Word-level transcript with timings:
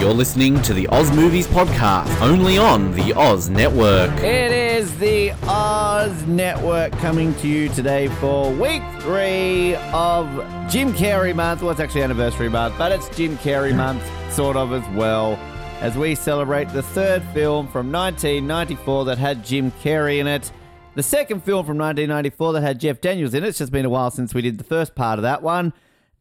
You're 0.00 0.14
listening 0.14 0.62
to 0.62 0.72
the 0.72 0.88
Oz 0.88 1.12
Movies 1.12 1.46
Podcast, 1.46 2.22
only 2.22 2.56
on 2.56 2.90
the 2.92 3.12
Oz 3.12 3.50
Network. 3.50 4.10
It 4.20 4.50
is 4.50 4.98
the 4.98 5.32
Oz 5.42 6.26
Network 6.26 6.92
coming 6.92 7.34
to 7.34 7.46
you 7.46 7.68
today 7.68 8.08
for 8.08 8.50
week 8.50 8.82
three 9.00 9.74
of 9.92 10.26
Jim 10.70 10.94
Carrey 10.94 11.36
month. 11.36 11.60
Well, 11.60 11.70
it's 11.70 11.80
actually 11.80 12.02
anniversary 12.02 12.48
month, 12.48 12.78
but 12.78 12.92
it's 12.92 13.14
Jim 13.14 13.36
Carrey 13.36 13.76
month, 13.76 14.02
sort 14.32 14.56
of 14.56 14.72
as 14.72 14.96
well, 14.96 15.34
as 15.82 15.98
we 15.98 16.14
celebrate 16.14 16.70
the 16.70 16.82
third 16.82 17.22
film 17.34 17.68
from 17.68 17.92
1994 17.92 19.04
that 19.04 19.18
had 19.18 19.44
Jim 19.44 19.70
Carrey 19.70 20.18
in 20.18 20.26
it. 20.26 20.50
The 20.94 21.02
second 21.02 21.44
film 21.44 21.66
from 21.66 21.76
1994 21.76 22.54
that 22.54 22.62
had 22.62 22.80
Jeff 22.80 23.02
Daniels 23.02 23.34
in 23.34 23.44
it. 23.44 23.48
It's 23.48 23.58
just 23.58 23.70
been 23.70 23.84
a 23.84 23.90
while 23.90 24.10
since 24.10 24.32
we 24.32 24.40
did 24.40 24.56
the 24.56 24.64
first 24.64 24.94
part 24.94 25.18
of 25.18 25.24
that 25.24 25.42
one. 25.42 25.74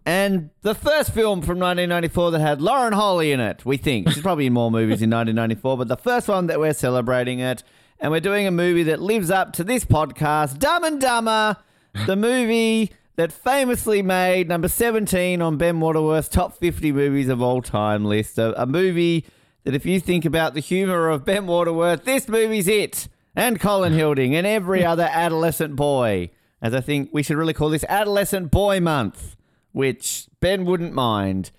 And 0.06 0.50
the 0.62 0.74
first 0.74 1.12
film 1.12 1.42
from 1.42 1.60
1994 1.60 2.32
that 2.32 2.40
had 2.40 2.62
Lauren 2.62 2.94
Holly 2.94 3.32
in 3.32 3.40
it, 3.40 3.66
we 3.66 3.78
think. 3.78 4.10
She's 4.10 4.24
probably 4.24 4.48
in 4.48 4.54
more 4.54 4.72
movies 4.72 5.02
in 5.02 5.10
1994, 5.10 5.78
but 5.78 5.88
the 5.88 5.98
first 5.98 6.28
one 6.28 6.48
that 6.48 6.60
we're 6.60 6.74
celebrating 6.74 7.40
it. 7.40 7.64
And 8.00 8.12
we're 8.12 8.22
doing 8.22 8.48
a 8.48 8.52
movie 8.52 8.84
that 8.84 9.02
lives 9.02 9.30
up 9.30 9.52
to 9.54 9.64
this 9.64 9.84
podcast, 9.84 10.58
Dumb 10.58 10.86
and 10.86 11.02
Dumber, 11.02 11.58
the 12.06 12.16
movie 12.16 12.92
that 13.18 13.34
famously 13.34 14.02
made 14.02 14.48
number 14.48 14.70
17 14.70 15.42
on 15.42 15.58
Ben 15.58 15.82
Waterworth's 15.82 16.30
top 16.30 16.58
50 16.58 16.94
movies 16.94 17.28
of 17.28 17.42
all 17.42 17.62
time 17.62 18.06
list. 18.06 18.38
A, 18.38 18.60
a 18.62 18.66
movie 18.66 19.26
that, 19.66 19.76
if 19.76 19.86
you 19.86 20.00
think 20.00 20.24
about 20.24 20.54
the 20.54 20.62
humor 20.62 21.10
of 21.10 21.26
Ben 21.26 21.46
Waterworth, 21.46 22.06
this 22.06 22.30
movie's 22.30 22.70
it. 22.70 23.10
And 23.36 23.60
Colin 23.60 23.94
Hilding 23.94 24.34
and 24.36 24.48
every 24.48 24.86
other 24.86 25.08
adolescent 25.12 25.76
boy. 25.76 26.30
As 26.62 26.74
I 26.74 26.82
think 26.82 27.10
we 27.12 27.22
should 27.22 27.38
really 27.38 27.54
call 27.54 27.70
this 27.70 27.86
Adolescent 27.88 28.52
Boy 28.52 28.80
Month 28.80 29.36
which 29.72 30.28
Ben 30.40 30.66
wouldn't 30.66 30.94
mind. 30.94 31.52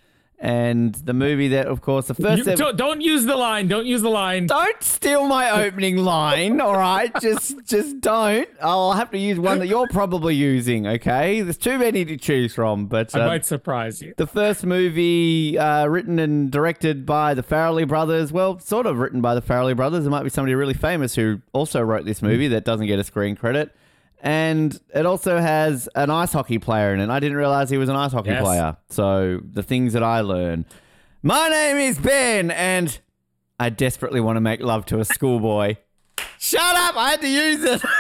And 0.43 0.95
the 0.95 1.13
movie 1.13 1.49
that, 1.49 1.67
of 1.67 1.83
course, 1.83 2.07
the 2.07 2.15
first. 2.15 2.47
You- 2.47 2.53
ever- 2.53 2.57
don't, 2.57 2.77
don't 2.79 3.01
use 3.03 3.27
the 3.27 3.37
line. 3.37 3.69
Don't 3.69 3.85
use 3.85 4.01
the 4.01 4.09
line. 4.09 4.47
don't 4.47 4.83
steal 4.83 5.27
my 5.27 5.51
opening 5.67 5.99
line, 5.99 6.63
all 6.63 6.77
right? 6.77 7.13
Just, 7.21 7.63
just 7.67 8.01
don't. 8.01 8.49
I'll 8.63 8.93
have 8.93 9.11
to 9.11 9.19
use 9.19 9.39
one 9.39 9.59
that 9.59 9.67
you're 9.67 9.87
probably 9.89 10.35
using. 10.35 10.87
Okay, 10.87 11.43
there's 11.43 11.59
too 11.59 11.79
many 11.79 12.07
to 12.07 12.17
choose 12.17 12.55
from. 12.55 12.87
But 12.87 13.15
I 13.15 13.21
uh, 13.21 13.27
might 13.27 13.45
surprise 13.45 14.01
you. 14.01 14.15
the 14.17 14.27
first 14.27 14.65
movie 14.65 15.59
uh, 15.59 15.85
written 15.85 16.19
and 16.19 16.51
directed 16.51 17.05
by 17.05 17.35
the 17.35 17.43
Farrelly 17.43 17.87
brothers. 17.87 18.33
Well, 18.33 18.59
sort 18.61 18.87
of 18.87 18.97
written 18.97 19.21
by 19.21 19.35
the 19.35 19.43
Farrelly 19.43 19.77
brothers. 19.77 20.05
There 20.05 20.11
might 20.11 20.25
be 20.25 20.31
somebody 20.31 20.55
really 20.55 20.73
famous 20.73 21.15
who 21.17 21.43
also 21.53 21.83
wrote 21.83 22.07
this 22.07 22.23
movie 22.23 22.49
that 22.49 22.65
doesn't 22.65 22.87
get 22.87 22.99
a 22.99 23.05
screen 23.05 23.37
credit. 23.37 23.77
And 24.23 24.79
it 24.95 25.07
also 25.07 25.39
has 25.39 25.89
an 25.95 26.11
ice 26.11 26.33
hockey 26.33 26.59
player 26.59 26.93
in 26.93 27.01
it. 27.01 27.09
I 27.09 27.21
didn't 27.21 27.39
realize 27.39 27.71
he 27.71 27.79
was 27.79 27.89
an 27.89 27.97
ice 27.97 28.13
hockey 28.13 28.31
Yes. 28.31 28.43
player. 28.43 28.77
So 28.91 29.41
the 29.43 29.63
things 29.63 29.95
that 29.95 30.03
I 30.03 30.21
learn. 30.21 30.67
My 31.23 31.49
name 31.49 31.77
is 31.79 31.99
Ben, 31.99 32.51
and 32.51 32.99
I 33.59 33.71
desperately 33.71 34.21
want 34.21 34.37
to 34.37 34.41
make 34.41 34.61
love 34.61 34.85
to 34.87 35.01
a 35.01 35.05
schoolboy. 35.05 35.77
Shut 36.39 36.61
up! 36.61 36.97
I 36.97 37.11
had 37.11 37.21
to 37.23 37.29
use 37.29 37.63
it. 37.65 37.83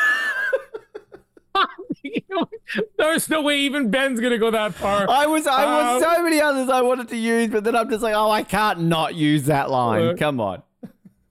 There's 2.98 3.28
no 3.28 3.42
way 3.42 3.58
even 3.60 3.90
Ben's 3.90 4.20
gonna 4.20 4.38
go 4.38 4.50
that 4.50 4.74
far. 4.74 5.08
I 5.10 5.26
was, 5.26 5.46
I 5.46 5.64
was 5.66 6.02
Um, 6.02 6.10
so 6.14 6.22
many 6.22 6.40
others 6.40 6.68
I 6.70 6.80
wanted 6.80 7.08
to 7.08 7.16
use, 7.16 7.48
but 7.50 7.64
then 7.64 7.74
I'm 7.76 7.90
just 7.90 8.02
like, 8.02 8.14
oh, 8.14 8.30
I 8.30 8.42
can't 8.42 8.82
not 8.82 9.14
use 9.14 9.44
that 9.46 9.70
line. 9.70 10.02
Uh, 10.10 10.14
Come 10.18 10.40
on. 10.40 10.62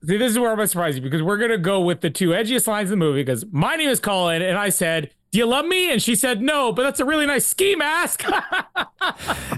See, 0.06 0.16
this 0.18 0.32
is 0.32 0.40
where 0.40 0.50
I'm 0.52 0.56
gonna 0.56 0.68
surprise 0.68 0.96
you 0.96 1.02
because 1.02 1.22
we're 1.22 1.38
gonna 1.38 1.58
go 1.58 1.82
with 1.82 2.02
the 2.02 2.10
two 2.10 2.30
edgiest 2.30 2.68
lines 2.68 2.92
in 2.92 3.00
the 3.00 3.06
movie. 3.06 3.22
Because 3.22 3.46
my 3.52 3.76
name 3.76 3.90
is 3.90 4.00
Colin, 4.00 4.42
and 4.42 4.58
I 4.58 4.70
said, 4.70 5.12
"Do 5.32 5.40
you 5.40 5.46
love 5.46 5.66
me?" 5.66 5.92
And 5.92 6.02
she 6.02 6.16
said, 6.16 6.42
"No," 6.42 6.72
but 6.72 6.84
that's 6.84 7.00
a 7.00 7.06
really 7.06 7.26
nice 7.26 7.46
ski 7.46 7.76
mask. 7.76 8.24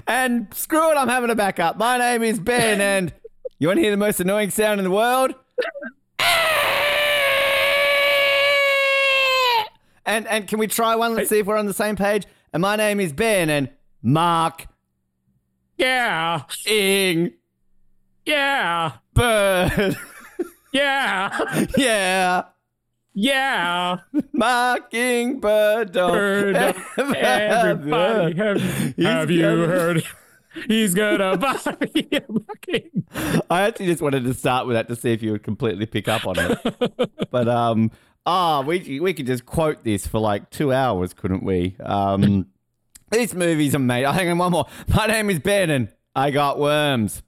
And 0.06 0.52
screw 0.52 0.90
it, 0.90 0.96
I'm 0.96 1.08
having 1.08 1.30
a 1.30 1.34
backup. 1.34 1.76
My 1.78 1.96
name 1.96 2.22
is 2.22 2.38
Ben, 2.38 2.80
and 2.80 3.12
you 3.58 3.68
want 3.68 3.78
to 3.78 3.82
hear 3.82 3.90
the 3.90 3.96
most 3.96 4.20
annoying 4.20 4.50
sound 4.50 4.78
in 4.78 4.84
the 4.84 4.90
world? 4.90 5.34
And 10.04 10.26
and 10.26 10.48
can 10.48 10.58
we 10.58 10.66
try 10.66 10.96
one? 10.96 11.14
Let's 11.14 11.30
see 11.30 11.38
if 11.38 11.46
we're 11.46 11.56
on 11.56 11.66
the 11.66 11.74
same 11.74 11.96
page. 11.96 12.26
And 12.52 12.60
my 12.60 12.76
name 12.76 13.00
is 13.00 13.12
Ben, 13.12 13.48
and 13.48 13.70
Mark 14.02 14.66
yeah, 15.76 16.42
Ing 16.66 17.32
yeah, 18.26 18.92
Bird. 19.14 19.96
yeah, 20.74 21.66
yeah. 21.76 22.44
yeah. 23.12 23.98
Marking 24.32 25.38
bird 25.38 25.92
dog. 25.92 26.14
Heard 26.14 26.56
everybody, 26.96 28.34
have, 28.36 28.60
have 28.98 29.30
you 29.30 29.42
coming. 29.42 29.68
heard? 29.68 30.04
He's 30.68 30.94
gonna 30.94 31.36
buy 31.36 31.58
me 31.94 32.08
a 32.12 32.20
bucket. 32.20 32.90
I 33.50 33.62
actually 33.62 33.86
just 33.86 34.00
wanted 34.00 34.24
to 34.24 34.32
start 34.32 34.66
with 34.66 34.76
that 34.76 34.88
to 34.88 34.96
see 34.96 35.12
if 35.12 35.22
you 35.22 35.32
would 35.32 35.42
completely 35.42 35.84
pick 35.84 36.08
up 36.08 36.26
on 36.26 36.36
it. 36.38 37.30
but 37.30 37.48
um, 37.48 37.90
ah, 38.24 38.62
we 38.62 38.98
we 38.98 39.12
could 39.12 39.26
just 39.26 39.44
quote 39.44 39.84
this 39.84 40.06
for 40.06 40.18
like 40.18 40.48
two 40.48 40.72
hours, 40.72 41.12
couldn't 41.12 41.42
we? 41.42 41.76
Um, 41.84 42.46
this 43.10 43.34
movie's 43.34 43.74
amazing. 43.74 44.10
Hang 44.10 44.30
on, 44.30 44.38
one 44.38 44.52
more. 44.52 44.66
My 44.88 45.06
name 45.06 45.28
is 45.28 45.38
Ben, 45.38 45.68
and 45.68 45.88
I 46.16 46.30
got 46.30 46.58
worms. 46.58 47.22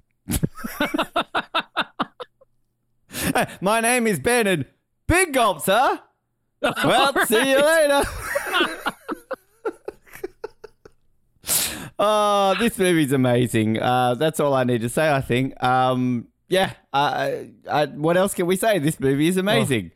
My 3.61 3.81
name 3.81 4.07
is 4.07 4.19
Ben, 4.19 4.47
and 4.47 4.67
big 5.07 5.33
gulps, 5.33 5.67
huh? 5.67 5.99
Well, 6.63 7.27
see 7.27 7.51
you 7.51 7.65
later. 7.65 8.03
Oh, 11.99 12.55
this 12.59 12.79
movie's 12.79 13.13
amazing. 13.13 13.79
Uh, 13.81 14.15
that's 14.15 14.41
all 14.41 14.55
I 14.55 14.65
need 14.65 14.81
to 14.81 14.89
say. 14.89 15.13
I 15.13 15.21
think. 15.21 15.63
Um, 15.63 16.29
yeah. 16.49 16.73
Uh, 16.93 17.33
I, 17.71 17.87
what 17.87 18.17
else 18.17 18.33
can 18.33 18.47
we 18.47 18.57
say? 18.57 18.79
This 18.79 18.99
movie 18.99 19.29
is 19.29 19.37
amazing. 19.37 19.91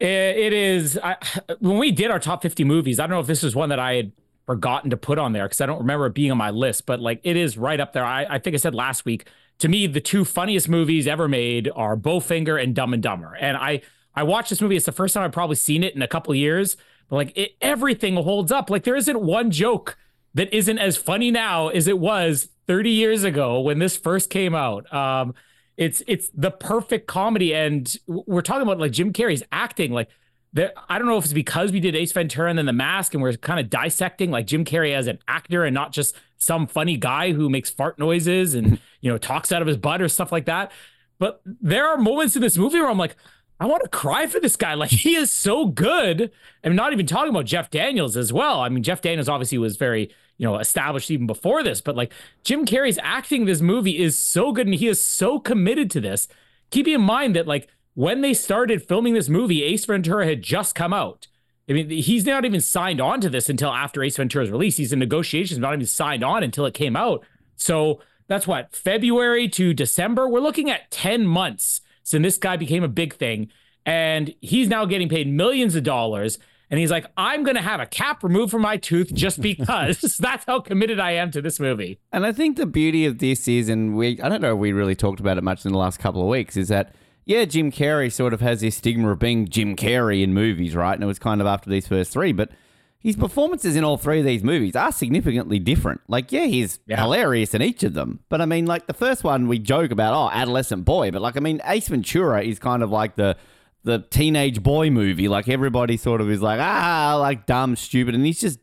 It, 0.00 0.06
it 0.06 0.52
is. 0.52 0.98
I, 1.02 1.16
when 1.60 1.78
we 1.78 1.92
did 1.92 2.10
our 2.10 2.18
top 2.18 2.42
50 2.42 2.64
movies, 2.64 3.00
I 3.00 3.06
don't 3.06 3.16
know 3.16 3.20
if 3.20 3.26
this 3.26 3.42
is 3.42 3.56
one 3.56 3.70
that 3.70 3.78
I 3.78 3.94
had 3.94 4.12
forgotten 4.44 4.90
to 4.90 4.96
put 4.96 5.18
on 5.18 5.32
there 5.32 5.46
because 5.46 5.60
I 5.62 5.66
don't 5.66 5.78
remember 5.78 6.06
it 6.06 6.14
being 6.14 6.30
on 6.30 6.38
my 6.38 6.50
list, 6.50 6.84
but 6.84 7.00
like 7.00 7.20
it 7.22 7.36
is 7.36 7.56
right 7.56 7.80
up 7.80 7.94
there. 7.94 8.04
I, 8.04 8.26
I 8.28 8.38
think 8.38 8.54
I 8.54 8.58
said 8.58 8.74
last 8.74 9.04
week, 9.06 9.28
to 9.58 9.68
me, 9.68 9.86
the 9.86 10.00
two 10.00 10.24
funniest 10.24 10.68
movies 10.68 11.06
ever 11.06 11.28
made 11.28 11.70
are 11.74 11.96
Bowfinger 11.96 12.62
and 12.62 12.74
Dumb 12.74 12.92
and 12.94 13.02
Dumber. 13.02 13.34
And 13.34 13.56
I, 13.56 13.82
I 14.14 14.22
watched 14.22 14.50
this 14.50 14.60
movie. 14.60 14.76
It's 14.76 14.86
the 14.86 14.92
first 14.92 15.14
time 15.14 15.24
I've 15.24 15.32
probably 15.32 15.56
seen 15.56 15.82
it 15.82 15.94
in 15.94 16.02
a 16.02 16.08
couple 16.08 16.34
years, 16.34 16.76
but 17.08 17.16
like 17.16 17.36
it, 17.36 17.52
everything 17.60 18.16
holds 18.16 18.52
up. 18.52 18.70
Like 18.70 18.84
there 18.84 18.96
isn't 18.96 19.20
one 19.20 19.50
joke 19.50 19.96
that 20.34 20.52
isn't 20.54 20.78
as 20.78 20.96
funny 20.96 21.30
now 21.30 21.68
as 21.68 21.88
it 21.88 21.98
was 21.98 22.48
30 22.66 22.90
years 22.90 23.24
ago 23.24 23.60
when 23.60 23.78
this 23.78 23.96
first 23.96 24.30
came 24.30 24.54
out. 24.54 24.92
Um, 24.92 25.34
it's 25.76 26.02
it's 26.08 26.28
the 26.34 26.50
perfect 26.50 27.06
comedy, 27.06 27.54
and 27.54 27.96
we're 28.06 28.42
talking 28.42 28.62
about 28.62 28.80
like 28.80 28.90
Jim 28.90 29.12
Carrey's 29.12 29.44
acting. 29.52 29.92
Like, 29.92 30.08
there, 30.52 30.72
I 30.88 30.98
don't 30.98 31.06
know 31.06 31.18
if 31.18 31.24
it's 31.24 31.32
because 31.32 31.72
we 31.72 31.80
did 31.80 31.94
Ace 31.94 32.12
Ventura 32.12 32.48
and 32.48 32.58
then 32.58 32.66
The 32.66 32.72
Mask, 32.72 33.14
and 33.14 33.22
we're 33.22 33.34
kind 33.34 33.60
of 33.60 33.68
dissecting 33.68 34.30
like 34.30 34.46
Jim 34.46 34.64
Carrey 34.64 34.94
as 34.94 35.06
an 35.06 35.18
actor 35.28 35.64
and 35.64 35.74
not 35.74 35.92
just 35.92 36.16
some 36.38 36.66
funny 36.66 36.96
guy 36.96 37.32
who 37.32 37.50
makes 37.50 37.68
fart 37.68 37.98
noises 37.98 38.54
and 38.54 38.80
you 39.00 39.10
know 39.10 39.18
talks 39.18 39.52
out 39.52 39.62
of 39.62 39.68
his 39.68 39.76
butt 39.76 40.00
or 40.00 40.08
stuff 40.08 40.32
like 40.32 40.46
that. 40.46 40.72
But 41.18 41.40
there 41.44 41.86
are 41.86 41.98
moments 41.98 42.36
in 42.36 42.42
this 42.42 42.56
movie 42.56 42.78
where 42.78 42.88
I'm 42.88 42.98
like, 42.98 43.16
I 43.60 43.66
want 43.66 43.82
to 43.82 43.88
cry 43.88 44.26
for 44.26 44.38
this 44.38 44.56
guy. 44.56 44.74
Like 44.74 44.90
he 44.90 45.16
is 45.16 45.32
so 45.32 45.66
good. 45.66 46.30
I'm 46.62 46.76
not 46.76 46.92
even 46.92 47.06
talking 47.06 47.30
about 47.30 47.44
Jeff 47.44 47.70
Daniels 47.70 48.16
as 48.16 48.32
well. 48.32 48.60
I 48.60 48.68
mean, 48.68 48.82
Jeff 48.82 49.00
Daniels 49.00 49.28
obviously 49.28 49.58
was 49.58 49.76
very, 49.76 50.10
you 50.36 50.46
know, 50.46 50.58
established 50.58 51.10
even 51.10 51.26
before 51.26 51.62
this, 51.62 51.80
but 51.80 51.96
like 51.96 52.12
Jim 52.44 52.64
Carrey's 52.64 52.98
acting 53.02 53.44
this 53.44 53.60
movie 53.60 53.98
is 53.98 54.16
so 54.16 54.52
good 54.52 54.66
and 54.66 54.76
he 54.76 54.86
is 54.86 55.02
so 55.02 55.40
committed 55.40 55.90
to 55.90 56.00
this. 56.00 56.28
Keep 56.70 56.86
in 56.86 57.00
mind 57.00 57.34
that 57.34 57.48
like 57.48 57.68
when 57.98 58.20
they 58.20 58.32
started 58.32 58.80
filming 58.80 59.14
this 59.14 59.28
movie, 59.28 59.64
Ace 59.64 59.84
Ventura 59.84 60.24
had 60.24 60.40
just 60.40 60.76
come 60.76 60.92
out. 60.92 61.26
I 61.68 61.72
mean, 61.72 61.90
he's 61.90 62.24
not 62.24 62.44
even 62.44 62.60
signed 62.60 63.00
on 63.00 63.20
to 63.22 63.28
this 63.28 63.48
until 63.48 63.72
after 63.72 64.04
Ace 64.04 64.18
Ventura's 64.18 64.52
release. 64.52 64.76
He's 64.76 64.92
in 64.92 65.00
negotiations, 65.00 65.58
not 65.58 65.74
even 65.74 65.84
signed 65.84 66.22
on 66.22 66.44
until 66.44 66.64
it 66.64 66.74
came 66.74 66.94
out. 66.94 67.26
So 67.56 67.98
that's 68.28 68.46
what 68.46 68.72
February 68.72 69.48
to 69.48 69.74
December. 69.74 70.28
We're 70.28 70.38
looking 70.38 70.70
at 70.70 70.92
10 70.92 71.26
months 71.26 71.80
since 72.04 72.22
this 72.22 72.38
guy 72.38 72.56
became 72.56 72.84
a 72.84 72.88
big 72.88 73.14
thing. 73.14 73.48
And 73.84 74.32
he's 74.40 74.68
now 74.68 74.84
getting 74.84 75.08
paid 75.08 75.26
millions 75.26 75.74
of 75.74 75.82
dollars. 75.82 76.38
And 76.70 76.78
he's 76.78 76.92
like, 76.92 77.06
I'm 77.16 77.42
going 77.42 77.56
to 77.56 77.62
have 77.62 77.80
a 77.80 77.86
cap 77.86 78.22
removed 78.22 78.52
from 78.52 78.62
my 78.62 78.76
tooth 78.76 79.12
just 79.12 79.40
because 79.40 80.00
that's 80.20 80.44
how 80.44 80.60
committed 80.60 81.00
I 81.00 81.14
am 81.14 81.32
to 81.32 81.42
this 81.42 81.58
movie. 81.58 81.98
And 82.12 82.24
I 82.24 82.30
think 82.30 82.58
the 82.58 82.66
beauty 82.66 83.06
of 83.06 83.18
this 83.18 83.48
is, 83.48 83.68
and 83.68 83.96
we, 83.96 84.20
I 84.20 84.28
don't 84.28 84.40
know 84.40 84.52
if 84.52 84.58
we 84.60 84.70
really 84.70 84.94
talked 84.94 85.18
about 85.18 85.36
it 85.36 85.42
much 85.42 85.66
in 85.66 85.72
the 85.72 85.78
last 85.78 85.98
couple 85.98 86.22
of 86.22 86.28
weeks, 86.28 86.56
is 86.56 86.68
that, 86.68 86.94
yeah, 87.28 87.44
Jim 87.44 87.70
Carrey 87.70 88.10
sort 88.10 88.32
of 88.32 88.40
has 88.40 88.62
this 88.62 88.76
stigma 88.76 89.10
of 89.12 89.18
being 89.18 89.46
Jim 89.48 89.76
Carrey 89.76 90.22
in 90.22 90.32
movies, 90.34 90.74
right? 90.74 90.94
And 90.94 91.04
it 91.04 91.06
was 91.06 91.18
kind 91.18 91.40
of 91.40 91.46
after 91.46 91.68
these 91.70 91.86
first 91.86 92.10
three, 92.10 92.32
but 92.32 92.50
his 92.98 93.14
performances 93.16 93.76
in 93.76 93.84
all 93.84 93.98
three 93.98 94.18
of 94.18 94.24
these 94.24 94.42
movies 94.42 94.74
are 94.74 94.90
significantly 94.90 95.58
different. 95.58 96.00
Like, 96.08 96.32
yeah, 96.32 96.46
he's 96.46 96.80
Yeah. 96.86 97.00
hilarious 97.02 97.54
in 97.54 97.60
each 97.62 97.84
of 97.84 97.92
them. 97.94 98.20
But 98.30 98.40
I 98.40 98.46
mean, 98.46 98.64
like 98.66 98.86
the 98.86 98.94
first 98.94 99.22
one, 99.24 99.46
we 99.46 99.58
joke 99.58 99.90
about, 99.90 100.14
oh, 100.14 100.30
adolescent 100.36 100.84
boy. 100.86 101.10
But 101.10 101.20
like, 101.22 101.36
I 101.36 101.40
mean, 101.40 101.60
Ace 101.66 101.88
Ventura 101.88 102.42
is 102.42 102.58
kind 102.58 102.82
of 102.82 102.90
like 102.90 103.14
the 103.16 103.36
the 103.84 104.00
teenage 104.10 104.62
boy 104.62 104.90
movie. 104.90 105.28
Like 105.28 105.48
everybody 105.48 105.96
sort 105.96 106.20
of 106.20 106.28
is 106.30 106.42
like, 106.42 106.58
ah, 106.60 107.16
like 107.20 107.46
dumb, 107.46 107.76
stupid, 107.76 108.14
and 108.14 108.26
he's 108.26 108.40
just 108.40 108.58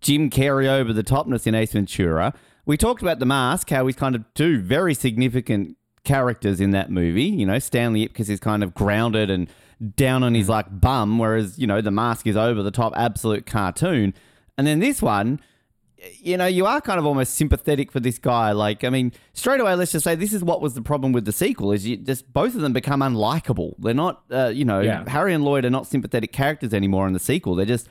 Jim 0.00 0.28
Carrey 0.30 0.66
over 0.68 0.92
the 0.92 1.02
topness 1.02 1.46
in 1.46 1.54
Ace 1.54 1.72
Ventura. 1.72 2.34
We 2.66 2.76
talked 2.76 3.02
about 3.02 3.18
the 3.20 3.26
mask, 3.26 3.70
how 3.70 3.86
he's 3.86 3.96
kind 3.96 4.14
of 4.14 4.24
two 4.34 4.60
very 4.60 4.94
significant 4.94 5.76
characters 6.04 6.60
in 6.60 6.70
that 6.70 6.90
movie. 6.90 7.24
You 7.24 7.46
know, 7.46 7.58
Stanley 7.58 8.08
Ipkiss 8.08 8.28
is 8.28 8.40
kind 8.40 8.62
of 8.62 8.74
grounded 8.74 9.30
and 9.30 9.48
down 9.96 10.22
on 10.22 10.34
his 10.34 10.48
like 10.48 10.66
bum, 10.80 11.18
whereas 11.18 11.58
you 11.58 11.66
know 11.66 11.80
the 11.80 11.90
mask 11.90 12.26
is 12.26 12.36
over 12.36 12.62
the 12.62 12.70
top, 12.70 12.92
absolute 12.96 13.46
cartoon. 13.46 14.14
And 14.58 14.66
then 14.66 14.78
this 14.78 15.00
one, 15.00 15.40
you 16.18 16.36
know, 16.36 16.46
you 16.46 16.66
are 16.66 16.80
kind 16.82 16.98
of 16.98 17.06
almost 17.06 17.34
sympathetic 17.34 17.90
for 17.90 18.00
this 18.00 18.18
guy. 18.18 18.52
Like, 18.52 18.84
I 18.84 18.90
mean, 18.90 19.12
straight 19.32 19.60
away, 19.60 19.74
let's 19.74 19.92
just 19.92 20.04
say 20.04 20.14
this 20.14 20.32
is 20.34 20.44
what 20.44 20.60
was 20.60 20.74
the 20.74 20.82
problem 20.82 21.12
with 21.12 21.24
the 21.24 21.32
sequel: 21.32 21.72
is 21.72 21.86
you 21.86 21.96
just 21.96 22.30
both 22.32 22.54
of 22.54 22.60
them 22.60 22.72
become 22.72 23.00
unlikable. 23.00 23.74
They're 23.78 23.94
not, 23.94 24.22
uh, 24.30 24.48
you 24.48 24.64
know, 24.64 24.80
Yeah. 24.80 25.08
Harry 25.08 25.32
and 25.34 25.44
Lloyd 25.44 25.64
are 25.64 25.70
not 25.70 25.86
sympathetic 25.86 26.32
characters 26.32 26.74
anymore 26.74 27.06
in 27.06 27.12
the 27.14 27.18
sequel. 27.18 27.54
They're 27.54 27.66
just 27.66 27.88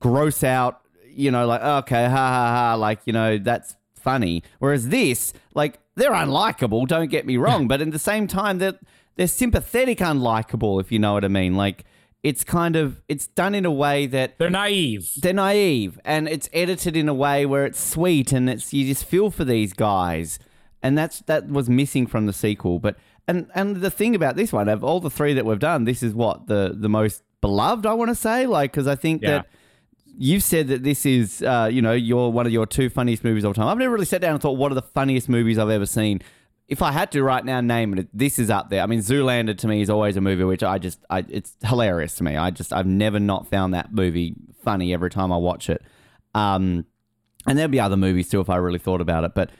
gross 0.00 0.42
out, 0.44 0.80
you 1.08 1.30
know, 1.30 1.46
like 1.46 1.62
okay, 1.62 2.04
ha 2.04 2.10
ha 2.10 2.48
ha, 2.70 2.74
like 2.74 3.00
you 3.04 3.12
know, 3.12 3.38
that's 3.38 3.76
funny. 3.94 4.42
Whereas 4.58 4.88
this, 4.88 5.32
like, 5.54 5.78
they're 5.96 6.12
unlikable. 6.12 6.86
Don't 6.88 7.10
get 7.10 7.26
me 7.26 7.36
wrong, 7.36 7.68
but 7.68 7.80
at 7.80 7.90
the 7.92 7.98
same 7.98 8.26
time, 8.26 8.58
they're 8.58 8.78
they're 9.16 9.26
sympathetic 9.26 9.98
unlikable, 9.98 10.80
if 10.80 10.90
you 10.90 10.98
know 10.98 11.12
what 11.12 11.24
I 11.24 11.28
mean. 11.28 11.54
Like, 11.56 11.84
it's 12.22 12.44
kind 12.44 12.76
of 12.76 13.02
it's 13.08 13.26
done 13.26 13.54
in 13.54 13.64
a 13.66 13.70
way 13.72 14.06
that 14.06 14.38
They're 14.38 14.48
naive. 14.48 15.10
they're 15.20 15.32
naive 15.34 15.98
and 16.04 16.28
it's 16.28 16.48
edited 16.52 16.96
in 16.96 17.08
a 17.08 17.14
way 17.14 17.44
where 17.44 17.66
it's 17.66 17.80
sweet 17.80 18.32
and 18.32 18.48
it's 18.48 18.72
you 18.72 18.86
just 18.86 19.04
feel 19.04 19.30
for 19.30 19.44
these 19.44 19.72
guys 19.72 20.38
and 20.84 20.96
that's 20.96 21.18
that 21.22 21.48
was 21.48 21.68
missing 21.68 22.06
from 22.06 22.26
the 22.26 22.32
sequel 22.32 22.78
but 22.78 22.96
and 23.26 23.50
and 23.56 23.76
the 23.78 23.90
thing 23.90 24.14
about 24.14 24.36
this 24.36 24.52
one 24.52 24.68
of 24.68 24.84
all 24.84 25.00
the 25.00 25.10
three 25.10 25.34
that 25.34 25.44
we've 25.44 25.58
done 25.58 25.82
this 25.84 26.00
is 26.00 26.14
what 26.14 26.46
the 26.46 26.72
the 26.78 26.88
most 26.88 27.24
beloved 27.40 27.86
i 27.86 27.92
want 27.92 28.08
to 28.08 28.14
say 28.14 28.46
like 28.46 28.70
because 28.70 28.86
i 28.86 28.94
think 28.94 29.20
Yeah. 29.22 29.30
that 29.30 29.46
you've 30.16 30.42
said 30.42 30.68
that 30.68 30.82
this 30.82 31.06
is 31.06 31.42
uh, 31.42 31.68
you 31.70 31.82
know 31.82 31.92
your 31.92 32.32
one 32.32 32.46
of 32.46 32.52
your 32.52 32.66
two 32.66 32.88
funniest 32.90 33.24
movies 33.24 33.44
of 33.44 33.48
all 33.48 33.54
time 33.54 33.66
i've 33.66 33.78
never 33.78 33.92
really 33.92 34.06
sat 34.06 34.20
down 34.20 34.32
and 34.32 34.42
thought 34.42 34.56
what 34.56 34.70
are 34.70 34.74
the 34.74 34.82
funniest 34.82 35.28
movies 35.28 35.58
i've 35.58 35.70
ever 35.70 35.86
seen 35.86 36.20
if 36.72 36.80
I 36.80 36.90
had 36.90 37.12
to 37.12 37.22
right 37.22 37.44
now 37.44 37.60
name 37.60 37.98
it, 37.98 38.08
this 38.14 38.38
is 38.38 38.48
up 38.48 38.70
there. 38.70 38.82
I 38.82 38.86
mean, 38.86 39.00
Zoolander 39.00 39.56
to 39.58 39.68
me 39.68 39.82
is 39.82 39.90
always 39.90 40.16
a 40.16 40.22
movie 40.22 40.44
which 40.44 40.62
I 40.62 40.78
just, 40.78 41.04
I, 41.10 41.22
it's 41.28 41.54
hilarious 41.62 42.14
to 42.14 42.24
me. 42.24 42.36
I 42.36 42.50
just, 42.50 42.72
I've 42.72 42.86
never 42.86 43.20
not 43.20 43.46
found 43.46 43.74
that 43.74 43.92
movie 43.92 44.36
funny 44.64 44.94
every 44.94 45.10
time 45.10 45.32
I 45.32 45.36
watch 45.36 45.68
it. 45.68 45.82
Um, 46.34 46.86
and 47.46 47.58
there'd 47.58 47.70
be 47.70 47.80
other 47.80 47.98
movies 47.98 48.30
too 48.30 48.40
if 48.40 48.48
I 48.48 48.56
really 48.56 48.78
thought 48.78 49.02
about 49.02 49.24
it. 49.24 49.34
But 49.34 49.50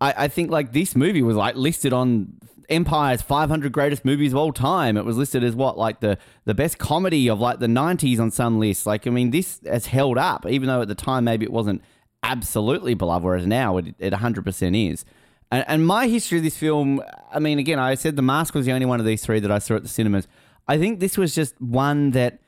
I, 0.00 0.14
I 0.24 0.28
think 0.28 0.50
like 0.50 0.72
this 0.72 0.94
movie 0.94 1.22
was 1.22 1.36
like 1.36 1.56
listed 1.56 1.92
on 1.92 2.38
Empire's 2.68 3.22
500 3.22 3.72
greatest 3.72 4.04
movies 4.04 4.32
of 4.32 4.38
all 4.38 4.52
time. 4.52 4.96
It 4.96 5.04
was 5.04 5.16
listed 5.16 5.44
as 5.44 5.54
what 5.54 5.78
like 5.78 6.00
the 6.00 6.18
the 6.44 6.54
best 6.54 6.78
comedy 6.78 7.28
of 7.28 7.40
like 7.40 7.60
the 7.60 7.66
90s 7.66 8.18
on 8.18 8.30
some 8.30 8.58
lists. 8.58 8.86
Like 8.86 9.06
I 9.06 9.10
mean, 9.10 9.30
this 9.30 9.60
has 9.66 9.86
held 9.86 10.18
up, 10.18 10.46
even 10.46 10.68
though 10.68 10.82
at 10.82 10.88
the 10.88 10.94
time 10.94 11.24
maybe 11.24 11.44
it 11.44 11.52
wasn't 11.52 11.82
absolutely 12.22 12.94
beloved, 12.94 13.24
whereas 13.24 13.46
now 13.46 13.76
it, 13.76 13.94
it 13.98 14.12
100% 14.12 14.92
is. 14.92 15.04
And, 15.52 15.64
and 15.68 15.86
my 15.86 16.08
history 16.08 16.38
of 16.38 16.44
this 16.44 16.56
film, 16.56 17.00
I 17.32 17.38
mean, 17.38 17.58
again, 17.60 17.78
I 17.78 17.94
said 17.94 18.16
The 18.16 18.22
Mask 18.22 18.54
was 18.54 18.66
the 18.66 18.72
only 18.72 18.86
one 18.86 18.98
of 18.98 19.06
these 19.06 19.24
three 19.24 19.38
that 19.38 19.50
I 19.50 19.58
saw 19.58 19.76
at 19.76 19.84
the 19.84 19.88
cinemas. 19.88 20.26
I 20.66 20.76
think 20.78 20.98
this 20.98 21.16
was 21.16 21.34
just 21.34 21.60
one 21.60 22.10
that 22.12 22.40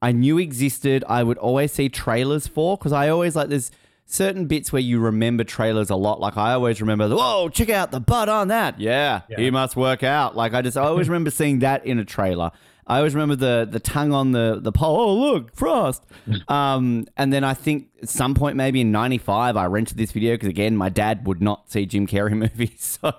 I 0.00 0.12
knew 0.12 0.38
existed. 0.38 1.04
I 1.06 1.22
would 1.22 1.36
always 1.38 1.72
see 1.72 1.90
trailers 1.90 2.46
for 2.46 2.78
because 2.78 2.92
I 2.92 3.10
always 3.10 3.36
like 3.36 3.48
there's 3.48 3.70
certain 4.10 4.46
bits 4.46 4.72
where 4.72 4.80
you 4.80 4.98
remember 4.98 5.44
trailers 5.44 5.90
a 5.90 5.96
lot. 5.96 6.18
Like 6.18 6.36
I 6.36 6.54
always 6.54 6.80
remember, 6.80 7.06
the, 7.06 7.16
whoa, 7.16 7.48
check 7.50 7.68
out 7.68 7.92
the 7.92 8.00
butt 8.00 8.28
on 8.28 8.48
that. 8.48 8.80
Yeah, 8.80 9.20
he 9.36 9.50
must 9.50 9.76
work 9.76 10.02
out. 10.02 10.34
Like 10.36 10.54
I 10.54 10.62
just 10.62 10.76
I 10.76 10.82
always 10.82 11.08
remember 11.08 11.30
seeing 11.30 11.60
that 11.60 11.86
in 11.86 11.98
a 11.98 12.04
trailer. 12.04 12.50
I 12.86 12.98
always 12.98 13.14
remember 13.14 13.36
the 13.36 13.68
the 13.70 13.78
tongue 13.78 14.12
on 14.12 14.32
the 14.32 14.58
the 14.60 14.72
pole. 14.72 14.98
Oh 14.98 15.14
look, 15.14 15.54
Frost. 15.54 16.04
Um, 16.48 17.06
and 17.16 17.32
then 17.32 17.44
I 17.44 17.52
think 17.54 17.88
at 18.02 18.08
some 18.08 18.34
point 18.34 18.56
maybe 18.56 18.80
in 18.80 18.90
'95 18.90 19.56
I 19.56 19.66
rented 19.66 19.98
this 19.98 20.12
video 20.12 20.34
because 20.34 20.48
again 20.48 20.76
my 20.76 20.88
dad 20.88 21.26
would 21.26 21.42
not 21.42 21.70
see 21.70 21.84
Jim 21.84 22.06
Carrey 22.06 22.32
movies, 22.36 22.98
so 23.02 23.12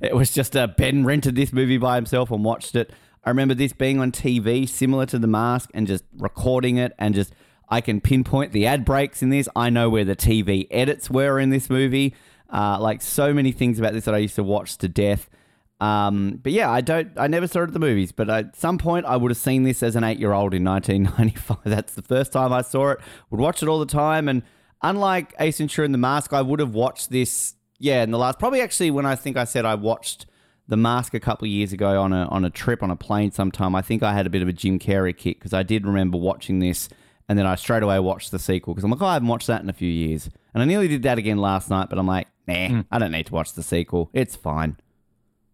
it 0.00 0.14
was 0.14 0.30
just 0.32 0.54
a 0.54 0.68
Ben 0.68 1.04
rented 1.04 1.34
this 1.34 1.52
movie 1.52 1.78
by 1.78 1.96
himself 1.96 2.30
and 2.30 2.44
watched 2.44 2.74
it. 2.74 2.92
I 3.24 3.30
remember 3.30 3.54
this 3.54 3.72
being 3.72 4.00
on 4.00 4.12
TV, 4.12 4.68
similar 4.68 5.06
to 5.06 5.18
The 5.18 5.26
Mask, 5.26 5.70
and 5.72 5.86
just 5.86 6.04
recording 6.18 6.76
it 6.76 6.92
and 6.98 7.14
just 7.14 7.32
I 7.68 7.80
can 7.80 8.00
pinpoint 8.00 8.52
the 8.52 8.66
ad 8.66 8.84
breaks 8.84 9.22
in 9.22 9.30
this. 9.30 9.48
I 9.56 9.70
know 9.70 9.88
where 9.90 10.04
the 10.04 10.16
TV 10.16 10.66
edits 10.70 11.10
were 11.10 11.38
in 11.38 11.50
this 11.50 11.70
movie. 11.70 12.14
Uh, 12.52 12.78
like 12.80 13.02
so 13.02 13.32
many 13.34 13.52
things 13.52 13.78
about 13.78 13.92
this 13.92 14.04
that 14.04 14.14
I 14.14 14.18
used 14.18 14.36
to 14.36 14.44
watch 14.44 14.76
to 14.78 14.88
death. 14.88 15.28
Um, 15.80 16.40
but 16.42 16.52
yeah, 16.52 16.70
I 16.70 16.80
don't. 16.80 17.10
I 17.16 17.26
never 17.26 17.46
saw 17.46 17.60
it 17.60 17.64
at 17.64 17.72
the 17.72 17.78
movies, 17.78 18.12
but 18.12 18.30
at 18.30 18.56
some 18.56 18.78
point 18.78 19.06
I 19.06 19.16
would 19.16 19.30
have 19.30 19.38
seen 19.38 19.64
this 19.64 19.82
as 19.82 19.96
an 19.96 20.04
eight-year-old 20.04 20.54
in 20.54 20.64
1995. 20.64 21.58
That's 21.64 21.94
the 21.94 22.02
first 22.02 22.32
time 22.32 22.52
I 22.52 22.62
saw 22.62 22.90
it. 22.90 23.00
Would 23.30 23.40
watch 23.40 23.62
it 23.62 23.68
all 23.68 23.80
the 23.80 23.86
time, 23.86 24.28
and 24.28 24.42
unlike 24.82 25.34
Ace 25.40 25.58
Ventura 25.58 25.84
and 25.84 25.92
The 25.92 25.98
Mask, 25.98 26.32
I 26.32 26.42
would 26.42 26.60
have 26.60 26.74
watched 26.74 27.10
this. 27.10 27.54
Yeah, 27.78 28.02
in 28.02 28.12
the 28.12 28.18
last 28.18 28.38
probably 28.38 28.60
actually 28.60 28.92
when 28.92 29.04
I 29.04 29.16
think 29.16 29.36
I 29.36 29.44
said 29.44 29.64
I 29.64 29.74
watched 29.74 30.26
The 30.68 30.76
Mask 30.76 31.12
a 31.12 31.20
couple 31.20 31.44
of 31.46 31.50
years 31.50 31.72
ago 31.72 32.00
on 32.00 32.12
a 32.12 32.26
on 32.26 32.44
a 32.44 32.50
trip 32.50 32.82
on 32.82 32.90
a 32.90 32.96
plane 32.96 33.32
sometime. 33.32 33.74
I 33.74 33.82
think 33.82 34.02
I 34.02 34.14
had 34.14 34.26
a 34.26 34.30
bit 34.30 34.42
of 34.42 34.48
a 34.48 34.52
Jim 34.52 34.78
Carrey 34.78 35.16
kick 35.16 35.38
because 35.38 35.52
I 35.52 35.64
did 35.64 35.84
remember 35.86 36.16
watching 36.16 36.60
this, 36.60 36.88
and 37.28 37.38
then 37.38 37.46
I 37.46 37.54
straight 37.54 37.82
away 37.82 37.98
watched 38.00 38.30
the 38.30 38.38
sequel 38.38 38.74
because 38.74 38.84
I'm 38.84 38.90
like, 38.90 39.02
oh, 39.02 39.06
I 39.06 39.14
haven't 39.14 39.28
watched 39.28 39.46
that 39.48 39.62
in 39.62 39.68
a 39.70 39.74
few 39.74 39.90
years, 39.90 40.28
and 40.52 40.62
I 40.62 40.66
nearly 40.66 40.88
did 40.88 41.02
that 41.04 41.18
again 41.18 41.38
last 41.38 41.70
night, 41.70 41.88
but 41.88 41.98
I'm 41.98 42.06
like, 42.06 42.28
nah, 42.46 42.82
I 42.90 42.98
don't 42.98 43.12
need 43.12 43.26
to 43.26 43.32
watch 43.32 43.52
the 43.54 43.62
sequel. 43.62 44.10
It's 44.12 44.36
fine. 44.36 44.76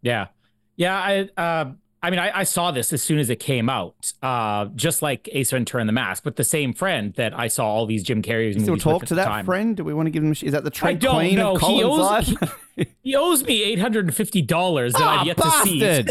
Yeah. 0.02 0.28
Yeah. 0.76 0.96
I, 0.98 1.28
uh, 1.40 1.72
I 2.02 2.08
mean, 2.08 2.18
I, 2.18 2.38
I 2.38 2.44
saw 2.44 2.70
this 2.70 2.94
as 2.94 3.02
soon 3.02 3.18
as 3.18 3.28
it 3.28 3.36
came 3.40 3.68
out, 3.68 4.14
uh, 4.22 4.64
just 4.74 5.02
like 5.02 5.28
Ace 5.32 5.50
Ventura 5.50 5.82
and 5.82 5.88
the 5.88 5.92
Mask, 5.92 6.24
but 6.24 6.36
the 6.36 6.44
same 6.44 6.72
friend 6.72 7.12
that 7.18 7.38
I 7.38 7.48
saw 7.48 7.66
all 7.66 7.84
these 7.84 8.02
Jim 8.02 8.22
Carrey 8.22 8.46
movies 8.48 8.62
Still 8.62 8.76
talk 8.78 9.04
to 9.06 9.14
that 9.16 9.26
time. 9.26 9.44
friend? 9.44 9.76
Do 9.76 9.84
we 9.84 9.92
want 9.92 10.06
to 10.06 10.10
give 10.10 10.24
him? 10.24 10.32
Is 10.32 10.52
that 10.52 10.64
the 10.64 10.70
Trent 10.70 11.04
Queen 11.04 11.36
know. 11.36 11.56
of 11.56 11.60
He 11.60 11.66
Colin's 11.66 11.84
owes, 11.84 11.98
life? 12.30 12.58
he, 12.76 12.86
he 13.02 13.14
owes 13.16 13.44
me 13.44 13.62
eight 13.62 13.78
hundred 13.78 14.06
and 14.06 14.14
fifty 14.16 14.40
dollars 14.40 14.94
that 14.94 15.02
I've 15.02 15.26
yet 15.26 15.36
to 15.36 15.50
see. 15.62 15.78
he 15.80 15.84
is 15.84 16.04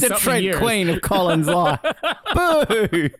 the 0.00 0.08
20-something 0.08 0.16
Trent 0.18 0.44
years. 0.44 0.56
Queen 0.56 0.88
of 0.88 1.02
Colin's 1.02 1.46
life. 1.46 1.80
Boo! 2.34 3.10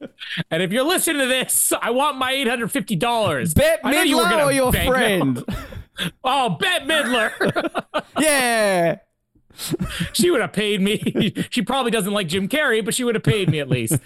And 0.50 0.62
if 0.62 0.72
you're 0.72 0.84
listening 0.84 1.22
to 1.22 1.26
this, 1.26 1.72
I 1.80 1.90
want 1.90 2.18
my 2.18 2.32
eight 2.32 2.46
hundred 2.46 2.70
fifty 2.70 2.96
dollars. 2.96 3.54
Bet 3.54 3.80
I 3.82 4.02
you 4.02 4.18
Midler 4.18 4.46
or 4.46 4.52
your 4.52 4.72
friend? 4.72 5.42
Oh, 6.22 6.50
Bette 6.50 6.84
Midler. 6.84 7.82
yeah. 8.20 8.96
she 10.12 10.30
would 10.30 10.42
have 10.42 10.52
paid 10.52 10.82
me. 10.82 11.32
she 11.48 11.62
probably 11.62 11.90
doesn't 11.90 12.12
like 12.12 12.28
Jim 12.28 12.48
Carrey, 12.48 12.84
but 12.84 12.94
she 12.94 13.02
would 13.02 13.14
have 13.14 13.24
paid 13.24 13.48
me 13.48 13.60
at 13.60 13.70
least. 13.70 13.98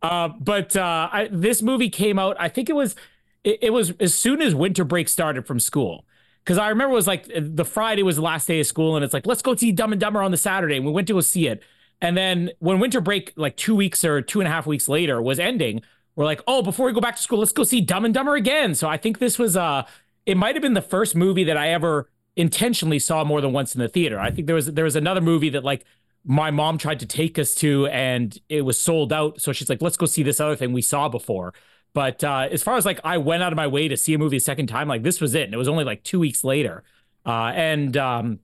Uh, 0.00 0.28
but 0.40 0.74
uh, 0.74 1.08
I, 1.12 1.28
this 1.30 1.60
movie 1.60 1.90
came 1.90 2.18
out. 2.18 2.36
I 2.38 2.48
think 2.48 2.70
it 2.70 2.74
was 2.74 2.96
it, 3.42 3.58
it 3.62 3.70
was 3.74 3.92
as 4.00 4.14
soon 4.14 4.40
as 4.40 4.54
winter 4.54 4.84
break 4.84 5.08
started 5.08 5.46
from 5.46 5.60
school. 5.60 6.06
Because 6.42 6.58
I 6.58 6.68
remember 6.68 6.92
it 6.92 6.96
was 6.96 7.06
like 7.06 7.30
the 7.34 7.64
Friday 7.64 8.02
was 8.02 8.16
the 8.16 8.22
last 8.22 8.46
day 8.46 8.60
of 8.60 8.66
school, 8.66 8.96
and 8.96 9.04
it's 9.04 9.14
like 9.14 9.26
let's 9.26 9.42
go 9.42 9.54
see 9.54 9.72
Dumb 9.72 9.92
and 9.92 10.00
Dumber 10.00 10.22
on 10.22 10.30
the 10.30 10.36
Saturday, 10.36 10.76
and 10.76 10.84
we 10.84 10.92
went 10.92 11.06
to 11.08 11.14
go 11.14 11.20
see 11.20 11.46
it. 11.46 11.62
And 12.04 12.18
then 12.18 12.50
when 12.58 12.80
winter 12.80 13.00
break, 13.00 13.32
like 13.34 13.56
two 13.56 13.74
weeks 13.74 14.04
or 14.04 14.20
two 14.20 14.38
and 14.38 14.46
a 14.46 14.50
half 14.50 14.66
weeks 14.66 14.88
later, 14.88 15.22
was 15.22 15.38
ending, 15.38 15.80
we're 16.16 16.26
like, 16.26 16.42
oh, 16.46 16.60
before 16.60 16.84
we 16.84 16.92
go 16.92 17.00
back 17.00 17.16
to 17.16 17.22
school, 17.22 17.38
let's 17.38 17.50
go 17.50 17.64
see 17.64 17.80
Dumb 17.80 18.04
and 18.04 18.12
Dumber 18.12 18.34
again. 18.34 18.74
So 18.74 18.88
I 18.88 18.98
think 18.98 19.20
this 19.20 19.38
was 19.38 19.56
uh 19.56 19.84
it 20.26 20.36
might 20.36 20.54
have 20.54 20.60
been 20.60 20.74
the 20.74 20.82
first 20.82 21.16
movie 21.16 21.44
that 21.44 21.56
I 21.56 21.70
ever 21.70 22.10
intentionally 22.36 22.98
saw 22.98 23.24
more 23.24 23.40
than 23.40 23.52
once 23.52 23.74
in 23.74 23.80
the 23.80 23.88
theater. 23.88 24.20
I 24.20 24.30
think 24.30 24.46
there 24.46 24.54
was 24.54 24.66
there 24.66 24.84
was 24.84 24.96
another 24.96 25.22
movie 25.22 25.48
that 25.50 25.64
like 25.64 25.86
my 26.26 26.50
mom 26.50 26.76
tried 26.76 27.00
to 27.00 27.06
take 27.06 27.38
us 27.38 27.54
to 27.56 27.86
and 27.86 28.38
it 28.50 28.66
was 28.66 28.78
sold 28.78 29.10
out. 29.10 29.40
So 29.40 29.52
she's 29.52 29.70
like, 29.70 29.80
let's 29.80 29.96
go 29.96 30.04
see 30.04 30.22
this 30.22 30.40
other 30.40 30.56
thing 30.56 30.74
we 30.74 30.82
saw 30.82 31.08
before. 31.08 31.54
But 31.94 32.22
uh, 32.22 32.48
as 32.50 32.62
far 32.62 32.76
as 32.76 32.84
like 32.84 33.00
I 33.02 33.16
went 33.16 33.42
out 33.42 33.52
of 33.52 33.56
my 33.56 33.66
way 33.66 33.88
to 33.88 33.96
see 33.96 34.12
a 34.12 34.18
movie 34.18 34.36
a 34.36 34.40
second 34.40 34.66
time, 34.66 34.88
like 34.88 35.04
this 35.04 35.22
was 35.22 35.34
it. 35.34 35.44
And 35.44 35.54
it 35.54 35.58
was 35.58 35.68
only 35.68 35.84
like 35.84 36.02
two 36.02 36.18
weeks 36.18 36.44
later. 36.44 36.84
Uh, 37.24 37.52
and 37.54 37.96
um, 37.96 38.40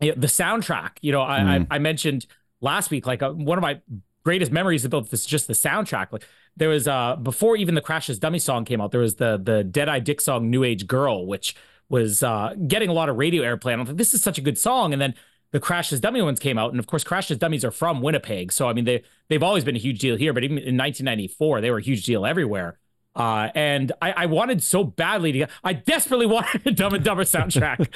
the 0.00 0.14
soundtrack, 0.26 0.92
you 1.02 1.12
know, 1.12 1.20
I, 1.20 1.56
I, 1.56 1.66
I 1.72 1.78
mentioned 1.78 2.26
last 2.64 2.90
week, 2.90 3.06
like 3.06 3.22
uh, 3.22 3.30
one 3.30 3.58
of 3.58 3.62
my 3.62 3.80
greatest 4.24 4.50
memories 4.50 4.84
about 4.84 5.10
this, 5.10 5.24
just 5.24 5.46
the 5.46 5.52
soundtrack. 5.52 6.08
Like 6.10 6.26
there 6.56 6.68
was 6.68 6.88
uh 6.88 7.16
before 7.16 7.56
even 7.56 7.74
the 7.74 7.80
Crash 7.80 8.08
Test 8.08 8.20
Dummy 8.20 8.38
song 8.40 8.64
came 8.64 8.80
out, 8.80 8.90
there 8.90 9.00
was 9.00 9.16
the 9.16 9.40
the 9.40 9.62
Deadeye 9.62 10.00
Dick 10.00 10.20
song 10.20 10.50
New 10.50 10.64
Age 10.64 10.86
Girl, 10.86 11.26
which 11.26 11.54
was 11.88 12.22
uh 12.22 12.54
getting 12.66 12.88
a 12.88 12.92
lot 12.92 13.08
of 13.08 13.16
radio 13.16 13.42
airplay. 13.42 13.72
I'm 13.72 13.84
like, 13.84 13.96
this 13.96 14.14
is 14.14 14.22
such 14.22 14.38
a 14.38 14.40
good 14.40 14.58
song. 14.58 14.92
And 14.92 15.00
then 15.00 15.14
the 15.52 15.60
Crash 15.60 15.90
Test 15.90 16.02
Dummy 16.02 16.20
ones 16.20 16.40
came 16.40 16.58
out, 16.58 16.72
and 16.72 16.80
of 16.80 16.88
course, 16.88 17.04
Crash 17.04 17.28
Test 17.28 17.38
Dummies 17.38 17.64
are 17.64 17.70
from 17.70 18.02
Winnipeg, 18.02 18.50
so 18.50 18.68
I 18.68 18.72
mean 18.72 18.84
they 18.84 19.04
they've 19.28 19.42
always 19.42 19.62
been 19.62 19.76
a 19.76 19.78
huge 19.78 20.00
deal 20.00 20.16
here. 20.16 20.32
But 20.32 20.42
even 20.42 20.58
in 20.58 20.76
1994, 20.76 21.60
they 21.60 21.70
were 21.70 21.78
a 21.78 21.82
huge 21.82 22.04
deal 22.04 22.26
everywhere. 22.26 22.78
Uh, 23.16 23.48
and 23.54 23.92
I, 24.02 24.12
I, 24.12 24.26
wanted 24.26 24.60
so 24.60 24.82
badly 24.82 25.30
to 25.30 25.38
get, 25.38 25.50
I 25.62 25.72
desperately 25.72 26.26
wanted 26.36 26.66
a 26.66 26.72
Dumb 26.72 26.94
and 26.94 27.04
Dumber 27.04 27.22
soundtrack. 27.22 27.88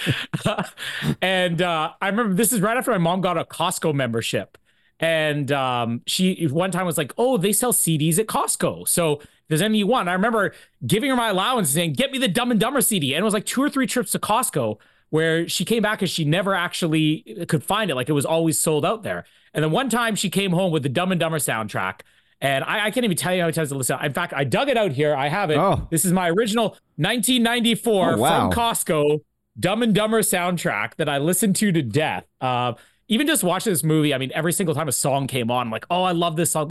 and 1.23 1.61
uh, 1.61 1.93
I 2.01 2.09
remember 2.09 2.35
this 2.35 2.53
is 2.53 2.61
right 2.61 2.77
after 2.77 2.93
my 2.93 2.99
mom 2.99 3.21
got 3.21 3.37
a 3.37 3.45
Costco 3.45 3.95
membership. 3.95 4.57
And 5.01 5.51
um, 5.53 6.03
she 6.07 6.47
one 6.47 6.71
time 6.73 6.85
was 6.85 6.99
like, 6.99 7.13
"Oh, 7.17 7.37
they 7.37 7.53
sell 7.53 7.73
CDs 7.73 8.19
at 8.19 8.27
Costco, 8.27 8.89
so 8.89 9.21
there's 9.47 9.63
anything 9.63 9.79
you 9.79 9.87
want." 9.87 10.09
I 10.09 10.13
remember 10.13 10.53
giving 10.85 11.09
her 11.11 11.15
my 11.15 11.29
allowance, 11.29 11.69
and 11.69 11.75
saying, 11.75 11.93
"Get 11.93 12.11
me 12.11 12.19
the 12.19 12.27
Dumb 12.27 12.51
and 12.51 12.59
Dumber 12.59 12.81
CD," 12.81 13.15
and 13.15 13.23
it 13.23 13.25
was 13.25 13.33
like 13.33 13.47
two 13.47 13.63
or 13.63 13.71
three 13.71 13.87
trips 13.87 14.11
to 14.13 14.19
Costco 14.19 14.79
where 15.11 15.49
she 15.49 15.65
came 15.65 15.83
back 15.83 16.03
and 16.03 16.11
she 16.11 16.25
never 16.25 16.55
actually 16.55 17.45
could 17.49 17.63
find 17.63 17.91
it. 17.91 17.95
Like 17.95 18.09
it 18.09 18.13
was 18.13 18.27
always 18.27 18.61
sold 18.61 18.85
out 18.85 19.03
there. 19.03 19.25
And 19.55 19.65
then 19.65 19.71
one 19.71 19.89
time 19.89 20.15
she 20.15 20.31
came 20.31 20.53
home 20.53 20.73
with 20.73 20.83
the 20.83 20.89
Dumb 20.89 21.13
and 21.13 21.21
Dumber 21.21 21.39
soundtrack. 21.39 22.01
And 22.41 22.65
I, 22.65 22.87
I 22.87 22.91
can't 22.91 23.05
even 23.05 23.17
tell 23.17 23.35
you 23.35 23.41
how 23.41 23.47
many 23.47 23.55
times 23.55 23.71
to 23.71 23.75
listen. 23.75 23.99
In 24.03 24.13
fact, 24.13 24.33
I 24.33 24.45
dug 24.45 24.69
it 24.69 24.77
out 24.77 24.93
here. 24.93 25.15
I 25.15 25.29
have 25.29 25.51
it. 25.51 25.59
Oh. 25.59 25.87
This 25.91 26.05
is 26.05 26.13
my 26.13 26.31
original 26.31 26.77
1994 26.97 28.15
oh, 28.15 28.17
wow. 28.17 28.51
from 28.51 28.59
Costco 28.59 29.21
Dumb 29.59 29.83
and 29.83 29.95
Dumber 29.95 30.21
soundtrack 30.21 30.97
that 30.97 31.09
I 31.09 31.19
listened 31.19 31.57
to 31.57 31.73
to 31.73 31.83
death. 31.83 32.25
Uh, 32.41 32.75
even 33.09 33.27
just 33.27 33.43
watching 33.43 33.73
this 33.73 33.83
movie, 33.83 34.15
I 34.15 34.19
mean, 34.19 34.31
every 34.35 34.53
single 34.53 34.75
time 34.75 34.87
a 34.87 34.93
song 34.93 35.27
came 35.27 35.51
on, 35.51 35.67
I'm 35.67 35.71
like, 35.73 35.87
oh, 35.91 36.05
I 36.05 36.13
love 36.13 36.37
this 36.37 36.53
song. 36.53 36.71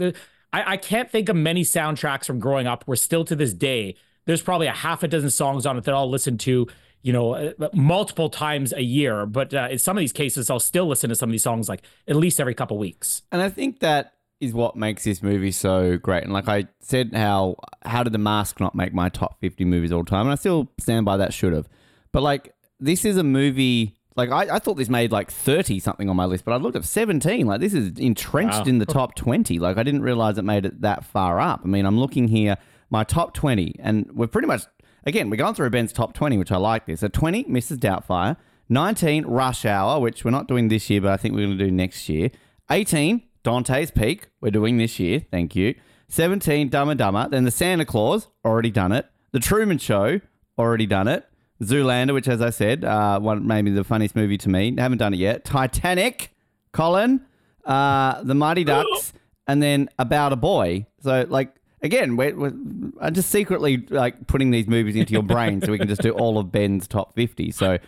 I, 0.52 0.72
I 0.72 0.76
can't 0.78 1.10
think 1.10 1.28
of 1.28 1.36
many 1.36 1.64
soundtracks 1.64 2.24
from 2.24 2.38
growing 2.38 2.66
up 2.66 2.84
where 2.84 2.96
still 2.96 3.24
to 3.26 3.36
this 3.36 3.52
day, 3.52 3.96
there's 4.24 4.40
probably 4.40 4.68
a 4.68 4.72
half 4.72 5.02
a 5.02 5.08
dozen 5.08 5.30
songs 5.30 5.66
on 5.66 5.76
it 5.76 5.84
that 5.84 5.94
I'll 5.94 6.08
listen 6.08 6.38
to 6.38 6.66
you 7.02 7.12
know, 7.12 7.34
uh, 7.34 7.68
multiple 7.72 8.28
times 8.28 8.72
a 8.72 8.82
year. 8.82 9.24
But 9.24 9.54
uh, 9.54 9.68
in 9.70 9.78
some 9.78 9.96
of 9.96 10.00
these 10.00 10.12
cases, 10.12 10.50
I'll 10.50 10.60
still 10.60 10.86
listen 10.86 11.08
to 11.10 11.16
some 11.16 11.28
of 11.28 11.32
these 11.32 11.42
songs 11.42 11.68
like 11.68 11.82
at 12.06 12.16
least 12.16 12.40
every 12.40 12.54
couple 12.54 12.76
weeks. 12.76 13.22
And 13.30 13.40
I 13.40 13.48
think 13.48 13.80
that 13.80 14.14
is 14.40 14.52
what 14.52 14.76
makes 14.76 15.04
this 15.04 15.22
movie 15.22 15.50
so 15.50 15.98
great. 15.98 16.24
And 16.24 16.32
like 16.32 16.48
I 16.48 16.66
said, 16.80 17.12
how 17.14 17.56
how 17.84 18.02
did 18.02 18.12
The 18.12 18.18
Mask 18.18 18.60
not 18.60 18.74
make 18.74 18.92
my 18.92 19.08
top 19.08 19.40
fifty 19.40 19.64
movies 19.64 19.92
all 19.92 20.04
time? 20.04 20.22
And 20.22 20.32
I 20.32 20.36
still 20.36 20.70
stand 20.78 21.04
by 21.04 21.16
that. 21.16 21.32
Should 21.32 21.52
have, 21.52 21.68
but 22.12 22.22
like 22.22 22.54
this 22.80 23.04
is 23.04 23.16
a 23.16 23.24
movie. 23.24 23.94
Like 24.16 24.30
I, 24.30 24.56
I 24.56 24.58
thought 24.58 24.74
this 24.74 24.88
made 24.88 25.12
like 25.12 25.30
thirty 25.30 25.78
something 25.78 26.08
on 26.08 26.16
my 26.16 26.24
list, 26.24 26.44
but 26.44 26.52
I 26.52 26.56
looked 26.56 26.76
at 26.76 26.84
seventeen. 26.84 27.46
Like 27.46 27.60
this 27.60 27.74
is 27.74 27.98
entrenched 27.98 28.60
wow. 28.60 28.64
in 28.64 28.78
the 28.78 28.86
top 28.86 29.14
twenty. 29.14 29.58
Like 29.58 29.76
I 29.76 29.82
didn't 29.82 30.02
realize 30.02 30.38
it 30.38 30.44
made 30.44 30.64
it 30.64 30.80
that 30.82 31.04
far 31.04 31.40
up. 31.40 31.60
I 31.64 31.68
mean, 31.68 31.86
I'm 31.86 31.98
looking 31.98 32.28
here, 32.28 32.56
my 32.90 33.04
top 33.04 33.34
twenty, 33.34 33.74
and 33.78 34.10
we're 34.12 34.26
pretty 34.26 34.48
much 34.48 34.62
Again, 35.04 35.30
we're 35.30 35.36
going 35.36 35.54
through 35.54 35.70
Ben's 35.70 35.92
top 35.92 36.12
20, 36.12 36.36
which 36.36 36.52
I 36.52 36.58
like 36.58 36.84
this. 36.84 37.02
At 37.02 37.14
20, 37.14 37.44
Mrs. 37.44 37.78
Doubtfire. 37.78 38.36
19, 38.68 39.24
Rush 39.24 39.64
Hour, 39.64 40.00
which 40.00 40.22
we're 40.24 40.30
not 40.30 40.46
doing 40.46 40.68
this 40.68 40.90
year, 40.90 41.00
but 41.00 41.12
I 41.12 41.16
think 41.16 41.34
we're 41.34 41.46
going 41.46 41.56
to 41.56 41.64
do 41.64 41.70
next 41.70 42.08
year. 42.08 42.30
18, 42.70 43.22
Dante's 43.48 43.90
Peak, 43.90 44.28
we're 44.42 44.50
doing 44.50 44.76
this 44.76 44.98
year. 44.98 45.24
Thank 45.30 45.56
you. 45.56 45.74
17, 46.08 46.68
Dumb 46.68 46.90
and 46.90 46.98
Dumber. 46.98 47.30
Then 47.30 47.44
The 47.44 47.50
Santa 47.50 47.86
Claus, 47.86 48.28
already 48.44 48.70
done 48.70 48.92
it. 48.92 49.06
The 49.32 49.40
Truman 49.40 49.78
Show, 49.78 50.20
already 50.58 50.84
done 50.84 51.08
it. 51.08 51.26
Zoolander, 51.62 52.12
which, 52.12 52.28
as 52.28 52.42
I 52.42 52.50
said, 52.50 52.84
uh, 52.84 53.18
one 53.18 53.46
maybe 53.46 53.70
the 53.70 53.84
funniest 53.84 54.14
movie 54.14 54.36
to 54.36 54.50
me. 54.50 54.74
Haven't 54.76 54.98
done 54.98 55.14
it 55.14 55.16
yet. 55.16 55.46
Titanic, 55.46 56.34
Colin, 56.72 57.24
uh, 57.64 58.22
The 58.22 58.34
Mighty 58.34 58.64
Ducks, 58.64 59.14
and 59.46 59.62
then 59.62 59.88
About 59.98 60.34
a 60.34 60.36
Boy. 60.36 60.84
So, 61.02 61.24
like, 61.26 61.54
again, 61.80 62.16
we're, 62.18 62.36
we're, 62.36 62.52
I'm 63.00 63.14
just 63.14 63.30
secretly 63.30 63.78
like 63.88 64.26
putting 64.26 64.50
these 64.50 64.66
movies 64.66 64.94
into 64.94 65.14
your 65.14 65.22
brain 65.22 65.62
so 65.62 65.72
we 65.72 65.78
can 65.78 65.88
just 65.88 66.02
do 66.02 66.10
all 66.10 66.36
of 66.36 66.52
Ben's 66.52 66.86
top 66.86 67.14
50. 67.14 67.50
So, 67.52 67.78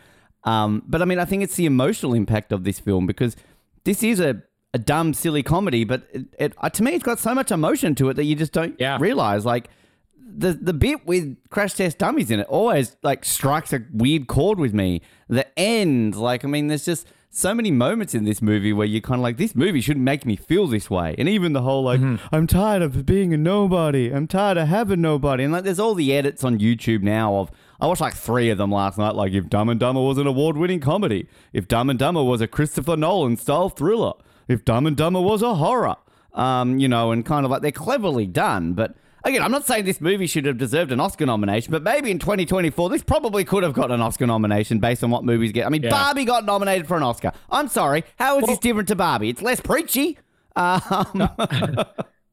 um, 0.44 0.82
but 0.86 1.02
I 1.02 1.04
mean, 1.04 1.18
I 1.18 1.26
think 1.26 1.42
it's 1.42 1.56
the 1.56 1.66
emotional 1.66 2.14
impact 2.14 2.50
of 2.50 2.64
this 2.64 2.80
film 2.80 3.06
because 3.06 3.36
this 3.84 4.02
is 4.02 4.20
a, 4.20 4.42
a 4.72 4.78
dumb, 4.78 5.14
silly 5.14 5.42
comedy, 5.42 5.84
but 5.84 6.06
it, 6.12 6.26
it 6.38 6.54
uh, 6.58 6.70
to 6.70 6.82
me, 6.82 6.92
it's 6.92 7.04
got 7.04 7.18
so 7.18 7.34
much 7.34 7.50
emotion 7.50 7.94
to 7.96 8.08
it 8.08 8.14
that 8.14 8.24
you 8.24 8.36
just 8.36 8.52
don't 8.52 8.76
yeah. 8.78 8.98
realize. 9.00 9.44
Like 9.44 9.68
the 10.16 10.52
the 10.52 10.72
bit 10.72 11.06
with 11.06 11.36
Crash 11.50 11.74
Test 11.74 11.98
Dummies 11.98 12.30
in 12.30 12.40
it 12.40 12.46
always 12.46 12.96
like 13.02 13.24
strikes 13.24 13.72
a 13.72 13.82
weird 13.92 14.26
chord 14.28 14.58
with 14.58 14.72
me. 14.72 15.02
The 15.28 15.46
end, 15.58 16.16
like, 16.16 16.44
I 16.44 16.48
mean, 16.48 16.68
there's 16.68 16.84
just 16.84 17.06
so 17.32 17.54
many 17.54 17.70
moments 17.70 18.12
in 18.14 18.24
this 18.24 18.42
movie 18.42 18.72
where 18.72 18.86
you're 18.86 19.00
kind 19.00 19.20
of 19.20 19.22
like, 19.22 19.36
this 19.36 19.54
movie 19.54 19.80
shouldn't 19.80 20.04
make 20.04 20.26
me 20.26 20.34
feel 20.34 20.66
this 20.66 20.90
way. 20.90 21.14
And 21.16 21.28
even 21.28 21.52
the 21.52 21.62
whole 21.62 21.84
like, 21.84 22.00
mm-hmm. 22.00 22.34
I'm 22.34 22.48
tired 22.48 22.82
of 22.82 23.06
being 23.06 23.32
a 23.32 23.36
nobody. 23.36 24.10
I'm 24.10 24.26
tired 24.26 24.56
of 24.56 24.66
having 24.66 25.00
nobody. 25.00 25.44
And 25.44 25.52
like, 25.52 25.62
there's 25.64 25.78
all 25.78 25.94
the 25.94 26.12
edits 26.12 26.42
on 26.42 26.58
YouTube 26.58 27.02
now 27.02 27.36
of. 27.36 27.50
I 27.80 27.86
watched 27.86 28.00
like 28.02 28.14
three 28.14 28.50
of 28.50 28.58
them 28.58 28.70
last 28.70 28.98
night. 28.98 29.14
Like, 29.14 29.32
if 29.32 29.48
Dumb 29.48 29.68
and 29.70 29.80
Dumber 29.80 30.02
was 30.02 30.18
an 30.18 30.26
award-winning 30.26 30.80
comedy, 30.80 31.28
if 31.52 31.66
Dumb 31.66 31.88
and 31.88 31.98
Dumber 31.98 32.22
was 32.22 32.40
a 32.40 32.46
Christopher 32.46 32.96
Nolan 32.96 33.38
style 33.38 33.70
thriller, 33.70 34.12
if 34.50 34.64
Dumb 34.64 34.86
and 34.86 34.96
Dumber 34.96 35.20
was 35.20 35.42
a 35.42 35.54
horror, 35.54 35.96
um, 36.34 36.78
you 36.78 36.88
know, 36.88 37.12
and 37.12 37.24
kind 37.24 37.44
of 37.44 37.50
like 37.50 37.62
they're 37.62 37.72
cleverly 37.72 38.26
done, 38.26 38.74
but 38.74 38.94
Again, 39.22 39.42
I'm 39.42 39.50
not 39.50 39.66
saying 39.66 39.84
this 39.84 40.00
movie 40.00 40.26
should 40.26 40.46
have 40.46 40.56
deserved 40.56 40.92
an 40.92 40.98
Oscar 40.98 41.26
nomination, 41.26 41.72
but 41.72 41.82
maybe 41.82 42.10
in 42.10 42.18
2024, 42.18 42.88
this 42.88 43.02
probably 43.02 43.44
could 43.44 43.62
have 43.62 43.74
got 43.74 43.90
an 43.90 44.00
Oscar 44.00 44.26
nomination 44.26 44.78
based 44.78 45.04
on 45.04 45.10
what 45.10 45.24
movies 45.24 45.52
get. 45.52 45.66
I 45.66 45.68
mean, 45.68 45.82
yeah. 45.82 45.90
Barbie 45.90 46.24
got 46.24 46.46
nominated 46.46 46.88
for 46.88 46.96
an 46.96 47.02
Oscar. 47.02 47.32
I'm 47.50 47.68
sorry. 47.68 48.04
How 48.18 48.38
is 48.38 48.44
well, 48.44 48.52
this 48.52 48.58
different 48.60 48.88
to 48.88 48.96
Barbie? 48.96 49.28
It's 49.28 49.42
less 49.42 49.60
preachy. 49.60 50.18
Um. 50.56 51.28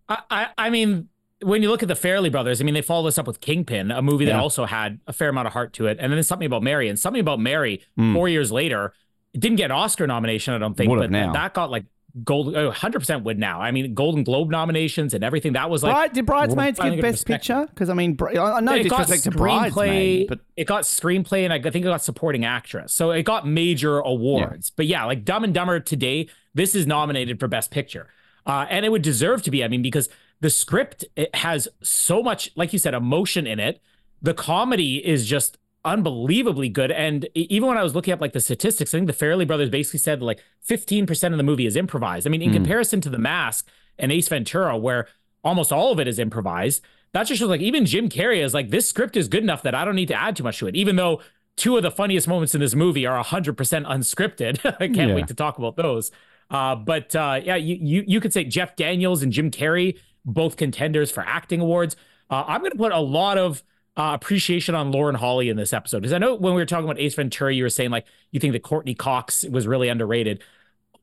I, 0.09 0.47
I 0.57 0.69
mean, 0.69 1.09
when 1.41 1.62
you 1.62 1.69
look 1.69 1.83
at 1.83 1.89
the 1.89 1.93
Farrelly 1.93 2.31
brothers, 2.31 2.62
I 2.62 2.63
mean, 2.63 2.74
they 2.74 2.81
followed 2.81 3.07
this 3.07 3.17
up 3.17 3.27
with 3.27 3.41
Kingpin, 3.41 3.91
a 3.91 4.01
movie 4.01 4.24
that 4.24 4.36
also 4.36 4.63
had 4.63 5.01
a 5.07 5.12
fair 5.12 5.27
amount 5.27 5.47
of 5.47 5.53
heart 5.53 5.74
to 5.74 5.88
it. 5.88 5.97
And 6.00 6.13
then 6.13 6.24
something 6.24 6.45
about 6.45 6.63
Mary, 6.63 6.88
and 6.88 6.97
something 6.97 7.19
about 7.19 7.41
Mary 7.41 7.83
mm. 8.00 8.13
four 8.13 8.29
years 8.29 8.50
later, 8.50 8.93
it 9.33 9.41
didn't 9.41 9.57
get 9.57 9.65
an 9.65 9.71
Oscar 9.71 10.07
nomination, 10.07 10.53
I 10.53 10.57
don't 10.57 10.75
think, 10.75 10.89
Would 10.89 11.12
but 11.12 11.33
that 11.33 11.53
got 11.53 11.69
like 11.69 11.83
gold, 12.24 12.53
100% 12.53 13.15
uh, 13.15 13.19
would 13.19 13.39
now. 13.39 13.62
I 13.62 13.71
mean, 13.71 13.93
Golden 13.93 14.24
Globe 14.24 14.50
nominations 14.50 15.13
and 15.13 15.24
everything. 15.24 15.53
That 15.53 15.69
was 15.69 15.83
like. 15.83 15.93
Bride, 15.93 16.13
did 16.13 16.25
Bridesmaids 16.25 16.79
get 16.79 17.01
Best 17.01 17.25
Picture? 17.25 17.65
Because 17.67 17.89
I 17.89 17.93
mean, 17.93 18.17
I 18.21 18.59
know 18.59 18.81
disrespect 18.81 19.24
to 19.24 19.31
Bridesmaids, 19.31 20.29
but 20.29 20.39
it 20.55 20.65
got 20.65 20.83
screenplay 20.83 21.43
and 21.43 21.53
I 21.53 21.62
think 21.62 21.86
it 21.86 21.89
got 21.89 22.03
supporting 22.03 22.45
actress. 22.45 22.93
So 22.93 23.12
it 23.12 23.24
got 23.24 23.47
major 23.47 24.00
awards. 24.00 24.69
Yeah. 24.69 24.74
But 24.75 24.86
yeah, 24.88 25.05
like 25.05 25.25
Dumb 25.25 25.43
and 25.43 25.53
Dumber 25.53 25.79
today, 25.79 26.29
this 26.53 26.75
is 26.75 26.88
nominated 26.88 27.39
for 27.39 27.47
Best 27.47 27.71
Picture, 27.71 28.07
uh, 28.45 28.65
and 28.69 28.86
it 28.86 28.89
would 28.89 29.01
deserve 29.01 29.43
to 29.43 29.51
be. 29.51 29.63
I 29.63 29.67
mean, 29.67 29.81
because 29.81 30.09
the 30.39 30.50
script 30.50 31.05
it 31.15 31.33
has 31.36 31.67
so 31.81 32.21
much, 32.21 32.51
like 32.55 32.74
you 32.74 32.79
said, 32.79 32.93
emotion 32.93 33.47
in 33.47 33.59
it. 33.59 33.81
The 34.21 34.33
comedy 34.33 34.97
is 35.05 35.27
just 35.27 35.59
unbelievably 35.88 36.70
good. 36.70 36.91
And 36.91 37.27
even 37.34 37.67
when 37.67 37.77
I 37.77 37.84
was 37.84 37.96
looking 37.96 38.13
up 38.13 38.22
like 38.22 38.34
the 38.34 38.39
statistics, 38.39 38.94
I 38.94 38.98
think 38.98 39.08
the 39.08 39.13
Farrelly 39.13 39.48
brothers 39.48 39.70
basically 39.70 40.00
said 40.00 40.22
like 40.22 40.44
15% 40.67 41.32
of 41.32 41.38
the 41.38 41.44
movie 41.44 41.65
is 41.65 41.75
improvised. 41.75 42.27
I 42.27 42.29
mean, 42.29 42.41
in 42.41 42.51
mm. 42.51 42.56
comparison 42.56 43.01
to 43.01 43.10
The 43.10 43.17
Mask 43.17 43.67
and 43.98 44.12
Ace 44.12 44.27
Ventura, 44.27 44.77
where 44.77 45.08
almost 45.44 45.72
all 45.72 45.91
of 45.91 46.00
it 46.00 46.08
is 46.08 46.20
improvised, 46.20 46.84
that 47.13 47.25
just 47.25 47.39
shows 47.39 47.50
like 47.50 47.62
even 47.62 47.86
Jim 47.86 48.10
Carrey 48.10 48.44
is 48.44 48.53
like, 48.53 48.70
this 48.70 48.88
script 48.88 49.15
is 49.15 49.27
good 49.27 49.44
enough 49.44 49.63
that 49.63 49.74
I 49.74 49.86
don't 49.86 49.96
need 49.96 50.10
to 50.10 50.22
add 50.22 50.36
too 50.36 50.44
much 50.44 50.60
to 50.60 50.67
it, 50.67 50.75
even 50.75 50.98
though 50.98 51.22
two 51.56 51.77
of 51.77 51.84
the 51.84 51.91
funniest 51.91 52.27
moments 52.27 52.53
in 52.53 52.62
this 52.62 52.75
movie 52.75 53.06
are 53.06 53.24
100% 53.24 53.56
unscripted. 53.56 54.60
I 54.79 54.88
can't 54.88 55.10
yeah. 55.10 55.15
wait 55.15 55.27
to 55.27 55.34
talk 55.34 55.58
about 55.58 55.77
those. 55.77 56.12
Uh, 56.50 56.75
but 56.75 57.15
uh, 57.15 57.41
yeah, 57.44 57.56
you, 57.56 57.75
you 57.75 58.03
you 58.08 58.20
could 58.22 58.32
say 58.32 58.46
Jeff 58.46 58.77
Daniels 58.77 59.22
and 59.22 59.34
Jim 59.34 59.51
Carrey, 59.51 60.00
both 60.24 60.56
contenders 60.56 61.12
for 61.12 61.22
acting 61.22 61.60
awards. 61.60 61.98
Uh, 62.29 62.44
I'm 62.48 62.62
going 62.62 62.72
to 62.72 62.77
put 62.77 62.94
a 62.94 63.00
lot 63.00 63.38
of 63.38 63.63
uh, 63.98 64.13
appreciation 64.13 64.75
on 64.75 64.92
Lauren 64.92 65.16
Holly 65.16 65.50
in 65.50 65.58
this 65.58 65.74
episode 65.74 66.01
because 66.01 66.13
I 66.13 66.20
know 66.20 66.36
when 66.36 66.54
we 66.54 66.62
were 66.62 66.68
talking 66.68 66.86
about 66.86 67.00
Ace 67.00 67.16
Ventura, 67.16 67.54
you 67.54 67.63
were 67.63 67.70
saying 67.70 67.89
like 67.89 68.06
you 68.32 68.39
think 68.39 68.54
that 68.54 68.62
Courteney 68.62 68.94
Cox 68.94 69.44
was 69.44 69.66
really 69.66 69.89
underrated. 69.89 70.44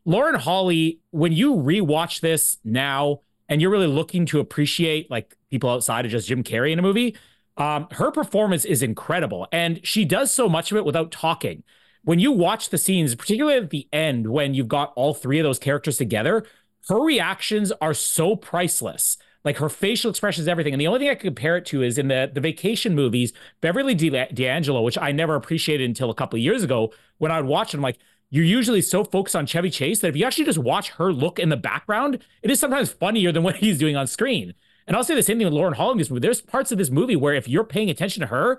Lauren 0.05 0.37
Holly, 0.37 1.01
when 1.11 1.33
you 1.33 1.55
rewatch 1.55 2.21
this 2.21 2.59
now 2.63 3.21
and 3.49 3.61
you're 3.61 3.71
really 3.71 3.89
looking 3.89 4.27
to 4.27 4.39
appreciate 4.39 5.11
like 5.11 5.37
people 5.51 5.69
outside 5.69 6.05
of 6.05 6.13
just 6.13 6.29
Jim 6.29 6.45
Carrey 6.45 6.73
in 6.73 6.79
a 6.79 6.83
movie, 6.83 7.17
um, 7.57 7.89
her 7.93 8.11
performance 8.11 8.65
is 8.65 8.83
incredible, 8.83 9.47
and 9.53 9.85
she 9.87 10.05
does 10.05 10.31
so 10.31 10.49
much 10.49 10.71
of 10.73 10.77
it 10.77 10.85
without 10.85 11.11
talking. 11.13 11.63
When 12.03 12.19
you 12.19 12.33
watch 12.33 12.69
the 12.69 12.79
scenes, 12.79 13.15
particularly 13.15 13.59
at 13.59 13.71
the 13.71 13.89
end 13.93 14.29
when 14.29 14.55
you've 14.55 14.69
got 14.69 14.93
all 14.95 15.15
three 15.15 15.39
of 15.39 15.45
those 15.45 15.59
characters 15.59 15.97
together, 15.97 16.45
her 16.89 17.01
reactions 17.01 17.73
are 17.81 17.95
so 17.95 18.37
priceless. 18.37 19.17
Like 19.45 19.59
her 19.59 19.69
facial 19.69 20.11
expressions, 20.11 20.49
everything. 20.49 20.73
And 20.73 20.81
the 20.81 20.87
only 20.87 21.01
thing 21.01 21.11
I 21.11 21.15
can 21.15 21.29
compare 21.29 21.57
it 21.57 21.67
to 21.67 21.83
is 21.83 21.99
in 21.99 22.09
the 22.09 22.31
the 22.33 22.41
vacation 22.41 22.95
movies, 22.95 23.33
Beverly 23.61 23.95
D'Angelo, 23.95 24.83
which 24.83 24.99
I 24.99 25.13
never 25.13 25.35
appreciated 25.35 25.89
until 25.89 26.11
a 26.11 26.15
couple 26.15 26.39
of 26.39 26.43
years 26.43 26.63
ago 26.63 26.93
when 27.19 27.31
I 27.31 27.41
would 27.41 27.49
watch 27.49 27.75
it. 27.75 27.77
I'm 27.77 27.83
like, 27.83 27.99
you're 28.31 28.45
usually 28.45 28.81
so 28.81 29.05
focused 29.05 29.37
on 29.37 29.47
Chevy 29.47 29.71
Chase 29.71 30.01
that 30.01 30.09
if 30.09 30.17
you 30.17 30.25
actually 30.25 30.47
just 30.47 30.59
watch 30.59 30.91
her 30.91 31.13
look 31.13 31.39
in 31.39 31.51
the 31.51 31.57
background, 31.57 32.19
it 32.43 32.51
is 32.51 32.59
sometimes 32.59 32.91
funnier 32.91 33.31
than 33.33 33.43
what 33.45 33.57
he's 33.57 33.79
doing 33.79 33.97
on 33.97 34.07
screen. 34.07 34.55
And 34.87 34.97
I'll 34.97 35.05
say 35.05 35.15
the 35.15 35.23
same 35.23 35.39
thing 35.39 35.47
with 35.47 35.55
Lauren 35.55 35.75
Holly 35.75 35.93
in 35.93 35.99
this 35.99 36.11
movie. 36.11 36.21
There's 36.21 36.41
parts 36.41 36.73
of 36.73 36.79
this 36.79 36.91
movie 36.91 37.17
where 37.17 37.35
if 37.35 37.49
you're 37.49 37.65
paying 37.65 37.91
attention 37.91 38.21
to 38.23 38.27
her, 38.27 38.59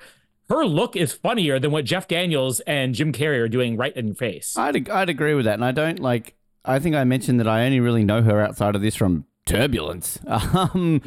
her 0.50 0.66
look 0.66 0.96
is 0.96 1.12
funnier 1.14 1.60
than 1.60 1.72
what 1.72 1.86
Jeff 1.86 2.08
Daniels 2.08 2.60
and 2.62 2.94
Jim 2.94 3.12
Carrey 3.12 3.40
are 3.40 3.48
doing 3.48 3.78
right 3.78 3.96
in 3.96 4.08
your 4.08 4.16
face. 4.16 4.56
I'd, 4.58 4.90
I'd 4.90 5.10
agree 5.10 5.34
with 5.34 5.46
that. 5.46 5.56
And 5.56 5.66
I 5.66 5.72
don't 5.72 6.00
like, 6.00 6.36
I 6.64 6.80
think 6.80 6.96
I 6.96 7.04
mentioned 7.04 7.40
that 7.40 7.48
I 7.48 7.66
only 7.66 7.80
really 7.80 8.04
know 8.04 8.22
her 8.22 8.42
outside 8.42 8.76
of 8.76 8.82
this 8.82 8.96
from 8.96 9.26
Turbulence. 9.46 10.20
Um, 10.56 11.02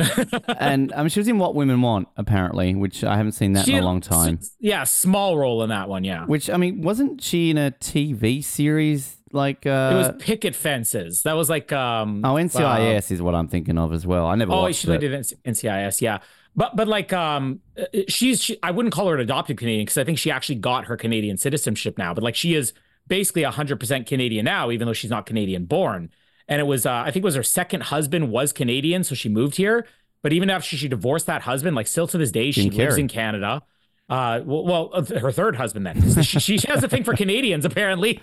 and 0.58 0.92
mean, 0.92 1.08
she 1.08 1.20
was 1.20 1.28
in 1.28 1.38
What 1.38 1.54
Women 1.54 1.80
Want, 1.80 2.08
apparently, 2.16 2.74
which 2.74 3.02
I 3.02 3.16
haven't 3.16 3.32
seen 3.32 3.52
that 3.54 3.64
She 3.64 3.74
in 3.74 3.82
a 3.82 3.86
long 3.86 4.00
time. 4.00 4.40
Yeah, 4.60 4.84
small 4.84 5.38
role 5.38 5.62
in 5.62 5.70
that 5.70 5.88
one. 5.88 6.04
Yeah, 6.04 6.24
Which 6.26 6.50
I 6.50 6.56
mean, 6.56 6.82
wasn't 6.82 7.22
she 7.22 7.50
in 7.50 7.58
a 7.58 7.70
TV 7.72 8.42
series 8.44 9.16
like? 9.32 9.66
Uh, 9.66 9.90
it 9.92 9.96
was 9.96 10.10
picket 10.18 10.54
fences. 10.54 11.22
That 11.22 11.34
was 11.34 11.48
like 11.50 11.72
um. 11.72 12.24
oh, 12.24 12.34
NCIS 12.34 13.10
is 13.10 13.22
what 13.22 13.34
I'm 13.34 13.48
thinking 13.48 13.78
of 13.78 13.92
as 13.92 14.06
well. 14.06 14.26
I 14.26 14.34
never 14.34 14.52
Oh, 14.52 14.70
she 14.72 14.90
it. 14.90 14.98
did 14.98 15.12
NCIS, 15.12 16.00
yeah. 16.00 16.18
But 16.54 16.76
but 16.76 16.88
like 16.88 17.12
um, 17.12 17.60
uh, 17.78 17.84
she's 18.08 18.42
she, 18.42 18.58
I 18.62 18.70
wouldn't 18.70 18.92
call 18.92 19.08
her 19.08 19.14
an 19.14 19.20
adopted 19.20 19.56
Canadian 19.58 19.84
because 19.86 19.98
I 19.98 20.04
think 20.04 20.18
she 20.18 20.30
actually 20.30 20.56
got 20.56 20.86
her 20.86 20.96
Canadian 20.96 21.38
citizenship 21.38 21.96
now. 21.98 22.14
But 22.14 22.24
like 22.24 22.34
she 22.34 22.54
is 22.54 22.72
basically 23.06 23.42
hundred 23.44 23.80
percent 23.80 24.06
Canadian 24.06 24.44
now, 24.44 24.70
even 24.70 24.86
though 24.86 24.92
she's 24.92 25.10
not 25.10 25.26
Canadian 25.26 25.64
born. 25.64 26.10
And 26.48 26.60
it 26.60 26.64
was 26.64 26.86
uh, 26.86 26.92
I 26.92 27.10
think 27.10 27.22
it 27.22 27.24
was 27.24 27.34
her 27.34 27.42
second 27.42 27.84
husband 27.84 28.30
was 28.30 28.52
Canadian, 28.52 29.04
so 29.04 29.14
she 29.14 29.28
moved 29.28 29.56
here. 29.56 29.86
But 30.22 30.32
even 30.32 30.50
after 30.50 30.76
she 30.76 30.88
divorced 30.88 31.26
that 31.26 31.42
husband, 31.42 31.76
like 31.76 31.86
still 31.86 32.06
to 32.08 32.18
this 32.18 32.30
day, 32.30 32.50
she 32.50 32.70
lives 32.70 32.96
in 32.96 33.08
Canada. 33.08 33.62
Uh, 34.08 34.40
well, 34.44 34.64
well, 34.64 34.90
uh, 34.94 35.04
her 35.20 35.30
third 35.30 35.56
husband 35.56 35.84
then. 35.86 36.22
she, 36.22 36.38
she 36.38 36.66
has 36.66 36.82
a 36.82 36.88
thing 36.88 37.04
for 37.04 37.14
Canadians 37.14 37.64
apparently. 37.64 38.20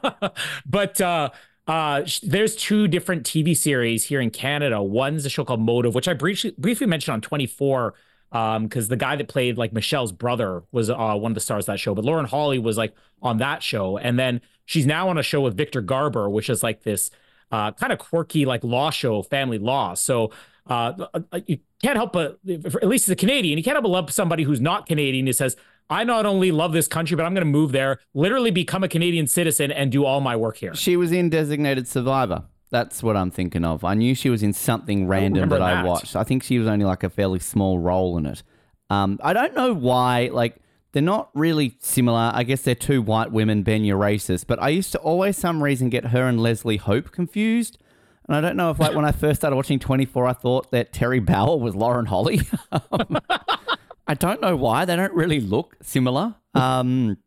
but 0.66 1.00
uh, 1.00 1.30
uh, 1.66 2.02
there's 2.22 2.56
two 2.56 2.88
different 2.88 3.24
TV 3.24 3.54
series 3.56 4.04
here 4.04 4.20
in 4.20 4.30
Canada. 4.30 4.82
One's 4.82 5.26
a 5.26 5.30
show 5.30 5.44
called 5.44 5.60
Motive, 5.60 5.94
which 5.94 6.08
I 6.08 6.14
briefly 6.14 6.54
briefly 6.56 6.86
mentioned 6.86 7.12
on 7.12 7.20
24. 7.20 7.94
Um, 8.30 8.64
because 8.64 8.88
the 8.88 8.96
guy 8.96 9.16
that 9.16 9.26
played 9.26 9.56
like 9.56 9.72
Michelle's 9.72 10.12
brother 10.12 10.62
was 10.70 10.90
uh, 10.90 11.14
one 11.14 11.30
of 11.30 11.34
the 11.34 11.40
stars 11.40 11.62
of 11.62 11.66
that 11.68 11.80
show, 11.80 11.94
but 11.94 12.04
Lauren 12.04 12.26
Holly 12.26 12.58
was 12.58 12.76
like 12.76 12.94
on 13.22 13.38
that 13.38 13.62
show, 13.62 13.96
and 13.96 14.18
then 14.18 14.42
she's 14.66 14.84
now 14.84 15.08
on 15.08 15.16
a 15.16 15.22
show 15.22 15.40
with 15.40 15.56
Victor 15.56 15.80
Garber, 15.80 16.28
which 16.28 16.50
is 16.50 16.62
like 16.62 16.82
this 16.82 17.10
uh 17.50 17.72
kind 17.72 17.92
of 17.92 17.98
quirky 17.98 18.44
like 18.44 18.64
law 18.64 18.90
show, 18.90 19.22
family 19.22 19.58
law. 19.58 19.94
So 19.94 20.32
uh, 20.68 21.06
you 21.46 21.58
can't 21.82 21.96
help 21.96 22.12
but, 22.12 22.38
at 22.46 22.88
least 22.88 23.08
as 23.08 23.12
a 23.12 23.16
Canadian, 23.16 23.56
you 23.58 23.64
can't 23.64 23.74
help 23.74 23.84
but 23.84 23.90
love 23.90 24.12
somebody 24.12 24.42
who's 24.42 24.60
not 24.60 24.86
Canadian 24.86 25.26
who 25.26 25.32
says, 25.32 25.56
I 25.90 26.04
not 26.04 26.26
only 26.26 26.52
love 26.52 26.72
this 26.72 26.86
country, 26.86 27.16
but 27.16 27.24
I'm 27.24 27.32
going 27.32 27.46
to 27.46 27.50
move 27.50 27.72
there, 27.72 28.00
literally 28.12 28.50
become 28.50 28.84
a 28.84 28.88
Canadian 28.88 29.26
citizen 29.26 29.72
and 29.72 29.90
do 29.90 30.04
all 30.04 30.20
my 30.20 30.36
work 30.36 30.58
here. 30.58 30.74
She 30.74 30.96
was 30.96 31.12
in 31.12 31.30
Designated 31.30 31.88
Survivor. 31.88 32.44
That's 32.70 33.02
what 33.02 33.16
I'm 33.16 33.30
thinking 33.30 33.64
of. 33.64 33.82
I 33.82 33.94
knew 33.94 34.14
she 34.14 34.28
was 34.28 34.42
in 34.42 34.52
something 34.52 35.06
random 35.06 35.44
remember 35.44 35.58
that, 35.58 35.78
I 35.78 35.82
watched. 35.82 36.14
I 36.14 36.24
think 36.24 36.42
she 36.42 36.58
was 36.58 36.68
only 36.68 36.84
like 36.84 37.02
a 37.02 37.08
fairly 37.08 37.38
small 37.38 37.78
role 37.78 38.18
in 38.18 38.26
it. 38.26 38.42
Um, 38.90 39.18
I 39.22 39.32
don't 39.32 39.54
know 39.54 39.72
why. 39.72 40.28
Like 40.30 40.56
they're 40.92 41.02
not 41.02 41.30
really 41.34 41.76
similar. 41.80 42.30
I 42.34 42.42
guess 42.44 42.62
they're 42.62 42.74
two 42.74 43.02
white 43.02 43.30
women. 43.32 43.62
Ben, 43.62 43.84
you're 43.84 43.98
racist, 43.98 44.46
but 44.46 44.60
I 44.62 44.70
used 44.70 44.92
to 44.92 44.98
always 44.98 45.36
some 45.36 45.62
reason 45.62 45.88
get 45.90 46.06
her 46.06 46.22
and 46.26 46.40
Leslie 46.40 46.78
Hope 46.78 47.10
confused. 47.12 47.78
And 48.26 48.36
I 48.36 48.40
don't 48.40 48.56
know 48.56 48.70
if 48.70 48.78
like 48.78 48.94
when 48.94 49.04
I 49.04 49.12
first 49.12 49.40
started 49.40 49.56
watching 49.56 49.78
24, 49.78 50.26
I 50.26 50.32
thought 50.34 50.70
that 50.72 50.92
Teri 50.92 51.24
Bauer 51.24 51.58
was 51.58 51.74
Lauren 51.74 52.06
Holly. 52.06 52.40
Um, 52.72 53.18
I 54.06 54.14
don't 54.14 54.40
know 54.40 54.56
why. 54.56 54.84
They 54.84 54.96
don't 54.96 55.12
really 55.14 55.40
look 55.40 55.76
similar. 55.82 56.34
Um, 56.54 57.18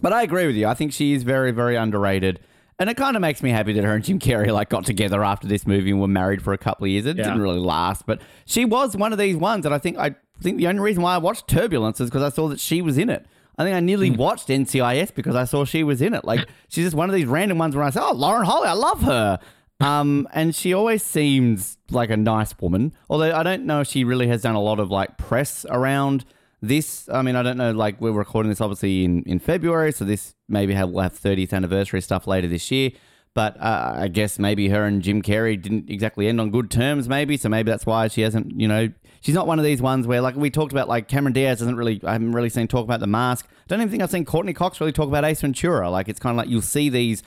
but 0.00 0.12
I 0.12 0.22
agree 0.22 0.46
with 0.46 0.56
you. 0.56 0.66
I 0.66 0.74
think 0.74 0.92
she 0.92 1.12
is 1.14 1.22
very, 1.22 1.50
very 1.50 1.76
underrated. 1.76 2.40
And 2.78 2.90
it 2.90 2.98
kind 2.98 3.16
of 3.16 3.22
makes 3.22 3.42
me 3.42 3.48
happy 3.50 3.72
that 3.72 3.84
her 3.84 3.94
and 3.94 4.04
Jim 4.04 4.18
Carrey 4.18 4.52
like 4.52 4.68
got 4.68 4.84
together 4.84 5.24
after 5.24 5.48
this 5.48 5.66
movie 5.66 5.90
and 5.90 6.00
were 6.00 6.08
married 6.08 6.42
for 6.42 6.52
a 6.52 6.58
couple 6.58 6.84
of 6.84 6.90
years. 6.90 7.06
It 7.06 7.16
Yeah. 7.16 7.24
didn't 7.24 7.40
really 7.40 7.58
last, 7.58 8.04
but 8.06 8.20
she 8.44 8.66
was 8.66 8.94
one 8.94 9.12
of 9.14 9.18
these 9.18 9.34
ones 9.36 9.62
that 9.62 9.72
I 9.72 9.78
think 9.78 9.96
I 9.96 10.14
think 10.42 10.58
the 10.58 10.66
only 10.68 10.80
reason 10.80 11.02
why 11.02 11.14
I 11.14 11.18
watched 11.18 11.48
Turbulence 11.48 12.00
is 12.00 12.10
because 12.10 12.22
I 12.22 12.28
saw 12.28 12.48
that 12.48 12.60
she 12.60 12.82
was 12.82 12.98
in 12.98 13.10
it. 13.10 13.26
I 13.58 13.64
think 13.64 13.74
I 13.74 13.80
nearly 13.80 14.10
watched 14.10 14.48
NCIS 14.48 15.14
because 15.14 15.34
I 15.34 15.44
saw 15.44 15.64
she 15.64 15.82
was 15.82 16.02
in 16.02 16.14
it. 16.14 16.24
Like 16.24 16.46
she's 16.68 16.84
just 16.84 16.96
one 16.96 17.08
of 17.08 17.14
these 17.14 17.26
random 17.26 17.58
ones 17.58 17.74
where 17.74 17.84
I 17.84 17.90
say, 17.90 18.00
"Oh, 18.02 18.12
Lauren 18.12 18.44
Holly, 18.44 18.68
I 18.68 18.74
love 18.74 19.02
her." 19.02 19.38
Um, 19.80 20.26
and 20.32 20.54
she 20.54 20.72
always 20.72 21.02
seems 21.02 21.78
like 21.90 22.10
a 22.10 22.16
nice 22.16 22.58
woman. 22.60 22.94
Although 23.08 23.34
I 23.34 23.42
don't 23.42 23.64
know 23.64 23.80
if 23.80 23.88
she 23.88 24.04
really 24.04 24.28
has 24.28 24.42
done 24.42 24.54
a 24.54 24.60
lot 24.60 24.78
of 24.78 24.90
like 24.90 25.18
press 25.18 25.66
around 25.68 26.24
this. 26.62 27.08
I 27.08 27.22
mean, 27.22 27.36
I 27.36 27.42
don't 27.42 27.56
know. 27.56 27.72
Like 27.72 28.00
we're 28.00 28.12
recording 28.12 28.50
this 28.50 28.60
obviously 28.60 29.04
in, 29.04 29.22
in 29.24 29.38
February, 29.38 29.92
so 29.92 30.04
this 30.04 30.34
maybe 30.48 30.74
have, 30.74 30.90
will 30.90 31.02
have 31.02 31.18
30th 31.18 31.52
anniversary 31.52 32.00
stuff 32.00 32.26
later 32.26 32.48
this 32.48 32.70
year. 32.70 32.90
But 33.34 33.60
uh, 33.60 33.92
I 33.96 34.08
guess 34.08 34.38
maybe 34.38 34.70
her 34.70 34.84
and 34.84 35.02
Jim 35.02 35.20
Carrey 35.20 35.60
didn't 35.60 35.90
exactly 35.90 36.26
end 36.26 36.40
on 36.40 36.50
good 36.50 36.70
terms, 36.70 37.06
maybe. 37.06 37.36
So 37.36 37.50
maybe 37.50 37.70
that's 37.70 37.84
why 37.84 38.08
she 38.08 38.22
hasn't, 38.22 38.58
you 38.58 38.66
know, 38.66 38.88
she's 39.20 39.34
not 39.34 39.46
one 39.46 39.58
of 39.58 39.64
these 39.64 39.82
ones 39.82 40.06
where, 40.06 40.20
like 40.20 40.36
we 40.36 40.50
talked 40.50 40.72
about, 40.72 40.88
like 40.88 41.08
Cameron 41.08 41.32
Diaz 41.32 41.58
doesn't 41.58 41.76
really, 41.76 42.00
I 42.04 42.12
haven't 42.12 42.32
really 42.32 42.48
seen 42.48 42.68
talk 42.68 42.84
about 42.84 43.00
the 43.00 43.06
mask. 43.06 43.46
I 43.50 43.56
don't 43.68 43.80
even 43.80 43.90
think 43.90 44.02
I've 44.02 44.10
seen 44.10 44.24
Courteney 44.24 44.52
Cox 44.52 44.80
really 44.80 44.92
talk 44.92 45.08
about 45.08 45.24
Ace 45.24 45.40
Ventura. 45.40 45.90
Like 45.90 46.08
it's 46.08 46.20
kind 46.20 46.32
of 46.32 46.38
like 46.38 46.48
you'll 46.48 46.62
see 46.62 46.88
these 46.88 47.22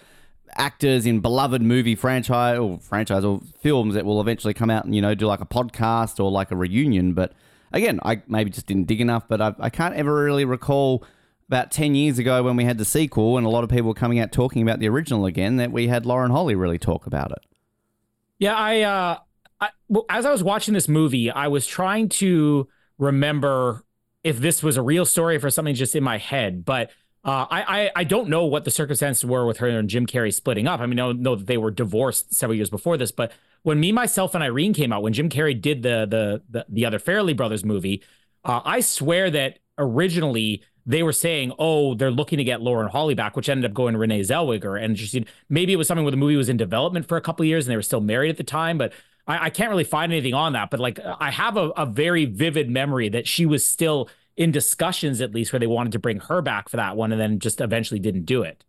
actors 0.54 1.06
in 1.06 1.20
beloved 1.20 1.62
movie 1.62 1.96
franchise 1.96 2.58
or 2.58 2.80
franchise 2.80 3.24
or 3.24 3.42
films 3.60 3.94
that 3.94 4.06
will 4.06 4.20
eventually 4.20 4.54
come 4.54 4.70
out 4.70 4.84
and 4.84 4.96
you 4.96 5.02
know 5.02 5.14
do 5.14 5.28
like 5.28 5.42
a 5.42 5.46
podcast 5.46 6.24
or 6.24 6.32
like 6.32 6.52
a 6.52 6.56
reunion. 6.56 7.14
But 7.14 7.34
again, 7.72 8.00
I 8.04 8.22
maybe 8.28 8.50
just 8.50 8.66
didn't 8.66 8.88
dig 8.88 9.02
enough. 9.02 9.28
But 9.28 9.42
I, 9.42 9.56
I 9.60 9.70
can't 9.70 9.96
ever 9.96 10.14
really 10.24 10.46
recall 10.46 11.04
about 11.48 11.72
ten 11.72 11.96
years 11.96 12.20
ago 12.20 12.44
when 12.44 12.56
we 12.56 12.66
had 12.66 12.78
the 12.78 12.86
sequel 12.86 13.38
and 13.38 13.46
a 13.46 13.50
lot 13.50 13.64
of 13.64 13.70
people 13.70 13.88
were 13.88 13.94
coming 13.94 14.20
out 14.20 14.32
talking 14.32 14.62
about 14.62 14.80
the 14.80 14.88
original 14.90 15.26
again 15.26 15.58
that 15.58 15.72
we 15.72 15.88
had 15.88 16.06
Lauren 16.06 16.32
Holly 16.32 16.56
really 16.56 16.80
talk 16.80 17.06
about 17.06 17.32
it. 17.32 17.40
Yeah, 18.38 18.56
I, 18.56 18.82
uh, 18.82 19.18
Well, 19.88 20.06
as 20.10 20.26
I 20.26 20.32
was 20.32 20.44
watching 20.44 20.74
this 20.74 20.88
movie, 20.88 21.32
I 21.32 21.48
was 21.48 21.66
trying 21.66 22.10
to 22.10 22.68
remember 22.98 23.84
if 24.24 24.40
this 24.40 24.62
was 24.62 24.78
a 24.78 24.82
real 24.82 25.06
story 25.06 25.38
or 25.38 25.50
something 25.50 25.76
just 25.76 25.96
in 25.96 26.04
my 26.04 26.18
head. 26.18 26.66
But 26.66 26.92
uh, 27.24 27.46
I, 27.50 27.62
I 27.62 27.92
I 27.98 28.04
don't 28.04 28.30
know 28.30 28.46
what 28.46 28.64
the 28.64 28.72
circumstances 28.72 29.26
were 29.26 29.46
with 29.46 29.58
her 29.58 29.68
and 29.68 29.90
Jim 29.90 30.06
Carrey 30.06 30.34
splitting 30.34 30.68
up. 30.68 30.80
I 30.80 30.86
mean, 30.86 31.00
I 31.00 31.12
know, 31.12 31.36
that 31.36 31.48
they 31.48 31.58
were 31.58 31.72
divorced 31.72 32.34
several 32.34 32.56
years 32.56 32.70
before 32.70 32.98
this, 32.98 33.12
but 33.12 33.32
when 33.64 33.80
Me, 33.80 33.92
Myself, 33.92 34.36
and 34.36 34.44
Irene 34.44 34.74
came 34.74 34.94
out, 34.94 35.04
when 35.04 35.14
Jim 35.14 35.30
Carrey 35.30 35.60
did 35.60 35.84
the 35.84 36.06
the 36.10 36.42
the, 36.50 36.66
the 36.70 36.86
other 36.86 37.00
Farrelly 37.00 37.36
Brothers 37.36 37.66
movie, 37.66 38.04
uh, 38.46 38.62
I 38.64 38.80
swear 38.80 39.30
that 39.32 39.60
originally 39.78 40.64
they 40.86 41.04
were 41.04 41.12
saying, 41.12 41.52
"Oh, 41.60 41.94
they're 41.94 42.12
looking 42.12 42.38
to 42.38 42.44
get 42.44 42.62
Lauren 42.62 42.90
Holly 42.90 43.16
back," 43.16 43.36
which 43.36 43.50
ended 43.50 43.70
up 43.70 43.76
going 43.76 43.94
to 43.94 44.00
Renee 44.00 44.22
Zellweger. 44.22 44.82
And 44.82 44.98
said 44.98 45.26
maybe 45.50 45.74
it 45.74 45.76
was 45.76 45.88
something 45.88 46.06
where 46.06 46.12
the 46.12 46.18
movie 46.18 46.36
was 46.38 46.50
in 46.50 46.58
development 46.58 47.08
for 47.08 47.18
a 47.18 47.22
couple 47.22 47.46
years 47.46 47.66
and 47.66 47.72
they 47.72 47.76
were 47.76 47.82
still 47.82 48.02
married 48.02 48.30
at 48.30 48.38
the 48.38 48.44
time. 48.44 48.78
But 48.78 48.94
I, 49.30 49.46
I 49.46 49.50
can't 49.50 49.70
really 49.70 49.84
find 49.86 50.12
anything 50.12 50.34
on 50.34 50.54
that. 50.54 50.70
But 50.72 50.80
like, 50.80 51.00
I 51.20 51.32
have 51.32 51.56
a, 51.56 51.70
a 51.70 51.86
very 51.86 52.26
vivid 52.26 52.70
memory 52.70 53.08
that 53.10 53.28
she 53.28 53.46
was 53.46 53.66
still 53.66 54.10
in 54.36 54.52
discussions, 54.52 55.22
at 55.22 55.34
least, 55.34 55.54
where 55.54 55.60
they 55.60 55.68
wanted 55.68 55.92
to 55.94 56.00
bring 56.00 56.20
her 56.22 56.42
back 56.42 56.68
for 56.68 56.78
that 56.78 56.98
one, 56.98 57.12
and 57.12 57.22
then 57.22 57.40
just 57.40 57.62
eventually 57.62 58.00
didn't 58.00 58.24
do 58.26 58.42
it. 58.42 58.66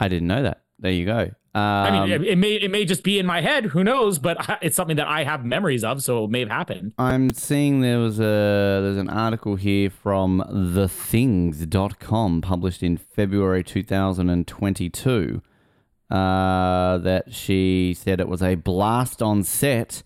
I 0.00 0.08
didn't 0.08 0.28
know 0.28 0.42
that. 0.42 0.62
There 0.78 0.90
you 0.90 1.06
go. 1.06 1.30
Um, 1.54 1.62
I 1.62 1.90
mean, 1.90 2.10
it, 2.10 2.22
it 2.22 2.38
may 2.38 2.52
it 2.54 2.70
may 2.70 2.86
just 2.86 3.04
be 3.04 3.18
in 3.18 3.26
my 3.26 3.42
head. 3.42 3.66
Who 3.66 3.84
knows? 3.84 4.18
But 4.18 4.58
it's 4.62 4.74
something 4.74 4.96
that 4.96 5.06
I 5.06 5.22
have 5.24 5.44
memories 5.44 5.84
of, 5.84 6.02
so 6.02 6.24
it 6.24 6.30
may 6.30 6.40
have 6.40 6.48
happened. 6.48 6.92
I'm 6.98 7.30
seeing 7.34 7.82
there 7.82 7.98
was 7.98 8.18
a 8.18 8.80
there's 8.82 8.96
an 8.96 9.10
article 9.10 9.56
here 9.56 9.90
from 9.90 10.42
thethings.com 10.48 12.40
published 12.40 12.82
in 12.82 12.96
February 12.96 13.62
2022 13.62 15.42
uh, 16.12 16.98
that 16.98 17.32
she 17.32 17.96
said 17.98 18.20
it 18.20 18.28
was 18.28 18.42
a 18.42 18.54
blast 18.54 19.22
on 19.22 19.42
set. 19.42 20.02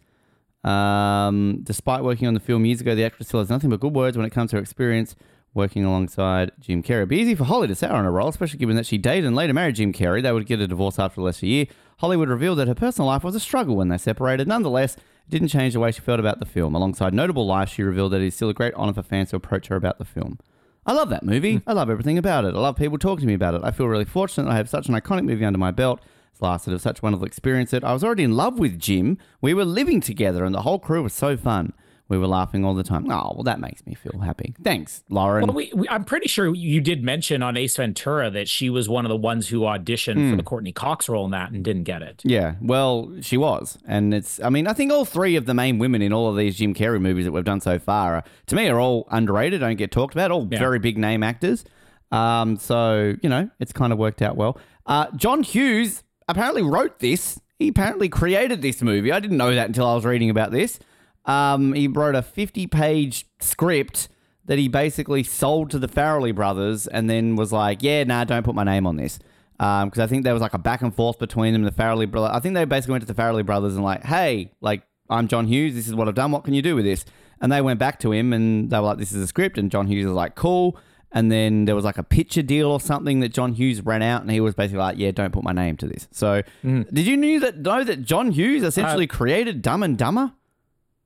Um, 0.63 1.61
despite 1.65 2.05
working 2.05 2.29
on 2.29 2.35
the 2.35 2.41
film 2.41 2.65
years 2.65 2.81
ago, 2.81 2.95
the 2.95 3.05
actress 3.05 3.29
still 3.29 3.41
has 3.41 3.51
nothing 3.51 3.71
but 3.71 3.81
good 3.81 3.95
words 3.95 4.17
when 4.17 4.25
it 4.25 4.31
comes 4.31 4.51
to 4.51 4.57
her 4.57 4.63
experience 4.63 5.17
working 5.53 5.85
alongside 5.85 6.53
Jim 6.61 6.83
Carrey. 6.83 6.99
It'd 6.99 7.09
be 7.09 7.17
easy 7.17 7.35
for 7.35 7.45
Holly 7.45 7.67
to 7.67 7.75
sour 7.75 7.95
on 7.95 8.05
her 8.05 8.13
role, 8.13 8.29
especially 8.29 8.59
given 8.59 8.77
that 8.77 8.87
she 8.87 8.99
dated 8.99 9.25
and 9.25 9.35
later 9.35 9.53
married 9.53 9.77
Jim 9.77 9.93
Carrey. 9.93 10.23
They 10.23 10.31
would 10.31 10.47
get 10.47 10.61
a 10.61 10.69
divorce 10.69 10.99
after 10.99 11.23
less 11.23 11.41
than 11.41 11.49
a 11.49 11.53
year. 11.53 11.67
Hollywood 11.99 12.29
revealed 12.29 12.59
that 12.59 12.69
her 12.69 12.75
personal 12.75 13.09
life 13.09 13.25
was 13.25 13.35
a 13.35 13.41
struggle 13.41 13.75
when 13.75 13.89
they 13.89 13.99
separated. 13.99 14.47
Nonetheless, 14.47 14.97
it 14.97 15.31
didn't 15.31 15.49
change 15.49 15.73
the 15.73 15.81
way 15.81 15.91
she 15.91 16.03
felt 16.03 16.21
about 16.21 16.39
the 16.39 16.47
film. 16.47 16.75
Alongside 16.75 17.15
notable 17.15 17.47
life, 17.47 17.71
she 17.71 17.83
revealed 17.83 18.13
that 18.13 18.21
it 18.21 18.27
is 18.27 18.35
still 18.35 18.51
a 18.51 18.55
great 18.55 18.75
honor 18.75 18.93
for 18.93 19.03
fans 19.03 19.31
to 19.31 19.37
approach 19.37 19.69
her 19.69 19.77
about 19.77 19.99
the 19.99 20.05
film. 20.05 20.39
I 20.87 20.93
love 20.93 21.11
that 21.11 21.25
movie. 21.25 21.57
Mm. 21.57 21.63
I 21.67 21.73
love 21.73 21.91
everything 21.91 22.17
about 22.17 22.45
it. 22.45 22.55
I 22.55 22.59
love 22.59 22.77
people 22.77 22.97
talking 22.97 23.23
to 23.23 23.27
me 23.27 23.35
about 23.35 23.55
it. 23.55 23.63
I 23.65 23.73
feel 23.73 23.89
really 23.89 24.05
fortunate 24.05 24.51
I 24.51 24.57
have 24.57 24.69
such 24.69 24.89
an 24.89 24.95
iconic 24.95 25.25
movie 25.25 25.45
under 25.45 25.59
my 25.59 25.73
belt. 25.73 26.01
It's 26.33 26.41
lasted 26.41 26.75
of 26.75 26.81
such 26.81 27.03
wonderful 27.03 27.27
experience 27.27 27.73
that 27.73 27.83
I 27.83 27.93
was 27.93 28.05
already 28.05 28.23
in 28.23 28.37
love 28.37 28.59
with 28.59 28.79
Jim. 28.79 29.19
We 29.41 29.53
were 29.53 29.65
living 29.65 30.01
together 30.01 30.45
and 30.45 30.55
the 30.55 30.63
whole 30.63 30.79
crew 30.79 31.03
was 31.03 31.13
so 31.13 31.37
fun. 31.37 31.73
We 32.09 32.19
were 32.19 32.29
laughing 32.29 32.65
all 32.65 32.75
the 32.75 32.85
time. 32.85 33.11
Oh, 33.11 33.33
well, 33.35 33.43
that 33.43 33.59
makes 33.59 33.85
me 33.85 33.95
feel 33.95 34.21
happy. 34.21 34.55
Thanks, 34.63 35.03
Lauren. 35.11 35.47
Well, 35.47 35.57
we, 35.57 35.73
we, 35.75 35.89
I'm 35.89 36.05
pretty 36.05 36.29
sure 36.29 36.55
you 36.55 36.81
did 36.81 37.03
mention 37.03 37.43
on 37.43 37.57
Ace 37.57 37.77
Ventura 37.77 38.31
that 38.31 38.49
she 38.49 38.71
was 38.71 38.89
one 38.89 39.05
of 39.05 39.09
the 39.09 39.17
ones 39.17 39.49
who 39.49 39.61
auditioned 39.63 40.31
for 40.31 40.37
the 40.37 40.43
Courteney 40.45 40.71
Cox 40.73 41.09
role 41.09 41.25
in 41.25 41.33
that 41.33 41.51
and 41.51 41.65
didn't 41.65 41.83
get 41.85 42.03
it. 42.03 42.23
Yeah, 42.25 42.55
well, 42.61 43.13
she 43.23 43.37
was, 43.37 43.77
and 43.89 44.15
it's. 44.15 44.41
I 44.41 44.51
mean, 44.51 44.67
I 44.69 44.73
think 44.73 44.93
all 44.93 45.05
three 45.05 45.35
of 45.37 45.47
the 45.47 45.55
main 45.55 45.79
women 45.79 46.01
in 46.01 46.13
all 46.13 46.29
of 46.29 46.37
these 46.37 46.57
Jim 46.57 46.75
Carrey 46.75 47.01
movies 47.01 47.25
that 47.25 47.33
we've 47.33 47.43
done 47.45 47.61
so 47.61 47.79
far, 47.81 48.17
are, 48.17 48.25
to 48.47 48.55
me, 48.55 48.69
are 48.69 48.79
all 48.79 49.09
underrated. 49.11 49.61
Don't 49.61 49.75
get 49.77 49.91
talked 49.91 50.15
about. 50.15 50.31
All 50.31 50.47
Yeah. 50.49 50.59
very 50.61 50.79
big 50.79 50.99
name 50.99 51.23
actors. 51.25 51.65
Um, 52.13 52.57
so 52.57 53.15
you 53.23 53.29
know, 53.29 53.51
it's 53.59 53.73
kind 53.73 53.93
of 53.93 53.99
worked 53.99 54.23
out 54.23 54.37
well. 54.37 54.59
Uh, 54.87 55.07
John 55.17 55.43
Hughes 55.43 56.05
apparently 56.29 56.63
wrote 56.63 57.01
this. 57.01 57.41
He 57.59 57.69
apparently 57.69 58.09
created 58.09 58.63
this 58.63 58.81
movie. 58.83 59.11
I 59.11 59.19
didn't 59.19 59.39
know 59.39 59.55
that 59.55 59.67
until 59.67 59.87
I 59.89 59.95
was 59.95 60.05
reading 60.05 60.31
about 60.31 60.53
this. 60.53 60.79
Um, 61.27 61.73
he 61.73 61.89
wrote 61.89 62.15
a 62.15 62.23
50-page 62.23 63.27
script 63.41 64.09
that 64.47 64.59
he 64.59 64.69
basically 64.69 65.23
sold 65.23 65.71
to 65.71 65.79
the 65.79 65.89
Farrelly 65.89 66.35
brothers, 66.35 66.87
and 66.87 67.11
then 67.11 67.37
was 67.37 67.53
like, 67.53 67.83
"Yeah, 67.83 68.05
nah, 68.05 68.25
don't 68.25 68.45
put 68.45 68.55
my 68.55 68.65
name 68.65 68.87
on 68.87 68.97
this." 68.97 69.19
Um, 69.59 69.89
because 69.89 70.01
I 70.01 70.07
think 70.07 70.25
there 70.25 70.35
was 70.35 70.43
like 70.43 70.55
a 70.55 70.59
back 70.59 70.83
and 70.83 70.95
forth 70.95 71.19
between 71.19 71.53
them, 71.53 71.65
and 71.65 71.75
the 71.75 71.83
Farrelly 71.83 72.11
brother. 72.11 72.29
I 72.33 72.41
think 72.41 72.55
they 72.55 72.65
basically 72.65 72.93
went 72.93 73.07
to 73.07 73.13
the 73.13 73.21
Farrelly 73.21 73.45
brothers 73.45 73.75
and 73.75 73.85
like, 73.85 74.05
hey, 74.05 74.53
like 74.61 74.83
I'm 75.09 75.29
John 75.29 75.47
Hughes. 75.47 75.75
This 75.75 75.89
is 75.89 75.95
what 75.95 76.09
I've 76.09 76.15
done. 76.15 76.31
What 76.31 76.45
can 76.45 76.55
you 76.55 76.63
do 76.63 76.77
with 76.77 76.85
this? 76.85 77.05
And 77.41 77.53
they 77.53 77.61
went 77.61 77.79
back 77.79 78.01
to 78.01 78.13
him 78.13 78.33
and 78.33 78.71
they 78.71 78.77
were 78.79 78.87
like, 78.87 78.99
this 78.99 79.13
is 79.13 79.23
a 79.23 79.27
script. 79.27 79.59
And 79.59 79.71
John 79.71 79.87
Hughes 79.87 80.07
was 80.07 80.15
like, 80.15 80.35
cool. 80.35 80.79
And 81.13 81.31
then 81.31 81.65
there 81.67 81.75
was 81.75 81.85
like 81.85 81.99
a 81.99 82.03
picture 82.03 82.43
deal 82.43 82.71
or 82.71 82.81
something 82.81 83.21
that 83.21 83.31
John 83.31 83.55
Hughes 83.55 83.81
ran 83.81 84.03
out, 84.03 84.23
and 84.23 84.31
he 84.31 84.41
was 84.41 84.55
basically 84.55 84.81
like, 84.81 84.99
"Yeah, 84.99 85.13
don't 85.13 85.33
put 85.33 85.45
my 85.45 85.53
name 85.53 85.77
to 85.79 85.87
this." 85.87 86.09
So, 86.11 86.43
mm. 86.63 86.93
did 86.93 87.07
you 87.07 87.17
knew 87.17 87.41
that 87.41 87.59
know 87.59 87.85
that 87.85 88.03
John 88.03 88.33
Hughes 88.33 88.63
essentially 88.63 89.09
uh, 89.09 89.15
created 89.15 89.63
Dumb 89.63 89.83
and 89.83 89.97
Dumber? 89.97 90.33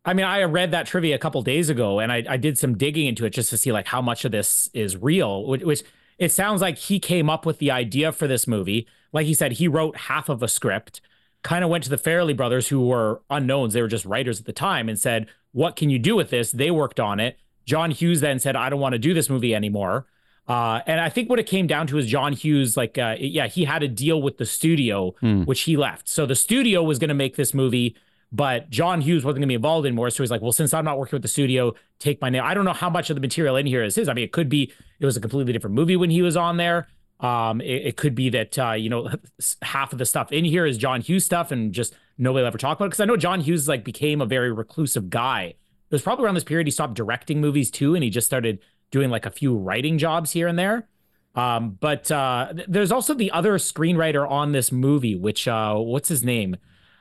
I 0.04 0.14
mean, 0.14 0.24
I 0.24 0.42
read 0.44 0.70
that 0.70 0.86
trivia 0.86 1.14
a 1.14 1.18
couple 1.18 1.42
days 1.42 1.68
ago, 1.68 1.98
and 1.98 2.10
I, 2.10 2.24
I 2.28 2.36
did 2.36 2.58
some 2.58 2.76
digging 2.76 3.06
into 3.06 3.26
it 3.26 3.30
just 3.30 3.50
to 3.50 3.58
see 3.58 3.70
like 3.70 3.86
how 3.86 4.00
much 4.00 4.24
of 4.24 4.32
this 4.32 4.70
is 4.72 4.96
real. 4.96 5.44
Which, 5.44 5.62
which 5.62 5.82
it 6.18 6.32
sounds 6.32 6.62
like 6.62 6.78
he 6.78 6.98
came 6.98 7.28
up 7.28 7.44
with 7.44 7.58
the 7.58 7.70
idea 7.70 8.12
for 8.12 8.26
this 8.26 8.46
movie. 8.46 8.86
Like 9.12 9.26
he 9.26 9.34
said, 9.34 9.52
he 9.52 9.68
wrote 9.68 9.96
half 9.96 10.28
of 10.28 10.42
a 10.42 10.48
script, 10.48 11.00
kind 11.42 11.64
of 11.64 11.70
went 11.70 11.84
to 11.84 11.90
the 11.90 11.98
Farrelly 11.98 12.36
brothers, 12.36 12.68
who 12.68 12.86
were 12.86 13.20
unknowns. 13.28 13.74
They 13.74 13.82
were 13.82 13.88
just 13.88 14.04
writers 14.06 14.40
at 14.40 14.46
the 14.46 14.52
time, 14.52 14.88
and 14.88 14.98
said, 14.98 15.26
"What 15.52 15.76
can 15.76 15.90
you 15.90 15.98
do 15.98 16.16
with 16.16 16.30
this?" 16.30 16.50
They 16.50 16.70
worked 16.70 17.00
on 17.00 17.20
it. 17.20 17.38
John 17.66 17.90
Hughes 17.90 18.20
then 18.20 18.38
said, 18.38 18.56
"I 18.56 18.70
don't 18.70 18.80
want 18.80 18.94
to 18.94 18.98
do 18.98 19.12
this 19.12 19.28
movie 19.28 19.54
anymore." 19.54 20.06
Uh, 20.48 20.80
and 20.86 20.98
I 21.00 21.10
think 21.10 21.28
what 21.28 21.38
it 21.38 21.46
came 21.46 21.66
down 21.66 21.86
to 21.88 21.98
is 21.98 22.06
John 22.06 22.32
Hughes, 22.32 22.76
like, 22.76 22.98
uh, 22.98 23.14
yeah, 23.20 23.46
he 23.46 23.66
had 23.66 23.84
a 23.84 23.88
deal 23.88 24.20
with 24.20 24.38
the 24.38 24.46
studio, 24.46 25.14
which 25.44 25.60
he 25.60 25.76
left. 25.76 26.08
So 26.08 26.26
the 26.26 26.34
studio 26.34 26.82
was 26.82 26.98
going 26.98 27.08
to 27.08 27.14
make 27.14 27.36
this 27.36 27.54
movie, 27.54 27.94
but 28.32 28.70
John 28.70 29.00
Hughes 29.00 29.24
wasn't 29.24 29.38
going 29.38 29.48
to 29.48 29.48
be 29.48 29.54
involved 29.54 29.86
anymore. 29.86 30.10
So 30.10 30.22
he's 30.22 30.30
like, 30.30 30.40
well, 30.40 30.52
since 30.52 30.72
I'm 30.72 30.84
not 30.84 30.98
working 30.98 31.16
with 31.16 31.22
the 31.22 31.28
studio, 31.28 31.74
take 31.98 32.20
my 32.20 32.30
name. 32.30 32.42
I 32.44 32.54
don't 32.54 32.64
know 32.64 32.72
how 32.72 32.88
much 32.90 33.10
of 33.10 33.16
the 33.16 33.20
material 33.20 33.56
in 33.56 33.66
here 33.66 33.82
is 33.82 33.96
his. 33.96 34.08
I 34.08 34.14
mean, 34.14 34.24
it 34.24 34.32
could 34.32 34.48
be 34.48 34.72
it 35.00 35.06
was 35.06 35.16
a 35.16 35.20
completely 35.20 35.52
different 35.52 35.74
movie 35.74 35.96
when 35.96 36.10
he 36.10 36.22
was 36.22 36.36
on 36.36 36.56
there. 36.56 36.88
Um, 37.18 37.60
it, 37.60 37.86
it 37.86 37.96
could 37.96 38.14
be 38.14 38.30
that 38.30 38.58
uh, 38.58 38.72
you 38.72 38.88
know 38.88 39.10
half 39.62 39.92
of 39.92 39.98
the 39.98 40.06
stuff 40.06 40.32
in 40.32 40.44
here 40.44 40.64
is 40.64 40.78
John 40.78 41.00
Hughes 41.00 41.24
stuff, 41.24 41.50
and 41.50 41.72
just 41.72 41.94
nobody 42.18 42.42
will 42.42 42.48
ever 42.48 42.58
talk 42.58 42.78
about 42.78 42.86
it. 42.86 42.88
Because 42.90 43.00
I 43.00 43.04
know 43.06 43.16
John 43.16 43.40
Hughes 43.40 43.68
like 43.68 43.84
became 43.84 44.20
a 44.20 44.26
very 44.26 44.52
reclusive 44.52 45.10
guy. 45.10 45.42
It 45.42 45.94
was 45.94 46.02
probably 46.02 46.24
around 46.24 46.34
this 46.36 46.44
period 46.44 46.66
he 46.66 46.70
stopped 46.70 46.94
directing 46.94 47.40
movies 47.40 47.70
too, 47.70 47.94
and 47.94 48.04
he 48.04 48.10
just 48.10 48.26
started 48.26 48.60
doing 48.92 49.10
like 49.10 49.26
a 49.26 49.30
few 49.30 49.56
writing 49.56 49.98
jobs 49.98 50.30
here 50.30 50.46
and 50.46 50.58
there. 50.58 50.88
Um, 51.34 51.78
but 51.80 52.10
uh, 52.10 52.52
th- 52.54 52.66
there's 52.68 52.92
also 52.92 53.14
the 53.14 53.30
other 53.30 53.54
screenwriter 53.54 54.28
on 54.28 54.52
this 54.52 54.72
movie, 54.72 55.14
which 55.14 55.46
uh, 55.46 55.74
what's 55.76 56.08
his 56.08 56.24
name? 56.24 56.56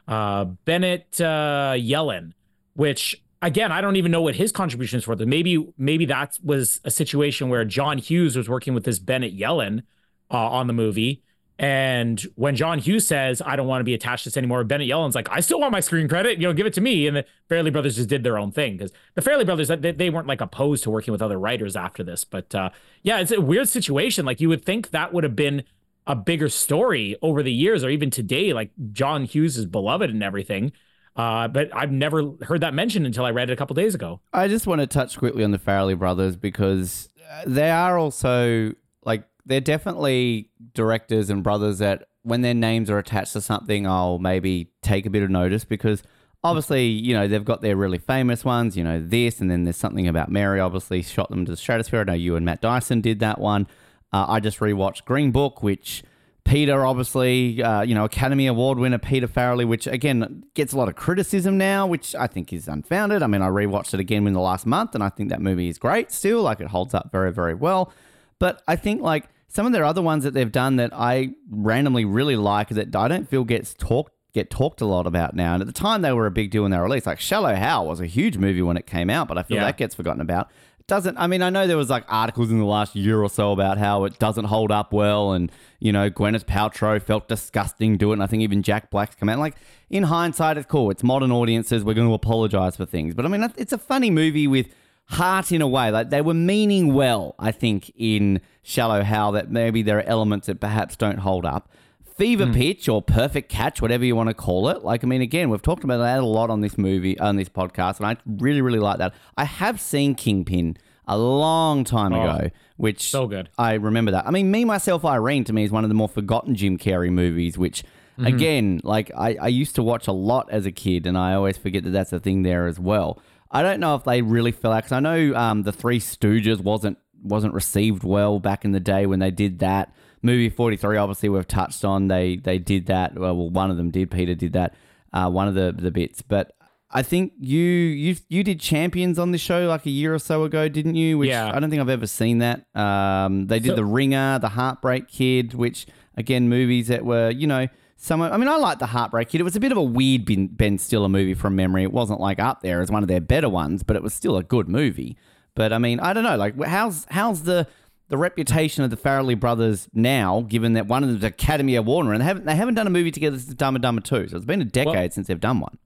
Uh, 0.10 0.46
Bennett 0.66 1.22
uh, 1.22 1.76
Yellin, 1.78 2.34
which 2.74 3.22
again 3.44 3.72
I 3.72 3.80
don't 3.80 3.96
even 3.96 4.12
know 4.12 4.24
what 4.24 4.36
his 4.36 4.52
contributions 4.52 5.06
were. 5.06 5.16
Maybe 5.16 5.72
maybe 5.78 6.06
that 6.06 6.40
was 6.44 6.82
a 6.84 6.90
situation 6.90 7.48
where 7.50 7.64
John 7.64 8.00
Hughes 8.00 8.36
was 8.36 8.50
working 8.50 8.74
with 8.74 8.86
this 8.86 8.98
Bennett 8.98 9.38
Yellin 9.38 9.84
uh, 10.32 10.38
on 10.38 10.66
the 10.66 10.74
movie. 10.74 11.22
And 11.60 12.22
when 12.36 12.56
John 12.56 12.80
Hughes 12.80 13.06
says, 13.06 13.42
I 13.46 13.58
don't 13.58 13.68
want 13.68 13.82
to 13.82 13.84
be 13.84 13.94
attached 13.94 14.24
to 14.24 14.30
this 14.30 14.38
anymore, 14.38 14.64
Bennett 14.64 14.88
Yellin's 14.88 15.14
like, 15.14 15.28
I 15.30 15.42
still 15.42 15.60
want 15.60 15.74
my 15.74 15.82
screen 15.82 16.08
credit, 16.08 16.40
you 16.40 16.48
know, 16.48 16.54
give 16.54 16.66
it 16.66 16.74
to 16.76 16.82
me. 16.82 17.06
And 17.06 17.18
the 17.18 17.26
Farrelly 17.50 17.72
brothers 17.72 17.98
just 17.98 18.08
did 18.08 18.24
their 18.24 18.38
own 18.38 18.54
thing 18.54 18.78
because 18.78 18.94
the 19.16 19.22
Farrelly 19.22 19.46
brothers, 19.46 19.68
they, 19.68 19.92
they 19.92 20.10
weren't 20.10 20.26
like 20.26 20.40
opposed 20.40 20.84
to 20.84 20.90
working 20.90 21.12
with 21.12 21.22
other 21.22 21.38
writers 21.38 21.76
after 21.76 22.02
this. 22.02 22.24
But 22.24 22.56
uh, 22.56 22.70
yeah, 23.04 23.20
it's 23.20 23.34
a 23.34 23.42
weird 23.42 23.68
situation. 23.68 24.26
Like 24.26 24.40
you 24.40 24.48
would 24.48 24.64
think 24.64 24.92
that 24.92 25.14
would 25.14 25.26
have 25.26 25.36
been 25.36 25.64
a 26.08 26.16
bigger 26.16 26.50
story 26.50 27.16
over 27.22 27.44
the 27.44 27.52
years 27.52 27.84
or 27.84 27.90
even 27.90 28.10
today. 28.10 28.54
Like 28.54 28.72
John 28.92 29.26
Hughes 29.26 29.58
is 29.58 29.66
beloved 29.66 30.10
and 30.10 30.24
everything. 30.24 30.72
Uh, 31.16 31.48
but 31.48 31.70
I've 31.76 31.92
never 31.92 32.32
heard 32.42 32.62
that 32.62 32.74
mentioned 32.74 33.06
until 33.06 33.26
I 33.26 33.32
read 33.32 33.50
it 33.50 33.54
a 33.54 33.56
couple 33.56 33.74
days 33.74 33.94
ago. 33.94 34.22
I 34.32 34.48
just 34.48 34.68
want 34.68 34.82
to 34.82 34.88
touch 34.88 35.18
quickly 35.18 35.44
on 35.44 35.52
the 35.52 35.60
Farrelly 35.60 35.98
brothers 35.98 36.36
because 36.36 37.10
uh, 37.30 37.44
they 37.46 37.70
are 37.70 37.98
also 37.98 38.74
like 39.04 39.24
they're 39.46 39.60
definitely 39.60 40.50
directors 40.74 41.30
and 41.30 41.44
brothers 41.44 41.80
that 41.80 42.08
when 42.24 42.42
their 42.42 42.54
names 42.54 42.90
are 42.90 42.98
attached 42.98 43.34
to 43.34 43.42
something, 43.42 43.88
I'll 43.88 44.20
maybe 44.20 44.72
take 44.82 45.06
a 45.06 45.10
bit 45.10 45.24
of 45.24 45.30
notice 45.30 45.66
because 45.66 46.04
obviously, 46.44 46.88
you 46.88 47.14
know, 47.14 47.28
they've 47.28 47.44
got 47.44 47.62
their 47.62 47.76
really 47.76 47.98
famous 47.98 48.46
ones, 48.46 48.78
you 48.78 48.84
know, 48.84 49.02
this, 49.04 49.40
and 49.40 49.50
then 49.50 49.64
there's 49.64 49.78
something 49.78 50.08
about 50.08 50.30
Mary, 50.30 50.60
obviously, 50.60 51.02
shot 51.02 51.30
them 51.30 51.46
to 51.46 51.52
the 51.52 51.58
stratosphere. 51.58 52.02
I 52.02 52.04
know 52.04 52.14
you 52.14 52.36
and 52.36 52.46
Matt 52.46 52.62
Dyson 52.62 53.02
did 53.02 53.20
that 53.20 53.40
one. 53.40 53.68
Uh, 54.12 54.26
I 54.28 54.40
just 54.40 54.60
rewatched 54.60 55.06
Green 55.06 55.32
Book, 55.32 55.62
which 55.62 56.04
Peter, 56.46 56.84
obviously, 56.86 57.62
uh, 57.62 57.82
you 57.82 57.94
know, 57.94 58.06
Academy 58.06 58.48
Award 58.48 58.80
winner 58.80 58.98
Peter 58.98 59.28
Farrelly, 59.28 59.68
which 59.68 59.86
again 59.86 60.44
gets 60.56 60.74
a 60.74 60.78
lot 60.78 60.88
of 60.90 60.96
criticism 60.96 61.58
now, 61.58 61.86
which 61.86 62.16
I 62.16 62.26
think 62.28 62.52
is 62.52 62.68
unfounded. 62.68 63.22
I 63.22 63.28
mean, 63.28 63.42
I 63.44 63.50
rewatched 63.50 63.94
it 63.94 64.00
again 64.00 64.26
in 64.26 64.34
the 64.34 64.40
last 64.40 64.66
month, 64.66 64.96
and 64.96 65.04
I 65.04 65.10
think 65.10 65.30
that 65.30 65.42
movie 65.42 65.70
is 65.70 65.78
great 65.78 66.12
still. 66.12 66.42
Like, 66.42 66.60
it 66.60 66.68
holds 66.68 66.94
up 66.96 67.12
very, 67.12 67.32
very 67.32 67.54
well. 67.54 67.92
But 68.40 68.64
I 68.68 68.76
think, 68.78 69.02
like, 69.02 69.28
some 69.48 69.66
of 69.66 69.74
their 69.74 69.84
other 69.84 70.02
ones 70.02 70.24
that 70.24 70.34
they've 70.34 70.52
done 70.52 70.78
that 70.78 70.92
I 70.94 71.32
randomly 71.52 72.06
really 72.06 72.36
like 72.36 72.70
that 72.70 72.96
I 72.96 73.08
don't 73.08 73.28
feel 73.30 73.44
gets 73.44 73.74
talked 73.74 74.14
get 74.32 74.52
talked 74.52 74.80
a 74.80 74.86
lot 74.86 75.08
about 75.08 75.36
now. 75.36 75.54
And 75.56 75.62
at 75.62 75.66
the 75.66 75.74
time, 75.74 76.04
they 76.04 76.14
were 76.14 76.28
a 76.28 76.32
big 76.32 76.52
deal 76.52 76.62
when 76.62 76.70
they 76.70 76.78
were 76.78 76.84
released. 76.84 77.08
Like 77.08 77.20
Shallow 77.20 77.56
Hal 77.56 77.88
was 77.88 78.00
a 78.00 78.06
huge 78.06 78.38
movie 78.38 78.62
when 78.62 78.78
it 78.78 78.86
came 78.86 79.10
out, 79.10 79.28
but 79.28 79.40
I 79.40 79.44
feel 79.44 79.58
Yeah. 79.58 79.64
that 79.66 79.78
gets 79.78 79.96
forgotten 79.96 80.22
about. 80.22 80.52
Doesn't. 80.90 81.20
I 81.20 81.28
mean, 81.28 81.44
I 81.44 81.52
know 81.52 81.68
there 81.68 81.78
was 81.78 81.92
like 81.92 82.04
articles 82.08 82.50
in 82.50 82.58
the 82.58 82.66
last 82.66 82.96
year 82.96 83.22
or 83.22 83.30
so 83.30 83.52
about 83.52 83.78
how 83.78 84.06
it 84.06 84.18
doesn't 84.18 84.46
hold 84.46 84.72
up 84.72 84.92
well, 84.92 85.34
and 85.34 85.52
you 85.80 85.92
know, 85.92 86.10
Gwyneth 86.10 86.46
Paltrow 86.46 87.00
felt 87.00 87.28
disgusting 87.28 87.96
doing 87.96 88.14
it. 88.14 88.14
And 88.14 88.24
I 88.24 88.26
think 88.26 88.42
even 88.42 88.64
Jack 88.64 88.90
Black's 88.90 89.14
come 89.14 89.30
out. 89.30 89.38
Like 89.38 89.56
in 89.92 90.04
hindsight, 90.04 90.58
it's 90.58 90.66
cool. 90.66 90.90
It's 90.90 91.04
modern 91.04 91.32
audiences. 91.32 91.84
We're 91.84 91.94
going 91.94 92.08
to 92.08 92.14
apologize 92.16 92.76
for 92.76 92.88
things, 92.88 93.14
but 93.14 93.24
I 93.24 93.30
mean, 93.30 93.48
it's 93.56 93.72
a 93.72 93.78
funny 93.78 94.10
movie 94.10 94.48
with 94.48 94.68
heart 95.10 95.52
in 95.52 95.62
a 95.62 95.68
way. 95.68 95.92
Like 95.92 96.10
they 96.10 96.22
were 96.22 96.34
meaning 96.34 96.96
well, 96.96 97.36
I 97.38 97.52
think, 97.52 97.92
in 97.96 98.42
Shallow 98.64 99.04
Hal 99.04 99.34
that 99.34 99.52
maybe 99.52 99.84
there 99.84 100.00
are 100.00 100.04
elements 100.04 100.48
that 100.48 100.60
perhaps 100.60 100.96
don't 100.96 101.20
hold 101.20 101.46
up. 101.46 101.72
Fever 102.20 102.48
pitch 102.52 102.90
or 102.90 103.02
perfect 103.02 103.50
catch, 103.50 103.82
whatever 103.82 104.04
you 104.04 104.16
want 104.16 104.28
to 104.28 104.34
call 104.34 104.68
it. 104.70 104.84
Like, 104.84 105.04
I 105.04 105.08
mean, 105.08 105.22
again, 105.22 105.50
we've 105.50 105.62
talked 105.62 105.86
about 105.86 106.00
that 106.00 106.20
a 106.20 106.26
lot 106.26 106.50
on 106.50 106.60
this 106.60 106.78
movie, 106.78 107.18
on 107.18 107.38
this 107.38 107.48
podcast, 107.48 107.98
and 107.98 108.06
I 108.06 108.18
really, 108.26 108.62
really 108.62 108.78
like 108.80 108.98
that. 108.98 109.14
I 109.38 109.46
have 109.46 109.80
seen 109.80 110.16
Kingpin 110.16 110.76
a 111.08 111.18
long 111.18 111.86
time 111.86 112.12
ago, 112.14 112.50
which 112.78 113.10
so 113.10 113.26
good. 113.26 113.50
I 113.58 113.76
remember 113.76 114.12
that. 114.12 114.28
I 114.28 114.32
mean, 114.32 114.52
Me, 114.52 114.66
Myself, 114.66 115.06
Irene 115.06 115.46
to 115.46 115.54
me 115.54 115.64
is 115.64 115.72
one 115.72 115.84
of 115.86 115.90
the 115.90 115.94
more 115.96 116.10
forgotten 116.10 116.56
Jim 116.56 116.78
Carrey 116.78 117.10
movies, 117.10 117.58
which, 117.58 117.84
again, 118.20 118.82
like 118.84 119.10
I, 119.18 119.38
I 119.42 119.48
used 119.48 119.76
to 119.76 119.84
watch 119.84 120.08
a 120.08 120.12
lot 120.12 120.50
as 120.52 120.66
a 120.66 120.72
kid, 120.72 121.08
and 121.08 121.18
I 121.18 121.34
always 121.34 121.58
forget 121.58 121.84
that 121.86 121.92
that's 121.92 122.12
a 122.12 122.20
thing 122.20 122.44
there 122.44 122.68
as 122.68 122.80
well. 122.80 123.22
I 123.50 123.64
don't 123.64 123.80
know 123.80 123.96
if 123.96 124.04
they 124.04 124.22
really 124.22 124.52
fell 124.52 124.74
out 124.74 124.84
because 124.84 124.92
I 124.92 125.00
know 125.00 125.34
um, 125.36 125.64
the 125.64 125.72
Three 125.72 126.00
Stooges 126.00 126.60
wasn't 126.60 126.98
wasn't 127.24 127.54
received 127.54 128.04
well 128.04 128.40
back 128.40 128.64
in 128.64 128.72
the 128.72 128.80
day 128.80 129.06
when 129.06 129.20
they 129.20 129.32
did 129.32 129.60
that. 129.60 129.94
Movie 130.22 130.50
Forty 130.50 130.76
Three, 130.78 130.98
obviously, 130.98 131.30
we've 131.30 131.48
touched 131.48 131.86
on. 131.86 132.08
They 132.08 132.36
they 132.38 132.58
did 132.60 132.88
that. 132.88 133.18
Well, 133.18 133.36
one 133.50 133.72
of 133.72 133.78
them 133.78 133.90
did. 133.92 134.12
Peter 134.12 134.36
did 134.36 134.54
that. 134.54 134.76
Uh, 135.14 135.30
one 135.30 135.48
of 135.48 135.56
the 135.56 135.74
the 135.76 135.92
bits, 135.92 136.22
but 136.22 136.52
I 136.92 137.04
think 137.04 137.34
you 137.40 137.60
you 137.62 138.16
you 138.28 138.44
did 138.44 138.60
Champions 138.60 139.18
on 139.20 139.32
this 139.32 139.42
show 139.42 139.66
like 139.68 139.86
a 139.86 139.90
year 139.90 140.14
or 140.14 140.20
so 140.20 140.44
ago, 140.44 140.68
didn't 140.70 140.96
you? 140.96 141.18
Which 141.18 141.30
Yeah. 141.30 141.52
I 141.54 141.60
don't 141.60 141.70
think 141.70 141.82
I've 141.82 141.90
ever 141.90 142.08
seen 142.08 142.40
that. 142.40 142.66
Um, 142.76 143.48
they 143.48 143.60
did 143.60 143.70
So- 143.70 143.76
The 143.76 143.86
Ringer, 143.86 144.40
The 144.40 144.50
Heartbreak 144.50 145.08
Kid, 145.08 145.54
which 145.54 145.88
again 146.18 146.50
movies 146.50 146.88
that 146.88 147.06
were 147.06 147.30
you 147.30 147.48
know 147.48 147.68
some. 147.96 148.22
I 148.22 148.36
mean, 148.38 148.48
I 148.48 148.56
like 148.58 148.80
The 148.80 148.88
Heartbreak 148.88 149.30
Kid. 149.30 149.40
It 149.42 149.46
was 149.46 149.56
a 149.56 149.60
bit 149.60 149.72
of 149.72 149.78
a 149.78 149.84
weird 149.84 150.26
Ben, 150.26 150.48
ben 150.48 150.78
Stiller 150.78 151.10
movie 151.10 151.34
from 151.34 151.56
memory. 151.56 151.84
It 151.84 151.92
wasn't 151.94 152.20
like 152.20 152.40
up 152.40 152.62
there 152.62 152.82
as 152.82 152.92
one 152.92 153.04
of 153.04 153.08
their 153.08 153.22
better 153.22 153.50
ones, 153.50 153.84
but 153.84 153.96
it 153.96 154.04
was 154.04 154.14
still 154.14 154.36
a 154.38 154.44
good 154.44 154.68
movie. 154.68 155.18
But 155.56 155.74
I 155.74 155.78
mean, 155.80 156.00
I 156.00 156.14
don't 156.14 156.24
know. 156.24 156.38
Like, 156.38 156.62
how's 156.64 157.06
how's 157.10 157.44
the 157.44 157.68
the 158.10 158.18
reputation 158.18 158.84
of 158.84 158.90
the 158.90 158.98
Farrelly 158.98 159.40
brothers 159.40 159.88
now, 159.94 160.42
given 160.42 160.74
that 160.74 160.88
one 160.88 161.04
of 161.04 161.10
them's 161.10 161.24
Academy 161.24 161.76
Award 161.76 162.06
winner, 162.06 162.14
and 162.16 162.22
they 162.22 162.26
haven't 162.26 162.46
they 162.46 162.56
haven't 162.56 162.76
done 162.76 162.88
a 162.88 162.92
movie 162.92 163.12
together 163.12 163.38
since 163.40 163.54
Dumb 163.54 163.76
and 163.76 163.82
Dumber 163.82 164.02
Two, 164.02 164.28
so 164.28 164.36
it's 164.36 164.46
been 164.46 164.62
a 164.62 164.66
decade 164.66 165.14
since 165.14 165.28
they've 165.28 165.40
done 165.40 165.60
one. 165.60 165.78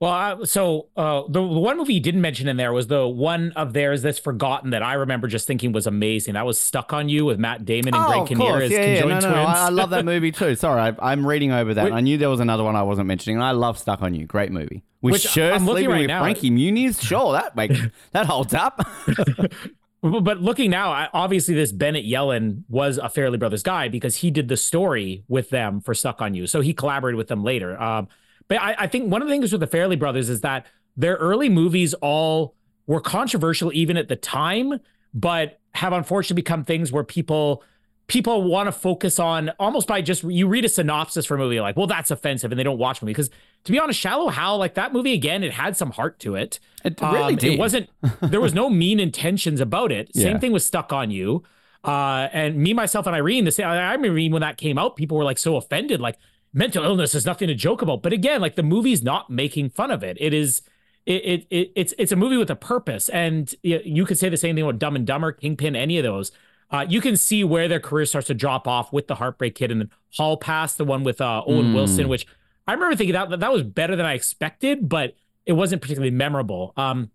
Well, 0.00 0.10
I, 0.12 0.42
so 0.44 0.88
uh, 0.96 1.22
the, 1.28 1.40
the 1.40 1.60
one 1.60 1.78
movie 1.78 1.94
you 1.94 2.00
didn't 2.00 2.20
mention 2.20 2.48
in 2.48 2.56
there 2.56 2.72
was 2.72 2.88
the 2.88 3.06
one 3.08 3.52
of 3.52 3.72
theirs 3.72 4.02
that's 4.02 4.18
forgotten 4.18 4.70
that 4.70 4.82
I 4.82 4.94
remember 4.94 5.28
just 5.28 5.46
thinking 5.46 5.70
was 5.72 5.86
amazing. 5.86 6.34
That 6.34 6.44
was 6.44 6.58
Stuck 6.60 6.92
on 6.92 7.08
You 7.08 7.24
with 7.24 7.38
Matt 7.38 7.64
Damon 7.64 7.94
and 7.94 8.04
Greg 8.06 8.26
Kinnear 8.26 8.60
as 8.60 8.72
Oh, 8.72 8.74
yeah, 8.74 8.80
yeah. 8.86 9.00
conjoined 9.00 9.22
No, 9.22 9.28
no, 9.30 9.34
no. 9.36 9.42
twins. 9.44 9.58
I, 9.58 9.66
I 9.66 9.68
love 9.70 9.90
that 9.90 10.04
movie 10.04 10.32
too. 10.32 10.54
Sorry, 10.56 10.80
I, 10.80 10.96
I'm 11.12 11.24
reading 11.26 11.52
over 11.52 11.72
that. 11.74 11.84
Wait. 11.84 11.92
I 11.92 12.00
knew 12.00 12.18
there 12.18 12.28
was 12.28 12.40
another 12.40 12.64
one 12.64 12.74
I 12.76 12.82
wasn't 12.82 13.06
mentioning, 13.06 13.36
and 13.36 13.44
I 13.44 13.52
love 13.52 13.78
Stuck 13.78 14.02
on 14.02 14.14
You. 14.14 14.26
Great 14.26 14.50
movie. 14.50 14.82
With 15.00 15.12
Which 15.12 15.22
Cher 15.22 15.54
I'm 15.54 15.64
looking 15.64 15.88
right 15.88 16.00
with 16.00 16.08
now. 16.08 16.22
Frankie 16.22 16.50
Muniz. 16.50 17.00
Sure, 17.00 17.32
that 17.32 17.54
makes 17.56 17.78
that 18.12 18.26
holds 18.26 18.52
up. 18.52 18.80
But 20.04 20.42
looking 20.42 20.70
now, 20.70 21.08
obviously 21.14 21.54
this 21.54 21.72
Bennett 21.72 22.04
Yellin 22.04 22.64
was 22.68 22.98
a 22.98 23.04
Farrelly 23.04 23.38
Brothers 23.38 23.62
guy 23.62 23.88
because 23.88 24.16
he 24.16 24.30
did 24.30 24.48
the 24.48 24.56
story 24.56 25.24
with 25.28 25.48
them 25.48 25.80
for 25.80 25.94
Stuck 25.94 26.20
on 26.20 26.34
You. 26.34 26.46
So 26.46 26.60
he 26.60 26.74
collaborated 26.74 27.16
with 27.16 27.28
them 27.28 27.42
later. 27.42 27.80
Um, 27.80 28.08
but 28.46 28.60
I, 28.60 28.74
I 28.80 28.86
think 28.86 29.10
one 29.10 29.22
of 29.22 29.28
the 29.28 29.32
things 29.32 29.50
with 29.50 29.62
the 29.62 29.66
Farrelly 29.66 29.98
Brothers 29.98 30.28
is 30.28 30.42
that 30.42 30.66
their 30.94 31.14
early 31.16 31.48
movies 31.48 31.94
all 31.94 32.54
were 32.86 33.00
controversial 33.00 33.72
even 33.72 33.96
at 33.96 34.08
the 34.08 34.16
time, 34.16 34.78
but 35.14 35.58
have 35.72 35.94
unfortunately 35.94 36.42
become 36.42 36.64
things 36.64 36.92
where 36.92 37.02
people 37.02 37.62
people 38.06 38.42
want 38.42 38.66
to 38.66 38.72
focus 38.72 39.18
on 39.18 39.48
almost 39.58 39.88
by 39.88 40.02
just 40.02 40.22
you 40.24 40.46
read 40.46 40.66
a 40.66 40.68
synopsis 40.68 41.24
for 41.24 41.36
a 41.36 41.38
movie 41.38 41.58
like 41.58 41.74
well 41.74 41.86
that's 41.86 42.10
offensive 42.10 42.52
and 42.52 42.58
they 42.58 42.62
don't 42.62 42.76
watch 42.76 43.00
movie 43.00 43.12
because 43.12 43.30
to 43.64 43.72
be 43.72 43.78
honest 43.78 43.98
shallow 43.98 44.28
hal 44.28 44.58
like 44.58 44.74
that 44.74 44.92
movie 44.92 45.12
again 45.12 45.42
it 45.42 45.52
had 45.52 45.76
some 45.76 45.90
heart 45.92 46.18
to 46.20 46.34
it 46.34 46.60
It 46.84 47.00
really 47.00 47.36
did. 47.36 47.54
it 47.54 47.58
wasn't 47.58 47.88
there 48.20 48.40
was 48.40 48.54
no 48.54 48.68
mean 48.70 49.00
intentions 49.00 49.60
about 49.60 49.90
it 49.92 50.14
same 50.14 50.34
Yeah. 50.34 50.38
thing 50.38 50.52
was 50.52 50.64
stuck 50.64 50.92
on 50.92 51.10
you 51.10 51.42
uh 51.84 52.28
and 52.32 52.56
me 52.56 52.72
myself 52.72 53.06
and 53.06 53.14
irene 53.14 53.44
the 53.44 53.52
same 53.52 53.66
i 53.66 53.92
remember 53.92 54.18
when 54.32 54.40
that 54.42 54.56
came 54.56 54.78
out 54.78 54.96
people 54.96 55.16
were 55.18 55.24
like 55.24 55.38
so 55.38 55.56
offended 55.56 56.00
like 56.00 56.16
mental 56.54 56.84
illness 56.84 57.14
is 57.14 57.26
nothing 57.26 57.48
to 57.48 57.54
joke 57.54 57.82
about. 57.82 58.00
But 58.00 58.12
again, 58.12 58.40
like 58.40 58.54
the 58.54 58.62
movie's 58.62 59.02
not 59.02 59.28
making 59.28 59.70
fun 59.70 59.90
of 59.90 60.04
it. 60.04 60.16
It 60.20 60.32
is 60.32 60.62
it, 61.04 61.24
it, 61.24 61.46
it 61.50 61.72
it's 61.74 61.92
it's 61.98 62.12
a 62.12 62.16
movie 62.16 62.36
with 62.36 62.48
a 62.48 62.54
purpose. 62.54 63.08
And 63.08 63.52
you 63.62 64.06
could 64.06 64.18
say 64.18 64.28
the 64.28 64.36
same 64.36 64.54
thing 64.54 64.64
with 64.64 64.78
Dumb 64.78 64.94
and 64.94 65.04
Dumber, 65.04 65.32
Kingpin, 65.32 65.74
any 65.74 65.98
of 65.98 66.04
those. 66.04 66.30
Uh, 66.70 66.86
you 66.88 67.00
can 67.00 67.16
see 67.16 67.42
where 67.44 67.66
their 67.66 67.80
career 67.80 68.06
starts 68.06 68.28
to 68.28 68.34
drop 68.34 68.66
off 68.68 68.92
with 68.92 69.08
the 69.08 69.16
Heartbreak 69.16 69.56
Kid 69.56 69.70
and 69.72 69.80
then 69.80 69.90
Hall 70.16 70.36
Pass, 70.36 70.74
the 70.74 70.84
one 70.84 71.02
with 71.02 71.20
uh, 71.20 71.42
Owen 71.44 71.72
mm. 71.72 71.74
Wilson, 71.74 72.08
which 72.08 72.24
I 72.66 72.72
remember 72.72 72.96
thinking 72.96 73.14
that 73.14 73.40
that 73.40 73.52
was 73.52 73.62
better 73.62 73.96
than 73.96 74.06
I 74.06 74.14
expected, 74.14 74.88
but 74.88 75.14
it 75.46 75.52
wasn't 75.52 75.82
particularly 75.82 76.10
memorable. 76.10 76.72
Um, 76.76 77.10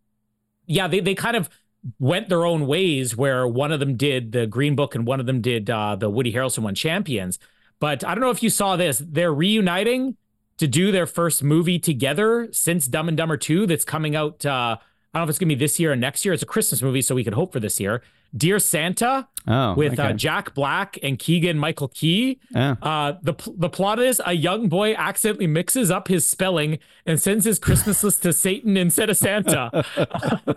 yeah, 0.65 0.87
they 0.87 0.99
they 0.99 1.15
kind 1.15 1.35
of 1.35 1.49
went 1.97 2.29
their 2.29 2.45
own 2.45 2.67
ways 2.67 3.15
where 3.15 3.47
one 3.47 3.71
of 3.71 3.79
them 3.79 3.95
did 3.95 4.31
the 4.31 4.45
Green 4.45 4.75
Book 4.75 4.95
and 4.95 5.07
one 5.07 5.19
of 5.19 5.25
them 5.25 5.41
did 5.41 5.69
uh, 5.69 5.95
the 5.95 6.09
Woody 6.09 6.33
Harrelson 6.33 6.59
one, 6.59 6.75
Champions. 6.75 7.39
But 7.79 8.03
I 8.03 8.13
don't 8.13 8.21
know 8.21 8.29
if 8.29 8.43
you 8.43 8.49
saw 8.49 8.75
this. 8.75 9.01
They're 9.05 9.33
reuniting 9.33 10.17
to 10.57 10.67
do 10.67 10.91
their 10.91 11.07
first 11.07 11.41
movie 11.41 11.79
together 11.79 12.49
since 12.51 12.87
Dumb 12.87 13.07
and 13.07 13.15
Dumber 13.15 13.37
2 13.37 13.65
that's 13.65 13.85
coming 13.85 14.15
out. 14.15 14.45
Uh, 14.45 14.77
I 15.13 15.17
don't 15.17 15.21
know 15.21 15.23
if 15.23 15.29
it's 15.29 15.39
going 15.39 15.49
to 15.49 15.55
be 15.55 15.59
this 15.59 15.79
year 15.79 15.93
or 15.93 15.95
next 15.95 16.25
year. 16.25 16.33
It's 16.33 16.43
a 16.43 16.45
Christmas 16.45 16.81
movie, 16.81 17.01
so 17.01 17.15
we 17.15 17.23
could 17.23 17.33
hope 17.33 17.53
for 17.53 17.61
this 17.61 17.79
year. 17.79 18.03
Dear 18.35 18.59
Santa 18.59 19.27
oh, 19.47 19.73
with 19.73 19.99
uh, 19.99 20.03
okay. 20.03 20.11
uh, 20.11 20.13
Jack 20.13 20.53
Black 20.53 20.97
and 21.01 21.17
Keegan 21.17 21.57
Michael 21.57 21.87
Key. 21.87 22.39
Uh, 22.53 23.13
the, 23.21 23.33
the 23.57 23.69
plot 23.69 23.99
is 23.99 24.21
a 24.25 24.33
young 24.33 24.69
boy 24.69 24.93
accidentally 24.93 25.47
mixes 25.47 25.89
up 25.89 26.07
his 26.07 26.27
spelling 26.27 26.79
and 27.05 27.21
sends 27.21 27.45
his 27.45 27.59
Christmas 27.59 28.03
list 28.03 28.23
to 28.23 28.33
Satan 28.33 28.77
instead 28.77 29.09
of 29.09 29.17
Santa. 29.17 29.85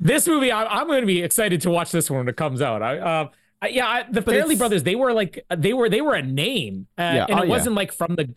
this 0.00 0.26
movie, 0.26 0.50
I, 0.50 0.80
am 0.80 0.86
going 0.86 1.02
to 1.02 1.06
be 1.06 1.22
excited 1.22 1.60
to 1.62 1.70
watch 1.70 1.92
this 1.92 2.10
one 2.10 2.20
when 2.20 2.28
it 2.28 2.36
comes 2.36 2.62
out. 2.62 2.82
I, 2.82 2.98
uh, 2.98 3.28
yeah, 3.68 3.86
I, 3.86 4.04
the 4.10 4.22
but 4.22 4.34
Farrelly 4.34 4.56
brothers, 4.56 4.82
they 4.82 4.94
were 4.94 5.12
like 5.12 5.44
they 5.54 5.74
were 5.74 5.90
they 5.90 6.00
were 6.00 6.14
a 6.14 6.22
name, 6.22 6.86
uh, 6.96 7.02
yeah. 7.02 7.26
and 7.28 7.40
oh, 7.40 7.42
it 7.42 7.48
wasn't 7.48 7.74
yeah. 7.74 7.80
like 7.80 7.92
from 7.92 8.16
the 8.16 8.34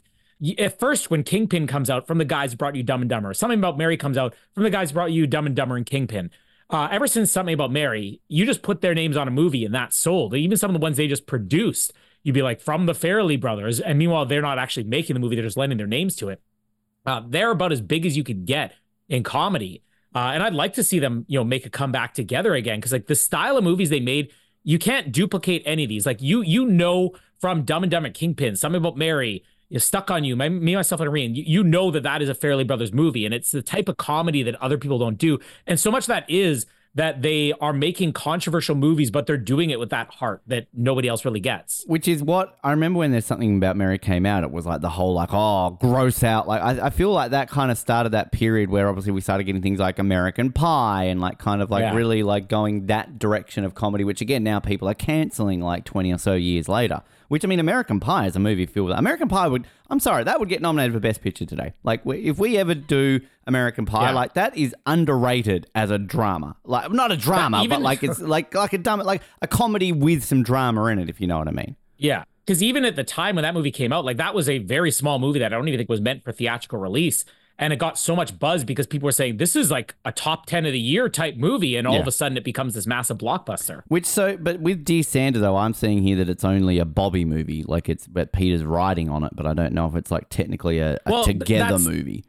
at 0.60 0.78
first 0.80 1.10
when 1.10 1.24
Kingpin 1.24 1.68
comes 1.68 1.90
out 1.90 2.06
from 2.06 2.18
the 2.18 2.26
guys 2.26 2.52
who 2.52 2.58
brought 2.58 2.76
you 2.76 2.84
Dumb 2.84 3.02
and 3.02 3.10
Dumber, 3.10 3.34
something 3.34 3.60
about 3.60 3.78
Mary 3.78 3.96
comes 3.96 4.18
out 4.18 4.36
from 4.54 4.64
the 4.64 4.70
guys 4.70 4.90
who 4.90 4.96
brought 4.96 5.12
you 5.12 5.26
Dumb 5.26 5.46
and 5.46 5.56
Dumber 5.56 5.78
and 5.78 5.86
Kingpin. 5.86 6.30
Uh, 6.74 6.88
ever 6.92 7.06
since 7.06 7.32
something 7.32 7.54
about 7.54 7.72
Mary, 7.72 8.20
you 8.28 8.48
just 8.48 8.64
put 8.64 8.82
their 8.82 8.96
names 8.96 9.16
on 9.16 9.28
a 9.28 9.32
movie 9.32 9.64
and 9.64 9.76
that 9.76 9.94
sold. 9.94 10.34
Even 10.34 10.58
some 10.58 10.72
of 10.72 10.74
the 10.74 10.84
ones 10.84 10.98
they 10.98 11.08
just 11.08 11.28
produced, 11.28 11.94
you'd 12.24 12.34
be 12.34 12.42
like 12.42 12.60
from 12.60 12.88
the 12.88 12.94
Farrelly 12.94 13.40
brothers, 13.40 13.80
and 13.80 14.00
meanwhile 14.00 14.26
they're 14.26 14.42
not 14.42 14.58
actually 14.58 14.86
making 14.86 15.14
the 15.14 15.20
movie; 15.20 15.36
they're 15.36 15.46
just 15.46 15.56
lending 15.56 15.78
their 15.78 15.86
names 15.86 16.16
to 16.16 16.30
it. 16.30 16.42
Uh, 17.06 17.22
they're 17.28 17.52
about 17.52 17.72
as 17.72 17.80
big 17.80 18.08
as 18.08 18.18
you 18.18 18.24
could 18.24 18.48
get 18.48 18.74
in 19.08 19.22
comedy, 19.22 19.84
uh, 20.16 20.32
and 20.34 20.42
I'd 20.42 20.56
like 20.56 20.74
to 20.74 20.84
see 20.84 20.98
them, 20.98 21.26
you 21.28 21.38
know, 21.38 21.44
make 21.44 21.68
a 21.68 21.70
comeback 21.70 22.16
together 22.16 22.56
again 22.56 22.80
because 22.80 22.92
like 22.92 23.06
the 23.06 23.14
style 23.14 23.56
of 23.56 23.64
movies 23.64 23.92
they 23.92 24.00
made 24.00 24.32
you 24.64 24.80
can't 24.80 25.12
duplicate 25.12 25.62
any 25.66 25.84
of 25.84 25.90
these. 25.90 26.06
Like 26.06 26.22
you, 26.22 26.42
you 26.42 26.66
know 26.66 27.12
from 27.40 27.64
Dumb 27.64 27.84
and 27.84 27.92
Dumber 27.92 28.10
Kingpin, 28.10 28.56
something 28.56 28.80
about 28.80 28.98
Mary, 28.98 29.44
you 29.70 29.80
stuck 29.80 30.12
on 30.12 30.24
you, 30.24 30.36
my, 30.36 30.50
me, 30.50 30.76
myself, 30.76 31.02
and 31.02 31.10
Irene. 31.10 31.36
You, 31.36 31.44
you 31.46 31.64
know 31.64 31.92
that 31.92 32.04
that 32.04 32.22
is 32.22 32.30
a 32.30 32.36
Farrelly 32.36 32.66
Brothers 32.66 32.94
movie, 32.94 33.26
and 33.26 33.34
it's 33.34 33.52
the 33.52 33.62
type 33.62 33.90
of 33.90 33.98
comedy 33.98 34.44
that 34.44 34.56
other 34.62 34.78
people 34.78 35.00
don't 35.00 35.18
do. 35.18 35.40
And 35.66 35.80
so 35.80 35.92
much 35.92 36.06
that 36.08 36.30
is 36.30 36.66
that 36.96 37.24
they 37.24 37.54
are 37.54 37.74
making 37.74 38.14
controversial 38.14 38.76
movies, 38.76 39.10
but 39.10 39.26
they're 39.26 39.38
doing 39.38 39.72
it 39.72 39.80
with 39.80 39.90
that 39.90 40.10
heart 40.10 40.42
that 40.46 40.68
nobody 40.74 41.08
else 41.08 41.26
really 41.26 41.40
gets. 41.40 41.84
Which 41.88 42.08
is 42.08 42.22
what 42.22 42.58
I 42.64 42.72
remember 42.72 43.00
when 43.00 43.12
there's 43.12 43.26
something 43.26 43.58
about 43.58 43.76
Mary 43.76 43.98
came 43.98 44.26
out, 44.26 44.44
it 44.44 44.52
was 44.52 44.66
like 44.66 44.82
the 44.82 44.90
whole 44.90 45.14
like, 45.14 45.30
oh, 45.32 45.72
gross 45.82 46.24
out. 46.24 46.48
Like 46.48 46.62
I, 46.62 46.88
I 46.88 46.90
feel 46.92 47.12
like 47.12 47.32
that 47.32 47.50
kind 47.50 47.72
of 47.72 47.78
started 47.78 48.12
that 48.12 48.32
period 48.32 48.70
where 48.70 48.88
obviously 48.88 49.12
we 49.12 49.22
started 49.22 49.46
getting 49.46 49.62
things 49.62 49.80
like 49.80 49.98
American 49.98 50.52
Pie 50.52 51.06
and 51.06 51.20
like 51.20 51.40
kind 51.40 51.62
of 51.62 51.72
like 51.72 51.82
yeah. 51.82 51.96
really 51.96 52.22
like 52.22 52.48
going 52.48 52.86
that 52.88 53.18
direction 53.18 53.64
of 53.64 53.74
comedy, 53.74 54.04
which 54.04 54.22
again 54.22 54.44
now 54.44 54.60
people 54.60 54.88
are 54.88 54.94
canceling 54.94 55.62
like 55.62 55.86
20 55.86 56.14
or 56.14 56.18
so 56.20 56.34
years 56.36 56.70
later. 56.70 57.02
Which 57.34 57.44
I 57.44 57.48
mean, 57.48 57.60
American 57.60 58.00
Pie 58.00 58.28
is 58.28 58.36
a 58.36 58.40
movie 58.40 58.68
filled 58.68 58.90
with 58.90 58.98
American 59.00 59.28
Pie 59.28 59.48
would. 59.48 59.66
I'm 59.90 60.00
sorry, 60.00 60.24
that 60.24 60.40
would 60.40 60.50
get 60.50 60.62
nominated 60.62 60.94
for 60.94 61.00
Best 61.00 61.20
Picture 61.20 61.48
today. 61.48 61.74
Like 61.82 62.02
if 62.06 62.38
we 62.38 62.60
ever 62.60 62.76
do 62.76 63.22
American 63.48 63.88
Pie, 63.88 64.10
yeah. 64.10 64.12
like 64.12 64.36
that 64.36 64.56
is 64.56 64.76
underrated 64.86 65.66
as 65.74 65.90
a 65.90 65.98
drama. 65.98 66.56
Like 66.64 66.92
not 66.92 67.12
a 67.12 67.18
drama, 67.18 67.62
but, 67.62 67.70
but 67.70 67.82
like 67.82 68.04
it's 68.04 68.20
like 68.22 68.54
like 68.54 68.74
a 68.74 68.78
dumb 68.78 69.00
like 69.00 69.24
a 69.42 69.48
comedy 69.48 69.92
with 69.92 70.24
some 70.24 70.44
drama 70.44 70.86
in 70.86 71.00
it. 71.00 71.10
If 71.10 71.20
you 71.20 71.26
know 71.26 71.40
what 71.40 71.48
I 71.48 71.54
mean. 71.54 71.76
Yeah, 71.98 72.26
because 72.46 72.62
even 72.62 72.86
at 72.86 72.96
the 72.96 73.04
time 73.04 73.36
when 73.36 73.42
that 73.42 73.56
movie 73.56 73.72
came 73.72 73.92
out, 73.92 74.06
like 74.06 74.18
that 74.18 74.36
was 74.36 74.48
a 74.48 74.60
very 74.60 74.92
small 74.92 75.18
movie 75.18 75.40
that 75.40 75.52
I 75.52 75.56
don't 75.56 75.68
even 75.68 75.80
think 75.80 75.90
was 75.90 76.02
meant 76.02 76.24
for 76.24 76.32
theatrical 76.32 76.78
release 76.78 77.26
and 77.60 77.72
it 77.72 77.78
got 77.78 77.98
so 77.98 78.16
much 78.16 78.38
buzz 78.40 78.64
because 78.64 78.88
people 78.88 79.06
were 79.06 79.12
saying 79.12 79.38
this 79.38 79.56
is 79.56 79.70
like 79.70 79.96
a 80.06 80.12
top 80.12 80.46
10 80.46 80.66
of 80.66 80.72
the 80.72 80.80
year 80.80 81.08
type 81.10 81.36
movie 81.36 81.76
and 81.76 81.88
all 81.88 81.96
yeah. 81.96 82.02
of 82.02 82.08
a 82.08 82.12
sudden 82.12 82.38
it 82.38 82.44
becomes 82.44 82.74
this 82.74 82.88
massive 82.88 83.18
blockbuster 83.18 83.84
which 83.88 84.06
so 84.06 84.38
but 84.38 84.60
with 84.60 84.84
dear 84.84 85.04
santa 85.04 85.40
though 85.40 85.58
i'm 85.58 85.74
seeing 85.74 86.02
here 86.02 86.16
that 86.16 86.30
it's 86.30 86.44
only 86.44 86.80
a 86.80 86.86
bobby 86.86 87.26
movie 87.26 87.64
like 87.64 87.90
it's 87.90 88.08
but 88.08 88.32
peter's 88.32 88.64
writing 88.64 89.10
on 89.10 89.24
it 89.24 89.32
but 89.36 89.46
i 89.46 89.54
don't 89.54 89.74
know 89.74 89.88
if 89.88 89.96
it's 89.96 90.12
like 90.12 90.28
technically 90.30 90.80
a, 90.80 90.98
a 91.06 91.12
well, 91.12 91.24
together 91.24 91.80
movie 91.80 92.24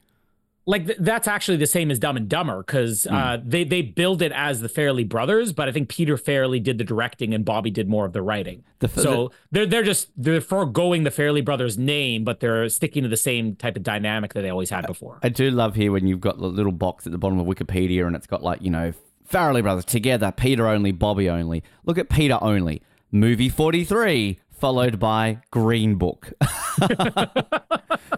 like 0.66 0.86
th- 0.86 0.98
that's 1.00 1.28
actually 1.28 1.58
the 1.58 1.66
same 1.66 1.90
as 1.90 1.98
Dumb 1.98 2.16
and 2.16 2.28
Dumber 2.28 2.62
because 2.62 3.06
mm. 3.10 3.12
uh, 3.12 3.40
they 3.44 3.64
they 3.64 3.82
build 3.82 4.22
it 4.22 4.32
as 4.32 4.60
the 4.60 4.68
Farrelly 4.68 5.06
brothers, 5.08 5.52
but 5.52 5.68
I 5.68 5.72
think 5.72 5.88
Peter 5.88 6.16
Farrelly 6.16 6.62
did 6.62 6.78
the 6.78 6.84
directing 6.84 7.34
and 7.34 7.44
Bobby 7.44 7.70
did 7.70 7.88
more 7.88 8.06
of 8.06 8.12
the 8.12 8.22
writing. 8.22 8.64
The, 8.78 8.88
so 8.88 9.28
the, 9.28 9.30
they're 9.50 9.66
they're 9.66 9.82
just 9.82 10.08
they're 10.16 10.40
foregoing 10.40 11.04
the 11.04 11.10
Farrelly 11.10 11.44
brothers 11.44 11.76
name, 11.76 12.24
but 12.24 12.40
they're 12.40 12.68
sticking 12.68 13.02
to 13.02 13.08
the 13.08 13.16
same 13.16 13.56
type 13.56 13.76
of 13.76 13.82
dynamic 13.82 14.32
that 14.34 14.42
they 14.42 14.50
always 14.50 14.70
had 14.70 14.86
before. 14.86 15.18
I, 15.22 15.26
I 15.26 15.30
do 15.30 15.50
love 15.50 15.74
here 15.74 15.92
when 15.92 16.06
you've 16.06 16.20
got 16.20 16.38
the 16.38 16.46
little 16.46 16.72
box 16.72 17.06
at 17.06 17.12
the 17.12 17.18
bottom 17.18 17.38
of 17.38 17.46
Wikipedia 17.46 18.06
and 18.06 18.16
it's 18.16 18.26
got 18.26 18.42
like 18.42 18.62
you 18.62 18.70
know 18.70 18.94
Farrelly 19.30 19.62
brothers 19.62 19.84
together, 19.84 20.32
Peter 20.32 20.66
only, 20.66 20.92
Bobby 20.92 21.28
only. 21.28 21.62
Look 21.84 21.98
at 21.98 22.08
Peter 22.08 22.38
only. 22.40 22.82
Movie 23.10 23.48
forty 23.48 23.84
three 23.84 24.40
followed 24.58 24.98
by 24.98 25.40
Green 25.50 25.96
Book. 25.96 26.32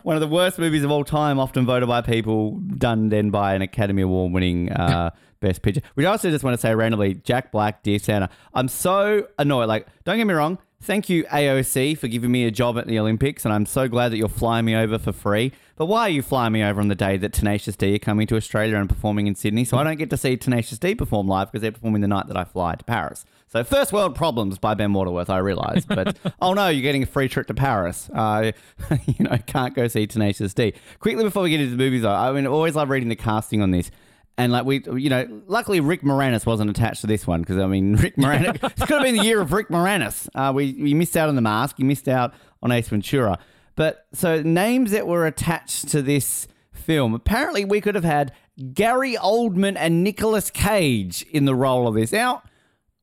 One 0.02 0.16
of 0.16 0.20
the 0.20 0.28
worst 0.28 0.58
movies 0.58 0.84
of 0.84 0.90
all 0.90 1.04
time, 1.04 1.38
often 1.38 1.66
voted 1.66 1.88
by 1.88 2.00
people, 2.00 2.52
done 2.76 3.08
then 3.08 3.30
by 3.30 3.54
an 3.54 3.62
Academy 3.62 4.02
Award 4.02 4.32
winning 4.32 4.70
uh, 4.72 5.10
Best 5.40 5.62
Picture. 5.62 5.80
We 5.96 6.06
also 6.06 6.30
just 6.30 6.44
want 6.44 6.54
to 6.54 6.60
say 6.60 6.74
randomly, 6.74 7.14
Jack 7.14 7.50
Black, 7.52 7.82
Dear 7.82 7.98
Santa. 7.98 8.28
I'm 8.54 8.68
so 8.68 9.26
annoyed. 9.38 9.68
Like, 9.68 9.86
don't 10.04 10.16
get 10.16 10.26
me 10.26 10.34
wrong. 10.34 10.58
Thank 10.82 11.08
you, 11.08 11.24
AOC, 11.24 11.98
for 11.98 12.06
giving 12.06 12.30
me 12.30 12.44
a 12.44 12.50
job 12.50 12.78
at 12.78 12.86
the 12.86 12.98
Olympics, 12.98 13.44
and 13.44 13.52
I'm 13.52 13.66
so 13.66 13.88
glad 13.88 14.12
that 14.12 14.18
you're 14.18 14.28
flying 14.28 14.64
me 14.64 14.76
over 14.76 14.98
for 14.98 15.12
free. 15.12 15.52
But 15.76 15.86
why 15.86 16.02
are 16.02 16.08
you 16.08 16.22
flying 16.22 16.54
me 16.54 16.64
over 16.64 16.80
on 16.80 16.88
the 16.88 16.94
day 16.94 17.18
that 17.18 17.34
Tenacious 17.34 17.76
D 17.76 17.94
are 17.94 17.98
coming 17.98 18.26
to 18.28 18.36
Australia 18.36 18.76
and 18.76 18.88
performing 18.88 19.26
in 19.26 19.34
Sydney? 19.34 19.64
So 19.64 19.76
I 19.76 19.84
don't 19.84 19.96
get 19.96 20.08
to 20.10 20.16
see 20.16 20.36
Tenacious 20.36 20.78
D 20.78 20.94
perform 20.94 21.28
live 21.28 21.52
because 21.52 21.60
they're 21.60 21.72
performing 21.72 22.00
the 22.00 22.08
night 22.08 22.28
that 22.28 22.36
I 22.36 22.44
fly 22.44 22.76
to 22.76 22.84
Paris. 22.84 23.26
So 23.48 23.62
first 23.62 23.92
world 23.92 24.14
problems 24.14 24.58
by 24.58 24.72
Ben 24.72 24.94
Waterworth, 24.94 25.28
I 25.28 25.38
realise. 25.38 25.84
But 25.84 26.16
oh 26.40 26.54
no, 26.54 26.68
you're 26.68 26.82
getting 26.82 27.02
a 27.02 27.06
free 27.06 27.28
trip 27.28 27.46
to 27.48 27.54
Paris. 27.54 28.08
Uh, 28.12 28.52
you 29.06 29.24
know, 29.26 29.36
can't 29.46 29.74
go 29.74 29.86
see 29.86 30.06
Tenacious 30.06 30.54
D. 30.54 30.72
Quickly 30.98 31.24
before 31.24 31.42
we 31.42 31.50
get 31.50 31.60
into 31.60 31.72
the 31.72 31.76
movies, 31.76 32.02
though, 32.02 32.10
I 32.10 32.32
mean, 32.32 32.46
I 32.46 32.50
always 32.50 32.74
love 32.74 32.88
reading 32.88 33.10
the 33.10 33.16
casting 33.16 33.60
on 33.60 33.70
this. 33.70 33.90
And 34.38 34.52
like 34.52 34.64
we, 34.64 34.82
you 34.96 35.10
know, 35.10 35.42
luckily 35.46 35.80
Rick 35.80 36.02
Moranis 36.02 36.44
wasn't 36.44 36.70
attached 36.70 37.02
to 37.02 37.06
this 37.06 37.26
one 37.26 37.40
because 37.40 37.58
I 37.58 37.66
mean, 37.66 37.96
Rick 37.96 38.16
Moranis. 38.16 38.54
it 38.54 38.60
could 38.60 38.88
have 38.88 39.02
been 39.02 39.16
the 39.16 39.24
year 39.24 39.42
of 39.42 39.52
Rick 39.52 39.68
Moranis. 39.68 40.28
Uh, 40.34 40.52
we 40.54 40.72
we 40.74 40.94
missed 40.94 41.16
out 41.16 41.28
on 41.28 41.36
the 41.36 41.42
mask. 41.42 41.78
You 41.78 41.84
missed 41.84 42.08
out 42.08 42.32
on 42.62 42.72
Ace 42.72 42.88
Ventura. 42.88 43.38
But 43.76 44.06
so 44.12 44.42
names 44.42 44.90
that 44.90 45.06
were 45.06 45.26
attached 45.26 45.88
to 45.90 46.02
this 46.02 46.48
film. 46.72 47.14
Apparently, 47.14 47.64
we 47.64 47.80
could 47.80 47.94
have 47.94 48.04
had 48.04 48.32
Gary 48.72 49.14
Oldman 49.14 49.76
and 49.76 50.02
Nicolas 50.02 50.50
Cage 50.50 51.22
in 51.30 51.44
the 51.44 51.54
role 51.54 51.86
of 51.86 51.94
this. 51.94 52.12
Now, 52.12 52.42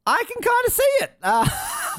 I 0.06 0.24
can 0.28 0.42
kind 0.42 0.68
of 0.68 0.74
see 0.74 0.92
it. 1.02 1.12
Uh, 1.24 1.48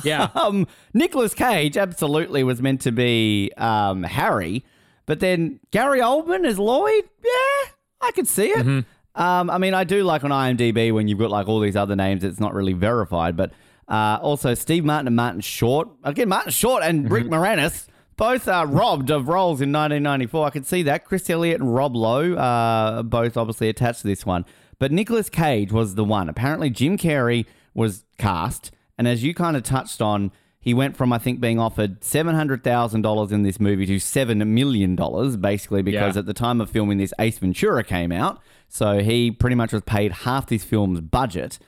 yeah. 0.02 0.28
um, 0.34 0.66
Nicolas 0.92 1.34
Cage 1.34 1.76
absolutely 1.76 2.42
was 2.42 2.60
meant 2.60 2.80
to 2.80 2.90
be 2.90 3.52
um, 3.56 4.02
Harry, 4.02 4.64
but 5.06 5.20
then 5.20 5.60
Gary 5.70 6.00
Oldman 6.00 6.44
as 6.44 6.58
Lloyd. 6.58 7.04
Yeah, 7.24 7.70
I 8.00 8.10
could 8.12 8.26
see 8.26 8.48
it. 8.48 8.66
Mm-hmm. 8.66 9.22
Um, 9.22 9.48
I 9.50 9.58
mean, 9.58 9.72
I 9.72 9.84
do 9.84 10.02
like 10.02 10.24
on 10.24 10.30
IMDb 10.30 10.92
when 10.92 11.06
you've 11.06 11.20
got 11.20 11.30
like 11.30 11.46
all 11.46 11.60
these 11.60 11.76
other 11.76 11.94
names, 11.94 12.24
it's 12.24 12.40
not 12.40 12.54
really 12.54 12.72
verified, 12.72 13.36
but 13.36 13.52
uh, 13.86 14.18
also 14.20 14.54
Steve 14.54 14.84
Martin 14.84 15.06
and 15.06 15.16
Martin 15.16 15.40
Short. 15.40 15.88
Again, 16.02 16.28
Martin 16.28 16.50
Short 16.50 16.82
and 16.82 17.10
Rick 17.10 17.26
mm-hmm. 17.26 17.34
Moranis 17.34 17.86
both 18.16 18.48
are 18.48 18.66
robbed 18.66 19.10
of 19.10 19.28
roles 19.28 19.60
in 19.60 19.72
1994. 19.72 20.46
I 20.46 20.50
can 20.50 20.64
see 20.64 20.82
that. 20.84 21.04
Chris 21.04 21.28
Elliott 21.28 21.60
and 21.60 21.74
Rob 21.74 21.96
Lowe 21.96 22.36
are 22.36 23.02
both 23.02 23.36
obviously 23.36 23.68
attached 23.68 24.00
to 24.02 24.06
this 24.06 24.24
one. 24.24 24.44
But 24.78 24.92
Nicolas 24.92 25.28
Cage 25.28 25.72
was 25.72 25.94
the 25.94 26.04
one. 26.04 26.28
Apparently, 26.28 26.70
Jim 26.70 26.98
Carrey 26.98 27.46
was 27.74 28.04
cast. 28.18 28.70
And 28.98 29.08
as 29.08 29.24
you 29.24 29.34
kind 29.34 29.56
of 29.56 29.62
touched 29.62 30.00
on, 30.00 30.30
he 30.60 30.72
went 30.72 30.96
from, 30.96 31.12
I 31.12 31.18
think, 31.18 31.40
being 31.40 31.58
offered 31.58 32.00
$700,000 32.00 33.32
in 33.32 33.42
this 33.42 33.60
movie 33.60 33.86
to 33.86 33.96
$7 33.96 34.46
million, 34.46 34.96
basically, 35.40 35.82
because 35.82 36.16
yeah. 36.16 36.20
at 36.20 36.26
the 36.26 36.32
time 36.32 36.60
of 36.60 36.70
filming 36.70 36.98
this, 36.98 37.12
Ace 37.18 37.38
Ventura 37.38 37.84
came 37.84 38.10
out. 38.10 38.40
So 38.68 39.00
he 39.00 39.30
pretty 39.30 39.56
much 39.56 39.72
was 39.72 39.82
paid 39.82 40.12
half 40.12 40.46
this 40.46 40.64
film's 40.64 41.00
budget. 41.00 41.58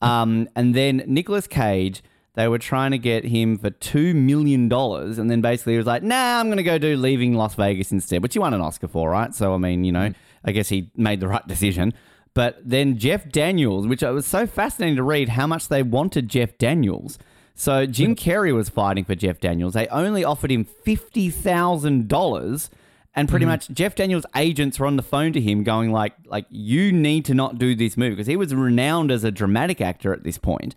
Um, 0.00 0.48
and 0.56 0.74
then 0.74 1.04
Nicolas 1.06 1.46
Cage, 1.46 2.02
they 2.34 2.48
were 2.48 2.58
trying 2.58 2.92
to 2.92 2.98
get 2.98 3.24
him 3.24 3.58
for 3.58 3.70
$2 3.70 4.14
million. 4.14 4.72
And 4.72 5.30
then 5.30 5.40
basically 5.40 5.74
he 5.74 5.76
was 5.76 5.86
like, 5.86 6.02
nah, 6.02 6.40
I'm 6.40 6.46
going 6.46 6.56
to 6.56 6.62
go 6.62 6.78
do 6.78 6.96
Leaving 6.96 7.34
Las 7.34 7.54
Vegas 7.54 7.92
instead, 7.92 8.22
which 8.22 8.32
he 8.32 8.38
won 8.38 8.54
an 8.54 8.60
Oscar 8.60 8.88
for, 8.88 9.10
right? 9.10 9.34
So, 9.34 9.52
I 9.54 9.58
mean, 9.58 9.84
you 9.84 9.92
know, 9.92 10.08
mm. 10.08 10.14
I 10.44 10.52
guess 10.52 10.68
he 10.68 10.90
made 10.96 11.20
the 11.20 11.28
right 11.28 11.46
decision. 11.46 11.92
But 12.34 12.58
then 12.64 12.96
Jeff 12.96 13.30
Daniels, 13.30 13.86
which 13.86 14.02
it 14.02 14.10
was 14.10 14.26
so 14.26 14.46
fascinating 14.46 14.96
to 14.96 15.02
read 15.02 15.30
how 15.30 15.46
much 15.46 15.68
they 15.68 15.82
wanted 15.82 16.28
Jeff 16.28 16.56
Daniels 16.56 17.18
So 17.54 17.86
Jim 17.86 18.16
Carrey 18.16 18.54
was 18.54 18.68
fighting 18.68 19.04
for 19.04 19.14
Jeff 19.14 19.40
Daniels. 19.40 19.74
They 19.74 19.86
only 19.88 20.24
offered 20.24 20.50
him 20.50 20.64
fifty 20.64 21.28
thousand 21.30 22.08
dollars, 22.08 22.70
and 23.14 23.28
pretty 23.28 23.44
much 23.44 23.68
Jeff 23.68 23.94
Daniels' 23.94 24.24
agents 24.34 24.78
were 24.78 24.86
on 24.86 24.96
the 24.96 25.02
phone 25.02 25.32
to 25.34 25.40
him, 25.40 25.62
going 25.62 25.92
like, 25.92 26.14
"Like 26.24 26.46
you 26.48 26.92
need 26.92 27.24
to 27.26 27.34
not 27.34 27.58
do 27.58 27.74
this 27.74 27.96
movie," 27.96 28.14
because 28.14 28.26
he 28.26 28.36
was 28.36 28.54
renowned 28.54 29.10
as 29.10 29.24
a 29.24 29.30
dramatic 29.30 29.80
actor 29.80 30.12
at 30.14 30.24
this 30.24 30.38
point. 30.38 30.74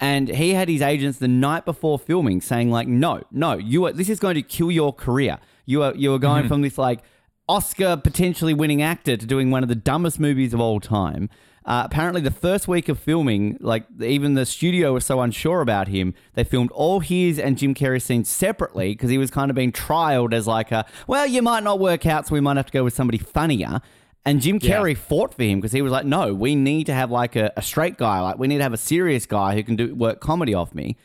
And 0.00 0.28
he 0.28 0.54
had 0.54 0.68
his 0.68 0.80
agents 0.80 1.18
the 1.18 1.28
night 1.28 1.66
before 1.66 1.98
filming 1.98 2.40
saying 2.40 2.70
like, 2.70 2.88
"No, 2.88 3.22
no, 3.30 3.58
you 3.58 3.84
are. 3.86 3.92
This 3.92 4.08
is 4.08 4.18
going 4.18 4.34
to 4.34 4.42
kill 4.42 4.70
your 4.70 4.92
career. 4.92 5.38
You 5.66 5.82
are 5.82 5.94
you 5.94 6.14
are 6.14 6.18
going 6.18 6.48
from 6.48 6.62
this 6.62 6.78
like 6.78 7.00
Oscar 7.48 7.96
potentially 7.96 8.54
winning 8.54 8.80
actor 8.80 9.16
to 9.16 9.26
doing 9.26 9.50
one 9.50 9.62
of 9.62 9.68
the 9.68 9.74
dumbest 9.74 10.18
movies 10.18 10.54
of 10.54 10.60
all 10.60 10.80
time." 10.80 11.28
Uh, 11.66 11.82
apparently, 11.84 12.22
the 12.22 12.30
first 12.30 12.66
week 12.66 12.88
of 12.88 12.98
filming, 12.98 13.58
like 13.60 13.84
even 14.00 14.34
the 14.34 14.46
studio 14.46 14.94
was 14.94 15.04
so 15.04 15.20
unsure 15.20 15.60
about 15.60 15.88
him, 15.88 16.14
they 16.32 16.42
filmed 16.42 16.70
all 16.70 17.00
his 17.00 17.38
and 17.38 17.58
Jim 17.58 17.74
Carrey 17.74 18.00
scenes 18.00 18.30
separately 18.30 18.92
because 18.92 19.10
he 19.10 19.18
was 19.18 19.30
kind 19.30 19.50
of 19.50 19.54
being 19.54 19.70
trialed 19.70 20.32
as 20.32 20.46
like 20.46 20.72
a, 20.72 20.86
well, 21.06 21.26
you 21.26 21.42
might 21.42 21.62
not 21.62 21.78
work 21.78 22.06
out, 22.06 22.26
so 22.26 22.34
we 22.34 22.40
might 22.40 22.56
have 22.56 22.66
to 22.66 22.72
go 22.72 22.82
with 22.82 22.94
somebody 22.94 23.18
funnier. 23.18 23.82
And 24.24 24.40
Jim 24.42 24.58
Yeah. 24.60 24.76
Carrey 24.78 24.96
fought 24.96 25.34
for 25.34 25.42
him 25.42 25.58
because 25.60 25.72
he 25.72 25.82
was 25.82 25.92
like, 25.92 26.04
no, 26.04 26.34
we 26.34 26.54
need 26.54 26.84
to 26.86 26.94
have 26.94 27.10
like 27.10 27.36
a, 27.36 27.52
a 27.56 27.62
straight 27.62 27.96
guy, 27.96 28.20
like 28.20 28.38
we 28.38 28.48
need 28.48 28.58
to 28.58 28.62
have 28.62 28.72
a 28.74 28.78
serious 28.78 29.26
guy 29.26 29.54
who 29.54 29.62
can 29.62 29.76
do 29.76 29.94
work 29.94 30.20
comedy 30.20 30.54
off 30.54 30.74
me. 30.74 30.96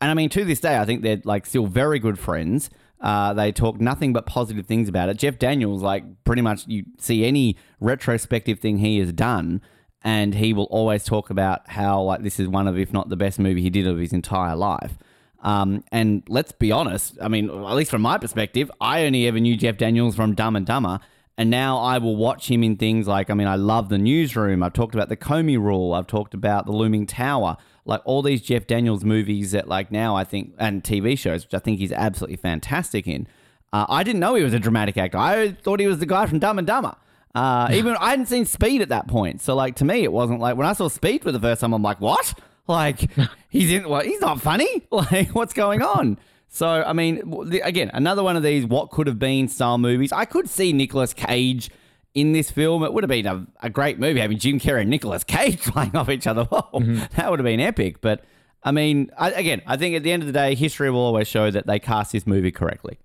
And 0.00 0.10
I 0.10 0.14
mean, 0.14 0.30
to 0.30 0.44
this 0.44 0.60
day, 0.60 0.78
I 0.78 0.84
think 0.84 1.02
they're 1.02 1.20
like 1.24 1.46
still 1.46 1.66
very 1.66 1.98
good 1.98 2.18
friends. 2.18 2.70
Uh, 3.00 3.32
they 3.34 3.50
talk 3.50 3.80
nothing 3.80 4.12
but 4.12 4.26
positive 4.26 4.66
things 4.66 4.88
about 4.88 5.08
it. 5.08 5.16
Jeff 5.18 5.38
Daniels, 5.38 5.82
like 5.82 6.04
pretty 6.24 6.42
much 6.42 6.66
you 6.68 6.84
see 6.98 7.24
any 7.24 7.56
retrospective 7.80 8.60
thing 8.60 8.78
he 8.78 8.98
has 8.98 9.12
done, 9.12 9.60
and 10.02 10.34
he 10.34 10.52
will 10.52 10.64
always 10.64 11.04
talk 11.04 11.28
about 11.30 11.68
how 11.68 12.02
like 12.02 12.22
this 12.22 12.38
is 12.38 12.46
one 12.46 12.68
of, 12.68 12.78
if 12.78 12.92
not 12.92 13.08
the 13.08 13.16
best 13.16 13.38
movie 13.38 13.62
he 13.62 13.70
did 13.70 13.86
of 13.86 13.98
his 13.98 14.12
entire 14.12 14.54
life. 14.54 14.96
Um, 15.42 15.82
and 15.90 16.22
let's 16.28 16.52
be 16.52 16.70
honest, 16.70 17.16
I 17.20 17.28
mean, 17.28 17.48
at 17.50 17.74
least 17.74 17.90
from 17.90 18.02
my 18.02 18.18
perspective, 18.18 18.70
I 18.80 19.04
only 19.06 19.26
ever 19.26 19.40
knew 19.40 19.56
Jeff 19.56 19.78
Daniels 19.78 20.14
from 20.14 20.34
Dumb 20.34 20.54
and 20.54 20.66
Dumber. 20.66 21.00
And 21.40 21.48
now 21.48 21.78
I 21.78 21.96
will 21.96 22.16
watch 22.16 22.50
him 22.50 22.62
in 22.62 22.76
things 22.76 23.08
like, 23.08 23.30
I 23.30 23.34
mean, 23.34 23.46
I 23.46 23.54
love 23.54 23.88
The 23.88 23.96
Newsroom. 23.96 24.62
I've 24.62 24.74
talked 24.74 24.94
about 24.94 25.08
The 25.08 25.16
Comey 25.16 25.56
Rule. 25.58 25.94
I've 25.94 26.06
talked 26.06 26.34
about 26.34 26.66
The 26.66 26.72
Looming 26.72 27.06
Tower. 27.06 27.56
Like 27.86 28.02
all 28.04 28.20
these 28.20 28.42
Jeff 28.42 28.66
Daniels 28.66 29.06
movies 29.06 29.52
that, 29.52 29.66
like, 29.66 29.90
now 29.90 30.14
I 30.14 30.22
think, 30.22 30.52
and 30.58 30.84
TV 30.84 31.18
shows, 31.18 31.46
which 31.46 31.54
I 31.54 31.58
think 31.58 31.78
he's 31.78 31.92
absolutely 31.92 32.36
fantastic 32.36 33.08
in. 33.08 33.26
Uh, 33.72 33.86
I 33.88 34.02
didn't 34.02 34.20
know 34.20 34.34
he 34.34 34.44
was 34.44 34.52
a 34.52 34.58
dramatic 34.58 34.98
actor. 34.98 35.16
I 35.16 35.52
thought 35.52 35.80
he 35.80 35.86
was 35.86 35.98
the 35.98 36.04
guy 36.04 36.26
from 36.26 36.40
Dumb 36.40 36.58
and 36.58 36.66
Dumber. 36.66 36.94
Uh, 37.34 37.70
even 37.72 37.96
I 37.98 38.10
hadn't 38.10 38.26
seen 38.26 38.44
Speed 38.44 38.82
at 38.82 38.90
that 38.90 39.08
point, 39.08 39.40
so 39.40 39.54
like 39.54 39.76
to 39.76 39.84
me, 39.86 40.02
it 40.02 40.12
wasn't 40.12 40.40
like 40.40 40.58
when 40.58 40.66
I 40.66 40.74
saw 40.74 40.88
Speed 40.88 41.22
for 41.22 41.32
the 41.32 41.40
first 41.40 41.62
time. 41.62 41.72
I'm 41.72 41.82
like, 41.82 42.02
what? 42.02 42.34
Like 42.66 43.08
he's 43.48 43.72
in? 43.72 43.88
What? 43.88 44.04
He's 44.04 44.20
not 44.20 44.42
funny. 44.42 44.86
Like 44.90 45.34
what's 45.34 45.54
going 45.54 45.80
on? 45.80 46.18
So 46.52 46.66
I 46.68 46.92
mean, 46.92 47.60
again, 47.62 47.90
another 47.94 48.22
one 48.24 48.36
of 48.36 48.42
these 48.42 48.66
what 48.66 48.90
could 48.90 49.06
have 49.06 49.18
been 49.20 49.46
style 49.48 49.78
movies. 49.78 50.12
I 50.12 50.24
could 50.24 50.50
see 50.50 50.72
Nicolas 50.72 51.14
Cage 51.14 51.70
in 52.12 52.32
this 52.32 52.50
film. 52.50 52.82
It 52.82 52.92
would 52.92 53.04
have 53.04 53.08
been 53.08 53.26
a, 53.26 53.46
a 53.62 53.70
great 53.70 54.00
movie 54.00 54.18
having 54.18 54.36
Jim 54.36 54.58
Carrey 54.58 54.80
and 54.80 54.90
Nicolas 54.90 55.22
Cage 55.22 55.60
playing 55.60 55.94
off 55.94 56.08
each 56.08 56.26
other. 56.26 56.42
Whoa, 56.44 56.80
that 57.16 57.30
would 57.30 57.38
have 57.38 57.44
been 57.44 57.60
epic. 57.60 58.00
But 58.00 58.24
I 58.64 58.72
mean, 58.72 59.10
I, 59.16 59.30
again, 59.30 59.62
I 59.64 59.76
think 59.76 59.94
at 59.94 60.02
the 60.02 60.10
end 60.10 60.24
of 60.24 60.26
the 60.26 60.32
day, 60.32 60.56
history 60.56 60.90
will 60.90 61.00
always 61.00 61.28
show 61.28 61.52
that 61.52 61.68
they 61.68 61.78
cast 61.78 62.10
this 62.10 62.26
movie 62.26 62.50
correctly. 62.50 62.98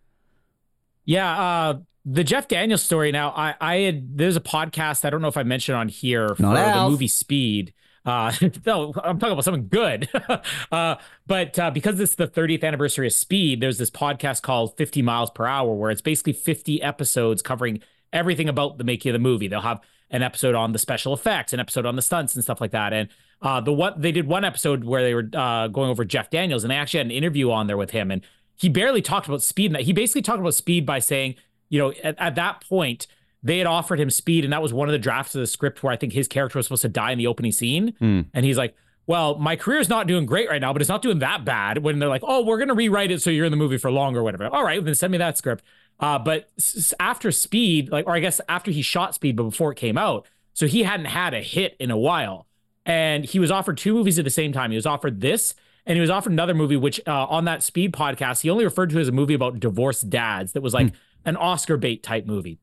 Yeah, 1.05 1.39
uh, 1.39 1.77
the 2.03 2.23
Jeff 2.23 2.47
Daniels 2.47 2.81
story. 2.81 3.11
Now, 3.11 3.29
I, 3.29 3.53
I 3.61 3.75
had 3.77 4.17
there's 4.17 4.35
a 4.35 4.41
podcast. 4.41 5.05
I 5.05 5.11
don't 5.11 5.21
know 5.21 5.27
if 5.27 5.37
I 5.37 5.43
mentioned 5.43 5.77
on 5.77 5.87
here 5.87 6.29
for 6.35 6.41
Not 6.41 6.55
the 6.55 6.61
ours. 6.61 6.91
movie 6.91 7.07
Speed. 7.07 7.73
Uh, 8.05 8.31
no, 8.65 8.93
I'm 9.03 9.19
talking 9.19 9.33
about 9.33 9.43
something 9.43 9.67
good. 9.67 10.09
uh, 10.71 10.95
but 11.25 11.57
uh, 11.57 11.71
because 11.71 11.99
it's 11.99 12.15
the 12.15 12.27
30th 12.27 12.63
anniversary 12.63 13.07
of 13.07 13.13
Speed, 13.13 13.61
there's 13.61 13.77
this 13.77 13.89
podcast 13.89 14.41
called 14.41 14.77
50 14.77 15.01
Miles 15.01 15.31
Per 15.31 15.45
Hour, 15.45 15.73
where 15.73 15.91
it's 15.91 16.01
basically 16.01 16.33
50 16.33 16.81
episodes 16.81 17.41
covering 17.41 17.81
everything 18.13 18.47
about 18.47 18.77
the 18.77 18.83
making 18.83 19.09
of 19.09 19.13
the 19.13 19.19
movie. 19.19 19.47
They'll 19.47 19.61
have 19.61 19.81
an 20.11 20.21
episode 20.21 20.55
on 20.55 20.71
the 20.71 20.79
special 20.79 21.13
effects, 21.13 21.51
an 21.51 21.59
episode 21.59 21.85
on 21.85 21.95
the 21.95 22.01
stunts 22.01 22.35
and 22.35 22.43
stuff 22.43 22.61
like 22.61 22.71
that. 22.71 22.93
And 22.93 23.09
uh, 23.41 23.59
the 23.59 23.73
what 23.73 24.01
they 24.01 24.11
did 24.11 24.27
one 24.27 24.45
episode 24.45 24.83
where 24.83 25.01
they 25.01 25.13
were 25.13 25.29
uh, 25.33 25.67
going 25.67 25.89
over 25.89 26.05
Jeff 26.05 26.29
Daniels, 26.29 26.63
and 26.63 26.71
they 26.71 26.77
actually 26.77 26.99
had 26.99 27.07
an 27.07 27.11
interview 27.11 27.51
on 27.51 27.67
there 27.67 27.77
with 27.77 27.91
him, 27.91 28.11
and 28.11 28.21
he 28.55 28.69
barely 28.69 29.01
talked 29.01 29.27
about 29.27 29.41
speed. 29.41 29.75
He 29.77 29.93
basically 29.93 30.21
talked 30.21 30.39
about 30.39 30.53
speed 30.53 30.85
by 30.85 30.99
saying, 30.99 31.35
you 31.69 31.79
know, 31.79 31.91
at, 32.03 32.15
at 32.19 32.35
that 32.35 32.63
point 32.67 33.07
they 33.45 33.59
had 33.59 33.67
offered 33.67 33.99
him 33.99 34.09
speed, 34.09 34.43
and 34.43 34.51
that 34.51 34.61
was 34.61 34.73
one 34.73 34.89
of 34.89 34.91
the 34.91 34.99
drafts 34.99 35.33
of 35.35 35.39
the 35.39 35.47
script 35.47 35.81
where 35.83 35.93
I 35.93 35.95
think 35.95 36.11
his 36.11 36.27
character 36.27 36.59
was 36.59 36.65
supposed 36.65 36.81
to 36.81 36.89
die 36.89 37.11
in 37.11 37.17
the 37.17 37.27
opening 37.27 37.51
scene, 37.53 37.93
and 38.33 38.43
he's 38.45 38.57
like. 38.57 38.75
Well, 39.07 39.37
my 39.37 39.55
career's 39.55 39.87
not 39.87 40.07
doing 40.07 40.25
great 40.25 40.49
right 40.49 40.59
now, 40.59 40.73
but 40.73 40.81
it's 40.81 40.89
not 40.89 41.03
doing 41.03 41.19
that 41.19 41.45
bad. 41.45 41.77
When 41.83 41.99
they're 41.99 42.09
like, 42.09 42.23
"Oh, 42.25 42.43
we're 42.43 42.57
gonna 42.57 42.73
rewrite 42.73 43.11
it 43.11 43.21
so 43.21 43.29
you're 43.29 43.45
in 43.45 43.51
the 43.51 43.55
movie 43.55 43.77
for 43.77 43.91
longer, 43.91 44.21
or 44.21 44.23
whatever." 44.23 44.47
All 44.47 44.63
right, 44.63 44.83
then 44.83 44.95
send 44.95 45.11
me 45.11 45.19
that 45.19 45.37
script. 45.37 45.63
Uh, 45.99 46.17
but 46.17 46.49
s- 46.57 46.91
after 46.99 47.31
Speed, 47.31 47.91
like, 47.91 48.07
or 48.07 48.15
I 48.15 48.19
guess 48.19 48.41
after 48.49 48.71
he 48.71 48.81
shot 48.81 49.13
Speed, 49.13 49.35
but 49.35 49.43
before 49.43 49.71
it 49.71 49.75
came 49.75 49.95
out, 49.95 50.25
so 50.53 50.65
he 50.65 50.81
hadn't 50.81 51.05
had 51.05 51.35
a 51.35 51.41
hit 51.41 51.75
in 51.79 51.91
a 51.91 51.97
while, 51.99 52.47
and 52.83 53.25
he 53.25 53.37
was 53.37 53.51
offered 53.51 53.77
two 53.77 53.93
movies 53.93 54.17
at 54.17 54.25
the 54.25 54.31
same 54.31 54.51
time. 54.51 54.71
He 54.71 54.75
was 54.75 54.87
offered 54.87 55.21
this, 55.21 55.53
and 55.85 55.95
he 55.95 56.01
was 56.01 56.09
offered 56.09 56.31
another 56.31 56.55
movie, 56.55 56.75
which 56.75 56.99
uh, 57.05 57.25
on 57.29 57.45
that 57.45 57.61
Speed 57.61 57.93
podcast, 57.93 58.41
he 58.41 58.49
only 58.49 58.63
referred 58.65 58.89
to 58.89 58.99
as 58.99 59.07
a 59.07 59.11
movie 59.11 59.35
about 59.35 59.59
divorced 59.59 60.09
dads. 60.09 60.53
That 60.53 60.61
was 60.61 60.73
like 60.73 60.93
an 61.25 61.35
Oscar 61.37 61.77
bait 61.77 62.01
type 62.01 62.25
movie. 62.25 62.57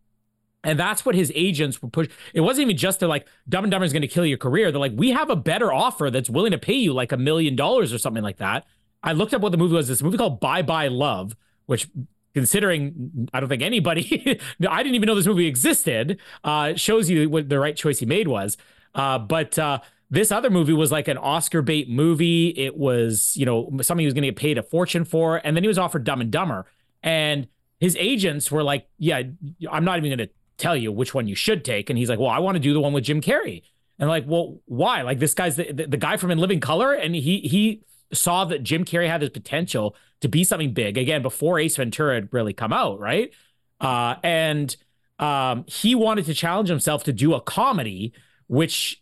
And 0.65 0.79
that's 0.79 1.05
what 1.05 1.15
his 1.15 1.33
agents 1.35 1.83
were 1.83 1.89
push. 1.89 2.09
It 2.35 2.41
wasn't 2.41 2.67
even 2.67 2.77
just 2.77 3.01
to 3.01 3.09
like 3.09 3.27
Dumb 3.49 3.65
and 3.65 3.71
Dumber 3.71 3.85
is 3.85 3.93
going 3.93 4.03
to 4.03 4.09
kill 4.09 4.25
your 4.25 4.39
career. 4.39 4.71
They're 4.71 4.81
like, 4.81 4.93
we 4.95 5.11
have 5.11 5.29
a 5.29 5.37
better 5.37 5.73
offer 5.73 6.11
that's 6.11 6.31
willing 6.31 6.53
to 6.53 6.59
pay 6.59 6.75
you 6.75 6.93
like 6.93 7.11
a 7.13 7.17
million 7.17 7.57
dollars 7.57 7.93
or 7.93 7.99
something 7.99 8.23
like 8.23 8.37
that. 8.37 8.65
I 9.03 9.13
looked 9.13 9.35
up 9.35 9.43
what 9.43 9.51
the 9.51 9.59
movie 9.59 9.75
was. 9.75 9.89
This 9.89 10.03
movie 10.03 10.17
called 10.17 10.39
Bye 10.39 10.63
Bye 10.63 10.89
Love, 10.89 11.37
which 11.67 11.89
considering 12.35 13.29
I 13.35 13.41
don't 13.41 13.49
think 13.49 13.63
anybody, 13.63 14.39
I 14.69 14.83
didn't 14.83 14.95
even 14.95 15.07
know 15.07 15.17
this 15.17 15.27
movie 15.27 15.47
existed. 15.47 16.21
Uh, 16.45 16.75
shows 16.75 17.11
you 17.11 17.29
what 17.29 17.49
the 17.49 17.59
right 17.59 17.75
choice 17.77 17.99
he 17.99 18.07
made 18.07 18.29
was. 18.29 18.57
Uh, 18.95 19.19
but 19.19 19.59
uh, 19.59 19.81
this 20.11 20.31
other 20.31 20.51
movie 20.51 20.75
was 20.75 20.93
like 20.93 21.09
an 21.09 21.19
Oscar 21.19 21.63
bait 21.63 21.89
movie. 21.89 22.49
It 22.49 22.77
was 22.77 23.37
you 23.37 23.47
know 23.47 23.71
something 23.81 24.03
he 24.03 24.07
was 24.07 24.15
going 24.15 24.23
to 24.23 24.29
get 24.29 24.37
paid 24.37 24.59
a 24.59 24.63
fortune 24.63 25.05
for, 25.05 25.41
and 25.45 25.57
then 25.57 25.65
he 25.65 25.69
was 25.69 25.79
offered 25.79 26.05
Dumb 26.05 26.21
and 26.21 26.31
Dumber, 26.31 26.67
and 27.03 27.49
his 27.81 27.97
agents 27.97 28.51
were 28.53 28.63
like, 28.63 28.87
"Yeah, 28.99 29.23
I'm 29.71 29.85
not 29.85 29.99
even 29.99 30.11
going 30.17 30.29
to 30.29 30.35
tell 30.63 30.77
you 30.77 30.93
which 30.93 31.15
one 31.15 31.29
you 31.29 31.35
should 31.35 31.65
take." 31.65 31.91
And 31.91 31.99
he's 31.99 32.09
like, 32.09 32.19
"Well, 32.19 32.31
I 32.31 32.39
want 32.39 32.57
to 32.57 32.61
do 32.61 32.73
the 32.73 32.81
one 32.81 32.93
with 32.93 33.05
Jim 33.05 33.21
Carrey." 33.21 33.63
And 33.99 34.09
like, 34.09 34.25
well, 34.27 34.59
why? 34.67 35.03
Like 35.03 35.21
this 35.21 35.35
guy's 35.35 35.57
the, 35.57 35.73
the, 35.73 35.87
the 35.87 35.97
guy 35.97 36.17
from 36.17 36.31
In 36.31 36.39
Living 36.39 36.61
Color, 36.61 36.95
and 36.95 37.15
he 37.15 37.39
he 37.41 37.83
saw 38.13 38.45
that 38.47 38.63
Jim 38.63 38.85
Carrey 38.85 39.09
had 39.09 39.21
this 39.21 39.31
potential 39.31 39.95
to 40.21 40.29
be 40.29 40.45
something 40.45 40.73
big 40.73 40.99
again 40.99 41.23
before 41.23 41.59
Ace 41.59 41.77
Ventura 41.77 42.17
had 42.17 42.29
really 42.33 42.53
come 42.53 42.73
out, 42.73 42.99
right? 43.01 43.33
Uh, 43.81 44.17
and 44.23 44.77
um, 45.19 45.65
he 45.67 45.95
wanted 45.95 46.25
to 46.27 46.35
challenge 46.35 46.69
himself 46.69 47.05
to 47.05 47.13
do 47.13 47.33
a 47.35 47.41
comedy, 47.41 48.13
which 48.49 49.01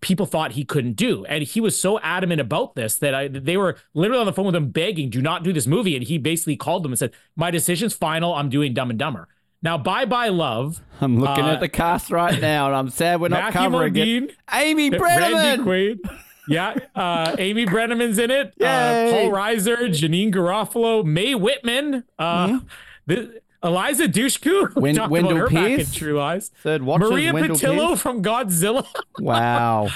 people 0.00 0.26
thought 0.26 0.52
he 0.52 0.64
couldn't 0.64 0.94
do, 0.94 1.24
and 1.26 1.44
he 1.44 1.60
was 1.60 1.78
so 1.78 2.00
adamant 2.00 2.40
about 2.40 2.74
this 2.74 2.96
that 2.98 3.14
I, 3.14 3.28
they 3.28 3.56
were 3.56 3.76
literally 3.92 4.20
on 4.20 4.26
the 4.26 4.32
phone 4.32 4.46
with 4.46 4.56
him 4.56 4.70
begging, 4.70 5.10
"Do 5.10 5.20
not 5.20 5.44
do 5.44 5.52
this 5.52 5.66
movie." 5.66 5.94
And 5.94 6.04
he 6.04 6.16
basically 6.16 6.56
called 6.56 6.84
them 6.84 6.92
and 6.92 6.98
said, 6.98 7.12
"My 7.36 7.50
decision's 7.50 7.92
final. 7.92 8.34
I'm 8.34 8.48
doing 8.48 8.72
Dumb 8.72 8.90
and 8.90 8.98
Dumber." 8.98 9.28
Now, 9.62 9.76
Bye 9.78 10.04
Bye 10.04 10.28
Love. 10.28 10.80
I'm 11.00 11.18
looking 11.18 11.44
Uh, 11.44 11.52
at 11.54 11.60
the 11.60 11.68
cast 11.68 12.10
right 12.10 12.40
now, 12.40 12.66
and 12.68 12.76
I'm 12.76 12.90
sad 12.90 13.20
we're 13.20 13.28
not 13.28 13.52
Matthew 13.54 13.60
covering 13.60 13.96
it. 13.96 14.06
Modine, 14.06 14.32
Amy 14.52 14.90
Randy 14.90 14.98
Brenneman. 15.04 15.64
Quaid. 15.64 16.18
Yeah, 16.48 16.76
uh, 16.94 17.36
Amy 17.38 17.66
Brenneman's 17.66 18.18
in 18.18 18.30
it. 18.30 18.54
Uh, 18.60 19.10
Paul 19.10 19.30
Reiser, 19.32 19.76
Janeane 19.88 20.32
Garofalo, 20.32 21.04
Mae 21.04 21.34
Whitman, 21.34 22.04
uh, 22.18 22.60
the, 23.06 23.40
Eliza 23.62 24.08
Dushku. 24.08 24.72
we 24.76 24.82
Wen- 24.82 24.94
talked 24.94 25.10
Wendell 25.10 25.32
about 25.32 25.40
her 25.40 25.54
back 25.54 25.70
in 25.70 25.76
Pierce? 25.76 25.94
True 25.94 26.16
Lies. 26.18 26.48
Third 26.62 26.82
watchers, 26.84 27.10
Maria 27.10 27.32
Wendell 27.34 27.56
Pitillo 27.56 27.88
Pierce. 27.88 28.00
from 28.00 28.22
Godzilla. 28.22 28.86
Wow. 29.20 29.88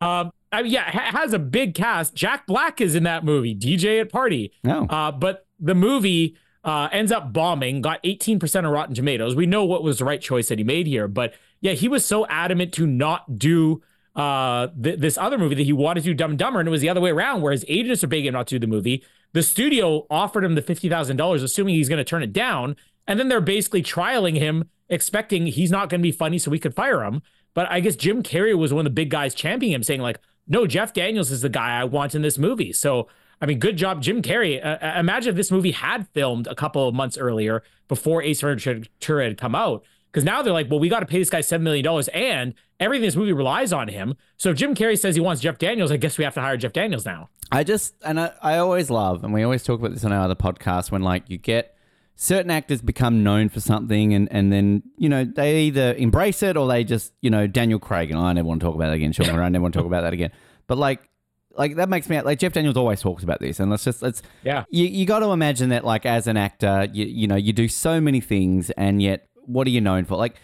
Um, 0.00 0.30
I 0.52 0.62
mean, 0.62 0.70
yeah, 0.72 0.88
ha- 0.90 1.18
has 1.18 1.32
a 1.32 1.38
big 1.38 1.74
cast. 1.74 2.14
Jack 2.14 2.46
Black 2.46 2.80
is 2.80 2.94
in 2.94 3.02
that 3.04 3.24
movie. 3.24 3.54
DJ 3.56 4.00
at 4.00 4.12
Party. 4.12 4.52
No. 4.62 4.84
Uh, 4.88 5.10
but 5.10 5.46
the 5.58 5.74
movie 5.74 6.36
uh, 6.66 6.88
ends 6.90 7.12
up 7.12 7.32
bombing. 7.32 7.80
Got 7.80 8.02
18% 8.02 8.66
of 8.66 8.70
Rotten 8.72 8.94
Tomatoes. 8.94 9.36
We 9.36 9.46
know 9.46 9.64
what 9.64 9.84
was 9.84 10.00
the 10.00 10.04
right 10.04 10.20
choice 10.20 10.48
that 10.48 10.58
he 10.58 10.64
made 10.64 10.88
here. 10.88 11.06
But 11.06 11.32
yeah, 11.60 11.72
he 11.72 11.88
was 11.88 12.04
so 12.04 12.26
adamant 12.26 12.74
to 12.74 12.86
not 12.86 13.38
do 13.38 13.82
uh, 14.16 14.68
th- 14.82 14.98
this 14.98 15.16
other 15.16 15.38
movie 15.38 15.54
that 15.54 15.62
he 15.62 15.72
wanted 15.72 16.02
to 16.02 16.10
do 16.10 16.14
Dumb 16.14 16.36
Dumber, 16.36 16.58
and 16.58 16.68
it 16.68 16.72
was 16.72 16.80
the 16.80 16.88
other 16.88 17.00
way 17.00 17.10
around. 17.10 17.40
Where 17.40 17.52
his 17.52 17.64
agents 17.68 18.02
are 18.02 18.08
begging 18.08 18.26
him 18.26 18.34
not 18.34 18.48
to 18.48 18.56
do 18.56 18.58
the 18.58 18.66
movie. 18.66 19.04
The 19.32 19.42
studio 19.42 20.06
offered 20.10 20.42
him 20.44 20.54
the 20.54 20.62
fifty 20.62 20.88
thousand 20.88 21.16
dollars, 21.18 21.42
assuming 21.42 21.76
he's 21.76 21.88
going 21.88 21.98
to 21.98 22.04
turn 22.04 22.22
it 22.22 22.32
down, 22.32 22.76
and 23.06 23.20
then 23.20 23.28
they're 23.28 23.40
basically 23.40 23.82
trialing 23.82 24.36
him, 24.36 24.68
expecting 24.88 25.46
he's 25.46 25.70
not 25.70 25.88
going 25.88 26.00
to 26.00 26.02
be 26.02 26.12
funny, 26.12 26.38
so 26.38 26.50
we 26.50 26.58
could 26.58 26.74
fire 26.74 27.04
him. 27.04 27.22
But 27.54 27.70
I 27.70 27.80
guess 27.80 27.94
Jim 27.94 28.22
Carrey 28.22 28.56
was 28.56 28.72
one 28.72 28.86
of 28.86 28.90
the 28.90 28.94
big 28.94 29.10
guys 29.10 29.34
championing 29.34 29.74
him, 29.74 29.82
saying 29.84 30.00
like, 30.00 30.18
"No, 30.48 30.66
Jeff 30.66 30.92
Daniels 30.92 31.30
is 31.30 31.42
the 31.42 31.48
guy 31.48 31.78
I 31.78 31.84
want 31.84 32.14
in 32.14 32.22
this 32.22 32.38
movie." 32.38 32.72
So, 32.72 33.08
I 33.40 33.46
mean, 33.46 33.58
good 33.58 33.76
job, 33.76 34.02
Jim 34.02 34.22
Carrey. 34.22 34.64
Uh, 34.64 34.78
uh, 34.82 34.94
imagine 34.98 35.30
if 35.30 35.36
this 35.36 35.50
movie 35.50 35.72
had 35.72 36.08
filmed 36.14 36.46
a 36.46 36.54
couple 36.54 36.88
of 36.88 36.94
months 36.94 37.18
earlier 37.18 37.62
before 37.88 38.22
Ace 38.22 38.40
Ventura 38.40 39.24
had 39.24 39.36
come 39.36 39.54
out, 39.54 39.84
because 40.10 40.24
now 40.24 40.40
they're 40.42 40.52
like, 40.52 40.70
"Well, 40.70 40.80
we 40.80 40.88
got 40.88 41.00
to 41.00 41.06
pay 41.06 41.18
this 41.18 41.28
guy 41.28 41.42
seven 41.42 41.64
million 41.64 41.84
dollars, 41.84 42.08
and 42.08 42.54
everything 42.80 43.04
this 43.04 43.16
movie 43.16 43.34
relies 43.34 43.72
on 43.72 43.88
him." 43.88 44.14
So, 44.38 44.50
if 44.50 44.56
Jim 44.56 44.74
Carrey 44.74 44.98
says 44.98 45.14
he 45.14 45.20
wants 45.20 45.42
Jeff 45.42 45.58
Daniels, 45.58 45.92
I 45.92 45.98
guess 45.98 46.16
we 46.16 46.24
have 46.24 46.34
to 46.34 46.40
hire 46.40 46.56
Jeff 46.56 46.72
Daniels 46.72 47.04
now. 47.04 47.28
I 47.52 47.62
just 47.62 47.94
and 48.02 48.18
I, 48.18 48.32
I 48.42 48.56
always 48.56 48.88
love, 48.90 49.22
and 49.22 49.34
we 49.34 49.42
always 49.42 49.62
talk 49.62 49.78
about 49.78 49.92
this 49.92 50.04
on 50.04 50.12
our 50.12 50.24
other 50.24 50.34
podcast 50.34 50.90
when 50.90 51.02
like 51.02 51.28
you 51.28 51.36
get 51.36 51.76
certain 52.14 52.50
actors 52.50 52.80
become 52.80 53.22
known 53.22 53.50
for 53.50 53.60
something, 53.60 54.14
and 54.14 54.28
and 54.32 54.50
then 54.50 54.82
you 54.96 55.10
know 55.10 55.24
they 55.24 55.64
either 55.64 55.94
embrace 55.94 56.42
it 56.42 56.56
or 56.56 56.66
they 56.66 56.84
just 56.84 57.12
you 57.20 57.28
know 57.28 57.46
Daniel 57.46 57.78
Craig 57.78 58.10
and 58.10 58.18
I 58.18 58.32
never 58.32 58.48
want 58.48 58.60
to 58.62 58.66
talk 58.66 58.74
about 58.74 58.86
that 58.86 58.94
again. 58.94 59.12
Sean 59.12 59.28
I 59.38 59.48
never 59.50 59.62
want 59.62 59.74
to 59.74 59.78
talk 59.78 59.86
about 59.86 60.02
that 60.02 60.14
again. 60.14 60.32
But 60.66 60.78
like. 60.78 61.08
Like 61.56 61.76
that 61.76 61.88
makes 61.88 62.08
me 62.08 62.20
like 62.20 62.38
Jeff 62.38 62.52
Daniels 62.52 62.76
always 62.76 63.00
talks 63.00 63.22
about 63.22 63.40
this, 63.40 63.60
and 63.60 63.70
let's 63.70 63.84
just 63.84 64.02
let's 64.02 64.22
Yeah. 64.42 64.64
You 64.70 64.86
you 64.86 65.06
got 65.06 65.20
to 65.20 65.26
imagine 65.26 65.70
that 65.70 65.84
like 65.84 66.06
as 66.06 66.26
an 66.26 66.36
actor, 66.36 66.88
you 66.92 67.06
you 67.06 67.26
know 67.26 67.36
you 67.36 67.52
do 67.52 67.68
so 67.68 68.00
many 68.00 68.20
things, 68.20 68.70
and 68.70 69.00
yet 69.02 69.28
what 69.34 69.66
are 69.66 69.70
you 69.70 69.80
known 69.80 70.04
for? 70.04 70.16
Like 70.16 70.36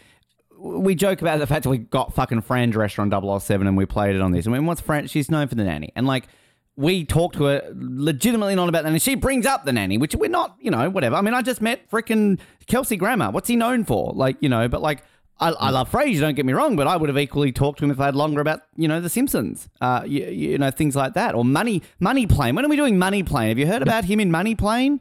we 0.63 0.95
joke 0.95 1.21
about 1.21 1.39
the 1.41 1.47
fact 1.47 1.65
that 1.65 1.71
we 1.71 1.79
got 1.79 2.15
fucking 2.15 2.43
Fran 2.43 2.73
Drescher 2.73 3.01
on 3.01 3.41
007 3.41 3.67
and 3.67 3.77
we 3.77 3.85
played 3.85 4.15
it 4.15 4.23
on 4.23 4.31
this. 4.31 4.47
I 4.47 4.51
mean, 4.51 4.65
what's 4.65 4.81
Fran? 4.81 5.09
She's 5.09 5.31
known 5.31 5.49
for 5.49 5.57
the 5.57 5.65
nanny. 5.65 5.93
And 5.97 6.07
like, 6.07 6.29
we 6.77 7.05
talk 7.05 7.33
to 7.35 7.45
her 7.45 7.63
legitimately 7.75 8.55
not 8.55 8.69
about 8.69 8.85
that. 8.85 8.93
And 8.93 9.03
she 9.03 9.15
brings 9.17 9.45
up 9.45 9.65
the 9.65 9.73
nanny, 9.73 9.99
which 9.99 10.15
we're 10.15 10.31
not, 10.31 10.57
you 10.61 10.71
know, 10.71 10.89
whatever. 10.89 11.17
I 11.17 11.21
mean, 11.21 11.35
I 11.35 11.43
just 11.43 11.61
met 11.61 11.91
freaking 11.91 12.39
Kelsey 12.67 12.97
Grammer. 12.97 13.31
What's 13.31 13.49
he 13.49 13.57
known 13.57 13.85
for? 13.85 14.13
Like, 14.15 14.37
you 14.41 14.49
know, 14.49 14.69
but 14.69 14.81
like, 14.81 15.03
I, 15.43 15.51
I 15.51 15.71
love 15.71 15.91
Frasier, 15.91 16.21
don't 16.21 16.35
get 16.35 16.47
me 16.47 16.53
wrong, 16.53 16.77
but 16.77 16.87
I 16.87 16.97
would 16.97 17.09
have 17.09 17.19
equally 17.19 17.51
talked 17.53 17.79
to 17.81 17.85
him 17.85 17.91
if 17.91 17.99
I 18.01 18.07
had 18.07 18.15
longer 18.15 18.41
about, 18.41 18.63
you 18.77 18.87
know, 18.87 19.01
The 19.01 19.09
Simpsons, 19.09 19.69
uh, 19.81 20.03
you, 20.07 20.25
you 20.27 20.59
know, 20.59 20.71
things 20.71 20.95
like 20.95 21.15
that. 21.15 21.35
Or 21.35 21.45
Money 21.45 21.83
Money 21.99 22.27
Plane. 22.27 22.55
When 22.55 22.65
are 22.65 22.69
we 22.69 22.77
doing 22.77 22.99
Money 22.99 23.23
Plane? 23.23 23.49
Have 23.49 23.59
you 23.59 23.67
heard 23.67 23.83
about 23.83 24.05
him 24.05 24.21
in 24.21 24.31
Money 24.31 24.55
Plane? 24.55 25.01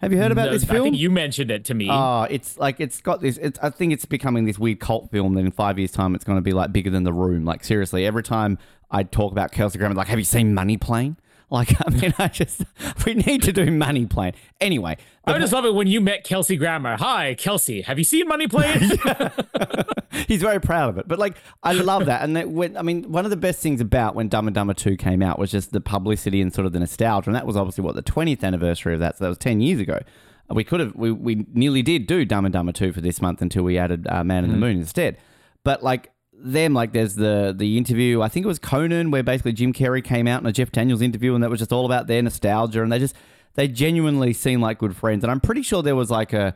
Have 0.00 0.12
you 0.12 0.18
heard 0.18 0.32
about 0.32 0.46
No, 0.46 0.52
this 0.52 0.64
I 0.64 0.72
film? 0.72 0.84
think 0.84 0.96
you 0.96 1.10
mentioned 1.10 1.50
it 1.50 1.64
to 1.66 1.74
me. 1.74 1.88
Oh, 1.90 2.22
it's 2.30 2.58
like 2.58 2.80
it's 2.80 3.00
got 3.02 3.20
this. 3.20 3.36
It's, 3.36 3.58
I 3.62 3.68
think 3.70 3.92
it's 3.92 4.06
becoming 4.06 4.44
this 4.46 4.58
weird 4.58 4.80
cult 4.80 5.10
film 5.10 5.34
that 5.34 5.40
in 5.40 5.50
five 5.50 5.78
years' 5.78 5.92
time 5.92 6.14
it's 6.14 6.24
going 6.24 6.38
to 6.38 6.42
be 6.42 6.52
like 6.52 6.72
bigger 6.72 6.90
than 6.90 7.04
The 7.04 7.12
Room. 7.12 7.44
Like 7.44 7.62
seriously, 7.62 8.06
every 8.06 8.22
time 8.22 8.58
I 8.90 9.02
talk 9.02 9.30
about 9.30 9.52
Kelsey 9.52 9.78
Grammer, 9.78 9.94
like, 9.94 10.08
have 10.08 10.18
you 10.18 10.24
seen 10.24 10.54
Money 10.54 10.78
Plane? 10.78 11.16
Like, 11.50 11.74
I 11.84 11.90
mean, 11.90 12.14
I 12.18 12.28
just 12.28 12.62
we 13.04 13.14
need 13.14 13.42
to 13.42 13.52
do 13.52 13.70
Money 13.70 14.06
Plane 14.06 14.32
anyway. 14.60 14.96
I 15.24 15.38
just 15.38 15.52
love 15.52 15.64
it 15.64 15.74
when 15.74 15.86
you 15.86 16.00
met 16.00 16.24
Kelsey 16.24 16.56
Grammer. 16.56 16.96
Hi, 16.96 17.34
Kelsey. 17.34 17.82
Have 17.82 17.98
you 17.98 18.04
seen 18.04 18.26
Money 18.28 18.48
Plane? 18.48 18.90
He's 20.28 20.40
very 20.40 20.60
proud 20.60 20.90
of 20.90 20.98
it. 20.98 21.08
But 21.08 21.18
like, 21.18 21.36
I 21.62 21.72
love 21.72 22.06
that. 22.06 22.22
And 22.22 22.36
that 22.36 22.50
when, 22.50 22.76
I 22.76 22.82
mean, 22.82 23.10
one 23.10 23.24
of 23.24 23.30
the 23.30 23.36
best 23.36 23.60
things 23.60 23.80
about 23.80 24.14
when 24.14 24.28
Dumb 24.28 24.46
and 24.46 24.54
Dumber 24.54 24.74
2 24.74 24.96
came 24.96 25.22
out 25.22 25.38
was 25.38 25.50
just 25.50 25.72
the 25.72 25.80
publicity 25.80 26.40
and 26.40 26.52
sort 26.52 26.66
of 26.66 26.72
the 26.72 26.80
nostalgia. 26.80 27.30
And 27.30 27.36
that 27.36 27.46
was 27.46 27.56
obviously 27.56 27.84
what 27.84 27.94
the 27.96 28.02
20th 28.02 28.42
anniversary 28.42 28.94
of 28.94 29.00
that. 29.00 29.18
So 29.18 29.24
that 29.24 29.28
was 29.28 29.38
10 29.38 29.60
years 29.60 29.80
ago. 29.80 30.00
We 30.48 30.64
could 30.64 30.80
have, 30.80 30.96
we, 30.96 31.12
we 31.12 31.46
nearly 31.52 31.82
did 31.82 32.06
do 32.06 32.24
Dumb 32.24 32.44
and 32.44 32.52
Dumber 32.52 32.72
2 32.72 32.92
for 32.92 33.00
this 33.00 33.20
month 33.20 33.40
until 33.40 33.62
we 33.62 33.78
added 33.78 34.06
uh, 34.08 34.24
Man 34.24 34.44
in 34.44 34.50
the 34.50 34.56
Moon 34.56 34.78
instead. 34.78 35.16
But 35.62 35.82
like, 35.82 36.10
them 36.42 36.74
like 36.74 36.92
there's 36.92 37.14
the 37.14 37.54
the 37.56 37.76
interview 37.76 38.22
I 38.22 38.28
think 38.28 38.44
it 38.44 38.48
was 38.48 38.58
Conan 38.58 39.10
where 39.10 39.22
basically 39.22 39.52
Jim 39.52 39.72
Carrey 39.72 40.02
came 40.02 40.26
out 40.26 40.40
in 40.40 40.46
a 40.46 40.52
Jeff 40.52 40.72
Daniels 40.72 41.02
interview 41.02 41.34
and 41.34 41.42
that 41.42 41.50
was 41.50 41.60
just 41.60 41.72
all 41.72 41.86
about 41.86 42.06
their 42.06 42.22
nostalgia 42.22 42.82
and 42.82 42.90
they 42.90 42.98
just 42.98 43.14
they 43.54 43.68
genuinely 43.68 44.32
seem 44.32 44.60
like 44.60 44.78
good 44.78 44.96
friends 44.96 45.24
and 45.24 45.30
I'm 45.30 45.40
pretty 45.40 45.62
sure 45.62 45.82
there 45.82 45.96
was 45.96 46.10
like 46.10 46.32
a 46.32 46.54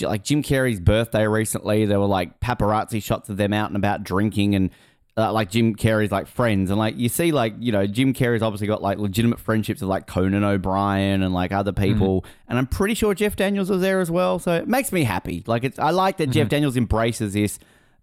like 0.00 0.24
Jim 0.24 0.42
Carrey's 0.42 0.80
birthday 0.80 1.26
recently. 1.26 1.86
There 1.86 2.00
were 2.00 2.06
like 2.06 2.40
paparazzi 2.40 3.02
shots 3.02 3.28
of 3.28 3.36
them 3.36 3.52
out 3.52 3.70
and 3.70 3.76
about 3.76 4.02
drinking 4.02 4.54
and 4.54 4.70
uh, 5.16 5.32
like 5.32 5.50
Jim 5.50 5.76
Carrey's 5.76 6.10
like 6.10 6.26
friends 6.26 6.70
and 6.70 6.78
like 6.78 6.96
you 6.96 7.08
see 7.08 7.30
like 7.30 7.54
you 7.60 7.70
know 7.70 7.86
Jim 7.86 8.12
Carrey's 8.12 8.42
obviously 8.42 8.66
got 8.66 8.82
like 8.82 8.98
legitimate 8.98 9.38
friendships 9.38 9.80
with 9.80 9.88
like 9.88 10.08
Conan 10.08 10.42
O'Brien 10.42 11.22
and 11.22 11.32
like 11.32 11.52
other 11.52 11.72
people 11.72 12.24
and 12.48 12.58
I'm 12.58 12.66
pretty 12.66 12.94
sure 12.94 13.14
Jeff 13.14 13.36
Daniels 13.36 13.70
was 13.70 13.80
there 13.80 14.00
as 14.00 14.10
well. 14.10 14.40
So 14.40 14.54
it 14.54 14.66
makes 14.66 14.90
me 14.90 15.04
happy. 15.04 15.44
Like 15.46 15.62
it's 15.62 15.78
I 15.78 15.90
like 15.90 16.16
that 16.16 16.30
Jeff 16.30 16.48
Daniels 16.48 16.76
embraces 16.76 17.34
this 17.34 17.60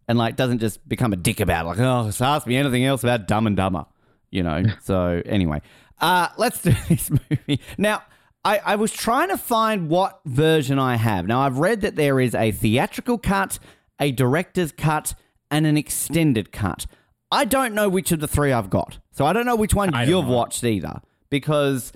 and 0.07 0.17
like 0.17 0.35
doesn't 0.35 0.59
just 0.59 0.87
become 0.87 1.13
a 1.13 1.15
dick 1.15 1.39
about 1.39 1.65
it. 1.65 1.69
Like 1.69 1.79
oh, 1.79 2.05
just 2.05 2.21
ask 2.21 2.47
me 2.47 2.55
anything 2.55 2.85
else 2.85 3.03
about 3.03 3.27
Dumb 3.27 3.47
and 3.47 3.55
Dumber, 3.55 3.85
you 4.29 4.43
know. 4.43 4.63
so 4.83 5.21
anyway, 5.25 5.61
uh, 5.99 6.29
let's 6.37 6.61
do 6.61 6.73
this 6.89 7.09
movie 7.09 7.61
now. 7.77 8.03
I, 8.43 8.57
I 8.65 8.75
was 8.75 8.91
trying 8.91 9.29
to 9.29 9.37
find 9.37 9.87
what 9.87 10.19
version 10.25 10.79
I 10.79 10.95
have. 10.95 11.27
Now, 11.27 11.41
I've 11.41 11.59
read 11.59 11.81
that 11.81 11.95
there 11.95 12.19
is 12.19 12.33
a 12.33 12.51
theatrical 12.51 13.19
cut, 13.19 13.59
a 13.99 14.11
director's 14.11 14.71
cut, 14.71 15.13
and 15.51 15.67
an 15.67 15.77
extended 15.77 16.51
cut. 16.51 16.87
I 17.31 17.45
don't 17.45 17.75
know 17.75 17.87
which 17.87 18.11
of 18.11 18.19
the 18.19 18.27
three 18.27 18.51
I've 18.51 18.71
got. 18.71 18.97
So 19.11 19.25
I 19.25 19.33
don't 19.33 19.45
know 19.45 19.55
which 19.55 19.75
one 19.75 19.93
I 19.93 20.05
you've 20.05 20.25
know. 20.25 20.31
watched 20.31 20.63
either. 20.63 21.01
Because 21.29 21.93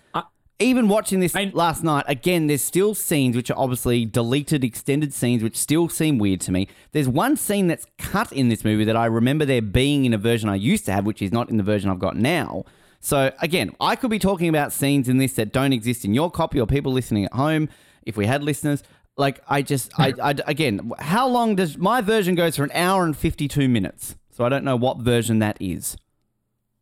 even 0.59 0.87
watching 0.87 1.19
this 1.19 1.35
I- 1.35 1.51
last 1.53 1.83
night, 1.83 2.05
again, 2.07 2.47
there's 2.47 2.61
still 2.61 2.95
scenes 2.95 3.35
which 3.35 3.51
are 3.51 3.57
obviously 3.57 4.05
deleted, 4.05 4.63
extended 4.63 5.13
scenes 5.13 5.43
which 5.43 5.57
still 5.57 5.89
seem 5.89 6.17
weird 6.17 6.41
to 6.41 6.51
me. 6.51 6.67
There's 6.93 7.09
one 7.09 7.35
scene 7.35 7.67
that's 7.67 7.85
cut 7.97 8.31
in 8.31 8.49
this 8.49 8.63
movie 8.63 8.85
that 8.85 8.95
I 8.95 9.05
remember 9.05 9.45
there 9.45 9.61
being 9.61 10.05
in 10.05 10.13
a 10.13 10.17
version 10.17 10.47
I 10.47 10.55
used 10.55 10.85
to 10.85 10.93
have, 10.93 11.05
which 11.05 11.21
is 11.21 11.31
not 11.31 11.49
in 11.49 11.57
the 11.57 11.63
version 11.63 11.89
I've 11.89 11.99
got 11.99 12.15
now. 12.15 12.63
So 13.01 13.31
again, 13.41 13.75
I 13.79 13.95
could 13.95 14.09
be 14.09 14.19
talking 14.19 14.49
about 14.49 14.71
scenes 14.73 15.09
in 15.09 15.17
this 15.17 15.33
that 15.33 15.51
don't 15.51 15.73
exist 15.73 16.05
in 16.05 16.13
your 16.13 16.31
copy 16.31 16.59
or 16.59 16.65
people 16.65 16.91
listening 16.91 17.25
at 17.25 17.33
home. 17.33 17.69
If 18.03 18.17
we 18.17 18.25
had 18.25 18.43
listeners, 18.43 18.81
like 19.17 19.41
I 19.47 19.61
just, 19.61 19.91
I, 19.99 20.13
I 20.21 20.35
again, 20.47 20.91
how 20.99 21.27
long 21.27 21.55
does 21.55 21.77
my 21.77 22.01
version 22.01 22.33
goes 22.35 22.55
for 22.55 22.63
an 22.63 22.71
hour 22.73 23.03
and 23.05 23.15
fifty 23.15 23.47
two 23.47 23.67
minutes? 23.69 24.15
So 24.31 24.43
I 24.43 24.49
don't 24.49 24.63
know 24.63 24.75
what 24.75 24.97
version 24.99 25.39
that 25.39 25.57
is. 25.59 25.97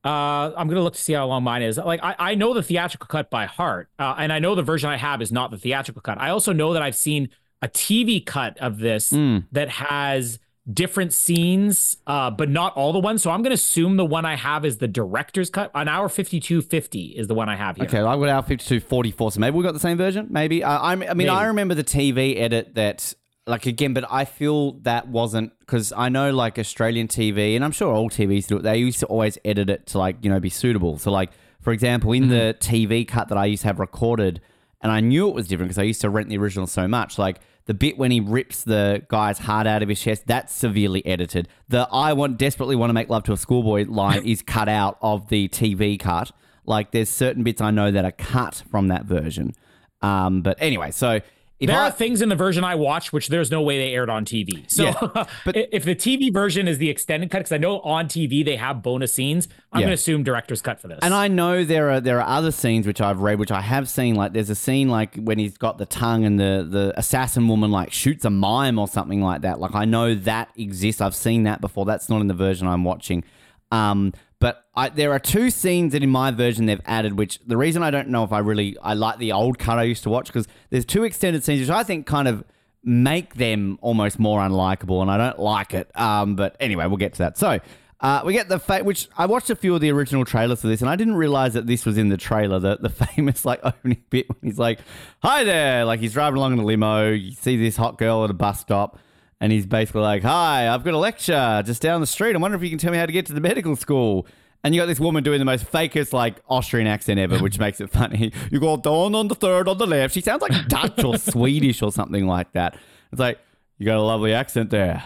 Uh, 0.03 0.51
I'm 0.57 0.67
gonna 0.67 0.81
look 0.81 0.95
to 0.95 1.01
see 1.01 1.13
how 1.13 1.25
long 1.27 1.43
mine 1.43 1.61
is. 1.61 1.77
Like 1.77 2.01
I, 2.03 2.15
I 2.19 2.35
know 2.35 2.53
the 2.53 2.63
theatrical 2.63 3.07
cut 3.07 3.29
by 3.29 3.45
heart, 3.45 3.89
uh, 3.99 4.15
and 4.17 4.33
I 4.33 4.39
know 4.39 4.53
the 4.55 4.61
version 4.63 4.89
I 4.89 4.97
have 4.97 5.21
is 5.21 5.31
not 5.31 5.51
the 5.51 5.57
theatrical 5.57 6.01
cut. 6.01 6.19
I 6.19 6.29
also 6.29 6.51
know 6.53 6.73
that 6.73 6.81
I've 6.81 6.95
seen 6.95 7.29
a 7.61 7.67
TV 7.69 8.25
cut 8.25 8.57
of 8.59 8.79
this 8.79 9.11
Hmm. 9.11 9.37
that 9.53 9.69
has 9.69 10.39
different 10.71 11.11
scenes, 11.11 11.97
uh, 12.07 12.29
but 12.31 12.49
not 12.49 12.73
all 12.75 12.93
the 12.93 12.99
ones. 12.99 13.21
So 13.21 13.31
I'm 13.31 13.41
gonna 13.43 13.53
assume 13.53 13.97
the 13.97 14.05
one 14.05 14.25
I 14.25 14.35
have 14.35 14.63
is 14.65 14.77
the 14.77 14.87
director's 14.87 15.49
cut. 15.49 15.71
An 15.75 15.87
hour 15.87 16.07
52:50 16.09 17.15
is 17.17 17.27
the 17.27 17.33
one 17.33 17.47
I 17.49 17.55
have 17.55 17.75
here. 17.77 17.85
Okay, 17.85 17.97
well, 17.99 18.07
I've 18.09 18.19
got 18.19 18.29
hour 18.29 18.41
5244, 18.41 19.31
so 19.33 19.39
maybe 19.39 19.57
we 19.57 19.63
got 19.63 19.73
the 19.73 19.79
same 19.79 19.97
version. 19.97 20.27
Maybe. 20.29 20.63
Uh, 20.63 20.79
I'm, 20.81 21.03
I 21.03 21.13
mean, 21.13 21.29
I 21.29 21.45
remember 21.45 21.75
the 21.75 21.83
TV 21.83 22.37
edit 22.39 22.75
that, 22.75 23.13
like, 23.45 23.65
again, 23.65 23.93
but 23.93 24.05
I 24.09 24.25
feel 24.25 24.73
that 24.83 25.07
wasn't 25.07 25.57
because 25.59 25.91
I 25.95 26.09
know, 26.09 26.31
like, 26.31 26.57
Australian 26.57 27.07
TV, 27.07 27.55
and 27.55 27.63
I'm 27.63 27.71
sure 27.71 27.93
all 27.93 28.09
TVs 28.09 28.47
do 28.47 28.57
it, 28.57 28.63
they 28.63 28.77
used 28.77 28.99
to 29.01 29.05
always 29.07 29.37
edit 29.43 29.69
it 29.69 29.85
to, 29.87 29.97
like, 29.97 30.17
you 30.21 30.29
know, 30.29 30.39
be 30.39 30.49
suitable. 30.49 30.97
So, 30.97 31.11
like, 31.11 31.31
for 31.61 31.73
example, 31.73 32.13
in 32.13 32.29
the 32.29 32.55
TV 32.59 33.07
cut 33.07 33.29
that 33.29 33.37
I 33.37 33.45
used 33.45 33.61
to 33.61 33.67
have 33.67 33.79
recorded, 33.79 34.41
and 34.81 34.91
I 34.91 34.99
knew 34.99 35.27
it 35.29 35.35
was 35.35 35.47
different 35.47 35.69
because 35.69 35.79
I 35.79 35.83
used 35.83 36.01
to 36.01 36.09
rent 36.09 36.29
the 36.29 36.37
original 36.37 36.67
so 36.67 36.87
much, 36.87 37.17
like, 37.17 37.39
the 37.65 37.73
bit 37.73 37.97
when 37.97 38.11
he 38.11 38.19
rips 38.19 38.63
the 38.63 39.03
guy's 39.07 39.39
heart 39.39 39.67
out 39.67 39.81
of 39.81 39.89
his 39.89 39.99
chest, 40.01 40.27
that's 40.27 40.53
severely 40.53 41.05
edited. 41.05 41.47
The 41.69 41.87
I 41.91 42.13
want 42.13 42.37
desperately 42.37 42.75
want 42.75 42.89
to 42.89 42.93
make 42.93 43.09
love 43.09 43.23
to 43.23 43.33
a 43.33 43.37
schoolboy 43.37 43.85
line 43.87 44.23
is 44.25 44.41
cut 44.41 44.67
out 44.67 44.97
of 45.01 45.29
the 45.29 45.47
TV 45.47 45.99
cut. 45.99 46.31
Like 46.65 46.91
there's 46.91 47.09
certain 47.09 47.43
bits 47.43 47.61
I 47.61 47.71
know 47.71 47.91
that 47.91 48.05
are 48.05 48.11
cut 48.11 48.63
from 48.69 48.89
that 48.89 49.05
version. 49.05 49.53
Um, 50.01 50.41
but 50.41 50.57
anyway, 50.59 50.91
so 50.91 51.21
if 51.63 51.67
There 51.67 51.79
I, 51.79 51.87
are 51.87 51.91
things 51.91 52.21
in 52.21 52.29
the 52.29 52.35
version 52.35 52.63
I 52.63 52.75
watched 52.75 53.13
which 53.13 53.29
there's 53.29 53.49
no 53.49 53.61
way 53.61 53.77
they 53.77 53.93
aired 53.93 54.09
on 54.09 54.25
TV. 54.25 54.69
So 54.69 54.83
Yeah, 54.83 55.25
but- 55.45 55.55
if 55.71 55.85
the 55.85 55.95
TV 55.95 56.31
version 56.31 56.67
is 56.67 56.77
the 56.77 56.89
extended 56.89 57.31
cut, 57.31 57.39
because 57.39 57.51
I 57.51 57.57
know 57.57 57.79
on 57.81 58.07
TV 58.07 58.43
they 58.43 58.55
have 58.57 58.81
bonus 58.83 59.13
scenes, 59.13 59.47
I'm 59.71 59.79
Yeah. 59.79 59.85
gonna 59.85 59.93
assume 59.93 60.23
director's 60.23 60.61
cut 60.61 60.79
for 60.81 60.87
this. 60.89 60.99
And 61.01 61.13
I 61.13 61.27
know 61.27 61.63
there 61.63 61.89
are 61.89 62.01
there 62.01 62.19
are 62.21 62.27
other 62.37 62.51
scenes 62.51 62.85
which 62.85 62.99
I've 63.01 63.19
read, 63.21 63.39
which 63.39 63.51
I 63.51 63.61
have 63.61 63.87
seen. 63.89 64.15
Like 64.15 64.33
there's 64.33 64.49
a 64.49 64.55
scene 64.55 64.89
like 64.89 65.15
when 65.15 65.39
he's 65.39 65.57
got 65.57 65.77
the 65.77 65.85
tongue 65.85 66.25
and 66.25 66.39
the 66.39 66.67
the 66.69 66.93
assassin 66.97 67.47
woman 67.47 67.71
like 67.71 67.91
shoots 67.93 68.25
a 68.25 68.29
mime 68.29 68.77
or 68.77 68.87
something 68.87 69.21
like 69.21 69.41
that. 69.41 69.59
Like 69.59 69.73
I 69.75 69.85
know 69.85 70.13
that 70.15 70.49
exists. 70.57 70.99
I've 71.01 71.15
seen 71.15 71.43
that 71.43 71.61
before. 71.61 71.85
That's 71.85 72.09
not 72.09 72.21
in 72.21 72.27
the 72.27 72.33
version 72.33 72.67
I'm 72.67 72.83
watching. 72.83 73.23
Um, 73.71 74.13
but 74.43 74.65
I, 74.75 74.89
there 74.89 75.13
are 75.13 75.19
two 75.19 75.49
scenes 75.49 75.93
that 75.93 76.03
in 76.03 76.09
my 76.09 76.29
version 76.29 76.65
they've 76.65 76.81
added, 76.83 77.17
which 77.17 77.39
the 77.47 77.55
reason 77.55 77.81
I 77.81 77.91
don't 77.91 78.09
know 78.09 78.25
if 78.25 78.33
I 78.33 78.39
really 78.39 78.77
I 78.83 78.93
like 78.93 79.17
the 79.17 79.31
old 79.31 79.57
cut 79.57 79.79
I 79.79 79.83
used 79.83 80.03
to 80.03 80.09
watch 80.09 80.27
because 80.27 80.49
there's 80.69 80.83
two 80.83 81.05
extended 81.05 81.45
scenes 81.45 81.61
which 81.61 81.69
I 81.69 81.83
think 81.83 82.05
kind 82.05 82.27
of 82.27 82.43
make 82.83 83.35
them 83.35 83.79
almost 83.81 84.19
more 84.19 84.41
unlikable, 84.41 85.01
and 85.01 85.09
I 85.09 85.15
don't 85.15 85.39
like 85.39 85.73
it. 85.73 85.97
Um, 85.97 86.35
but 86.35 86.57
anyway, 86.59 86.87
we'll 86.87 86.97
get 86.97 87.13
to 87.13 87.19
that. 87.19 87.37
So. 87.37 87.61
Uh, 88.01 88.21
we 88.25 88.33
get 88.33 88.49
the 88.49 88.59
fa- 88.59 88.83
which 88.83 89.07
I 89.17 89.27
watched 89.27 89.49
a 89.49 89.55
few 89.55 89.73
of 89.75 89.79
the 89.79 89.89
original 89.89 90.25
trailers 90.25 90.59
for 90.59 90.67
this, 90.67 90.81
and 90.81 90.89
I 90.89 90.97
didn't 90.97 91.15
realize 91.15 91.53
that 91.53 91.67
this 91.67 91.85
was 91.85 91.97
in 91.97 92.09
the 92.09 92.17
trailer. 92.17 92.59
The 92.59 92.75
the 92.75 92.89
famous 93.15 93.45
like 93.45 93.61
opening 93.63 94.03
bit 94.09 94.27
when 94.27 94.39
he's 94.41 94.59
like, 94.59 94.79
"Hi 95.21 95.45
there!" 95.45 95.85
Like 95.85 96.01
he's 96.01 96.11
driving 96.11 96.35
along 96.35 96.51
in 96.51 96.59
a 96.59 96.65
limo. 96.65 97.11
You 97.11 97.31
see 97.31 97.55
this 97.55 97.77
hot 97.77 97.97
girl 97.97 98.25
at 98.25 98.29
a 98.29 98.33
bus 98.33 98.59
stop, 98.59 98.99
and 99.43 99.51
he's 99.51 99.65
basically 99.65 99.99
like, 99.99 100.23
"Hi, 100.23 100.73
I've 100.73 100.85
got 100.85 100.93
a 100.93 100.97
lecture 100.97 101.61
just 101.65 101.81
down 101.81 101.99
the 101.99 102.07
street. 102.07 102.33
I 102.33 102.39
wonder 102.39 102.55
if 102.55 102.63
you 102.63 102.69
can 102.69 102.77
tell 102.79 102.93
me 102.93 102.97
how 102.97 103.05
to 103.05 103.11
get 103.11 103.25
to 103.25 103.33
the 103.33 103.41
medical 103.41 103.75
school." 103.75 104.25
And 104.63 104.73
you 104.73 104.79
got 104.79 104.85
this 104.85 105.01
woman 105.01 105.21
doing 105.21 105.39
the 105.39 105.45
most 105.45 105.69
fakest 105.69 106.13
like 106.13 106.37
Austrian 106.47 106.87
accent 106.87 107.19
ever, 107.19 107.37
which 107.39 107.59
makes 107.59 107.81
it 107.81 107.89
funny. 107.89 108.31
You 108.51 108.61
go 108.61 108.77
down 108.77 109.13
on 109.15 109.27
the 109.27 109.35
third 109.35 109.67
on 109.67 109.77
the 109.77 109.85
left. 109.85 110.13
She 110.13 110.21
sounds 110.21 110.41
like 110.41 110.69
Dutch 110.69 111.03
or 111.03 111.17
Swedish 111.33 111.81
or 111.81 111.91
something 111.91 112.25
like 112.25 112.53
that. 112.53 112.77
It's 113.11 113.19
like 113.19 113.37
you 113.77 113.85
got 113.85 113.97
a 113.97 114.01
lovely 114.01 114.33
accent 114.33 114.69
there. 114.69 115.03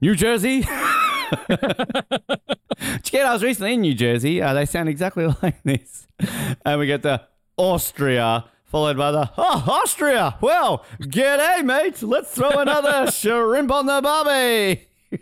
New 0.00 0.14
Jersey. 0.14 0.62
Kid, 3.02 3.22
I 3.22 3.32
was 3.32 3.42
recently 3.42 3.74
in 3.74 3.80
New 3.80 3.94
Jersey. 3.94 4.40
Uh, 4.40 4.54
they 4.54 4.66
sound 4.66 4.88
exactly 4.88 5.26
like 5.42 5.60
this. 5.64 6.06
And 6.64 6.78
we 6.78 6.86
get 6.86 7.02
the 7.02 7.22
Austria, 7.56 8.44
followed 8.70 8.96
by 8.96 9.10
the, 9.10 9.30
oh, 9.36 9.64
Austria. 9.82 10.36
Well, 10.40 10.84
g'day, 11.00 11.64
mate. 11.64 12.02
Let's 12.02 12.30
throw 12.32 12.50
another 12.50 13.10
shrimp 13.10 13.70
on 13.70 13.86
the 13.86 14.00
barbie. 14.00 14.86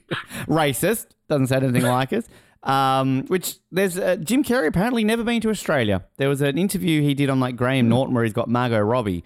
Racist. 0.46 1.06
Doesn't 1.28 1.48
sound 1.48 1.64
anything 1.64 1.82
like 1.82 2.12
us. 2.12 2.26
Um, 2.62 3.24
which 3.28 3.56
there's 3.70 3.98
uh, 3.98 4.16
Jim 4.16 4.44
Carrey 4.44 4.66
apparently 4.66 5.02
never 5.04 5.24
been 5.24 5.40
to 5.40 5.50
Australia. 5.50 6.04
There 6.18 6.28
was 6.28 6.42
an 6.42 6.58
interview 6.58 7.00
he 7.02 7.14
did 7.14 7.30
on 7.30 7.40
like 7.40 7.56
Graham 7.56 7.88
Norton 7.88 8.14
where 8.14 8.24
he's 8.24 8.32
got 8.32 8.48
Margot 8.48 8.80
Robbie 8.80 9.24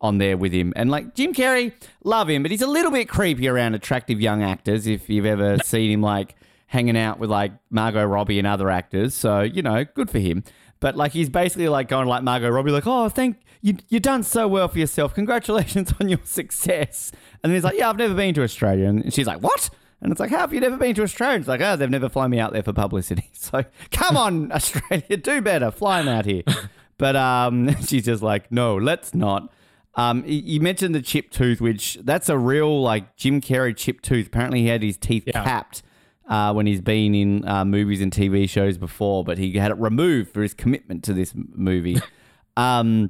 on 0.00 0.18
there 0.18 0.36
with 0.36 0.52
him, 0.52 0.72
and 0.76 0.90
like 0.90 1.14
Jim 1.14 1.32
Carrey, 1.32 1.72
love 2.04 2.28
him, 2.28 2.42
but 2.42 2.50
he's 2.50 2.60
a 2.60 2.66
little 2.66 2.90
bit 2.90 3.08
creepy 3.08 3.48
around 3.48 3.74
attractive 3.74 4.20
young 4.20 4.42
actors. 4.42 4.86
If 4.86 5.08
you've 5.08 5.24
ever 5.24 5.58
seen 5.64 5.90
him 5.90 6.02
like 6.02 6.36
hanging 6.66 6.96
out 6.96 7.18
with 7.18 7.30
like 7.30 7.52
Margot 7.70 8.04
Robbie 8.04 8.38
and 8.38 8.46
other 8.46 8.70
actors, 8.70 9.14
so 9.14 9.40
you 9.40 9.62
know, 9.62 9.84
good 9.84 10.10
for 10.10 10.18
him. 10.18 10.44
But 10.78 10.94
like 10.94 11.12
he's 11.12 11.30
basically 11.30 11.68
like 11.68 11.88
going 11.88 12.06
like 12.06 12.22
Margot 12.22 12.50
Robbie, 12.50 12.70
like, 12.70 12.86
oh, 12.86 13.08
thank 13.08 13.38
you, 13.64 13.76
you've 13.88 14.02
done 14.02 14.22
so 14.22 14.46
well 14.46 14.68
for 14.68 14.78
yourself. 14.78 15.14
Congratulations 15.14 15.92
on 16.00 16.08
your 16.08 16.20
success. 16.24 17.10
And 17.42 17.50
then 17.50 17.56
he's 17.56 17.64
like, 17.64 17.76
yeah, 17.76 17.88
I've 17.88 17.96
never 17.96 18.14
been 18.14 18.34
to 18.34 18.42
Australia, 18.42 18.86
and 18.88 19.12
she's 19.12 19.26
like, 19.26 19.40
what? 19.42 19.70
And 20.00 20.12
it's 20.12 20.20
like, 20.20 20.30
how 20.30 20.38
have 20.40 20.52
you 20.52 20.60
never 20.60 20.76
been 20.76 20.94
to 20.96 21.02
Australia? 21.02 21.38
It's 21.38 21.48
like, 21.48 21.62
oh, 21.62 21.76
they've 21.76 21.88
never 21.88 22.08
flown 22.10 22.30
me 22.30 22.38
out 22.38 22.52
there 22.52 22.62
for 22.62 22.72
publicity. 22.72 23.30
So 23.34 23.64
come 23.90 24.16
on, 24.16 24.52
Australia, 24.58 25.16
do 25.16 25.40
better. 25.40 25.70
Fly 25.70 26.02
them 26.02 26.14
out 26.14 26.26
here. 26.26 26.42
But 26.96 27.16
um, 27.16 27.74
she's 27.82 28.04
just 28.04 28.22
like, 28.22 28.52
no, 28.52 28.76
let's 28.76 29.14
not. 29.14 29.50
Um, 29.96 30.22
you 30.26 30.60
mentioned 30.60 30.94
the 30.94 31.02
chip 31.02 31.30
tooth, 31.32 31.60
which 31.60 31.98
that's 32.02 32.28
a 32.28 32.38
real 32.38 32.80
like 32.82 33.16
Jim 33.16 33.40
Carrey 33.40 33.76
chip 33.76 34.00
tooth. 34.00 34.28
Apparently, 34.28 34.60
he 34.60 34.68
had 34.68 34.82
his 34.82 34.96
teeth 34.96 35.24
Yeah. 35.26 35.42
capped 35.42 35.82
uh, 36.28 36.52
when 36.52 36.66
he's 36.66 36.80
been 36.80 37.14
in 37.16 37.48
uh, 37.48 37.64
movies 37.64 38.00
and 38.00 38.12
TV 38.12 38.48
shows 38.48 38.78
before, 38.78 39.24
but 39.24 39.38
he 39.38 39.52
had 39.54 39.72
it 39.72 39.78
removed 39.78 40.32
for 40.32 40.40
his 40.42 40.54
commitment 40.54 41.02
to 41.04 41.12
this 41.12 41.32
movie. 41.34 42.00
um, 42.56 43.08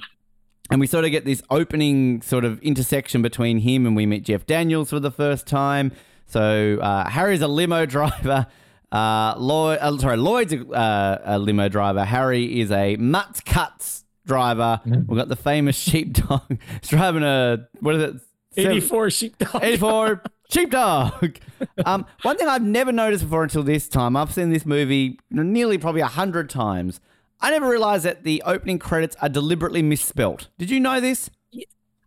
and 0.70 0.80
we 0.80 0.86
sort 0.86 1.04
of 1.04 1.10
get 1.10 1.24
this 1.24 1.42
opening 1.50 2.22
sort 2.22 2.44
of 2.44 2.60
intersection 2.62 3.22
between 3.22 3.58
him 3.58 3.86
and 3.86 3.94
we 3.94 4.06
meet 4.06 4.24
Jeff 4.24 4.46
Daniels 4.46 4.90
for 4.90 5.00
the 5.00 5.10
first 5.10 5.46
time. 5.46 5.92
So 6.26 6.78
uh, 6.80 7.08
Harry's 7.10 7.42
a 7.42 7.48
limo 7.48 7.86
driver. 7.96 8.46
Uh, 8.90 9.34
Lloyd, 9.38 9.78
uh, 9.80 9.98
sorry, 9.98 10.16
Lloyd's 10.16 10.52
a, 10.52 10.66
uh, 10.68 11.18
a 11.24 11.38
limo 11.38 11.68
driver. 11.68 12.04
Harry 12.04 12.60
is 12.60 12.70
a 12.70 12.96
Mutt 12.96 13.44
Cuts 13.44 14.04
driver. 14.24 14.80
We've 14.84 15.18
got 15.18 15.28
the 15.28 15.36
famous 15.36 15.76
sheepdog. 15.90 16.42
He's 16.80 16.88
driving 16.90 17.22
a 17.24 17.68
what 17.80 17.96
is 17.96 18.02
it? 18.02 18.14
Seven- 18.54 18.70
84 18.72 19.10
sheepdog. 19.10 19.64
84 19.64 20.22
sheepdog. 20.50 21.36
Um, 21.84 22.06
one 22.22 22.36
thing 22.38 22.46
I've 22.48 22.62
never 22.62 22.92
noticed 22.92 23.24
before 23.24 23.42
until 23.42 23.64
this 23.64 23.88
time, 23.88 24.16
I've 24.16 24.32
seen 24.32 24.50
this 24.50 24.64
movie 24.64 25.18
nearly 25.30 25.76
probably 25.76 26.00
a 26.02 26.06
hundred 26.06 26.48
times. 26.48 27.00
I 27.40 27.50
never 27.50 27.68
realized 27.68 28.04
that 28.04 28.24
the 28.24 28.42
opening 28.46 28.78
credits 28.78 29.16
are 29.20 29.28
deliberately 29.28 29.82
misspelt. 29.82 30.48
Did 30.58 30.70
you 30.70 30.80
know 30.80 31.00
this? 31.00 31.30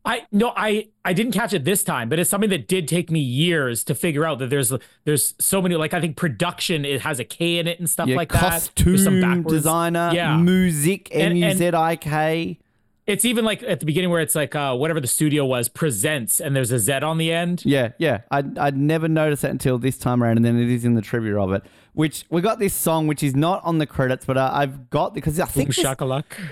I 0.06 0.26
no, 0.32 0.54
I 0.56 0.88
I 1.04 1.12
didn't 1.12 1.34
catch 1.34 1.52
it 1.52 1.66
this 1.66 1.84
time, 1.84 2.08
but 2.08 2.18
it's 2.18 2.30
something 2.30 2.50
that 2.52 2.70
did 2.70 2.88
take 2.88 3.12
me 3.12 3.20
years 3.20 3.84
to 3.84 3.94
figure 3.96 4.24
out 4.26 4.40
that 4.40 4.50
there's 4.50 4.72
there's 5.04 5.36
so 5.40 5.62
many 5.62 5.76
like 5.76 5.94
I 5.94 6.00
think 6.00 6.16
production 6.16 6.86
it 6.86 7.02
has 7.02 7.20
a 7.20 7.26
K 7.26 7.58
in 7.60 7.68
it 7.68 7.78
and 7.80 7.90
stuff 7.90 8.08
Yeah, 8.08 8.16
like 8.16 8.32
that. 8.32 8.40
Costume 8.40 8.98
some 8.98 9.20
backwards- 9.20 9.50
designer, 9.52 10.12
Yeah. 10.14 10.38
music, 10.38 11.10
M 11.12 11.32
And- 11.34 11.40
U 11.40 11.54
Z 11.54 11.72
I 11.74 11.96
K. 11.98 12.58
It's 13.06 13.24
even 13.26 13.44
like 13.46 13.64
at 13.64 13.80
the 13.80 13.86
beginning 13.86 14.10
where 14.10 14.22
it's 14.22 14.36
like 14.36 14.56
uh 14.56 14.76
whatever 14.76 15.02
the 15.02 15.08
studio 15.08 15.46
was 15.46 15.68
presents 15.68 16.40
and 16.40 16.56
there's 16.56 16.72
a 16.72 16.80
Z 16.80 16.94
on 16.94 17.18
the 17.18 17.32
end. 17.34 17.64
Yeah, 17.66 17.90
yeah. 17.98 18.22
I'd, 18.32 18.58
I'd 18.58 18.78
never 18.78 19.08
noticed 19.10 19.42
that 19.42 19.52
until 19.52 19.78
this 19.78 19.98
time 19.98 20.24
around, 20.24 20.38
and 20.38 20.46
then 20.46 20.58
it 20.58 20.70
is 20.70 20.86
in 20.86 20.94
the 20.96 21.02
trivia 21.02 21.38
of 21.38 21.52
it. 21.52 21.64
Which 21.98 22.26
we 22.30 22.42
got 22.42 22.60
this 22.60 22.76
song, 22.76 23.08
which 23.08 23.24
is 23.24 23.36
not 23.36 23.64
on 23.64 23.80
the 23.80 23.88
credits, 23.88 24.24
but 24.24 24.38
uh, 24.38 24.52
I've 24.54 24.92
got 24.92 25.16
because 25.16 25.40
I 25.40 25.46
think 25.46 25.70
this. 25.70 25.84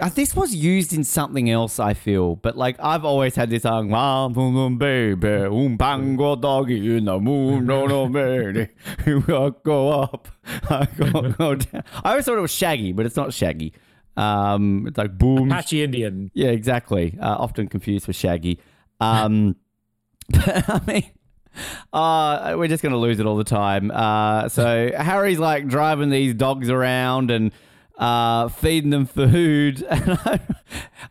Uh, 0.02 0.10
this 0.10 0.36
was 0.36 0.56
used 0.56 0.92
in 0.92 1.04
something 1.04 1.52
else, 1.52 1.80
I 1.80 1.94
feel, 1.94 2.36
but 2.38 2.58
like 2.58 2.78
I've 2.80 3.06
always 3.06 3.36
had 3.36 3.52
this 3.52 3.62
song, 3.62 3.92
"Wow, 3.92 4.28
boom, 4.30 4.56
boom, 4.56 4.80
baby, 4.80 5.28
um, 5.46 5.78
bango 5.78 6.36
doggy 6.36 6.98
in 6.98 7.06
the 7.06 7.20
moon, 7.20 7.68
no, 7.68 7.86
no, 7.86 8.10
baby, 8.10 8.70
I 9.06 9.52
go 9.64 9.90
up, 10.02 10.30
I 10.68 10.88
go, 10.98 11.32
go 11.34 11.54
down. 11.54 11.84
I 12.04 12.10
always 12.10 12.26
thought 12.26 12.40
it 12.40 12.42
was 12.42 12.52
Shaggy, 12.52 12.92
but 12.92 13.06
it's 13.06 13.16
not 13.16 13.32
Shaggy. 13.32 13.72
Um, 14.18 14.86
it's 14.88 14.98
like 14.98 15.16
boom, 15.16 15.52
Apache 15.52 15.84
Indian. 15.84 16.32
yeah, 16.34 16.50
exactly. 16.50 17.20
Uh, 17.22 17.36
often 17.38 17.68
confused 17.68 18.08
with 18.08 18.16
Shaggy. 18.16 18.60
Um, 19.00 19.58
but 20.30 20.70
I 20.70 20.82
mean, 20.88 21.12
uh, 21.94 22.56
we're 22.58 22.68
just 22.68 22.84
going 22.84 22.92
to 22.94 22.98
lose 23.00 23.20
it 23.20 23.26
all 23.26 23.38
the 23.38 23.44
time. 23.44 23.92
Uh, 23.92 24.50
so 24.50 24.92
Harry's 24.98 25.40
like 25.40 25.68
driving 25.68 26.10
these 26.10 26.34
dogs 26.34 26.70
around 26.70 27.32
and 27.32 27.52
uh, 27.98 28.48
feeding 28.50 28.90
them 28.90 29.06
food. 29.06 29.86
And 29.90 30.20
I, 30.26 30.40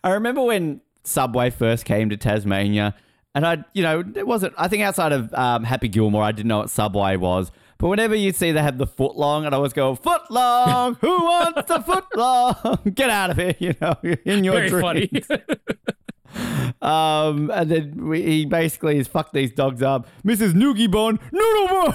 I 0.03 0.11
remember 0.11 0.43
when 0.43 0.81
Subway 1.05 1.51
first 1.51 1.85
came 1.85 2.11
to 2.11 2.17
Tasmania, 2.17 2.95
and 3.35 3.47
I, 3.47 3.65
you 3.73 3.83
know, 3.83 4.05
it 4.15 4.27
wasn't. 4.27 4.55
I 4.57 4.69
think 4.69 4.83
outside 4.83 5.13
of 5.13 5.33
um, 5.35 5.65
Happy 5.65 5.89
Gilmore, 5.89 6.23
I 6.23 6.33
didn't 6.33 6.49
know 6.49 6.59
what 6.59 6.71
Subway 6.71 7.17
was. 7.17 7.51
But 7.79 7.89
whenever 7.89 8.15
you 8.15 8.33
see 8.33 8.53
they 8.53 8.63
have 8.63 8.79
the 8.79 8.87
foot 8.87 9.17
long, 9.17 9.45
and 9.45 9.55
I 9.55 9.57
always 9.57 9.73
go, 9.73 9.95
foot 9.97 10.23
long. 10.31 10.95
Who 11.01 11.09
wants 11.09 11.69
a 11.71 11.83
foot 11.83 12.05
long? 12.15 12.79
Get 12.95 13.11
out 13.11 13.31
of 13.31 13.37
here, 13.37 13.55
you 13.59 13.75
know, 13.81 13.95
in 14.25 14.45
your 14.45 14.55
Very 14.55 14.69
dreams. 14.71 15.27
funny. 15.27 15.45
Um, 16.83 17.51
and 17.51 17.71
then 17.71 18.09
we, 18.09 18.23
he 18.23 18.47
basically 18.47 18.97
has 18.97 19.09
fucked 19.09 19.33
these 19.33 19.53
dogs 19.53 19.83
up. 19.83 20.07
Mrs. 20.25 20.53
Noogie 20.53 20.91
Bone, 20.91 21.19
no, 21.33 21.41
no 21.41 21.67
more. 21.67 21.93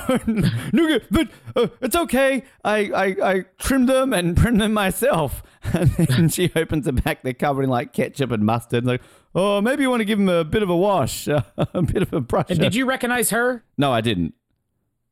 Noogie, 0.74 1.06
but 1.12 1.28
uh, 1.56 1.68
it's 1.82 1.96
okay. 1.96 2.44
I, 2.64 2.78
I, 2.92 3.32
I 3.32 3.46
trimmed 3.60 3.90
them 3.90 4.14
and 4.14 4.36
trimmed 4.42 4.62
them 4.62 4.74
myself. 4.74 5.44
And 5.74 5.90
then 5.92 6.30
she 6.30 6.50
opens 6.56 6.86
them 6.86 6.96
back. 6.96 7.22
They're 7.22 7.34
covered 7.34 7.64
in 7.64 7.70
like 7.70 7.92
ketchup 7.92 8.32
and 8.32 8.46
mustard. 8.46 8.86
Like, 8.86 9.02
oh, 9.36 9.60
maybe 9.60 9.84
you 9.84 9.90
want 9.90 10.00
to 10.00 10.06
give 10.06 10.18
them 10.18 10.30
a 10.30 10.46
bit 10.46 10.64
of 10.64 10.70
a 10.70 10.76
wash, 10.76 11.28
a 11.28 11.82
bit 11.82 12.02
of 12.02 12.14
a 12.14 12.22
brush. 12.22 12.46
and 12.50 12.60
did 12.60 12.76
you 12.76 12.86
recognize 12.86 13.30
her? 13.32 13.66
No, 13.78 13.92
I 13.92 14.00
didn't. 14.00 14.34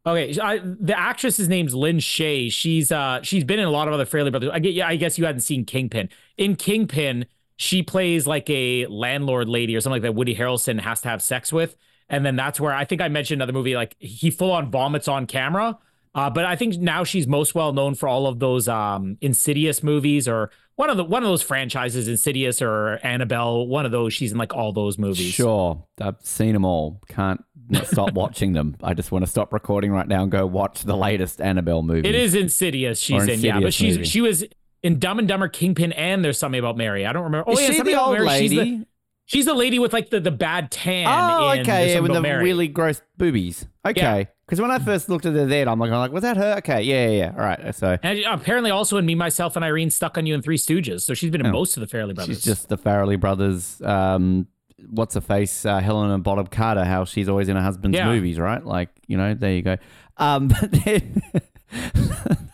Okay, 0.05 0.39
I, 0.39 0.59
the 0.59 0.97
actress's 0.97 1.49
name's 1.49 1.75
Lin 1.75 1.97
Shaye. 1.97 2.49
She's 2.49 2.93
uh 2.93 3.19
she's 3.23 3.43
been 3.43 3.59
in 3.59 3.65
a 3.65 3.71
lot 3.71 3.89
of 3.89 3.93
other 3.93 4.05
Farrelly 4.05 4.31
Brothers. 4.31 4.51
I 4.53 4.59
get 4.59 4.73
yeah, 4.73 4.87
I 4.87 4.95
guess 4.95 5.17
you 5.17 5.25
hadn't 5.25 5.41
seen 5.41 5.65
Kingpin. 5.65 6.07
In 6.37 6.55
Kingpin, 6.55 7.25
she 7.57 7.83
plays 7.83 8.25
like 8.25 8.49
a 8.49 8.85
landlord 8.85 9.49
lady 9.49 9.75
or 9.75 9.81
something 9.81 9.95
like 9.95 10.01
that. 10.03 10.15
Woody 10.15 10.35
Harrelson 10.35 10.79
has 10.79 11.01
to 11.01 11.09
have 11.09 11.21
sex 11.21 11.51
with, 11.51 11.75
and 12.09 12.25
then 12.25 12.35
that's 12.35 12.59
where 12.59 12.73
I 12.73 12.85
think 12.85 13.01
I 13.01 13.09
mentioned 13.09 13.41
another 13.41 13.53
movie 13.53 13.75
like 13.75 13.95
he 13.99 14.31
full 14.31 14.51
on 14.51 14.71
vomits 14.71 15.07
on 15.07 15.25
camera. 15.27 15.77
Uh, 16.15 16.29
but 16.31 16.45
I 16.45 16.55
think 16.55 16.77
now 16.77 17.03
she's 17.03 17.27
most 17.27 17.53
well 17.53 17.73
known 17.73 17.93
for 17.93 18.07
all 18.09 18.25
of 18.25 18.39
those 18.39 18.67
um 18.67 19.17
Insidious 19.21 19.83
movies 19.83 20.27
or 20.27 20.49
one 20.75 20.89
of 20.89 20.97
the 20.97 21.03
one 21.03 21.21
of 21.23 21.29
those 21.29 21.43
franchises, 21.43 22.07
Insidious 22.07 22.61
or 22.61 22.99
Annabelle. 23.03 23.67
One 23.67 23.85
of 23.85 23.91
those. 23.91 24.13
She's 24.13 24.31
in 24.31 24.37
like 24.37 24.53
all 24.53 24.71
those 24.71 24.97
movies. 24.97 25.33
Sure, 25.33 25.83
I've 25.99 26.15
seen 26.21 26.53
them 26.53 26.65
all. 26.65 27.01
Can't 27.09 27.43
stop 27.83 28.13
watching 28.13 28.53
them. 28.53 28.75
I 28.81 28.93
just 28.93 29.11
want 29.11 29.25
to 29.25 29.29
stop 29.29 29.51
recording 29.53 29.91
right 29.91 30.07
now 30.07 30.23
and 30.23 30.31
go 30.31 30.45
watch 30.45 30.83
the 30.83 30.95
latest 30.95 31.41
Annabelle 31.41 31.81
movie. 31.83 32.07
It 32.07 32.15
is 32.15 32.33
Insidious 32.35 32.99
she's 32.99 33.27
Or 33.27 33.29
in, 33.31 33.39
yeah. 33.41 33.53
But 33.59 33.65
Insidious 33.65 33.75
she's 33.75 33.97
movie. 33.97 34.07
she 34.09 34.21
was 34.21 34.43
in 34.87 34.99
Dumb 34.99 35.19
and 35.19 35.27
Dumber, 35.27 35.47
Kingpin, 35.49 35.91
and 35.93 36.23
there's 36.23 36.37
something 36.39 36.59
about 36.59 36.77
Mary. 36.77 37.05
I 37.05 37.13
don't 37.13 37.23
remember. 37.23 37.45
Oh 37.49 37.53
Is 37.53 37.61
yeah, 37.61 37.67
she 37.67 37.73
something 37.77 37.93
the 37.95 37.99
about 38.01 38.09
old 38.09 38.17
Mary. 38.25 38.39
She's 38.39 38.53
lady? 38.53 38.77
the, 38.77 38.87
she's 39.25 39.45
the 39.45 39.53
lady 39.53 39.79
with 39.79 39.93
like 39.93 40.09
the, 40.09 40.19
the 40.19 40.31
bad 40.31 40.71
tan. 40.71 41.07
Oh, 41.07 41.51
in 41.51 41.59
okay, 41.61 41.93
yeah, 41.93 41.99
with 41.99 42.13
the 42.13 42.21
Mary. 42.21 42.43
really 42.43 42.67
gross 42.67 43.01
boobies. 43.17 43.67
Okay, 43.85 44.27
because 44.45 44.59
when 44.61 44.71
I 44.71 44.79
first 44.79 45.09
looked 45.09 45.25
at 45.25 45.33
her 45.33 45.45
then, 45.45 45.67
I'm 45.67 45.79
like, 45.79 45.91
I'm 45.91 45.97
like, 45.99 46.11
was 46.11 46.23
that 46.23 46.37
her? 46.37 46.55
Okay, 46.59 46.81
yeah, 46.83 47.07
yeah, 47.07 47.17
yeah. 47.17 47.31
All 47.31 47.39
right, 47.45 47.73
so 47.75 47.97
And 48.03 48.19
apparently 48.27 48.71
also 48.71 48.97
in 48.97 49.05
Me, 49.05 49.15
Myself, 49.15 49.55
and 49.55 49.63
Irene 49.65 49.89
Stuck 49.89 50.17
on 50.17 50.25
You 50.25 50.33
in 50.35 50.41
Three 50.41 50.57
Stooges. 50.57 51.01
So 51.01 51.13
she's 51.13 51.29
been 51.31 51.41
in 51.41 51.47
Oh. 51.47 51.51
most 51.51 51.77
of 51.77 51.81
the 51.81 51.97
Farrelly 51.97 52.15
Brothers. 52.15 52.35
she's 52.37 52.43
just 52.43 52.69
the 52.69 52.77
Farrelly 52.77 53.19
brothers. 53.19 53.81
Um, 53.81 54.47
what's 54.89 55.15
her 55.15 55.21
face? 55.21 55.65
Uh, 55.65 55.79
Helena 55.79 56.17
Bonham 56.19 56.47
Carter. 56.47 56.83
How 56.85 57.03
she's 57.05 57.27
always 57.29 57.49
in 57.49 57.55
her 57.55 57.61
husband's 57.61 57.97
Yeah. 57.97 58.07
movies, 58.07 58.39
right? 58.39 58.63
Like, 58.65 58.89
you 59.07 59.17
know, 59.17 59.33
there 59.33 59.53
you 59.53 59.61
go. 59.61 59.77
Um, 60.17 60.47
but 60.61 60.71
then 60.71 61.21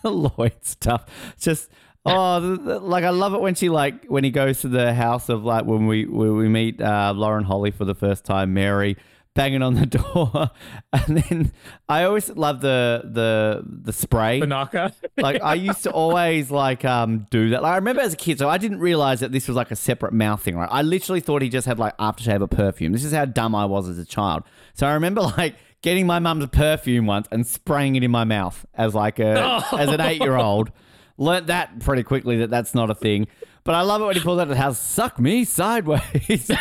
the 0.03 0.09
Lloyd 0.11 0.53
stuff, 0.63 1.05
just. 1.39 1.69
Oh, 2.05 2.39
the, 2.39 2.57
the- 2.57 2.79
like 2.79 3.03
I 3.03 3.09
love 3.11 3.33
it 3.33 3.41
when 3.41 3.55
she 3.55 3.69
like 3.69 4.05
when 4.05 4.23
he 4.23 4.31
goes 4.31 4.61
to 4.61 4.67
the 4.67 4.93
house 4.93 5.29
of 5.29 5.43
like 5.45 5.65
when 5.65 5.87
we 5.87 6.05
when 6.05 6.35
we 6.35 6.49
meet 6.49 6.81
uh, 6.81 7.13
Lauren 7.15 7.45
Holly 7.45 7.71
for 7.71 7.85
the 7.85 7.95
first 7.95 8.25
time, 8.25 8.53
Mary 8.53 8.97
banging 9.35 9.63
on 9.63 9.73
the 9.73 9.85
door, 9.87 10.51
and 10.91 11.17
then 11.17 11.51
I 11.89 12.03
always 12.03 12.29
love 12.29 12.59
the 12.61 13.01
the 13.05 13.63
the 13.65 13.93
spray. 13.93 14.41
Binaca. 14.41 14.93
like 15.17 15.41
I 15.41 15.53
used 15.55 15.83
to 15.83 15.91
always 15.91 16.51
like 16.51 16.83
um 16.83 17.25
do 17.31 17.51
that. 17.51 17.63
Like 17.63 17.71
I 17.71 17.75
remember 17.77 18.01
as 18.01 18.13
a 18.13 18.17
kid, 18.17 18.37
so 18.37 18.49
I 18.49 18.57
didn't 18.57 18.79
realize 18.79 19.21
that 19.21 19.31
this 19.31 19.47
was 19.47 19.55
like 19.55 19.71
a 19.71 19.75
separate 19.75 20.13
mouth 20.13 20.41
thing, 20.41 20.57
right? 20.57 20.69
I 20.71 20.81
literally 20.81 21.21
thought 21.21 21.41
he 21.41 21.49
just 21.49 21.67
had 21.67 21.79
like 21.79 21.97
aftershave 21.97 22.41
or 22.41 22.47
perfume. 22.47 22.91
This 22.91 23.05
is 23.05 23.13
how 23.13 23.25
dumb 23.25 23.55
I 23.55 23.65
was 23.65 23.87
as 23.87 23.97
a 23.97 24.05
child. 24.05 24.43
So 24.73 24.85
I 24.87 24.93
remember 24.93 25.21
like 25.37 25.55
getting 25.81 26.05
my 26.05 26.19
mum's 26.19 26.47
perfume 26.47 27.05
once 27.05 27.27
and 27.31 27.47
spraying 27.47 27.95
it 27.95 28.03
in 28.03 28.11
my 28.11 28.23
mouth 28.25 28.65
as 28.75 28.93
like 28.93 29.19
a 29.19 29.63
as 29.71 29.87
an 29.89 30.01
eight 30.01 30.21
year 30.21 30.35
old. 30.35 30.69
Learned 31.17 31.47
that 31.47 31.79
pretty 31.79 32.03
quickly 32.03 32.37
that 32.37 32.49
that's 32.49 32.73
not 32.73 32.89
a 32.89 32.95
thing. 32.95 33.27
But 33.63 33.75
I 33.75 33.81
love 33.81 34.01
it 34.01 34.05
when 34.05 34.15
he 34.15 34.21
pulls 34.21 34.39
out 34.39 34.47
the 34.47 34.55
house, 34.55 34.79
suck 34.79 35.19
me 35.19 35.45
sideways. 35.45 36.51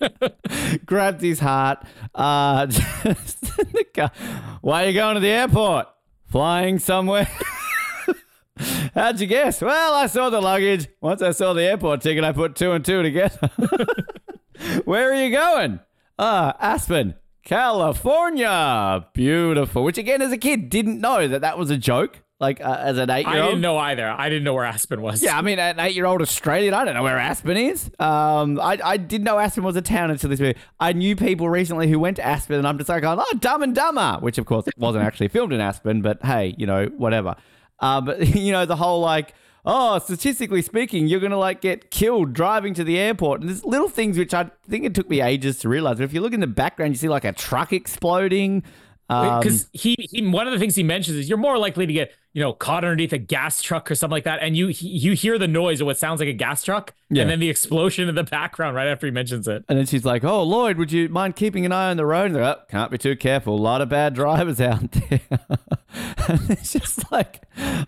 Grabs 0.86 1.22
his 1.22 1.40
heart. 1.40 1.84
Uh. 2.14 2.66
Why 4.60 4.84
are 4.84 4.88
you 4.88 4.94
going 4.94 5.14
to 5.14 5.20
the 5.20 5.28
airport? 5.28 5.88
Flying 6.26 6.78
somewhere. 6.78 7.28
How'd 8.94 9.20
you 9.20 9.26
guess? 9.26 9.60
Well, 9.60 9.94
I 9.94 10.06
saw 10.06 10.30
the 10.30 10.40
luggage. 10.40 10.88
Once 11.00 11.20
I 11.22 11.32
saw 11.32 11.52
the 11.52 11.62
airport 11.62 12.00
ticket, 12.00 12.24
I 12.24 12.32
put 12.32 12.56
two 12.56 12.72
and 12.72 12.84
two 12.84 13.02
together. 13.02 13.50
Where 14.84 15.10
are 15.12 15.14
you 15.14 15.30
going? 15.30 15.80
Ah, 16.18 16.56
Aspen, 16.60 17.14
California. 17.44 19.06
Beautiful. 19.12 19.84
Which, 19.84 19.98
again, 19.98 20.22
as 20.22 20.32
a 20.32 20.38
kid, 20.38 20.70
didn't 20.70 21.00
know 21.00 21.26
that 21.26 21.40
that 21.40 21.58
was 21.58 21.70
a 21.70 21.76
joke. 21.76 22.21
Like 22.42 22.60
uh, 22.60 22.76
as 22.80 22.98
an 22.98 23.08
eight 23.08 23.26
year 23.26 23.36
old, 23.36 23.44
I 23.44 23.46
didn't 23.46 23.60
know 23.62 23.78
either. 23.78 24.06
I 24.10 24.28
didn't 24.28 24.44
know 24.44 24.52
where 24.52 24.64
Aspen 24.64 25.00
was. 25.00 25.22
Yeah, 25.22 25.38
I 25.38 25.42
mean, 25.42 25.58
an 25.58 25.78
eight-year-old 25.78 26.20
Australian, 26.20 26.74
I 26.74 26.84
don't 26.84 26.94
know 26.94 27.02
where 27.04 27.18
Aspen 27.18 27.56
is. 27.56 27.90
Um, 27.98 28.60
I, 28.60 28.78
I 28.84 28.96
didn't 28.96 29.24
know 29.24 29.38
Aspen 29.38 29.62
was 29.62 29.76
a 29.76 29.82
town 29.82 30.10
until 30.10 30.28
this 30.28 30.40
movie. 30.40 30.58
I 30.80 30.92
knew 30.92 31.14
people 31.16 31.48
recently 31.48 31.88
who 31.88 31.98
went 31.98 32.16
to 32.16 32.26
Aspen, 32.26 32.56
and 32.56 32.66
I'm 32.66 32.76
just 32.76 32.88
like, 32.88 33.04
oh, 33.04 33.24
Dumb 33.38 33.62
and 33.62 33.74
Dumber, 33.74 34.18
which 34.20 34.38
of 34.38 34.46
course 34.46 34.66
wasn't 34.76 35.04
actually 35.04 35.28
filmed 35.28 35.52
in 35.52 35.60
Aspen, 35.60 36.02
but 36.02 36.22
hey, 36.24 36.54
you 36.58 36.66
know, 36.66 36.86
whatever. 36.96 37.36
Uh, 37.78 38.00
but 38.00 38.26
you 38.34 38.52
know, 38.52 38.66
the 38.66 38.76
whole 38.76 39.00
like, 39.00 39.34
oh, 39.64 40.00
statistically 40.00 40.62
speaking, 40.62 41.06
you're 41.06 41.20
gonna 41.20 41.38
like 41.38 41.60
get 41.60 41.92
killed 41.92 42.32
driving 42.32 42.74
to 42.74 42.82
the 42.82 42.98
airport, 42.98 43.40
and 43.40 43.48
there's 43.48 43.64
little 43.64 43.88
things 43.88 44.18
which 44.18 44.34
I 44.34 44.50
think 44.68 44.84
it 44.84 44.94
took 44.96 45.08
me 45.08 45.20
ages 45.20 45.58
to 45.60 45.68
realize. 45.68 45.98
But 45.98 46.04
if 46.04 46.12
you 46.12 46.20
look 46.20 46.34
in 46.34 46.40
the 46.40 46.48
background, 46.48 46.92
you 46.92 46.98
see 46.98 47.08
like 47.08 47.24
a 47.24 47.32
truck 47.32 47.72
exploding. 47.72 48.64
Um, 49.12 49.40
because 49.40 49.68
he, 49.72 49.96
he 49.98 50.26
one 50.26 50.46
of 50.46 50.52
the 50.52 50.58
things 50.58 50.74
he 50.76 50.82
mentions 50.82 51.16
is 51.16 51.28
you're 51.28 51.38
more 51.38 51.58
likely 51.58 51.86
to 51.86 51.92
get 51.92 52.12
you 52.32 52.42
know 52.42 52.52
caught 52.52 52.84
underneath 52.84 53.12
a 53.12 53.18
gas 53.18 53.60
truck 53.62 53.90
or 53.90 53.94
something 53.94 54.12
like 54.14 54.24
that 54.24 54.40
and 54.42 54.56
you 54.56 54.68
he, 54.68 54.88
you 54.88 55.12
hear 55.12 55.38
the 55.38 55.46
noise 55.48 55.80
of 55.80 55.86
what 55.86 55.98
sounds 55.98 56.18
like 56.20 56.28
a 56.28 56.32
gas 56.32 56.62
truck 56.64 56.94
Yeah. 57.10 57.22
and 57.22 57.30
then 57.30 57.40
the 57.40 57.50
explosion 57.50 58.08
in 58.08 58.14
the 58.14 58.24
background 58.24 58.74
right 58.74 58.88
after 58.88 59.06
he 59.06 59.10
mentions 59.10 59.46
it 59.48 59.64
And 59.68 59.78
then 59.78 59.86
she's 59.86 60.04
like, 60.04 60.24
"Oh 60.24 60.42
Lloyd, 60.42 60.78
would 60.78 60.90
you 60.92 61.08
mind 61.08 61.36
keeping 61.36 61.66
an 61.66 61.72
eye 61.72 61.90
on 61.90 61.96
the 61.96 62.06
road?" 62.06 62.26
And 62.26 62.34
they're 62.36 62.42
like, 62.44 62.58
oh, 62.62 62.64
"Can't 62.70 62.90
be 62.90 62.98
too 62.98 63.16
careful. 63.16 63.54
A 63.54 63.60
lot 63.60 63.80
of 63.82 63.88
bad 63.88 64.14
drivers 64.14 64.60
out 64.60 64.90
there." 64.92 65.20
and 66.28 66.50
it's 66.50 66.72
just 66.72 67.10
like, 67.12 67.42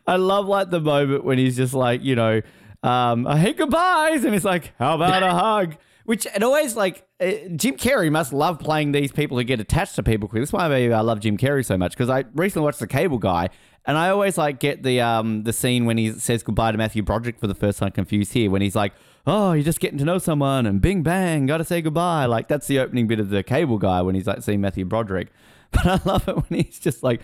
I 0.06 0.16
love 0.16 0.46
like 0.46 0.70
the 0.70 0.80
moment 0.80 1.24
when 1.24 1.38
he's 1.38 1.56
just 1.56 1.74
like, 1.74 2.02
you 2.02 2.14
know, 2.16 2.42
um, 2.82 3.26
I 3.26 3.38
hate 3.38 3.56
goodbyes, 3.56 4.24
and 4.24 4.34
he's 4.34 4.44
like, 4.44 4.72
"How 4.78 4.94
about 4.96 5.22
a 5.22 5.30
hug?" 5.32 5.76
Which 6.05 6.26
it 6.26 6.42
always 6.42 6.76
like 6.76 7.07
uh, 7.18 7.32
Jim 7.57 7.76
Carrey 7.76 8.11
must 8.11 8.32
love 8.32 8.59
playing 8.59 8.92
these 8.92 9.11
people 9.11 9.38
who 9.38 9.44
get 9.44 9.59
attached 9.59 9.96
to 9.96 10.02
people 10.02 10.28
quick. 10.28 10.42
That's 10.42 10.52
why 10.52 10.68
maybe 10.68 10.92
I 10.92 11.00
love 11.00 11.20
Jim 11.20 11.38
Carrey 11.38 11.64
so 11.64 11.78
much 11.78 11.92
because 11.92 12.11
I 12.11 12.24
recently 12.34 12.64
watched 12.64 12.80
The 12.80 12.86
Cable 12.86 13.18
Guy. 13.18 13.48
And 13.86 13.98
I 13.98 14.09
always 14.11 14.38
like 14.38 14.61
get 14.61 14.82
the 14.82 15.00
um 15.00 15.44
the 15.44 15.52
scene 15.52 15.84
when 15.84 15.98
he 15.98 16.12
says 16.12 16.42
goodbye 16.42 16.72
to 16.72 16.78
Matthew 16.78 17.02
Broderick 17.02 17.38
for 17.38 17.46
the 17.46 17.55
first 17.55 17.78
time 17.78 17.90
confused 17.90 18.32
here 18.32 18.50
when 18.50 18.62
he's 18.62 18.76
like, 18.76 18.92
Oh, 19.26 19.52
you're 19.52 19.64
just 19.64 19.80
getting 19.80 19.98
to 19.98 20.05
know 20.05 20.18
someone 20.18 20.66
and 20.66 20.80
bing 20.80 21.02
bang, 21.02 21.46
gotta 21.46 21.64
say 21.64 21.80
goodbye. 21.82 22.26
Like 22.26 22.48
that's 22.48 22.66
the 22.66 22.78
opening 22.78 23.07
bit 23.07 23.20
of 23.20 23.30
the 23.30 23.42
cable 23.42 23.78
guy 23.78 24.02
when 24.02 24.14
he's 24.14 24.26
like 24.26 24.42
seeing 24.42 24.61
Matthew 24.61 24.84
Broderick. 24.84 25.28
But 25.72 25.86
I 25.86 26.00
love 26.05 26.28
it 26.28 26.36
when 26.36 26.61
he's 26.62 26.78
just 26.78 27.02
like, 27.02 27.20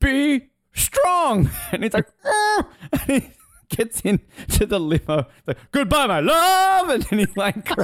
Be 0.00 0.50
strong 0.72 1.50
and 1.72 1.84
he's 1.84 1.94
like, 1.94 2.08
"Ah," 2.24 2.66
and 3.08 3.22
gets 3.68 4.00
into 4.00 4.66
the 4.66 4.78
limo, 4.78 5.26
like, 5.46 5.58
goodbye, 5.72 6.06
my 6.06 6.20
love, 6.20 6.88
and 6.88 7.02
then 7.04 7.18
he 7.20 7.26
like. 7.36 7.68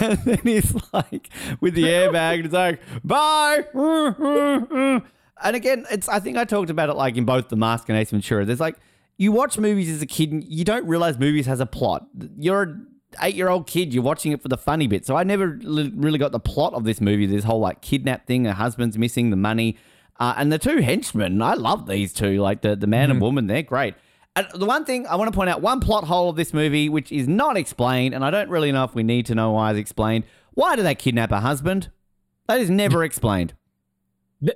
And 0.00 0.16
then 0.24 0.40
he's 0.42 0.74
like, 0.90 1.28
with 1.60 1.74
the 1.74 1.82
airbag, 1.82 2.36
and 2.36 2.44
it's 2.46 2.54
like, 2.54 2.80
bye. 3.04 3.64
And 5.42 5.56
again, 5.56 5.86
it's 5.90 6.08
I 6.08 6.20
think 6.20 6.36
I 6.36 6.44
talked 6.44 6.70
about 6.70 6.90
it 6.90 6.96
like 6.96 7.16
in 7.16 7.24
both 7.24 7.48
The 7.48 7.56
Mask 7.56 7.88
and 7.88 7.96
Ace 7.96 8.10
Ventura. 8.10 8.44
There's 8.44 8.60
like, 8.60 8.76
you 9.16 9.32
watch 9.32 9.58
movies 9.58 9.88
as 9.88 10.02
a 10.02 10.06
kid 10.06 10.32
and 10.32 10.44
you 10.44 10.64
don't 10.64 10.86
realize 10.86 11.18
movies 11.18 11.46
has 11.46 11.60
a 11.60 11.66
plot. 11.66 12.06
You're 12.36 12.62
an 12.62 12.86
eight 13.22 13.34
year 13.34 13.48
old 13.48 13.66
kid, 13.66 13.92
you're 13.94 14.02
watching 14.02 14.32
it 14.32 14.42
for 14.42 14.48
the 14.48 14.56
funny 14.56 14.86
bit. 14.86 15.06
So 15.06 15.16
I 15.16 15.24
never 15.24 15.58
really 15.62 16.18
got 16.18 16.32
the 16.32 16.40
plot 16.40 16.74
of 16.74 16.84
this 16.84 17.00
movie, 17.00 17.26
this 17.26 17.44
whole 17.44 17.60
like 17.60 17.80
kidnap 17.80 18.26
thing, 18.26 18.46
a 18.46 18.54
husband's 18.54 18.98
missing, 18.98 19.30
the 19.30 19.36
money. 19.36 19.76
Uh, 20.20 20.34
and 20.36 20.52
the 20.52 20.58
two 20.58 20.76
henchmen, 20.76 21.40
I 21.40 21.54
love 21.54 21.86
these 21.86 22.12
two, 22.12 22.40
like 22.40 22.60
the, 22.60 22.76
the 22.76 22.86
man 22.86 23.10
and 23.10 23.20
woman, 23.20 23.46
they're 23.46 23.62
great. 23.62 23.94
And 24.36 24.46
the 24.54 24.66
one 24.66 24.84
thing 24.84 25.06
I 25.06 25.16
want 25.16 25.32
to 25.32 25.36
point 25.36 25.50
out, 25.50 25.62
one 25.62 25.80
plot 25.80 26.04
hole 26.04 26.28
of 26.28 26.36
this 26.36 26.52
movie, 26.52 26.88
which 26.88 27.10
is 27.10 27.26
not 27.26 27.56
explained, 27.56 28.14
and 28.14 28.24
I 28.24 28.30
don't 28.30 28.50
really 28.50 28.70
know 28.70 28.84
if 28.84 28.94
we 28.94 29.02
need 29.02 29.26
to 29.26 29.34
know 29.34 29.52
why 29.52 29.70
it's 29.70 29.78
explained. 29.78 30.24
Why 30.52 30.76
do 30.76 30.82
they 30.82 30.94
kidnap 30.94 31.32
a 31.32 31.40
husband? 31.40 31.90
That 32.46 32.60
is 32.60 32.70
never 32.70 33.02
explained. 33.02 33.54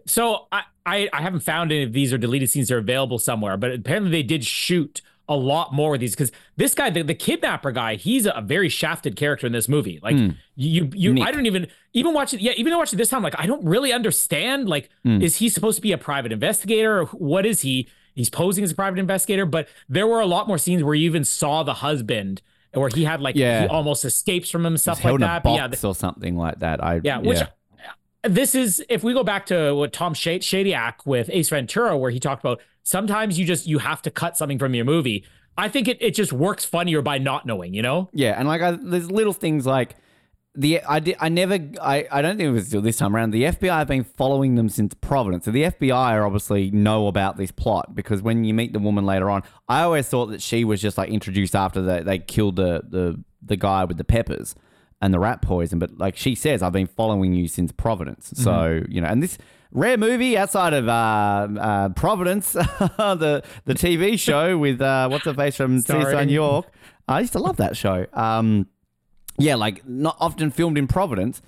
So 0.06 0.48
I, 0.52 0.62
I 0.86 1.08
i 1.12 1.22
haven't 1.22 1.40
found 1.40 1.72
any 1.72 1.82
of 1.82 1.92
these 1.92 2.12
or 2.12 2.18
deleted 2.18 2.50
scenes 2.50 2.68
that 2.68 2.74
are 2.74 2.78
available 2.78 3.18
somewhere 3.18 3.56
but 3.56 3.72
apparently 3.72 4.10
they 4.10 4.22
did 4.22 4.44
shoot 4.44 5.02
a 5.28 5.36
lot 5.36 5.72
more 5.72 5.94
of 5.94 6.00
these 6.00 6.12
because 6.12 6.30
this 6.56 6.74
guy 6.74 6.90
the, 6.90 7.02
the 7.02 7.14
kidnapper 7.14 7.72
guy 7.72 7.96
he's 7.96 8.26
a, 8.26 8.42
very 8.44 8.68
shafted 8.68 9.16
character 9.16 9.46
in 9.46 9.52
this 9.52 9.68
movie. 9.68 9.98
Like 10.02 10.16
hmm. 10.16 10.30
you 10.54 10.90
you, 10.94 11.14
you 11.14 11.22
i 11.22 11.30
don't 11.30 11.46
even 11.46 11.66
even 11.92 12.12
watch 12.12 12.34
it 12.34 12.40
yeah 12.40 12.52
even 12.56 12.76
watching 12.76 12.98
this 12.98 13.08
time 13.08 13.22
like 13.22 13.38
i 13.38 13.46
don't 13.46 13.64
really 13.64 13.92
understand 13.92 14.68
like 14.68 14.90
hmm. 15.02 15.22
is 15.22 15.36
he 15.36 15.48
supposed 15.48 15.76
to 15.76 15.82
be 15.82 15.92
a 15.92 15.98
private 15.98 16.32
investigator? 16.32 17.00
Or 17.00 17.06
what 17.06 17.46
is 17.46 17.62
he? 17.62 17.88
He's 18.14 18.30
posing 18.30 18.62
as 18.64 18.72
a 18.72 18.74
private 18.74 18.98
investigator 18.98 19.46
but 19.46 19.68
there 19.88 20.06
were 20.06 20.20
a 20.20 20.26
lot 20.26 20.46
more 20.46 20.58
scenes 20.58 20.82
where 20.82 20.94
you 20.94 21.06
even 21.06 21.24
saw 21.24 21.62
the 21.62 21.74
husband 21.74 22.42
where 22.72 22.90
he 22.92 23.04
had 23.04 23.20
like 23.20 23.36
Yeah. 23.36 23.62
he 23.62 23.68
almost 23.68 24.04
escapes 24.04 24.50
from 24.50 24.66
him 24.66 24.76
stuff 24.76 25.04
like 25.04 25.18
that 25.20 25.42
but 25.42 25.54
yeah 25.54 25.68
box 25.68 25.84
or 25.84 25.94
something 25.94 26.36
like 26.36 26.58
that. 26.60 26.82
I 26.82 27.00
yeah, 27.02 27.18
which 27.18 27.40
this 28.24 28.54
is 28.54 28.84
if 28.88 29.02
we 29.02 29.12
go 29.12 29.24
back 29.24 29.46
to 29.46 29.74
what 29.74 29.92
Tom 29.92 30.14
Shad- 30.14 30.42
Shadyac 30.42 31.06
with 31.06 31.30
Ace 31.32 31.50
Ventura, 31.50 31.96
where 31.96 32.10
he 32.10 32.20
talked 32.20 32.42
about 32.42 32.60
sometimes 32.82 33.38
you 33.38 33.44
just 33.44 33.66
you 33.66 33.78
have 33.78 34.02
to 34.02 34.10
cut 34.10 34.36
something 34.36 34.58
from 34.58 34.74
your 34.74 34.84
movie. 34.84 35.24
I 35.56 35.68
think 35.68 35.86
it, 35.86 35.98
it 36.00 36.14
just 36.14 36.32
works 36.32 36.64
funnier 36.64 37.00
by 37.00 37.18
not 37.18 37.46
knowing, 37.46 37.74
you 37.74 37.82
know? 37.82 38.10
Yeah, 38.12 38.34
and 38.38 38.48
like 38.48 38.60
I, 38.60 38.72
there's 38.72 39.10
little 39.10 39.32
things 39.32 39.66
like 39.66 39.94
the 40.56 40.80
I 40.82 41.00
did 41.00 41.16
I 41.20 41.28
never 41.28 41.58
I, 41.80 42.06
I 42.10 42.22
don't 42.22 42.36
think 42.36 42.48
it 42.48 42.52
was 42.52 42.70
this 42.70 42.96
time 42.96 43.14
around. 43.14 43.30
The 43.30 43.44
FBI 43.44 43.70
have 43.70 43.88
been 43.88 44.04
following 44.04 44.54
them 44.54 44.68
since 44.68 44.94
Providence. 44.94 45.44
So 45.44 45.50
the 45.50 45.64
FBI 45.64 45.92
are 45.94 46.24
obviously 46.24 46.70
know 46.70 47.06
about 47.08 47.36
this 47.36 47.50
plot 47.50 47.94
because 47.94 48.22
when 48.22 48.44
you 48.44 48.54
meet 48.54 48.72
the 48.72 48.78
woman 48.78 49.04
later 49.04 49.30
on, 49.30 49.42
I 49.68 49.82
always 49.82 50.08
thought 50.08 50.26
that 50.26 50.42
she 50.42 50.64
was 50.64 50.80
just 50.80 50.98
like 50.98 51.10
introduced 51.10 51.54
after 51.54 51.82
they, 51.82 52.02
they 52.02 52.18
killed 52.18 52.56
the, 52.56 52.82
the 52.88 53.22
the 53.42 53.56
guy 53.56 53.84
with 53.84 53.98
the 53.98 54.04
peppers 54.04 54.54
and 55.00 55.12
the 55.12 55.18
rat 55.18 55.42
poison. 55.42 55.78
But 55.78 55.98
like 55.98 56.16
she 56.16 56.34
says, 56.34 56.62
I've 56.62 56.72
been 56.72 56.86
following 56.86 57.34
you 57.34 57.48
since 57.48 57.72
Providence. 57.72 58.32
So 58.36 58.82
you 58.88 59.00
know, 59.00 59.08
and 59.08 59.22
this 59.22 59.38
rare 59.72 59.96
movie 59.98 60.36
outside 60.38 60.72
of 60.72 60.88
uh, 60.88 60.92
uh, 61.60 61.88
Providence, 61.90 62.52
the 62.52 63.42
the 63.64 63.74
TV 63.74 64.18
show 64.18 64.56
with 64.64 64.80
uh, 64.80 65.08
what's 65.08 65.24
her 65.24 65.34
face 65.34 65.56
from 65.56 65.80
New 66.26 66.34
York. 66.34 66.66
I 67.06 67.20
used 67.20 67.32
to 67.34 67.38
love 67.38 67.56
that 67.58 67.76
show. 67.76 68.06
Um, 68.12 68.68
yeah, 69.38 69.56
like 69.56 69.86
not 69.86 70.16
often 70.20 70.50
filmed 70.50 70.78
in 70.78 70.86
Providence. 70.86 71.42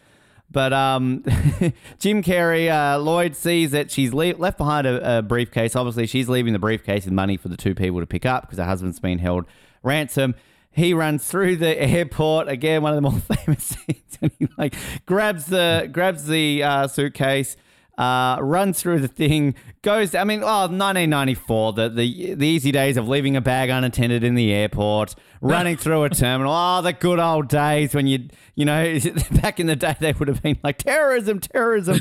But 0.51 0.73
um, 0.73 1.25
Jim 1.99 2.23
Carrey, 2.23 2.71
uh, 2.71 2.99
Lloyd 3.01 3.35
sees 3.35 3.73
that 3.73 3.91
she's 3.91 4.15
le- 4.15 4.37
left 4.37 4.59
behind 4.59 4.87
a, 4.87 5.19
a 5.19 5.23
briefcase. 5.23 5.75
Obviously, 5.75 6.07
she's 6.07 6.29
leaving 6.29 6.53
the 6.53 6.59
briefcase 6.59 7.05
with 7.05 7.13
money 7.13 7.37
for 7.37 7.49
the 7.49 7.57
two 7.57 7.75
people 7.75 8.01
to 8.01 8.07
pick 8.07 8.25
up 8.25 8.43
because 8.43 8.59
her 8.59 8.65
husband's 8.65 9.01
been 9.01 9.19
held 9.19 9.45
ransom. 9.83 10.35
He 10.77 10.93
runs 10.93 11.27
through 11.27 11.57
the 11.57 11.81
airport 11.83 12.49
again, 12.49 12.83
one 12.83 12.93
of 12.93 12.97
the 12.97 13.11
more 13.11 13.19
famous 13.37 13.65
scenes, 13.65 14.19
and 14.21 14.31
he 14.39 14.47
like 14.59 14.75
grabs 15.07 15.47
the 15.47 15.89
grabs 15.91 16.27
the 16.27 16.63
uh, 16.63 16.87
suitcase, 16.87 17.57
uh, 17.97 18.37
runs 18.43 18.83
through 18.83 19.01
the 19.01 19.09
thing, 19.09 19.55
goes. 19.81 20.15
I 20.15 20.25
mean, 20.25 20.43
oh, 20.43 20.69
1994, 20.69 21.73
the, 21.73 21.89
the 21.89 22.35
the 22.35 22.47
easy 22.47 22.73
days 22.73 22.99
of 22.99 23.09
leaving 23.09 23.37
a 23.37 23.41
bag 23.41 23.71
unattended 23.71 24.23
in 24.23 24.35
the 24.35 24.53
airport, 24.53 25.15
running 25.41 25.79
through 25.79 26.05
a 26.05 26.11
terminal. 26.11 26.53
Oh, 26.69 26.83
the 26.83 26.93
good 26.93 27.19
old 27.19 27.49
days 27.49 27.95
when 27.95 28.07
you 28.07 28.29
you 28.55 28.67
know 28.67 28.99
back 29.41 29.59
in 29.59 29.69
the 29.69 29.77
day 29.77 29.97
they 29.99 30.13
would 30.13 30.29
have 30.29 30.43
been 30.43 30.59
like 30.63 30.77
terrorism, 30.77 31.41
terrorism. 31.41 32.01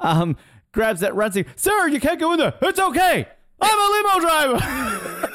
Um, 0.00 0.36
grabs 0.72 0.98
that, 0.98 1.14
runs 1.14 1.34
through. 1.34 1.44
Sir, 1.54 1.86
you 1.86 2.00
can't 2.00 2.18
go 2.18 2.32
in 2.32 2.40
there. 2.40 2.54
It's 2.60 2.80
okay. 2.80 3.28
I'm 3.60 3.78
a 3.78 3.92
limo 3.92 4.20
driver. 4.20 5.32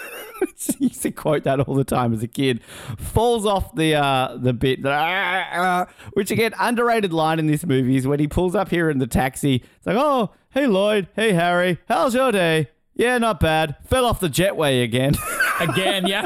Used 0.79 1.01
to 1.03 1.11
quote 1.11 1.43
that 1.43 1.59
all 1.61 1.75
the 1.75 1.83
time 1.83 2.13
as 2.13 2.23
a 2.23 2.27
kid. 2.27 2.61
Falls 2.97 3.45
off 3.45 3.75
the 3.75 3.95
uh, 3.95 4.37
the 4.37 4.53
bit, 4.53 4.79
which 6.13 6.31
again 6.31 6.53
underrated 6.59 7.13
line 7.13 7.39
in 7.39 7.47
this 7.47 7.65
movie 7.65 7.95
is 7.95 8.07
when 8.07 8.19
he 8.19 8.27
pulls 8.27 8.55
up 8.55 8.69
here 8.69 8.89
in 8.89 8.97
the 8.97 9.07
taxi. 9.07 9.63
It's 9.77 9.85
like, 9.85 9.97
oh, 9.97 10.31
hey 10.51 10.67
Lloyd, 10.67 11.07
hey 11.15 11.33
Harry, 11.33 11.79
how's 11.87 12.15
your 12.15 12.31
day? 12.31 12.69
Yeah, 12.93 13.17
not 13.17 13.39
bad. 13.39 13.77
Fell 13.85 14.05
off 14.05 14.19
the 14.19 14.27
jetway 14.27 14.83
again. 14.83 15.15
Again, 15.59 16.07
yeah. 16.07 16.25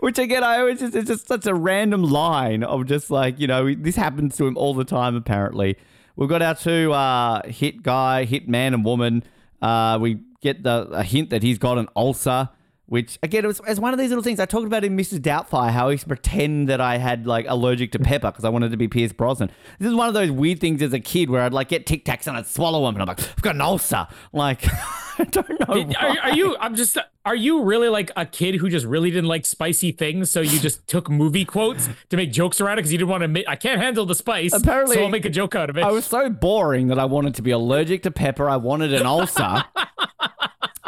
Which 0.00 0.18
again, 0.18 0.42
I 0.42 0.58
always 0.58 0.80
just 0.80 0.94
it's 0.94 1.08
just 1.08 1.28
such 1.28 1.46
a 1.46 1.54
random 1.54 2.02
line 2.02 2.62
of 2.64 2.86
just 2.86 3.10
like 3.10 3.38
you 3.38 3.46
know 3.46 3.74
this 3.74 3.94
happens 3.94 4.36
to 4.38 4.46
him 4.46 4.56
all 4.56 4.72
the 4.72 4.84
time. 4.84 5.14
Apparently, 5.14 5.76
we've 6.16 6.30
got 6.30 6.40
our 6.40 6.54
two 6.54 6.92
uh, 6.92 7.42
hit 7.46 7.82
guy, 7.82 8.24
hit 8.24 8.48
man 8.48 8.72
and 8.72 8.86
woman. 8.86 9.22
Uh, 9.60 9.98
we 10.00 10.20
get 10.42 10.62
the 10.62 10.88
a 10.92 11.02
hint 11.02 11.30
that 11.30 11.42
he's 11.42 11.58
got 11.58 11.78
an 11.78 11.88
ulcer. 11.96 12.50
Which 12.86 13.18
again, 13.22 13.44
it 13.44 13.46
was, 13.46 13.58
it's 13.66 13.80
one 13.80 13.94
of 13.94 13.98
these 13.98 14.10
little 14.10 14.24
things 14.24 14.38
I 14.38 14.44
talked 14.44 14.66
about 14.66 14.84
in 14.84 14.94
Mrs. 14.98 15.20
Doubtfire, 15.20 15.70
how 15.70 15.90
to 15.90 16.06
pretend 16.06 16.68
that 16.68 16.78
I 16.78 16.98
had 16.98 17.26
like 17.26 17.46
allergic 17.48 17.92
to 17.92 17.98
pepper 17.98 18.30
because 18.30 18.44
I 18.44 18.50
wanted 18.50 18.70
to 18.72 18.76
be 18.76 18.86
Pierce 18.86 19.12
Brosnan. 19.14 19.50
This 19.78 19.88
is 19.88 19.94
one 19.94 20.08
of 20.08 20.14
those 20.14 20.30
weird 20.30 20.60
things 20.60 20.82
as 20.82 20.92
a 20.92 21.00
kid 21.00 21.30
where 21.30 21.40
I'd 21.40 21.54
like 21.54 21.68
get 21.70 21.86
Tic 21.86 22.04
Tacs 22.04 22.26
and 22.26 22.36
I'd 22.36 22.46
swallow 22.46 22.84
them, 22.84 22.96
and 22.96 23.02
I'm 23.02 23.08
like, 23.08 23.20
I've 23.20 23.40
got 23.40 23.54
an 23.54 23.62
ulcer. 23.62 24.06
Like, 24.34 24.62
I 25.18 25.24
don't 25.24 25.48
know. 25.60 25.94
are, 26.00 26.18
are 26.24 26.34
you? 26.34 26.54
I'm 26.60 26.74
just. 26.74 26.98
Are 27.24 27.36
you 27.36 27.62
really 27.62 27.88
like 27.88 28.10
a 28.16 28.26
kid 28.26 28.56
who 28.56 28.68
just 28.68 28.84
really 28.84 29.10
didn't 29.10 29.28
like 29.28 29.46
spicy 29.46 29.92
things? 29.92 30.30
So 30.30 30.40
you 30.42 30.58
just 30.58 30.86
took 30.86 31.08
movie 31.08 31.44
quotes 31.46 31.88
to 32.10 32.16
make 32.18 32.30
jokes 32.32 32.60
around 32.60 32.74
it 32.74 32.76
because 32.82 32.92
you 32.92 32.98
didn't 32.98 33.10
want 33.10 33.20
to. 33.22 33.26
admit 33.26 33.46
I 33.48 33.56
can't 33.56 33.80
handle 33.80 34.04
the 34.04 34.16
spice. 34.16 34.52
Apparently- 34.52 34.96
so 34.96 35.04
I'll 35.04 35.08
make 35.08 35.24
a 35.24 35.30
joke 35.30 35.54
out 35.54 35.70
of 35.70 35.78
it. 35.78 35.84
I 35.84 35.92
was 35.92 36.04
so 36.04 36.28
boring 36.28 36.88
that 36.88 36.98
I 36.98 37.04
wanted 37.06 37.36
to 37.36 37.42
be 37.42 37.52
allergic 37.52 38.02
to 38.02 38.10
pepper. 38.10 38.50
I 38.50 38.56
wanted 38.56 38.92
an 38.92 39.06
ulcer. 39.06 39.64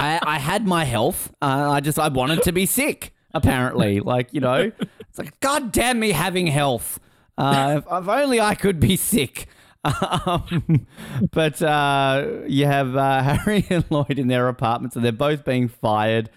I, 0.05 0.20
I 0.34 0.38
had 0.38 0.66
my 0.66 0.84
health. 0.84 1.32
Uh, 1.40 1.70
I 1.72 1.80
just 1.80 1.98
I 1.98 2.09
wanted 2.09 2.42
to 2.42 2.52
be 2.52 2.66
sick. 2.66 3.12
Apparently, 3.32 3.98
like 3.98 4.32
you 4.32 4.40
know, 4.40 4.70
it's 4.78 5.18
like 5.18 5.38
God 5.40 5.72
damn 5.72 5.98
me 5.98 6.12
having 6.12 6.46
health. 6.46 7.00
Uh, 7.36 7.74
if, 7.78 7.84
if 7.84 8.09
only 8.09 8.40
I 8.40 8.55
could 8.55 8.80
be 8.80 8.96
sick. 8.96 9.48
Um, 9.84 10.86
but 11.30 11.61
uh, 11.61 12.26
you 12.46 12.64
have 12.64 12.96
uh, 12.96 13.22
Harry 13.36 13.66
and 13.68 13.84
Lloyd 13.90 14.18
in 14.18 14.28
their 14.28 14.48
apartments, 14.48 14.96
and 14.96 15.05
they're 15.05 15.12
both 15.12 15.44
being 15.44 15.68
fired. 15.68 16.30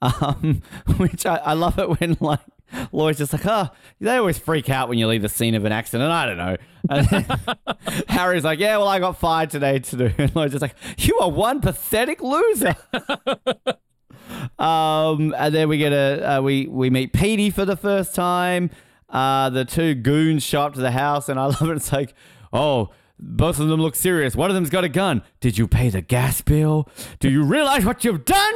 Um, 0.00 0.62
which 0.96 1.26
I, 1.26 1.36
I 1.36 1.52
love 1.52 1.78
it 1.78 2.00
when 2.00 2.16
like 2.20 2.40
Lloyd's 2.92 3.18
just 3.18 3.32
like, 3.32 3.46
oh, 3.46 3.68
they 4.00 4.16
always 4.16 4.38
freak 4.38 4.70
out 4.70 4.88
when 4.88 4.98
you 4.98 5.06
leave 5.06 5.22
the 5.22 5.28
scene 5.28 5.54
of 5.54 5.64
an 5.64 5.72
accident. 5.72 6.10
I 6.10 6.26
don't 6.26 6.36
know. 6.36 6.56
And 6.90 8.06
Harry's 8.08 8.44
like, 8.44 8.58
yeah, 8.58 8.76
well, 8.76 8.88
I 8.88 8.98
got 8.98 9.18
fired 9.18 9.50
today 9.50 9.78
to 9.78 9.96
do. 9.96 10.10
And 10.18 10.34
Lloyd's 10.34 10.52
just 10.52 10.62
like, 10.62 10.74
you 10.98 11.18
are 11.18 11.30
one 11.30 11.60
pathetic 11.60 12.22
loser. 12.22 12.76
um, 14.58 15.34
and 15.36 15.54
then 15.54 15.68
we 15.68 15.78
get 15.78 15.92
a 15.92 16.36
uh, 16.36 16.40
we 16.40 16.66
we 16.66 16.90
meet 16.90 17.12
Petey 17.12 17.50
for 17.50 17.64
the 17.64 17.76
first 17.76 18.14
time. 18.14 18.70
Uh, 19.08 19.50
the 19.50 19.64
two 19.64 19.94
goons 19.94 20.42
show 20.42 20.62
up 20.62 20.74
to 20.74 20.80
the 20.80 20.90
house, 20.90 21.28
and 21.28 21.38
I 21.38 21.46
love 21.46 21.62
it. 21.62 21.76
It's 21.76 21.92
like, 21.92 22.14
oh. 22.52 22.90
Both 23.16 23.60
of 23.60 23.68
them 23.68 23.80
look 23.80 23.94
serious. 23.94 24.34
One 24.34 24.50
of 24.50 24.54
them's 24.54 24.70
got 24.70 24.82
a 24.82 24.88
gun. 24.88 25.22
Did 25.38 25.56
you 25.56 25.68
pay 25.68 25.88
the 25.88 26.02
gas 26.02 26.40
bill? 26.40 26.88
Do 27.20 27.30
you 27.30 27.44
realize 27.44 27.84
what 27.86 28.04
you've 28.04 28.24
done? 28.24 28.54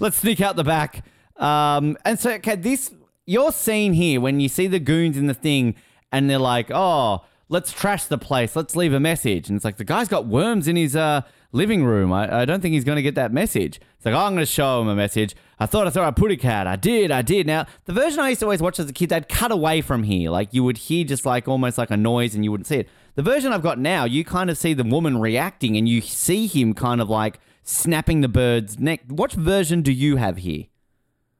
Let's 0.00 0.16
sneak 0.16 0.40
out 0.40 0.56
the 0.56 0.64
back. 0.64 1.04
Um, 1.38 1.96
and 2.04 2.18
so, 2.18 2.30
okay, 2.32 2.56
this 2.56 2.92
your 3.26 3.52
scene 3.52 3.92
here 3.92 4.20
when 4.20 4.40
you 4.40 4.48
see 4.48 4.66
the 4.66 4.80
goons 4.80 5.16
in 5.16 5.26
the 5.26 5.34
thing, 5.34 5.74
and 6.10 6.28
they're 6.28 6.38
like, 6.38 6.70
"Oh, 6.70 7.24
let's 7.48 7.72
trash 7.72 8.04
the 8.04 8.18
place. 8.18 8.56
Let's 8.56 8.74
leave 8.74 8.92
a 8.92 9.00
message." 9.00 9.48
And 9.48 9.56
it's 9.56 9.64
like 9.64 9.76
the 9.76 9.84
guy's 9.84 10.08
got 10.08 10.26
worms 10.26 10.66
in 10.66 10.76
his 10.76 10.96
uh, 10.96 11.22
living 11.52 11.84
room. 11.84 12.12
I, 12.12 12.40
I 12.40 12.44
don't 12.44 12.60
think 12.60 12.74
he's 12.74 12.84
going 12.84 12.96
to 12.96 13.02
get 13.02 13.14
that 13.14 13.32
message. 13.32 13.80
It's 13.96 14.06
like, 14.06 14.14
oh, 14.14 14.18
I'm 14.18 14.34
going 14.34 14.46
to 14.46 14.46
show 14.46 14.80
him 14.80 14.88
a 14.88 14.94
message. 14.94 15.34
I 15.58 15.66
thought 15.66 15.86
I 15.86 15.90
saw 15.90 16.06
a 16.06 16.12
putty 16.12 16.36
cat. 16.36 16.66
I 16.66 16.76
did. 16.76 17.10
I 17.10 17.22
did. 17.22 17.46
Now, 17.46 17.66
the 17.84 17.92
version 17.92 18.20
I 18.20 18.28
used 18.28 18.40
to 18.40 18.46
always 18.46 18.62
watch 18.62 18.78
as 18.78 18.88
a 18.88 18.92
kid, 18.92 19.08
they'd 19.08 19.28
cut 19.28 19.50
away 19.50 19.80
from 19.80 20.04
here. 20.04 20.30
Like 20.30 20.52
you 20.52 20.62
would 20.64 20.78
hear 20.78 21.04
just 21.04 21.26
like 21.26 21.48
almost 21.48 21.78
like 21.78 21.90
a 21.90 21.96
noise, 21.96 22.34
and 22.34 22.44
you 22.44 22.50
wouldn't 22.50 22.66
see 22.66 22.78
it. 22.78 22.88
The 23.14 23.22
version 23.22 23.52
I've 23.52 23.62
got 23.62 23.78
now, 23.78 24.04
you 24.04 24.24
kind 24.24 24.50
of 24.50 24.56
see 24.56 24.72
the 24.74 24.84
woman 24.84 25.20
reacting, 25.20 25.76
and 25.76 25.88
you 25.88 26.00
see 26.00 26.46
him 26.46 26.74
kind 26.74 27.00
of 27.00 27.10
like 27.10 27.40
snapping 27.62 28.20
the 28.20 28.28
bird's 28.28 28.78
neck. 28.78 29.00
What 29.08 29.32
version 29.32 29.82
do 29.82 29.92
you 29.92 30.16
have 30.16 30.38
here? 30.38 30.66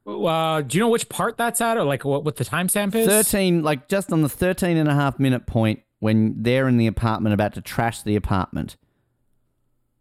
Uh, 0.09 0.61
do 0.61 0.77
you 0.77 0.83
know 0.83 0.89
which 0.89 1.07
part 1.09 1.37
that's 1.37 1.61
at, 1.61 1.77
or 1.77 1.83
like 1.83 2.03
what, 2.05 2.23
what 2.25 2.35
the 2.37 2.45
timestamp 2.45 2.95
is? 2.95 3.07
13, 3.07 3.63
like 3.63 3.87
just 3.87 4.11
on 4.11 4.21
the 4.21 4.29
13 4.29 4.77
and 4.77 4.89
a 4.89 4.93
half 4.93 5.19
minute 5.19 5.45
point 5.45 5.81
when 5.99 6.35
they're 6.41 6.67
in 6.67 6.77
the 6.77 6.87
apartment 6.87 7.33
about 7.33 7.53
to 7.53 7.61
trash 7.61 8.01
the 8.01 8.15
apartment. 8.15 8.75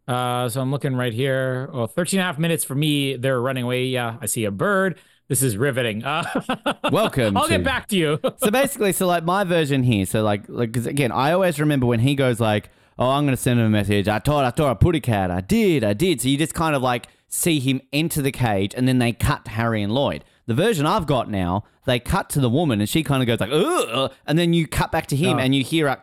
Uh, 0.06 0.48
so 0.48 0.60
I'm 0.60 0.70
looking 0.70 0.94
right 0.96 1.12
here. 1.12 1.68
Oh, 1.72 1.86
13 1.86 2.18
and 2.18 2.24
a 2.24 2.26
half 2.26 2.38
minutes 2.38 2.64
for 2.64 2.74
me. 2.74 3.16
They're 3.16 3.40
running 3.40 3.64
away. 3.64 3.84
Yeah, 3.86 4.16
I 4.20 4.26
see 4.26 4.44
a 4.44 4.50
bird. 4.50 4.98
This 5.28 5.42
is 5.42 5.58
riveting. 5.58 6.02
Uh, 6.04 6.24
Welcome. 6.90 7.36
I'll 7.36 7.44
to- 7.44 7.50
get 7.50 7.64
back 7.64 7.88
to 7.88 7.96
you. 7.96 8.18
so 8.38 8.50
basically, 8.50 8.92
so 8.92 9.06
like 9.06 9.24
my 9.24 9.44
version 9.44 9.82
here, 9.82 10.06
so 10.06 10.22
like, 10.22 10.48
like 10.48 10.72
'cause 10.72 10.86
again, 10.86 11.12
I 11.12 11.32
always 11.32 11.60
remember 11.60 11.84
when 11.84 12.00
he 12.00 12.14
goes 12.14 12.40
like, 12.40 12.70
"Oh, 12.98 13.10
I'm 13.10 13.26
gonna 13.26 13.36
send 13.36 13.60
him 13.60 13.66
a 13.66 13.70
message. 13.70 14.08
I 14.08 14.20
thought, 14.20 14.46
I 14.46 14.50
thought 14.50 14.70
a 14.70 14.74
putty 14.76 15.00
cat. 15.00 15.30
I 15.30 15.42
did, 15.42 15.84
I 15.84 15.92
did." 15.92 16.22
So 16.22 16.28
you 16.28 16.38
just 16.38 16.54
kind 16.54 16.74
of 16.74 16.80
like 16.80 17.08
see 17.28 17.60
him 17.60 17.80
enter 17.92 18.22
the 18.22 18.32
cage, 18.32 18.74
and 18.74 18.88
then 18.88 18.98
they 18.98 19.12
cut 19.12 19.44
to 19.44 19.50
Harry 19.52 19.82
and 19.82 19.92
Lloyd. 19.92 20.24
The 20.46 20.54
version 20.54 20.86
I've 20.86 21.06
got 21.06 21.30
now, 21.30 21.64
they 21.86 21.98
cut 22.00 22.30
to 22.30 22.40
the 22.40 22.48
woman, 22.50 22.80
and 22.80 22.88
she 22.88 23.02
kind 23.02 23.22
of 23.22 23.26
goes 23.26 23.38
like, 23.40 23.50
"Ugh," 23.52 24.10
and 24.26 24.38
then 24.38 24.52
you 24.54 24.66
cut 24.66 24.90
back 24.90 25.06
to 25.08 25.16
him, 25.16 25.36
Oh. 25.36 25.40
and 25.40 25.54
you 25.54 25.62
hear 25.62 25.86
a, 25.88 26.02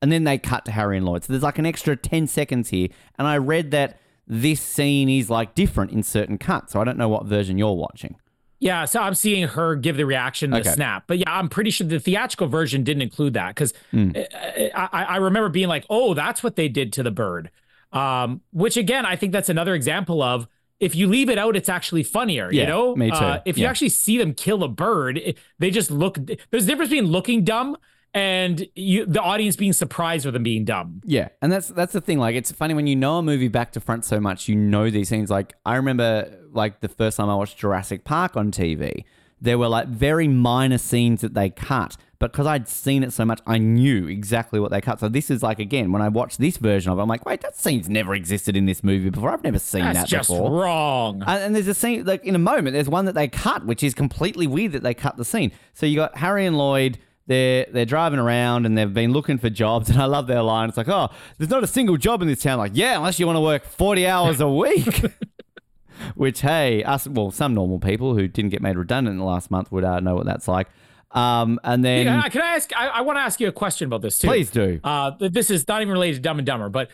and 0.00 0.10
then 0.10 0.24
they 0.24 0.38
cut 0.38 0.64
to 0.64 0.72
Harry 0.72 0.96
and 0.96 1.04
Lloyd. 1.06 1.24
So 1.24 1.32
there's 1.32 1.42
like 1.42 1.58
an 1.58 1.66
extra 1.66 1.96
ten 1.96 2.26
seconds 2.26 2.70
here, 2.70 2.88
and 3.18 3.28
I 3.28 3.36
read 3.38 3.70
that 3.72 4.00
this 4.26 4.60
scene 4.60 5.08
is 5.08 5.28
like 5.30 5.54
different 5.54 5.92
in 5.92 6.02
certain 6.02 6.38
cuts. 6.38 6.72
So 6.72 6.80
I 6.80 6.84
don't 6.84 6.98
know 6.98 7.08
what 7.08 7.26
version 7.26 7.58
you're 7.58 7.74
watching. 7.76 8.16
Yeah, 8.58 8.86
so 8.86 9.00
I'm 9.02 9.14
seeing 9.14 9.46
her 9.48 9.76
give 9.76 9.98
the 9.98 10.06
reaction, 10.06 10.50
the 10.50 10.60
Okay. 10.60 10.70
snap. 10.72 11.04
But 11.06 11.18
yeah, 11.18 11.38
I'm 11.38 11.50
pretty 11.50 11.68
sure 11.70 11.86
the 11.86 12.00
theatrical 12.00 12.46
version 12.48 12.82
didn't 12.84 13.02
include 13.02 13.34
that 13.34 13.48
because. 13.54 13.74
Hmm. 13.90 14.12
I, 14.16 14.70
I, 14.74 15.04
I 15.04 15.16
remember 15.18 15.50
being 15.50 15.68
like, 15.68 15.84
"Oh, 15.90 16.14
that's 16.14 16.42
what 16.42 16.56
they 16.56 16.68
did 16.70 16.94
to 16.94 17.02
the 17.02 17.10
bird." 17.10 17.50
Um, 17.92 18.40
which 18.52 18.76
again, 18.76 19.06
I 19.06 19.16
think 19.16 19.32
that's 19.32 19.48
another 19.48 19.74
example 19.74 20.22
of 20.22 20.48
if 20.80 20.94
you 20.94 21.06
leave 21.06 21.30
it 21.30 21.38
out, 21.38 21.56
it's 21.56 21.68
actually 21.68 22.02
funnier. 22.02 22.50
Yeah, 22.52 22.62
you 22.62 22.68
know, 22.68 22.96
me 22.96 23.10
too. 23.10 23.16
Uh, 23.16 23.40
if 23.44 23.56
you 23.56 23.66
actually 23.66 23.88
see 23.88 24.18
them 24.18 24.34
kill 24.34 24.62
a 24.62 24.68
bird, 24.68 25.18
it, 25.18 25.38
they 25.58 25.70
just 25.70 25.90
look. 25.90 26.18
There's 26.50 26.64
a 26.64 26.66
difference 26.66 26.90
between 26.90 27.10
looking 27.10 27.44
dumb 27.44 27.76
and 28.16 28.66
you, 28.74 29.04
the 29.04 29.20
audience 29.20 29.56
being 29.56 29.74
surprised 29.74 30.24
with 30.24 30.32
them 30.32 30.42
being 30.42 30.64
dumb. 30.64 31.02
Yeah, 31.04 31.28
and 31.42 31.52
that's 31.52 31.68
that's 31.68 31.92
the 31.92 32.00
thing. 32.00 32.18
Like, 32.18 32.34
it's 32.34 32.50
funny 32.50 32.72
when 32.72 32.86
you 32.86 32.96
know 32.96 33.18
a 33.18 33.22
movie 33.22 33.48
back 33.48 33.72
to 33.72 33.80
front 33.80 34.04
so 34.04 34.20
much, 34.20 34.48
you 34.48 34.56
know 34.56 34.88
these 34.90 35.10
things. 35.10 35.30
Like, 35.30 35.54
I 35.64 35.76
remember 35.76 36.30
like 36.52 36.80
the 36.80 36.88
first 36.88 37.18
time 37.18 37.28
I 37.28 37.34
watched 37.34 37.58
Jurassic 37.58 38.04
Park 38.04 38.36
on 38.36 38.50
TV, 38.50 39.04
there 39.40 39.58
were 39.58 39.68
like 39.68 39.88
very 39.88 40.28
minor 40.28 40.78
scenes 40.78 41.20
that 41.20 41.34
they 41.34 41.50
cut, 41.50 41.98
but 42.18 42.32
because 42.32 42.46
I'd 42.46 42.66
seen 42.68 43.02
it 43.02 43.12
so 43.12 43.24
much, 43.24 43.40
I 43.46 43.58
knew 43.58 44.08
exactly 44.08 44.58
what 44.58 44.70
they 44.70 44.80
cut. 44.80 45.00
So 45.00 45.08
this 45.08 45.30
is 45.30 45.42
like 45.42 45.58
again 45.58 45.92
when 45.92 46.00
I 46.02 46.08
watched 46.08 46.38
this 46.38 46.56
version 46.56 46.90
of 46.90 46.98
it, 46.98 47.02
I'm 47.02 47.08
like, 47.08 47.26
wait, 47.26 47.42
that 47.42 47.56
scene's 47.56 47.88
never 47.88 48.14
existed 48.14 48.56
in 48.56 48.64
this 48.66 48.82
movie 48.82 49.10
before. 49.10 49.30
I've 49.30 49.44
never 49.44 49.58
seen 49.58 49.82
That's 49.82 50.00
that 50.00 50.08
just 50.08 50.30
before. 50.30 50.50
wrong. 50.50 51.22
And, 51.26 51.42
and 51.42 51.54
there's 51.54 51.68
a 51.68 51.74
scene 51.74 52.04
like 52.04 52.24
in 52.24 52.34
a 52.34 52.38
moment. 52.38 52.72
There's 52.74 52.88
one 52.88 53.04
that 53.04 53.14
they 53.14 53.28
cut, 53.28 53.66
which 53.66 53.82
is 53.82 53.92
completely 53.94 54.46
weird 54.46 54.72
that 54.72 54.82
they 54.82 54.94
cut 54.94 55.16
the 55.16 55.24
scene. 55.24 55.52
So 55.74 55.84
you 55.86 55.96
got 55.96 56.16
Harry 56.16 56.46
and 56.46 56.56
Lloyd. 56.56 56.98
They're 57.26 57.66
they're 57.70 57.84
driving 57.84 58.20
around 58.20 58.66
and 58.66 58.78
they've 58.78 58.92
been 58.92 59.12
looking 59.12 59.38
for 59.38 59.50
jobs. 59.50 59.90
And 59.96 60.00
I 60.00 60.06
love 60.06 60.26
their 60.26 60.42
line. 60.42 60.68
It's 60.68 60.78
like, 60.78 60.88
oh, 60.88 61.10
there's 61.38 61.50
not 61.50 61.64
a 61.64 61.66
single 61.66 61.96
job 61.96 62.22
in 62.22 62.28
this 62.28 62.40
town. 62.42 62.58
Like, 62.58 62.72
yeah, 62.74 62.96
unless 62.96 63.18
you 63.18 63.26
want 63.26 63.36
to 63.36 63.40
work 63.40 63.64
40 63.64 64.06
hours 64.06 64.40
a 64.40 64.48
week. 64.48 65.04
Which 66.14 66.42
hey, 66.42 66.82
us 66.84 67.08
well, 67.08 67.30
some 67.30 67.54
normal 67.54 67.78
people 67.78 68.14
who 68.14 68.28
didn't 68.28 68.50
get 68.50 68.60
made 68.60 68.76
redundant 68.76 69.14
in 69.14 69.18
the 69.18 69.24
last 69.24 69.50
month 69.50 69.72
would 69.72 69.82
uh, 69.84 70.00
know 70.00 70.14
what 70.14 70.26
that's 70.26 70.46
like. 70.46 70.68
Um, 71.16 71.58
and 71.64 71.84
then 71.84 72.06
Yeah, 72.06 72.28
can 72.28 72.42
I 72.42 72.54
ask? 72.56 72.70
I, 72.76 72.88
I 72.88 73.00
want 73.00 73.16
to 73.16 73.22
ask 73.22 73.40
you 73.40 73.48
a 73.48 73.52
question 73.52 73.86
about 73.86 74.02
this 74.02 74.18
too. 74.18 74.28
please 74.28 74.50
do. 74.50 74.78
Uh, 74.84 75.12
this 75.18 75.50
is 75.50 75.66
not 75.66 75.80
even 75.82 75.92
related 75.92 76.16
to 76.16 76.20
Dumb 76.22 76.38
and 76.38 76.46
Dumber, 76.46 76.68
but 76.68 76.90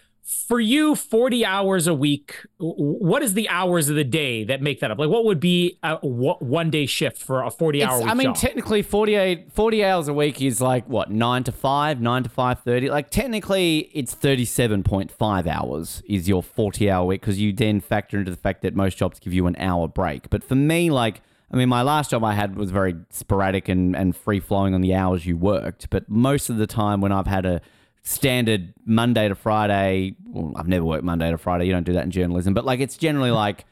for 0.48 0.60
you, 0.60 0.94
40 0.94 1.44
hours 1.44 1.88
a 1.88 1.94
week, 1.94 2.36
what 2.58 3.22
is 3.24 3.34
the 3.34 3.48
hours 3.48 3.88
of 3.88 3.96
the 3.96 4.04
day 4.04 4.44
that 4.44 4.62
make 4.62 4.78
that 4.78 4.92
up? 4.92 4.98
Like, 4.98 5.08
what 5.10 5.24
would 5.24 5.40
be 5.40 5.78
a 5.82 5.96
w- 6.00 6.36
one 6.38 6.70
day 6.70 6.86
shift 6.86 7.18
for 7.18 7.42
a 7.42 7.50
40 7.50 7.82
hour 7.82 7.96
It's- 7.98 8.10
I 8.10 8.14
mean, 8.14 8.26
job? 8.28 8.36
technically, 8.36 8.82
48, 8.82 9.52
40 9.52 9.84
hours 9.84 10.06
a 10.06 10.14
week 10.14 10.40
is 10.40 10.60
like, 10.60 10.88
what, 10.88 11.10
9 11.10 11.42
to 11.44 11.52
5, 11.52 12.00
9 12.00 12.22
to 12.22 12.28
5.30? 12.30 12.88
Like, 12.88 13.10
technically, 13.10 13.90
it's 13.92 14.14
37.5 14.14 15.46
hours 15.48 16.02
is 16.08 16.28
your 16.28 16.42
40-hour 16.42 17.04
week 17.04 17.20
because 17.20 17.40
you 17.40 17.52
then 17.52 17.80
factor 17.80 18.18
into 18.20 18.30
the 18.30 18.36
fact 18.36 18.62
that 18.62 18.76
most 18.76 18.96
jobs 18.96 19.18
give 19.18 19.32
you 19.34 19.48
an 19.48 19.56
hour 19.58 19.88
break. 19.88 20.30
But 20.30 20.44
for 20.44 20.54
me, 20.54 20.88
like, 20.90 21.20
I 21.52 21.56
mean, 21.56 21.68
my 21.68 21.82
last 21.82 22.10
job 22.10 22.24
I 22.24 22.34
had 22.34 22.56
was 22.56 22.70
very 22.70 22.94
sporadic 23.10 23.68
and, 23.68 23.94
and 23.94 24.16
free-flowing 24.16 24.74
on 24.74 24.80
the 24.80 24.94
hours 24.94 25.26
you 25.26 25.36
worked. 25.36 25.90
But 25.90 26.08
most 26.08 26.48
of 26.50 26.56
the 26.56 26.66
time 26.66 27.00
when 27.00 27.12
I've 27.12 27.26
had 27.26 27.44
a 27.44 27.60
standard 28.02 28.72
Monday 28.86 29.28
to 29.28 29.34
Friday, 29.34 30.16
well, 30.24 30.52
I've 30.56 30.68
never 30.68 30.84
worked 30.84 31.04
Monday 31.04 31.30
to 31.30 31.38
Friday. 31.38 31.66
You 31.66 31.72
don't 31.72 31.84
do 31.84 31.92
that 31.92 32.04
in 32.04 32.10
journalism. 32.10 32.54
But, 32.54 32.64
like, 32.64 32.80
it's 32.80 32.96
generally 32.96 33.30
like 33.30 33.66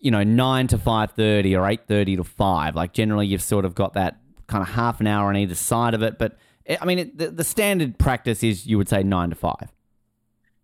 you 0.00 0.12
know, 0.12 0.22
nine 0.22 0.68
to 0.68 0.78
five 0.78 1.10
thirty 1.10 1.56
or 1.56 1.66
eight 1.66 1.88
thirty 1.88 2.14
to 2.14 2.22
five. 2.22 2.76
Like 2.76 2.92
generally, 2.92 3.26
you've 3.26 3.42
sort 3.42 3.64
of 3.64 3.74
got 3.74 3.94
that 3.94 4.20
kind 4.46 4.62
of 4.62 4.68
half 4.68 5.00
an 5.00 5.08
hour 5.08 5.28
on 5.28 5.36
either 5.36 5.56
side 5.56 5.92
of 5.92 6.02
it. 6.02 6.20
But 6.20 6.38
eh, 6.66 6.76
I 6.80 6.84
mean, 6.84 7.00
it, 7.00 7.18
the, 7.18 7.30
the 7.32 7.42
standard 7.42 7.98
practice 7.98 8.44
is 8.44 8.64
you 8.64 8.78
would 8.78 8.88
say 8.88 9.02
nine 9.02 9.30
to 9.30 9.34
five. 9.34 9.72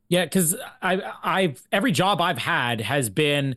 yeah, 0.09 0.25
because 0.25 0.55
I, 0.83 1.03
I've 1.23 1.67
every 1.73 1.93
job 1.93 2.21
I've 2.21 2.39
had 2.39 2.81
has 2.81 3.11
been 3.11 3.57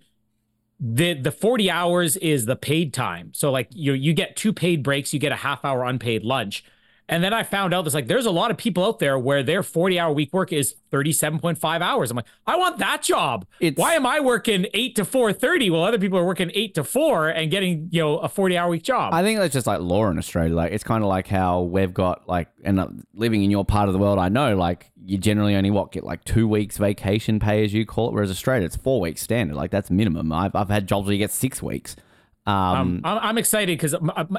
the 0.79 1.13
the 1.13 1.31
40 1.31 1.71
hours 1.71 2.17
is 2.17 2.45
the 2.45 2.55
paid 2.55 2.93
time. 2.93 3.31
So 3.33 3.51
like 3.51 3.69
you 3.71 3.93
you 3.93 4.13
get 4.13 4.35
two 4.35 4.53
paid 4.53 4.83
breaks, 4.83 5.13
you 5.13 5.19
get 5.19 5.31
a 5.31 5.37
half 5.37 5.65
hour 5.65 5.83
unpaid 5.83 6.23
lunch. 6.23 6.63
And 7.09 7.23
then 7.23 7.33
I 7.33 7.43
found 7.43 7.73
out 7.73 7.83
there's 7.83 7.93
like 7.93 8.07
there's 8.07 8.25
a 8.25 8.31
lot 8.31 8.51
of 8.51 8.57
people 8.57 8.83
out 8.83 8.99
there 8.99 9.17
where 9.17 9.41
their 9.41 9.63
40 9.63 9.97
hour 9.97 10.11
week 10.11 10.33
work 10.33 10.51
is 10.51 10.75
37.5 10.91 11.81
hours. 11.81 12.11
I'm 12.11 12.17
like, 12.17 12.25
I 12.45 12.57
want 12.57 12.79
that 12.79 13.01
job. 13.01 13.45
It's- 13.59 13.79
Why 13.81 13.93
am 13.93 14.05
I 14.05 14.19
working 14.19 14.65
8 14.73 14.95
to 14.97 15.03
4:30 15.05 15.71
while 15.71 15.83
other 15.83 15.99
people 15.99 16.17
are 16.19 16.25
working 16.25 16.51
8 16.53 16.75
to 16.75 16.83
4 16.83 17.29
and 17.29 17.49
getting, 17.49 17.87
you 17.91 18.01
know, 18.01 18.17
a 18.17 18.27
40 18.27 18.57
hour 18.57 18.69
week 18.69 18.83
job? 18.83 19.13
I 19.13 19.23
think 19.23 19.39
that's 19.39 19.53
just 19.53 19.67
like 19.67 19.79
law 19.79 20.09
in 20.09 20.17
Australia. 20.17 20.53
Like 20.53 20.71
it's 20.73 20.83
kind 20.83 21.03
of 21.03 21.07
like 21.09 21.27
how 21.27 21.61
we've 21.61 21.93
got 21.93 22.27
like, 22.27 22.49
and 22.63 22.79
uh, 22.79 22.87
living 23.13 23.43
in 23.43 23.51
your 23.51 23.63
part 23.65 23.87
of 23.87 23.93
the 23.93 23.99
world, 23.99 24.19
I 24.19 24.29
know 24.29 24.55
like 24.57 24.91
you 25.05 25.17
generally 25.17 25.55
only 25.55 25.71
what 25.71 25.93
get 25.93 26.03
like 26.03 26.25
two 26.25 26.45
weeks 26.47 26.77
vacation 26.77 27.39
pay 27.39 27.63
as 27.63 27.73
you 27.73 27.85
call 27.85 28.09
it, 28.09 28.13
whereas 28.13 28.29
Australia 28.29 28.65
it's 28.65 28.75
four 28.75 28.99
weeks 28.99 29.21
standard. 29.21 29.55
Like 29.55 29.71
that's 29.71 29.89
minimum. 29.89 30.33
I've 30.33 30.55
I've 30.55 30.69
had 30.69 30.87
jobs 30.87 31.05
where 31.05 31.13
you 31.13 31.19
get 31.19 31.31
six 31.31 31.63
weeks. 31.63 31.95
Um, 32.47 32.55
Um, 32.55 33.01
I'm, 33.03 33.17
I'm 33.19 33.37
excited 33.37 33.77
because 33.77 33.93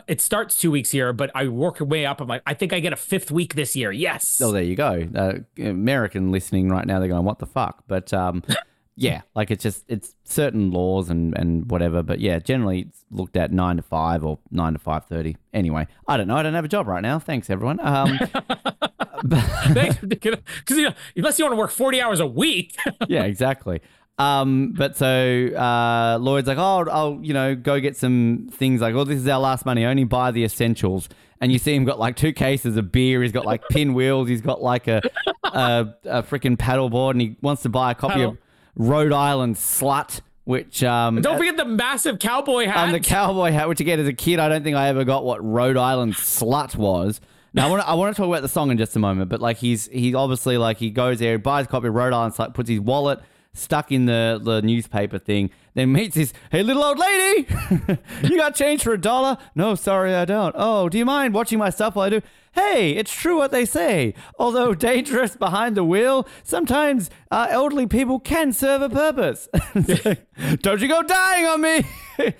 it 0.08 0.20
starts 0.20 0.56
two 0.58 0.70
weeks 0.70 0.90
here, 0.90 1.12
but 1.12 1.30
I 1.34 1.46
work 1.48 1.78
way 1.80 2.06
up. 2.06 2.20
I'm 2.20 2.26
like, 2.28 2.42
I 2.46 2.54
think 2.54 2.72
I 2.72 2.80
get 2.80 2.92
a 2.92 2.96
fifth 2.96 3.30
week 3.30 3.54
this 3.54 3.76
year. 3.76 3.92
Yes. 3.92 4.40
Oh, 4.42 4.50
there 4.50 4.62
you 4.62 4.74
go. 4.76 5.06
Uh, 5.14 5.34
American 5.62 6.32
listening 6.32 6.70
right 6.70 6.86
now, 6.86 6.98
they're 7.00 7.08
going, 7.08 7.24
"What 7.24 7.38
the 7.38 7.46
fuck?" 7.46 7.84
But 7.86 8.12
um, 8.14 8.42
yeah, 8.96 9.20
like 9.34 9.50
it's 9.50 9.62
just 9.62 9.84
it's 9.88 10.14
certain 10.24 10.70
laws 10.70 11.10
and 11.10 11.36
and 11.36 11.70
whatever. 11.70 12.02
But 12.02 12.20
yeah, 12.20 12.38
generally 12.38 12.80
it's 12.88 13.04
looked 13.10 13.36
at 13.36 13.52
nine 13.52 13.76
to 13.76 13.82
five 13.82 14.24
or 14.24 14.38
nine 14.50 14.72
to 14.72 14.78
five 14.78 15.04
thirty. 15.04 15.36
Anyway, 15.52 15.86
I 16.06 16.16
don't 16.16 16.28
know. 16.28 16.36
I 16.36 16.42
don't 16.42 16.54
have 16.54 16.64
a 16.64 16.68
job 16.68 16.86
right 16.88 17.02
now. 17.02 17.18
Thanks, 17.18 17.50
everyone. 17.50 17.78
Um, 17.80 18.18
Because 19.22 20.76
you 20.76 20.82
know, 20.84 20.94
unless 21.16 21.38
you 21.38 21.44
want 21.44 21.52
to 21.52 21.56
work 21.56 21.70
40 21.70 22.00
hours 22.00 22.20
a 22.20 22.26
week. 22.26 22.76
yeah, 23.08 23.24
exactly. 23.24 23.80
Um, 24.18 24.72
but 24.76 24.96
so 24.96 25.06
uh, 25.54 26.18
Lloyd's 26.20 26.48
like, 26.48 26.58
oh, 26.58 26.84
I'll 26.90 27.18
you 27.22 27.32
know 27.34 27.54
go 27.54 27.78
get 27.80 27.96
some 27.96 28.48
things. 28.50 28.80
Like, 28.80 28.94
oh, 28.94 29.04
this 29.04 29.18
is 29.18 29.28
our 29.28 29.38
last 29.38 29.64
money. 29.64 29.84
Only 29.84 30.04
buy 30.04 30.30
the 30.30 30.44
essentials. 30.44 31.08
And 31.40 31.52
you 31.52 31.58
see 31.60 31.72
him 31.74 31.84
got 31.84 32.00
like 32.00 32.16
two 32.16 32.32
cases 32.32 32.76
of 32.76 32.90
beer. 32.90 33.22
He's 33.22 33.30
got 33.30 33.46
like 33.46 33.62
pinwheels. 33.68 34.28
He's 34.28 34.40
got 34.40 34.60
like 34.60 34.88
a 34.88 35.02
a, 35.44 35.94
a 36.04 36.22
freaking 36.24 36.56
paddleboard, 36.56 37.12
and 37.12 37.20
he 37.20 37.36
wants 37.40 37.62
to 37.62 37.68
buy 37.68 37.92
a 37.92 37.94
copy 37.94 38.14
Paddle. 38.14 38.30
of 38.32 38.38
Rhode 38.74 39.12
Island 39.12 39.54
Slut, 39.54 40.20
which 40.44 40.82
um, 40.82 41.20
Don't 41.20 41.38
forget 41.38 41.56
the 41.56 41.64
massive 41.64 42.18
cowboy 42.18 42.66
hat. 42.66 42.76
and 42.86 42.94
the 42.94 42.98
cowboy 43.00 43.52
hat, 43.52 43.68
which 43.68 43.78
again, 43.80 44.00
as 44.00 44.08
a 44.08 44.12
kid, 44.12 44.40
I 44.40 44.48
don't 44.48 44.64
think 44.64 44.76
I 44.76 44.88
ever 44.88 45.04
got 45.04 45.24
what 45.24 45.44
Rhode 45.44 45.76
Island 45.76 46.14
slut 46.14 46.74
was. 46.74 47.20
Now 47.54 47.68
I 47.68 47.70
want 47.70 47.82
to, 47.82 47.88
I 47.88 47.94
want 47.94 48.14
to 48.16 48.20
talk 48.20 48.28
about 48.28 48.42
the 48.42 48.48
song 48.48 48.70
in 48.72 48.76
just 48.78 48.94
a 48.96 48.98
moment, 48.98 49.30
but 49.30 49.40
like 49.40 49.58
he's 49.58 49.86
he's 49.88 50.14
obviously 50.16 50.58
like 50.58 50.78
he 50.78 50.90
goes 50.90 51.20
there, 51.20 51.38
buys 51.38 51.66
a 51.66 51.68
copy 51.68 51.86
of 51.86 51.94
Rhode 51.94 52.12
Island 52.12 52.34
slut, 52.34 52.52
puts 52.52 52.68
his 52.68 52.80
wallet 52.80 53.20
stuck 53.58 53.92
in 53.92 54.06
the 54.06 54.40
the 54.42 54.62
newspaper 54.62 55.18
thing, 55.18 55.50
then 55.74 55.92
meets 55.92 56.16
his 56.16 56.32
hey 56.50 56.62
little 56.62 56.82
old 56.82 56.98
lady, 56.98 57.46
you 58.22 58.36
got 58.36 58.54
change 58.54 58.82
for 58.82 58.92
a 58.92 59.00
dollar? 59.00 59.38
No, 59.54 59.74
sorry, 59.74 60.14
I 60.14 60.24
don't. 60.24 60.54
Oh, 60.58 60.88
do 60.88 60.96
you 60.98 61.04
mind 61.04 61.34
watching 61.34 61.58
my 61.58 61.70
stuff 61.70 61.94
while 61.96 62.06
I 62.06 62.10
do? 62.10 62.20
Hey, 62.52 62.92
it's 62.92 63.12
true 63.12 63.36
what 63.36 63.50
they 63.52 63.64
say. 63.64 64.14
Although 64.38 64.74
dangerous 64.90 65.36
behind 65.36 65.76
the 65.76 65.84
wheel, 65.84 66.26
sometimes 66.42 67.10
uh, 67.30 67.46
elderly 67.50 67.86
people 67.86 68.18
can 68.18 68.52
serve 68.52 68.82
a 68.82 68.88
purpose. 68.88 69.48
Don't 70.62 70.80
you 70.80 70.88
go 70.88 71.02
dying 71.02 71.46
on 71.46 71.60
me. 71.60 71.84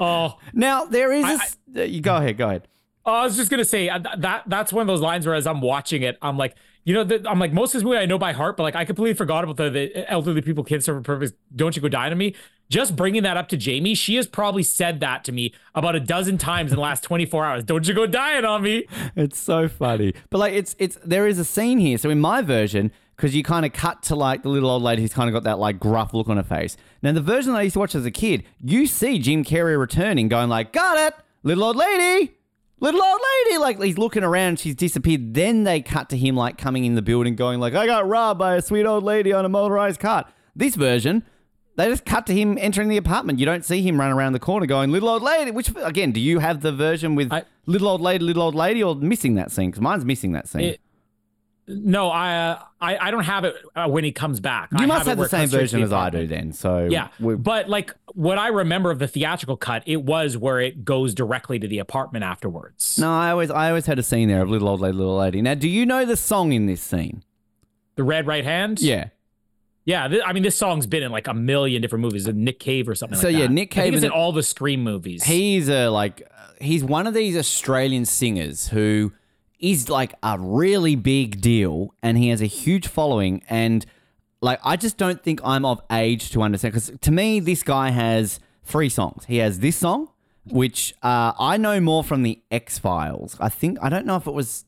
oh, 0.01 0.39
Now 0.53 0.85
there 0.87 1.13
is 1.13 1.25
a. 1.25 1.29
s- 1.29 1.59
uh, 1.77 1.83
you 1.83 2.01
go 2.01 2.17
ahead. 2.17 2.37
Go 2.39 2.49
ahead. 2.49 2.69
I 3.05 3.25
was 3.25 3.37
just 3.37 3.51
gonna 3.51 3.65
say 3.65 3.89
uh, 3.89 3.99
that 4.19 4.43
that's 4.47 4.71
one 4.73 4.83
of 4.83 4.87
those 4.87 5.01
lines 5.01 5.25
where 5.27 5.35
as 5.35 5.47
I'm 5.47 5.61
watching 5.61 6.03
it, 6.03 6.19
I'm 6.21 6.37
like, 6.37 6.55
you 6.89 6.95
know, 6.95 7.05
the, 7.05 7.23
I'm 7.29 7.39
like 7.39 7.53
most 7.53 7.75
of 7.75 7.81
this 7.81 7.85
movie 7.85 7.99
I 7.99 8.07
know 8.07 8.17
by 8.17 8.33
heart, 8.33 8.57
but 8.57 8.63
like 8.63 8.75
I 8.75 8.87
completely 8.87 9.13
forgot 9.13 9.45
about 9.45 9.59
the, 9.59 9.69
the 9.69 10.11
elderly 10.11 10.41
people 10.41 10.65
kids 10.65 10.87
serve 10.87 10.97
a 10.97 11.03
purpose. 11.03 11.33
Don't 11.55 11.77
you 11.77 11.83
go 11.83 11.89
die 11.91 12.11
on 12.11 12.17
me? 12.17 12.35
Just 12.71 12.97
bringing 12.97 13.25
that 13.25 13.37
up 13.37 13.49
to 13.49 13.59
Jamie, 13.59 13.95
she 13.95 14.15
has 14.15 14.27
probably 14.27 14.63
said 14.63 15.01
that 15.01 15.23
to 15.25 15.33
me 15.33 15.53
about 15.75 15.97
a 15.97 16.01
dozen 16.01 16.39
times 16.39 16.73
in 16.73 16.77
the 16.77 16.81
last 16.81 17.05
24 17.05 17.45
hours. 17.45 17.65
Don't 17.65 17.87
you 17.87 17.93
go 17.93 18.07
dying 18.07 18.47
on 18.47 18.63
me? 18.63 18.87
It's 19.17 19.39
so 19.39 19.69
funny. 19.69 20.15
But 20.31 20.39
like, 20.39 20.55
it's 20.55 20.75
it's 20.79 20.97
there 21.05 21.27
is 21.27 21.39
a 21.39 21.45
scene 21.45 21.79
here. 21.79 21.99
So 21.99 22.09
in 22.09 22.21
my 22.21 22.41
version, 22.41 22.91
because 23.17 23.35
you 23.35 23.43
kind 23.43 23.67
of 23.67 23.75
cut 23.75 24.03
to 24.05 24.17
like 24.17 24.43
the 24.43 24.49
little 24.49 24.71
old 24.71 24.83
lady 24.83 25.03
who's 25.03 25.13
kind 25.13 25.29
of 25.29 25.35
got 25.35 25.45
that 25.45 25.59
like 25.59 25.79
gruff 25.79 26.15
look 26.15 26.31
on 26.31 26.39
her 26.39 26.43
face. 26.43 26.79
Now 27.03 27.13
the 27.13 27.21
version 27.21 27.53
that 27.53 27.59
I 27.59 27.63
used 27.65 27.75
to 27.75 27.81
watch 27.81 27.97
as 27.97 28.07
a 28.07 28.11
kid, 28.11 28.45
you 28.65 28.87
see 28.87 29.19
Jim 29.19 29.45
Carrey 29.45 29.79
returning, 29.79 30.29
going 30.29 30.49
like, 30.49 30.73
"Got 30.73 30.97
it, 30.97 31.15
little 31.43 31.65
old 31.65 31.77
lady." 31.77 32.38
Little 32.81 33.03
old 33.03 33.21
lady, 33.47 33.59
like 33.59 33.83
he's 33.83 33.99
looking 33.99 34.23
around, 34.23 34.61
she's 34.61 34.75
disappeared. 34.77 35.35
Then 35.35 35.65
they 35.65 35.81
cut 35.81 36.09
to 36.11 36.17
him 36.17 36.37
like 36.37 36.59
coming 36.59 36.85
in 36.85 36.95
the 36.95 37.03
building, 37.03 37.35
going 37.35 37.59
like, 37.59 37.75
"I 37.75 37.87
got 37.87 38.09
robbed 38.09 38.39
by 38.39 38.55
a 38.55 38.63
sweet 38.63 38.87
old 38.87 39.03
lady 39.03 39.33
on 39.33 39.45
a 39.45 39.49
motorized 39.49 39.99
cart." 39.99 40.27
This 40.55 40.77
version, 40.77 41.25
they 41.77 41.89
just 41.89 42.05
cut 42.05 42.27
to 42.27 42.35
him 42.35 42.57
entering 42.61 42.89
the 42.89 42.97
apartment. 42.97 43.41
You 43.41 43.47
don't 43.47 43.65
see 43.65 43.83
him 43.83 43.99
run 43.99 44.13
around 44.13 44.33
the 44.33 44.39
corner 44.39 44.67
going, 44.67 44.93
little 44.93 45.09
old 45.09 45.23
lady. 45.23 45.51
Which, 45.51 45.73
again, 45.83 46.13
do 46.13 46.21
you 46.21 46.39
have 46.39 46.61
the 46.61 46.73
version 46.73 47.15
with 47.17 47.33
I- 47.33 47.45
little 47.67 47.89
old 47.89 48.01
lady, 48.01 48.25
little 48.25 48.43
old 48.45 48.55
lady, 48.55 48.83
or 48.83 48.95
missing 48.95 49.35
that 49.35 49.51
scene? 49.51 49.71
Because 49.71 49.81
mine's 49.83 50.05
missing 50.05 50.33
that 50.33 50.47
scene. 50.49 50.61
It- 50.63 50.81
No, 51.69 52.09
I, 52.09 52.35
uh, 52.51 52.63
I 52.81 52.97
I 53.09 53.11
don't 53.11 53.25
have 53.25 53.45
it 53.45 53.55
uh, 53.77 53.87
when 53.89 54.03
he 54.03 54.11
comes 54.13 54.41
back. 54.41 54.71
you 54.73 54.79
I 54.79 54.87
must 54.87 55.07
it 55.07 55.11
have 55.11 55.19
the 55.19 55.29
same 55.29 55.49
version 55.49 55.83
as 55.83 55.93
I 55.93 56.09
do 56.11 56.27
then. 56.27 56.53
So 56.53 56.89
Yeah, 56.91 57.09
we- 57.21 57.35
but 57.37 57.69
like 57.69 57.95
what 58.15 58.39
I 58.39 58.49
remember 58.49 58.91
of 58.91 58.99
the 58.99 59.07
theatrical 59.07 59.57
cut, 59.57 59.83
it 59.87 60.03
was 60.03 60.37
where 60.37 60.61
it 60.61 60.85
goes 60.85 61.13
directly 61.15 61.59
to 61.59 61.69
the 61.69 61.79
apartment 61.79 62.25
afterwards. 62.25 62.99
no, 62.99 63.11
I 63.13 63.31
always, 63.31 63.51
I 63.51 63.69
always 63.69 63.87
had 63.87 63.99
a 63.99 64.03
scene 64.03 64.29
there 64.29 64.41
of 64.43 64.49
little 64.51 64.69
old 64.69 64.81
lady, 64.81 64.97
little 64.97 65.17
lady. 65.19 65.43
Now, 65.43 65.55
do 65.55 65.69
you 65.69 65.85
know 65.87 66.05
the 66.07 66.17
song 66.17 66.53
in 66.53 66.67
this 66.67 66.81
scene? 66.81 67.23
The 67.97 68.03
red 68.05 68.27
right 68.27 68.45
hand. 68.45 68.81
Yeah. 68.81 69.09
yeah. 69.85 70.09
th- 70.09 70.23
I 70.25 70.33
mean, 70.33 70.43
this 70.43 70.57
song's 70.57 70.87
been 70.87 71.03
in 71.03 71.13
like 71.13 71.27
a 71.29 71.35
million 71.35 71.83
different 71.83 72.03
movies. 72.03 72.27
Nick 72.27 72.61
Cave 72.61 72.89
or 72.89 72.95
something. 72.95 73.19
So, 73.19 73.27
like 73.29 73.37
yeah, 73.37 73.43
that. 73.47 73.53
Nick 73.53 73.71
Cave 73.71 73.95
and- 73.95 74.05
in 74.05 74.11
all 74.11 74.33
the 74.33 74.43
Scream 74.43 74.83
movies. 74.83 75.25
He's 75.25 75.69
a 75.69 75.89
like 75.89 76.23
he's 76.61 76.83
one 76.83 77.07
of 77.07 77.15
these 77.15 77.37
Australian 77.37 78.05
singers 78.05 78.69
who 78.69 79.13
is 79.59 79.89
like 79.89 80.15
a 80.23 80.39
really 80.39 80.97
big 80.97 81.41
deal 81.41 81.95
and 82.03 82.17
he 82.17 82.29
has 82.29 82.41
a 82.41 82.47
huge 82.47 82.87
following 82.87 83.43
and 83.49 83.85
like 84.41 84.61
I 84.65 84.77
just 84.77 84.97
don't 84.97 85.23
think 85.23 85.41
I'm 85.45 85.65
of 85.65 85.81
age 85.91 86.31
to 86.31 86.43
understand 86.43 86.75
cuz 86.75 86.91
to 87.01 87.11
me 87.11 87.41
this 87.41 87.63
guy 87.63 87.91
has 87.91 88.41
three 88.63 88.89
songs. 88.89 89.25
He 89.25 89.39
has 89.39 89.61
this 89.61 89.77
song 89.77 90.09
which 90.51 90.95
uh, 91.03 91.33
I 91.39 91.57
know 91.57 91.81
more 91.81 92.03
from 92.03 92.23
the 92.23 92.41
X-Files. 92.51 93.37
I 93.41 93.49
think 93.49 93.79
I 93.83 93.89
don't 93.89 94.07
know 94.07 94.17
if 94.17 94.27
it 94.27 94.33
was 94.33 94.65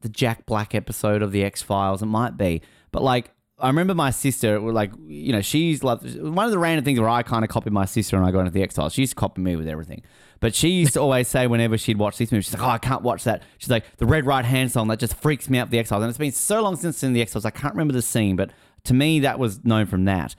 the 0.00 0.08
Jack 0.08 0.46
Black 0.46 0.74
episode 0.74 1.22
of 1.22 1.32
the 1.32 1.44
X 1.44 1.62
Files. 1.62 2.02
It 2.02 2.06
might 2.06 2.36
be, 2.36 2.62
but 2.90 3.02
like 3.02 3.30
I 3.58 3.68
remember 3.68 3.94
my 3.94 4.10
sister, 4.10 4.58
like 4.60 4.92
you 5.06 5.32
know, 5.32 5.40
she's 5.40 5.82
like 5.82 6.00
one 6.02 6.44
of 6.44 6.50
the 6.50 6.58
random 6.58 6.84
things 6.84 6.98
where 7.00 7.08
I 7.08 7.22
kind 7.22 7.44
of 7.44 7.50
copied 7.50 7.72
my 7.72 7.84
sister 7.84 8.16
and 8.16 8.26
I 8.26 8.30
got 8.30 8.40
into 8.40 8.50
the 8.50 8.62
X 8.62 8.76
Files. 8.76 8.92
She's 8.92 9.02
used 9.02 9.12
to 9.12 9.16
copy 9.16 9.40
me 9.40 9.56
with 9.56 9.68
everything, 9.68 10.02
but 10.42 10.56
she 10.56 10.70
used 10.70 10.94
to 10.94 11.00
always 11.00 11.28
say 11.28 11.46
whenever 11.46 11.78
she'd 11.78 11.98
watch 11.98 12.18
this 12.18 12.32
movie, 12.32 12.42
she's 12.42 12.52
like, 12.52 12.62
"Oh, 12.62 12.70
I 12.70 12.78
can't 12.78 13.02
watch 13.02 13.22
that." 13.24 13.44
She's 13.58 13.70
like, 13.70 13.96
"The 13.98 14.06
Red 14.06 14.26
Right 14.26 14.44
Hand 14.44 14.72
song 14.72 14.88
that 14.88 14.98
just 14.98 15.14
freaks 15.14 15.48
me 15.48 15.58
out." 15.58 15.70
The 15.70 15.78
X-Files, 15.78 16.02
and 16.02 16.10
it's 16.10 16.18
been 16.18 16.32
so 16.32 16.60
long 16.60 16.74
since 16.74 17.04
in 17.04 17.12
the 17.12 17.22
X-Files, 17.22 17.44
I 17.44 17.50
can't 17.50 17.72
remember 17.72 17.94
the 17.94 18.02
scene, 18.02 18.34
but 18.34 18.50
to 18.84 18.92
me 18.92 19.20
that 19.20 19.38
was 19.38 19.64
known 19.64 19.86
from 19.86 20.04
that. 20.06 20.34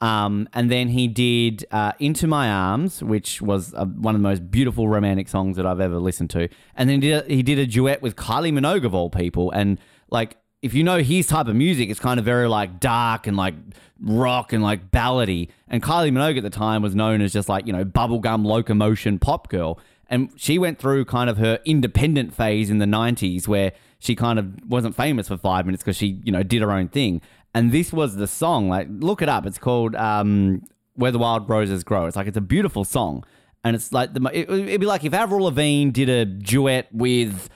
Um, 0.00 0.48
and 0.52 0.70
then 0.70 0.90
he 0.90 1.08
did 1.08 1.66
uh, 1.72 1.90
Into 1.98 2.28
My 2.28 2.48
Arms, 2.48 3.02
which 3.02 3.42
was 3.42 3.74
uh, 3.74 3.84
one 3.84 4.14
of 4.14 4.20
the 4.20 4.28
most 4.28 4.48
beautiful 4.48 4.88
romantic 4.88 5.28
songs 5.28 5.56
that 5.56 5.66
I've 5.66 5.80
ever 5.80 5.98
listened 5.98 6.30
to. 6.30 6.48
And 6.76 6.88
then 6.88 7.02
he 7.02 7.08
did 7.08 7.24
a, 7.24 7.34
he 7.34 7.42
did 7.42 7.58
a 7.58 7.66
duet 7.66 8.00
with 8.00 8.14
Kylie 8.14 8.52
Minogue 8.52 8.84
of 8.84 8.94
all 8.94 9.10
people. 9.10 9.50
And 9.50 9.80
like, 10.08 10.36
if 10.62 10.74
you 10.74 10.82
know 10.82 10.98
his 10.98 11.26
type 11.26 11.46
of 11.46 11.54
music, 11.54 11.88
it's 11.88 12.00
kind 12.00 12.18
of 12.18 12.24
very 12.24 12.48
like 12.48 12.80
dark 12.80 13.26
and 13.26 13.36
like 13.36 13.54
rock 14.00 14.52
and 14.52 14.62
like 14.62 14.90
ballady. 14.90 15.48
And 15.68 15.82
Kylie 15.82 16.10
Minogue 16.10 16.36
at 16.36 16.42
the 16.42 16.50
time 16.50 16.82
was 16.82 16.94
known 16.94 17.20
as 17.20 17.32
just 17.32 17.48
like, 17.48 17.66
you 17.66 17.72
know, 17.72 17.84
bubblegum 17.84 18.44
locomotion 18.44 19.18
pop 19.18 19.48
girl. 19.48 19.78
And 20.10 20.30
she 20.36 20.58
went 20.58 20.78
through 20.78 21.04
kind 21.04 21.28
of 21.30 21.36
her 21.38 21.60
independent 21.64 22.34
phase 22.34 22.70
in 22.70 22.78
the 22.78 22.86
90s 22.86 23.46
where 23.46 23.72
she 23.98 24.16
kind 24.16 24.38
of 24.38 24.68
wasn't 24.68 24.96
famous 24.96 25.28
for 25.28 25.36
five 25.36 25.66
minutes 25.66 25.82
because 25.82 25.96
she, 25.96 26.20
you 26.24 26.32
know, 26.32 26.42
did 26.42 26.62
her 26.62 26.72
own 26.72 26.88
thing. 26.88 27.20
And 27.54 27.72
this 27.72 27.92
was 27.92 28.16
the 28.16 28.26
song. 28.26 28.68
Like, 28.68 28.88
look 28.90 29.22
it 29.22 29.28
up. 29.28 29.46
It's 29.46 29.58
called 29.58 29.94
um, 29.96 30.62
"Where 30.94 31.10
the 31.10 31.18
Wild 31.18 31.48
Roses 31.48 31.82
Grow." 31.82 32.06
It's 32.06 32.14
like 32.14 32.26
it's 32.26 32.36
a 32.36 32.42
beautiful 32.42 32.84
song, 32.84 33.24
and 33.64 33.74
it's 33.74 33.90
like 33.90 34.12
the. 34.12 34.20
It, 34.32 34.50
it'd 34.50 34.80
be 34.80 34.86
like 34.86 35.02
if 35.02 35.14
Avril 35.14 35.44
Lavigne 35.44 35.90
did 35.90 36.08
a 36.10 36.24
duet 36.26 36.88
with 36.92 37.48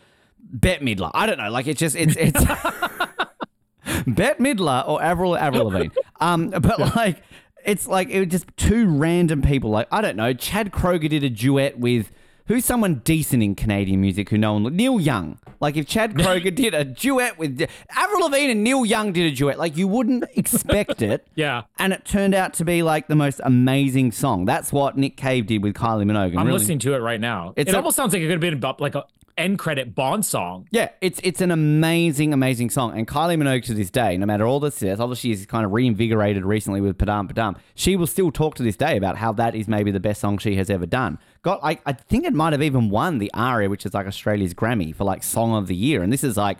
Bette 0.52 0.84
Midler. 0.84 1.10
I 1.14 1.26
don't 1.26 1.38
know. 1.38 1.50
Like 1.50 1.66
it's 1.66 1.80
just 1.80 1.96
it's 1.96 2.14
it's 2.16 2.44
Bette 4.06 4.42
Midler 4.42 4.86
or 4.88 5.02
Avril 5.02 5.36
Avril 5.36 5.64
Lavigne. 5.70 5.94
Um, 6.20 6.50
but 6.50 6.78
like 6.96 7.22
it's 7.64 7.86
like 7.86 8.08
it 8.10 8.18
was 8.20 8.28
just 8.28 8.46
two 8.56 8.86
random 8.86 9.42
people. 9.42 9.70
Like 9.70 9.88
I 9.90 10.00
don't 10.00 10.16
know. 10.16 10.32
Chad 10.32 10.72
Kroeger 10.72 11.08
did 11.08 11.24
a 11.24 11.30
duet 11.30 11.78
with. 11.78 12.12
Who's 12.48 12.64
someone 12.64 12.96
decent 13.04 13.40
in 13.42 13.54
Canadian 13.54 14.00
music 14.00 14.28
who 14.28 14.36
no 14.36 14.54
one 14.54 14.76
Neil 14.76 15.00
Young? 15.00 15.38
Like 15.60 15.76
if 15.76 15.86
Chad 15.86 16.14
Kroeger 16.14 16.52
did 16.52 16.74
a 16.74 16.84
duet 16.84 17.38
with 17.38 17.64
Avril 17.96 18.24
Lavigne 18.24 18.50
and 18.50 18.64
Neil 18.64 18.84
Young 18.84 19.12
did 19.12 19.32
a 19.32 19.34
duet, 19.34 19.58
like 19.60 19.76
you 19.76 19.86
wouldn't 19.86 20.24
expect 20.34 21.02
it. 21.02 21.26
Yeah. 21.36 21.62
And 21.78 21.92
it 21.92 22.04
turned 22.04 22.34
out 22.34 22.52
to 22.54 22.64
be 22.64 22.82
like 22.82 23.06
the 23.06 23.14
most 23.14 23.40
amazing 23.44 24.10
song. 24.10 24.44
That's 24.44 24.72
what 24.72 24.98
Nick 24.98 25.16
Cave 25.16 25.46
did 25.46 25.62
with 25.62 25.74
Kylie 25.74 26.04
Minogue. 26.04 26.36
I'm 26.36 26.46
really- 26.46 26.58
listening 26.58 26.80
to 26.80 26.94
it 26.94 26.98
right 26.98 27.20
now. 27.20 27.54
It's 27.56 27.70
it 27.70 27.74
a- 27.74 27.76
almost 27.78 27.94
sounds 27.96 28.12
like 28.12 28.20
it 28.22 28.26
could 28.28 28.42
have 28.42 28.60
been 28.60 28.76
like 28.80 28.96
a 28.96 29.04
end 29.36 29.58
credit 29.58 29.94
Bond 29.94 30.24
song. 30.24 30.68
Yeah, 30.70 30.90
it's 31.00 31.20
it's 31.22 31.40
an 31.40 31.50
amazing, 31.50 32.32
amazing 32.32 32.70
song. 32.70 32.96
And 32.96 33.06
Kylie 33.06 33.36
Minogue 33.36 33.64
to 33.64 33.74
this 33.74 33.90
day, 33.90 34.16
no 34.16 34.26
matter 34.26 34.46
all 34.46 34.60
the 34.60 34.70
success, 34.70 35.00
obviously 35.00 35.34
she's 35.34 35.46
kind 35.46 35.64
of 35.64 35.72
reinvigorated 35.72 36.44
recently 36.44 36.80
with 36.80 36.98
Padam 36.98 37.30
Padam. 37.30 37.56
She 37.74 37.96
will 37.96 38.06
still 38.06 38.30
talk 38.30 38.54
to 38.56 38.62
this 38.62 38.76
day 38.76 38.96
about 38.96 39.16
how 39.16 39.32
that 39.32 39.54
is 39.54 39.68
maybe 39.68 39.90
the 39.90 40.00
best 40.00 40.20
song 40.20 40.38
she 40.38 40.56
has 40.56 40.70
ever 40.70 40.86
done. 40.86 41.18
Got 41.42 41.60
I, 41.62 41.78
I 41.86 41.92
think 41.92 42.24
it 42.24 42.34
might 42.34 42.52
have 42.52 42.62
even 42.62 42.90
won 42.90 43.18
the 43.18 43.30
ARIA, 43.34 43.68
which 43.68 43.86
is 43.86 43.94
like 43.94 44.06
Australia's 44.06 44.54
Grammy 44.54 44.94
for 44.94 45.04
like 45.04 45.22
Song 45.22 45.54
of 45.54 45.66
the 45.66 45.76
Year. 45.76 46.02
And 46.02 46.12
this 46.12 46.24
is 46.24 46.36
like 46.36 46.58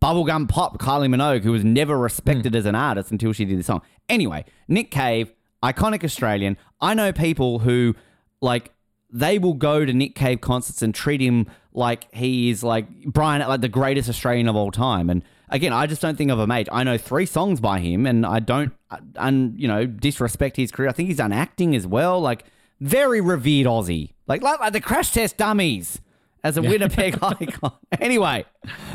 bubblegum 0.00 0.48
pop 0.48 0.78
Kylie 0.78 1.08
Minogue, 1.08 1.42
who 1.42 1.52
was 1.52 1.64
never 1.64 1.96
respected 1.96 2.52
hmm. 2.52 2.58
as 2.58 2.66
an 2.66 2.74
artist 2.74 3.10
until 3.10 3.32
she 3.32 3.44
did 3.44 3.58
this 3.58 3.66
song. 3.66 3.82
Anyway, 4.08 4.44
Nick 4.68 4.90
Cave, 4.90 5.32
iconic 5.62 6.04
Australian. 6.04 6.56
I 6.80 6.94
know 6.94 7.12
people 7.12 7.60
who 7.60 7.94
like 8.40 8.72
they 9.12 9.38
will 9.38 9.54
go 9.54 9.84
to 9.84 9.92
Nick 9.92 10.14
Cave 10.14 10.40
concerts 10.40 10.82
and 10.82 10.94
treat 10.94 11.20
him 11.20 11.46
like 11.74 12.12
he 12.14 12.50
is 12.50 12.64
like 12.64 13.04
Brian, 13.04 13.46
like 13.46 13.60
the 13.60 13.68
greatest 13.68 14.08
Australian 14.08 14.48
of 14.48 14.56
all 14.56 14.70
time. 14.70 15.10
And 15.10 15.22
again, 15.50 15.72
I 15.72 15.86
just 15.86 16.00
don't 16.00 16.16
think 16.16 16.30
of 16.30 16.38
a 16.38 16.46
mate. 16.46 16.68
I 16.72 16.82
know 16.82 16.96
three 16.96 17.26
songs 17.26 17.60
by 17.60 17.78
him, 17.80 18.06
and 18.06 18.24
I 18.24 18.40
don't, 18.40 18.72
and 19.16 19.60
you 19.60 19.68
know, 19.68 19.86
disrespect 19.86 20.56
his 20.56 20.72
career. 20.72 20.88
I 20.88 20.92
think 20.92 21.08
he's 21.08 21.18
done 21.18 21.32
acting 21.32 21.76
as 21.76 21.86
well. 21.86 22.20
Like 22.20 22.44
very 22.80 23.20
revered 23.20 23.66
Aussie, 23.66 24.12
like 24.26 24.42
like, 24.42 24.72
the 24.72 24.80
Crash 24.80 25.12
Test 25.12 25.36
Dummies 25.36 26.00
as 26.42 26.56
a 26.56 26.62
Winnipeg 26.62 27.18
icon. 27.22 27.72
Anyway, 28.00 28.46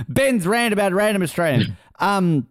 Ben's 0.09 0.47
rant 0.47 0.73
about 0.73 0.93
random 0.93 1.21
Australian. 1.21 1.77
Um, 1.99 2.47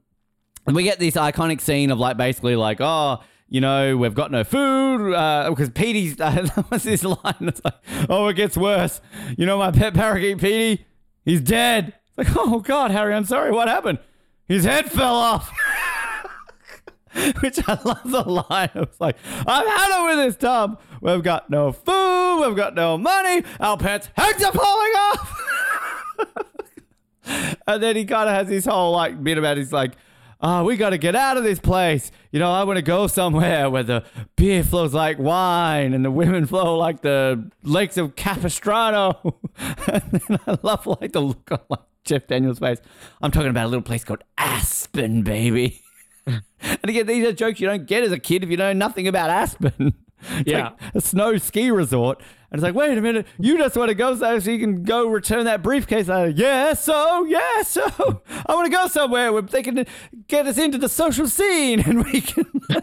we 0.66 0.82
get 0.82 0.98
this 0.98 1.14
iconic 1.14 1.60
scene 1.60 1.92
of 1.92 2.00
like 2.00 2.16
basically 2.16 2.56
like 2.56 2.78
oh 2.80 3.20
you 3.48 3.60
know 3.60 3.96
we've 3.96 4.14
got 4.14 4.30
no 4.30 4.44
food 4.44 5.14
uh, 5.14 5.48
because 5.50 5.70
Petey's 5.70 6.20
uh, 6.20 6.46
what's 6.68 6.84
this 6.84 7.04
line 7.04 7.34
it's 7.40 7.60
like 7.64 7.74
oh 8.08 8.28
it 8.28 8.34
gets 8.34 8.56
worse 8.56 9.00
you 9.36 9.46
know 9.46 9.58
my 9.58 9.70
pet 9.70 9.94
parakeet 9.94 10.38
Petey 10.38 10.86
he's 11.24 11.40
dead 11.40 11.94
it's 12.08 12.18
like 12.18 12.36
oh 12.36 12.60
god 12.60 12.90
Harry 12.90 13.14
I'm 13.14 13.24
sorry 13.24 13.52
what 13.52 13.68
happened 13.68 13.98
his 14.46 14.64
head 14.64 14.90
fell 14.90 15.16
off 15.16 15.52
Which 17.40 17.58
I 17.66 17.78
love 17.84 18.02
the 18.04 18.22
line. 18.22 18.70
Was 18.74 19.00
like, 19.00 19.16
I've 19.46 19.66
had 19.66 20.00
it 20.00 20.16
with 20.16 20.26
this 20.26 20.36
tub. 20.36 20.80
We've 21.00 21.22
got 21.22 21.48
no 21.48 21.72
food. 21.72 22.46
We've 22.46 22.56
got 22.56 22.74
no 22.74 22.98
money. 22.98 23.42
Our 23.58 23.76
pets' 23.76 24.10
heads 24.16 24.44
are 24.44 24.52
falling 24.52 24.92
off. 24.92 25.42
and 27.66 27.82
then 27.82 27.96
he 27.96 28.04
kind 28.04 28.28
of 28.28 28.34
has 28.34 28.48
this 28.48 28.66
whole 28.66 28.92
like 28.92 29.22
bit 29.22 29.38
about 29.38 29.56
his 29.56 29.72
like, 29.72 29.92
oh, 30.40 30.64
we 30.64 30.76
got 30.76 30.90
to 30.90 30.98
get 30.98 31.16
out 31.16 31.36
of 31.36 31.44
this 31.44 31.58
place. 31.58 32.10
You 32.32 32.38
know, 32.40 32.50
I 32.52 32.64
want 32.64 32.76
to 32.76 32.82
go 32.82 33.06
somewhere 33.06 33.68
where 33.70 33.82
the 33.82 34.04
beer 34.36 34.62
flows 34.62 34.92
like 34.94 35.18
wine 35.18 35.92
and 35.94 36.04
the 36.04 36.10
women 36.10 36.46
flow 36.46 36.76
like 36.78 37.02
the 37.02 37.50
lakes 37.62 37.96
of 37.96 38.16
Capistrano. 38.16 39.38
and 39.86 40.02
then 40.28 40.38
I 40.46 40.58
love 40.62 40.86
like 40.86 41.12
the 41.12 41.20
look 41.20 41.50
on 41.50 41.60
like 41.68 41.80
Jeff 42.04 42.26
Daniels' 42.26 42.58
face. 42.58 42.78
I'm 43.22 43.30
talking 43.30 43.50
about 43.50 43.64
a 43.66 43.68
little 43.68 43.82
place 43.82 44.04
called 44.04 44.22
Aspen, 44.38 45.22
baby. 45.22 45.82
and 46.26 46.42
again, 46.84 47.06
these 47.06 47.26
are 47.26 47.32
jokes 47.32 47.60
you 47.60 47.66
don't 47.68 47.86
get 47.86 48.02
as 48.04 48.12
a 48.12 48.18
kid 48.18 48.42
if 48.44 48.50
you 48.50 48.56
know 48.56 48.72
nothing 48.72 49.08
about 49.08 49.30
Aspen. 49.30 49.94
It's 50.30 50.50
Yeah. 50.50 50.70
like 50.70 50.94
a 50.94 51.00
snow 51.02 51.36
ski 51.36 51.70
resort. 51.70 52.22
And 52.56 52.64
it's 52.64 52.74
like, 52.74 52.74
wait 52.74 52.96
a 52.96 53.02
minute, 53.02 53.26
you 53.38 53.58
just 53.58 53.76
want 53.76 53.90
to 53.90 53.94
go 53.94 54.16
so 54.16 54.50
you 54.50 54.58
can 54.58 54.82
go 54.82 55.06
return 55.06 55.44
that 55.44 55.62
briefcase. 55.62 56.08
I, 56.08 56.28
yeah, 56.28 56.72
so, 56.72 57.26
yeah, 57.26 57.60
so. 57.60 58.22
I 58.46 58.54
want 58.54 58.64
to 58.64 58.70
go 58.74 58.86
somewhere 58.86 59.30
where 59.30 59.42
they 59.42 59.62
can 59.62 59.84
get 60.26 60.46
us 60.46 60.56
into 60.56 60.78
the 60.78 60.88
social 60.88 61.28
scene 61.28 61.80
and 61.80 62.02
we 62.02 62.22
can. 62.22 62.46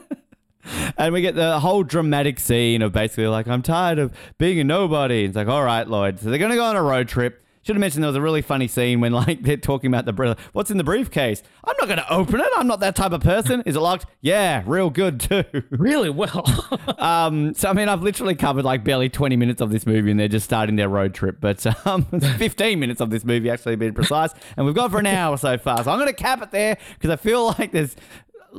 and 0.97 1.11
we 1.11 1.21
get 1.21 1.33
the 1.33 1.59
whole 1.59 1.81
dramatic 1.81 2.39
scene 2.39 2.83
of 2.83 2.91
basically 2.91 3.25
like, 3.25 3.47
I'm 3.47 3.63
tired 3.63 3.97
of 3.97 4.13
being 4.37 4.59
a 4.59 4.63
nobody. 4.63 5.23
It's 5.23 5.35
like, 5.35 5.47
all 5.47 5.63
right, 5.63 5.87
Lloyd. 5.87 6.19
So 6.19 6.29
they're 6.29 6.37
going 6.37 6.51
to 6.51 6.57
go 6.57 6.65
on 6.65 6.75
a 6.75 6.83
road 6.83 7.07
trip. 7.07 7.42
Should 7.63 7.75
have 7.77 7.79
mentioned 7.79 8.03
there 8.03 8.09
was 8.09 8.17
a 8.17 8.21
really 8.21 8.41
funny 8.41 8.67
scene 8.67 8.99
when 8.99 9.13
like 9.13 9.41
they're 9.41 9.55
talking 9.57 9.93
about 9.93 10.05
the 10.05 10.37
what's 10.51 10.69
in 10.69 10.77
the 10.77 10.83
briefcase. 10.83 11.41
I'm 11.63 11.75
not 11.79 11.87
going 11.87 11.99
to 11.99 12.13
open 12.13 12.41
it. 12.41 12.47
I'm 12.57 12.67
not 12.67 12.81
that 12.81 12.95
type 12.95 13.13
of 13.13 13.21
person. 13.21 13.63
Is 13.65 13.77
it 13.77 13.79
locked? 13.79 14.05
Yeah, 14.19 14.63
real 14.65 14.89
good 14.89 15.19
too. 15.19 15.43
Really 15.69 16.09
well. 16.09 16.43
Um, 16.97 17.53
so 17.53 17.69
I 17.69 17.73
mean, 17.73 17.89
I've 17.89 18.01
literally 18.01 18.35
covered 18.35 18.63
like 18.63 18.83
barely 18.83 19.09
20 19.09 19.35
minutes 19.35 19.61
of 19.61 19.71
this 19.71 19.85
movie, 19.85 20.09
and 20.11 20.19
they're 20.19 20.27
just 20.27 20.45
starting 20.45 20.77
their 20.77 20.87
road 20.87 21.13
trip. 21.13 21.37
But 21.41 21.65
um, 21.85 22.05
15 22.37 22.79
minutes 22.79 23.01
of 23.01 23.09
this 23.09 23.25
movie, 23.25 23.49
actually, 23.49 23.73
to 23.73 23.77
be 23.77 23.91
precise, 23.91 24.31
and 24.55 24.65
we've 24.65 24.75
gone 24.75 24.89
for 24.89 24.99
an 24.99 25.05
hour 25.05 25.37
so 25.37 25.57
far. 25.57 25.83
So 25.83 25.91
I'm 25.91 25.99
going 25.99 26.07
to 26.07 26.13
cap 26.13 26.41
it 26.41 26.51
there 26.51 26.77
because 26.93 27.09
I 27.09 27.17
feel 27.17 27.47
like 27.59 27.71
there's 27.71 27.95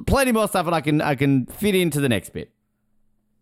plenty 0.06 0.32
more 0.32 0.48
stuff 0.48 0.66
that 0.66 0.74
I 0.74 0.80
can 0.80 1.00
I 1.00 1.14
can 1.14 1.46
fit 1.46 1.74
into 1.74 2.00
the 2.00 2.08
next 2.08 2.30
bit. 2.30 2.50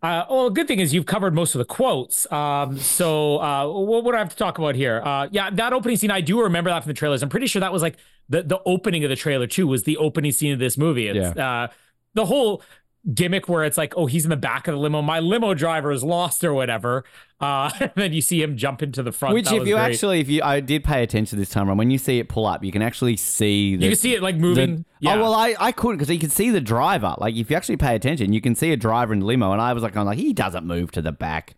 Uh, 0.02 0.24
well, 0.28 0.50
good 0.50 0.66
thing 0.66 0.80
is 0.80 0.92
you've 0.92 1.06
covered 1.06 1.32
most 1.32 1.54
of 1.54 1.60
the 1.60 1.64
quotes. 1.64 2.30
Um, 2.32 2.76
so 2.78 3.38
uh, 3.40 3.68
what, 3.68 4.02
what 4.02 4.12
do 4.12 4.16
I 4.16 4.18
have 4.18 4.30
to 4.30 4.36
talk 4.36 4.58
about 4.58 4.74
here? 4.74 5.00
Uh, 5.04 5.28
yeah, 5.30 5.48
that 5.50 5.72
opening 5.72 5.96
scene, 5.96 6.10
I 6.10 6.20
do 6.20 6.42
remember 6.42 6.70
that 6.70 6.82
from 6.82 6.90
the 6.90 6.94
trailers. 6.94 7.22
I'm 7.22 7.28
pretty 7.28 7.46
sure 7.46 7.60
that 7.60 7.72
was 7.72 7.82
like 7.82 7.96
the 8.28 8.42
the 8.42 8.60
opening 8.66 9.04
of 9.04 9.10
the 9.10 9.16
trailer 9.16 9.46
too. 9.46 9.66
Was 9.68 9.84
the 9.84 9.96
opening 9.98 10.32
scene 10.32 10.52
of 10.52 10.58
this 10.58 10.76
movie? 10.76 11.06
It's 11.06 11.18
uh, 11.38 11.68
the 12.14 12.26
whole 12.26 12.62
gimmick 13.14 13.48
where 13.48 13.64
it's 13.64 13.76
like, 13.76 13.94
oh, 13.96 14.06
he's 14.06 14.24
in 14.24 14.30
the 14.30 14.36
back 14.36 14.68
of 14.68 14.74
the 14.74 14.80
limo. 14.80 15.02
My 15.02 15.18
limo 15.20 15.54
driver 15.54 15.90
is 15.90 16.04
lost 16.04 16.44
or 16.44 16.54
whatever. 16.54 17.04
Uh, 17.40 17.70
and 17.80 17.90
then 17.96 18.12
you 18.12 18.20
see 18.20 18.40
him 18.40 18.56
jump 18.56 18.82
into 18.82 19.02
the 19.02 19.10
front. 19.12 19.34
Which, 19.34 19.46
That 19.46 19.56
if 19.56 19.66
you 19.66 19.74
great. 19.74 19.82
actually, 19.84 20.20
if 20.20 20.28
you, 20.28 20.40
I 20.42 20.60
did 20.60 20.84
pay 20.84 21.02
attention 21.02 21.38
this 21.38 21.50
time 21.50 21.68
around. 21.68 21.78
When 21.78 21.90
you 21.90 21.98
see 21.98 22.18
it 22.20 22.28
pull 22.28 22.46
up, 22.46 22.62
you 22.62 22.70
can 22.70 22.82
actually 22.82 23.16
see. 23.16 23.74
The, 23.76 23.84
you 23.84 23.90
can 23.90 23.98
see 23.98 24.14
it 24.14 24.22
like 24.22 24.36
the- 24.36 24.40
moving. 24.42 24.84
yeah. 25.00 25.14
Oh 25.16 25.20
well, 25.22 25.34
I, 25.34 25.54
I 25.58 25.72
couldn't 25.72 25.96
because 25.98 26.10
you 26.12 26.18
can 26.20 26.30
see 26.30 26.50
the 26.50 26.60
driver. 26.60 27.14
Like 27.18 27.34
if 27.34 27.50
you 27.50 27.56
actually 27.56 27.76
pay 27.78 27.94
attention, 27.96 28.32
you 28.32 28.40
can 28.40 28.54
see 28.54 28.70
a 28.72 28.76
driver 28.76 29.12
in 29.12 29.18
the 29.20 29.26
limo, 29.26 29.52
and 29.52 29.60
I 29.60 29.72
was 29.72 29.82
like, 29.82 29.96
I'm 29.96 30.06
like, 30.06 30.18
he 30.18 30.32
doesn't 30.32 30.64
move 30.64 30.92
to 30.92 31.02
the 31.02 31.12
back. 31.12 31.56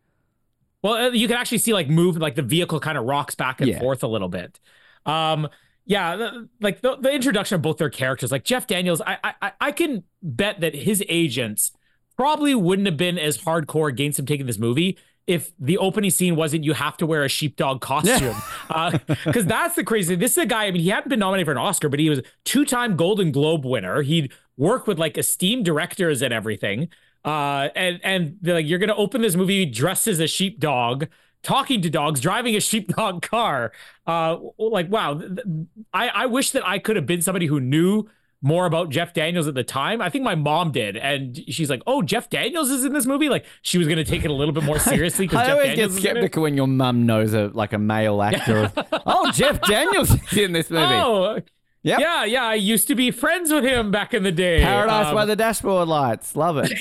Well, 0.83 0.95
uh, 0.95 1.11
you 1.11 1.27
can 1.29 1.37
actually 1.37 1.59
see 1.59 1.73
like 1.73 1.89
move, 1.89 2.17
like 2.19 2.35
the 2.35 2.43
vehicle 2.43 2.81
kind 2.81 2.97
of 2.99 3.05
rocks 3.05 3.35
back 3.35 3.61
and 3.61 3.69
Yeah. 3.71 3.81
forth 3.81 4.03
a 4.03 4.07
little 4.09 4.29
bit. 4.29 4.61
Um, 5.07 5.49
yeah, 5.87 6.17
the, 6.17 6.49
like 6.61 6.81
the, 6.81 6.97
the 6.97 7.13
introduction 7.13 7.57
of 7.57 7.63
both 7.63 7.77
their 7.79 7.91
characters, 7.91 8.33
like 8.33 8.45
Jeff 8.45 8.67
Daniels, 8.67 9.01
I, 9.07 9.19
I 9.41 9.53
I- 9.61 9.73
can 9.73 10.05
bet 10.23 10.61
that 10.61 10.75
his 10.75 11.03
agents 11.09 11.73
probably 12.17 12.55
wouldn't 12.55 12.87
have 12.87 12.97
been 12.97 13.19
as 13.19 13.39
hardcore 13.39 13.89
against 13.89 14.19
him 14.19 14.27
taking 14.27 14.47
this 14.47 14.59
movie 14.59 14.97
if 15.27 15.53
the 15.59 15.79
opening 15.79 16.11
scene 16.11 16.37
wasn't 16.37 16.63
you 16.65 16.75
have 16.75 16.97
to 16.99 17.07
wear 17.07 17.25
a 17.25 17.29
sheepdog 17.29 17.81
costume. 17.81 18.37
Because 19.25 19.47
that's 19.47 19.75
the 19.75 19.85
crazy. 19.85 20.15
This 20.17 20.33
is 20.33 20.39
a 20.39 20.47
guy. 20.47 20.65
I 20.67 20.71
mean, 20.71 20.83
he 20.83 20.89
hadn't 20.91 21.09
been 21.09 21.19
nominated 21.19 21.47
for 21.47 21.53
an 21.53 21.59
Oscar, 21.59 21.89
but 21.89 21.99
he 21.99 22.11
was 22.11 22.21
two-time 22.45 22.97
Golden 22.97 23.33
Globe 23.33 23.65
winner. 23.65 24.03
He'd 24.03 24.33
worked 24.57 24.87
with 24.87 24.99
like 24.99 25.17
esteemed 25.19 25.65
directors 25.65 26.23
and 26.23 26.33
everything. 26.33 26.89
Uh, 27.25 27.69
and 27.75 28.01
and 28.05 28.37
they're 28.43 28.55
like, 28.55 28.67
you're 28.67 28.79
gonna 28.79 28.95
open 28.95 29.23
this 29.23 29.35
movie 29.35 29.65
dressed 29.65 30.07
as 30.07 30.21
a 30.21 30.27
sheepdog, 30.27 31.07
talking 31.45 31.81
to 31.83 31.91
dogs, 31.91 32.21
driving 32.21 32.57
a 32.57 32.61
sheepdog 32.61 33.23
car. 33.31 33.71
Uh, 34.07 34.39
like 34.59 34.91
wow, 34.91 35.21
I 35.93 36.09
I 36.09 36.27
wish 36.27 36.51
that 36.51 36.67
I 36.67 36.79
could 36.81 36.97
have 36.97 37.07
been 37.07 37.23
somebody 37.23 37.47
who 37.47 37.61
knew 37.61 38.09
more 38.43 38.67
about 38.67 38.91
Jeff 38.91 39.15
Daniels 39.15 39.49
at 39.49 39.55
the 39.55 39.65
time. 39.65 40.03
I 40.03 40.11
think 40.11 40.23
my 40.23 40.35
mom 40.35 40.71
did, 40.71 40.97
and 40.99 41.35
she's 41.49 41.71
like, 41.71 41.81
"Oh, 41.87 42.03
Jeff 42.03 42.29
Daniels 42.29 42.71
is 42.71 42.85
in 42.85 42.93
this 42.93 43.07
movie." 43.07 43.29
Like 43.31 43.47
she 43.63 43.79
was 43.79 43.89
gonna 43.89 44.05
take 44.05 44.25
it 44.25 44.31
a 44.31 44.35
little 44.35 44.53
bit 44.53 44.65
more 44.65 44.79
seriously 44.93 45.27
because 45.27 45.39
I 45.39 45.45
Jeff 45.47 45.53
always 45.55 45.69
Daniels 45.69 45.93
get 45.93 45.99
is 45.99 46.05
in 46.05 46.07
it. 46.09 46.11
skeptical 46.21 46.43
when 46.43 46.55
your 46.57 46.67
mum 46.67 47.07
knows 47.07 47.33
a 47.33 47.47
like 47.55 47.73
a 47.73 47.79
male 47.79 48.21
actor. 48.31 48.71
oh, 49.07 49.31
Jeff 49.33 49.61
Daniels 49.63 50.11
is 50.11 50.37
in 50.39 50.53
this 50.53 50.69
movie. 50.71 50.83
Oh, 50.95 51.39
Yep. 51.87 52.01
yeah, 52.01 52.25
yeah. 52.25 52.45
I 52.45 52.55
used 52.55 52.89
to 52.89 52.95
be 52.95 53.11
friends 53.11 53.53
with 53.53 53.63
him 53.63 53.91
back 53.91 54.15
in 54.15 54.23
the 54.23 54.33
day. 54.33 54.63
Paradise 54.63 55.09
Um, 55.09 55.15
by 55.15 55.27
the 55.27 55.37
dashboard 55.37 55.87
lights. 55.87 56.35
Love 56.35 56.57
it. 56.57 56.73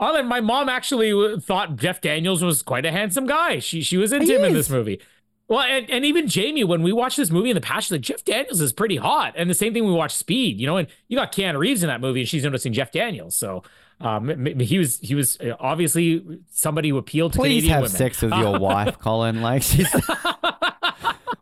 Oh, 0.00 0.14
and 0.16 0.28
my 0.28 0.40
mom 0.40 0.68
actually 0.68 1.40
thought 1.40 1.76
Jeff 1.76 2.00
Daniels 2.00 2.42
was 2.42 2.62
quite 2.62 2.86
a 2.86 2.92
handsome 2.92 3.26
guy. 3.26 3.58
She 3.58 3.82
she 3.82 3.96
was 3.96 4.12
into 4.12 4.26
He 4.26 4.34
him 4.34 4.44
in 4.44 4.52
this 4.54 4.70
movie. 4.70 5.00
Well, 5.48 5.60
and, 5.60 5.88
and 5.90 6.04
even 6.04 6.28
Jamie, 6.28 6.62
when 6.62 6.82
we 6.82 6.92
watched 6.92 7.16
this 7.16 7.30
movie 7.30 7.48
in 7.48 7.54
the 7.54 7.62
past, 7.62 7.90
like, 7.90 8.02
Jeff 8.02 8.22
Daniels 8.22 8.60
is 8.60 8.70
pretty 8.72 8.96
hot. 8.96 9.32
And 9.34 9.48
the 9.48 9.54
same 9.54 9.72
thing 9.72 9.86
we 9.86 9.92
watched 9.92 10.16
Speed, 10.18 10.60
you 10.60 10.66
know, 10.66 10.76
and 10.76 10.88
you 11.08 11.16
got 11.16 11.32
Keanu 11.32 11.58
Reeves 11.58 11.82
in 11.82 11.88
that 11.88 12.02
movie, 12.02 12.20
and 12.20 12.28
she's 12.28 12.44
noticing 12.44 12.74
Jeff 12.74 12.92
Daniels. 12.92 13.34
So 13.34 13.62
um, 14.00 14.46
he 14.60 14.78
was 14.78 14.98
he 15.00 15.14
was 15.14 15.40
uh, 15.40 15.56
obviously 15.58 16.22
somebody 16.50 16.90
who 16.90 16.98
appealed 16.98 17.32
to 17.32 17.38
Please 17.38 17.62
Canadian 17.62 17.72
have 17.72 17.82
women. 17.84 17.96
sex 17.96 18.20
with 18.22 18.34
your 18.34 18.58
wife, 18.60 18.98
Colin. 18.98 19.40
Like 19.40 19.62
she's. 19.62 19.88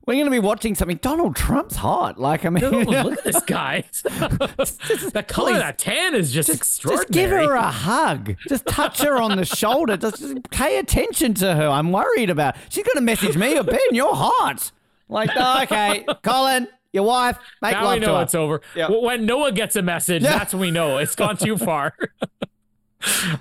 We're 0.07 0.15
going 0.15 0.27
to 0.27 0.31
be 0.31 0.39
watching 0.39 0.77
something. 0.77 0.99
Donald 1.03 1.35
Trump's 1.35 1.75
hot. 1.77 2.17
Like 2.19 2.45
I 2.45 2.51
mean, 2.51 2.63
Oh, 2.65 2.71
look 2.81 3.19
at 3.19 3.25
this 3.25 3.41
guy. 3.43 3.83
the 4.05 5.25
color 5.27 5.53
of 5.53 5.59
that 5.59 5.79
tan 5.79 6.15
is 6.15 6.31
just, 6.33 6.49
just 6.49 6.61
extraordinary. 6.61 7.07
give 7.13 7.31
her 7.31 7.55
a 7.55 7.71
hug. 7.71 8.37
Just 8.49 8.67
touch 8.67 9.01
her 9.03 9.17
on 9.21 9.37
the 9.37 9.45
shoulder. 9.57 9.97
Just, 9.97 10.21
just 10.21 10.51
pay 10.51 10.79
attention 10.79 11.35
to 11.35 11.55
her. 11.57 11.67
I'm 11.69 11.91
worried 11.91 12.31
about. 12.31 12.55
She's 12.69 12.85
going 12.85 12.95
to 12.97 13.01
message 13.03 13.37
me. 13.37 13.61
Ben, 13.61 13.79
you're 13.91 14.15
hot. 14.15 14.71
Like 15.09 15.31
oh, 15.37 15.63
okay, 15.65 16.05
Colin, 16.23 16.69
your 16.93 17.05
wife, 17.05 17.39
make 17.63 17.73
now 17.73 17.85
love 17.85 17.95
we 17.95 18.01
to 18.01 18.07
know 18.07 18.17
her. 18.17 18.23
it's 18.23 18.35
over. 18.35 18.61
Yeah. 18.77 18.89
When 18.91 19.27
Noah 19.27 19.53
gets 19.53 19.75
a 19.77 19.83
message, 19.83 20.23
Yeah. 20.23 20.39
that's 20.39 20.53
when 20.55 20.61
we 20.61 20.71
know 20.71 20.99
it's 20.99 21.15
gone 21.17 21.37
too 21.37 21.57
far. 21.59 21.95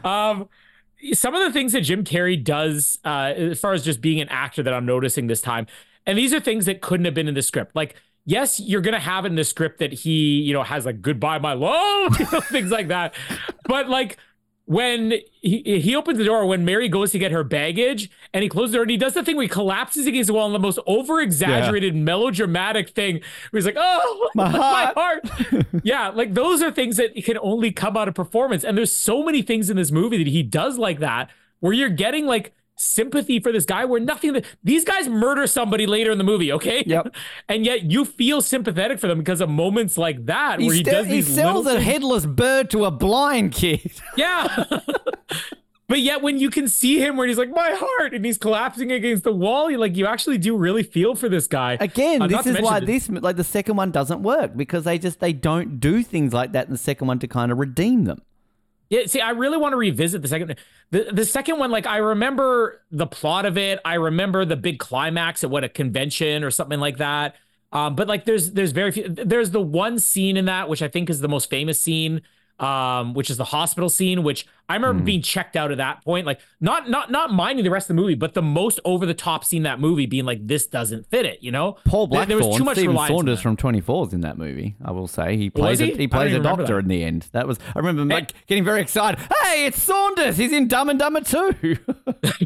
um, 0.03 0.47
some 1.13 1.36
of 1.36 1.43
the 1.43 1.51
things 1.51 1.74
that 1.74 1.82
Jim 1.82 2.03
Carrey 2.03 2.43
does, 2.43 2.99
uh, 3.05 3.34
as 3.36 3.59
far 3.59 3.74
as 3.74 3.84
just 3.84 4.01
being 4.01 4.20
an 4.22 4.30
actor, 4.30 4.63
that 4.63 4.74
I'm 4.74 4.86
noticing 4.86 5.28
this 5.28 5.41
time, 5.41 5.68
and 6.06 6.18
these 6.18 6.34
are 6.34 6.39
things 6.39 6.66
that 6.66 6.82
couldn't 6.82 7.06
have 7.06 7.14
been 7.14 7.28
in 7.28 7.34
the 7.36 7.41
script. 7.41 7.76
Like, 7.76 7.95
yes, 8.26 8.60
you're 8.60 8.82
gonna 8.82 8.99
have 8.99 9.26
in 9.26 9.36
the 9.36 9.43
script 9.43 9.80
that 9.80 9.93
he, 9.93 10.41
you 10.41 10.53
know, 10.53 10.64
has 10.64 10.86
like 10.86 11.01
"Goodbye, 11.01 11.39
my 11.39 11.53
love," 11.53 12.20
you 12.20 12.28
know, 12.32 12.41
things 12.41 12.72
like 12.72 12.88
that, 12.89 13.14
but 13.68 13.89
like. 13.89 14.18
When 14.68 15.14
he, 15.41 15.80
he 15.80 15.95
opens 15.95 16.18
the 16.18 16.24
door, 16.24 16.47
when 16.47 16.66
Mary 16.66 16.89
goes 16.89 17.12
to 17.12 17.20
get 17.20 17.32
her 17.32 17.43
baggage, 17.43 18.10
and 18.34 18.41
he 18.41 18.49
closes 18.49 18.72
the 18.72 18.78
door, 18.78 18.82
and 18.82 18.89
he 18.89 18.97
does 18.97 19.14
the 19.14 19.22
thing 19.24 19.36
where 19.36 19.43
he 19.43 19.47
collapses 19.47 20.08
against 20.08 20.26
the 20.26 20.34
wall 20.34 20.47
in 20.47 20.53
the 20.53 20.60
most 20.60 20.80
over 20.88 21.22
exaggerated, 21.22 21.95
melodramatic 21.95 22.89
thing, 22.89 23.22
where 23.51 23.60
he's 23.60 23.66
like, 23.68 23.76
"Oh, 23.78 24.30
My 24.34 24.49
my 24.49 24.58
heart." 24.58 24.95
heart. 24.95 25.66
yeah, 25.84 26.08
like 26.10 26.34
those 26.34 26.64
are 26.64 26.72
things 26.72 26.97
that 26.97 27.14
can 27.24 27.38
only 27.43 27.72
come 27.72 27.95
out 27.95 28.08
of 28.08 28.16
performance. 28.16 28.64
And 28.64 28.76
there's 28.76 28.91
so 28.91 29.22
many 29.24 29.43
things 29.43 29.70
in 29.70 29.78
this 29.78 29.91
movie 29.91 30.18
that 30.18 30.26
he 30.26 30.41
does 30.41 30.80
like 30.80 30.97
that, 30.97 31.30
where 31.60 31.72
you're 31.74 31.89
getting 31.89 32.26
like 32.26 32.56
sympathy 32.78 33.39
for 33.39 33.51
this 33.51 33.65
guy 33.65 33.86
where 33.86 33.99
nothing 33.99 34.34
that 34.34 34.45
these 34.63 34.84
guys 34.84 35.07
murder 35.07 35.47
somebody 35.47 35.86
later 35.86 36.11
in 36.11 36.17
the 36.17 36.23
movie, 36.23 36.51
okay? 36.51 36.84
Yep. 36.86 37.15
And 37.47 37.65
yet 37.65 37.91
you 37.91 38.05
feel 38.05 38.41
sympathetic 38.41 38.99
for 38.99 39.07
them 39.07 39.19
because 39.19 39.39
of 39.41 39.49
moments 39.49 39.97
like 39.97 40.26
that 40.26 40.59
He, 40.59 40.67
where 40.67 40.76
he 40.76 40.84
does 40.84 41.05
he 41.05 41.13
these 41.13 41.34
sells 41.34 41.65
a 41.67 41.80
headless 41.80 42.26
bird 42.26 42.69
to 42.71 42.86
a 42.86 42.91
blind 42.91 43.51
kid. 43.53 43.91
Yeah. 44.17 44.65
But 45.88 45.99
yet, 45.99 46.23
when 46.23 46.39
you 46.39 46.49
can 46.49 46.67
see 46.67 46.99
him 46.99 47.15
where 47.15 47.28
he's 47.28 47.38
like, 47.38 47.51
my 47.51 47.69
heart, 47.78 48.15
and 48.15 48.26
he's 48.26 48.39
collapsing 48.39 48.91
against 48.91 49.23
the 49.23 49.32
wall, 49.32 49.69
you 49.69 49.78
like, 49.78 49.95
you 49.95 50.07
actually 50.07 50.39
do 50.39 50.57
really 50.57 50.82
feel 50.82 51.13
for 51.13 51.30
this 51.30 51.45
guy. 51.45 51.78
Again, 51.80 52.23
Uh, 52.23 52.28
this 52.28 52.47
is 52.47 52.59
why 52.59 52.80
this 52.80 53.07
like 53.07 53.36
the 53.36 53.43
second 53.43 53.76
one 53.76 53.91
doesn't 53.91 54.23
work 54.23 54.57
because 54.57 54.84
they 54.84 54.97
just 54.97 55.19
they 55.19 55.32
don't 55.32 55.80
do 55.80 56.01
things 56.01 56.34
like 56.34 56.53
that 56.53 56.65
in 56.65 56.71
the 56.71 56.80
second 56.80 57.05
one 57.07 57.19
to 57.19 57.28
kind 57.28 57.51
of 57.51 57.59
redeem 57.59 58.05
them. 58.05 58.19
Yeah, 58.89 59.05
see, 59.07 59.19
I 59.19 59.31
really 59.31 59.57
want 59.57 59.73
to 59.73 59.77
revisit 59.77 60.21
the 60.21 60.27
second. 60.27 60.55
The 60.91 61.09
the 61.11 61.25
second 61.25 61.57
one, 61.57 61.71
like 61.71 61.88
I 61.88 61.97
remember 61.97 62.81
the 62.91 63.07
plot 63.07 63.45
of 63.45 63.57
it. 63.57 63.79
I 63.83 63.95
remember 63.95 64.45
the 64.45 64.55
big 64.55 64.79
climax 64.79 65.43
at 65.43 65.49
what 65.49 65.63
a 65.63 65.69
convention 65.69 66.43
or 66.43 66.51
something 66.51 66.79
like 66.79 66.97
that. 66.97 67.36
Um, 67.71 67.95
but 67.95 68.07
like 68.07 68.25
there's 68.25 68.51
there's 68.51 68.71
very 68.71 68.91
few. 68.91 69.09
There's 69.09 69.51
the 69.51 69.61
one 69.61 69.97
scene 69.99 70.38
in 70.38 70.45
that 70.45 70.69
which 70.69 70.81
I 70.83 70.88
think 70.88 71.09
is 71.09 71.19
the 71.19 71.27
most 71.27 71.49
famous 71.49 71.79
scene 71.79 72.21
um, 72.60 73.14
which 73.14 73.30
is 73.30 73.38
the 73.38 73.43
hospital 73.45 73.89
scene, 73.89 74.24
which 74.24 74.45
I 74.68 74.74
remember 74.76 74.99
Hmm. 74.99 75.06
being 75.06 75.22
checked 75.22 75.56
out 75.56 75.72
at 75.72 75.78
that 75.78 76.03
point. 76.03 76.26
Like 76.26 76.39
not 76.62 76.89
not 76.89 77.12
not 77.12 77.32
minding 77.32 77.64
the 77.64 77.70
rest 77.70 77.89
of 77.89 77.95
the 77.95 78.01
movie, 78.01 78.16
but 78.16 78.34
the 78.34 78.41
most 78.41 78.80
over 78.86 79.06
the 79.06 79.14
top 79.14 79.43
scene 79.45 79.58
in 79.58 79.64
that 79.64 79.80
movie 79.80 80.06
being 80.08 80.26
like, 80.26 80.47
this 80.47 80.66
doesn't 80.66 81.06
fit 81.10 81.26
it, 81.26 81.43
you 81.43 81.51
know? 81.51 81.78
Paul 81.86 82.08
There- 82.08 82.26
Blackthorne, 82.26 82.39
there 82.39 82.47
was 82.47 82.58
too 82.58 82.64
much 82.64 82.78
Stephen 82.78 82.95
Saunders 82.95 83.41
from 83.41 83.58
24 83.58 84.08
is 84.08 84.14
in 84.14 84.22
that 84.22 84.38
movie. 84.38 84.76
I 84.84 84.91
will 84.91 85.08
say 85.08 85.38
he 85.38 85.49
plays 85.51 85.80
he? 85.80 85.91
a, 85.91 85.97
he 85.97 86.08
plays 86.08 86.34
a 86.34 86.39
doctor 86.39 86.80
in 86.80 86.88
the 86.88 87.03
end. 87.03 87.28
That 87.34 87.47
was 87.47 87.60
I 87.76 87.80
remember 87.80 88.06
like, 88.06 88.32
getting 88.47 88.64
very 88.64 88.82
excited. 88.82 89.20
Hey, 89.43 89.66
it's 89.68 89.82
Saunders. 89.82 90.38
He's 90.38 90.51
in 90.51 90.68
Dumb 90.68 90.89
and 90.89 90.97
Dumber 90.97 91.22
too. 91.22 91.78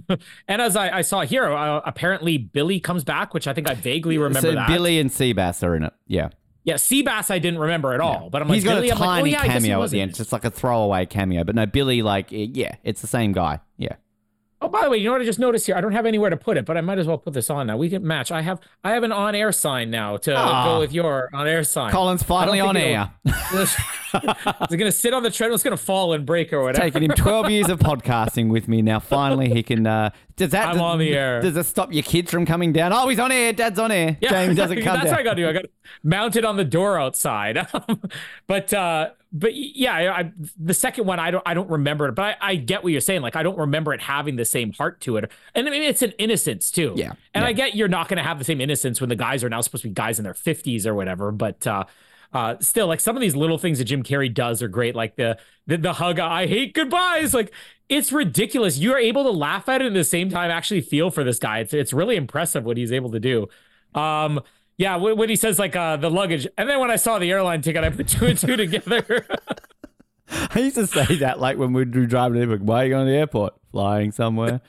And 0.47 0.61
as 0.61 0.75
I, 0.75 0.97
I 0.97 1.01
saw 1.01 1.21
here, 1.21 1.45
uh, 1.45 1.81
apparently 1.85 2.37
Billy 2.37 2.79
comes 2.79 3.03
back, 3.03 3.33
which 3.33 3.47
I 3.47 3.53
think 3.53 3.69
I 3.69 3.75
vaguely 3.75 4.17
remember 4.17 4.41
so 4.49 4.55
that. 4.55 4.67
Billy 4.67 4.99
and 4.99 5.09
Seabass 5.09 5.63
are 5.65 5.75
in 5.75 5.83
it. 5.83 5.93
Yeah, 6.07 6.29
yeah, 6.69 6.75
Seabass 6.75 7.31
I 7.31 7.39
didn't 7.39 7.59
remember 7.59 7.93
at 7.93 8.01
all, 8.01 8.29
but 8.29 8.41
I'm 8.41 8.47
like, 8.47 8.55
he's 8.55 8.63
got 8.63 8.75
Billy, 8.75 8.89
a 8.89 8.93
I'm 8.93 8.99
like, 8.99 9.07
oh, 9.07 9.11
tiny 9.11 9.31
yeah, 9.31 9.41
I 9.41 9.47
guess 9.47 9.63
he 9.63 9.69
cameo 9.69 9.83
at 9.83 9.89
the 9.89 10.01
end, 10.01 10.15
just 10.15 10.31
like 10.31 10.45
a 10.45 10.51
throwaway 10.51 11.05
cameo. 11.05 11.43
But 11.43 11.55
no, 11.55 11.65
Billy, 11.65 12.01
like 12.01 12.27
yeah, 12.29 12.75
it's 12.83 13.01
the 13.01 13.07
same 13.07 13.31
guy. 13.31 13.59
Yeah. 13.77 13.95
Oh, 14.61 14.67
by 14.67 14.83
the 14.83 14.89
way, 14.89 14.97
you 14.97 15.05
know 15.05 15.13
what 15.13 15.21
I 15.21 15.25
just 15.25 15.39
noticed 15.39 15.67
here? 15.67 15.75
I 15.77 15.79
don't 15.81 15.93
have 15.93 16.05
anywhere 16.05 16.29
to 16.29 16.35
put 16.35 16.57
it, 16.57 16.65
but 16.65 16.75
I 16.75 16.81
might 16.81 16.99
as 16.99 17.07
well 17.07 17.17
put 17.17 17.33
this 17.33 17.49
on 17.49 17.67
now. 17.67 17.77
We 17.77 17.89
can 17.89 18.05
match. 18.05 18.29
I 18.29 18.41
have 18.41 18.59
I 18.83 18.91
have 18.91 19.03
an 19.03 19.13
on-air 19.13 19.53
sign 19.53 19.89
now 19.89 20.17
to 20.17 20.35
Ah. 20.35 20.65
go 20.65 20.79
with 20.81 20.91
your 20.91 21.29
on-air 21.33 21.63
sign. 21.63 21.91
Colin's 21.93 22.23
finally 22.23 22.59
on 22.59 22.75
air. 22.75 23.09
Is 23.53 23.75
it 24.13 24.77
gonna 24.77 24.91
sit 24.91 25.13
on 25.13 25.23
the 25.23 25.29
treadmill? 25.31 25.55
It's 25.55 25.63
gonna 25.63 25.77
fall 25.77 26.11
and 26.13 26.25
break 26.25 26.51
or 26.51 26.61
whatever. 26.63 26.83
Taking 26.83 27.03
him 27.03 27.11
12 27.11 27.49
years 27.51 27.69
of 27.69 27.79
podcasting 27.79 28.49
with 28.49 28.67
me. 28.67 28.81
Now, 28.81 28.99
finally, 28.99 29.49
he 29.49 29.63
can. 29.63 29.87
Uh, 29.87 30.09
does 30.35 30.51
that. 30.51 30.67
I'm 30.67 30.73
does, 30.73 30.81
on 30.81 30.99
the 30.99 31.13
air. 31.15 31.41
Does 31.41 31.55
it 31.55 31.65
stop 31.65 31.93
your 31.93 32.03
kids 32.03 32.29
from 32.29 32.45
coming 32.45 32.73
down? 32.73 32.91
Oh, 32.91 33.07
he's 33.07 33.19
on 33.19 33.31
air. 33.31 33.53
Dad's 33.53 33.79
on 33.79 33.91
air. 33.91 34.17
Yeah, 34.19 34.29
James 34.29 34.57
doesn't 34.57 34.77
come 34.83 34.95
that's 34.99 35.05
down. 35.05 35.13
what 35.13 35.19
I 35.19 35.23
got 35.23 35.33
to 35.35 35.41
do. 35.43 35.49
I 35.49 35.53
got 35.53 35.61
to 35.63 35.69
mount 36.03 36.35
it 36.35 36.43
on 36.43 36.57
the 36.57 36.65
door 36.65 36.99
outside. 36.99 37.65
but 38.47 38.73
uh, 38.73 39.11
but 39.31 39.53
yeah, 39.53 39.93
I, 39.93 40.19
I, 40.19 40.31
the 40.57 40.73
second 40.73 41.05
one 41.05 41.19
I 41.19 41.31
don't 41.31 41.43
I 41.45 41.53
don't 41.53 41.69
remember 41.69 42.07
it, 42.07 42.15
but 42.15 42.37
I, 42.41 42.51
I 42.51 42.55
get 42.55 42.83
what 42.83 42.91
you're 42.91 43.01
saying. 43.01 43.21
Like 43.21 43.35
I 43.35 43.43
don't 43.43 43.57
remember 43.57 43.93
it 43.93 44.01
having 44.01 44.35
the 44.35 44.45
same 44.45 44.73
heart 44.73 45.01
to 45.01 45.17
it, 45.17 45.31
and 45.53 45.67
I 45.67 45.71
mean 45.71 45.83
it's 45.83 46.01
an 46.01 46.13
innocence 46.17 46.71
too. 46.71 46.93
Yeah, 46.95 47.13
and 47.33 47.43
yeah. 47.43 47.49
I 47.49 47.53
get 47.53 47.75
you're 47.75 47.87
not 47.87 48.07
going 48.07 48.17
to 48.17 48.23
have 48.23 48.39
the 48.39 48.45
same 48.45 48.59
innocence 48.61 48.99
when 48.99 49.09
the 49.09 49.15
guys 49.15 49.43
are 49.43 49.49
now 49.49 49.61
supposed 49.61 49.83
to 49.83 49.89
be 49.89 49.93
guys 49.93 50.19
in 50.19 50.23
their 50.23 50.33
50s 50.33 50.85
or 50.85 50.95
whatever, 50.95 51.31
but. 51.31 51.65
uh 51.67 51.85
uh, 52.31 52.55
still, 52.59 52.85
like 52.85 52.99
some 52.99 53.17
of 53.17 53.21
these 53.21 53.35
little 53.35 53.57
things 53.57 53.79
that 53.79 53.85
Jim 53.85 54.03
Carrey 54.03 54.31
does 54.31 54.61
are 54.61 54.67
great. 54.67 54.95
Like 54.95 55.15
the 55.15 55.39
the, 55.65 55.77
the 55.77 55.93
hug, 55.93 56.19
I 56.19 56.45
hate 56.45 56.75
goodbyes. 56.75 57.33
Like 57.33 57.51
it's 57.89 58.11
ridiculous. 58.11 58.77
You 58.77 58.93
are 58.93 58.99
able 58.99 59.23
to 59.23 59.31
laugh 59.31 59.67
at 59.67 59.81
it 59.81 59.87
and 59.87 59.97
at 59.97 59.99
the 59.99 60.03
same 60.03 60.29
time 60.29 60.51
actually 60.51 60.81
feel 60.81 61.09
for 61.09 61.23
this 61.23 61.39
guy. 61.39 61.59
It's 61.59 61.73
it's 61.73 61.91
really 61.91 62.15
impressive 62.15 62.63
what 62.63 62.77
he's 62.77 62.91
able 62.91 63.09
to 63.11 63.19
do. 63.19 63.47
Um, 63.95 64.41
yeah, 64.79 64.95
when, 64.95 65.17
when 65.17 65.27
he 65.27 65.35
says 65.35 65.59
like 65.59 65.75
uh, 65.75 65.97
the 65.97 66.09
luggage, 66.09 66.47
and 66.57 66.67
then 66.69 66.79
when 66.79 66.89
I 66.89 66.95
saw 66.95 67.19
the 67.19 67.29
airline 67.29 67.61
ticket, 67.61 67.83
I 67.83 67.89
put 67.89 68.07
two 68.07 68.25
and 68.25 68.39
two 68.39 68.55
together. 68.55 69.27
I 70.29 70.59
used 70.59 70.77
to 70.77 70.87
say 70.87 71.17
that 71.17 71.41
like 71.41 71.57
when 71.57 71.73
we 71.73 71.83
were 71.83 72.05
driving, 72.05 72.49
like, 72.49 72.61
why 72.61 72.83
are 72.83 72.85
you 72.85 72.91
going 72.91 73.05
to 73.05 73.11
the 73.11 73.17
airport? 73.17 73.55
Flying 73.73 74.13
somewhere. 74.13 74.61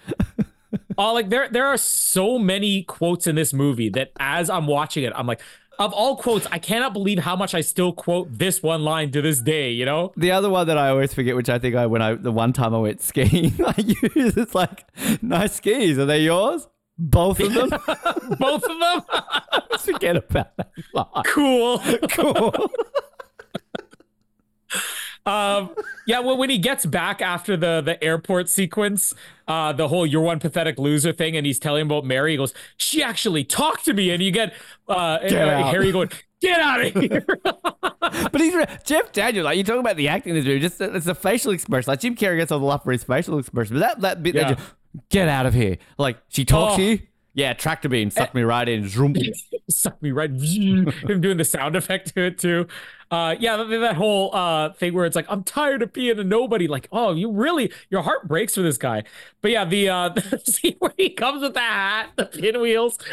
Oh, 0.98 1.12
like 1.14 1.30
there 1.30 1.48
there 1.48 1.66
are 1.66 1.76
so 1.76 2.40
many 2.40 2.82
quotes 2.82 3.28
in 3.28 3.36
this 3.36 3.52
movie 3.52 3.88
that 3.90 4.10
as 4.18 4.50
I'm 4.50 4.66
watching 4.66 5.04
it, 5.04 5.12
I'm 5.14 5.28
like, 5.28 5.42
of 5.78 5.92
all 5.92 6.16
quotes, 6.16 6.44
I 6.50 6.58
cannot 6.58 6.92
believe 6.92 7.20
how 7.20 7.36
much 7.36 7.54
I 7.54 7.60
still 7.60 7.92
quote 7.92 8.36
this 8.36 8.64
one 8.64 8.82
line 8.82 9.12
to 9.12 9.22
this 9.22 9.40
day. 9.40 9.70
You 9.70 9.84
know? 9.84 10.12
The 10.16 10.32
other 10.32 10.50
one 10.50 10.66
that 10.66 10.76
I 10.76 10.88
always 10.88 11.14
forget, 11.14 11.36
which 11.36 11.48
I 11.48 11.60
think 11.60 11.76
I 11.76 11.86
when 11.86 12.02
I 12.02 12.14
the 12.14 12.32
one 12.32 12.52
time 12.52 12.74
I 12.74 12.78
went 12.78 13.00
skiing, 13.00 13.54
I 13.64 13.74
used 13.78 14.36
it's 14.36 14.56
like 14.56 14.86
nice 15.22 15.54
skis. 15.54 16.00
Are 16.00 16.04
they 16.04 16.22
yours? 16.22 16.66
Both 17.02 17.40
of 17.40 17.54
them. 17.54 17.70
Both 18.38 18.62
of 18.64 18.78
them. 18.78 19.02
forget 19.80 20.16
about 20.16 20.54
that 20.58 20.70
line. 20.92 21.24
cool. 21.24 21.80
Cool. 22.10 22.70
Um, 25.26 25.74
yeah, 26.06 26.20
well, 26.20 26.38
when 26.38 26.48
he 26.48 26.56
gets 26.56 26.86
back 26.86 27.20
after 27.20 27.54
the 27.54 27.82
the 27.82 28.02
airport 28.02 28.48
sequence, 28.48 29.12
uh, 29.46 29.72
the 29.72 29.86
whole 29.88 30.06
"you're 30.06 30.22
one 30.22 30.38
pathetic 30.40 30.78
loser" 30.78 31.12
thing, 31.12 31.36
and 31.36 31.44
he's 31.44 31.58
telling 31.58 31.82
about 31.82 32.06
Mary, 32.06 32.30
he 32.32 32.36
goes, 32.38 32.54
"She 32.78 33.02
actually 33.02 33.44
talked 33.44 33.84
to 33.84 33.92
me," 33.92 34.10
and 34.10 34.22
you 34.22 34.30
get 34.30 34.54
uh, 34.88 34.92
uh, 34.92 35.34
out. 35.36 35.72
Harry 35.74 35.92
going, 35.92 36.10
"Get 36.40 36.58
out 36.58 36.84
of 36.86 36.94
here!" 36.94 37.22
But 38.00 38.40
he's 38.40 38.54
Jeff 38.84 39.12
Daniels. 39.12 39.44
Like 39.44 39.58
you 39.58 39.64
talk 39.64 39.78
about 39.78 39.96
the 39.96 40.08
acting 40.08 40.30
in 40.30 40.36
this 40.36 40.46
movie, 40.46 40.60
just 40.60 40.80
it's 40.80 41.06
a 41.06 41.14
facial 41.14 41.52
expression. 41.52 41.90
Like 41.90 42.00
Jim 42.00 42.16
Carrey 42.16 42.38
gets 42.38 42.50
all 42.50 42.58
the 42.58 42.64
love 42.64 42.82
for 42.82 42.90
his 42.92 43.04
facial 43.04 43.38
expression, 43.38 43.78
but 43.78 43.80
that 43.80 44.00
that 44.00 44.22
bit, 44.22 44.34
Yeah. 44.34 44.54
that 44.54 44.60
get 45.08 45.28
out 45.28 45.46
of 45.46 45.54
here. 45.54 45.78
Like 45.98 46.18
she 46.28 46.44
talks 46.44 46.74
Oh. 46.74 46.76
to 46.78 46.82
you. 46.82 46.98
Yeah, 47.32 47.52
tractor 47.52 47.88
beam 47.88 48.10
sucked 48.10 48.34
me 48.34 48.42
right 48.42 48.68
in. 48.68 48.88
Zoom. 48.88 49.14
Suck 49.68 50.02
me 50.02 50.10
right. 50.10 50.30
In. 50.30 50.90
Him 50.90 51.20
doing 51.20 51.36
the 51.36 51.44
sound 51.44 51.76
effect 51.76 52.12
to 52.14 52.22
it 52.26 52.38
too. 52.38 52.66
Uh, 53.10 53.34
yeah, 53.40 53.56
that, 53.56 53.66
that 53.68 53.96
whole 53.96 54.34
uh 54.34 54.72
thing 54.74 54.94
where 54.94 55.06
it's 55.06 55.16
like, 55.16 55.26
I'm 55.28 55.42
tired 55.44 55.82
of 55.82 55.92
being 55.92 56.18
a 56.18 56.24
nobody. 56.24 56.66
Like, 56.68 56.88
oh, 56.92 57.12
you 57.14 57.30
really, 57.30 57.72
your 57.88 58.02
heart 58.02 58.26
breaks 58.28 58.54
for 58.56 58.62
this 58.62 58.78
guy. 58.78 59.04
But 59.42 59.52
yeah, 59.52 59.64
the 59.64 59.88
uh, 59.88 60.14
scene 60.44 60.76
where 60.80 60.92
he 60.96 61.10
comes 61.10 61.42
with 61.42 61.54
the 61.54 61.60
hat, 61.60 62.10
the 62.16 62.26
pinwheels. 62.26 62.98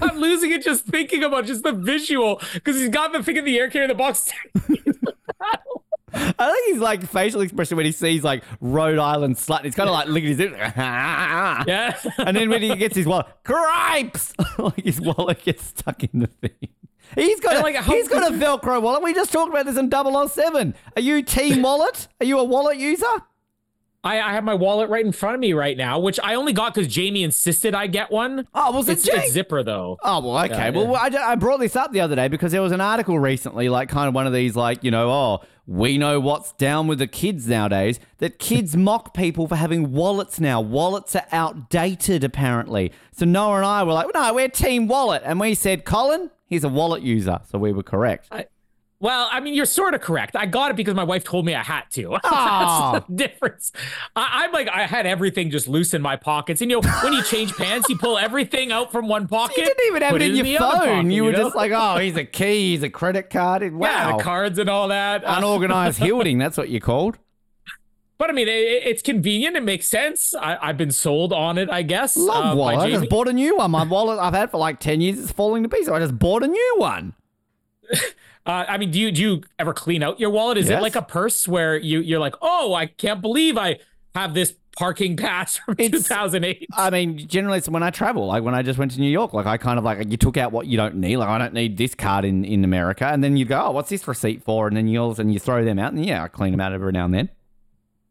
I'm 0.00 0.18
losing 0.18 0.50
it 0.52 0.62
just 0.64 0.84
thinking 0.86 1.22
about 1.22 1.46
just 1.46 1.62
the 1.64 1.72
visual 1.72 2.40
because 2.54 2.76
he's 2.80 2.88
got 2.88 3.12
the 3.12 3.22
thing 3.22 3.36
in 3.36 3.44
the 3.44 3.58
air 3.58 3.68
carrying 3.68 3.88
the 3.88 3.94
box. 3.94 4.32
I 6.12 6.52
think 6.52 6.72
he's 6.72 6.80
like 6.80 7.02
facial 7.08 7.40
expression 7.40 7.76
when 7.76 7.86
he 7.86 7.92
sees 7.92 8.22
like 8.24 8.42
Rhode 8.60 8.98
Island 8.98 9.36
slut. 9.36 9.64
He's 9.64 9.74
kind 9.74 9.88
of 9.88 9.94
like 9.94 10.08
licking 10.08 10.30
his 10.30 10.38
lips. 10.38 10.56
yeah. 10.76 11.96
And 12.18 12.36
then 12.36 12.48
when 12.50 12.62
he 12.62 12.74
gets 12.76 12.96
his 12.96 13.06
wallet, 13.06 13.26
cripes! 13.44 14.32
like 14.58 14.82
his 14.84 15.00
wallet 15.00 15.42
gets 15.42 15.64
stuck 15.66 16.02
in 16.04 16.20
the 16.20 16.26
thing. 16.26 16.68
He's 17.16 17.40
got, 17.40 17.54
And, 17.54 17.60
a, 17.60 17.64
like, 17.64 17.74
how- 17.76 17.92
he's 17.92 18.06
got 18.08 18.30
a 18.32 18.34
Velcro 18.36 18.80
wallet. 18.80 19.02
We 19.02 19.12
just 19.14 19.32
talked 19.32 19.50
about 19.50 19.66
this 19.66 19.76
in 19.76 19.90
007. 19.90 20.74
Are 20.96 21.02
you 21.02 21.22
Team 21.22 21.62
Wallet? 21.62 22.06
Are 22.20 22.24
you 22.26 22.38
a 22.38 22.44
wallet 22.44 22.76
user? 22.78 23.04
I, 24.02 24.20
I 24.20 24.32
have 24.32 24.44
my 24.44 24.54
wallet 24.54 24.88
right 24.88 25.04
in 25.04 25.12
front 25.12 25.34
of 25.34 25.40
me 25.40 25.52
right 25.52 25.76
now, 25.76 25.98
which 25.98 26.18
I 26.22 26.34
only 26.34 26.52
got 26.54 26.74
because 26.74 26.92
Jamie 26.92 27.22
insisted 27.22 27.74
I 27.74 27.86
get 27.86 28.10
one. 28.10 28.46
Oh, 28.54 28.72
was 28.72 28.88
it 28.88 28.92
It's, 28.92 29.04
Jake? 29.04 29.14
it's 29.24 29.32
zipper 29.32 29.62
though. 29.62 29.98
Oh, 30.02 30.20
well, 30.20 30.44
okay. 30.46 30.54
Yeah, 30.54 30.70
well, 30.70 30.92
yeah. 31.10 31.18
I, 31.20 31.32
I 31.32 31.34
brought 31.34 31.60
this 31.60 31.76
up 31.76 31.92
the 31.92 32.00
other 32.00 32.16
day 32.16 32.28
because 32.28 32.52
there 32.52 32.62
was 32.62 32.72
an 32.72 32.80
article 32.80 33.18
recently, 33.18 33.68
like 33.68 33.90
kind 33.90 34.08
of 34.08 34.14
one 34.14 34.26
of 34.26 34.32
these, 34.32 34.56
like, 34.56 34.82
you 34.82 34.90
know, 34.90 35.10
oh, 35.10 35.40
we 35.66 35.98
know 35.98 36.18
what's 36.18 36.52
down 36.52 36.86
with 36.86 36.98
the 36.98 37.06
kids 37.06 37.46
nowadays, 37.46 38.00
that 38.18 38.38
kids 38.38 38.74
mock 38.76 39.12
people 39.12 39.46
for 39.46 39.56
having 39.56 39.92
wallets 39.92 40.40
now. 40.40 40.60
Wallets 40.62 41.14
are 41.14 41.26
outdated, 41.30 42.24
apparently. 42.24 42.92
So 43.12 43.26
Noah 43.26 43.56
and 43.58 43.66
I 43.66 43.82
were 43.82 43.92
like, 43.92 44.06
no, 44.14 44.32
we're 44.32 44.48
Team 44.48 44.88
Wallet. 44.88 45.22
And 45.26 45.38
we 45.38 45.54
said, 45.54 45.84
Colin, 45.84 46.30
he's 46.46 46.64
a 46.64 46.68
wallet 46.70 47.02
user. 47.02 47.40
So 47.50 47.58
we 47.58 47.72
were 47.72 47.82
correct. 47.82 48.28
Well, 49.02 49.28
I 49.32 49.40
mean, 49.40 49.54
you're 49.54 49.64
sort 49.64 49.94
of 49.94 50.02
correct. 50.02 50.36
I 50.36 50.44
got 50.44 50.70
it 50.70 50.76
because 50.76 50.94
my 50.94 51.04
wife 51.04 51.24
told 51.24 51.46
me 51.46 51.54
I 51.54 51.62
had 51.62 51.84
to. 51.92 52.18
That's 52.22 53.06
the 53.06 53.14
difference. 53.14 53.72
I, 54.14 54.42
I'm 54.44 54.52
like, 54.52 54.68
I 54.68 54.86
had 54.86 55.06
everything 55.06 55.50
just 55.50 55.66
loose 55.68 55.94
in 55.94 56.02
my 56.02 56.16
pockets. 56.16 56.60
And 56.60 56.70
you 56.70 56.82
know, 56.82 56.90
when 57.02 57.14
you 57.14 57.22
change 57.22 57.54
pants, 57.54 57.88
you 57.88 57.96
pull 57.96 58.18
everything 58.18 58.72
out 58.72 58.92
from 58.92 59.08
one 59.08 59.26
pocket. 59.28 59.56
You 59.56 59.64
didn't 59.64 59.86
even 59.86 60.02
have 60.02 60.16
it 60.16 60.22
in 60.22 60.36
your 60.36 60.58
phone. 60.58 60.70
pocket, 60.72 61.06
you 61.12 61.24
were 61.24 61.32
know? 61.32 61.44
just 61.44 61.56
like, 61.56 61.72
oh, 61.74 61.96
he's 61.96 62.14
a 62.16 62.24
key, 62.26 62.72
he's 62.72 62.82
a 62.82 62.90
credit 62.90 63.30
card. 63.30 63.62
yeah, 63.62 63.70
Wow. 63.70 64.16
the 64.18 64.22
cards 64.22 64.58
and 64.58 64.68
all 64.68 64.88
that. 64.88 65.24
Uh, 65.24 65.34
Unorganized 65.38 65.98
hoarding, 65.98 66.36
that's 66.44 66.58
what 66.58 66.68
you're 66.68 66.80
called. 66.80 67.16
but 68.18 68.28
I 68.28 68.34
mean, 68.34 68.48
it, 68.48 68.50
it's 68.52 69.00
convenient. 69.00 69.56
It 69.56 69.62
makes 69.62 69.88
sense. 69.88 70.34
I, 70.34 70.58
I've 70.60 70.76
been 70.76 70.92
sold 70.92 71.32
on 71.32 71.56
it, 71.56 71.70
I 71.70 71.80
guess. 71.80 72.18
Love 72.18 72.52
uh, 72.52 72.56
wallet. 72.56 72.78
I 72.80 72.90
just 72.90 73.08
bought 73.08 73.28
a 73.28 73.32
new 73.32 73.56
one. 73.56 73.70
My 73.70 73.84
wallet 73.84 74.18
I've 74.18 74.34
had 74.34 74.50
for 74.50 74.58
like 74.58 74.78
10 74.78 75.00
years, 75.00 75.18
it's 75.18 75.32
falling 75.32 75.62
to 75.62 75.70
pieces. 75.70 75.88
I 75.88 76.00
just 76.00 76.18
bought 76.18 76.42
a 76.42 76.48
new 76.48 76.74
one. 76.76 77.14
Uh, 78.50 78.64
I 78.68 78.78
mean, 78.78 78.90
do 78.90 78.98
you 78.98 79.12
do 79.12 79.22
you 79.22 79.42
ever 79.60 79.72
clean 79.72 80.02
out 80.02 80.18
your 80.18 80.30
wallet? 80.30 80.58
Is 80.58 80.68
Yes. 80.68 80.78
it 80.80 80.82
like 80.82 80.96
a 80.96 81.02
purse 81.02 81.46
where 81.46 81.76
you 81.76 82.00
you're 82.00 82.18
like, 82.18 82.34
oh, 82.42 82.74
I 82.74 82.86
can't 82.86 83.20
believe 83.22 83.56
I 83.56 83.78
have 84.14 84.34
this 84.34 84.54
parking 84.76 85.16
pass 85.16 85.56
from 85.58 85.76
It's- 85.78 86.02
2008. 86.08 86.66
I 86.76 86.90
mean, 86.90 87.28
generally, 87.28 87.58
it's 87.58 87.68
when 87.68 87.82
I 87.84 87.90
travel, 87.90 88.26
like 88.26 88.42
when 88.42 88.54
I 88.56 88.62
just 88.62 88.76
went 88.76 88.90
to 88.92 89.00
New 89.00 89.10
York, 89.10 89.32
like 89.32 89.46
I 89.46 89.56
kind 89.56 89.78
of 89.78 89.84
like, 89.84 90.10
you 90.10 90.16
took 90.16 90.36
out 90.36 90.50
what 90.50 90.66
you 90.66 90.76
don't 90.76 90.96
need. 90.96 91.16
Like, 91.18 91.28
I 91.28 91.38
don't 91.38 91.52
need 91.54 91.76
this 91.76 91.94
card 91.94 92.24
in, 92.24 92.44
in 92.44 92.64
America. 92.64 93.06
And 93.06 93.22
then 93.22 93.36
you 93.36 93.44
go, 93.44 93.60
oh, 93.66 93.70
what's 93.70 93.90
this 93.90 94.08
receipt 94.08 94.42
for? 94.42 94.66
And 94.66 94.76
then 94.76 94.88
you 94.88 94.98
all 95.00 95.08
of 95.10 95.12
a 95.12 95.16
sudden 95.16 95.32
you 95.32 95.38
throw 95.38 95.64
them 95.64 95.78
out. 95.78 95.92
And 95.92 96.04
yeah, 96.04 96.24
I 96.24 96.28
clean 96.28 96.50
them 96.50 96.60
out 96.60 96.72
every 96.72 96.90
now 96.92 97.04
and 97.04 97.14
then. 97.14 97.28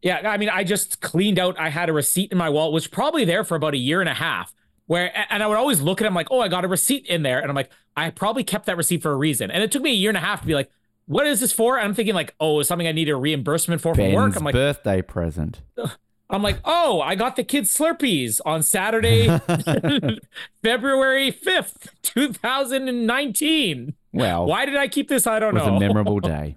Yeah, 0.02 0.22
I 0.30 0.38
mean, 0.38 0.48
I 0.48 0.64
just 0.64 1.00
cleaned 1.02 1.38
out. 1.38 1.58
I 1.60 1.68
had 1.68 1.90
a 1.90 1.92
receipt 1.92 2.32
in 2.32 2.38
my 2.38 2.48
wallet, 2.48 2.72
which 2.72 2.84
was 2.84 2.88
probably 2.88 3.26
there 3.26 3.44
for 3.44 3.56
about 3.56 3.74
a 3.74 3.78
year 3.78 4.00
and 4.00 4.08
a 4.08 4.14
half. 4.14 4.54
Where 4.90 5.12
and 5.30 5.40
I 5.40 5.46
would 5.46 5.56
always 5.56 5.80
look 5.80 6.00
at 6.00 6.04
it, 6.04 6.08
I'm 6.08 6.16
like, 6.16 6.32
oh, 6.32 6.40
I 6.40 6.48
got 6.48 6.64
a 6.64 6.68
receipt 6.68 7.06
in 7.06 7.22
there, 7.22 7.38
and 7.38 7.48
I'm 7.48 7.54
like, 7.54 7.70
I 7.96 8.10
probably 8.10 8.42
kept 8.42 8.66
that 8.66 8.76
receipt 8.76 9.02
for 9.02 9.12
a 9.12 9.14
reason. 9.14 9.48
And 9.48 9.62
it 9.62 9.70
took 9.70 9.82
me 9.82 9.92
a 9.92 9.94
year 9.94 10.10
and 10.10 10.16
a 10.16 10.20
half 10.20 10.40
to 10.40 10.48
be 10.48 10.54
like, 10.56 10.68
what 11.06 11.28
is 11.28 11.38
this 11.38 11.52
for? 11.52 11.76
And 11.78 11.86
I'm 11.86 11.94
thinking 11.94 12.12
like, 12.12 12.34
oh, 12.40 12.58
it's 12.58 12.68
something 12.68 12.88
I 12.88 12.90
need 12.90 13.08
a 13.08 13.14
reimbursement 13.14 13.80
for 13.80 13.94
from 13.94 14.12
work. 14.14 14.34
I'm 14.34 14.42
like, 14.42 14.52
birthday 14.52 15.00
present. 15.00 15.62
I'm 16.28 16.42
like, 16.42 16.58
oh, 16.64 17.00
I 17.00 17.14
got 17.14 17.36
the 17.36 17.44
kids 17.44 17.72
Slurpees 17.72 18.40
on 18.44 18.64
Saturday, 18.64 19.28
February 20.64 21.30
5th, 21.30 21.90
2019. 22.02 23.94
Well, 24.12 24.46
Why 24.46 24.66
did 24.66 24.74
I 24.74 24.88
keep 24.88 25.08
this? 25.08 25.24
I 25.24 25.38
don't 25.38 25.54
know. 25.54 25.60
It 25.60 25.70
was 25.70 25.80
know. 25.80 25.86
a 25.86 25.88
memorable 25.88 26.18
day. 26.20 26.56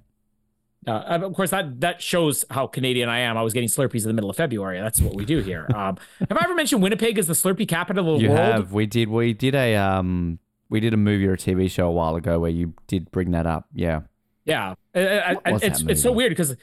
Uh, 0.85 0.91
of 1.23 1.33
course, 1.33 1.51
that 1.51 1.79
that 1.81 2.01
shows 2.01 2.43
how 2.49 2.67
Canadian 2.67 3.07
I 3.09 3.19
am. 3.19 3.37
I 3.37 3.41
was 3.41 3.53
getting 3.53 3.69
Slurpees 3.69 4.01
in 4.01 4.07
the 4.07 4.13
middle 4.13 4.29
of 4.29 4.35
February. 4.35 4.79
That's 4.81 4.99
what 5.01 5.15
we 5.15 5.25
do 5.25 5.39
here. 5.39 5.67
Um, 5.75 5.97
have 6.19 6.37
I 6.37 6.41
ever 6.43 6.55
mentioned 6.55 6.83
Winnipeg 6.83 7.17
is 7.17 7.27
the 7.27 7.33
Slurpee 7.33 7.67
capital 7.67 8.13
of 8.15 8.19
the 8.19 8.23
You 8.25 8.29
world? 8.31 8.39
have. 8.53 8.73
We 8.73 8.85
did. 8.85 9.09
We 9.09 9.33
did 9.33 9.55
a 9.55 9.75
um. 9.75 10.39
We 10.69 10.79
did 10.79 10.93
a 10.93 10.97
movie 10.97 11.27
or 11.27 11.33
a 11.33 11.37
TV 11.37 11.69
show 11.69 11.87
a 11.87 11.91
while 11.91 12.15
ago 12.15 12.39
where 12.39 12.49
you 12.51 12.73
did 12.87 13.11
bring 13.11 13.31
that 13.31 13.45
up. 13.45 13.67
Yeah. 13.73 14.01
Yeah. 14.45 14.73
Uh, 14.95 14.99
I- 14.99 15.37
I- 15.45 15.51
that 15.51 15.63
it's 15.63 15.81
it's 15.83 16.01
so 16.01 16.11
weird 16.11 16.31
because 16.31 16.55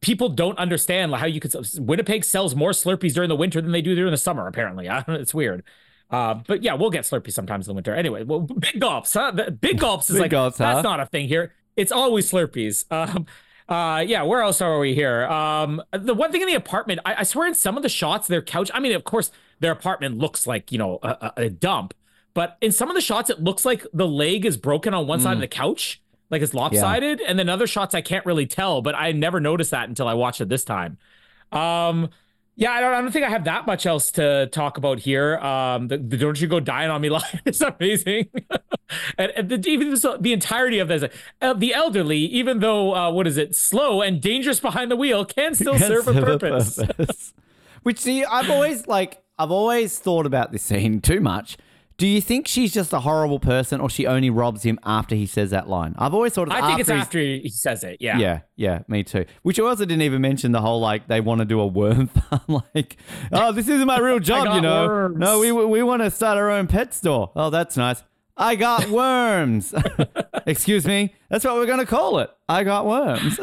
people 0.00 0.28
don't 0.28 0.58
understand 0.58 1.14
how 1.14 1.26
you 1.26 1.40
could. 1.40 1.54
Winnipeg 1.78 2.24
sells 2.24 2.54
more 2.54 2.70
Slurpees 2.70 3.14
during 3.14 3.28
the 3.28 3.36
winter 3.36 3.60
than 3.60 3.72
they 3.72 3.82
do 3.82 3.94
during 3.94 4.10
the 4.12 4.16
summer. 4.16 4.46
Apparently, 4.46 4.86
know, 4.88 5.02
it's 5.08 5.34
weird. 5.34 5.62
Uh, 6.10 6.34
but 6.46 6.62
yeah, 6.62 6.74
we'll 6.74 6.90
get 6.90 7.04
Slurpees 7.04 7.32
sometimes 7.32 7.66
in 7.66 7.70
the 7.70 7.74
winter. 7.74 7.94
Anyway, 7.94 8.22
well, 8.22 8.40
big 8.40 8.78
gulps, 8.80 9.14
huh? 9.14 9.32
Big 9.60 9.78
gulps 9.78 10.10
is 10.10 10.14
Big 10.16 10.22
like 10.22 10.30
gulps, 10.30 10.58
that's 10.58 10.76
huh? 10.76 10.82
not 10.82 11.00
a 11.00 11.06
thing 11.06 11.26
here. 11.26 11.52
It's 11.74 11.90
always 11.90 12.30
Slurpees. 12.30 12.84
Um, 12.92 13.26
uh, 13.68 14.04
yeah, 14.06 14.22
where 14.22 14.42
else 14.42 14.60
are 14.60 14.78
we 14.78 14.94
here? 14.94 15.24
Um, 15.26 15.82
the 15.92 16.14
one 16.14 16.32
thing 16.32 16.42
in 16.42 16.48
the 16.48 16.54
apartment, 16.54 17.00
I, 17.04 17.16
I 17.16 17.22
swear, 17.22 17.46
in 17.46 17.54
some 17.54 17.76
of 17.76 17.82
the 17.82 17.88
shots, 17.88 18.28
their 18.28 18.42
couch. 18.42 18.70
I 18.74 18.80
mean, 18.80 18.92
of 18.92 19.04
course, 19.04 19.30
their 19.60 19.72
apartment 19.72 20.18
looks 20.18 20.46
like 20.46 20.72
you 20.72 20.78
know 20.78 20.98
a, 21.02 21.32
a, 21.36 21.50
dump, 21.50 21.94
but 22.34 22.56
in 22.60 22.72
some 22.72 22.88
of 22.88 22.94
the 22.94 23.00
shots, 23.00 23.30
it 23.30 23.40
looks 23.42 23.64
like 23.64 23.86
the 23.92 24.06
leg 24.08 24.44
is 24.44 24.56
broken 24.56 24.92
on 24.94 25.06
one 25.06 25.20
side 25.20 25.32
of 25.34 25.38
Mm. 25.38 25.42
the 25.42 25.48
couch, 25.48 26.02
like 26.30 26.42
it's 26.42 26.54
lopsided, 26.54 27.20
and 27.20 27.38
then 27.38 27.48
other 27.48 27.66
shots 27.66 27.94
I 27.94 28.00
can't 28.00 28.26
really 28.26 28.46
tell, 28.46 28.82
but 28.82 28.94
I 28.94 29.12
never 29.12 29.40
noticed 29.40 29.70
that 29.70 29.88
until 29.88 30.08
I 30.08 30.14
watched 30.14 30.40
it 30.40 30.48
this 30.48 30.64
time. 30.64 30.98
Um, 31.52 32.08
yeah, 32.62 32.70
I 32.70 32.80
don't, 32.80 32.94
I 32.94 33.00
don't 33.00 33.10
think 33.10 33.24
I 33.24 33.28
have 33.28 33.42
that 33.44 33.66
much 33.66 33.86
else 33.86 34.12
to 34.12 34.46
talk 34.46 34.78
about 34.78 35.00
here. 35.00 35.36
Um, 35.38 35.88
the, 35.88 35.98
the 35.98 36.16
"Don't 36.16 36.40
You 36.40 36.46
Go 36.46 36.60
Dying 36.60 36.90
on 36.90 37.00
Me" 37.00 37.10
line 37.10 37.40
is 37.44 37.60
amazing, 37.60 38.28
and, 39.18 39.32
and 39.34 39.48
the, 39.48 39.68
even 39.68 39.90
the, 39.90 40.18
the 40.20 40.32
entirety 40.32 40.78
of 40.78 40.86
this, 40.86 41.04
uh, 41.40 41.54
the 41.54 41.74
elderly, 41.74 42.18
even 42.18 42.60
though 42.60 42.94
uh, 42.94 43.10
what 43.10 43.26
is 43.26 43.36
it, 43.36 43.56
slow 43.56 44.00
and 44.00 44.20
dangerous 44.20 44.60
behind 44.60 44.92
the 44.92 44.96
wheel, 44.96 45.24
can 45.24 45.56
still 45.56 45.72
Can 45.76 45.88
serve 45.88 46.06
a 46.06 46.12
serve 46.12 46.40
purpose. 46.40 47.34
Which 47.82 47.98
see, 47.98 48.24
I've 48.24 48.48
always 48.48 48.86
like 48.86 49.24
I've 49.40 49.50
always 49.50 49.98
thought 49.98 50.24
about 50.24 50.52
this 50.52 50.62
scene 50.62 51.00
too 51.00 51.18
much. 51.18 51.56
Do 51.98 52.06
you 52.06 52.20
think 52.20 52.48
she's 52.48 52.72
just 52.72 52.92
a 52.92 53.00
horrible 53.00 53.38
person, 53.38 53.80
or 53.80 53.90
she 53.90 54.06
only 54.06 54.30
robs 54.30 54.62
him 54.64 54.78
after 54.84 55.14
he 55.14 55.26
says 55.26 55.50
that 55.50 55.68
line? 55.68 55.94
I've 55.98 56.14
always 56.14 56.32
thought. 56.32 56.50
I 56.50 56.66
think 56.66 56.80
it's 56.80 56.88
after 56.88 57.18
he 57.18 57.48
says 57.48 57.84
it. 57.84 57.98
Yeah. 58.00 58.18
Yeah, 58.18 58.40
yeah, 58.56 58.82
me 58.88 59.04
too. 59.04 59.24
Which 59.42 59.58
also 59.60 59.84
didn't 59.84 60.02
even 60.02 60.20
mention 60.20 60.52
the 60.52 60.60
whole 60.60 60.80
like 60.80 61.08
they 61.08 61.20
want 61.20 61.40
to 61.40 61.44
do 61.44 61.60
a 61.60 61.66
worm 61.66 62.08
farm. 62.08 62.62
like, 62.74 62.96
oh, 63.30 63.52
this 63.52 63.68
isn't 63.68 63.86
my 63.86 63.98
real 63.98 64.18
job, 64.20 64.54
you 64.54 64.60
know. 64.60 64.86
worms. 64.86 65.18
No, 65.18 65.38
we 65.38 65.52
we 65.52 65.82
want 65.82 66.02
to 66.02 66.10
start 66.10 66.38
our 66.38 66.50
own 66.50 66.66
pet 66.66 66.94
store. 66.94 67.30
Oh, 67.36 67.50
that's 67.50 67.76
nice. 67.76 68.02
I 68.36 68.56
got 68.56 68.88
worms. 68.90 69.74
Excuse 70.46 70.86
me. 70.86 71.14
That's 71.28 71.44
what 71.44 71.54
we're 71.54 71.66
gonna 71.66 71.86
call 71.86 72.18
it. 72.18 72.30
I 72.48 72.64
got 72.64 72.86
worms. 72.86 73.38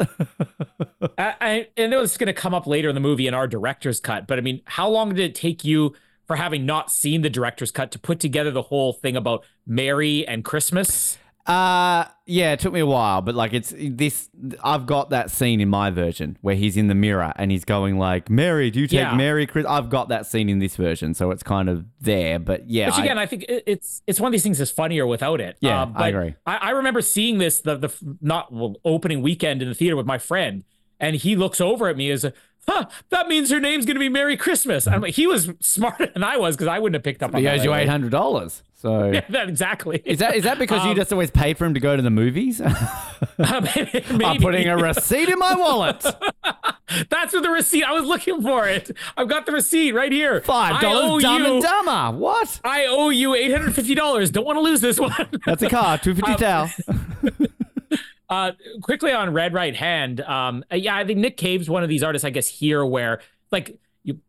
I, 1.16 1.34
I, 1.40 1.68
I 1.78 1.86
know 1.86 2.02
it's 2.02 2.16
going 2.16 2.26
to 2.26 2.32
come 2.32 2.54
up 2.54 2.66
later 2.66 2.88
in 2.88 2.94
the 2.94 3.00
movie 3.00 3.26
in 3.26 3.34
our 3.34 3.46
director's 3.46 4.00
cut, 4.00 4.26
but 4.26 4.38
I 4.38 4.40
mean, 4.40 4.62
how 4.64 4.88
long 4.88 5.10
did 5.10 5.18
it 5.18 5.34
take 5.34 5.64
you 5.64 5.94
for 6.30 6.36
having 6.36 6.64
not 6.64 6.92
seen 6.92 7.22
the 7.22 7.28
director's 7.28 7.72
cut 7.72 7.90
to 7.90 7.98
put 7.98 8.20
together 8.20 8.52
the 8.52 8.62
whole 8.62 8.92
thing 8.92 9.16
about 9.16 9.44
Mary 9.66 10.24
and 10.28 10.44
Christmas? 10.44 11.18
Uh 11.44 12.04
yeah, 12.24 12.52
it 12.52 12.60
took 12.60 12.72
me 12.72 12.78
a 12.78 12.86
while, 12.86 13.20
but 13.20 13.34
like 13.34 13.52
it's 13.52 13.74
this 13.76 14.30
I've 14.62 14.86
got 14.86 15.10
that 15.10 15.32
scene 15.32 15.60
in 15.60 15.68
my 15.68 15.90
version 15.90 16.38
where 16.40 16.54
he's 16.54 16.76
in 16.76 16.86
the 16.86 16.94
mirror 16.94 17.32
and 17.34 17.50
he's 17.50 17.64
going 17.64 17.98
like, 17.98 18.30
"Mary, 18.30 18.70
do 18.70 18.78
you 18.78 18.86
take 18.86 19.00
Yeah. 19.00 19.16
Mary 19.16 19.44
Chris?" 19.44 19.66
I've 19.68 19.90
got 19.90 20.08
that 20.10 20.24
scene 20.24 20.48
in 20.48 20.60
this 20.60 20.76
version, 20.76 21.14
so 21.14 21.32
it's 21.32 21.42
kind 21.42 21.68
of 21.68 21.84
there, 22.00 22.38
but 22.38 22.70
yeah. 22.70 22.90
Which 22.90 22.98
again, 22.98 23.18
I, 23.18 23.26
think 23.26 23.46
it's 23.48 24.00
it's 24.06 24.20
one 24.20 24.28
of 24.28 24.32
these 24.32 24.44
things 24.44 24.58
that's 24.58 24.70
funnier 24.70 25.08
without 25.08 25.40
it. 25.40 25.56
Yeah, 25.60 25.82
Uh, 25.82 25.92
I 25.96 26.08
agree. 26.10 26.36
I, 26.46 26.56
I 26.58 26.70
remember 26.70 27.02
seeing 27.02 27.38
this 27.38 27.58
the 27.58 27.76
the 27.76 28.16
not 28.20 28.52
well, 28.52 28.76
opening 28.84 29.20
weekend 29.20 29.62
in 29.62 29.68
the 29.68 29.74
theater 29.74 29.96
with 29.96 30.06
my 30.06 30.18
friend, 30.18 30.62
and 31.00 31.16
he 31.16 31.34
looks 31.36 31.60
over 31.60 31.88
at 31.88 31.96
me 31.96 32.10
as, 32.10 32.24
"Huh, 32.68 32.86
that 33.08 33.26
means 33.28 33.50
her 33.50 33.58
name's 33.60 33.86
going 33.86 33.96
to 33.96 34.00
be 34.00 34.08
Merry 34.08 34.36
Christmas." 34.36 34.86
I'm 34.86 35.00
like, 35.00 35.14
he 35.14 35.26
was 35.26 35.50
smarter 35.60 36.06
than 36.06 36.22
I 36.22 36.36
was 36.36 36.56
because 36.56 36.68
I 36.68 36.78
wouldn't 36.78 36.94
have 36.94 37.02
picked 37.02 37.22
up 37.22 37.34
on 37.34 37.40
he 37.40 37.46
that. 37.46 37.56
owes 37.58 37.64
you 37.64 37.70
right 37.70 37.78
eight 37.80 37.82
away. 37.84 37.90
hundred 37.90 38.10
dollars. 38.12 38.62
So 38.76 39.10
Yeah, 39.12 39.20
that 39.30 39.48
exactly. 39.48 40.00
is 40.06 40.18
that 40.20 40.36
is 40.36 40.44
that 40.44 40.58
because 40.58 40.82
you 40.84 40.90
Um, 40.90 40.96
just 40.96 41.12
always 41.12 41.30
paid 41.30 41.58
for 41.58 41.64
him 41.66 41.74
to 41.74 41.80
go 41.80 41.96
to 41.96 42.02
the 42.02 42.08
movies? 42.10 42.60
Maybe. 43.38 44.24
I'm 44.24 44.40
putting 44.40 44.68
a 44.68 44.76
receipt 44.76 45.28
in 45.28 45.38
my 45.38 45.54
wallet. 45.54 46.02
That's 47.08 47.32
what 47.32 47.42
the 47.42 47.50
receipt. 47.50 47.84
I 47.84 47.92
was 47.92 48.04
looking 48.04 48.42
for 48.42 48.66
it. 48.66 48.90
I've 49.16 49.28
got 49.28 49.46
the 49.46 49.52
receipt 49.52 49.92
right 49.92 50.10
here. 50.10 50.40
Five 50.40 50.80
dollars, 50.80 51.22
dumb 51.22 51.42
you- 51.44 51.52
and 51.54 51.62
dumber. 51.62 52.16
What? 52.18 52.60
I 52.64 52.86
owe 52.86 53.10
you 53.10 53.34
eight 53.34 53.50
hundred 53.52 53.74
fifty 53.74 53.94
dollars. 53.94 54.30
Don't 54.30 54.44
want 54.46 54.56
to 54.56 54.60
lose 54.62 54.80
this 54.80 54.98
one. 54.98 55.12
That's 55.46 55.62
a 55.62 55.68
car. 55.68 55.98
Two 55.98 56.14
fifty 56.14 56.34
towel. 56.36 56.70
Uh, 58.30 58.52
quickly 58.80 59.12
on 59.12 59.32
Red 59.32 59.52
Right 59.52 59.74
Hand. 59.74 60.20
Um, 60.20 60.64
yeah, 60.72 60.96
I 60.96 61.04
think 61.04 61.18
Nick 61.18 61.36
Cave's 61.36 61.68
one 61.68 61.82
of 61.82 61.88
these 61.88 62.04
artists. 62.04 62.24
I 62.24 62.30
guess 62.30 62.46
here 62.46 62.86
where 62.86 63.20
like 63.50 63.76
you 64.04 64.20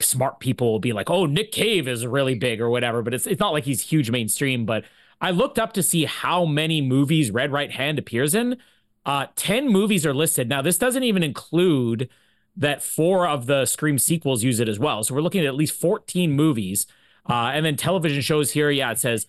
smart 0.00 0.38
people 0.38 0.70
will 0.70 0.78
be 0.78 0.92
like, 0.92 1.08
oh, 1.08 1.24
Nick 1.26 1.50
Cave 1.50 1.88
is 1.88 2.06
really 2.06 2.34
big 2.34 2.60
or 2.60 2.68
whatever, 2.68 3.00
but 3.02 3.14
it's 3.14 3.26
it's 3.26 3.40
not 3.40 3.54
like 3.54 3.64
he's 3.64 3.80
huge 3.80 4.10
mainstream. 4.10 4.66
But 4.66 4.84
I 5.20 5.30
looked 5.30 5.58
up 5.58 5.72
to 5.72 5.82
see 5.82 6.04
how 6.04 6.44
many 6.44 6.82
movies 6.82 7.30
Red 7.30 7.50
Right 7.50 7.72
Hand 7.72 7.98
appears 7.98 8.34
in. 8.34 8.58
Uh, 9.06 9.28
ten 9.34 9.66
movies 9.68 10.04
are 10.04 10.14
listed. 10.14 10.48
Now 10.50 10.60
this 10.60 10.76
doesn't 10.76 11.02
even 11.02 11.22
include 11.22 12.10
that 12.54 12.82
four 12.82 13.26
of 13.26 13.46
the 13.46 13.64
Scream 13.64 13.98
sequels 13.98 14.44
use 14.44 14.60
it 14.60 14.68
as 14.68 14.78
well. 14.78 15.02
So 15.02 15.14
we're 15.14 15.22
looking 15.22 15.40
at 15.40 15.46
at 15.46 15.54
least 15.54 15.72
fourteen 15.72 16.32
movies. 16.32 16.86
Uh, 17.26 17.52
and 17.54 17.64
then 17.64 17.76
television 17.76 18.20
shows 18.20 18.52
here, 18.52 18.70
yeah, 18.70 18.90
it 18.90 18.98
says 18.98 19.26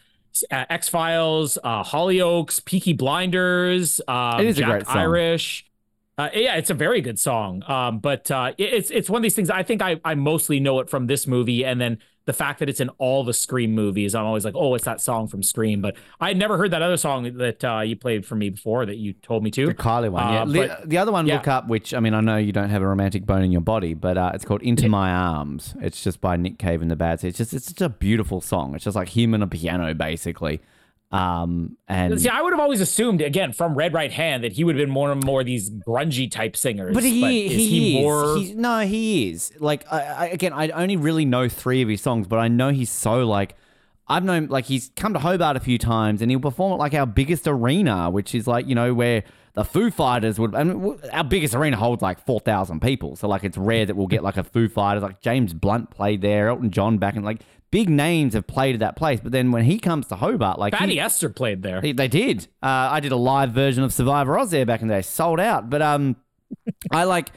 uh, 0.52 0.66
X-Files, 0.70 1.58
uh, 1.64 1.84
Hollyoaks, 1.84 2.64
Peaky 2.64 2.94
Blinders, 2.94 4.02
um, 4.08 4.40
It 4.42 4.48
is 4.48 4.58
a 4.58 4.62
Jack 4.62 4.70
great 4.70 4.86
song. 4.88 4.98
Irish. 4.98 5.66
Uh, 6.18 6.30
yeah, 6.34 6.56
it's 6.56 6.70
a 6.70 6.74
very 6.74 7.00
good 7.02 7.18
song. 7.18 7.64
Um, 7.68 8.00
but 8.00 8.30
uh, 8.30 8.54
it- 8.58 8.74
it's 8.74 8.92
it's 8.92 9.10
one 9.10 9.20
of 9.20 9.24
these 9.24 9.36
things. 9.36 9.50
I 9.50 9.64
think 9.64 9.82
I 9.82 10.00
I 10.04 10.16
mostly 10.16 10.60
know 10.60 10.80
it 10.82 10.90
from 10.90 11.08
this 11.08 11.26
movie, 11.28 11.64
and 11.66 11.80
then 11.80 12.00
the 12.30 12.34
fact 12.34 12.60
that 12.60 12.70
it's 12.70 12.80
in 12.80 12.90
all 13.00 13.24
the 13.24 13.34
Scream 13.34 13.74
movies. 13.74 14.14
I'm 14.14 14.24
always 14.24 14.46
like, 14.46 14.54
oh, 14.56 14.76
it's 14.76 14.86
that 14.86 15.02
song 15.02 15.28
from 15.28 15.42
Scream. 15.42 15.82
But 15.82 15.96
I 16.20 16.28
had 16.28 16.38
never 16.38 16.60
heard 16.60 16.70
that 16.70 16.84
other 16.84 16.96
song 16.96 17.24
that 17.40 17.64
uh, 17.66 17.80
you 17.80 17.96
played 17.96 18.24
for 18.24 18.36
me 18.36 18.52
before 18.52 18.86
that 18.86 18.98
you 18.98 19.14
told 19.14 19.44
me 19.44 19.50
to. 19.50 19.66
The 19.66 19.74
Kylie 19.74 20.12
one, 20.12 20.32
yeah. 20.32 20.42
Uh, 20.44 20.46
Li- 20.46 20.68
but- 20.68 20.88
the 20.88 21.00
other 21.00 21.12
one, 21.12 21.26
yeah. 21.26 21.38
look 21.38 21.48
up, 21.48 21.68
which 21.68 21.92
I 21.92 22.00
mean, 22.00 22.14
I 22.14 22.22
know 22.22 22.38
you 22.38 22.52
don't 22.52 22.70
have 22.70 22.84
a 22.84 22.88
romantic 22.88 23.26
bone 23.26 23.42
in 23.42 23.52
your 23.52 23.62
body, 23.62 23.96
but 23.96 24.16
uh, 24.16 24.30
it's 24.36 24.46
called 24.46 24.62
"Into 24.62 24.88
My 24.90 25.10
Arms." 25.10 25.74
It's 25.82 26.04
just 26.04 26.22
by 26.22 26.38
Nick 26.38 26.60
Cave 26.60 26.84
and 26.84 26.92
the 26.92 26.96
Bad 26.96 27.20
Seeds. 27.20 27.40
It's 27.40 27.50
just, 27.50 27.54
it's 27.56 27.74
just 27.74 27.82
a 27.82 27.90
beautiful 27.90 28.42
song. 28.42 28.76
It's 28.76 28.84
just 28.84 28.96
like 28.96 29.10
him 29.10 29.34
and 29.34 29.42
a 29.42 29.48
piano, 29.48 29.96
basically. 29.96 30.62
Um, 31.12 31.78
and 31.88 32.22
See, 32.22 32.30
I 32.30 32.42
would 32.42 32.54
have 32.54 32.60
always 32.60 32.82
assumed 32.82 33.22
again 33.22 33.52
from 33.52 33.74
Red 33.74 33.94
Right 33.94 34.12
Hand 34.12 34.44
that 34.44 34.54
he 34.54 34.64
would 34.64 34.76
have 34.76 34.86
been 34.86 34.94
more 34.94 35.12
and 35.12 35.24
more 35.24 35.44
these 35.44 35.70
grungy 35.70 36.30
type 36.30 36.56
singers. 36.56 36.94
But 36.94 37.04
he, 37.04 37.46
is 37.48 37.52
he, 37.52 37.68
he 37.68 37.98
is. 37.98 38.04
more? 38.04 38.38
He's, 38.38 38.56
no, 38.56 38.80
he 38.82 39.32
is. 39.32 39.52
Like, 39.60 39.92
I, 39.92 40.02
I, 40.02 40.26
again, 40.28 40.54
I 40.54 40.70
only 40.70 40.98
really 40.98 41.26
know 41.26 41.50
three 41.50 41.82
of 41.82 41.90
his 41.90 42.02
songs, 42.02 42.28
but 42.28 42.38
I 42.38 42.48
know 42.48 42.70
he's 42.70 42.92
so, 42.92 43.26
like, 43.26 43.56
I've 44.08 44.24
known, 44.24 44.48
like, 44.48 44.66
he's 44.66 44.92
come 44.96 45.14
to 45.14 45.20
Hobart 45.20 45.58
a 45.58 45.60
few 45.60 45.80
times 45.80 46.22
and 46.22 46.30
he'll 46.30 46.40
perform 46.40 46.74
at, 46.74 46.80
like, 46.80 46.94
our 46.94 47.08
biggest 47.08 47.48
arena, 47.48 48.12
which 48.12 48.36
is, 48.36 48.46
like, 48.46 48.68
you 48.68 48.76
know, 48.76 48.94
where 48.94 49.24
the 49.54 49.64
Foo 49.66 49.90
Fighters 49.90 50.40
would, 50.40 50.54
I 50.54 50.64
mean, 50.64 51.00
our 51.12 51.24
biggest 51.24 51.56
arena 51.56 51.78
holds, 51.78 52.04
like, 52.04 52.24
4,000 52.24 52.82
people. 52.82 53.16
So, 53.16 53.28
like, 53.28 53.44
it's 53.44 53.58
rare 53.58 53.88
that 53.88 53.96
we'll 53.96 54.08
get, 54.08 54.22
like, 54.22 54.38
a 54.38 54.44
Foo 54.44 54.70
Fighters. 54.70 55.02
Like, 55.02 55.22
James 55.22 55.54
Blunt 55.54 55.90
played 55.90 56.22
there, 56.22 56.50
Elton 56.50 56.70
John 56.70 57.00
back 57.00 57.16
in, 57.16 57.24
like, 57.24 57.42
big 57.72 57.90
names 57.90 58.34
have 58.34 58.48
played 58.48 58.74
at 58.76 58.80
that 58.80 58.96
place. 58.96 59.20
But 59.22 59.32
then 59.32 59.52
when 59.52 59.64
he 59.64 59.80
comes 59.80 60.08
to 60.08 60.16
Hobart, 60.16 60.58
like, 60.60 60.74
he- 60.74 60.80
Fatty 60.80 61.00
Esther 61.00 61.30
played 61.30 61.62
there. 61.62 61.82
they, 61.82 61.92
they 61.92 62.08
did. 62.08 62.48
Uh, 62.64 62.90
I 62.92 63.00
did 63.00 63.12
a 63.12 63.16
live 63.18 63.52
version 63.52 63.84
of 63.84 63.94
Survivor 63.94 64.38
Oz 64.40 64.52
there 64.52 64.66
back 64.66 64.82
in 64.82 64.88
the 64.88 64.96
day, 64.96 65.02
sold 65.02 65.40
out. 65.40 65.70
But 65.70 65.82
um, 65.82 66.16
I 66.92 67.04
like, 67.04 67.30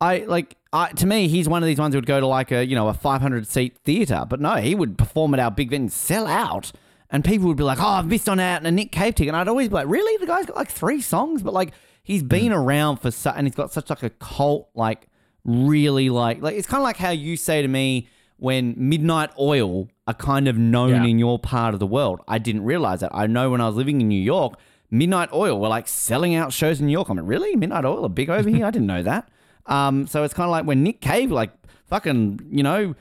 I 0.00 0.18
like, 0.18 0.56
I, 0.72 0.90
to 0.92 1.06
me, 1.06 1.28
he's 1.28 1.48
one 1.48 1.62
of 1.62 1.66
these 1.66 1.78
ones 1.78 1.94
who 1.94 1.98
would 1.98 2.06
go 2.06 2.20
to 2.20 2.26
like 2.26 2.52
a 2.52 2.66
you 2.66 2.74
know 2.76 2.88
a 2.88 2.94
500 2.94 3.46
seat 3.46 3.78
theater. 3.84 4.24
But 4.28 4.40
no, 4.40 4.56
he 4.56 4.74
would 4.74 4.98
perform 4.98 5.32
at 5.34 5.40
our 5.40 5.50
big 5.50 5.70
venue, 5.70 5.88
sell 5.88 6.26
out, 6.26 6.70
and 7.10 7.24
people 7.24 7.48
would 7.48 7.56
be 7.56 7.62
like, 7.64 7.80
"Oh, 7.80 7.86
I've 7.86 8.06
missed 8.06 8.28
on 8.28 8.38
out," 8.38 8.58
and 8.58 8.66
a 8.66 8.70
Nick 8.70 8.92
Cave 8.92 9.14
ticket. 9.14 9.28
And 9.28 9.36
I'd 9.36 9.48
always 9.48 9.68
be 9.68 9.74
like, 9.74 9.88
"Really? 9.88 10.16
The 10.18 10.26
guy's 10.26 10.44
got 10.46 10.56
like 10.56 10.70
three 10.70 11.00
songs, 11.00 11.42
but 11.42 11.54
like 11.54 11.72
he's 12.02 12.22
been 12.22 12.52
around 12.52 12.98
for 12.98 13.10
su- 13.10 13.30
and 13.34 13.46
he's 13.46 13.54
got 13.56 13.72
such 13.72 13.88
like 13.90 14.02
a 14.02 14.10
cult 14.10 14.68
like 14.74 15.08
really 15.44 16.10
like 16.10 16.42
like 16.42 16.56
it's 16.56 16.66
kind 16.66 16.80
of 16.80 16.84
like 16.84 16.98
how 16.98 17.10
you 17.10 17.36
say 17.36 17.62
to 17.62 17.68
me." 17.68 18.08
When 18.38 18.74
Midnight 18.76 19.30
Oil 19.38 19.88
are 20.06 20.14
kind 20.14 20.48
of 20.48 20.56
known 20.56 20.90
Yeah. 20.90 21.04
in 21.04 21.18
your 21.18 21.38
part 21.38 21.74
of 21.74 21.80
the 21.80 21.86
world. 21.86 22.20
I 22.26 22.38
didn't 22.38 22.62
realize 22.64 23.00
that. 23.00 23.10
I 23.14 23.26
know 23.26 23.50
when 23.50 23.60
I 23.60 23.66
was 23.66 23.74
living 23.76 24.00
in 24.00 24.08
New 24.08 24.20
York, 24.22 24.54
Midnight 24.90 25.28
Oil 25.32 25.60
were 25.60 25.68
like 25.68 25.86
selling 25.88 26.34
out 26.34 26.52
shows 26.52 26.80
in 26.80 26.86
New 26.86 26.92
York. 26.92 27.08
I'm 27.08 27.16
like, 27.18 27.26
really? 27.28 27.54
Midnight 27.56 27.84
Oil 27.84 28.04
are 28.06 28.08
big 28.08 28.30
over 28.30 28.48
here? 28.48 28.64
I 28.64 28.70
didn't 28.70 28.86
know 28.88 29.02
that. 29.02 29.28
Um, 29.66 30.06
so 30.06 30.24
it's 30.24 30.32
kind 30.32 30.46
of 30.46 30.50
like 30.50 30.64
when 30.64 30.82
Nick 30.82 31.02
Cave, 31.02 31.30
like 31.30 31.50
fucking, 31.88 32.40
you 32.50 32.62
know, 32.62 32.94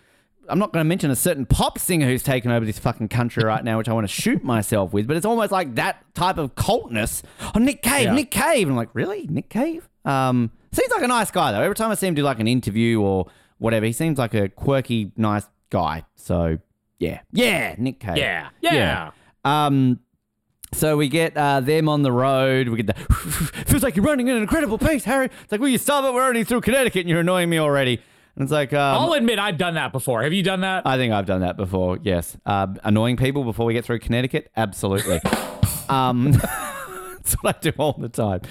I'm 0.49 0.59
not 0.59 0.73
going 0.73 0.84
to 0.84 0.88
mention 0.88 1.09
a 1.11 1.15
certain 1.15 1.45
pop 1.45 1.80
singer 1.80 2.05
who's 2.05 2.23
taken 2.23 2.51
over 2.51 2.65
this 2.65 2.77
fucking 2.77 3.07
country 3.07 3.41
right 3.45 3.64
now, 3.64 3.77
which 3.77 3.88
I 3.88 3.93
want 3.93 4.05
to 4.05 4.14
shoot 4.14 4.43
myself 4.43 4.91
with, 4.91 5.07
but 5.07 5.15
it's 5.15 5.26
almost 5.26 5.53
like 5.53 5.76
that 5.76 6.03
type 6.14 6.38
of 6.38 6.55
cultness. 6.55 7.23
Oh, 7.55 7.59
Nick 7.59 7.81
Cave, 7.81 8.03
Yeah. 8.07 8.14
Nick 8.15 8.31
Cave. 8.31 8.64
And 8.68 8.72
I'm 8.72 8.76
like, 8.76 8.89
really? 8.93 9.27
Nick 9.27 9.47
Cave? 9.47 9.88
Um, 10.03 10.51
seems 10.73 10.91
like 10.91 11.03
a 11.03 11.07
nice 11.07 11.31
guy, 11.31 11.53
though. 11.53 11.61
Every 11.61 11.73
time 11.76 11.89
I 11.89 11.95
see 11.95 12.07
him 12.07 12.15
do 12.15 12.23
like 12.23 12.41
an 12.41 12.49
interview 12.49 12.99
or 13.01 13.27
whatever, 13.57 13.85
he 13.85 13.93
seems 13.93 14.17
like 14.17 14.34
a 14.34 14.49
quirky, 14.49 15.11
nice 15.15 15.47
guy. 15.69 16.05
So, 16.15 16.59
yeah. 16.99 17.21
Yeah, 17.31 17.75
Nick 17.77 17.99
Cave. 17.99 18.17
Yeah, 18.17 18.49
yeah. 18.61 19.11
Um, 19.45 19.99
so 20.73 20.97
we 20.97 21.07
get 21.07 21.35
uh, 21.38 21.61
them 21.61 21.88
on 21.88 22.03
the 22.03 22.11
road. 22.11 22.67
We 22.69 22.81
get 22.81 22.88
the 22.88 23.03
feels 23.65 23.84
like 23.84 23.95
you're 23.95 24.05
running 24.05 24.29
at 24.29 24.35
an 24.35 24.41
incredible 24.41 24.77
pace, 24.77 25.05
Harry. 25.05 25.29
It's 25.43 25.51
like, 25.51 25.61
will 25.61 25.69
you 25.69 25.77
stop 25.77 26.03
it? 26.03 26.13
We're 26.13 26.23
already 26.23 26.43
through 26.43 26.61
Connecticut, 26.61 27.01
and 27.01 27.09
you're 27.09 27.21
annoying 27.21 27.49
me 27.49 27.57
already. 27.57 28.01
And 28.35 28.43
it's 28.43 28.51
like, 28.51 28.73
um, 28.73 29.01
I'll 29.01 29.13
admit 29.13 29.39
I've 29.39 29.57
done 29.57 29.75
that 29.75 29.91
before. 29.91 30.23
Have 30.23 30.34
you 30.34 30.43
done 30.43 30.61
that? 30.61 30.85
I 30.85 30.97
think 30.97 31.13
I've 31.13 31.25
done 31.25 31.41
that 31.41 31.57
before. 31.57 31.97
Yes, 32.03 32.38
uh, 32.45 32.67
annoying 32.84 33.17
people 33.17 33.43
before 33.43 33.65
we 33.65 33.73
get 33.73 33.85
through 33.85 33.99
Connecticut. 33.99 34.51
Absolutely. 34.55 35.21
um, 35.89 36.34
That's 37.27 37.43
what 37.43 37.57
I 37.57 37.59
do 37.59 37.73
all 37.77 37.93
the 37.93 38.07
time. 38.07 38.41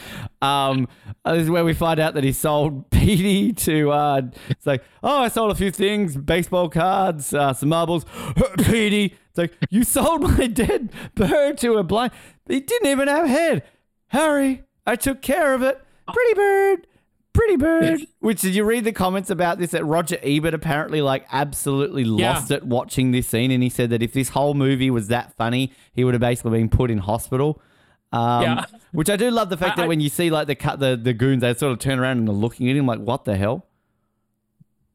Um, 0.42 0.86
this 1.24 1.44
is 1.44 1.50
where 1.50 1.64
we 1.64 1.72
find 1.72 1.98
out 1.98 2.12
that 2.14 2.24
he 2.24 2.32
sold 2.32 2.90
Petey 2.90 3.52
to. 3.54 3.90
Uh, 3.90 4.22
it's 4.50 4.66
like, 4.66 4.84
oh, 5.02 5.22
I 5.22 5.28
sold 5.28 5.50
a 5.50 5.54
few 5.54 5.70
things: 5.70 6.14
baseball 6.16 6.68
cards, 6.68 7.32
uh, 7.32 7.54
some 7.54 7.70
marbles. 7.70 8.04
Petey, 8.58 9.16
it's 9.30 9.38
like 9.38 9.54
you 9.70 9.82
sold 9.82 10.22
my 10.22 10.46
dead 10.46 10.92
bird 11.14 11.56
to 11.58 11.78
a 11.78 11.82
blind. 11.84 12.12
He 12.48 12.60
didn't 12.60 12.88
even 12.88 13.08
have 13.08 13.24
a 13.24 13.28
head. 13.28 13.62
Harry, 14.08 14.64
I 14.86 14.96
took 14.96 15.22
care 15.22 15.54
of 15.54 15.62
it. 15.62 15.82
Pretty 16.12 16.34
bird. 16.34 16.86
Pretty 17.32 17.56
bird. 17.56 18.00
Which 18.20 18.40
did 18.42 18.54
you 18.54 18.64
read 18.64 18.84
the 18.84 18.92
comments 18.92 19.30
about 19.30 19.58
this? 19.58 19.70
That 19.70 19.84
Roger 19.86 20.18
Ebert 20.22 20.52
apparently 20.54 21.00
like 21.00 21.24
absolutely 21.32 22.02
Yeah. 22.02 22.34
lost 22.34 22.50
it 22.50 22.64
watching 22.64 23.12
this 23.12 23.26
scene, 23.26 23.50
and 23.50 23.62
he 23.62 23.70
said 23.70 23.88
that 23.88 24.02
if 24.02 24.12
this 24.12 24.30
whole 24.30 24.52
movie 24.52 24.90
was 24.90 25.08
that 25.08 25.34
funny, 25.34 25.72
he 25.94 26.04
would 26.04 26.12
have 26.12 26.20
basically 26.20 26.58
been 26.58 26.68
put 26.68 26.90
in 26.90 26.98
hospital. 26.98 27.60
Um, 28.12 28.42
Yeah. 28.42 28.64
Which 28.92 29.10
I 29.10 29.16
do 29.16 29.30
love 29.30 29.50
the 29.50 29.56
fact 29.56 29.78
I- 29.78 29.82
that 29.82 29.88
when 29.88 30.00
you 30.00 30.08
see 30.08 30.30
like 30.30 30.46
the 30.46 30.54
cut 30.54 30.78
the 30.80 30.96
the 30.96 31.12
goons, 31.12 31.40
they 31.42 31.52
sort 31.54 31.72
of 31.72 31.78
turn 31.78 31.98
around 31.98 32.18
and 32.18 32.28
are 32.28 32.32
looking 32.32 32.68
at 32.70 32.76
him 32.76 32.86
like, 32.86 33.00
"What 33.00 33.24
the 33.24 33.36
hell?" 33.36 33.66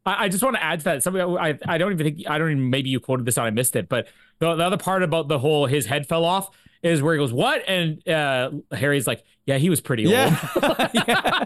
I, 0.06 0.26
I 0.26 0.30
just 0.30 0.44
want 0.44 0.56
to 0.56 0.64
add 0.64 0.80
to 0.80 0.86
that. 0.86 1.04
Something 1.04 1.22
I, 1.22 1.58
I 1.68 1.78
don't 1.78 1.92
even 1.92 2.06
think 2.16 2.28
I 2.30 2.38
don't 2.38 2.52
even 2.52 2.70
maybe 2.70 2.90
you 2.90 3.00
quoted 3.00 3.26
this 3.26 3.38
and 3.38 3.46
I 3.46 3.50
missed 3.52 3.76
it, 3.76 3.90
but 3.90 4.08
the, 4.40 4.56
the 4.56 4.64
other 4.64 4.78
part 4.78 5.04
about 5.04 5.28
the 5.28 5.38
whole 5.40 5.66
his 5.68 5.86
head 5.86 6.08
fell 6.08 6.26
off 6.26 6.50
is 6.82 7.02
where 7.02 7.14
he 7.14 7.20
goes, 7.20 7.34
"What?" 7.34 7.64
and 7.68 8.08
uh, 8.08 8.52
Harry's 8.72 9.06
like, 9.06 9.24
"Yeah, 9.46 9.58
he 9.58 9.70
was 9.70 9.82
pretty 9.82 10.06
old." 10.06 10.14
Yeah. 10.14 11.46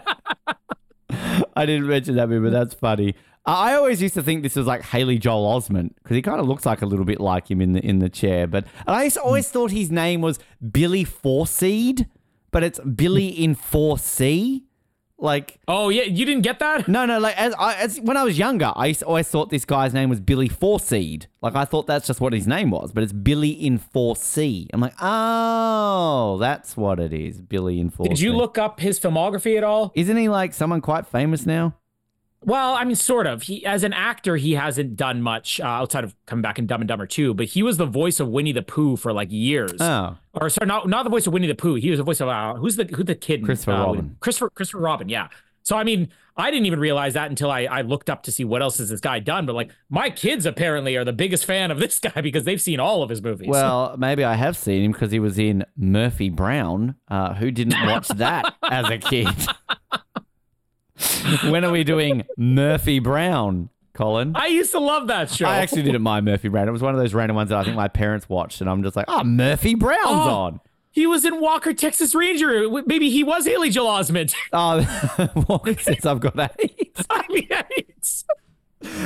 I 1.56 1.66
didn't 1.66 1.86
mention 1.88 2.16
that 2.16 2.28
but 2.28 2.50
that's 2.52 2.74
funny. 2.74 3.14
I 3.46 3.74
always 3.74 4.02
used 4.02 4.14
to 4.14 4.22
think 4.22 4.42
this 4.42 4.56
was 4.56 4.66
like 4.66 4.82
Haley 4.82 5.18
Joel 5.18 5.60
Osment 5.60 5.94
because 6.02 6.16
he 6.16 6.22
kind 6.22 6.40
of 6.40 6.48
looks 6.48 6.66
like 6.66 6.82
a 6.82 6.86
little 6.86 7.04
bit 7.04 7.20
like 7.20 7.48
him 7.50 7.60
in 7.60 7.72
the 7.72 7.80
in 7.80 8.00
the 8.00 8.08
chair. 8.08 8.46
But 8.46 8.64
and 8.86 8.96
I 8.96 9.04
used 9.04 9.16
to 9.16 9.22
always 9.22 9.48
thought 9.48 9.70
his 9.70 9.90
name 9.90 10.20
was 10.20 10.40
Billy 10.72 11.04
Foreseed, 11.04 12.08
but 12.50 12.64
it's 12.64 12.80
Billy 12.80 13.28
in 13.28 13.54
Four 13.54 13.98
C. 13.98 14.64
Like 15.18 15.60
Oh 15.66 15.88
yeah, 15.88 16.02
you 16.02 16.26
didn't 16.26 16.42
get 16.42 16.58
that? 16.58 16.88
no, 16.88 17.06
no, 17.06 17.18
like 17.18 17.38
as, 17.38 17.54
I, 17.58 17.74
as 17.76 17.98
when 18.00 18.18
I 18.18 18.24
was 18.24 18.36
younger, 18.36 18.72
I 18.76 18.86
used 18.86 19.00
to 19.00 19.06
always 19.06 19.28
thought 19.28 19.48
this 19.48 19.64
guy's 19.64 19.94
name 19.94 20.10
was 20.10 20.20
Billy 20.20 20.48
Foreseed. 20.48 21.26
Like 21.40 21.54
I 21.54 21.64
thought 21.64 21.86
that's 21.86 22.06
just 22.06 22.20
what 22.20 22.32
his 22.32 22.46
name 22.46 22.70
was, 22.70 22.92
but 22.92 23.02
it's 23.02 23.14
Billy 23.14 23.50
in 23.50 23.78
Four 23.78 24.16
C. 24.16 24.68
I'm 24.74 24.80
like, 24.80 24.92
oh, 25.00 26.36
that's 26.38 26.76
what 26.76 26.98
it 26.98 27.12
is, 27.14 27.40
Billy 27.40 27.78
in 27.80 27.90
Four. 27.90 28.08
Did 28.08 28.20
you 28.20 28.34
look 28.36 28.58
up 28.58 28.80
his 28.80 28.98
filmography 29.00 29.56
at 29.56 29.64
all? 29.64 29.92
Isn't 29.94 30.16
he 30.16 30.28
like 30.28 30.52
someone 30.52 30.80
quite 30.80 31.06
famous 31.06 31.46
now? 31.46 31.76
Well, 32.46 32.74
I 32.74 32.84
mean, 32.84 32.94
sort 32.94 33.26
of. 33.26 33.42
He, 33.42 33.66
as 33.66 33.82
an 33.82 33.92
actor, 33.92 34.36
he 34.36 34.52
hasn't 34.52 34.94
done 34.94 35.20
much 35.20 35.60
uh, 35.60 35.64
outside 35.64 36.04
of 36.04 36.14
coming 36.26 36.42
back 36.42 36.60
in 36.60 36.66
Dumb 36.68 36.80
and 36.80 36.86
Dumber 36.88 37.04
2, 37.06 37.34
but 37.34 37.46
he 37.46 37.62
was 37.64 37.76
the 37.76 37.86
voice 37.86 38.20
of 38.20 38.28
Winnie 38.28 38.52
the 38.52 38.62
Pooh 38.62 38.96
for 38.96 39.12
like 39.12 39.28
years. 39.32 39.80
Oh, 39.80 40.16
or 40.32 40.48
sorry, 40.48 40.68
not 40.68 40.88
not 40.88 41.02
the 41.02 41.10
voice 41.10 41.26
of 41.26 41.32
Winnie 41.32 41.48
the 41.48 41.56
Pooh. 41.56 41.74
He 41.74 41.90
was 41.90 41.98
the 41.98 42.04
voice 42.04 42.20
of 42.20 42.28
uh, 42.28 42.54
who's 42.54 42.76
the 42.76 42.84
who 42.84 43.02
the 43.02 43.16
kid? 43.16 43.44
Christopher 43.44 43.72
uh, 43.72 43.84
Robin. 43.86 44.16
Christopher 44.20 44.50
Christopher 44.50 44.78
Robin. 44.78 45.08
Yeah. 45.08 45.28
So 45.64 45.76
I 45.76 45.82
mean, 45.82 46.10
I 46.36 46.52
didn't 46.52 46.66
even 46.66 46.78
realize 46.78 47.14
that 47.14 47.28
until 47.28 47.50
I 47.50 47.62
I 47.64 47.80
looked 47.82 48.08
up 48.08 48.22
to 48.24 48.30
see 48.30 48.44
what 48.44 48.62
else 48.62 48.78
has 48.78 48.90
this 48.90 49.00
guy 49.00 49.18
done. 49.18 49.44
But 49.46 49.56
like, 49.56 49.72
my 49.90 50.08
kids 50.10 50.46
apparently 50.46 50.94
are 50.94 51.04
the 51.04 51.12
biggest 51.12 51.46
fan 51.46 51.72
of 51.72 51.78
this 51.80 51.98
guy 51.98 52.20
because 52.20 52.44
they've 52.44 52.62
seen 52.62 52.78
all 52.78 53.02
of 53.02 53.10
his 53.10 53.20
movies. 53.20 53.48
well, 53.48 53.96
maybe 53.98 54.22
I 54.22 54.34
have 54.34 54.56
seen 54.56 54.84
him 54.84 54.92
because 54.92 55.10
he 55.10 55.18
was 55.18 55.36
in 55.36 55.64
Murphy 55.76 56.30
Brown. 56.30 56.94
Uh, 57.08 57.34
who 57.34 57.50
didn't 57.50 57.84
watch 57.86 58.06
that 58.08 58.54
as 58.62 58.88
a 58.88 58.98
kid? 58.98 59.26
When 61.44 61.64
are 61.64 61.70
we 61.70 61.84
doing 61.84 62.24
Murphy 62.36 62.98
Brown, 62.98 63.68
Colin? 63.94 64.32
I 64.34 64.46
used 64.46 64.72
to 64.72 64.78
love 64.80 65.08
that 65.08 65.30
show. 65.30 65.46
I 65.46 65.58
actually 65.58 65.82
didn't 65.82 66.02
mind 66.02 66.24
Murphy 66.26 66.48
Brown. 66.48 66.68
It 66.68 66.72
was 66.72 66.82
one 66.82 66.94
of 66.94 67.00
those 67.00 67.14
random 67.14 67.36
ones 67.36 67.50
that 67.50 67.58
I 67.58 67.64
think 67.64 67.76
my 67.76 67.88
parents 67.88 68.28
watched, 68.28 68.60
and 68.60 68.70
I'm 68.70 68.82
just 68.82 68.96
like, 68.96 69.06
oh, 69.08 69.24
Murphy 69.24 69.74
Brown's 69.74 70.00
Oh. 70.04 70.34
on. 70.34 70.60
He 70.90 71.06
was 71.06 71.26
in 71.26 71.40
Walker, 71.42 71.74
Texas 71.74 72.14
Ranger. 72.14 72.70
Maybe 72.86 73.10
he 73.10 73.22
was 73.22 73.44
Haley 73.44 73.68
Joel 73.68 73.88
Osment. 73.98 74.34
Oh, 74.52 75.44
Walker 75.48 75.74
says 75.78 76.06
I've 76.06 76.20
got 76.20 76.38
AIDS. 76.58 77.04
I 77.10 77.22
mean, 77.28 77.46
it's- 77.50 78.24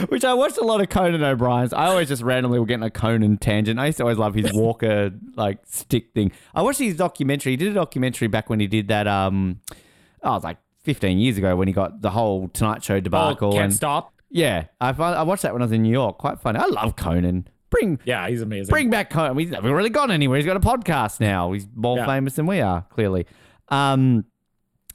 Which 0.09 0.25
I 0.25 0.35
watched 0.35 0.59
a 0.59 0.65
lot 0.65 0.81
of 0.81 0.89
Conan 0.89 1.23
O'Brien's. 1.25 1.73
I 1.73 1.87
always 1.87 2.07
just 2.07 2.23
randomly 2.23 2.59
will 2.61 2.67
get 2.67 2.75
in 2.75 2.83
a 2.85 2.91
Conan 2.91 3.39
tangent. 3.39 3.81
I 3.81 3.87
used 3.87 3.99
to 3.99 4.05
always 4.05 4.19
love 4.19 4.35
his 4.35 4.53
Walker 4.53 5.11
like 5.37 5.59
stick 5.67 6.13
thing. 6.15 6.31
I 6.55 6.63
watched 6.63 6.79
his 6.79 6.95
documentary. 6.97 7.53
He 7.53 7.57
did 7.57 7.69
a 7.69 7.75
documentary 7.75 8.29
back 8.29 8.49
when 8.51 8.61
he 8.61 8.67
did 8.69 8.87
that. 8.89 9.09
Um, 9.09 9.61
it 9.73 9.79
was 10.25 10.45
like 10.45 10.59
15 10.85 11.19
years 11.19 11.37
ago 11.39 11.57
when 11.57 11.69
he 11.69 11.75
got 11.75 12.01
the 12.03 12.11
whole 12.11 12.49
Tonight 12.49 12.83
Show 12.83 13.01
debacle. 13.01 13.49
oh, 13.49 13.53
can't 13.53 13.65
and 13.65 13.75
stop. 13.75 14.15
yeah, 14.31 14.65
I 14.81 14.93
find, 14.93 15.17
I 15.17 15.23
watched 15.23 15.43
that 15.43 15.53
when 15.53 15.63
I 15.63 15.67
was 15.67 15.73
in 15.73 15.83
New 15.83 15.93
York. 15.93 16.19
Quite 16.19 16.41
funny. 16.41 16.59
I 16.59 16.67
love 16.67 16.97
Conan. 16.97 17.47
Bring 17.71 18.01
Yeah, 18.05 18.29
he's 18.29 18.43
amazing. 18.43 18.71
bring 18.71 18.91
back 18.91 19.11
Conan. 19.11 19.39
He's 19.39 19.51
never 19.51 19.75
really 19.75 19.91
gone 19.91 20.11
anywhere. 20.11 20.39
He's 20.39 20.47
got 20.47 20.57
a 20.57 20.61
podcast 20.61 21.21
now. 21.21 21.53
He's 21.53 21.67
more 21.75 21.99
Yeah. 21.99 22.07
famous 22.07 22.35
than 22.35 22.47
we 22.47 22.61
are, 22.61 22.85
clearly. 22.91 23.27
Um, 23.69 24.25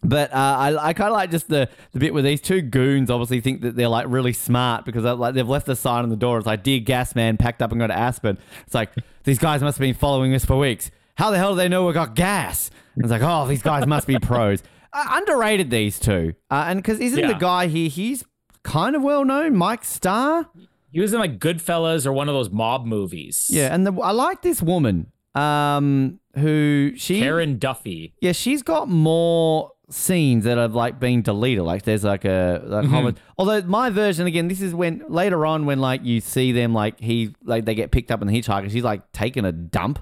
but 0.04 0.32
uh, 0.34 0.36
I, 0.36 0.88
I 0.90 0.94
kind 0.94 1.08
of 1.10 1.14
like 1.14 1.32
just 1.32 1.48
the, 1.48 1.68
the 1.94 2.00
bit 2.00 2.14
where 2.14 2.22
these 2.22 2.42
two 2.42 2.62
goons 2.62 3.10
obviously 3.10 3.40
think 3.42 3.62
that 3.62 3.76
they're 3.76 3.88
like 3.88 4.06
really 4.10 4.34
smart 4.34 4.86
because 4.86 5.04
like 5.04 5.34
they've 5.34 5.48
left 5.48 5.66
the 5.66 5.76
sign 5.76 6.04
on 6.04 6.10
the 6.10 6.16
door. 6.16 6.38
It's 6.38 6.46
like, 6.46 6.62
"Dear 6.64 6.80
gas 6.80 7.16
man, 7.16 7.38
packed 7.38 7.62
up 7.62 7.72
and 7.72 7.80
gone 7.80 7.90
to 7.90 7.98
Aspen." 7.98 8.38
It's 8.66 8.76
like 8.76 8.92
these 9.24 9.40
guys 9.40 9.62
must 9.62 9.78
have 9.78 9.82
been 9.82 9.96
following 9.96 10.34
us 10.36 10.46
for 10.46 10.58
weeks. 10.58 10.92
How 11.16 11.32
the 11.32 11.38
hell 11.38 11.52
do 11.54 11.58
they 11.58 11.70
know 11.70 11.86
we 11.88 11.94
got 11.94 12.14
gas? 12.14 12.70
And 12.96 13.04
it's 13.06 13.12
like, 13.12 13.22
oh, 13.24 13.48
these 13.48 13.64
guys 13.64 13.88
must 13.88 14.06
be 14.06 14.20
pros. 14.20 14.62
Uh, 14.98 15.04
underrated 15.10 15.70
these 15.70 16.00
two, 16.00 16.34
uh, 16.50 16.66
and 16.68 16.82
because 16.82 17.02
isn't 17.02 17.28
the 17.28 17.34
guy 17.34 17.68
here? 17.68 17.90
He's 17.90 18.24
kind 18.64 18.96
of 18.96 19.02
well 19.04 19.26
known, 19.26 19.56
Mike 19.58 19.84
Starr. 19.84 20.48
He 20.90 21.02
was 21.02 21.12
in 21.12 21.20
like 21.20 21.38
Goodfellas 21.40 22.06
or 22.06 22.14
one 22.14 22.30
of 22.30 22.36
those 22.36 22.50
mob 22.50 22.86
movies. 22.86 23.48
Yeah, 23.50 23.76
and 23.76 23.86
the, 23.86 23.94
I 23.94 24.12
like 24.12 24.42
this 24.42 24.62
woman, 24.62 25.12
um, 25.34 26.22
who 26.38 26.94
she 26.96 27.20
Karen 27.20 27.58
Duffy. 27.60 28.14
Yeah, 28.22 28.32
she's 28.32 28.64
got 28.64 28.88
more 28.88 29.74
scenes 29.90 30.46
that 30.46 30.58
have 30.58 30.74
like 30.74 30.98
been 30.98 31.22
deleted. 31.22 31.66
Like 31.66 31.84
there's 31.84 32.06
like 32.06 32.24
a 32.24 32.62
like 32.66 32.86
homo- 32.86 33.14
although 33.38 33.62
my 33.64 33.90
version 33.90 34.26
again, 34.28 34.48
this 34.48 34.62
is 34.62 34.74
when 34.74 35.04
later 35.10 35.46
on 35.46 35.66
when 35.66 35.80
like 35.80 36.06
you 36.06 36.22
see 36.22 36.54
them 36.54 36.74
like 36.74 37.02
he 37.02 37.36
like 37.44 37.66
they 37.66 37.76
get 37.76 37.92
picked 37.92 38.12
up 38.12 38.22
in 38.22 38.28
the 38.28 38.34
hitchhiker, 38.42 38.72
she's 38.72 38.84
like 38.84 39.12
taking 39.12 39.44
a 39.44 39.52
dump. 39.52 40.00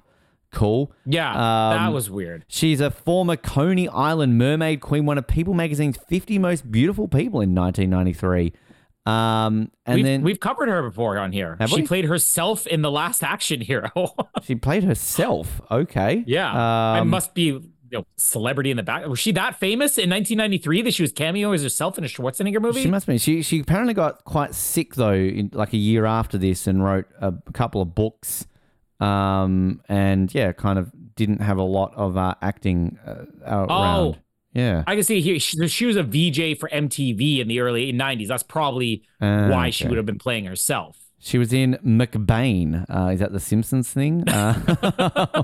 Cool. 0.53 0.91
Yeah, 1.05 1.33
that 1.33 1.87
Um, 1.87 1.93
was 1.93 2.09
weird. 2.09 2.45
She's 2.47 2.79
a 2.79 2.89
former 2.91 3.35
Coney 3.35 3.89
Island 3.89 4.37
mermaid 4.37 4.79
queen, 4.81 5.05
one 5.05 5.17
of 5.17 5.27
People 5.27 5.53
Magazine's 5.53 5.97
50 6.07 6.37
most 6.39 6.71
beautiful 6.71 7.07
people 7.07 7.41
in 7.41 7.53
1993. 7.55 8.53
Um, 9.05 9.69
and 9.85 9.95
we've, 9.95 10.05
then 10.05 10.21
we've 10.21 10.39
covered 10.39 10.69
her 10.69 10.81
before 10.81 11.17
on 11.17 11.31
here. 11.33 11.57
She 11.67 11.81
we? 11.81 11.87
played 11.87 12.05
herself 12.05 12.65
in 12.67 12.81
The 12.81 12.91
Last 12.91 13.21
Action 13.23 13.59
Hero. 13.59 13.89
she 14.43 14.55
played 14.55 14.83
herself. 14.85 15.59
Okay. 15.69 16.23
yeah, 16.25 16.49
I 16.53 16.99
Um, 16.99 17.09
must 17.09 17.33
be 17.33 17.43
you 17.47 17.99
know, 17.99 18.05
celebrity 18.15 18.71
in 18.71 18.77
the 18.77 18.83
back. 18.83 19.05
Was 19.05 19.19
she 19.19 19.33
that 19.33 19.59
famous 19.59 19.97
in 19.97 20.09
1993 20.09 20.83
that 20.83 20.93
she 20.93 21.03
was 21.03 21.11
cameo 21.11 21.51
as 21.51 21.63
herself 21.63 21.97
in 21.97 22.03
a 22.05 22.07
Schwarzenegger 22.07 22.61
movie? 22.61 22.81
She 22.81 22.89
must 22.89 23.05
be. 23.05 23.17
She 23.17 23.41
she 23.43 23.59
apparently 23.59 23.93
got 23.93 24.23
quite 24.23 24.55
sick 24.55 24.95
though, 24.95 25.11
in, 25.13 25.49
like 25.53 25.73
a 25.73 25.77
year 25.77 26.05
after 26.05 26.37
this, 26.37 26.65
and 26.65 26.83
wrote 26.83 27.05
a 27.19 27.33
couple 27.53 27.81
of 27.81 27.93
books. 27.93 28.47
Um, 29.03 29.81
and 29.89 30.33
yeah, 30.33 30.51
kind 30.53 30.79
of 30.79 30.91
didn't 31.15 31.41
have 31.41 31.57
a 31.57 31.63
lot 31.63 31.93
of 31.95 32.17
uh, 32.17 32.35
acting 32.41 32.97
uh, 33.05 33.25
out 33.45 33.67
Oh. 33.69 34.15
Yeah. 34.53 34.83
I 34.85 34.93
can 34.95 35.03
see 35.03 35.19
here 35.21 35.39
she, 35.39 35.67
she 35.67 35.85
was 35.87 35.95
a 35.95 36.03
VJ 36.03 36.59
for 36.59 36.69
MTV 36.69 37.39
in 37.39 37.47
the 37.47 37.59
early 37.59 37.91
90s. 37.91 38.27
That's 38.27 38.43
probably 38.43 39.03
Ah, 39.19 39.49
why 39.49 39.71
she 39.71 39.87
would 39.87 39.97
have 39.97 40.05
been 40.05 40.19
playing 40.19 40.45
herself. 40.45 40.99
She 41.17 41.37
was 41.39 41.51
in 41.53 41.79
McBain. 41.83 42.85
Uh, 42.87 43.09
is 43.09 43.19
that 43.19 43.31
the 43.31 43.39
Simpsons 43.39 43.89
thing? 43.91 44.27
Uh, 44.29 45.43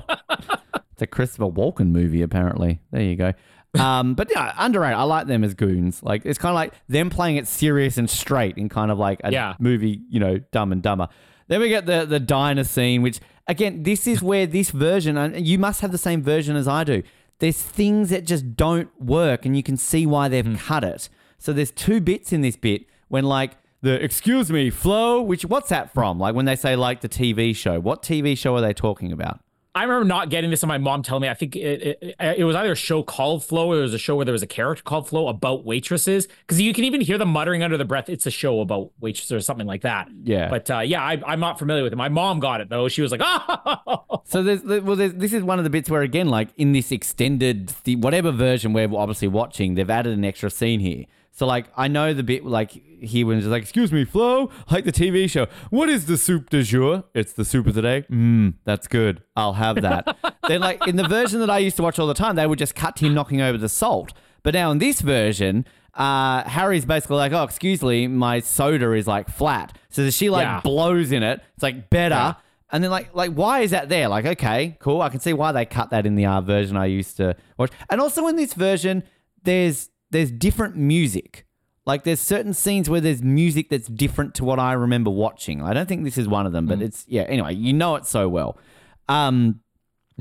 it's 0.92 1.02
a 1.02 1.06
Christopher 1.06 1.46
Walken 1.50 1.88
movie, 1.88 2.22
apparently. 2.22 2.80
There 2.92 3.02
you 3.02 3.16
go. 3.16 3.32
Um, 3.78 4.14
but 4.14 4.30
yeah, 4.30 4.52
underrated. 4.58 4.98
I 4.98 5.02
like 5.04 5.26
them 5.26 5.42
as 5.44 5.54
goons. 5.54 6.02
Like 6.02 6.24
it's 6.24 6.38
kind 6.38 6.50
of 6.50 6.56
like 6.56 6.74
them 6.88 7.08
playing 7.10 7.36
it 7.36 7.46
serious 7.48 7.98
and 7.98 8.08
straight 8.10 8.58
in 8.58 8.68
kind 8.68 8.90
of 8.90 8.98
like 8.98 9.20
a 9.24 9.32
Yeah. 9.32 9.54
movie, 9.58 10.02
you 10.08 10.20
know, 10.20 10.38
Dumb 10.52 10.70
and 10.72 10.82
Dumber. 10.82 11.08
Then 11.48 11.60
we 11.60 11.68
get 11.68 11.86
the 11.86 12.04
the 12.04 12.20
diner 12.20 12.64
scene, 12.64 13.02
which 13.02 13.20
again, 13.50 13.82
this 13.82 14.06
is 14.06 14.22
where 14.22 14.46
this 14.46 14.70
version, 14.70 15.16
and 15.16 15.46
you 15.46 15.58
must 15.58 15.80
have 15.80 15.92
the 15.92 15.98
same 15.98 16.22
version 16.22 16.56
as 16.56 16.68
I 16.68 16.84
do. 16.84 17.02
There's 17.40 17.60
things 17.60 18.10
that 18.10 18.24
just 18.24 18.56
don't 18.56 18.88
work, 19.00 19.44
and 19.44 19.56
you 19.56 19.62
can 19.62 19.76
see 19.76 20.06
why 20.06 20.28
they've 20.28 20.46
hmm. 20.46 20.54
cut 20.54 20.84
it. 20.84 21.08
So 21.38 21.52
there's 21.52 21.70
two 21.70 22.00
bits 22.00 22.32
in 22.32 22.42
this 22.42 22.56
bit 22.56 22.82
when 23.08 23.24
like 23.24 23.52
the 23.82 24.02
excuse 24.02 24.50
me 24.50 24.70
flow, 24.70 25.20
which 25.20 25.44
what's 25.44 25.70
that 25.70 25.92
from? 25.92 26.18
Like 26.18 26.34
when 26.34 26.44
they 26.44 26.56
say 26.56 26.76
like 26.76 27.00
the 27.00 27.08
TV 27.08 27.56
show, 27.56 27.80
what 27.80 28.02
TV 28.02 28.36
show 28.36 28.54
are 28.56 28.60
they 28.60 28.74
talking 28.74 29.10
about? 29.10 29.40
I 29.72 29.84
remember 29.84 30.04
not 30.04 30.30
getting 30.30 30.50
this 30.50 30.64
and 30.64 30.68
my 30.68 30.78
mom 30.78 31.04
telling 31.04 31.22
me, 31.22 31.28
I 31.28 31.34
think 31.34 31.54
it, 31.54 32.00
it, 32.02 32.16
it 32.38 32.44
was 32.44 32.56
either 32.56 32.72
a 32.72 32.76
show 32.76 33.04
called 33.04 33.44
Flow 33.44 33.70
or 33.70 33.78
it 33.78 33.82
was 33.82 33.94
a 33.94 33.98
show 33.98 34.16
where 34.16 34.24
there 34.24 34.32
was 34.32 34.42
a 34.42 34.48
character 34.48 34.82
called 34.82 35.08
Flow 35.08 35.28
about 35.28 35.64
waitresses. 35.64 36.26
Because 36.26 36.60
you 36.60 36.74
can 36.74 36.82
even 36.82 37.00
hear 37.00 37.18
them 37.18 37.28
muttering 37.28 37.62
under 37.62 37.76
the 37.76 37.84
breath, 37.84 38.08
it's 38.08 38.26
a 38.26 38.32
show 38.32 38.60
about 38.60 38.90
waitresses 38.98 39.30
or 39.30 39.40
something 39.40 39.68
like 39.68 39.82
that. 39.82 40.08
Yeah. 40.24 40.48
But 40.48 40.68
uh, 40.70 40.80
yeah, 40.80 41.02
I, 41.02 41.22
I'm 41.24 41.38
not 41.38 41.60
familiar 41.60 41.84
with 41.84 41.92
it. 41.92 41.96
My 41.96 42.08
mom 42.08 42.40
got 42.40 42.60
it 42.60 42.68
though. 42.68 42.88
She 42.88 43.00
was 43.00 43.12
like, 43.12 43.20
oh, 43.24 44.22
So 44.24 44.42
there's 44.42 44.64
well, 44.64 44.96
there's, 44.96 45.14
this 45.14 45.32
is 45.32 45.44
one 45.44 45.58
of 45.58 45.64
the 45.64 45.70
bits 45.70 45.88
where 45.88 46.02
again, 46.02 46.28
like 46.28 46.48
in 46.56 46.72
this 46.72 46.90
extended 46.90 47.72
the, 47.84 47.94
whatever 47.94 48.32
version 48.32 48.72
we're 48.72 48.92
obviously 48.92 49.28
watching, 49.28 49.74
they've 49.76 49.88
added 49.88 50.18
an 50.18 50.24
extra 50.24 50.50
scene 50.50 50.80
here. 50.80 51.04
So 51.30 51.46
like 51.46 51.66
I 51.76 51.86
know 51.86 52.12
the 52.12 52.24
bit 52.24 52.44
like 52.44 52.82
he 53.02 53.24
was 53.24 53.46
like, 53.46 53.62
"Excuse 53.62 53.92
me, 53.92 54.04
Flo, 54.04 54.50
like 54.70 54.84
the 54.84 54.92
TV 54.92 55.28
show. 55.28 55.46
What 55.70 55.88
is 55.88 56.06
the 56.06 56.16
soup 56.16 56.50
du 56.50 56.62
jour? 56.62 57.04
It's 57.14 57.32
the 57.32 57.44
soup 57.44 57.66
of 57.66 57.74
the 57.74 57.82
day. 57.82 58.04
Mmm, 58.10 58.54
that's 58.64 58.86
good. 58.86 59.22
I'll 59.36 59.54
have 59.54 59.76
that." 59.82 60.16
then 60.48 60.60
like 60.60 60.86
in 60.86 60.96
the 60.96 61.08
version 61.08 61.40
that 61.40 61.50
I 61.50 61.58
used 61.58 61.76
to 61.76 61.82
watch 61.82 61.98
all 61.98 62.06
the 62.06 62.14
time, 62.14 62.36
they 62.36 62.46
would 62.46 62.58
just 62.58 62.74
cut 62.74 62.96
to 62.96 63.06
him 63.06 63.14
knocking 63.14 63.40
over 63.40 63.58
the 63.58 63.68
salt. 63.68 64.12
But 64.42 64.54
now 64.54 64.70
in 64.70 64.78
this 64.78 65.00
version, 65.00 65.66
uh, 65.94 66.44
Harry's 66.44 66.84
basically 66.84 67.16
like, 67.16 67.32
"Oh, 67.32 67.42
excuse 67.42 67.82
me, 67.82 68.06
my 68.06 68.40
soda 68.40 68.92
is 68.92 69.06
like 69.06 69.28
flat." 69.28 69.76
So 69.90 70.08
she 70.10 70.30
like 70.30 70.44
Yeah. 70.44 70.60
blows 70.62 71.12
in 71.12 71.22
it. 71.22 71.40
It's 71.54 71.62
like 71.62 71.90
better. 71.90 72.14
Yeah. 72.14 72.34
And 72.72 72.84
then 72.84 72.90
like 72.92 73.12
like 73.14 73.32
why 73.32 73.60
is 73.60 73.72
that 73.72 73.88
there? 73.88 74.08
Like 74.08 74.24
okay, 74.26 74.76
cool. 74.80 75.02
I 75.02 75.08
can 75.08 75.18
see 75.20 75.32
why 75.32 75.50
they 75.52 75.64
cut 75.66 75.90
that 75.90 76.06
in 76.06 76.14
the 76.14 76.26
uh, 76.26 76.40
version 76.40 76.76
I 76.76 76.86
used 76.86 77.16
to 77.16 77.34
watch. 77.58 77.72
And 77.90 78.00
also 78.00 78.28
in 78.28 78.36
this 78.36 78.54
version, 78.54 79.02
there's 79.42 79.90
there's 80.10 80.30
different 80.30 80.76
music. 80.76 81.46
Like 81.86 82.04
there's 82.04 82.20
certain 82.20 82.52
scenes 82.54 82.90
where 82.90 83.00
there's 83.00 83.22
music 83.22 83.70
that's 83.70 83.88
different 83.88 84.34
to 84.36 84.44
what 84.44 84.58
I 84.58 84.74
remember 84.74 85.10
watching. 85.10 85.62
I 85.62 85.72
don't 85.72 85.88
think 85.88 86.04
this 86.04 86.18
is 86.18 86.28
one 86.28 86.46
of 86.46 86.52
them, 86.52 86.66
but 86.66 86.82
it's 86.82 87.04
yeah. 87.08 87.22
Anyway, 87.22 87.54
you 87.54 87.72
know 87.72 87.96
it 87.96 88.06
so 88.06 88.28
well. 88.28 88.58
Um, 89.08 89.60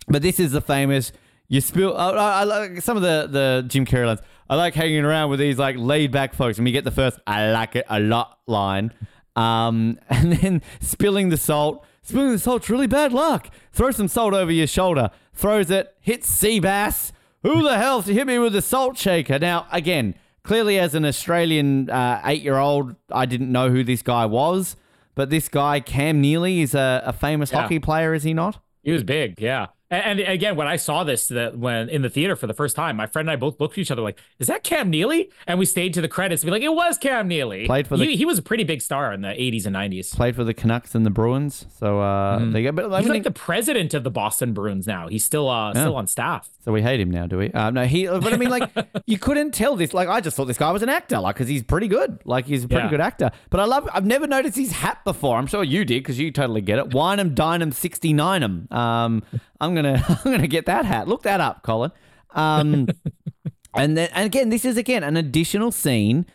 but 0.07 0.21
this 0.21 0.39
is 0.39 0.51
the 0.51 0.61
famous 0.61 1.11
you 1.49 1.61
spill. 1.61 1.97
I, 1.97 2.11
I, 2.11 2.39
I 2.41 2.43
like 2.43 2.81
some 2.81 2.95
of 2.95 3.03
the 3.03 3.27
the 3.29 3.65
Jim 3.67 3.85
Carrey 3.85 4.05
lines. 4.05 4.21
I 4.49 4.55
like 4.55 4.73
hanging 4.73 5.03
around 5.03 5.29
with 5.29 5.39
these 5.39 5.57
like 5.57 5.75
laid 5.77 6.11
back 6.11 6.33
folks, 6.33 6.57
and 6.57 6.65
we 6.65 6.71
get 6.71 6.85
the 6.85 6.91
first 6.91 7.19
"I 7.27 7.51
like 7.51 7.75
it 7.75 7.85
a 7.89 7.99
lot" 7.99 8.39
line, 8.47 8.93
um, 9.35 9.99
and 10.09 10.33
then 10.33 10.61
spilling 10.79 11.29
the 11.29 11.37
salt. 11.37 11.85
Spilling 12.01 12.31
the 12.31 12.39
salt's 12.39 12.69
really 12.69 12.87
bad 12.87 13.13
luck. 13.13 13.49
Throw 13.71 13.91
some 13.91 14.07
salt 14.07 14.33
over 14.33 14.51
your 14.51 14.65
shoulder. 14.65 15.11
Throws 15.33 15.69
it. 15.69 15.93
Hits 15.99 16.27
sea 16.27 16.59
bass. 16.59 17.11
Who 17.43 17.61
the 17.61 17.77
hell 17.77 18.01
to 18.03 18.13
hit 18.13 18.25
me 18.25 18.39
with 18.39 18.55
a 18.55 18.61
salt 18.61 18.97
shaker? 18.97 19.37
Now 19.37 19.67
again, 19.71 20.15
clearly 20.43 20.79
as 20.79 20.95
an 20.95 21.05
Australian 21.05 21.89
uh, 21.89 22.21
eight-year-old, 22.25 22.95
I 23.11 23.25
didn't 23.25 23.51
know 23.51 23.69
who 23.69 23.83
this 23.83 24.01
guy 24.01 24.25
was. 24.25 24.75
But 25.15 25.29
this 25.29 25.49
guy, 25.49 25.79
Cam 25.81 26.21
Neely, 26.21 26.61
is 26.61 26.73
a, 26.73 27.03
a 27.05 27.11
famous 27.13 27.51
Yeah. 27.51 27.61
hockey 27.61 27.79
player, 27.79 28.13
is 28.13 28.23
he 28.23 28.33
not? 28.33 28.59
He 28.83 28.91
was 28.91 29.03
big, 29.03 29.41
yeah. 29.41 29.67
And, 29.91 30.19
and 30.19 30.29
again, 30.31 30.55
when 30.55 30.67
I 30.67 30.75
saw 30.75 31.03
this, 31.03 31.29
that 31.29 31.57
when 31.57 31.89
in 31.89 32.03
the 32.03 32.09
theater 32.09 32.35
for 32.35 32.45
the 32.45 32.53
first 32.53 32.75
time, 32.75 32.95
my 32.95 33.07
friend 33.07 33.27
and 33.27 33.33
I 33.33 33.37
both 33.37 33.59
looked 33.59 33.73
at 33.73 33.79
each 33.79 33.89
other 33.89 34.01
like, 34.03 34.19
"Is 34.37 34.45
that 34.47 34.63
Cam 34.63 34.89
Neely?" 34.91 35.31
And 35.47 35.57
we 35.57 35.65
stayed 35.65 35.93
to 35.95 36.01
the 36.01 36.07
credits 36.07 36.41
to 36.41 36.45
be 36.45 36.51
like, 36.51 36.61
"It 36.61 36.73
was 36.73 36.97
Cam 36.99 37.27
Neely." 37.27 37.65
Played 37.65 37.87
for 37.87 37.97
the- 37.97 38.05
he, 38.05 38.15
he 38.17 38.25
was 38.25 38.37
a 38.37 38.41
pretty 38.43 38.63
big 38.63 38.81
star 38.81 39.11
in 39.13 39.21
the 39.21 39.29
'80s 39.29 39.65
and 39.65 39.75
'90s. 39.75 40.15
Played 40.15 40.35
for 40.35 40.43
the 40.43 40.53
Canucks 40.53 40.93
and 40.93 41.05
the 41.05 41.09
Bruins. 41.09 41.65
So 41.79 41.99
uh, 42.01 42.37
there 42.51 42.61
you 42.61 42.71
go. 42.71 42.75
But 42.75 42.93
I 42.93 42.99
He's 42.99 43.05
mean, 43.07 43.13
like 43.15 43.23
the 43.23 43.31
president 43.31 43.93
of 43.95 44.03
the 44.03 44.11
Boston 44.11 44.53
Bruins 44.53 44.85
now. 44.85 45.07
He's 45.07 45.23
still 45.25 45.49
uh, 45.49 45.71
still 45.73 45.95
on 45.95 46.05
staff. 46.07 46.47
so 46.63 46.71
we 46.71 46.81
hate 46.83 46.99
him 46.99 47.09
now, 47.09 47.25
do 47.25 47.37
we? 47.39 47.51
Uh, 47.51 47.71
no, 47.71 47.85
he. 47.85 48.05
But 48.05 48.31
I 48.31 48.37
mean, 48.37 48.49
like, 48.49 48.69
you 49.07 49.17
couldn't 49.17 49.55
tell 49.55 49.75
this. 49.75 49.93
Like, 49.93 50.07
I 50.07 50.21
just 50.21 50.37
thought 50.37 50.45
this 50.45 50.57
guy 50.59 50.69
was 50.71 50.83
an 50.83 50.89
actor, 50.89 51.19
like, 51.19 51.35
because 51.35 51.47
he's 51.47 51.63
pretty 51.63 51.87
good. 51.87 52.19
Like, 52.25 52.45
he's 52.45 52.63
a 52.63 52.67
pretty 52.67 52.83
Yeah. 52.83 52.89
good 52.91 53.01
actor. 53.01 53.31
But 53.49 53.59
I 53.59 53.65
love. 53.65 53.89
I've 53.91 54.05
never 54.05 54.27
noticed 54.27 54.55
his 54.55 54.71
hat 54.71 55.03
before. 55.03 55.37
I'm 55.37 55.47
sure 55.47 55.63
you 55.63 55.83
did 55.83 56.03
because 56.03 56.19
you 56.19 56.31
totally 56.31 56.61
get 56.61 56.77
it. 56.77 56.89
Wine'em, 56.89 57.33
Dynam, 57.33 57.73
69'em. 57.73 58.71
Um, 58.71 59.23
I'm 59.61 59.75
gonna, 59.75 60.03
I'm 60.25 60.31
gonna 60.31 60.47
get 60.47 60.65
that 60.67 60.85
hat. 60.85 61.07
Look 61.07 61.23
that 61.23 61.41
up, 61.41 61.63
Colin. 61.63 61.91
Um, 62.31 62.87
and 63.75 63.97
then, 63.97 64.09
and 64.13 64.25
again, 64.25 64.49
this 64.49 64.65
is 64.65 64.77
again 64.77 65.03
an 65.03 65.17
additional 65.17 65.71
scene 65.71 66.25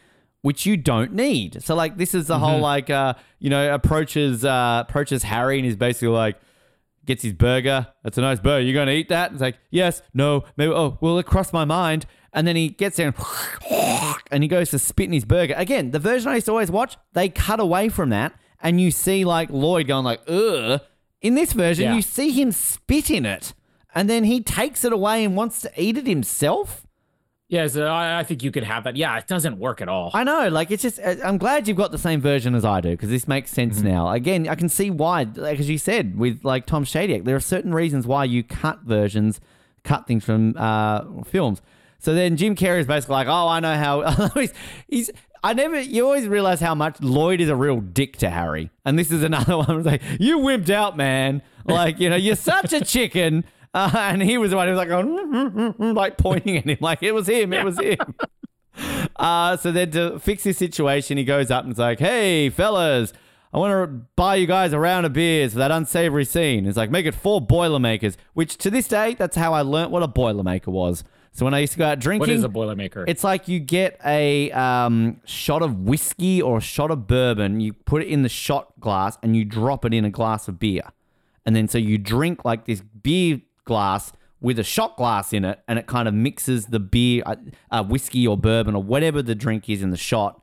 which 0.45 0.67
you 0.67 0.77
don't 0.77 1.15
need. 1.15 1.63
So 1.63 1.75
like 1.75 1.97
this 1.97 2.15
is 2.15 2.27
the 2.27 2.39
whole 2.39 2.59
like 2.59 2.91
uh 2.91 3.15
you 3.39 3.49
know 3.49 3.73
approaches 3.73 4.45
uh 4.45 4.85
approaches 4.87 5.23
Harry 5.23 5.57
and 5.57 5.65
he's 5.65 5.75
basically 5.75 6.09
like 6.09 6.37
gets 7.07 7.23
his 7.23 7.33
burger. 7.33 7.87
That's 8.03 8.19
a 8.19 8.21
nice 8.21 8.41
burger. 8.41 8.61
You 8.61 8.75
gonna 8.75 8.91
eat 8.91 9.09
that? 9.09 9.33
It's 9.33 9.41
like 9.41 9.57
yes, 9.71 10.03
no, 10.13 10.45
maybe. 10.59 10.71
Oh, 10.71 10.99
well, 11.01 11.19
it 11.19 11.25
crossed 11.25 11.55
my 11.55 11.65
mind. 11.65 12.05
And 12.35 12.47
then 12.47 12.57
he 12.57 12.69
gets 12.69 12.99
there 12.99 13.15
and, 13.71 14.17
and 14.31 14.43
he 14.43 14.49
goes 14.49 14.69
to 14.71 14.79
spit 14.79 15.07
in 15.07 15.15
his 15.15 15.25
burger. 15.25 15.55
Again, 15.57 15.93
the 15.93 15.99
version 15.99 16.31
I 16.31 16.35
used 16.35 16.47
to 16.47 16.53
always 16.53 16.71
watch, 16.71 16.99
they 17.15 17.31
cut 17.31 17.59
away 17.59 17.89
from 17.89 18.11
that, 18.11 18.35
and 18.61 18.79
you 18.79 18.91
see 18.91 19.25
like 19.25 19.49
Lloyd 19.49 19.87
going 19.87 20.05
like 20.05 20.21
ugh. 20.29 20.83
In 21.25 21.35
this 21.35 21.53
version, 21.55 21.85
Yeah. 21.87 21.95
you 21.97 22.03
see 22.03 22.31
him 22.31 22.53
spit 22.53 23.11
in 23.11 23.25
it, 23.27 23.55
and 23.95 24.09
then 24.11 24.25
he 24.25 24.41
takes 24.43 24.85
it 24.85 24.93
away 24.93 25.25
and 25.25 25.35
wants 25.35 25.61
to 25.63 25.71
eat 25.77 25.97
it 25.97 26.07
himself. 26.07 26.87
Yeah, 27.49 27.67
so 27.69 27.87
I, 27.87 28.21
I 28.21 28.25
think 28.25 28.43
you 28.43 28.51
could 28.51 28.65
have 28.65 28.85
that. 28.85 28.97
Yeah, 28.97 29.17
it 29.19 29.27
doesn't 29.27 29.59
work 29.59 29.81
at 29.81 29.89
all. 29.89 30.11
I 30.15 30.25
know, 30.25 30.49
like 30.49 30.71
it's 30.71 30.83
just. 30.83 30.99
uh, 30.99 31.17
I'm 31.25 31.39
glad 31.39 31.67
you've 31.69 31.77
got 31.77 31.93
the 31.93 31.99
same 31.99 32.21
version 32.21 32.55
as 32.55 32.65
I 32.65 32.81
do 32.81 32.91
because 32.91 33.11
this 33.11 33.27
makes 33.29 33.51
sense 33.51 33.79
Mm-hmm. 33.79 33.89
now. 33.89 34.11
Again, 34.11 34.49
I 34.49 34.55
can 34.55 34.69
see 34.69 34.91
why, 34.91 35.27
like 35.35 35.59
as 35.61 35.69
you 35.69 35.79
said 35.79 36.19
with 36.19 36.45
like 36.45 36.67
Tom 36.67 36.85
Shadyac, 36.85 37.25
there 37.25 37.37
are 37.37 37.41
certain 37.41 37.73
reasons 37.75 38.07
why 38.07 38.25
you 38.25 38.43
cut 38.43 38.81
versions, 38.83 39.41
cut 39.83 40.07
things 40.07 40.25
from 40.25 40.55
uh, 40.57 41.23
films. 41.25 41.61
So 41.99 42.15
then 42.15 42.37
Jim 42.37 42.55
Carrey 42.55 42.81
is 42.81 42.87
basically 42.87 43.15
like, 43.15 43.29
oh, 43.29 43.49
I 43.49 43.61
know 43.61 43.75
how 43.77 44.29
he's, 44.35 44.53
he's. 44.89 45.11
I 45.45 45.53
never. 45.53 45.79
You 45.79 46.07
always 46.07 46.27
realize 46.27 46.59
how 46.61 46.75
much 46.75 47.01
Lloyd 47.03 47.41
is 47.43 47.51
a 47.51 47.55
real 47.55 47.81
dick 47.81 48.17
to 48.17 48.31
Harry, 48.31 48.71
and 48.87 48.99
this 48.99 49.11
is 49.11 49.23
another 49.23 49.59
one. 49.59 49.77
It's 49.77 49.87
like 49.87 50.03
you 50.19 50.39
wimped 50.39 50.71
out, 50.71 50.97
man. 50.97 51.43
Like 51.67 52.01
you 52.01 52.09
know, 52.09 52.17
you're 52.17 52.35
such 52.35 52.73
a 52.73 52.85
chicken. 52.85 53.45
Uh, 53.77 53.91
and 53.93 54.23
he 54.23 54.39
was 54.39 54.53
the 54.53 54.57
one 54.57 54.69
who 54.69 54.73
was 54.73 54.79
like, 54.79 54.89
going, 54.89 55.75
like 55.97 56.17
pointing 56.17 56.59
at 56.59 56.65
him, 56.65 56.79
like 56.81 57.03
it 57.03 57.11
was 57.11 57.29
him, 57.29 57.53
it 57.53 57.65
was 57.65 57.77
him. 57.77 57.99
Uh, 59.17 59.57
so 59.57 59.73
then 59.73 59.91
to 59.91 60.17
fix 60.21 60.45
this 60.45 60.59
situation, 60.59 61.19
he 61.19 61.25
goes 61.25 61.51
up 61.51 61.65
and 61.65 61.73
is 61.73 61.79
like, 61.81 61.99
hey, 61.99 62.51
fellas, 62.51 63.13
I 63.53 63.59
want 63.59 63.73
to 63.73 64.07
buy 64.15 64.37
you 64.37 64.47
guys 64.47 64.73
a 64.73 64.79
round 64.79 65.07
of 65.07 65.13
beers 65.13 65.55
for 65.55 65.59
that 65.59 65.73
unsavory 65.73 66.25
scene. 66.25 66.67
It's 66.67 66.77
like, 66.77 66.93
make 66.93 67.05
it 67.05 67.17
four 67.17 67.41
Boilermakers, 67.41 68.17
which 68.35 68.57
to 68.59 68.71
this 68.71 68.87
day, 68.87 69.15
that's 69.15 69.35
how 69.35 69.53
I 69.53 69.63
learnt 69.63 69.91
what 69.91 70.05
a 70.05 70.09
Boilermaker 70.09 70.69
was. 70.69 71.03
So 71.35 71.45
when 71.45 71.53
I 71.53 71.59
used 71.59 71.73
to 71.73 71.79
go 71.81 71.87
out 71.87 71.99
drinking, 71.99 72.21
what 72.21 72.31
is 72.31 72.45
a 72.45 72.49
Boilermaker? 72.49 73.05
it's 73.09 73.25
like 73.25 73.49
you 73.49 73.59
get 73.59 74.01
a 74.05 74.53
um, 74.53 75.21
shot 75.25 75.63
of 75.63 75.81
whiskey 75.81 76.41
or 76.41 76.59
a 76.59 76.61
shot 76.61 76.93
of 76.93 77.09
bourbon, 77.09 77.61
you 77.61 77.73
put 77.73 78.03
it 78.03 78.09
in 78.09 78.23
the 78.23 78.29
shot 78.29 78.79
glass, 78.79 79.19
and 79.21 79.37
you 79.37 79.45
drop 79.45 79.85
it 79.85 79.93
in 79.93 80.05
a 80.05 80.11
glass 80.11 80.47
of 80.47 80.61
beer. 80.61 80.93
And 81.45 81.57
then 81.57 81.67
so 81.67 81.77
you 81.77 81.99
drink 81.99 82.45
like 82.45 82.67
this 82.67 82.81
beer 82.81 83.41
glass 83.65 84.13
with 84.41 84.61
a 84.61 84.63
shot 84.63 84.97
glass 84.97 85.33
in 85.33 85.45
it, 85.45 85.59
and 85.67 85.77
it 85.77 85.89
kind 85.89 86.07
of 86.07 86.15
mixes 86.15 86.67
the 86.67 86.79
beer, 86.79 87.25
uh, 87.27 87.35
uh, 87.71 87.83
whiskey 87.83 88.27
or 88.29 88.39
bourbon 88.39 88.77
or 88.77 88.83
whatever 88.83 89.21
the 89.21 89.35
drink 89.35 89.69
is 89.69 89.83
in 89.83 89.91
the 89.91 89.97
shot 89.97 90.41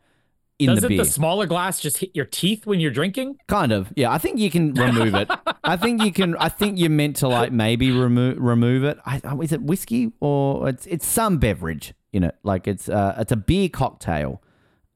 in 0.61 0.67
the 0.67 0.75
Doesn't 0.75 0.89
beer. 0.89 0.97
the 0.99 1.05
smaller 1.05 1.45
glass 1.45 1.79
just 1.79 1.97
hit 1.97 2.11
your 2.13 2.25
teeth 2.25 2.65
when 2.65 2.79
you're 2.79 2.91
drinking? 2.91 3.37
Kind 3.47 3.71
of, 3.71 3.91
yeah. 3.95 4.11
I 4.11 4.17
think 4.17 4.39
you 4.39 4.49
can 4.49 4.73
remove 4.73 5.15
it. 5.15 5.29
I 5.63 5.75
think 5.75 6.01
you 6.01 6.13
can. 6.13 6.37
I 6.37 6.47
think 6.49 6.79
you're 6.79 6.89
meant 6.89 7.17
to 7.17 7.27
like 7.27 7.51
maybe 7.51 7.91
remove 7.91 8.37
remove 8.39 8.83
it. 8.83 8.97
I, 9.05 9.19
is 9.41 9.51
it 9.51 9.61
whiskey 9.61 10.13
or 10.19 10.69
it's 10.69 10.85
it's 10.85 11.05
some 11.05 11.37
beverage 11.37 11.93
in 12.13 12.23
it? 12.23 12.35
Like 12.43 12.67
it's 12.67 12.87
uh 12.87 13.15
it's 13.17 13.31
a 13.31 13.37
beer 13.37 13.67
cocktail, 13.67 14.41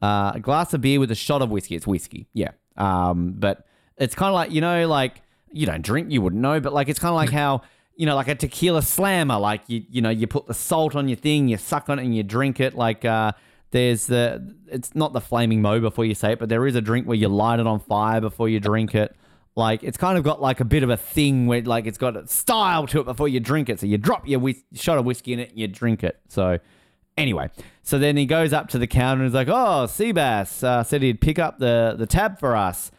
uh, 0.02 0.32
a 0.36 0.40
glass 0.40 0.74
of 0.74 0.82
beer 0.82 1.00
with 1.00 1.12
a 1.12 1.16
shot 1.16 1.42
of 1.42 1.50
whiskey. 1.50 1.76
It's 1.76 1.88
whiskey, 1.88 2.28
yeah. 2.34 2.52
Um, 2.78 3.34
but 3.38 3.66
it's 3.98 4.16
kind 4.16 4.30
of 4.30 4.36
like 4.36 4.52
you 4.52 4.62
know, 4.62 4.88
like 4.88 5.22
you 5.52 5.66
don't 5.66 5.82
drink, 5.82 6.12
you 6.12 6.22
wouldn't 6.22 6.42
know, 6.42 6.60
but 6.60 6.74
like 6.74 6.88
it's 6.90 7.00
kind 7.00 7.12
of 7.12 7.16
like 7.16 7.32
how. 7.32 7.62
You 7.98 8.06
know, 8.06 8.16
like 8.16 8.28
a 8.28 8.36
tequila 8.36 8.82
slammer, 8.82 9.40
like 9.40 9.62
you, 9.68 9.82
you 9.90 10.02
know, 10.02 10.10
you 10.10 10.28
put 10.28 10.48
the 10.48 10.54
salt 10.54 10.98
on 10.98 11.08
your 11.08 11.16
thing, 11.16 11.48
you 11.48 11.56
suck 11.56 11.88
on 11.88 11.98
it, 11.98 12.04
and 12.04 12.14
you 12.14 12.24
drink 12.24 12.60
it. 12.60 12.76
Like, 12.76 13.06
uh, 13.06 13.32
there's 13.76 14.06
the, 14.08 14.56
it's 14.68 14.96
not 14.96 15.12
the 15.12 15.20
Flaming 15.20 15.62
Moe 15.62 15.82
before 15.82 16.06
you 16.06 16.16
say 16.16 16.32
it, 16.32 16.40
but 16.40 16.48
there 16.48 16.66
is 16.66 16.76
a 16.76 16.82
drink 16.82 17.08
where 17.08 17.18
you 17.18 17.28
light 17.28 17.60
it 17.60 17.68
on 17.68 17.82
fire 17.82 18.22
before 18.22 18.48
you 18.48 18.62
drink 18.62 18.96
it. 18.96 19.14
Like, 19.58 19.84
it's 19.84 19.98
kind 19.98 20.18
of 20.18 20.24
got 20.24 20.42
like 20.42 20.62
a 20.62 20.66
bit 20.66 20.82
of 20.82 20.90
a 20.90 20.96
thing 20.96 21.46
where, 21.46 21.62
like, 21.62 21.86
it's 21.86 21.98
got 21.98 22.16
a 22.16 22.26
style 22.26 22.88
to 22.88 23.02
it 23.02 23.04
before 23.04 23.28
you 23.28 23.42
drink 23.42 23.68
it. 23.68 23.82
So 23.82 23.86
you 23.86 23.98
drop 23.98 24.26
your 24.30 24.40
whis- 24.40 24.64
shot 24.74 24.98
of 24.98 25.04
whiskey 25.04 25.34
in 25.34 25.40
it, 25.40 25.50
and 25.50 25.60
you 25.60 25.68
drink 25.68 26.06
it. 26.06 26.18
So, 26.30 26.60
anyway, 27.18 27.50
so 27.84 28.00
then 28.00 28.16
he 28.16 28.26
goes 28.26 28.54
up 28.54 28.70
to 28.70 28.78
the 28.78 28.88
counter 28.88 29.24
and 29.24 29.30
he's 29.30 29.36
like, 29.36 29.50
"Oh, 29.50 29.88
Seabass 29.88 30.64
uh, 30.64 30.84
said 30.84 31.02
he'd 31.02 31.20
pick 31.20 31.38
up 31.38 31.60
the 31.60 31.96
the 31.98 32.06
tab 32.06 32.40
for 32.40 32.56
us." 32.56 32.92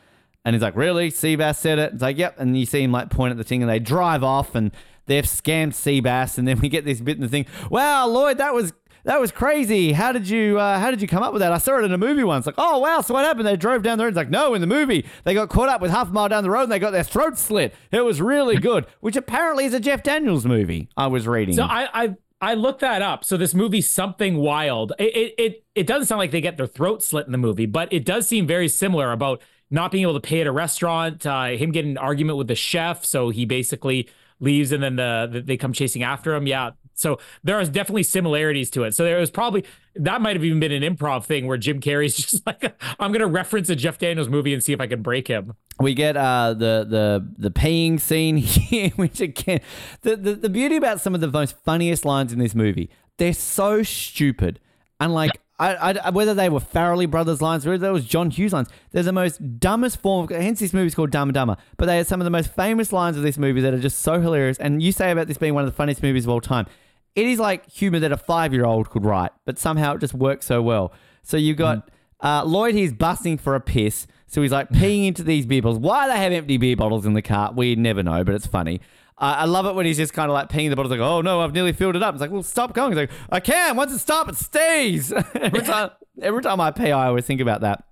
And 0.45 0.55
he's 0.55 0.63
like, 0.63 0.77
"Really?" 0.77 1.11
Seabass 1.11 1.57
said 1.57 1.79
it. 1.79 1.95
It's 1.95 2.03
like, 2.03 2.19
"Yep." 2.19 2.39
And 2.39 2.59
you 2.59 2.67
see 2.67 2.83
him 2.83 2.93
like 2.93 3.09
point 3.09 3.31
at 3.31 3.39
the 3.39 3.45
thing, 3.45 3.63
and 3.63 3.71
they 3.71 3.79
drive 3.79 4.23
off, 4.23 4.55
and 4.55 4.73
they've 5.07 5.25
scammed 5.25 5.73
Seabass. 5.73 6.37
And 6.37 6.47
then 6.47 6.61
we 6.61 6.69
get 6.69 6.85
this 6.85 7.01
bit 7.01 7.17
in 7.17 7.23
the 7.23 7.29
thing. 7.29 7.47
Wow, 7.71 8.07
Lloyd, 8.09 8.39
that 8.39 8.53
was 8.55 8.75
that 9.07 9.21
was 9.21 9.31
crazy. 9.31 9.93
How 9.93 10.11
did 10.11 10.29
you 10.29 10.59
uh, 10.59 10.79
how 10.79 10.91
did 10.91 11.01
you 11.01 11.07
come 11.09 11.23
up 11.23 11.33
with 11.33 11.41
that? 11.41 11.53
I 11.53 11.59
saw 11.59 11.79
it 11.79 11.85
in 11.85 11.93
a 11.93 11.99
movie 11.99 12.25
once. 12.25 12.45
Like, 12.45 12.57
oh 12.59 12.79
wow, 12.79 13.01
so 13.01 13.15
what 13.15 13.25
happened? 13.25 13.47
They 13.47 13.57
drove 13.57 13.83
down 13.83 13.99
the 13.99 14.05
road. 14.05 14.09
It's 14.09 14.17
like, 14.17 14.31
no, 14.31 14.53
in 14.55 14.61
the 14.61 14.67
movie 14.67 15.07
they 15.25 15.33
got 15.33 15.49
caught 15.49 15.69
up 15.69 15.81
with 15.81 15.93
half 15.93 16.09
a 16.09 16.13
mile 16.13 16.29
down 16.29 16.43
the 16.43 16.51
road, 16.51 16.65
and 16.65 16.73
they 16.73 16.81
got 16.81 16.91
their 16.91 17.05
throat 17.05 17.39
slit. 17.39 17.73
It 17.93 18.05
was 18.05 18.21
really 18.21 18.57
good. 18.61 18.85
Which 19.01 19.17
apparently 19.17 19.65
is 19.65 19.75
a 19.75 19.81
Jeff 19.81 20.03
Daniels 20.03 20.45
movie. 20.45 20.89
I 20.97 21.07
was 21.07 21.27
reading. 21.27 21.55
So 21.55 21.63
I 21.63 21.89
I 21.95 22.17
I 22.41 22.55
looked 22.55 22.81
that 22.81 23.01
up. 23.01 23.25
So 23.25 23.37
this 23.37 23.55
movie, 23.55 23.81
Something 23.81 24.37
Wild, 24.39 24.93
it, 24.99 25.17
it 25.17 25.35
it 25.39 25.65
it 25.77 25.87
doesn't 25.87 26.07
sound 26.07 26.19
like 26.19 26.33
they 26.33 26.41
get 26.41 26.57
their 26.57 26.67
throat 26.67 27.03
slit 27.03 27.27
in 27.27 27.33
the 27.33 27.39
movie, 27.39 27.67
but 27.67 27.93
it 27.93 28.05
does 28.05 28.27
seem 28.27 28.47
very 28.47 28.69
similar 28.69 29.13
about 29.13 29.41
not 29.71 29.91
being 29.93 30.03
able 30.03 30.15
to 30.15 30.21
pay 30.21 30.41
at 30.41 30.47
a 30.49 30.53
restaurant, 30.53 31.25
uh, 31.27 31.47
him 31.47 31.71
getting 31.71 31.93
an 31.93 31.99
argument 31.99 32.39
with 32.39 32.49
the 32.49 32.55
chef, 32.55 33.05
so 33.05 33.31
he 33.31 33.45
basically 33.45 34.09
leaves, 34.39 34.71
and 34.71 34.83
then 34.83 34.97
the, 34.97 35.29
the 35.33 35.41
they 35.41 35.57
come 35.57 35.73
chasing 35.73 36.03
after 36.03 36.35
him. 36.35 36.47
Yeah. 36.47 36.71
So 36.97 37.19
there 37.45 37.57
are 37.57 37.65
definitely 37.65 38.03
similarities 38.03 38.71
to 38.71 38.83
it. 38.85 38.95
So 38.95 39.05
there 39.05 39.19
was 39.19 39.31
probably 39.31 39.65
that 39.95 40.21
might 40.21 40.35
have 40.35 40.45
even 40.45 40.61
been 40.61 40.73
an 40.73 40.83
improv 40.83 41.25
thing 41.25 41.47
where 41.47 41.57
Jim 41.57 41.81
Carrey's 41.81 42.17
just 42.31 42.45
like, 42.47 42.75
I'm 42.99 43.13
gonna 43.13 43.27
reference 43.27 43.71
a 43.71 43.77
Jeff 43.77 43.99
Daniels 43.99 44.29
movie 44.29 44.53
and 44.53 44.63
see 44.63 44.73
if 44.73 44.81
I 44.81 44.87
can 44.87 45.03
break 45.03 45.29
him. 45.29 45.55
We 45.79 45.95
get 45.95 46.17
uh, 46.17 46.55
the 46.55 46.87
the 46.89 47.27
the 47.39 47.51
peeing 47.51 48.01
scene 48.01 48.37
here, 48.39 48.91
which 48.97 49.21
again, 49.21 49.61
the, 50.03 50.17
the 50.17 50.35
the 50.35 50.49
beauty 50.49 50.77
about 50.77 51.01
some 51.01 51.15
of 51.15 51.21
the 51.21 51.31
most 51.31 51.57
funniest 51.65 52.05
lines 52.05 52.33
in 52.33 52.39
this 52.39 52.55
movie, 52.55 52.91
they're 53.19 53.35
so 53.35 53.83
stupid, 53.83 54.59
and 54.99 55.15
like 55.15 55.39
I, 55.59 55.99
I, 56.05 56.11
whether 56.11 56.35
they 56.35 56.49
were 56.49 56.61
Farrelly 56.61 57.11
brothers 57.11 57.41
lines 57.41 57.67
or 57.67 57.71
whether 57.71 57.89
it 57.89 57.93
was 57.93 58.05
John 58.05 58.31
Hughes 58.31 58.53
lines, 58.53 58.69
they're 58.91 59.03
the 59.03 59.13
most 59.13 59.59
dumbest 59.59 60.01
form. 60.01 60.25
Of, 60.25 60.31
hence, 60.31 60.61
this 60.61 60.75
movie's 60.75 60.95
called 60.95 61.11
Dumb 61.11 61.29
and 61.29 61.35
Dumber. 61.35 61.57
But 61.79 61.87
they 61.87 61.99
are 61.99 62.05
some 62.05 62.21
of 62.21 62.25
the 62.25 62.31
most 62.31 62.53
famous 62.53 62.93
lines 62.93 63.17
of 63.17 63.23
this 63.23 63.39
movie 63.39 63.63
that 63.63 63.73
are 63.73 63.79
just 63.79 64.01
so 64.01 64.21
hilarious. 64.21 64.59
And 64.59 64.83
you 64.83 64.93
say 64.93 65.11
about 65.11 65.29
this 65.29 65.39
being 65.39 65.55
one 65.55 65.65
of 65.65 65.71
the 65.71 65.77
funniest 65.77 66.03
movies 66.03 66.25
of 66.25 66.31
all 66.31 66.43
time. 66.43 66.67
It 67.17 67.27
is 67.27 67.39
like 67.41 67.69
humor 67.69 67.99
that 67.99 68.13
a 68.13 68.17
five-year-old 68.17 68.91
could 68.91 69.05
write, 69.05 69.33
but 69.47 69.59
somehow 69.59 69.95
it 69.95 70.01
just 70.01 70.15
works 70.15 70.47
so 70.47 70.61
well. 70.63 70.93
So 71.23 71.37
you've 71.37 71.57
got 71.57 71.91
uh, 72.23 72.45
Lloyd. 72.45 72.75
He's 72.75 72.93
busting 72.93 73.39
for 73.39 73.55
a 73.55 73.61
piss, 73.61 74.07
so 74.27 74.43
he's 74.43 74.53
like 74.53 74.69
peeing 74.69 75.07
into 75.07 75.25
these 75.25 75.47
beer 75.47 75.63
bottles. 75.63 75.79
Why 75.79 76.07
they 76.09 76.19
have 76.19 76.33
empty 76.33 76.59
beer 76.59 76.77
bottles 76.77 77.07
in 77.07 77.15
the 77.15 77.23
car, 77.23 77.53
we 77.53 77.75
never 77.75 78.03
know, 78.03 78.23
but 78.23 78.35
it's 78.35 78.47
funny. 78.47 78.81
Uh, 79.19 79.37
I 79.39 79.45
love 79.47 79.65
it 79.65 79.75
when 79.75 79.87
he's 79.87 79.97
just 79.97 80.13
kind 80.13 80.31
of 80.31 80.35
like 80.35 80.51
peeing 80.51 80.69
the 80.69 80.77
bottles, 80.77 80.91
like, 80.91 81.01
"Oh 81.01 81.23
no, 81.23 81.41
I've 81.41 81.55
nearly 81.55 81.73
filled 81.73 81.97
it 81.97 82.03
up." 82.03 82.15
It's 82.15 82.21
like, 82.21 82.31
"Well, 82.31 82.43
stop 82.43 82.75
going." 82.75 82.93
He's 82.93 82.99
like, 82.99 83.11
"I 83.31 83.41
can. 83.41 83.75
Once 83.75 83.93
it 83.93 83.99
stops, 83.99 84.33
it 84.33 84.45
stays." 84.45 85.11
every 85.35 85.63
time, 85.63 85.91
every 86.21 86.43
time 86.43 86.61
I 86.61 86.71
pee, 86.71 86.93
I 86.93 87.07
always 87.07 87.25
think 87.25 87.41
about 87.41 87.63
that. 87.63 87.85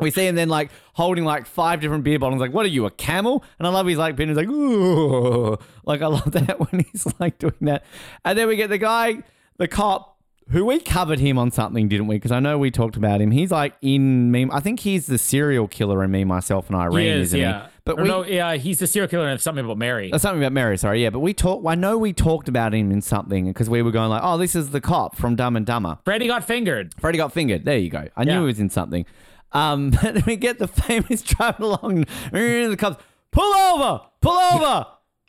We 0.00 0.10
see 0.10 0.26
him 0.26 0.34
then 0.34 0.48
like 0.48 0.70
holding 0.94 1.24
like 1.24 1.46
five 1.46 1.80
different 1.80 2.04
beer 2.04 2.18
bottles. 2.18 2.40
Like, 2.40 2.52
what 2.52 2.66
are 2.66 2.70
you, 2.70 2.84
a 2.86 2.90
camel? 2.90 3.44
And 3.58 3.66
I 3.66 3.70
love 3.70 3.86
he's 3.86 3.96
like, 3.98 4.18
He's 4.18 4.36
like, 4.36 4.48
ooh, 4.48 5.56
like 5.84 6.02
I 6.02 6.06
love 6.06 6.32
that 6.32 6.58
when 6.58 6.84
he's 6.90 7.06
like 7.20 7.38
doing 7.38 7.54
that. 7.62 7.84
And 8.24 8.38
then 8.38 8.48
we 8.48 8.56
get 8.56 8.70
the 8.70 8.78
guy, 8.78 9.22
the 9.58 9.68
cop, 9.68 10.12
who 10.50 10.66
we 10.66 10.78
covered 10.78 11.20
him 11.20 11.38
on 11.38 11.50
something, 11.50 11.88
didn't 11.88 12.06
we? 12.06 12.16
Because 12.16 12.30
I 12.32 12.38
know 12.38 12.58
we 12.58 12.70
talked 12.70 12.96
about 12.96 13.20
him. 13.22 13.30
He's 13.30 13.50
like 13.50 13.74
in 13.80 14.30
me. 14.30 14.46
I 14.52 14.60
think 14.60 14.80
he's 14.80 15.06
the 15.06 15.16
serial 15.16 15.66
killer 15.68 16.04
in 16.04 16.10
me, 16.10 16.24
myself, 16.24 16.68
and 16.68 16.76
Irene, 16.76 17.04
He 17.04 17.08
is, 17.08 17.28
isn't 17.28 17.40
yeah. 17.40 17.62
he? 17.62 17.68
But 17.86 17.98
Or 17.98 18.02
we, 18.02 18.08
no, 18.08 18.24
yeah, 18.26 18.54
he's 18.56 18.78
the 18.78 18.86
serial 18.86 19.08
killer 19.08 19.26
and 19.26 19.40
something 19.40 19.64
about 19.64 19.78
Mary. 19.78 20.12
uh, 20.12 20.18
something 20.18 20.42
about 20.42 20.52
Mary, 20.52 20.76
sorry, 20.76 21.02
yeah. 21.02 21.08
But 21.10 21.20
we 21.20 21.32
talked. 21.32 21.66
I 21.66 21.74
know 21.74 21.96
we 21.96 22.12
talked 22.12 22.48
about 22.48 22.74
him 22.74 22.90
in 22.90 23.00
something 23.00 23.46
because 23.46 23.70
we 23.70 23.80
were 23.80 23.90
going 23.90 24.10
like, 24.10 24.20
"Oh, 24.22 24.36
this 24.36 24.54
is 24.54 24.70
the 24.70 24.80
cop 24.82 25.16
from 25.16 25.34
Dumb 25.34 25.56
and 25.56 25.64
Dumber." 25.64 25.98
Freddy 26.04 26.26
got 26.26 26.44
fingered. 26.44 26.94
Freddy 27.00 27.16
got 27.16 27.32
fingered. 27.32 27.64
There 27.64 27.78
you 27.78 27.88
go. 27.90 28.08
I 28.16 28.24
knew 28.24 28.40
he 28.40 28.46
was 28.46 28.60
in 28.60 28.68
something. 28.68 29.06
Um, 29.54 29.90
then 30.02 30.22
we 30.26 30.36
get 30.36 30.58
the 30.58 30.68
famous 30.68 31.22
driving 31.22 31.64
along. 31.64 32.04
and 32.32 32.72
The 32.72 32.76
cops 32.76 33.02
pull 33.30 33.54
over, 33.54 34.02
pull 34.20 34.36
over. 34.36 34.86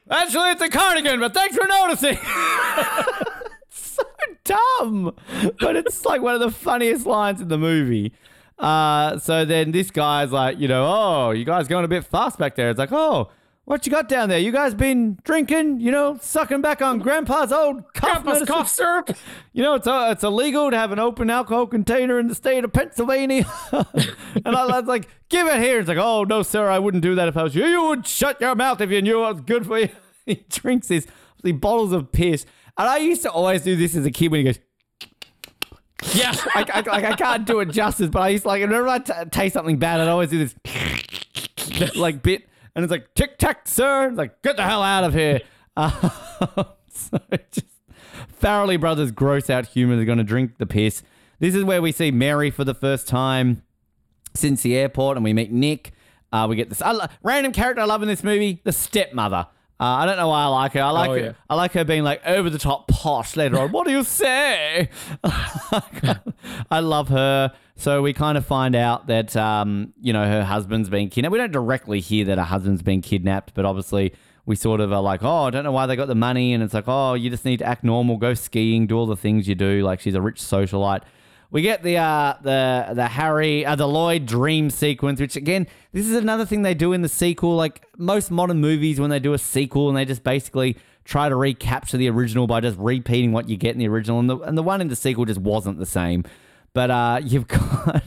Actually, 0.10 0.52
it's 0.52 0.62
a 0.62 0.70
cardigan, 0.70 1.20
but 1.20 1.34
thanks 1.34 1.56
for 1.56 1.66
noticing. 1.66 2.18
so 3.70 4.04
dumb, 4.44 5.16
but 5.60 5.76
it's 5.76 6.06
like 6.06 6.22
one 6.22 6.36
of 6.36 6.42
the 6.42 6.52
funniest 6.52 7.06
lines 7.06 7.42
in 7.42 7.48
the 7.48 7.58
movie. 7.58 8.14
Uh, 8.60 9.18
so 9.18 9.46
then 9.46 9.72
this 9.72 9.90
guy's 9.92 10.32
like, 10.32 10.60
you 10.60 10.68
know, 10.68 10.86
oh, 10.88 11.32
you 11.32 11.44
guys 11.44 11.68
going 11.68 11.86
a 11.86 11.88
bit 11.88 12.04
fast 12.06 12.38
back 12.38 12.56
there. 12.56 12.70
It's 12.70 12.78
like, 12.78 12.92
oh, 12.92 13.30
what 13.66 13.86
you 13.86 13.92
got 13.92 14.08
down 14.08 14.30
there? 14.30 14.38
You 14.38 14.52
guys 14.52 14.74
been 14.76 15.18
drinking? 15.24 15.80
You 15.80 15.92
know, 15.92 16.18
sucking 16.22 16.62
back 16.62 16.82
on 16.82 17.00
Grandpa's 17.00 17.52
old 17.52 17.94
cough 17.94 18.24
Grandpa's 18.24 18.48
cough 18.48 18.70
syrup. 18.70 19.10
You 19.54 19.64
know, 19.64 19.74
it's 19.74 19.88
uh, 19.88 20.10
it's 20.12 20.24
illegal 20.24 20.70
to 20.70 20.78
have 20.78 20.92
an 20.92 21.00
open 21.00 21.30
alcohol 21.30 21.66
container 21.66 22.20
in 22.20 22.28
the 22.28 22.36
state 22.36 22.64
of 22.64 22.72
Pennsylvania. 22.72 23.52
and 23.72 24.56
I 24.56 24.66
was 24.66 24.86
like, 24.86 25.08
give 25.30 25.48
it 25.48 25.62
here. 25.62 25.80
It's 25.80 25.88
like, 25.88 25.98
oh, 25.98 26.24
no, 26.24 26.44
sir, 26.44 26.70
I 26.70 26.80
wouldn't 26.80 27.04
do 27.04 27.16
that 27.16 27.28
if 27.28 27.36
I 27.36 27.44
was 27.44 27.56
you. 27.56 27.66
You 27.66 27.88
would 27.88 28.08
shut 28.08 28.40
your 28.40 28.56
mouth 28.56 28.82
if 28.82 28.92
you 28.92 29.02
knew 29.02 29.20
what 29.20 29.34
was 29.34 29.42
good 29.42 29.66
for 29.66 29.80
you. 29.80 29.90
he 30.26 30.46
drinks 30.50 30.88
these, 30.88 31.08
these 31.44 31.54
bottles 31.54 31.92
of 31.92 32.12
piss. 32.12 32.46
And 32.78 32.88
I 32.88 32.98
used 32.98 33.24
to 33.24 33.32
always 33.32 33.64
do 33.64 33.76
this 33.76 33.96
as 33.96 34.06
a 34.06 34.12
kid 34.12 34.30
when 34.30 34.40
he 34.40 34.44
goes, 34.44 34.60
Yeah. 36.14 36.34
I, 36.56 36.66
I, 36.72 36.80
like, 36.82 37.04
I 37.04 37.16
can't 37.16 37.46
do 37.46 37.62
it 37.62 37.70
justice, 37.70 38.10
but 38.10 38.22
I 38.22 38.30
used 38.30 38.44
to 38.44 38.50
like, 38.50 38.62
whenever 38.62 38.88
I 38.88 39.00
t- 39.00 39.14
taste 39.32 39.54
something 39.54 39.80
bad, 39.80 40.02
I'd 40.02 40.08
always 40.08 40.30
do 40.30 40.38
this 40.38 40.56
like 41.96 42.22
bit. 42.22 42.48
And 42.76 42.84
it's 42.84 42.92
like, 42.92 43.14
tic 43.16 43.38
tac, 43.38 43.68
sir. 43.68 44.10
It's 44.10 44.18
like, 44.18 44.42
get 44.42 44.58
the 44.58 44.64
hell 44.64 44.84
out 44.84 45.04
of 45.04 45.14
here. 45.14 45.42
Uh, 45.78 46.10
so 46.90 47.20
just 47.52 47.68
Farrelly 48.42 48.80
Brothers 48.80 49.12
gross 49.12 49.50
out 49.50 49.68
humor. 49.68 49.96
They're 49.96 50.06
going 50.06 50.18
to 50.18 50.24
drink 50.24 50.58
the 50.58 50.66
piss. 50.66 51.04
This 51.40 51.56
is 51.56 51.64
where 51.64 51.82
we 51.82 51.92
see 51.92 52.12
Mary 52.12 52.50
for 52.50 52.64
the 52.64 52.74
first 52.74 53.08
time 53.08 53.64
since 54.34 54.62
the 54.62 54.76
airport, 54.76 55.18
and 55.18 55.24
we 55.24 55.34
meet 55.34 55.52
Nick. 55.52 55.92
Uh, 56.32 56.48
we 56.50 56.56
get 56.56 56.70
this 56.70 56.82
lo- 56.82 57.06
random 57.24 57.52
character 57.52 57.82
I 57.82 57.86
love 57.86 58.02
in 58.02 58.08
this 58.08 58.24
movie, 58.24 58.62
the 58.64 58.72
stepmother. 58.72 59.48
Uh, 59.78 59.84
I 59.84 60.06
don't 60.06 60.16
know 60.18 60.30
why 60.30 60.44
I 60.44 60.48
like 60.48 60.72
her. 60.74 60.82
I 60.82 60.90
like 60.92 61.10
Oh, 61.10 61.14
her. 61.14 61.20
yeah. 61.20 61.32
I 61.50 61.56
like 61.56 61.74
her 61.74 61.84
being 61.84 62.04
like 62.04 62.26
over 62.26 62.50
the 62.50 62.58
top 62.58 62.88
posh 62.88 63.36
later 63.36 63.60
on. 63.60 63.72
What 63.74 63.86
do 63.86 63.92
you 63.92 64.04
say? 64.06 64.90
I 66.72 66.80
love 66.80 67.10
her. 67.10 67.54
So 67.76 68.02
we 68.02 68.14
kind 68.14 68.38
of 68.38 68.46
find 68.46 68.76
out 68.76 69.08
that 69.08 69.36
um, 69.36 69.94
you 70.00 70.14
know 70.14 70.26
her 70.26 70.44
husband's 70.44 70.90
been 70.90 71.10
kidnapped. 71.10 71.34
We 71.34 71.38
don't 71.40 71.52
directly 71.52 72.00
hear 72.00 72.26
that 72.26 72.38
her 72.38 72.44
husband's 72.46 72.82
been 72.84 73.02
kidnapped, 73.02 73.54
but 73.54 73.66
obviously 73.66 74.14
we 74.46 74.56
sort 74.56 74.80
of 74.80 74.94
are 74.94 75.02
like, 75.02 75.24
oh, 75.24 75.44
I 75.46 75.50
don't 75.50 75.64
know 75.64 75.72
why 75.72 75.86
they 75.88 75.96
got 75.96 76.08
the 76.08 76.16
money, 76.16 76.54
and 76.54 76.64
it's 76.64 76.74
like, 76.74 76.86
oh, 76.88 77.16
you 77.16 77.30
just 77.30 77.44
need 77.46 77.58
to 77.60 77.66
act 77.66 77.84
normal, 77.84 78.18
go 78.18 78.34
skiing, 78.34 78.88
do 78.88 78.96
all 78.98 79.08
the 79.08 79.16
things 79.18 79.48
you 79.48 79.56
do. 79.56 79.82
Like 79.84 80.00
she's 80.00 80.16
a 80.16 80.22
rich 80.22 80.40
socialite. 80.40 81.02
We 81.56 81.62
get 81.62 81.84
the 81.84 81.96
uh, 81.96 82.34
the 82.42 82.90
the 82.96 83.08
Harry 83.08 83.66
uh, 83.66 83.78
the 83.78 83.88
Lloyd 83.88 84.26
dream 84.26 84.70
sequence, 84.70 85.22
which 85.22 85.38
again, 85.38 85.68
this 85.94 86.06
is 86.06 86.14
another 86.14 86.46
thing 86.46 86.64
they 86.64 86.74
do 86.74 86.92
in 86.92 87.02
the 87.02 87.08
sequel. 87.08 87.56
Like 87.56 87.82
most 87.98 88.30
modern 88.30 88.60
movies, 88.60 89.00
when 89.00 89.10
they 89.10 89.20
do 89.20 89.32
a 89.32 89.38
sequel 89.38 89.88
and 89.88 89.98
they 89.98 90.04
just 90.04 90.22
basically 90.22 90.76
try 91.06 91.30
to 91.30 91.36
recapture 91.38 91.96
the 91.96 92.10
original 92.10 92.46
by 92.46 92.60
just 92.60 92.78
repeating 92.78 93.32
what 93.32 93.48
you 93.48 93.56
get 93.56 93.72
in 93.72 93.78
the 93.78 93.88
original, 93.88 94.20
and 94.20 94.30
the 94.30 94.38
and 94.40 94.58
the 94.58 94.64
one 94.64 94.82
in 94.82 94.90
the 94.90 94.98
sequel 94.98 95.24
just 95.24 95.40
wasn't 95.40 95.80
the 95.80 95.86
same. 95.86 96.26
But 96.74 96.92
uh, 96.92 97.22
you've 97.24 97.48
got 97.48 98.04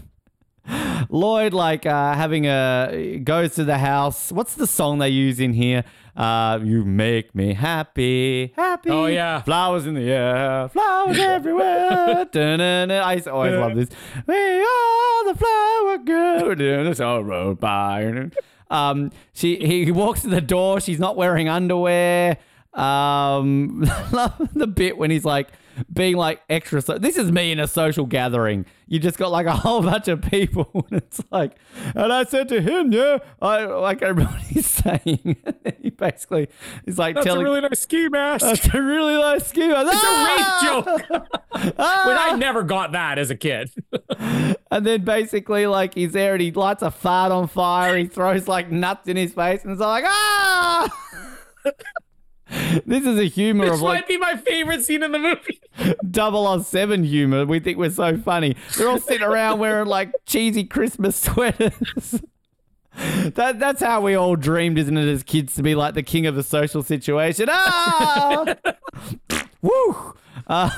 Lloyd 1.09 1.55
like 1.55 1.87
uh, 1.87 2.13
having 2.13 2.45
a 2.45 3.19
goes 3.25 3.55
to 3.55 3.65
the 3.65 3.79
house. 3.79 4.31
What's 4.31 4.57
the 4.57 4.67
song 4.67 4.99
they 4.99 5.09
use 5.09 5.41
in 5.41 5.55
here? 5.55 5.85
Uh, 6.19 6.59
you 6.65 6.85
make 6.85 7.33
me 7.33 7.55
happy, 7.55 8.53
happy. 8.57 8.91
Oh, 8.91 9.07
yeah. 9.07 9.41
flowers 9.43 9.87
in 9.87 9.95
the 9.95 10.11
air, 10.11 10.69
flowers 10.69 11.17
everywhere. 11.17 12.25
Dun-dun-dun. 12.33 12.91
I 12.91 13.21
always 13.31 13.55
love 13.55 13.77
this. 13.77 13.89
We 14.27 14.35
are 14.35 15.33
the 15.33 15.39
flower 15.39 15.99
girl. 15.99 16.55
Dun, 16.57 16.93
So 16.97 17.21
road 17.21 17.61
by. 17.61 18.31
Um, 18.69 19.13
she 19.33 19.57
he 19.57 19.93
walks 19.93 20.23
to 20.23 20.29
the 20.29 20.41
door. 20.41 20.81
She's 20.81 20.99
not 20.99 21.17
wearing 21.17 21.49
underwear. 21.49 22.39
Um, 22.75 23.83
love 24.13 24.51
the 24.55 24.67
bit 24.67 24.99
when 24.99 25.13
he's 25.13 25.25
like 25.25 25.49
being 25.93 26.17
like 26.17 26.43
extra. 26.49 26.81
So- 26.83 26.99
this 26.99 27.17
is 27.17 27.31
me 27.33 27.53
in 27.53 27.61
a 27.61 27.67
social 27.69 28.07
gathering. 28.07 28.67
You 28.91 28.99
just 28.99 29.19
got 29.19 29.31
like 29.31 29.47
a 29.47 29.53
whole 29.53 29.83
bunch 29.83 30.09
of 30.09 30.23
people, 30.23 30.71
and 30.91 31.03
it's 31.03 31.21
like, 31.31 31.53
and 31.95 32.11
I 32.13 32.25
said 32.25 32.49
to 32.49 32.61
him, 32.63 32.91
yeah, 32.93 33.19
I 33.43 33.65
like 33.67 34.01
everybody's 34.03 34.67
saying. 34.67 35.37
he 35.83 35.91
basically 35.91 36.49
is 36.87 36.99
like 36.99 37.15
That's 37.15 37.27
telling. 37.27 37.43
a 37.43 37.45
really 37.51 37.61
nice 37.61 37.81
ski 37.81 38.09
mask. 38.09 38.45
that's 38.47 38.67
a 38.75 38.81
really 38.83 39.17
nice 39.17 39.47
scheme. 39.47 39.71
it's 39.75 39.91
Ah! 39.93 40.63
a 40.65 40.83
rape 40.83 40.87
joke. 41.11 41.11
when 42.07 42.17
I 42.19 42.35
never 42.39 42.63
got 42.63 42.93
that 42.93 43.19
as 43.19 43.31
a 43.31 43.37
kid. 43.37 43.71
And 44.71 44.87
then 44.87 45.05
basically, 45.05 45.67
like, 45.67 45.95
he's 45.95 46.13
there 46.13 46.33
and 46.35 46.41
he 46.43 46.51
lights 46.53 46.83
a 46.83 46.91
fart 46.91 47.31
on 47.33 47.47
fire. 47.49 47.97
He 47.97 48.07
throws 48.07 48.49
like 48.49 48.71
nuts 48.71 49.07
in 49.09 49.17
his 49.19 49.33
face, 49.35 49.63
and 49.65 49.73
it's 49.73 49.81
like, 49.81 50.05
ah! 50.07 50.89
This 52.87 53.05
is 53.05 53.19
a 53.19 53.25
humor 53.25 53.67
This 53.67 53.75
of 53.75 53.83
like 53.83 54.01
might 54.01 54.09
be 54.09 54.17
my 54.17 54.37
favorite 54.37 54.85
scene 54.85 55.03
in 55.03 55.13
the 55.13 55.19
movie. 55.19 55.61
007 56.65 57.05
humor. 57.05 57.45
We 57.45 57.61
think 57.61 57.79
we're 57.79 57.91
so 57.91 58.17
funny. 58.17 58.57
They're 58.77 58.89
all 58.89 58.99
sitting 58.99 59.27
around 59.27 59.59
wearing 59.59 59.87
like 59.87 60.13
cheesy 60.27 60.65
Christmas 60.65 61.17
sweaters. 61.23 62.23
That, 63.35 63.59
that's 63.61 63.81
how 63.83 64.01
we 64.01 64.15
all 64.15 64.35
dreamed, 64.35 64.79
isn't 64.79 64.97
it, 64.97 65.09
as 65.09 65.23
kids, 65.23 65.55
to 65.55 65.63
be 65.63 65.75
like 65.75 65.95
the 65.95 66.03
king 66.03 66.27
of 66.27 66.35
the 66.35 66.43
social 66.43 66.83
situation. 66.83 67.47
Ah! 67.49 68.57
Woo! 69.63 70.15
Uh, 70.47 70.71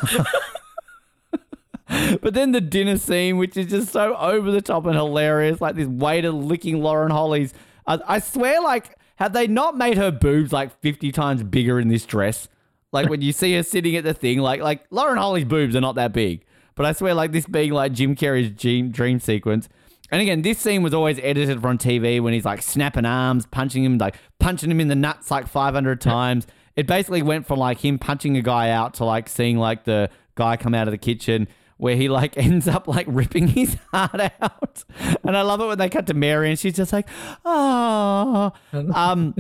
but 2.20 2.34
then 2.34 2.52
the 2.52 2.60
dinner 2.60 2.98
scene, 2.98 3.38
which 3.38 3.56
is 3.56 3.66
just 3.66 3.90
so 3.92 4.14
over 4.16 4.50
the 4.50 4.60
top 4.60 4.84
and 4.86 4.96
hilarious, 4.96 5.60
like 5.60 5.76
this 5.76 5.86
waiter 5.86 6.30
licking 6.30 6.82
Lauren 6.82 7.10
Holly's. 7.10 7.54
I, 7.86 7.98
I 8.06 8.18
swear, 8.18 8.60
like, 8.60 8.98
have 9.20 9.34
they 9.34 9.46
not 9.46 9.76
made 9.76 9.98
her 9.98 10.10
boobs 10.10 10.52
like 10.52 10.80
50 10.80 11.12
times 11.12 11.42
bigger 11.42 11.78
in 11.78 11.88
this 11.88 12.06
dress? 12.06 12.48
Like 12.90 13.08
when 13.08 13.20
you 13.20 13.32
see 13.32 13.54
her 13.54 13.62
sitting 13.62 13.94
at 13.94 14.02
the 14.02 14.14
thing, 14.14 14.38
like 14.38 14.60
like 14.60 14.86
Lauren 14.90 15.18
Holly's 15.18 15.44
boobs 15.44 15.76
are 15.76 15.80
not 15.80 15.94
that 15.94 16.12
big. 16.12 16.44
But 16.74 16.86
I 16.86 16.92
swear, 16.92 17.14
like 17.14 17.30
this 17.30 17.46
being 17.46 17.72
like 17.72 17.92
Jim 17.92 18.16
Carrey's 18.16 18.50
dream, 18.50 18.90
dream 18.90 19.20
sequence. 19.20 19.68
And 20.10 20.22
again, 20.22 20.42
this 20.42 20.58
scene 20.58 20.82
was 20.82 20.94
always 20.94 21.20
edited 21.22 21.60
from 21.60 21.78
TV 21.78 22.20
when 22.20 22.32
he's 22.32 22.46
like 22.46 22.62
snapping 22.62 23.04
arms, 23.04 23.46
punching 23.46 23.84
him, 23.84 23.98
like 23.98 24.16
punching 24.38 24.70
him 24.70 24.80
in 24.80 24.88
the 24.88 24.96
nuts 24.96 25.30
like 25.30 25.46
500 25.46 26.00
times. 26.00 26.46
It 26.74 26.86
basically 26.86 27.22
went 27.22 27.46
from 27.46 27.58
like 27.58 27.78
him 27.84 27.98
punching 27.98 28.36
a 28.36 28.42
guy 28.42 28.70
out 28.70 28.94
to 28.94 29.04
like 29.04 29.28
seeing 29.28 29.58
like 29.58 29.84
the 29.84 30.08
guy 30.34 30.56
come 30.56 30.74
out 30.74 30.88
of 30.88 30.92
the 30.92 30.98
kitchen 30.98 31.46
where 31.80 31.96
he 31.96 32.08
like 32.08 32.36
ends 32.36 32.68
up 32.68 32.86
like 32.86 33.06
ripping 33.08 33.48
his 33.48 33.76
heart 33.92 34.20
out. 34.40 34.84
And 35.24 35.36
I 35.36 35.42
love 35.42 35.60
it 35.60 35.66
when 35.66 35.78
they 35.78 35.88
cut 35.88 36.06
to 36.08 36.14
Mary 36.14 36.50
and 36.50 36.58
she's 36.58 36.76
just 36.76 36.92
like, 36.92 37.08
oh. 37.44 38.52
Um, 38.72 39.34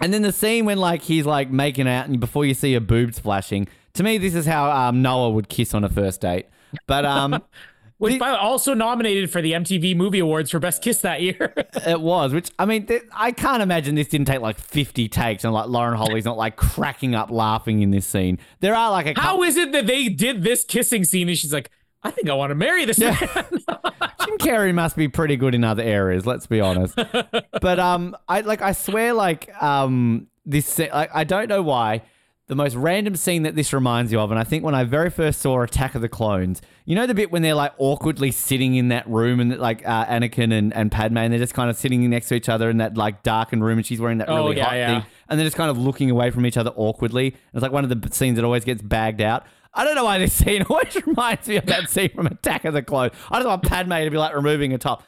and 0.00 0.12
then 0.12 0.22
the 0.22 0.32
scene 0.32 0.64
when 0.64 0.78
like 0.78 1.02
he's 1.02 1.26
like 1.26 1.50
making 1.50 1.88
out 1.88 2.06
and 2.06 2.20
before 2.20 2.44
you 2.44 2.54
see 2.54 2.74
her 2.74 2.80
boobs 2.80 3.18
flashing. 3.18 3.66
To 3.94 4.02
me, 4.02 4.18
this 4.18 4.34
is 4.34 4.46
how 4.46 4.70
um, 4.70 5.02
Noah 5.02 5.30
would 5.30 5.48
kiss 5.48 5.74
on 5.74 5.82
a 5.82 5.88
first 5.88 6.20
date. 6.20 6.46
But 6.86 7.04
um, 7.04 7.42
Which 7.98 8.12
The- 8.14 8.18
by 8.18 8.28
the 8.28 8.34
way, 8.34 8.40
also 8.40 8.74
nominated 8.74 9.30
for 9.30 9.40
the 9.40 9.52
MTV 9.52 9.96
Movie 9.96 10.18
Awards 10.18 10.50
for 10.50 10.58
Best 10.58 10.82
Kiss 10.82 11.00
that 11.00 11.22
year. 11.22 11.54
it 11.86 12.00
was, 12.00 12.32
which 12.34 12.50
I 12.58 12.66
mean, 12.66 12.86
th- 12.86 13.02
I 13.14 13.32
can't 13.32 13.62
imagine 13.62 13.94
this 13.94 14.08
didn't 14.08 14.26
take 14.26 14.40
like 14.40 14.58
50 14.58 15.08
takes 15.08 15.44
and 15.44 15.54
like 15.54 15.68
Lauren 15.68 15.96
Holly's 15.96 16.24
not 16.26 16.36
like 16.36 16.56
cracking 16.56 17.14
up 17.14 17.30
laughing 17.30 17.80
in 17.80 17.90
this 17.92 18.06
scene. 18.06 18.38
There 18.60 18.74
are 18.74 18.90
like 18.90 19.06
a 19.06 19.18
How 19.18 19.30
couple. 19.30 19.44
is 19.44 19.56
it 19.56 19.72
that 19.72 19.86
they 19.86 20.08
did 20.10 20.42
this 20.42 20.62
kissing 20.64 21.04
scene 21.04 21.28
and 21.28 21.38
she's 21.38 21.52
like, 21.54 21.70
I 22.02 22.10
think 22.10 22.28
I 22.28 22.34
want 22.34 22.50
to 22.50 22.54
marry 22.54 22.84
this 22.84 22.98
man. 22.98 23.16
Jim 23.66 24.38
Carrey 24.38 24.74
must 24.74 24.96
be 24.96 25.08
pretty 25.08 25.36
good 25.36 25.54
in 25.54 25.64
other 25.64 25.82
areas. 25.82 26.26
Let's 26.26 26.46
be 26.46 26.60
honest. 26.60 26.94
but 27.60 27.78
um, 27.78 28.16
I 28.28 28.40
like 28.42 28.60
I 28.62 28.72
swear 28.72 29.12
like 29.12 29.50
um 29.62 30.26
this 30.44 30.78
like 30.78 31.10
I 31.14 31.24
don't 31.24 31.48
know 31.48 31.62
why 31.62 32.02
the 32.48 32.54
most 32.54 32.76
random 32.76 33.16
scene 33.16 33.42
that 33.42 33.56
this 33.56 33.72
reminds 33.72 34.12
you 34.12 34.20
of, 34.20 34.30
and 34.30 34.38
I 34.38 34.44
think 34.44 34.62
when 34.62 34.74
I 34.74 34.84
very 34.84 35.10
first 35.10 35.40
saw 35.40 35.60
Attack 35.62 35.96
of 35.96 36.02
the 36.02 36.08
Clones, 36.08 36.62
you 36.84 36.94
know 36.94 37.04
the 37.06 37.14
bit 37.14 37.32
when 37.32 37.42
they're 37.42 37.54
like 37.54 37.72
awkwardly 37.78 38.30
sitting 38.30 38.76
in 38.76 38.88
that 38.88 39.08
room 39.08 39.40
and 39.40 39.58
like 39.58 39.86
uh, 39.86 40.06
Anakin 40.06 40.52
and, 40.56 40.72
and 40.72 40.92
Padme, 40.92 41.18
and 41.18 41.32
they're 41.32 41.40
just 41.40 41.54
kind 41.54 41.68
of 41.70 41.76
sitting 41.76 42.08
next 42.08 42.28
to 42.28 42.34
each 42.36 42.48
other 42.48 42.70
in 42.70 42.76
that 42.78 42.96
like 42.96 43.22
darkened 43.24 43.64
room, 43.64 43.78
and 43.78 43.86
she's 43.86 44.00
wearing 44.00 44.18
that 44.18 44.28
Oh, 44.28 44.36
really 44.44 44.58
yeah, 44.58 44.64
hot 44.64 44.76
yeah. 44.76 45.00
thing, 45.00 45.10
and 45.28 45.38
they're 45.40 45.46
just 45.46 45.56
kind 45.56 45.70
of 45.70 45.78
looking 45.78 46.08
away 46.10 46.30
from 46.30 46.46
each 46.46 46.56
other 46.56 46.70
awkwardly. 46.76 47.34
It's 47.52 47.62
like 47.62 47.72
one 47.72 47.84
of 47.84 47.90
the 48.00 48.14
scenes 48.14 48.36
that 48.36 48.44
always 48.44 48.64
gets 48.64 48.80
bagged 48.80 49.20
out. 49.20 49.44
I 49.74 49.84
don't 49.84 49.94
know 49.96 50.04
why 50.04 50.18
this 50.18 50.32
scene 50.32 50.62
always 50.70 50.96
reminds 51.04 51.48
me 51.48 51.56
of 51.56 51.66
that 51.66 51.90
scene 51.90 52.10
from 52.10 52.26
Attack 52.28 52.64
of 52.64 52.74
the 52.74 52.82
Clones. 52.82 53.12
I 53.30 53.38
just 53.38 53.46
want 53.48 53.62
Padme 53.64 53.92
to 53.92 54.10
be 54.10 54.16
like 54.16 54.34
removing 54.34 54.72
a 54.72 54.78
top 54.78 55.02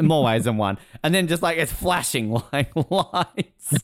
more 0.00 0.24
ways 0.24 0.44
than 0.44 0.56
one. 0.56 0.78
And 1.02 1.14
then 1.14 1.26
just 1.26 1.42
like 1.42 1.58
it's 1.58 1.72
flashing 1.72 2.30
like 2.52 2.70
lights. 2.74 3.74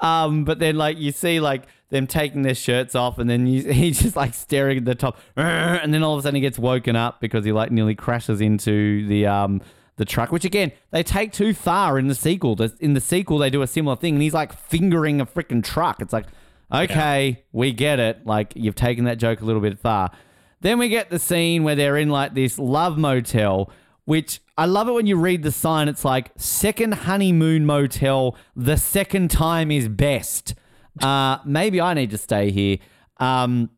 Um, 0.00 0.44
but 0.44 0.58
then 0.58 0.76
like 0.76 0.98
you 0.98 1.12
see 1.12 1.40
like 1.40 1.64
them 1.90 2.06
taking 2.06 2.42
their 2.42 2.54
shirts 2.54 2.94
off 2.94 3.18
and 3.18 3.28
then 3.28 3.46
you, 3.46 3.62
he's 3.72 4.00
just 4.00 4.16
like 4.16 4.34
staring 4.34 4.78
at 4.78 4.84
the 4.84 4.94
top. 4.94 5.18
And 5.36 5.92
then 5.92 6.02
all 6.02 6.14
of 6.14 6.20
a 6.20 6.22
sudden 6.22 6.36
he 6.36 6.40
gets 6.40 6.58
woken 6.58 6.96
up 6.96 7.20
because 7.20 7.44
he 7.44 7.52
like 7.52 7.70
nearly 7.70 7.94
crashes 7.94 8.40
into 8.40 9.06
the 9.06 9.26
um 9.26 9.60
the 9.96 10.04
truck, 10.04 10.32
which 10.32 10.44
again, 10.44 10.72
they 10.90 11.02
take 11.02 11.32
too 11.32 11.54
far 11.54 11.98
in 11.98 12.08
the 12.08 12.14
sequel. 12.14 12.60
In 12.80 12.94
the 12.94 13.00
sequel, 13.00 13.38
they 13.38 13.50
do 13.50 13.62
a 13.62 13.66
similar 13.66 13.96
thing, 13.96 14.14
and 14.14 14.22
he's 14.22 14.34
like 14.34 14.52
fingering 14.52 15.20
a 15.20 15.26
freaking 15.26 15.62
truck. 15.62 16.00
It's 16.00 16.12
like, 16.12 16.26
okay, 16.72 17.44
we 17.52 17.72
get 17.72 18.00
it. 18.00 18.26
Like, 18.26 18.52
you've 18.56 18.74
taken 18.74 19.04
that 19.04 19.18
joke 19.18 19.40
a 19.40 19.44
little 19.44 19.62
bit 19.62 19.78
far. 19.78 20.10
Then 20.60 20.78
we 20.78 20.88
get 20.88 21.10
the 21.10 21.18
scene 21.18 21.62
where 21.62 21.76
they're 21.76 21.96
in 21.96 22.08
like 22.08 22.34
this 22.34 22.58
love 22.58 22.98
motel, 22.98 23.70
which 24.04 24.40
I 24.56 24.66
love 24.66 24.88
it 24.88 24.92
when 24.92 25.06
you 25.06 25.16
read 25.16 25.42
the 25.42 25.50
sign. 25.50 25.88
It's 25.88 26.04
like 26.04 26.30
second 26.36 26.94
honeymoon 26.94 27.66
motel. 27.66 28.36
The 28.54 28.76
second 28.76 29.30
time 29.30 29.70
is 29.70 29.88
best. 29.88 30.54
Uh, 31.02 31.38
maybe 31.44 31.80
I 31.80 31.94
need 31.94 32.10
to 32.10 32.18
stay 32.18 32.52
here. 32.52 32.78
Um, 33.18 33.70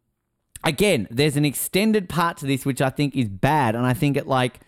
again, 0.64 1.08
there's 1.10 1.36
an 1.36 1.46
extended 1.46 2.08
part 2.08 2.36
to 2.38 2.46
this 2.46 2.66
which 2.66 2.82
I 2.82 2.90
think 2.90 3.16
is 3.16 3.28
bad, 3.28 3.74
and 3.74 3.86
I 3.86 3.94
think 3.94 4.16
it 4.16 4.26
like 4.26 4.60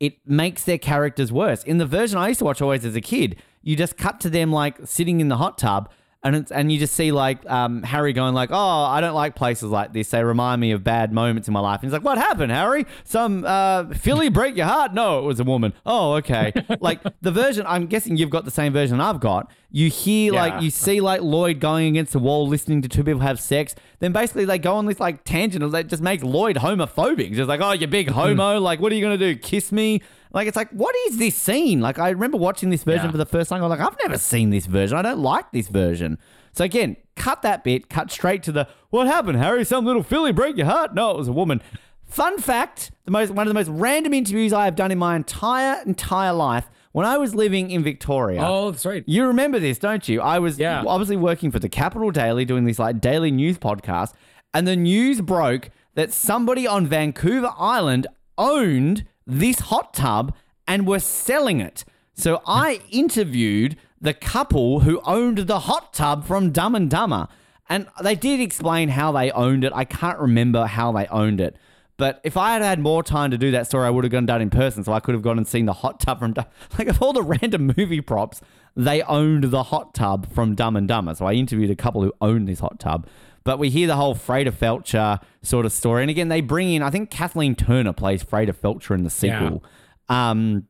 it 0.00 0.18
makes 0.26 0.64
their 0.64 0.76
characters 0.76 1.32
worse. 1.32 1.62
In 1.64 1.78
the 1.78 1.86
version 1.86 2.18
I 2.18 2.28
used 2.28 2.40
to 2.40 2.44
watch 2.44 2.60
always 2.60 2.84
as 2.84 2.94
a 2.94 3.00
kid, 3.00 3.36
you 3.62 3.74
just 3.74 3.96
cut 3.96 4.20
to 4.20 4.30
them 4.30 4.52
like 4.52 4.76
sitting 4.84 5.20
in 5.20 5.28
the 5.28 5.38
hot 5.38 5.56
tub. 5.56 5.90
And, 6.24 6.34
it's, 6.36 6.50
and 6.50 6.72
you 6.72 6.78
just 6.78 6.94
see 6.94 7.12
like 7.12 7.44
um, 7.50 7.82
Harry 7.82 8.14
going 8.14 8.34
like, 8.34 8.48
oh, 8.50 8.56
I 8.84 9.02
don't 9.02 9.14
like 9.14 9.34
places 9.36 9.68
like 9.70 9.92
this. 9.92 10.08
They 10.08 10.24
remind 10.24 10.58
me 10.60 10.70
of 10.70 10.82
bad 10.82 11.12
moments 11.12 11.48
in 11.48 11.52
my 11.54 11.60
life. 11.60 11.80
And 11.82 11.84
he's 11.88 11.92
like, 11.92 12.02
what 12.02 12.16
happened, 12.16 12.50
Harry? 12.50 12.86
Some 13.04 13.44
uh, 13.44 13.92
filly 13.94 14.30
break 14.30 14.56
your 14.56 14.64
heart? 14.66 14.94
No, 14.94 15.18
it 15.18 15.22
was 15.24 15.38
a 15.38 15.44
woman. 15.44 15.74
Oh, 15.84 16.14
okay. 16.14 16.52
like 16.80 17.00
the 17.20 17.30
version, 17.30 17.66
I'm 17.68 17.86
guessing 17.86 18.16
you've 18.16 18.30
got 18.30 18.46
the 18.46 18.50
same 18.50 18.72
version 18.72 19.02
I've 19.02 19.20
got. 19.20 19.50
You 19.70 19.90
hear 19.90 20.32
Yeah. 20.32 20.40
like 20.42 20.62
you 20.62 20.70
see 20.70 21.00
like 21.02 21.20
Lloyd 21.20 21.60
going 21.60 21.88
against 21.88 22.12
the 22.12 22.20
wall, 22.20 22.46
listening 22.48 22.80
to 22.82 22.88
two 22.88 23.04
people 23.04 23.20
have 23.20 23.38
sex. 23.38 23.74
Then 23.98 24.12
basically 24.12 24.46
they 24.46 24.58
go 24.58 24.76
on 24.76 24.86
this 24.86 25.00
like 25.00 25.24
tangent 25.24 25.70
that 25.72 25.88
just 25.88 26.02
makes 26.02 26.22
Lloyd 26.22 26.56
homophobic. 26.56 27.34
Just 27.34 27.48
like, 27.48 27.60
oh, 27.60 27.72
you 27.72 27.86
big 27.86 28.08
homo. 28.08 28.58
like, 28.60 28.80
what 28.80 28.92
are 28.92 28.94
you 28.94 29.02
gonna 29.02 29.18
do? 29.18 29.36
Kiss 29.36 29.72
me? 29.72 30.00
Like, 30.34 30.46
it's 30.48 30.56
like, 30.56 30.70
what 30.70 30.94
is 31.08 31.16
this 31.16 31.34
scene? 31.36 31.80
Like, 31.80 31.98
I 31.98 32.10
remember 32.10 32.36
watching 32.36 32.68
this 32.70 32.82
version 32.82 33.06
Yeah. 33.06 33.10
for 33.12 33.16
the 33.18 33.24
first 33.26 33.48
time. 33.48 33.62
I'm 33.62 33.70
like, 33.70 33.80
I've 33.80 33.96
never 34.02 34.18
seen 34.18 34.50
this 34.50 34.66
version. 34.66 34.98
I 34.98 35.02
don't 35.02 35.20
like 35.20 35.50
this 35.52 35.68
version. 35.68 36.18
So 36.52 36.64
again, 36.64 36.96
cut 37.16 37.40
that 37.42 37.64
bit. 37.64 37.88
Cut 37.88 38.10
straight 38.10 38.42
to 38.44 38.52
the 38.52 38.68
what 38.90 39.06
happened, 39.06 39.38
Harry? 39.38 39.64
Some 39.64 39.84
little 39.86 40.02
filly 40.02 40.32
break 40.32 40.56
your 40.56 40.66
heart? 40.66 40.94
No, 40.94 41.12
it 41.12 41.16
was 41.16 41.28
a 41.28 41.32
woman. 41.32 41.62
Fun 42.04 42.38
fact: 42.38 42.90
the 43.06 43.10
most 43.10 43.30
one 43.30 43.46
of 43.46 43.48
the 43.50 43.54
most 43.54 43.68
random 43.70 44.12
interviews 44.14 44.52
I 44.52 44.66
have 44.66 44.76
done 44.76 44.92
in 44.92 44.98
my 44.98 45.16
entire 45.16 45.82
entire 45.86 46.32
life. 46.32 46.68
When 46.92 47.06
I 47.06 47.16
was 47.18 47.34
living 47.34 47.72
in 47.72 47.82
Victoria, 47.82 48.40
oh, 48.44 48.70
that's 48.70 48.86
right. 48.86 49.02
you 49.06 49.26
remember 49.26 49.58
this, 49.58 49.78
don't 49.80 50.08
you? 50.08 50.20
I 50.20 50.38
was 50.38 50.60
Yeah. 50.60 50.84
obviously 50.86 51.16
working 51.16 51.50
for 51.50 51.58
the 51.58 51.68
Capital 51.68 52.12
Daily 52.12 52.44
doing 52.44 52.64
this 52.66 52.78
like 52.78 53.00
daily 53.00 53.32
news 53.32 53.58
podcast, 53.58 54.12
and 54.52 54.64
the 54.68 54.76
news 54.76 55.20
broke 55.20 55.70
that 55.96 56.12
somebody 56.12 56.68
on 56.68 56.86
Vancouver 56.86 57.50
Island 57.58 58.06
owned 58.38 59.04
this 59.26 59.58
hot 59.60 59.94
tub 59.94 60.34
and 60.66 60.86
were 60.86 61.00
selling 61.00 61.60
it. 61.60 61.84
So 62.14 62.42
I 62.46 62.80
interviewed 62.90 63.76
the 64.00 64.14
couple 64.14 64.80
who 64.80 65.00
owned 65.04 65.38
the 65.38 65.60
hot 65.60 65.92
tub 65.92 66.26
from 66.26 66.50
Dumb 66.50 66.74
and 66.74 66.90
Dumber. 66.90 67.28
And 67.68 67.86
they 68.02 68.14
did 68.14 68.40
explain 68.40 68.90
how 68.90 69.12
they 69.12 69.30
owned 69.30 69.64
it. 69.64 69.72
I 69.74 69.84
can't 69.84 70.18
remember 70.18 70.66
how 70.66 70.92
they 70.92 71.06
owned 71.06 71.40
it. 71.40 71.56
But 71.96 72.20
if 72.24 72.36
I 72.36 72.52
had 72.52 72.62
had 72.62 72.80
more 72.80 73.02
time 73.02 73.30
to 73.30 73.38
do 73.38 73.52
that 73.52 73.66
story, 73.66 73.86
I 73.86 73.90
would 73.90 74.04
have 74.04 74.10
gone 74.10 74.26
done 74.26 74.42
in 74.42 74.50
person. 74.50 74.84
So 74.84 74.92
I 74.92 75.00
could 75.00 75.14
have 75.14 75.22
gone 75.22 75.38
and 75.38 75.46
seen 75.46 75.66
the 75.66 75.72
hot 75.72 76.00
tub 76.00 76.18
from 76.18 76.32
Dumb. 76.32 76.46
Like 76.78 76.88
of 76.88 77.00
all 77.00 77.12
the 77.12 77.22
random 77.22 77.72
movie 77.76 78.00
props, 78.00 78.40
they 78.76 79.02
owned 79.02 79.44
the 79.44 79.64
hot 79.64 79.94
tub 79.94 80.32
from 80.32 80.54
Dumb 80.54 80.76
and 80.76 80.88
Dumber. 80.88 81.14
So 81.14 81.24
I 81.24 81.32
interviewed 81.32 81.70
a 81.70 81.76
couple 81.76 82.02
who 82.02 82.12
owned 82.20 82.48
this 82.48 82.60
hot 82.60 82.80
tub. 82.80 83.06
But 83.44 83.58
we 83.58 83.68
hear 83.70 83.86
the 83.86 83.96
whole 83.96 84.14
Freda 84.14 84.50
Felcher 84.50 85.20
sort 85.42 85.66
of 85.66 85.72
story. 85.72 86.02
And 86.02 86.10
again, 86.10 86.28
they 86.28 86.40
bring 86.40 86.72
in, 86.72 86.82
I 86.82 86.90
think 86.90 87.10
Kathleen 87.10 87.54
Turner 87.54 87.92
plays 87.92 88.24
Freda 88.24 88.54
Felcher 88.54 88.94
in 88.94 89.04
the 89.04 89.10
sequel. 89.10 89.62
Um, 90.08 90.66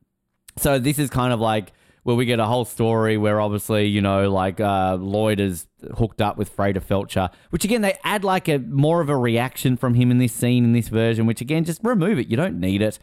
so 0.57 0.79
this 0.79 0.99
is 0.99 1.09
kind 1.09 1.33
of 1.33 1.39
like 1.39 1.71
where 2.03 2.15
we 2.15 2.25
get 2.25 2.39
a 2.39 2.45
whole 2.45 2.65
story 2.65 3.17
where 3.17 3.41
obviously 3.41 3.87
you 3.87 3.99
know 3.99 4.29
like 4.31 4.59
uh, 4.59 4.95
Lloyd 4.95 5.39
is 5.39 5.67
hooked 5.97 6.21
up 6.21 6.37
with 6.37 6.55
Freda 6.55 6.77
Felcher, 6.77 7.31
which 7.49 7.65
again 7.65 7.81
they 7.81 7.97
add 8.03 8.23
like 8.23 8.47
a 8.47 8.59
more 8.59 9.01
of 9.01 9.09
a 9.09 9.17
reaction 9.17 9.75
from 9.75 9.95
him 9.95 10.11
in 10.11 10.19
this 10.19 10.31
scene 10.31 10.63
in 10.63 10.73
this 10.73 10.87
version, 10.87 11.25
which 11.25 11.41
again 11.41 11.63
just 11.63 11.81
remove 11.83 12.19
it. 12.19 12.27
You 12.27 12.37
don't 12.37 12.59
need 12.59 12.81
it. 12.81 12.99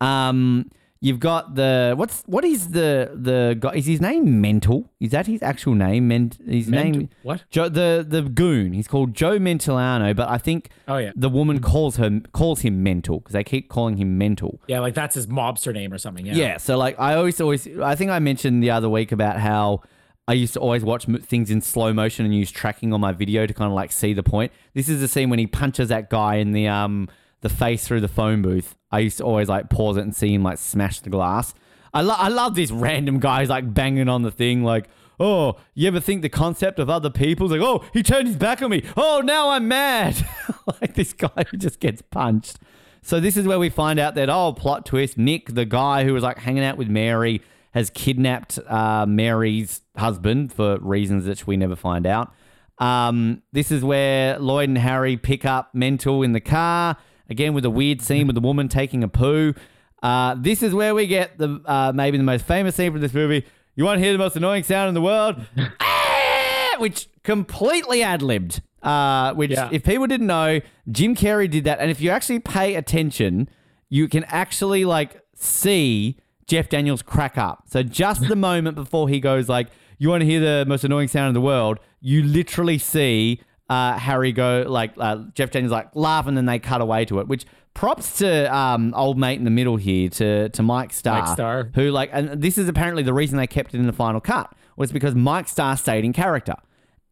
Um, 0.00 0.70
you've 1.00 1.20
got 1.20 1.54
the 1.54 1.94
what's 1.96 2.22
what 2.26 2.44
is 2.44 2.70
the 2.70 3.10
the 3.14 3.56
guy? 3.58 3.74
Is 3.74 3.86
his 3.86 4.00
name 4.00 4.40
Mental? 4.40 4.90
Is 5.00 5.10
that 5.12 5.26
his 5.26 5.42
actual 5.42 5.74
name? 5.74 6.08
Ment, 6.08 6.38
his 6.46 6.68
name 6.68 7.08
what? 7.22 7.44
Joe 7.50 7.68
the 7.68 8.04
the 8.08 8.22
goon. 8.22 8.72
He's 8.72 8.88
called 8.88 9.14
Joe 9.14 9.38
Mentalino, 9.38 10.14
but 10.14 10.28
I 10.28 10.38
think 10.38 10.70
Oh, 10.88 10.96
yeah. 10.96 11.12
the 11.14 11.28
woman 11.28 11.60
calls 11.60 11.96
her 11.96 12.20
calls 12.32 12.60
him 12.60 12.82
Mental 12.82 13.18
because 13.20 13.32
they 13.32 13.44
keep 13.44 13.68
calling 13.68 13.96
him 13.96 14.18
Mental. 14.18 14.60
Yeah, 14.66 14.80
like 14.80 14.94
that's 14.94 15.14
his 15.14 15.26
mobster 15.26 15.72
name 15.72 15.92
or 15.92 15.98
something. 15.98 16.26
Yeah. 16.26 16.34
Yeah. 16.34 16.56
So 16.58 16.76
like 16.76 16.98
I 16.98 17.14
always 17.14 17.40
always 17.40 17.66
I 17.80 17.94
think 17.94 18.10
I 18.10 18.18
mentioned 18.18 18.62
the 18.62 18.70
other 18.70 18.88
week 18.88 19.12
about 19.12 19.38
how 19.40 19.82
I 20.26 20.34
used 20.34 20.52
to 20.54 20.60
always 20.60 20.84
watch 20.84 21.06
things 21.22 21.50
in 21.50 21.62
slow 21.62 21.92
motion 21.94 22.26
and 22.26 22.34
use 22.34 22.50
tracking 22.50 22.92
on 22.92 23.00
my 23.00 23.12
video 23.12 23.46
to 23.46 23.54
kind 23.54 23.68
of 23.70 23.74
like 23.74 23.92
see 23.92 24.12
the 24.12 24.22
point. 24.22 24.52
This 24.74 24.88
is 24.88 25.00
the 25.00 25.08
scene 25.08 25.30
when 25.30 25.38
he 25.38 25.46
punches 25.46 25.88
that 25.88 26.10
guy 26.10 26.34
in 26.36 26.52
the 26.52 26.68
um 26.68 27.08
the 27.40 27.48
face 27.48 27.86
through 27.86 28.00
the 28.00 28.08
phone 28.08 28.42
booth. 28.42 28.74
I 28.90 29.00
used 29.00 29.18
to 29.18 29.24
always 29.24 29.48
like 29.48 29.70
pause 29.70 29.96
it 29.96 30.02
and 30.02 30.14
see 30.14 30.34
him 30.34 30.42
like 30.42 30.58
smash 30.58 31.00
the 31.00 31.10
glass. 31.10 31.54
I 31.92 32.02
lo- 32.02 32.16
I 32.16 32.28
love 32.28 32.54
these 32.54 32.72
random 32.72 33.18
guys 33.18 33.48
like 33.48 33.72
banging 33.72 34.08
on 34.08 34.22
the 34.22 34.30
thing 34.30 34.62
like. 34.62 34.88
Oh, 35.20 35.56
you 35.74 35.88
ever 35.88 35.98
think 35.98 36.22
the 36.22 36.28
concept 36.28 36.78
of 36.78 36.88
other 36.88 37.10
people's 37.10 37.50
like, 37.50 37.60
oh, 37.60 37.84
he 37.92 38.04
turned 38.04 38.28
his 38.28 38.36
back 38.36 38.62
on 38.62 38.70
me. 38.70 38.84
Oh, 38.96 39.20
now 39.20 39.50
I'm 39.50 39.66
mad. 39.66 40.24
like 40.80 40.94
this 40.94 41.12
guy 41.12 41.44
who 41.50 41.56
just 41.56 41.80
gets 41.80 42.02
punched. 42.02 42.58
So 43.02 43.18
this 43.18 43.36
is 43.36 43.44
where 43.44 43.58
we 43.58 43.68
find 43.68 43.98
out 43.98 44.14
that 44.14 44.30
oh, 44.30 44.52
plot 44.52 44.86
twist. 44.86 45.18
Nick, 45.18 45.54
the 45.54 45.64
guy 45.64 46.04
who 46.04 46.14
was 46.14 46.22
like 46.22 46.38
hanging 46.38 46.62
out 46.62 46.76
with 46.76 46.86
Mary, 46.86 47.42
has 47.72 47.90
kidnapped 47.90 48.58
uh, 48.68 49.06
Mary's 49.06 49.82
husband 49.96 50.52
for 50.52 50.78
reasons 50.78 51.24
that 51.24 51.46
we 51.46 51.56
never 51.56 51.74
find 51.76 52.06
out. 52.06 52.32
Um, 52.78 53.42
this 53.52 53.72
is 53.72 53.82
where 53.82 54.38
Lloyd 54.38 54.68
and 54.68 54.78
Harry 54.78 55.16
pick 55.16 55.44
up 55.44 55.74
Mental 55.74 56.22
in 56.22 56.32
the 56.32 56.40
car 56.40 56.96
again 57.28 57.54
with 57.54 57.64
a 57.64 57.70
weird 57.70 58.00
scene 58.02 58.26
with 58.26 58.34
the 58.34 58.40
woman 58.40 58.68
taking 58.68 59.02
a 59.04 59.08
poo. 59.08 59.54
Uh, 60.02 60.34
this 60.38 60.62
is 60.62 60.72
where 60.74 60.94
we 60.94 61.06
get 61.06 61.38
the 61.38 61.60
uh, 61.66 61.92
maybe 61.94 62.16
the 62.18 62.22
most 62.24 62.44
famous 62.44 62.74
scene 62.76 62.92
from 62.92 63.00
this 63.00 63.14
movie. 63.14 63.44
You 63.74 63.84
want 63.84 63.98
to 63.98 64.02
hear 64.04 64.12
the 64.12 64.18
most 64.18 64.36
annoying 64.36 64.62
sound 64.64 64.88
in 64.88 64.94
the 64.94 65.02
world? 65.02 65.36
Ah! 65.80 66.76
which 66.78 67.08
completely 67.24 68.02
ad 68.02 68.22
libbed. 68.22 68.62
Uh, 68.82 69.34
which, 69.34 69.50
Yeah. 69.50 69.68
if 69.72 69.82
people 69.82 70.06
didn't 70.06 70.28
know, 70.28 70.60
Jim 70.90 71.16
Carrey 71.16 71.50
did 71.50 71.64
that. 71.64 71.80
And 71.80 71.90
if 71.90 72.00
you 72.00 72.10
actually 72.10 72.38
pay 72.38 72.76
attention, 72.76 73.48
you 73.88 74.06
can 74.06 74.22
actually 74.24 74.84
like 74.84 75.20
see 75.34 76.16
Jeff 76.46 76.68
Daniels 76.68 77.02
crack 77.02 77.36
up. 77.36 77.64
So 77.66 77.82
just 77.82 78.28
the 78.28 78.36
moment 78.50 78.76
before 78.76 79.08
he 79.08 79.18
goes 79.18 79.48
like, 79.48 79.68
"You 79.98 80.08
want 80.08 80.20
to 80.20 80.26
hear 80.26 80.38
the 80.40 80.64
most 80.66 80.84
annoying 80.84 81.08
sound 81.08 81.28
in 81.28 81.34
the 81.34 81.40
world?" 81.40 81.78
You 82.00 82.22
literally 82.22 82.78
see 82.78 83.40
uh, 83.68 83.98
Harry 83.98 84.32
go 84.32 84.64
like 84.66 84.92
uh, 84.98 85.24
Jeff 85.34 85.50
Daniels 85.50 85.72
like 85.72 85.88
laugh, 85.94 86.26
and 86.26 86.36
then 86.36 86.46
they 86.46 86.58
cut 86.58 86.80
away 86.80 87.04
to 87.06 87.20
it. 87.20 87.28
Which 87.28 87.44
props 87.74 88.18
to 88.18 88.54
um, 88.54 88.94
old 88.94 89.18
mate 89.18 89.38
in 89.38 89.44
the 89.44 89.50
middle 89.50 89.76
here 89.76 90.08
to 90.10 90.48
to 90.48 90.62
Mike 90.62 90.92
Starr, 90.92 91.20
Mike 91.20 91.28
Starr. 91.28 91.70
who 91.74 91.90
like, 91.90 92.10
and 92.12 92.42
this 92.42 92.58
is 92.58 92.68
apparently 92.68 93.02
the 93.02 93.14
reason 93.14 93.36
they 93.36 93.46
kept 93.46 93.74
it 93.74 93.78
in 93.78 93.86
the 93.86 93.92
final 93.92 94.20
cut 94.20 94.52
was 94.76 94.90
because 94.90 95.14
Mike 95.14 95.48
Starr 95.48 95.76
stayed 95.76 96.04
in 96.04 96.12
character. 96.12 96.54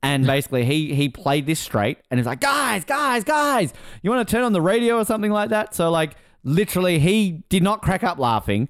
And 0.02 0.26
basically, 0.34 0.64
he 0.64 0.94
he 0.94 1.08
played 1.08 1.46
this 1.46 1.60
straight, 1.60 1.98
and 2.10 2.18
he's 2.18 2.26
like, 2.26 2.40
"Guys, 2.40 2.84
guys, 2.84 3.24
guys, 3.24 3.72
you 4.02 4.10
want 4.10 4.26
to 4.26 4.30
turn 4.30 4.44
on 4.44 4.52
the 4.52 4.60
radio 4.62 4.96
or 4.98 5.04
something 5.04 5.30
like 5.30 5.50
that?" 5.50 5.74
So, 5.74 5.90
like, 5.90 6.16
literally, 6.42 6.98
he 6.98 7.42
did 7.48 7.62
not 7.62 7.82
crack 7.82 8.04
up 8.04 8.18
laughing, 8.18 8.68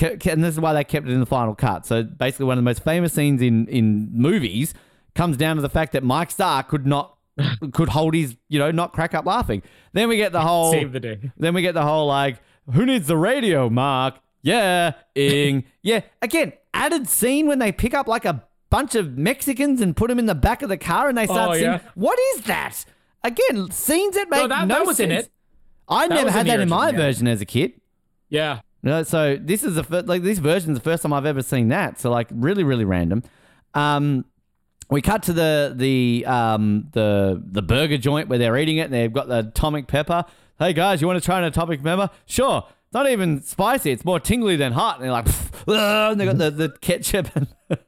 and 0.00 0.44
this 0.44 0.54
is 0.54 0.60
why 0.60 0.72
they 0.72 0.84
kept 0.84 1.06
it 1.06 1.12
in 1.12 1.20
the 1.20 1.26
final 1.26 1.54
cut. 1.54 1.86
So, 1.86 2.02
basically, 2.02 2.46
one 2.46 2.58
of 2.58 2.64
the 2.64 2.68
most 2.68 2.82
famous 2.84 3.12
scenes 3.12 3.40
in 3.40 3.68
in 3.68 4.10
movies 4.12 4.74
comes 5.14 5.36
down 5.36 5.56
to 5.56 5.62
the 5.62 5.68
fact 5.68 5.92
that 5.92 6.02
Mike 6.02 6.30
Starr 6.30 6.62
could 6.62 6.86
not 6.86 7.16
could 7.72 7.88
hold 7.88 8.14
his, 8.14 8.36
you 8.48 8.58
know, 8.58 8.70
not 8.70 8.92
crack 8.92 9.14
up 9.14 9.26
laughing. 9.26 9.62
Then 9.92 10.08
we 10.08 10.16
get 10.16 10.32
the 10.32 10.40
whole 10.48 10.72
Save 10.72 10.92
the 10.92 11.00
day. 11.00 11.30
then 11.36 11.54
we 11.54 11.62
get 11.62 11.74
the 11.74 11.82
whole 11.82 12.06
like 12.06 12.38
Who 12.72 12.86
needs 12.86 13.06
the 13.06 13.16
radio, 13.16 13.68
Mark? 13.70 14.14
Yeah, 14.42 14.92
ing. 15.14 15.64
yeah. 15.82 16.00
Again, 16.20 16.52
added 16.74 17.08
scene 17.08 17.46
when 17.46 17.58
they 17.58 17.70
pick 17.72 17.94
up 17.94 18.08
like 18.08 18.24
a 18.24 18.44
bunch 18.70 18.94
of 18.94 19.16
Mexicans 19.18 19.80
and 19.80 19.96
put 19.96 20.08
them 20.08 20.18
in 20.18 20.26
the 20.26 20.34
back 20.34 20.62
of 20.62 20.68
the 20.68 20.76
car 20.78 21.08
and 21.08 21.16
they 21.16 21.26
start 21.26 21.50
Oh, 21.50 21.52
singing. 21.54 21.66
yeah. 21.70 21.80
What 21.94 22.18
is 22.34 22.42
that? 22.44 22.84
Again, 23.22 23.70
scenes 23.70 24.14
that 24.16 24.28
make 24.30 24.40
No, 24.42 24.48
that, 24.48 24.66
no 24.66 24.74
that 24.78 24.86
was 24.86 24.96
sense. 24.96 25.12
in 25.12 25.18
it. 25.18 25.30
I 25.88 26.08
That 26.08 26.14
never 26.14 26.28
in 26.28 26.32
had 26.34 26.46
that 26.46 26.60
in 26.60 26.68
my 26.68 26.90
yeah. 26.90 26.96
version 26.96 27.28
as 27.28 27.40
a 27.40 27.44
kid. 27.44 27.72
Yeah. 28.30 28.60
No, 28.82 29.02
so 29.04 29.36
this 29.40 29.62
is 29.62 29.76
the 29.76 29.84
first, 29.84 30.06
like 30.06 30.22
this 30.22 30.38
version 30.38 30.72
is 30.72 30.78
the 30.78 30.82
first 30.82 31.02
time 31.04 31.12
I've 31.12 31.26
ever 31.26 31.42
seen 31.42 31.68
that. 31.68 32.00
So 32.00 32.10
like 32.10 32.26
really, 32.32 32.64
really 32.64 32.84
random. 32.84 33.22
Um, 33.74 34.24
we 34.92 35.02
cut 35.02 35.22
to 35.24 35.32
the 35.32 35.72
the 35.74 36.24
um 36.26 36.88
the 36.92 37.42
the 37.44 37.62
burger 37.62 37.98
joint 37.98 38.28
where 38.28 38.38
they're 38.38 38.56
eating 38.56 38.76
it 38.76 38.82
and 38.82 38.92
they've 38.92 39.12
got 39.12 39.28
the 39.28 39.38
atomic 39.38 39.86
pepper. 39.86 40.24
Hey 40.58 40.72
guys, 40.72 41.00
you 41.00 41.06
want 41.06 41.20
to 41.20 41.24
try 41.24 41.38
an 41.38 41.44
atomic 41.44 41.82
pepper? 41.82 42.10
Sure. 42.26 42.64
It's 42.66 42.94
not 42.94 43.08
even 43.08 43.42
spicy. 43.42 43.90
It's 43.90 44.04
more 44.04 44.20
tingly 44.20 44.54
than 44.56 44.72
hot. 44.72 44.96
And 44.96 45.04
they're 45.04 45.12
like, 45.12 45.26
and 45.66 46.20
they 46.20 46.26
got 46.26 46.36
the, 46.36 46.50
the 46.50 46.68
ketchup, 46.80 47.28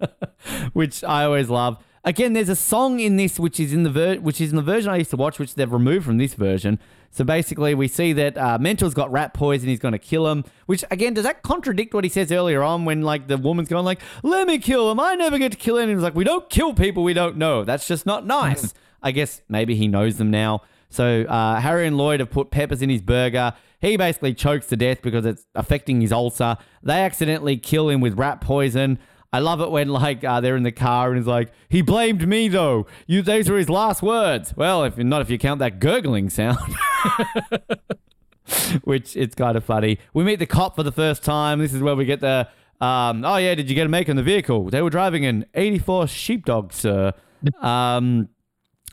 which 0.73 1.05
I 1.05 1.25
always 1.25 1.51
love. 1.51 1.77
Again, 2.05 2.33
there's 2.33 2.49
a 2.49 2.57
song 2.57 3.01
in 3.01 3.17
this 3.17 3.39
which 3.39 3.61
is 3.61 3.73
in 3.73 3.83
the 3.83 3.91
ver- 3.91 4.17
which 4.17 4.41
is 4.41 4.51
in 4.51 4.57
the 4.57 4.63
version 4.63 4.91
I 4.91 4.97
used 4.97 5.11
to 5.11 5.17
watch, 5.17 5.39
which 5.39 5.55
they've 5.55 5.71
removed 5.71 6.07
from 6.07 6.17
this 6.17 6.35
version. 6.35 6.79
So 7.15 7.23
basically, 7.23 7.77
we 7.77 7.87
see 7.87 8.13
that 8.15 8.37
uh, 8.37 8.59
Mental's 8.59 8.93
got 8.93 9.13
rat 9.13 9.35
poison. 9.35 9.69
He's 9.69 9.79
going 9.79 9.93
to 9.93 10.01
kill 10.01 10.27
him. 10.27 10.45
Which 10.67 10.85
again, 10.91 11.15
does 11.15 11.23
that 11.23 11.45
contradict 11.45 11.95
what 11.95 12.03
he 12.03 12.11
says 12.11 12.33
earlier 12.33 12.61
on 12.61 12.85
when 12.85 13.03
like 13.03 13.29
the 13.29 13.39
woman's 13.39 13.69
going 13.69 13.85
like, 13.85 14.01
"Let 14.25 14.49
me 14.49 14.59
kill 14.59 14.91
him. 14.91 14.99
I 14.99 15.15
never 15.15 15.39
get 15.39 15.53
to 15.53 15.59
kill 15.59 15.79
anyone." 15.79 15.97
He's 15.97 16.03
like, 16.03 16.17
"We 16.17 16.25
don't 16.25 16.51
kill 16.51 16.75
people 16.75 17.05
we 17.05 17.15
don't 17.15 17.37
know. 17.37 17.63
That's 17.63 17.87
just 17.87 18.05
not 18.05 18.27
nice." 18.27 18.75
I 19.03 19.13
guess 19.13 19.43
maybe 19.49 19.77
he 19.77 19.87
knows 19.87 20.17
them 20.17 20.33
now. 20.33 20.63
So 20.91 21.23
uh, 21.23 21.61
Harry 21.61 21.87
and 21.87 21.97
Lloyd 21.97 22.19
have 22.19 22.31
put 22.31 22.51
peppers 22.51 22.83
in 22.83 22.91
his 22.91 23.01
burger. 23.01 23.53
He 23.81 23.97
basically 23.97 24.35
chokes 24.35 24.67
to 24.69 24.77
death 24.77 25.01
because 25.01 25.25
it's 25.25 25.47
affecting 25.55 26.01
his 26.01 26.11
ulcer. 26.11 26.57
They 26.83 27.01
accidentally 27.01 27.59
kill 27.59 27.91
him 27.91 28.01
with 28.01 28.19
rat 28.19 28.41
poison. 28.41 28.99
I 29.35 29.41
love 29.41 29.61
it 29.61 29.69
when 29.73 29.89
like 29.89 30.23
uh, 30.23 30.41
they're 30.41 30.55
in 30.55 30.63
the 30.63 30.71
car 30.71 31.09
and 31.09 31.19
he's 31.19 31.27
like, 31.27 31.51
"He 31.69 31.83
blamed 31.83 32.29
me 32.29 32.47
though. 32.47 32.87
You 33.09 33.21
those 33.21 33.51
were 33.51 33.59
his 33.59 33.69
last 33.69 34.01
words." 34.01 34.57
Well, 34.57 34.85
if 34.85 34.97
not, 34.97 35.23
if 35.23 35.29
you 35.29 35.39
count 35.39 35.59
that 35.59 35.81
gurgling 35.81 36.31
sound. 36.31 36.59
Which 38.85 39.17
it's 39.17 39.35
kind 39.35 39.57
of 39.57 39.65
funny. 39.65 39.99
We 40.13 40.23
meet 40.23 40.39
the 40.39 40.47
cop 40.47 40.77
for 40.77 40.85
the 40.85 40.93
first 40.93 41.25
time. 41.25 41.59
This 41.59 41.75
is 41.75 41.83
where 41.83 41.97
we 41.97 42.05
get 42.05 42.21
the 42.21 42.47
um, 42.81 43.25
oh 43.25 43.39
yeah, 43.39 43.57
did 43.57 43.69
you 43.69 43.75
get 43.75 43.87
a 43.87 43.89
make 43.89 44.09
on 44.09 44.15
the 44.15 44.23
vehicle? 44.23 44.71
They 44.71 44.81
were 44.81 44.91
driving 44.91 45.27
an 45.27 45.47
84 45.55 46.07
sheepdog, 46.07 46.73
sir. 46.73 47.13
um, 47.61 48.29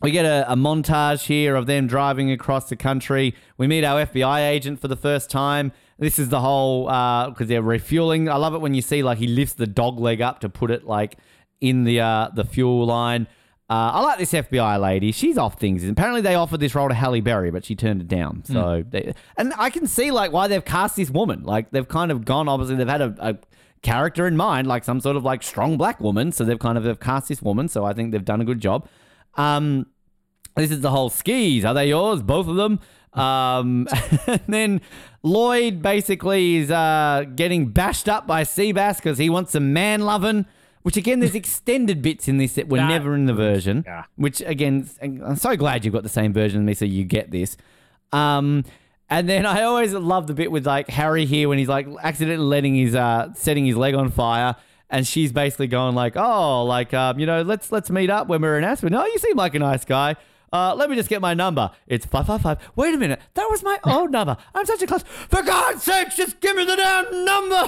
we 0.02 0.10
get 0.10 0.26
a, 0.26 0.52
a 0.52 0.56
montage 0.56 1.28
here 1.28 1.56
of 1.56 1.68
them 1.68 1.86
driving 1.86 2.32
across 2.32 2.68
the 2.68 2.76
country. 2.76 3.36
We 3.58 3.68
meet 3.68 3.84
our 3.84 4.08
FBI 4.08 4.50
agent 4.50 4.82
for 4.82 4.88
the 4.88 4.96
first 4.96 5.30
time. 5.30 5.72
This 6.02 6.18
is 6.18 6.30
the 6.30 6.42
whole 6.42 6.86
because 6.86 7.48
they're 7.48 7.62
refueling. 7.62 8.28
I 8.28 8.36
love 8.38 8.56
it 8.56 8.58
when 8.58 8.74
you 8.74 8.82
see 8.82 9.04
like 9.04 9.20
he 9.20 9.28
lifts 9.28 9.54
the 9.54 9.68
dog 9.68 10.00
leg 10.00 10.20
up 10.20 10.40
to 10.40 10.50
put 10.50 10.72
it 10.72 10.84
like 10.84 11.18
in 11.62 11.84
the 11.84 12.02
uh, 12.02 12.30
the 12.34 12.44
fuel 12.44 12.88
line. 12.88 13.28
Uh, 13.70 13.92
I 13.94 14.02
like 14.02 14.18
this 14.18 14.34
FBI 14.34 14.82
lady. 14.82 15.12
She's 15.12 15.38
off 15.38 15.60
things. 15.60 15.88
Apparently, 15.88 16.20
they 16.20 16.34
offered 16.34 16.60
this 16.60 16.74
role 16.74 16.90
to 16.90 16.96
Halle 16.96 17.22
Berry, 17.22 17.52
but 17.52 17.64
she 17.64 17.76
turned 17.76 18.02
it 18.02 18.08
down. 18.08 18.44
So, 18.44 18.84
they, 18.90 19.14
and 19.38 19.54
I 19.58 19.70
can 19.70 19.88
see 19.88 20.12
like 20.12 20.32
why 20.34 20.48
they've 20.48 20.66
cast 20.66 20.96
this 20.96 21.12
woman. 21.12 21.44
Like 21.44 21.70
they've 21.70 21.88
kind 21.88 22.12
of 22.12 22.26
gone. 22.26 22.50
Obviously, 22.50 22.76
they've 22.76 22.88
had 22.88 23.02
a, 23.02 23.16
a 23.20 23.38
character 23.84 24.26
in 24.26 24.36
mind, 24.36 24.68
like 24.68 24.84
some 24.84 25.00
sort 25.02 25.16
of 25.16 25.24
like 25.24 25.44
strong 25.44 25.78
black 25.78 26.02
woman. 26.02 26.32
So 26.32 26.44
they've 26.44 26.60
kind 26.60 26.80
of 26.80 26.84
have 26.84 27.00
cast 27.00 27.30
this 27.30 27.44
woman. 27.44 27.68
So 27.68 27.86
I 27.86 27.94
think 27.94 28.12
they've 28.12 28.26
done 28.26 28.42
a 28.42 28.46
good 28.46 28.60
job. 28.60 28.90
Um, 29.36 29.86
this 30.58 30.72
is 30.72 30.82
the 30.82 30.90
whole 30.90 31.10
skis. 31.10 31.64
Are 31.64 31.76
they 31.76 31.90
yours? 31.90 32.22
Both 32.24 32.48
of 32.48 32.56
them. 32.56 32.80
Um, 33.14 33.88
and 34.28 34.42
then 34.48 34.82
Lloyd 35.24 35.82
basically 35.82 36.58
is 36.58 36.72
uh, 36.72 37.26
getting 37.36 37.68
bashed 37.68 38.08
up 38.08 38.26
by 38.26 38.44
Seabass 38.44 38.98
because 38.98 39.18
he 39.18 39.30
wants 39.30 39.52
some 39.52 39.74
man 39.74 40.02
loving. 40.02 40.46
Which 40.84 40.98
again, 40.98 41.20
there's 41.20 41.36
extended 41.44 42.02
bits 42.02 42.28
in 42.28 42.38
this 42.38 42.54
that 42.54 42.70
were 42.70 42.78
never 42.78 43.14
in 43.14 43.26
the 43.26 43.34
version. 43.34 43.84
Yeah. 43.86 44.06
Which 44.16 44.42
again, 44.42 44.90
I'm 45.02 45.36
so 45.36 45.56
glad 45.56 45.86
you've 45.86 45.94
got 45.94 46.04
the 46.04 46.10
same 46.10 46.34
version 46.34 46.62
as 46.62 46.66
me, 46.66 46.74
so 46.74 46.86
you 46.86 47.04
get 47.04 47.32
this. 47.32 47.58
Um, 48.12 48.66
and 49.10 49.28
then 49.28 49.46
I 49.46 49.64
always 49.64 49.94
love 49.94 50.28
the 50.28 50.34
bit 50.34 50.52
with 50.52 50.66
like 50.66 50.90
Harry 50.90 51.26
here 51.26 51.50
when 51.50 51.58
he's 51.58 51.68
like 51.68 51.86
accidentally 52.02 52.48
letting 52.48 52.76
his 52.76 52.96
uh 52.96 53.34
setting 53.34 53.66
his 53.66 53.76
leg 53.76 53.94
on 53.94 54.10
fire, 54.10 54.56
and 54.90 55.06
she's 55.06 55.32
basically 55.34 55.68
going 55.68 55.96
like, 55.96 56.16
"Oh, 56.16 56.64
like 56.64 56.94
um, 56.94 57.20
you 57.20 57.26
know, 57.26 57.42
let's 57.42 57.72
let's 57.72 57.90
meet 57.90 58.10
up 58.10 58.28
when 58.28 58.42
we're 58.42 58.58
in 58.58 58.64
Aspen. 58.64 58.96
Oh, 58.96 59.06
you 59.06 59.18
seem 59.20 59.36
like 59.36 59.54
a 59.54 59.60
nice 59.60 59.84
guy. 59.84 60.16
Uh, 60.54 60.76
let 60.76 60.90
me 60.90 60.98
just 60.98 61.08
get 61.08 61.22
my 61.22 61.34
number. 61.34 61.72
It's 61.88 62.06
five 62.06 62.28
five 62.28 62.42
five. 62.42 62.58
Wait 62.76 62.94
a 62.94 62.98
minute, 62.98 63.22
that 63.36 63.48
was 63.50 63.64
my 63.64 63.80
old 63.86 64.12
number. 64.18 64.36
I'm 64.54 64.66
such 64.66 64.82
a 64.82 64.88
close. 64.88 65.04
For 65.04 65.42
God's 65.44 65.84
sake, 65.84 66.10
just 66.16 66.42
give 66.42 66.56
me 66.56 66.66
the 66.66 66.76
damn 66.76 67.26
number. 67.26 67.64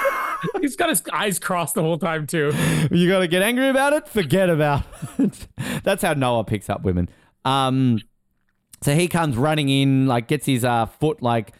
He's 0.60 0.76
got 0.76 0.90
his 0.90 1.02
eyes 1.12 1.38
crossed 1.38 1.74
the 1.74 1.82
whole 1.82 1.98
time 1.98 2.26
too. 2.26 2.52
you 2.90 3.08
got 3.08 3.20
to 3.20 3.28
get 3.28 3.42
angry 3.42 3.68
about 3.68 3.92
it. 3.92 4.06
Forget 4.08 4.50
about 4.50 4.84
it. 5.18 5.48
That's 5.82 6.02
how 6.02 6.12
Noah 6.12 6.44
picks 6.44 6.68
up 6.68 6.82
women. 6.82 7.08
Um, 7.44 8.00
so 8.82 8.94
he 8.94 9.08
comes 9.08 9.36
running 9.36 9.68
in, 9.68 10.06
like 10.06 10.28
gets 10.28 10.46
his 10.46 10.64
uh, 10.64 10.86
foot 10.86 11.22
like 11.22 11.54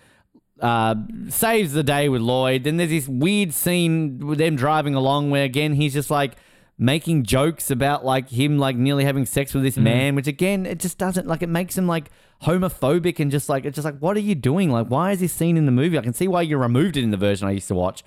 uh, 0.61 0.95
saves 1.29 1.73
the 1.73 1.83
day 1.83 2.09
with 2.09 2.21
Lloyd. 2.21 2.65
Then 2.65 2.77
there's 2.77 2.91
this 2.91 3.09
weird 3.09 3.55
scene 3.55 4.19
with 4.27 4.39
them 4.39 4.55
driving 4.57 4.95
along 4.95 5.31
where 5.31 5.45
again 5.45 5.73
he's 5.73 5.95
just 5.95 6.11
like 6.11 6.35
making 6.79 7.25
jokes 7.25 7.71
about 7.71 8.05
like 8.05 8.29
him 8.31 8.57
like 8.59 8.77
nearly 8.77 9.05
having 9.05 9.27
sex 9.27 9.53
with 9.53 9.63
this 9.65 9.77
man, 9.77 10.15
which 10.15 10.27
again 10.29 10.65
it 10.65 10.79
just 10.79 10.97
doesn't 10.99 11.27
like 11.27 11.43
it 11.43 11.49
makes 11.49 11.77
him 11.77 11.87
like 11.89 12.11
homophobic 12.43 13.19
and 13.19 13.31
just 13.31 13.49
like 13.49 13.65
it's 13.65 13.75
just 13.75 13.85
like 13.85 13.99
what 13.99 14.17
are 14.17 14.21
you 14.21 14.35
doing? 14.35 14.71
Like 14.71 14.87
why 14.87 15.13
is 15.13 15.21
this 15.21 15.33
scene 15.33 15.57
in 15.57 15.67
the 15.67 15.73
movie? 15.73 15.99
I 15.99 16.03
can 16.03 16.13
see 16.15 16.29
why 16.29 16.43
you 16.43 16.57
removed 16.59 16.97
it 16.97 17.03
in 17.05 17.11
the 17.11 17.17
version 17.17 17.49
I 17.49 17.53
used 17.53 17.69
to 17.69 17.75
watch. 17.75 18.03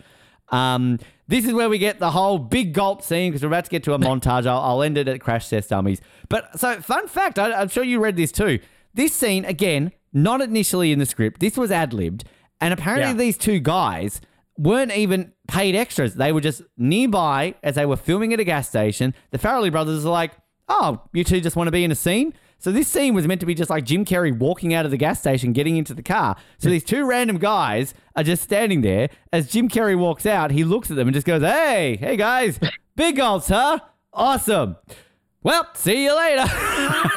Um, 0.49 0.99
this 1.27 1.45
is 1.45 1.53
where 1.53 1.69
we 1.69 1.77
get 1.77 1.99
the 1.99 2.11
whole 2.11 2.37
big 2.37 2.73
gulp 2.73 3.01
scene 3.03 3.31
because 3.31 3.41
we're 3.41 3.47
about 3.49 3.65
to 3.65 3.71
get 3.71 3.83
to 3.83 3.93
a 3.93 3.99
montage. 4.07 4.45
I'll, 4.45 4.59
I'll 4.59 4.83
end 4.83 4.97
it 4.97 5.07
at 5.07 5.21
Crash 5.21 5.49
Test 5.49 5.69
Dummies. 5.69 6.01
But 6.29 6.59
so, 6.59 6.81
fun 6.81 7.07
fact, 7.07 7.39
I, 7.39 7.53
I'm 7.53 7.69
sure 7.69 7.83
you 7.85 8.01
read 8.03 8.17
this 8.17 8.33
too. 8.33 8.59
This 8.93 9.13
scene, 9.13 9.45
again, 9.45 9.93
not 10.11 10.41
initially 10.41 10.91
in 10.91 10.99
the 10.99 11.05
script, 11.05 11.39
this 11.39 11.55
was 11.55 11.71
ad 11.71 11.93
libbed. 11.93 12.25
And 12.59 12.73
apparently, 12.73 13.11
Yeah. 13.11 13.13
these 13.13 13.37
two 13.37 13.59
guys 13.59 14.19
weren't 14.57 14.91
even 14.91 15.31
paid 15.51 15.75
extras. 15.75 16.15
They 16.15 16.31
were 16.31 16.39
just 16.39 16.61
nearby 16.77 17.55
as 17.61 17.75
they 17.75 17.85
were 17.85 17.97
filming 17.97 18.33
at 18.33 18.39
a 18.39 18.45
gas 18.45 18.69
station. 18.69 19.13
The 19.31 19.37
Farrelly 19.37 19.69
brothers 19.69 20.05
are 20.05 20.09
like, 20.09 20.31
oh, 20.69 21.01
you 21.11 21.25
two 21.25 21.41
just 21.41 21.57
want 21.57 21.67
to 21.67 21.71
be 21.71 21.83
in 21.83 21.91
a 21.91 21.95
scene? 21.95 22.33
So 22.57 22.71
this 22.71 22.87
scene 22.87 23.13
was 23.13 23.27
meant 23.27 23.41
to 23.41 23.45
be 23.45 23.53
just 23.53 23.69
like 23.69 23.83
Jim 23.83 24.05
Carrey 24.05 24.37
walking 24.37 24.73
out 24.73 24.85
of 24.85 24.91
the 24.91 24.97
gas 24.97 25.19
station, 25.19 25.51
getting 25.51 25.75
into 25.75 25.93
the 25.93 26.03
car. 26.03 26.37
So 26.57 26.69
these 26.69 26.85
two 26.85 27.05
random 27.05 27.37
guys 27.37 27.93
are 28.15 28.23
just 28.23 28.43
standing 28.43 28.79
there. 28.81 29.09
As 29.33 29.49
Jim 29.49 29.67
Carrey 29.67 29.97
walks 29.97 30.25
out, 30.25 30.51
he 30.51 30.63
looks 30.63 30.89
at 30.89 30.95
them 30.95 31.07
and 31.07 31.13
just 31.15 31.27
goes, 31.27 31.41
"Hey, 31.41 31.97
hey 31.99 32.15
guys, 32.15 32.57
big 32.95 33.17
gulps, 33.17 33.49
huh? 33.49 33.79
Awesome. 34.13 34.77
Well, 35.43 35.67
see 35.73 36.03
you 36.03 36.15
later." 36.15 36.45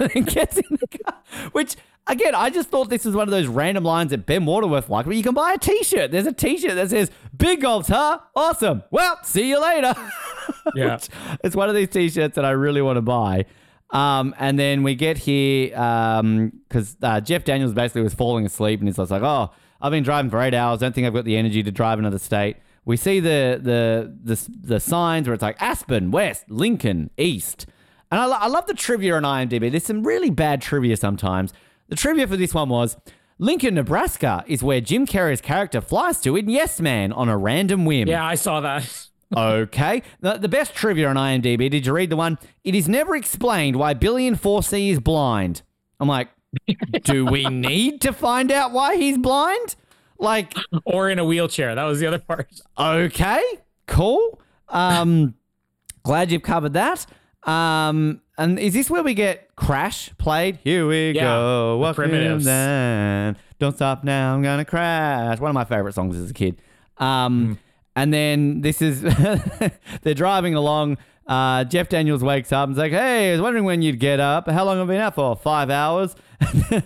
and 0.14 0.26
gets 0.26 0.56
in 0.56 0.78
the 0.80 0.98
car. 0.98 1.22
Which 1.52 1.76
again, 2.06 2.34
I 2.34 2.50
just 2.50 2.68
thought 2.68 2.90
this 2.90 3.04
was 3.04 3.14
one 3.14 3.28
of 3.28 3.32
those 3.32 3.46
random 3.46 3.84
lines 3.84 4.10
that 4.10 4.26
Ben 4.26 4.44
Waterworth 4.46 4.88
liked, 4.88 5.06
where 5.06 5.16
you 5.16 5.22
can 5.22 5.34
buy 5.34 5.52
a 5.52 5.58
T-shirt. 5.58 6.10
There's 6.10 6.26
a 6.26 6.32
T-shirt 6.32 6.74
that 6.74 6.90
says 6.90 7.10
"Big 7.36 7.60
gulps, 7.60 7.88
huh? 7.88 8.18
Awesome. 8.34 8.82
Well, 8.90 9.18
see 9.22 9.48
you 9.48 9.60
later." 9.60 9.94
Yeah. 10.74 10.98
it's 11.42 11.56
one 11.56 11.68
of 11.70 11.74
these 11.74 11.88
t-shirts 11.88 12.34
that 12.36 12.44
I 12.44 12.50
really 12.50 12.82
want 12.82 12.96
to 12.96 13.02
buy. 13.02 13.46
Um, 13.90 14.34
and 14.38 14.58
then 14.58 14.82
we 14.82 14.94
get 14.94 15.16
here 15.18 15.68
because 15.68 16.96
uh, 17.02 17.20
Jeff 17.20 17.44
Daniels 17.44 17.72
basically 17.72 18.02
was 18.02 18.12
falling 18.14 18.44
asleep 18.44 18.80
and 18.80 18.88
he's 18.88 18.96
just 18.96 19.10
like, 19.10 19.22
"Oh, 19.22 19.50
I've 19.80 19.90
been 19.90 20.02
driving 20.04 20.30
for 20.30 20.40
eight 20.40 20.52
hours. 20.54 20.80
Don't 20.80 20.94
think 20.94 21.06
I've 21.06 21.14
got 21.14 21.24
the 21.24 21.36
energy 21.36 21.62
to 21.62 21.70
drive 21.70 21.98
another 21.98 22.18
state." 22.18 22.56
We 22.84 22.96
see 22.96 23.20
the 23.20 23.58
the 23.62 24.14
the, 24.22 24.50
the 24.74 24.80
signs 24.80 25.26
where 25.26 25.34
it's 25.34 25.42
like 25.42 25.56
Aspen, 25.60 26.10
West, 26.10 26.44
Lincoln, 26.50 27.10
East, 27.16 27.66
and 28.10 28.20
I, 28.20 28.26
lo- 28.26 28.36
I 28.38 28.48
love 28.48 28.66
the 28.66 28.74
trivia 28.74 29.14
on 29.16 29.22
IMDb. 29.22 29.70
There's 29.70 29.84
some 29.84 30.02
really 30.02 30.30
bad 30.30 30.60
trivia 30.60 30.96
sometimes. 30.96 31.52
The 31.88 31.96
trivia 31.96 32.26
for 32.26 32.36
this 32.36 32.54
one 32.54 32.68
was. 32.68 32.96
Lincoln, 33.38 33.74
Nebraska 33.74 34.44
is 34.46 34.62
where 34.62 34.80
Jim 34.80 35.06
Carrey's 35.06 35.40
character 35.40 35.80
flies 35.80 36.20
to 36.20 36.36
in 36.36 36.48
Yes 36.48 36.80
Man 36.80 37.12
on 37.12 37.28
a 37.28 37.36
random 37.36 37.84
whim. 37.84 38.06
Yeah, 38.08 38.24
I 38.24 38.34
saw 38.36 38.60
that. 38.60 39.08
Okay. 39.36 40.02
The, 40.20 40.34
the 40.34 40.48
best 40.48 40.74
trivia 40.76 41.08
on 41.08 41.16
IMDb, 41.16 41.68
did 41.68 41.86
you 41.86 41.92
read 41.92 42.08
the 42.10 42.14
one? 42.14 42.38
It 42.62 42.76
is 42.76 42.88
never 42.88 43.16
explained 43.16 43.74
why 43.74 43.92
Billy 43.94 44.28
in 44.28 44.36
4C 44.36 44.90
is 44.90 45.00
blind. 45.00 45.62
I'm 45.98 46.06
like, 46.06 46.28
do 47.02 47.26
we 47.26 47.44
need 47.46 48.00
to 48.02 48.12
find 48.12 48.52
out 48.52 48.70
why 48.70 48.94
he's 48.96 49.18
blind? 49.18 49.74
Like, 50.20 50.54
Or 50.84 51.10
in 51.10 51.18
a 51.18 51.24
wheelchair. 51.24 51.74
That 51.74 51.82
was 51.82 51.98
the 51.98 52.06
other 52.06 52.20
part. 52.20 52.48
okay, 52.78 53.42
cool. 53.88 54.40
Um, 54.68 55.34
glad 56.04 56.30
you've 56.30 56.42
covered 56.42 56.74
that. 56.74 57.04
Um, 57.42 58.20
and 58.38 58.58
is 58.58 58.74
this 58.74 58.90
where 58.90 59.02
we 59.02 59.14
get 59.14 59.54
Crash 59.56 60.10
played? 60.18 60.58
Here 60.64 60.86
we 60.86 61.12
Yeah, 61.12 61.22
go. 61.24 61.72
the 61.72 61.78
Walking 61.78 61.94
Primitives. 61.94 62.44
down. 62.44 63.36
Don't 63.58 63.74
stop 63.76 64.04
now. 64.04 64.34
I'm 64.34 64.42
gonna 64.42 64.64
crash. 64.64 65.38
One 65.40 65.50
of 65.50 65.54
my 65.54 65.64
favorite 65.64 65.94
songs 65.94 66.16
as 66.16 66.30
a 66.30 66.34
kid. 66.34 66.60
Um, 66.98 67.58
and 67.96 68.12
then 68.12 68.60
this 68.60 68.82
is 68.82 69.02
they're 70.02 70.14
driving 70.14 70.54
along. 70.54 70.98
Uh, 71.26 71.64
Jeff 71.64 71.88
Daniels 71.88 72.22
wakes 72.22 72.52
up 72.52 72.68
and's 72.68 72.76
like, 72.78 72.92
"Hey, 72.92 73.30
I 73.30 73.32
was 73.32 73.40
wondering 73.40 73.64
when 73.64 73.80
you'd 73.82 73.98
get 74.00 74.20
up. 74.20 74.48
How 74.50 74.64
long 74.64 74.78
have 74.78 74.88
I 74.90 74.92
been 74.92 75.00
out 75.00 75.14
for? 75.14 75.36
Five 75.36 75.70
hours." 75.70 76.14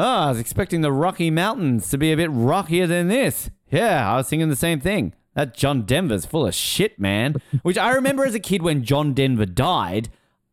Oh, 0.00 0.02
I 0.26 0.28
was 0.28 0.38
expecting 0.38 0.80
the 0.80 0.92
Rocky 0.92 1.28
Mountains 1.28 1.90
to 1.90 1.98
be 1.98 2.12
a 2.12 2.16
bit 2.16 2.30
rockier 2.30 2.86
than 2.86 3.08
this. 3.08 3.50
Yeah, 3.68 4.12
I 4.12 4.16
was 4.18 4.28
thinking 4.28 4.48
the 4.48 4.54
same 4.54 4.78
thing. 4.78 5.12
That 5.34 5.54
John 5.56 5.82
Denver's 5.82 6.24
full 6.24 6.46
of 6.46 6.54
shit, 6.54 7.00
man. 7.00 7.34
Which 7.62 7.76
I 7.76 7.90
remember 7.90 8.24
as 8.24 8.36
a 8.36 8.38
kid 8.38 8.62
when 8.62 8.84
John 8.84 9.12
Denver 9.12 9.44
died. 9.44 10.08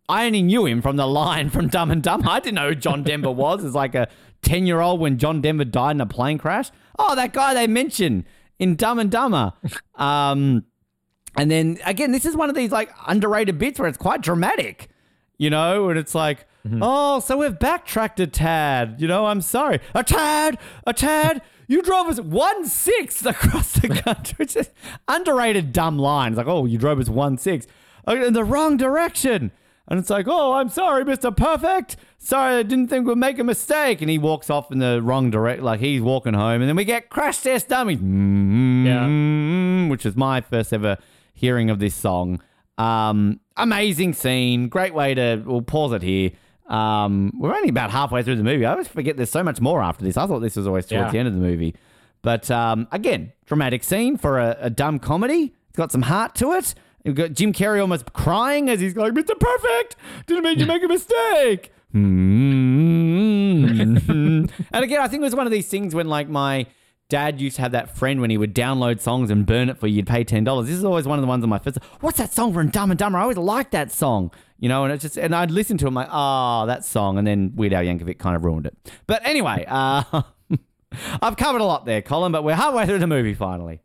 I 0.08 0.26
only 0.28 0.42
knew 0.42 0.66
him 0.66 0.82
from 0.82 0.98
the 0.98 1.08
line 1.08 1.50
from 1.50 1.68
Dumb 1.68 1.92
and 1.92 2.02
Dumber. 2.04 2.30
I 2.30 2.40
didn't 2.40 2.56
know 2.56 2.70
who 2.70 2.76
John 2.76 3.04
Denver 3.04 3.32
was 3.32 3.64
as 3.64 3.74
like 3.74 3.96
a 3.96 4.08
10 4.44 4.68
year 4.68 4.80
old 4.80 5.00
when 5.00 5.18
John 5.18 5.42
Denver 5.42 5.66
died 5.66 5.96
in 5.96 6.02
a 6.02 6.06
plane 6.06 6.38
crash. 6.38 6.70
Oh, 7.00 7.16
that 7.16 7.34
guy 7.34 7.54
they 7.54 7.68
mentioned 7.68 8.26
in 8.60 8.76
Dumb 8.76 9.00
and 9.00 9.12
Dumber. 9.12 9.54
Um, 9.96 10.66
and 11.38 11.50
then 11.50 11.80
again, 11.86 12.12
this 12.12 12.26
is 12.26 12.36
one 12.36 12.50
of 12.50 12.56
these 12.56 12.70
like 12.70 12.90
underrated 13.08 13.58
bits 13.58 13.80
where 13.80 13.88
it's 13.88 13.98
quite 13.98 14.20
dramatic, 14.22 14.90
you 15.38 15.50
know, 15.50 15.90
and 15.90 15.98
it's 15.98 16.14
like, 16.14 16.46
oh, 16.82 17.22
so 17.22 17.38
we've 17.38 17.58
backtracked 17.58 18.20
a 18.20 18.28
tad. 18.28 18.98
You 19.00 19.08
know, 19.08 19.28
I'm 19.28 19.40
sorry. 19.40 19.80
A 19.94 20.04
tad, 20.04 20.58
a 20.86 20.92
tad. 20.92 21.42
You 21.68 21.82
drove 21.82 22.08
us 22.08 22.20
one 22.20 22.66
sixth 22.66 23.26
across 23.26 23.72
the 23.74 23.88
country. 24.04 24.36
It's 24.40 24.54
just 24.54 24.72
underrated 25.08 25.72
dumb 25.72 25.98
lines. 25.98 26.36
Like, 26.36 26.48
oh, 26.48 26.66
you 26.66 26.78
drove 26.78 27.00
us 27.00 27.08
one 27.08 27.38
sixth 27.38 27.70
in 28.06 28.34
the 28.34 28.44
wrong 28.44 28.76
direction. 28.76 29.52
And 29.88 30.00
it's 30.00 30.10
like, 30.10 30.28
oh, 30.28 30.54
I'm 30.54 30.70
sorry, 30.70 31.04
Mr. 31.06 31.36
Perfect. 31.36 31.96
Sorry, 32.18 32.56
I 32.56 32.64
didn't 32.64 32.88
think 32.88 33.08
we'd 33.08 33.18
make 33.20 33.38
a 33.38 33.44
mistake. 33.44 34.02
And 34.02 34.10
he 34.10 34.18
walks 34.18 34.50
off 34.50 34.72
in 34.72 34.80
the 34.80 35.00
wrong 35.02 35.30
direct, 35.30 35.62
like 35.62 35.80
he's 35.80 36.02
walking 36.02 36.34
home. 36.34 36.62
And 36.62 36.68
then 36.68 36.76
we 36.76 36.86
get 36.86 37.10
Crash 37.12 37.40
Test 37.42 37.68
Dummies, 37.70 38.00
mm, 38.00 39.90
which 39.90 40.06
is 40.06 40.16
my 40.16 40.42
first 40.42 40.74
ever 40.74 40.98
hearing 41.34 41.70
of 41.70 41.80
this 41.80 41.94
song. 41.96 42.42
Um, 42.78 43.40
amazing 43.58 44.14
scene. 44.14 44.70
Great 44.70 44.94
way 44.94 45.14
to, 45.14 45.44
we'll 45.46 45.62
pause 45.62 45.94
it 45.94 46.02
here. 46.02 46.32
Um, 46.68 47.32
we're 47.38 47.54
only 47.56 47.70
about 47.70 47.92
halfway 47.92 48.24
through 48.24 48.38
the 48.38 48.44
movie. 48.44 48.66
I 48.66 48.72
always 48.72 48.88
forget 48.88 49.18
there's 49.18 49.30
so 49.30 49.44
much 49.44 49.62
more 49.62 49.84
after 49.84 50.04
this. 50.04 50.18
I 50.18 50.26
thought 50.26 50.40
this 50.40 50.56
was 50.56 50.66
always 50.68 50.88
towards 50.88 51.06
Yeah. 51.06 51.12
the 51.12 51.18
end 51.20 51.28
of 51.28 51.34
the 51.36 51.40
movie. 51.40 51.76
But 52.24 52.50
um, 52.50 52.88
again, 52.92 53.34
dramatic 53.46 53.84
scene 53.84 54.18
for 54.18 54.40
a, 54.40 54.58
a 54.62 54.70
dumb 54.72 54.98
comedy. 54.98 55.54
It's 55.70 55.78
got 55.78 55.92
some 55.92 56.02
heart 56.04 56.34
to 56.36 56.54
it. 56.54 56.74
Jim 57.06 57.54
Carrey 57.54 57.80
almost 57.80 58.14
crying 58.14 58.70
as 58.70 58.80
he's 58.80 58.96
like, 58.96 59.14
Mr. 59.14 59.40
Perfect, 59.40 59.96
didn't 60.26 60.44
mean 60.44 60.58
to 60.58 60.66
make 60.66 60.84
a 60.84 60.88
mistake. 60.88 61.72
Hmm. 61.92 63.66
and 63.66 64.50
again, 64.74 65.00
I 65.00 65.08
think 65.08 65.22
it 65.22 65.26
was 65.26 65.36
one 65.36 65.46
of 65.46 65.52
these 65.52 65.68
things 65.68 65.94
when 65.96 66.08
like 66.08 66.28
my 66.28 66.68
dad 67.10 67.40
used 67.40 67.58
to 67.58 67.62
have 67.62 67.72
that 67.74 67.96
friend 67.96 68.20
when 68.20 68.30
he 68.30 68.38
would 68.38 68.56
download 68.56 69.00
songs 69.00 69.30
and 69.30 69.46
burn 69.46 69.70
it 69.70 69.78
for 69.78 69.88
you, 69.88 69.98
you'd 69.98 70.08
pay 70.08 70.24
ten 70.24 70.44
dollars. 70.44 70.68
This 70.68 70.76
is 70.76 70.84
always 70.84 71.08
one 71.08 71.20
of 71.20 71.22
the 71.22 71.28
ones 71.28 71.44
on 71.44 71.50
my 71.50 71.60
first. 71.60 71.78
What's 72.02 72.18
that 72.18 72.34
song 72.34 72.54
from 72.54 72.70
Dumb 72.70 72.92
and 72.92 73.00
Dumber? 73.00 73.20
I 73.20 73.22
always 73.22 73.38
liked 73.38 73.72
that 73.72 73.92
song, 73.92 74.32
you 74.60 74.68
know. 74.68 74.84
And 74.84 74.94
it's 74.94 75.04
just, 75.04 75.18
and 75.18 75.36
I'd 75.36 75.52
listen 75.52 75.78
to 75.80 75.86
it, 75.86 75.90
I'm 75.90 75.94
like, 75.94 76.10
oh, 76.12 76.66
that 76.66 76.84
song, 76.84 77.18
and 77.18 77.28
then 77.28 77.54
Weird 77.56 77.74
Al 77.74 77.84
Yankovic 77.84 78.18
kind 78.18 78.36
of 78.36 78.44
ruined 78.44 78.66
it. 78.66 78.76
But 79.08 79.26
anyway, 79.26 79.66
uh, 79.68 80.04
I've 81.22 81.38
covered 81.38 81.62
a 81.62 81.66
lot 81.66 81.86
there, 81.86 82.02
Colin. 82.02 82.32
But 82.32 82.44
we're 82.44 82.56
halfway 82.56 82.86
through 82.86 83.00
the 83.00 83.08
movie 83.08 83.34
finally. 83.34 83.82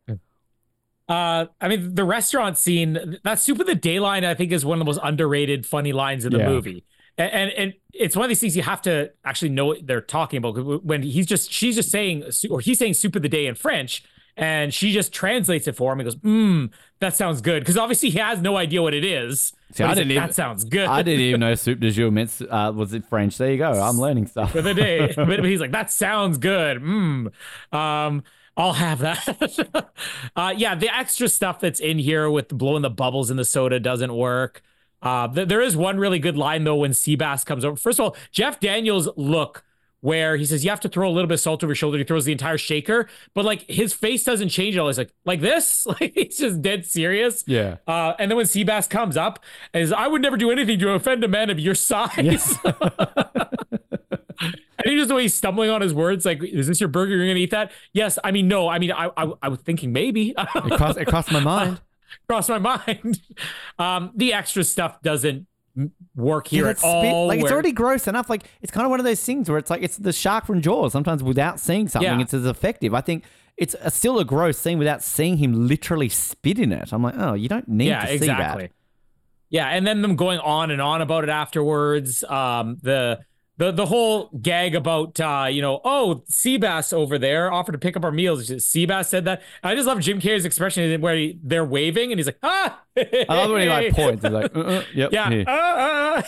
Uh, 1.11 1.47
I 1.61 1.69
mean, 1.69 1.95
the 1.97 2.05
restaurant 2.05 2.57
scene, 2.57 3.19
that 3.25 3.41
soup 3.41 3.59
of 3.59 3.67
the 3.67 3.75
day 3.75 3.99
line, 3.99 4.25
I 4.25 4.35
think, 4.35 4.53
is 4.53 4.65
one 4.65 4.77
of 4.77 4.79
the 4.79 4.85
most 4.85 5.01
underrated, 5.03 5.67
funny 5.67 5.93
lines 5.93 6.25
in 6.25 6.33
the 6.33 6.39
Yeah. 6.39 6.49
movie. 6.49 6.85
And, 7.19 7.33
and 7.33 7.51
and 7.59 7.75
it's 7.93 8.15
one 8.17 8.25
of 8.25 8.29
these 8.29 8.41
things 8.41 8.57
you 8.57 8.63
have 8.63 8.81
to 8.83 9.11
actually 9.25 9.49
know 9.51 9.67
what 9.67 9.87
they're 9.87 10.01
talking 10.01 10.39
about. 10.39 10.85
When 10.85 11.03
he's 11.03 11.27
just, 11.27 11.51
she's 11.53 11.75
just 11.75 11.91
saying, 11.91 12.25
or 12.49 12.61
he's 12.61 12.79
saying 12.79 12.95
soup 12.95 13.17
of 13.17 13.23
the 13.23 13.29
day 13.29 13.47
in 13.47 13.57
French, 13.57 14.05
and 14.37 14.73
she 14.73 14.93
just 14.93 15.13
translates 15.13 15.67
it 15.67 15.75
for 15.77 15.93
him 15.93 15.99
and 16.01 16.07
goes, 16.07 16.17
"Mmm, 16.17 16.71
that 17.01 17.15
sounds 17.17 17.41
good." 17.41 17.61
Because 17.61 17.77
obviously 17.77 18.09
he 18.11 18.19
has 18.21 18.41
no 18.41 18.57
idea 18.57 18.81
what 18.81 18.95
it 18.95 19.05
is. 19.05 19.53
See, 19.73 19.83
I 19.85 19.93
didn't 19.95 20.13
even- 20.13 20.23
that 20.23 20.35
sounds 20.35 20.65
good. 20.65 20.87
I 20.89 21.03
didn't 21.03 21.21
even 21.21 21.41
know 21.41 21.55
soup 21.57 21.81
de 21.81 21.91
jour 21.91 22.11
meant 22.13 22.41
uh, 22.49 22.73
was 22.75 22.95
it 22.95 23.05
French. 23.05 23.37
There 23.37 23.51
you 23.51 23.59
go. 23.59 23.73
I'm 23.73 23.99
learning 23.99 24.29
stuff. 24.29 24.53
for 24.53 24.63
the 24.63 24.73
day. 24.73 25.13
but, 25.17 25.45
he's 25.45 25.61
like, 25.61 25.73
that 25.73 25.91
sounds 25.91 26.39
good. 26.39 26.81
Mm. 26.81 27.33
Um, 27.75 28.23
I'll 28.61 28.75
have 28.75 28.99
that. 28.99 29.91
uh, 30.37 30.55
yeah, 30.57 30.75
the 30.75 30.95
extra 30.95 31.29
stuff 31.29 31.61
that's 31.61 31.81
in 31.81 31.99
here 31.99 32.31
with 32.31 32.49
blowing 32.49 32.83
the 32.83 32.91
bubbles 32.91 33.31
in 33.31 33.37
the 33.37 33.45
soda 33.45 33.81
doesn't 33.81 34.15
work. 34.15 34.63
Uh, 35.01 35.29
th- 35.29 35.49
there 35.49 35.63
is 35.63 35.77
one 35.77 35.99
really 35.99 36.19
good 36.19 36.37
line 36.37 36.65
though 36.65 36.77
when 36.77 36.91
Seabass 36.91 37.45
comes 37.47 37.65
over. 37.65 37.77
First 37.77 37.99
of 37.99 38.05
all, 38.05 38.17
Jeff 38.33 38.61
Daniels 38.61 39.09
look 39.17 39.65
where 40.03 40.37
he 40.37 40.45
says 40.45 40.65
you 40.65 40.71
have 40.71 40.81
to 40.81 40.89
throw 40.89 41.09
a 41.09 41.13
little 41.13 41.29
bit 41.29 41.35
of 41.35 41.41
salt 41.41 41.63
over 41.63 41.71
your 41.71 41.75
shoulder. 41.77 41.99
He 41.99 42.05
throws 42.05 42.25
the 42.25 42.33
entire 42.33 42.59
shaker, 42.59 43.09
but 43.35 43.45
like 43.45 43.63
his 43.63 43.93
face 43.93 44.25
doesn't 44.25 44.51
change 44.51 44.77
at 44.77 44.81
all. 44.81 44.89
He's 44.89 44.99
like 44.99 45.13
like 45.25 45.41
this, 45.41 45.87
like 46.01 46.13
he's 46.15 46.39
just 46.39 46.61
dead 46.61 46.85
serious. 46.85 47.45
Yeah. 47.47 47.77
Uh, 47.87 48.13
and 48.19 48.31
then 48.31 48.37
when 48.37 48.47
Seabass 48.47 48.91
comes 48.91 49.17
up, 49.17 49.43
is 49.73 49.93
I 49.93 50.07
would 50.07 50.21
never 50.21 50.37
do 50.37 50.51
anything 50.51 50.79
to 50.81 50.91
offend 50.91 51.25
a 51.25 51.29
man 51.29 51.49
of 51.49 51.59
your 51.59 51.75
size. 51.75 52.59
and 54.41 54.55
he 54.85 54.97
just 54.97 55.09
the 55.09 55.15
way 55.15 55.23
he's 55.23 55.35
stumbling 55.35 55.71
on 55.71 55.81
his 55.81 55.93
words, 55.95 56.25
like, 56.25 56.43
is 56.43 56.67
this 56.67 56.81
your 56.81 56.89
burger? 56.89 57.17
You're 57.17 57.27
gonna 57.27 57.39
eat 57.39 57.51
that? 57.51 57.73
Yes. 57.93 58.19
I 58.25 58.31
mean, 58.31 58.49
no. 58.49 58.69
I 58.69 58.79
mean, 58.79 58.93
I 58.93 59.11
I, 59.17 59.33
I 59.43 59.49
was 59.49 59.61
thinking 59.61 59.93
maybe. 59.93 60.35
It 60.39 60.77
crossed, 60.77 60.99
it 60.99 61.07
crossed 61.09 61.33
my 61.33 61.41
mind. 61.41 61.81
Crossed 62.29 62.49
my 62.49 62.59
mind. 62.59 63.21
Um, 63.79 64.11
the 64.17 64.33
extra 64.33 64.65
stuff 64.65 65.01
doesn't 65.01 65.47
work 66.17 66.49
here 66.49 66.65
Yeah, 66.65 66.71
at 66.73 66.85
all. 66.85 67.27
like 67.29 67.41
it's 67.41 67.51
already 67.53 67.73
gross 67.73 68.07
enough. 68.09 68.29
Like 68.29 68.45
it's 68.61 68.73
kind 68.73 68.85
of 68.85 68.91
one 68.91 69.01
of 69.01 69.07
those 69.07 69.23
things 69.25 69.49
where 69.49 69.59
it's 69.59 69.71
like 69.71 69.83
it's 69.83 69.97
the 69.97 70.13
shark 70.13 70.45
from 70.45 70.61
Jaws. 70.61 70.93
Sometimes 70.93 71.23
without 71.23 71.61
seeing 71.61 71.89
something, 71.89 72.19
Yeah. 72.19 72.21
it's 72.21 72.35
as 72.35 72.45
effective. 72.47 72.95
I 72.95 73.01
think 73.01 73.25
it's 73.57 73.75
a, 73.81 73.91
still 73.91 74.19
a 74.19 74.25
gross 74.25 74.59
scene 74.59 74.79
without 74.79 75.03
seeing 75.03 75.37
him 75.39 75.67
literally 75.69 76.09
spit 76.09 76.59
in 76.59 76.73
it. 76.73 76.93
I'm 76.93 77.03
like, 77.03 77.15
oh, 77.17 77.35
you 77.35 77.49
don't 77.49 77.69
need 77.69 77.89
yeah, 77.89 78.01
to 78.03 78.07
see 78.09 78.15
exactly. 78.17 78.63
that. 78.65 78.73
Yeah, 79.51 79.69
and 79.69 79.87
then 79.87 80.03
them 80.03 80.17
going 80.17 80.39
on 80.41 80.71
and 80.71 80.81
on 80.83 81.01
about 81.03 81.25
it 81.25 81.31
afterwards. 81.31 82.23
Um, 82.25 82.79
the 82.83 83.21
the 83.61 83.71
the 83.71 83.85
whole 83.85 84.31
gag 84.41 84.75
about 84.75 85.21
uh, 85.21 85.47
you 85.51 85.61
know, 85.61 85.83
oh, 85.85 86.23
Seabass 86.31 86.95
over 86.95 87.19
there 87.19 87.53
offered 87.53 87.73
to 87.73 87.79
pick 87.79 87.95
up 87.95 88.03
our 88.07 88.11
meals. 88.11 88.49
Seabass 88.49 89.09
said 89.09 89.27
that. 89.27 89.43
I 89.63 89.75
just 89.75 89.87
love 89.87 90.01
Jim 90.01 90.19
Carrey's 90.19 90.47
expression 90.47 90.99
where 91.03 91.15
he, 91.15 91.39
they're 91.43 91.65
waving 91.67 92.11
and 92.11 92.19
he's 92.19 92.25
like, 92.25 92.39
ah. 92.43 92.81
I 92.97 93.27
love 93.29 93.51
when 93.51 93.61
he 93.61 93.69
like 93.69 93.93
points. 93.93 94.23
He's 94.25 94.33
like, 94.33 94.51
uh-uh, 94.57 94.83
yep, 94.95 95.13
Yeah. 95.13 95.29
here. 95.31 95.45
ah, 95.47 96.27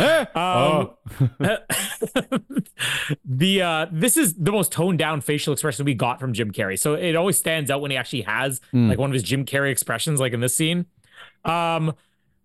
ah. 0.00 0.94
Um, 1.20 1.38
the 3.26 3.60
uh 3.62 3.86
this 3.92 4.16
is 4.16 4.34
the 4.34 4.50
most 4.50 4.72
toned 4.72 4.98
down 4.98 5.20
facial 5.20 5.52
expression 5.52 5.84
we 5.84 5.92
got 5.92 6.18
from 6.18 6.32
Jim 6.32 6.50
Carrey. 6.50 6.78
So 6.78 6.94
it 6.94 7.14
always 7.14 7.36
stands 7.36 7.70
out 7.70 7.82
when 7.82 7.90
he 7.90 7.96
actually 7.98 8.22
has 8.22 8.62
like 8.72 8.98
one 8.98 9.10
of 9.10 9.14
his 9.14 9.22
Jim 9.22 9.44
Carrey 9.44 9.70
expressions 9.70 10.18
like 10.18 10.32
in 10.32 10.40
this 10.40 10.54
scene. 10.54 10.86
Um 11.44 11.94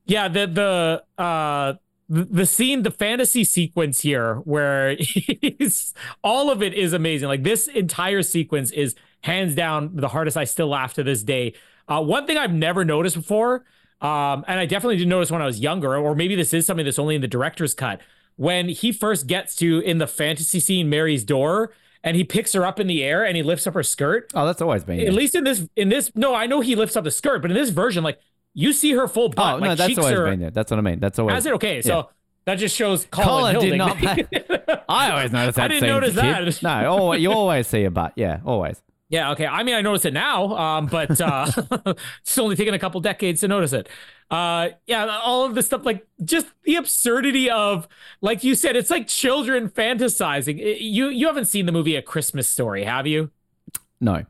yeah, 0.05 0.27
the 0.27 0.45
the 0.47 1.23
uh 1.23 1.73
the 2.09 2.45
scene, 2.45 2.81
the 2.81 2.91
fantasy 2.91 3.43
sequence 3.43 4.01
here, 4.01 4.35
where 4.37 4.95
he's 4.99 5.93
all 6.23 6.49
of 6.49 6.63
it 6.63 6.73
is 6.73 6.91
amazing. 6.91 7.27
Like 7.27 7.43
this 7.43 7.67
entire 7.67 8.23
sequence 8.23 8.71
is 8.71 8.95
hands 9.21 9.53
down 9.53 9.95
the 9.95 10.07
hardest 10.07 10.35
I 10.35 10.45
still 10.45 10.67
laugh 10.67 10.95
to 10.95 11.03
this 11.03 11.21
day. 11.21 11.53
Uh, 11.87 12.01
one 12.01 12.25
thing 12.25 12.37
I've 12.37 12.53
never 12.53 12.83
noticed 12.83 13.15
before, 13.15 13.65
um, 14.01 14.43
and 14.47 14.59
I 14.59 14.65
definitely 14.65 14.97
didn't 14.97 15.09
notice 15.09 15.31
when 15.31 15.41
I 15.41 15.45
was 15.45 15.59
younger, 15.59 15.95
or 15.95 16.15
maybe 16.15 16.35
this 16.35 16.53
is 16.53 16.65
something 16.65 16.85
that's 16.85 16.99
only 16.99 17.15
in 17.15 17.21
the 17.21 17.27
director's 17.27 17.73
cut. 17.73 18.01
When 18.37 18.69
he 18.69 18.91
first 18.91 19.27
gets 19.27 19.55
to 19.57 19.79
in 19.79 19.97
the 19.97 20.07
fantasy 20.07 20.59
scene 20.59 20.89
Mary's 20.89 21.23
door, 21.23 21.73
and 22.03 22.15
he 22.15 22.23
picks 22.23 22.53
her 22.53 22.65
up 22.65 22.79
in 22.79 22.87
the 22.87 23.03
air 23.03 23.25
and 23.25 23.35
he 23.35 23.43
lifts 23.43 23.67
up 23.67 23.73
her 23.73 23.83
skirt. 23.83 24.31
Oh, 24.33 24.45
that's 24.45 24.61
always 24.61 24.85
been. 24.85 25.01
At 25.01 25.13
least 25.13 25.35
in 25.35 25.43
this, 25.43 25.67
in 25.75 25.89
this, 25.89 26.11
no, 26.15 26.33
I 26.33 26.47
know 26.47 26.61
he 26.61 26.75
lifts 26.75 26.95
up 26.95 27.03
the 27.03 27.11
skirt, 27.11 27.41
but 27.41 27.51
in 27.51 27.55
this 27.55 27.71
version, 27.71 28.05
like 28.05 28.19
you 28.53 28.73
see 28.73 28.91
her 28.93 29.07
full 29.07 29.29
butt, 29.29 29.55
Oh 29.55 29.57
like 29.57 29.69
no, 29.69 29.75
that's 29.75 29.97
always 29.97 30.17
are. 30.17 30.25
been 30.25 30.39
there. 30.39 30.49
That's 30.51 30.71
what 30.71 30.77
I 30.77 30.81
mean. 30.81 30.99
That's 30.99 31.17
always. 31.19 31.33
Has 31.35 31.45
it 31.45 31.53
okay? 31.53 31.81
So 31.81 31.95
Yeah. 31.97 32.03
that 32.45 32.55
just 32.55 32.75
shows 32.75 33.05
Colin, 33.11 33.55
Colin 33.55 33.69
did 33.69 33.77
not. 33.77 33.97
I 34.89 35.11
always 35.11 35.31
notice 35.31 35.55
that. 35.55 35.65
I 35.65 35.67
didn't 35.67 35.81
scene 35.81 35.89
as 35.89 36.17
a 36.17 36.21
notice 36.23 36.59
that. 36.59 36.81
No, 36.83 36.91
always, 36.91 37.21
you 37.21 37.31
always 37.31 37.67
see 37.67 37.83
a 37.85 37.91
butt. 37.91 38.13
Yeah, 38.15 38.39
always. 38.45 38.81
Yeah, 39.11 39.31
okay. 39.31 39.47
I 39.47 39.63
mean, 39.63 39.73
I 39.73 39.81
notice 39.81 40.05
it 40.05 40.13
now, 40.13 40.55
um, 40.55 40.85
but 40.85 41.19
uh, 41.19 41.47
it's 42.21 42.37
only 42.37 42.55
taken 42.55 42.75
a 42.75 42.79
couple 42.79 43.01
decades 43.01 43.41
to 43.41 43.47
notice 43.47 43.73
it. 43.73 43.89
Uh, 44.29 44.69
yeah, 44.85 45.07
all 45.23 45.45
of 45.45 45.55
this 45.55 45.65
stuff, 45.65 45.83
like 45.83 46.05
just 46.23 46.45
the 46.63 46.75
absurdity 46.75 47.49
of, 47.49 47.87
like 48.21 48.43
you 48.43 48.53
said, 48.53 48.75
it's 48.75 48.91
like 48.91 49.07
children 49.07 49.67
fantasizing. 49.69 50.59
You 50.79 51.09
you 51.09 51.25
haven't 51.25 51.45
seen 51.45 51.65
the 51.65 51.71
movie 51.71 51.95
A 51.95 52.03
Christmas 52.03 52.47
Story, 52.47 52.83
have 52.83 53.07
you? 53.07 53.31
No. 53.99 54.25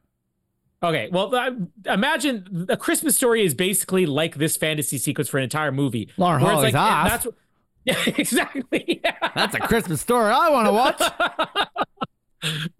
Okay, 0.81 1.09
well, 1.11 1.35
I, 1.35 1.51
imagine 1.91 2.65
a 2.69 2.77
Christmas 2.77 3.17
Story 3.17 3.43
is 3.43 3.53
basically 3.53 4.05
like 4.05 4.35
this 4.35 4.55
fantasy 4.55 4.97
sequence 4.97 5.27
for 5.27 5.37
an 5.37 5.43
entire 5.43 5.73
movie. 5.73 6.09
Lauren 6.15 6.39
Holly's 6.39 6.73
like, 6.73 6.75
ass. 6.75 7.09
That's 7.09 7.25
what- 7.25 7.35
yeah, 7.85 8.13
exactly. 8.17 9.01
Yeah. 9.03 9.29
That's 9.35 9.55
a 9.55 9.59
Christmas 9.59 9.99
story 10.01 10.31
I 10.31 10.49
want 10.49 10.67
to 10.67 10.73
watch. 10.73 11.01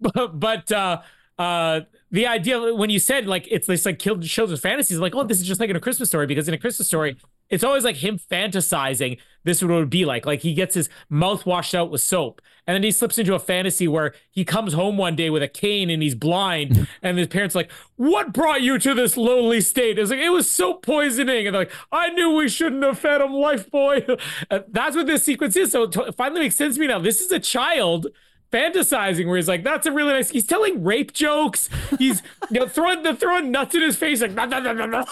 but 0.00 0.38
but 0.38 0.72
uh 0.72 1.00
uh 1.38 1.80
the 2.10 2.26
idea 2.26 2.74
when 2.74 2.90
you 2.90 2.98
said 2.98 3.26
like 3.26 3.46
it's 3.50 3.66
this 3.66 3.84
like 3.84 3.98
killed 3.98 4.22
children's 4.22 4.60
fantasies 4.60 4.98
like 4.98 5.14
oh 5.14 5.22
this 5.24 5.40
is 5.40 5.46
just 5.46 5.60
like 5.60 5.68
in 5.70 5.76
a 5.76 5.80
christmas 5.80 6.08
story 6.08 6.26
because 6.26 6.48
in 6.48 6.54
a 6.54 6.58
christmas 6.58 6.88
story 6.88 7.16
it's 7.50 7.64
always 7.64 7.84
like 7.84 7.96
him 7.96 8.18
fantasizing 8.18 9.18
this 9.44 9.58
is 9.58 9.64
what 9.64 9.72
it 9.72 9.78
would 9.78 9.90
be 9.90 10.04
like 10.04 10.24
like 10.24 10.40
he 10.40 10.54
gets 10.54 10.74
his 10.74 10.88
mouth 11.08 11.44
washed 11.44 11.74
out 11.74 11.90
with 11.90 12.00
soap 12.00 12.40
and 12.66 12.74
then 12.74 12.82
he 12.82 12.90
slips 12.90 13.18
into 13.18 13.34
a 13.34 13.38
fantasy 13.38 13.88
where 13.88 14.14
he 14.30 14.44
comes 14.44 14.72
home 14.72 14.96
one 14.96 15.16
day 15.16 15.30
with 15.30 15.42
a 15.42 15.48
cane 15.48 15.90
and 15.90 16.02
he's 16.02 16.14
blind 16.14 16.86
and 17.02 17.18
his 17.18 17.28
parents 17.28 17.54
are 17.54 17.60
like 17.60 17.72
what 17.96 18.32
brought 18.32 18.62
you 18.62 18.78
to 18.78 18.94
this 18.94 19.16
lowly 19.16 19.60
state 19.60 19.98
it's 19.98 20.10
like 20.10 20.20
it 20.20 20.30
was 20.30 20.48
soap 20.48 20.84
poisoning 20.84 21.46
and 21.46 21.54
they're 21.54 21.62
like 21.62 21.72
i 21.92 22.08
knew 22.10 22.30
we 22.34 22.48
shouldn't 22.48 22.82
have 22.82 22.98
fed 22.98 23.20
him 23.20 23.30
Lifebuoy 23.30 24.20
that's 24.68 24.96
what 24.96 25.06
this 25.06 25.24
sequence 25.24 25.56
is 25.56 25.72
so 25.72 25.84
it 25.84 26.14
finally 26.16 26.40
makes 26.40 26.56
sense 26.56 26.76
to 26.76 26.80
me 26.80 26.86
now 26.86 26.98
this 26.98 27.20
is 27.20 27.30
a 27.32 27.40
child 27.40 28.06
fantasizing 28.52 29.26
where 29.26 29.36
he's 29.36 29.48
like, 29.48 29.62
"That's 29.62 29.86
a 29.86 29.92
really 29.92 30.12
nice." 30.12 30.30
He's 30.30 30.46
telling 30.46 30.82
rape 30.82 31.12
jokes. 31.12 31.68
He's 31.98 32.22
you 32.50 32.60
know 32.60 32.66
throwing 32.68 33.02
the 33.02 33.14
throwing 33.14 33.50
nuts 33.50 33.74
in 33.74 33.82
his 33.82 33.96
face 33.96 34.20
like, 34.20 34.32
"Nah, 34.34 34.46
nah, 34.46 34.58
nah, 34.58 34.72
nah, 34.72 34.86
nah." 34.86 35.04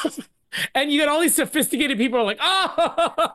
And 0.74 0.90
you 0.90 1.00
got 1.00 1.08
all 1.08 1.20
these 1.20 1.34
sophisticated 1.34 1.98
people 1.98 2.18
are 2.18 2.24
like, 2.24 2.38
"Oh." 2.40 3.28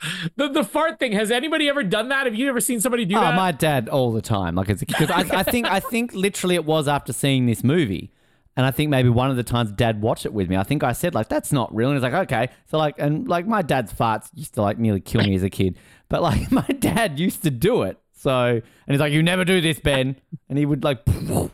the 0.36 0.48
the 0.48 0.64
fart 0.64 0.98
thing. 0.98 1.12
Has 1.12 1.30
anybody 1.30 1.68
ever 1.68 1.82
done 1.82 2.08
that? 2.10 2.26
Have 2.26 2.34
you 2.34 2.48
ever 2.48 2.60
seen 2.60 2.80
somebody 2.80 3.04
do 3.04 3.16
Oh, 3.16 3.20
that? 3.20 3.34
my 3.34 3.52
dad 3.52 3.88
all 3.88 4.12
the 4.12 4.22
time. 4.22 4.54
Like, 4.54 4.68
because 4.78 5.10
I, 5.10 5.20
I 5.38 5.42
think 5.42 5.66
I 5.66 5.80
think 5.80 6.12
literally 6.14 6.54
it 6.54 6.64
was 6.64 6.86
after 6.88 7.12
seeing 7.12 7.46
this 7.46 7.64
movie, 7.64 8.12
and 8.56 8.64
I 8.64 8.70
think 8.70 8.90
maybe 8.90 9.08
one 9.08 9.30
of 9.30 9.36
the 9.36 9.42
times 9.42 9.72
dad 9.72 10.00
watched 10.00 10.24
it 10.26 10.32
with 10.32 10.48
me. 10.48 10.56
I 10.56 10.62
think 10.62 10.84
I 10.84 10.92
said 10.92 11.14
like, 11.14 11.28
"That's 11.28 11.52
not 11.52 11.74
real," 11.74 11.90
and 11.90 11.96
he's 11.96 12.02
like, 12.02 12.14
"Okay." 12.30 12.48
So 12.66 12.78
like, 12.78 12.94
and 12.98 13.26
like 13.28 13.46
my 13.46 13.62
dad's 13.62 13.92
farts 13.92 14.28
used 14.34 14.54
to 14.54 14.62
like 14.62 14.78
nearly 14.78 15.00
kill 15.00 15.22
me 15.22 15.34
as 15.34 15.42
a 15.42 15.50
kid, 15.50 15.78
but 16.08 16.22
like 16.22 16.50
my 16.52 16.66
dad 16.78 17.18
used 17.18 17.42
to 17.42 17.50
do 17.50 17.82
it. 17.82 17.98
So 18.12 18.30
and 18.46 18.62
he's 18.88 19.00
like, 19.00 19.12
"You 19.12 19.22
never 19.22 19.44
do 19.44 19.60
this, 19.60 19.80
Ben," 19.80 20.16
and 20.48 20.58
he 20.58 20.64
would 20.66 20.84
like. 20.84 21.00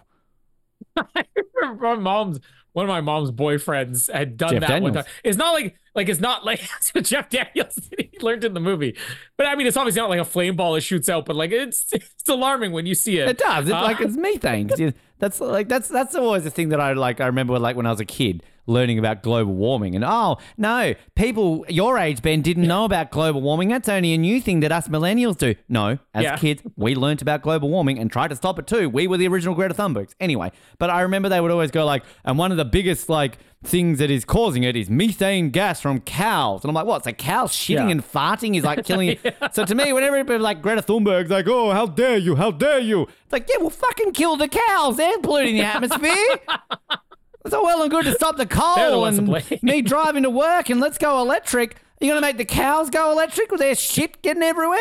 My 1.80 1.94
mom's 1.94 2.40
one 2.74 2.84
of 2.84 2.88
my 2.90 3.00
mom's 3.00 3.30
boyfriends 3.30 4.12
had 4.12 4.36
done 4.36 4.50
Jeff 4.50 4.60
that 4.68 4.82
one 4.82 4.92
time. 4.92 5.04
It's 5.24 5.38
not 5.38 5.54
like 5.54 5.76
like 5.94 6.08
it's 6.08 6.20
not 6.20 6.44
like 6.44 6.60
that's 6.70 6.92
what 6.92 7.04
Jeff 7.04 7.30
Daniels 7.30 7.78
he 7.96 8.10
learned 8.20 8.44
in 8.44 8.52
the 8.52 8.60
movie. 8.60 8.96
But 9.38 9.46
I 9.46 9.54
mean 9.54 9.66
it's 9.66 9.76
obviously 9.76 10.00
not 10.02 10.10
like 10.10 10.20
a 10.20 10.24
flame 10.24 10.56
ball 10.56 10.74
that 10.74 10.82
shoots 10.82 11.08
out, 11.08 11.24
but 11.24 11.34
like 11.36 11.50
it's 11.52 11.86
it's 11.92 12.28
alarming 12.28 12.72
when 12.72 12.84
you 12.84 12.94
see 12.94 13.18
it. 13.18 13.28
It 13.28 13.38
does. 13.38 13.64
It's 13.66 13.74
Uh, 13.74 13.82
like 13.82 14.00
it's 14.00 14.16
methane. 14.16 14.68
That's 15.20 15.40
like 15.40 15.68
that's 15.68 15.88
that's 15.88 16.14
always 16.14 16.42
the 16.44 16.50
thing 16.50 16.68
that 16.70 16.80
I 16.80 16.92
like. 16.92 17.20
I 17.20 17.26
remember 17.26 17.58
like 17.58 17.76
when 17.76 17.86
I 17.86 17.90
was 17.90 18.00
a 18.00 18.04
kid 18.04 18.42
learning 18.66 18.98
about 18.98 19.22
global 19.22 19.52
warming, 19.54 19.94
and 19.94 20.04
oh 20.04 20.38
no, 20.56 20.94
people 21.16 21.64
your 21.68 21.98
age 21.98 22.22
Ben 22.22 22.42
didn't 22.42 22.66
know 22.66 22.84
about 22.84 23.10
global 23.10 23.40
warming. 23.42 23.68
That's 23.68 23.88
only 23.88 24.12
a 24.14 24.18
new 24.18 24.40
thing 24.40 24.60
that 24.60 24.72
us 24.72 24.88
millennials 24.88 25.36
do. 25.36 25.54
No, 25.68 25.98
as 26.14 26.24
Yeah. 26.24 26.36
kids 26.36 26.62
we 26.76 26.94
learnt 26.94 27.22
about 27.22 27.42
global 27.42 27.68
warming 27.68 27.98
and 27.98 28.10
tried 28.10 28.28
to 28.28 28.36
stop 28.36 28.58
it 28.58 28.66
too. 28.66 28.88
We 28.88 29.06
were 29.06 29.16
the 29.16 29.28
original 29.28 29.54
Greta 29.54 29.74
Thunbergs. 29.74 30.14
Anyway, 30.20 30.50
but 30.78 30.90
I 30.90 31.02
remember 31.02 31.28
they 31.28 31.40
would 31.40 31.50
always 31.50 31.70
go 31.70 31.84
like, 31.84 32.02
and 32.24 32.38
one 32.38 32.50
of 32.50 32.56
the 32.56 32.64
biggest 32.64 33.08
like 33.08 33.38
things 33.62 33.98
that 33.98 34.10
is 34.10 34.26
causing 34.26 34.62
it 34.62 34.76
is 34.76 34.90
methane 34.90 35.48
gas 35.48 35.80
from 35.80 35.98
cows. 36.00 36.62
And 36.62 36.68
I'm 36.70 36.74
like, 36.74 36.84
what? 36.84 37.02
So 37.04 37.12
cows 37.12 37.50
shitting 37.50 37.86
Yeah. 37.86 37.88
and 37.88 38.04
farting 38.04 38.56
is 38.58 38.62
like 38.64 38.84
killing 38.90 39.08
it. 39.08 39.36
So 39.52 39.64
to 39.64 39.74
me, 39.74 39.90
whenever 39.94 40.22
people 40.22 40.38
like 40.40 40.60
Greta 40.60 40.82
Thunberg's 40.82 41.30
like, 41.30 41.46
oh, 41.48 41.70
how 41.70 41.86
dare 41.86 42.18
you? 42.18 42.36
How 42.36 42.50
dare 42.50 42.78
you? 42.80 43.02
It's 43.04 43.32
like, 43.32 43.48
yeah, 43.48 43.56
well, 43.60 43.70
fucking 43.70 44.12
kill 44.12 44.36
the 44.36 44.48
cows. 44.48 44.98
They're 44.98 45.18
polluting 45.18 45.56
the 45.56 45.62
atmosphere. 45.64 46.40
It's 47.44 47.52
all 47.52 47.64
well 47.64 47.82
and 47.82 47.90
good 47.90 48.04
to 48.06 48.12
stop 48.12 48.36
the 48.36 48.44
They're 48.46 48.46
the 48.46 48.54
coal 48.54 49.04
and 49.04 49.62
me 49.62 49.82
driving 49.82 50.22
to 50.22 50.30
work 50.30 50.70
and 50.70 50.80
let's 50.80 50.98
go 50.98 51.20
electric. 51.20 51.74
Are 51.74 52.04
you 52.04 52.10
going 52.10 52.20
to 52.20 52.26
make 52.26 52.38
the 52.38 52.44
cows 52.44 52.90
go 52.90 53.12
electric 53.12 53.50
with 53.50 53.60
their 53.60 53.74
shit 53.74 54.22
getting 54.22 54.42
everywhere? 54.42 54.78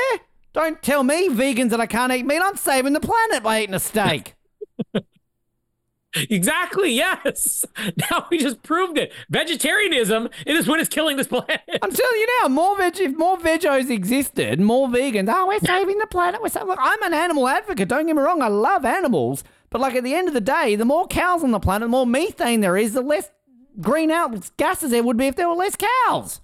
Don't 0.53 0.81
tell 0.81 1.03
me, 1.03 1.29
vegans, 1.29 1.71
that 1.71 1.81
I 1.81 1.87
can't 1.87 2.13
eat 2.13 2.25
meat. 2.25 2.41
I'm 2.43 2.55
saving 2.55 2.93
the 2.93 2.99
planet 2.99 3.43
by 3.43 3.61
eating 3.61 3.75
a 3.75 3.79
steak. 3.79 4.35
Exactly, 6.29 6.91
yes. 6.91 7.65
Now 8.11 8.27
we 8.29 8.37
just 8.37 8.61
proved 8.63 8.97
it. 8.97 9.11
Vegetarianism 9.29 10.29
it 10.45 10.55
is 10.55 10.67
what 10.67 10.79
is 10.79 10.87
killing 10.87 11.17
this 11.17 11.27
planet. 11.27 11.61
I'm 11.81 11.91
telling 11.91 12.19
you 12.19 12.27
now, 12.41 12.49
more 12.49 12.77
veg 12.77 12.99
if 12.99 13.17
more 13.17 13.37
vegos 13.37 13.89
existed, 13.89 14.59
more 14.59 14.87
vegans. 14.87 15.27
Oh, 15.29 15.47
we're 15.47 15.59
saving 15.59 15.97
the 15.97 16.07
planet. 16.07 16.41
We're 16.41 16.49
saving. 16.49 16.67
Look, 16.67 16.79
I'm 16.81 17.01
an 17.01 17.13
animal 17.13 17.47
advocate. 17.47 17.87
Don't 17.87 18.05
get 18.05 18.15
me 18.15 18.21
wrong. 18.21 18.41
I 18.41 18.47
love 18.47 18.85
animals, 18.85 19.43
but 19.73 19.81
like 19.81 19.95
at 19.95 20.03
the 20.03 20.13
end 20.13 20.27
of 20.27 20.35
the 20.35 20.39
day, 20.39 20.75
the 20.75 20.85
more 20.85 21.07
cows 21.07 21.43
on 21.43 21.49
the 21.49 21.59
planet, 21.59 21.87
the 21.87 21.89
more 21.89 22.05
methane 22.05 22.61
there 22.61 22.77
is, 22.77 22.93
the 22.93 23.01
less 23.01 23.31
greenhouse 23.81 24.51
gases 24.55 24.91
there 24.91 25.01
would 25.01 25.17
be 25.17 25.25
if 25.25 25.35
there 25.35 25.49
were 25.49 25.55
less 25.55 25.75
cows. 25.75 26.41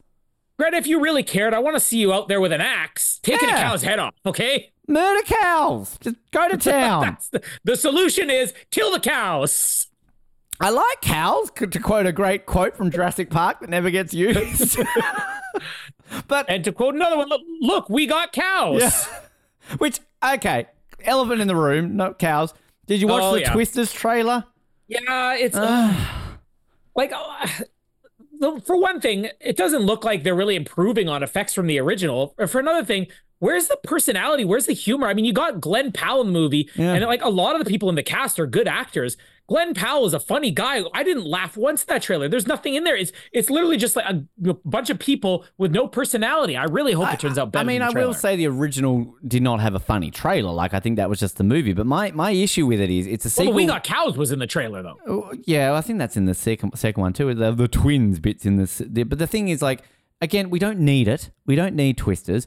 Greta, 0.58 0.78
if 0.78 0.88
you 0.88 1.00
really 1.00 1.22
cared, 1.22 1.54
I 1.54 1.60
want 1.60 1.76
to 1.76 1.80
see 1.80 2.00
you 2.00 2.12
out 2.12 2.28
there 2.28 2.42
with 2.42 2.52
an 2.52 2.60
axe 2.60 3.20
taking 3.22 3.48
a 3.48 3.52
cow's 3.52 3.84
head 3.84 4.00
off, 4.00 4.16
okay? 4.26 4.72
Murder 4.88 5.22
cows. 5.26 6.00
Just 6.02 6.16
go 6.32 6.50
to 6.50 6.58
town. 6.72 7.18
The, 7.32 7.44
the 7.64 7.78
solution 7.78 8.32
is 8.32 8.52
kill 8.72 8.92
the 8.92 9.00
cows. 9.00 9.88
I 10.60 10.72
like 10.72 11.02
cows, 11.02 11.52
to 11.52 11.80
quote 11.80 12.08
a 12.08 12.12
great 12.12 12.48
quote 12.48 12.76
from 12.76 12.90
Jurassic 12.90 13.30
Park 13.30 13.60
that 13.60 13.70
never 13.70 13.92
gets 13.92 14.12
used. 14.12 14.80
but 16.28 16.48
And 16.50 16.64
to 16.64 16.72
quote 16.72 16.96
another 16.96 17.16
one, 17.16 17.30
look, 17.30 17.42
look 17.62 17.90
we 17.90 18.08
got 18.08 18.34
cows. 18.34 18.82
Yeah. 18.82 19.76
Which 19.78 20.00
okay, 20.26 20.66
elephant 21.04 21.42
in 21.42 21.48
the 21.48 21.56
room, 21.56 21.96
not 21.96 22.18
cows. 22.18 22.56
Did 22.90 23.02
you 23.02 23.08
watch 23.08 23.22
Oh, 23.24 23.34
the 23.36 23.42
yeah. 23.42 23.54
Twisters 23.54 23.94
trailer? 23.94 24.44
Yeah, 24.88 25.36
it's 25.36 25.56
uh, 25.56 25.94
like 26.96 27.14
uh, 27.16 27.48
for 28.66 28.78
one 28.82 29.00
thing, 29.00 29.30
it 29.40 29.56
doesn't 29.56 29.84
look 29.84 30.04
like 30.04 30.24
they're 30.24 30.34
really 30.36 30.56
improving 30.56 31.08
on 31.08 31.22
effects 31.22 31.54
from 31.54 31.68
the 31.68 31.80
original. 31.80 32.34
For 32.48 32.60
another 32.60 32.84
thing, 32.84 33.06
where's 33.38 33.68
the 33.68 33.78
personality? 33.84 34.44
Where's 34.44 34.66
the 34.66 34.74
humor? 34.74 35.08
I 35.08 35.14
mean, 35.14 35.26
you 35.26 35.34
got 35.34 35.62
Glen 35.62 35.92
Powell 35.92 36.22
in 36.22 36.28
the 36.28 36.34
movie, 36.34 36.68
Yeah. 36.76 36.94
and 36.96 37.06
like 37.06 37.24
a 37.24 37.30
lot 37.30 37.56
of 37.56 37.64
the 37.64 37.70
people 37.70 37.90
in 37.90 37.96
the 37.96 38.02
cast 38.02 38.40
are 38.40 38.48
good 38.48 38.68
actors. 38.68 39.18
Glen 39.50 39.74
Powell 39.74 40.06
is 40.06 40.14
a 40.14 40.20
funny 40.20 40.52
guy. 40.52 40.84
I 40.94 41.02
didn't 41.02 41.26
laugh 41.26 41.58
once 41.58 41.82
at 41.82 41.88
that 41.88 42.04
trailer. 42.04 42.30
There's 42.30 42.46
nothing 42.46 42.76
in 42.76 42.84
there. 42.84 42.96
It's 42.96 43.12
it's 43.34 43.50
literally 43.50 43.78
just 43.78 43.96
like 43.96 44.06
a 44.06 44.24
a 44.48 44.54
bunch 44.64 44.92
of 44.92 45.00
people 45.00 45.44
with 45.58 45.72
no 45.72 45.88
personality. 45.88 46.56
I 46.56 46.66
really 46.66 46.94
hope 46.94 47.12
it 47.12 47.20
turns 47.20 47.40
out 47.40 47.52
better. 47.52 47.64
I 47.64 47.66
mean, 47.66 47.82
I 47.82 47.90
will 47.90 48.14
say 48.14 48.36
the 48.36 48.46
original 48.48 49.16
did 49.28 49.42
not 49.42 49.60
have 49.60 49.74
a 49.74 49.80
funny 49.80 50.12
trailer. 50.12 50.52
Like 50.52 50.76
I 50.76 50.80
think 50.80 50.98
that 50.98 51.10
was 51.10 51.20
just 51.20 51.38
the 51.38 51.44
movie. 51.44 51.74
But 51.74 51.88
my 51.88 52.12
my 52.12 52.30
issue 52.30 52.68
with 52.68 52.80
it 52.80 52.92
is 52.92 53.08
it's 53.08 53.26
a 53.26 53.30
sequel. 53.32 53.54
the 53.54 53.56
We 53.58 53.66
Got 53.66 53.84
Cows 53.84 54.18
was 54.18 54.32
in 54.32 54.38
the 54.38 54.46
trailer 54.46 54.84
though. 54.84 54.98
Oh, 55.08 55.34
Yeah, 55.46 55.74
I 55.74 55.82
think 55.82 55.98
that's 55.98 56.16
in 56.16 56.26
the 56.26 56.36
second 56.36 56.78
second 56.78 57.02
one 57.02 57.14
too. 57.14 57.34
The, 57.34 57.52
the 57.52 57.68
twins 57.68 58.20
bits 58.20 58.46
in 58.46 58.58
this. 58.58 58.84
The, 58.86 59.02
but 59.02 59.18
the 59.18 59.28
thing 59.28 59.50
is, 59.50 59.64
like, 59.64 59.82
again, 60.22 60.52
we 60.52 60.60
don't 60.60 60.80
need 60.80 61.08
it. 61.08 61.32
We 61.48 61.56
don't 61.56 61.74
need 61.74 61.98
twisters. 61.98 62.46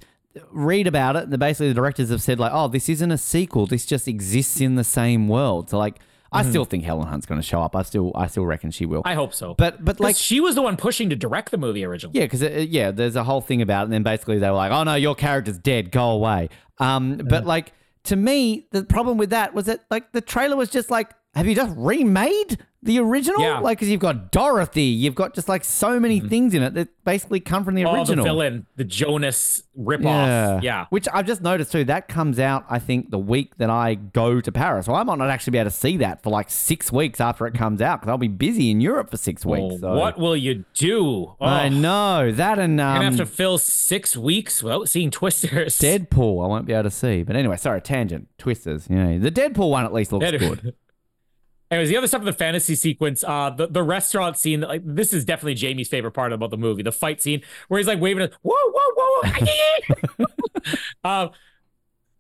Read 0.52 0.86
about 0.86 1.16
it. 1.16 1.36
Basically 1.36 1.66
the 1.66 1.74
directors 1.74 2.10
have 2.10 2.22
said 2.22 2.38
like, 2.38 2.52
oh, 2.54 2.68
this 2.68 2.88
isn't 2.88 3.10
a 3.10 3.18
sequel. 3.18 3.66
This 3.66 3.84
just 3.84 4.06
exists 4.06 4.60
in 4.60 4.76
the 4.76 4.84
same 4.84 5.26
world. 5.28 5.68
So 5.68 5.78
like, 5.78 5.98
I 6.32 6.40
mm-hmm. 6.40 6.50
still 6.50 6.64
think 6.64 6.84
Helen 6.84 7.06
Hunt's 7.06 7.26
going 7.26 7.40
to 7.40 7.46
show 7.46 7.60
up. 7.60 7.76
I 7.76 7.82
still 7.82 8.12
I 8.14 8.26
still 8.26 8.46
reckon 8.46 8.70
she 8.70 8.86
will. 8.86 9.02
I 9.04 9.14
hope 9.14 9.34
so. 9.34 9.54
but 9.54 9.84
but 9.84 10.00
like 10.00 10.08
like. 10.08 10.16
she 10.16 10.40
was 10.40 10.54
the 10.54 10.62
one 10.62 10.76
pushing 10.76 11.10
to 11.10 11.16
direct 11.16 11.50
the 11.50 11.58
movie 11.58 11.84
originally. 11.84 12.18
Yeah, 12.18 12.26
because 12.26 12.42
uh, 12.42 12.46
uh, 12.46 12.58
yeah, 12.60 12.90
there's 12.90 13.16
a 13.16 13.24
whole 13.24 13.40
thing 13.40 13.62
about 13.62 13.82
it, 13.82 13.84
and 13.84 13.92
then 13.92 14.02
basically 14.02 14.38
they 14.38 14.48
were 14.48 14.56
like, 14.56 14.72
"Oh 14.72 14.82
no, 14.84 14.94
your 14.94 15.14
character's 15.14 15.58
dead. 15.58 15.90
Go 15.92 16.10
away." 16.10 16.48
Um, 16.78 17.18
but 17.18 17.44
like 17.44 17.72
to 18.04 18.16
me, 18.16 18.66
the 18.70 18.84
problem 18.84 19.18
with 19.18 19.30
that 19.30 19.54
was 19.54 19.66
that 19.66 19.84
like 19.90 20.12
the 20.12 20.20
trailer 20.20 20.56
was 20.56 20.70
just 20.70 20.90
like, 20.90 21.10
"Have 21.34 21.46
you 21.46 21.54
just 21.54 21.72
remade 21.76 22.58
the 22.82 22.98
original?" 22.98 23.40
Yeah. 23.40 23.58
Like, 23.60 23.78
because 23.78 23.88
you've 23.90 24.00
got 24.00 24.32
Dorothy, 24.32 24.82
you've 24.84 25.14
got 25.14 25.34
just 25.34 25.48
like 25.48 25.64
so 25.64 25.98
many 26.00 26.20
things 26.20 26.52
in 26.54 26.62
it 26.62 26.74
that 26.74 26.88
basically 27.04 27.40
come 27.40 27.64
from 27.64 27.74
the 27.74 27.84
Oh, 27.84 27.94
original. 27.94 28.24
the 28.24 28.28
villain, 28.30 28.66
the 28.76 28.84
Jonas 28.84 29.62
ripoff. 29.78 30.62
Yeah. 30.62 30.86
Which 30.90 31.06
I've 31.12 31.26
just 31.26 31.40
noticed 31.42 31.72
too. 31.72 31.84
That 31.84 32.08
comes 32.08 32.38
out, 32.38 32.64
I 32.68 32.78
think, 32.78 33.10
the 33.10 33.18
week 33.18 33.56
that 33.58 33.70
I 33.70 33.94
go 33.94 34.40
to 34.40 34.52
Paris. 34.52 34.86
So 34.86 34.94
I 34.94 35.02
might 35.04 35.18
not 35.18 35.30
actually 35.30 35.52
be 35.52 35.58
able 35.58 35.70
to 35.70 35.76
see 35.76 35.96
that 35.98 36.22
for 36.22 36.30
like 36.30 36.50
six 36.50 36.92
weeks 36.92 37.20
after 37.20 37.46
it 37.46 37.54
comes 37.54 37.80
out 37.80 38.00
because 38.00 38.10
I'll 38.10 38.18
be 38.18 38.28
busy 38.28 38.70
in 38.70 38.80
Europe 38.80 39.10
for 39.10 39.16
six 39.16 39.44
Well, 39.46 39.68
weeks. 39.70 39.80
so- 39.80 39.94
What 39.96 40.18
will 40.18 40.36
you 40.36 40.64
do? 40.74 41.34
Oh, 41.40 41.46
I 41.46 41.68
know 41.68 42.30
that 42.32 42.58
and 42.58 42.80
um, 42.80 42.86
You're 42.96 43.04
gonna 43.10 43.16
have 43.16 43.28
to 43.28 43.34
fill 43.34 43.58
six 43.58 44.16
weeks 44.16 44.62
without 44.62 44.88
seeing 44.88 45.10
Twisters. 45.10 45.78
Deadpool, 45.78 46.44
I 46.44 46.48
won't 46.48 46.66
be 46.66 46.72
able 46.72 46.84
to 46.84 46.90
see. 46.90 47.22
But 47.22 47.36
anyway, 47.36 47.56
sorry, 47.56 47.80
tangent. 47.80 48.28
Twisters. 48.38 48.86
You 48.90 48.96
know, 48.96 49.18
the 49.18 49.30
Deadpool 49.30 49.70
one 49.70 49.84
at 49.84 49.92
least 49.92 50.12
looks 50.12 50.30
Dead- 50.30 50.40
good. 50.40 50.74
Anyways, 51.72 51.88
the 51.88 51.96
other 51.96 52.06
stuff 52.06 52.20
in 52.20 52.26
the 52.26 52.34
fantasy 52.34 52.74
sequence, 52.74 53.24
uh, 53.24 53.48
the, 53.48 53.66
the 53.66 53.82
restaurant 53.82 54.36
scene, 54.36 54.60
like 54.60 54.82
this 54.84 55.14
is 55.14 55.24
definitely 55.24 55.54
Jamie's 55.54 55.88
favorite 55.88 56.10
part 56.10 56.30
about 56.30 56.50
the 56.50 56.58
movie. 56.58 56.82
The 56.82 56.92
fight 56.92 57.22
scene 57.22 57.40
where 57.68 57.78
he's 57.78 57.86
like 57.86 57.98
waving, 57.98 58.24
it, 58.24 58.34
whoa, 58.42 58.54
whoa, 58.54 58.92
whoa, 58.94 59.22
whoa. 59.22 60.24
um, 61.10 61.30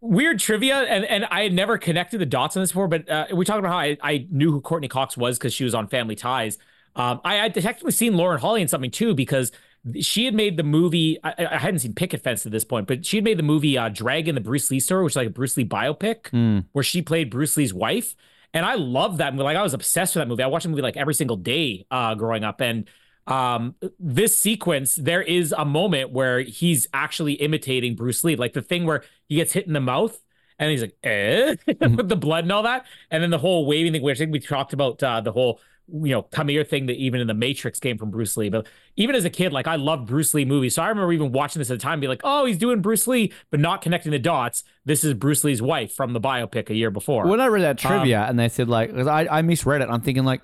weird 0.00 0.38
trivia, 0.38 0.76
and 0.76 1.04
and 1.04 1.26
I 1.26 1.42
had 1.42 1.52
never 1.52 1.76
connected 1.76 2.16
the 2.18 2.24
dots 2.24 2.56
on 2.56 2.62
this 2.62 2.70
before, 2.72 2.88
but 2.88 3.06
uh, 3.10 3.26
we 3.34 3.44
talked 3.44 3.58
about 3.58 3.72
how 3.72 3.78
I, 3.78 3.98
I 4.02 4.26
knew 4.30 4.52
who 4.52 4.62
Courteney 4.62 4.88
Cox 4.88 5.18
was 5.18 5.36
because 5.36 5.52
she 5.52 5.64
was 5.64 5.74
on 5.74 5.86
Family 5.86 6.14
Ties. 6.14 6.56
Um, 6.96 7.20
I 7.22 7.34
had 7.34 7.52
technically 7.52 7.92
seen 7.92 8.16
Lauren 8.16 8.40
Holly 8.40 8.62
in 8.62 8.68
something 8.68 8.90
too 8.90 9.14
because 9.14 9.52
she 10.00 10.24
had 10.24 10.34
made 10.34 10.56
the 10.56 10.62
movie. 10.62 11.18
I, 11.22 11.34
I 11.50 11.58
hadn't 11.58 11.80
seen 11.80 11.92
Picket 11.94 12.22
Fence 12.22 12.46
at 12.46 12.52
this 12.52 12.64
point, 12.64 12.86
but 12.86 13.04
she 13.04 13.18
had 13.18 13.24
made 13.24 13.38
the 13.38 13.42
movie 13.42 13.76
uh, 13.76 13.90
Dragon, 13.90 14.34
the 14.34 14.40
Bruce 14.40 14.70
Lee 14.70 14.80
story, 14.80 15.04
which 15.04 15.12
is 15.12 15.16
like 15.16 15.26
a 15.26 15.30
Bruce 15.30 15.58
Lee 15.58 15.66
biopic 15.66 16.32
where 16.72 16.82
she 16.82 17.02
played 17.02 17.28
Bruce 17.28 17.58
Lee's 17.58 17.74
wife. 17.74 18.14
And 18.54 18.66
I 18.66 18.74
love 18.74 19.18
that 19.18 19.34
movie. 19.34 19.44
Like 19.44 19.56
I 19.56 19.62
was 19.62 19.74
obsessed 19.74 20.14
with 20.14 20.20
that 20.22 20.28
movie. 20.28 20.42
I 20.42 20.46
watched 20.46 20.64
the 20.64 20.68
movie 20.68 20.82
like 20.82 20.96
every 20.96 21.14
single 21.14 21.36
day 21.36 21.86
uh, 21.90 22.14
growing 22.14 22.44
up. 22.44 22.60
And 22.60 22.88
um, 23.26 23.76
this 23.98 24.36
sequence, 24.36 24.96
there 24.96 25.22
is 25.22 25.54
a 25.56 25.64
moment 25.64 26.10
where 26.10 26.40
he's 26.40 26.88
actually 26.92 27.34
imitating 27.34 27.94
Bruce 27.94 28.24
Lee, 28.24 28.36
like 28.36 28.52
the 28.52 28.62
thing 28.62 28.84
where 28.84 29.04
he 29.28 29.36
gets 29.36 29.52
hit 29.52 29.66
in 29.66 29.72
the 29.72 29.80
mouth 29.80 30.18
and 30.58 30.70
he's 30.70 30.82
like, 30.82 30.96
eh, 31.02 31.56
with 31.66 32.08
the 32.08 32.16
blood 32.16 32.44
and 32.44 32.52
all 32.52 32.64
that. 32.64 32.84
And 33.10 33.22
then 33.22 33.30
the 33.30 33.38
whole 33.38 33.66
waving 33.66 33.92
thing, 33.92 34.02
which 34.02 34.18
I 34.18 34.20
think 34.20 34.32
we 34.32 34.40
talked 34.40 34.72
about 34.72 35.02
uh, 35.02 35.20
the 35.20 35.32
whole, 35.32 35.60
you 35.88 36.10
know, 36.10 36.22
come 36.22 36.48
here 36.48 36.64
thing 36.64 36.86
that 36.86 36.96
even 36.96 37.20
in 37.20 37.26
the 37.26 37.34
Matrix 37.34 37.80
came 37.80 37.98
from 37.98 38.10
Bruce 38.10 38.36
Lee. 38.36 38.48
But 38.48 38.66
even 38.96 39.14
as 39.14 39.24
a 39.24 39.30
kid, 39.30 39.52
like 39.52 39.66
I 39.66 39.76
loved 39.76 40.06
Bruce 40.06 40.34
Lee 40.34 40.44
movies. 40.44 40.74
So 40.74 40.82
I 40.82 40.88
remember 40.88 41.12
even 41.12 41.32
watching 41.32 41.60
this 41.60 41.70
at 41.70 41.78
the 41.78 41.82
time, 41.82 42.00
be 42.00 42.08
like, 42.08 42.20
oh, 42.24 42.44
he's 42.44 42.58
doing 42.58 42.80
Bruce 42.80 43.06
Lee, 43.06 43.32
but 43.50 43.60
not 43.60 43.82
connecting 43.82 44.12
the 44.12 44.18
dots. 44.18 44.64
This 44.84 45.04
is 45.04 45.14
Bruce 45.14 45.44
Lee's 45.44 45.62
wife 45.62 45.92
from 45.94 46.12
the 46.12 46.20
biopic 46.20 46.70
a 46.70 46.74
year 46.74 46.90
before. 46.90 47.26
When 47.26 47.40
I 47.40 47.46
read 47.46 47.62
that 47.62 47.84
Um, 47.84 47.90
trivia 47.90 48.24
and 48.28 48.38
they 48.38 48.48
said 48.48 48.68
like, 48.68 48.94
I, 48.94 49.26
I 49.30 49.42
misread 49.42 49.82
it. 49.82 49.88
I'm 49.90 50.00
thinking 50.00 50.24
like, 50.24 50.40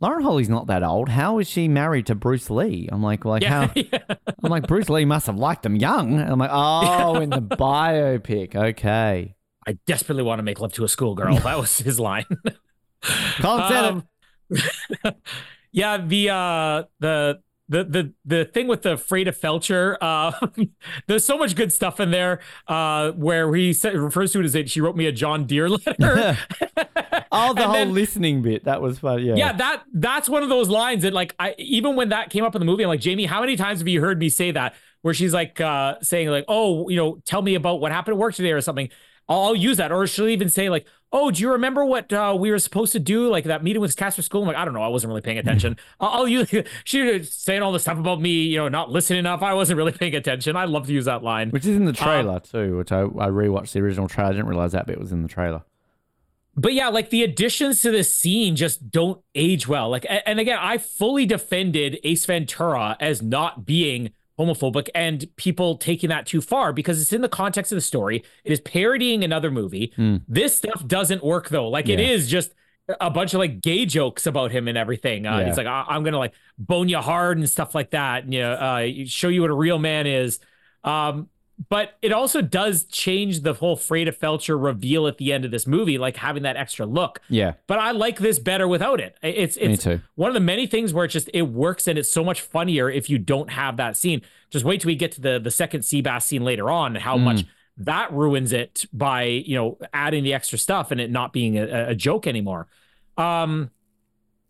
Lauren 0.00 0.22
Holly's 0.22 0.48
not 0.48 0.68
that 0.68 0.84
old. 0.84 1.08
How 1.08 1.38
is 1.40 1.48
she 1.48 1.66
married 1.66 2.06
to 2.06 2.14
Bruce 2.14 2.50
Lee? 2.50 2.88
I'm 2.90 3.02
like, 3.02 3.24
like 3.24 3.42
yeah, 3.42 3.66
how? 3.66 3.72
yeah. 3.76 3.98
I'm 4.42 4.50
like, 4.50 4.68
Bruce 4.68 4.88
Lee 4.88 5.04
must 5.04 5.26
have 5.26 5.36
liked 5.36 5.66
him 5.66 5.74
young. 5.74 6.20
And 6.20 6.30
I'm 6.30 6.38
like, 6.38 6.50
oh, 6.52 7.16
in 7.16 7.30
the 7.30 7.42
biopic. 7.42 8.54
Okay. 8.54 9.34
I 9.66 9.72
desperately 9.86 10.22
want 10.22 10.38
to 10.38 10.44
make 10.44 10.60
love 10.60 10.72
to 10.74 10.84
a 10.84 10.88
schoolgirl. 10.88 11.38
that 11.40 11.58
was 11.58 11.78
his 11.78 11.98
line. 11.98 12.24
Say 13.02 13.10
it. 13.42 13.44
Um, 13.44 14.06
yeah, 15.72 15.98
the 15.98 16.30
uh 16.30 16.82
the 17.00 17.40
the 17.70 17.84
the 17.84 18.12
the 18.24 18.44
thing 18.46 18.66
with 18.66 18.82
the 18.82 18.94
Freda 18.94 19.28
Felcher, 19.38 19.96
uh, 20.00 20.32
there's 21.06 21.24
so 21.24 21.36
much 21.36 21.54
good 21.54 21.72
stuff 21.72 22.00
in 22.00 22.10
there. 22.10 22.40
Uh, 22.66 23.12
where 23.12 23.54
he 23.54 23.72
said, 23.74 23.94
refers 23.94 24.32
to 24.32 24.40
it 24.40 24.44
as 24.46 24.54
it, 24.54 24.70
she 24.70 24.80
wrote 24.80 24.96
me 24.96 25.06
a 25.06 25.12
John 25.12 25.44
Deere 25.44 25.68
letter. 25.68 26.38
Oh, 27.30 27.52
the 27.52 27.60
And 27.60 27.64
whole 27.64 27.72
then- 27.74 27.92
listening 27.94 28.40
bit. 28.42 28.64
That 28.64 28.80
was 28.80 28.98
fun. 28.98 29.22
Yeah. 29.22 29.34
yeah, 29.36 29.52
that 29.52 29.82
that's 29.92 30.28
one 30.30 30.42
of 30.42 30.48
those 30.48 30.68
lines 30.70 31.02
that 31.02 31.12
like 31.12 31.34
I 31.38 31.54
even 31.58 31.94
when 31.94 32.08
that 32.08 32.30
came 32.30 32.42
up 32.44 32.54
in 32.54 32.60
the 32.60 32.66
movie, 32.66 32.84
I'm 32.84 32.88
like 32.88 33.00
Jamie, 33.00 33.26
how 33.26 33.40
many 33.40 33.56
times 33.56 33.80
have 33.80 33.88
you 33.88 34.00
heard 34.00 34.18
me 34.18 34.28
say 34.30 34.50
that? 34.52 34.74
Where 35.02 35.14
she's 35.14 35.32
like 35.34 35.60
uh, 35.60 35.96
saying 36.02 36.28
like, 36.28 36.44
oh, 36.48 36.88
you 36.88 36.96
know, 36.96 37.20
tell 37.24 37.40
me 37.42 37.54
about 37.54 37.80
what 37.80 37.92
happened 37.92 38.14
at 38.14 38.18
work 38.18 38.34
today 38.34 38.50
or 38.52 38.60
something. 38.60 38.88
I'll, 39.28 39.40
I'll 39.40 39.54
use 39.56 39.76
that, 39.76 39.92
or 39.92 40.06
she'll 40.06 40.28
even 40.28 40.48
say 40.48 40.70
like, 40.70 40.86
oh, 41.12 41.30
do 41.30 41.40
you 41.42 41.50
remember 41.50 41.84
what 41.84 42.12
uh, 42.12 42.36
we 42.38 42.50
were 42.50 42.58
supposed 42.58 42.92
to 42.92 42.98
do? 42.98 43.28
Like 43.28 43.44
that 43.44 43.62
meeting 43.64 43.80
with 43.80 43.96
Casper 43.96 44.22
School. 44.22 44.42
I'm 44.42 44.48
like, 44.48 44.56
I 44.56 44.64
don't 44.64 44.74
know, 44.74 44.82
I 44.82 44.88
wasn't 44.88 45.08
really 45.08 45.20
paying 45.20 45.38
attention. 45.38 45.76
I'll, 46.00 46.08
I'll 46.10 46.28
use 46.28 46.52
she 46.84 47.02
was 47.02 47.32
saying 47.32 47.62
all 47.62 47.72
this 47.72 47.82
stuff 47.82 47.98
about 47.98 48.20
me, 48.20 48.42
you 48.42 48.58
know, 48.58 48.68
not 48.68 48.90
listening 48.90 49.20
enough. 49.20 49.42
I 49.42 49.54
wasn't 49.54 49.76
really 49.76 49.92
paying 49.92 50.14
attention. 50.14 50.56
I 50.56 50.64
love 50.64 50.86
to 50.86 50.92
use 50.92 51.06
that 51.06 51.22
line. 51.22 51.50
Which 51.50 51.66
is 51.66 51.76
in 51.76 51.84
the 51.84 51.92
trailer 51.92 52.40
too, 52.40 52.76
which 52.76 52.92
I, 52.92 53.02
I 53.02 53.28
rewatched 53.28 53.72
the 53.72 53.80
original 53.80 54.08
trailer. 54.08 54.30
I 54.30 54.32
didn't 54.32 54.48
realize 54.48 54.72
that 54.72 54.86
bit 54.86 54.98
was 54.98 55.12
in 55.12 55.22
the 55.22 55.28
trailer. 55.28 55.62
but 56.56 56.72
yeah, 56.74 56.88
like 56.88 57.10
the 57.10 57.22
additions 57.22 57.80
to 57.82 57.90
this 57.90 58.12
scene 58.12 58.56
just 58.56 58.90
don't 58.90 59.22
age 59.34 59.68
well. 59.68 59.88
Like, 59.90 60.06
and 60.26 60.40
again, 60.40 60.58
I 60.60 60.78
fully 60.78 61.24
defended 61.24 61.98
Ace 62.02 62.26
Ventura 62.26 62.96
as 62.98 63.22
not 63.22 63.64
being 63.64 64.10
homophobic 64.38 64.88
and 64.94 65.26
people 65.36 65.76
taking 65.76 66.10
that 66.10 66.26
too 66.26 66.40
far 66.40 66.72
because 66.72 67.00
it's 67.02 67.12
in 67.12 67.20
the 67.22 67.28
context 67.28 67.72
of 67.72 67.76
the 67.76 67.80
story. 67.82 68.22
It 68.44 68.52
is 68.52 68.60
parodying 68.60 69.24
another 69.24 69.50
movie. 69.50 69.92
This 70.28 70.56
stuff 70.56 70.86
doesn't 70.86 71.24
work 71.24 71.48
though. 71.48 71.68
Like, 71.68 71.88
it. 71.88 71.98
Yeah. 71.98 72.08
is 72.10 72.28
just 72.28 72.52
a 73.00 73.10
bunch 73.10 73.34
of 73.34 73.38
like 73.38 73.60
gay 73.60 73.84
jokes 73.84 74.26
about 74.26 74.50
him 74.50 74.66
and 74.68 74.78
everything. 74.78 75.26
Uh, 75.26 75.38
Yeah. 75.40 75.46
He's 75.48 75.56
like, 75.58 75.66
I- 75.66 75.84
I'm 75.88 76.04
gonna 76.04 76.18
like 76.18 76.32
bone 76.58 76.88
you 76.88 76.98
hard 76.98 77.36
and 77.38 77.48
stuff 77.48 77.74
like 77.74 77.90
that, 77.90 78.24
and 78.24 78.32
you 78.32 78.40
know, 78.40 78.52
uh, 78.52 78.86
show 79.06 79.28
you 79.28 79.42
what 79.42 79.50
a 79.50 79.54
real 79.54 79.78
man 79.78 80.06
is. 80.06 80.38
Um, 80.84 81.28
but 81.68 81.98
it 82.02 82.12
also 82.12 82.40
does 82.40 82.84
change 82.84 83.40
the 83.40 83.52
whole 83.52 83.76
Freda 83.76 84.16
Felcher 84.16 84.62
reveal 84.62 85.06
at 85.08 85.18
the 85.18 85.32
end 85.32 85.44
of 85.44 85.50
this 85.50 85.66
movie, 85.66 85.98
like 85.98 86.16
having 86.16 86.44
that 86.44 86.56
extra 86.56 86.86
look. 86.86 87.20
Yeah. 87.28 87.54
But 87.66 87.80
I 87.80 87.90
like 87.90 88.18
this 88.20 88.38
better 88.38 88.68
without 88.68 89.00
it. 89.00 89.16
It's 89.22 89.56
it's 89.56 89.84
one 90.14 90.28
of 90.28 90.34
the 90.34 90.40
many 90.40 90.66
things 90.66 90.94
where 90.94 91.04
it 91.04 91.08
just 91.08 91.28
it 91.34 91.42
works 91.42 91.88
and 91.88 91.98
it's 91.98 92.10
so 92.10 92.22
much 92.22 92.40
funnier 92.40 92.88
if 92.88 93.10
you 93.10 93.18
don't 93.18 93.50
have 93.50 93.76
that 93.78 93.96
scene. 93.96 94.22
Just 94.50 94.64
wait 94.64 94.82
till 94.82 94.88
we 94.88 94.94
get 94.94 95.12
to 95.12 95.20
the 95.20 95.40
the 95.40 95.50
second 95.50 95.82
sea 95.82 96.00
bass 96.00 96.26
scene 96.26 96.44
later 96.44 96.70
on 96.70 96.94
and 96.94 97.02
how 97.02 97.16
much 97.16 97.44
that 97.78 98.12
ruins 98.12 98.52
it 98.52 98.84
by 98.92 99.24
you 99.24 99.56
know 99.56 99.78
adding 99.92 100.22
the 100.24 100.34
extra 100.34 100.58
stuff 100.58 100.90
and 100.90 101.00
it 101.00 101.10
not 101.10 101.32
being 101.32 101.58
a, 101.58 101.90
a 101.90 101.94
joke 101.94 102.26
anymore. 102.26 102.68
Um, 103.16 103.70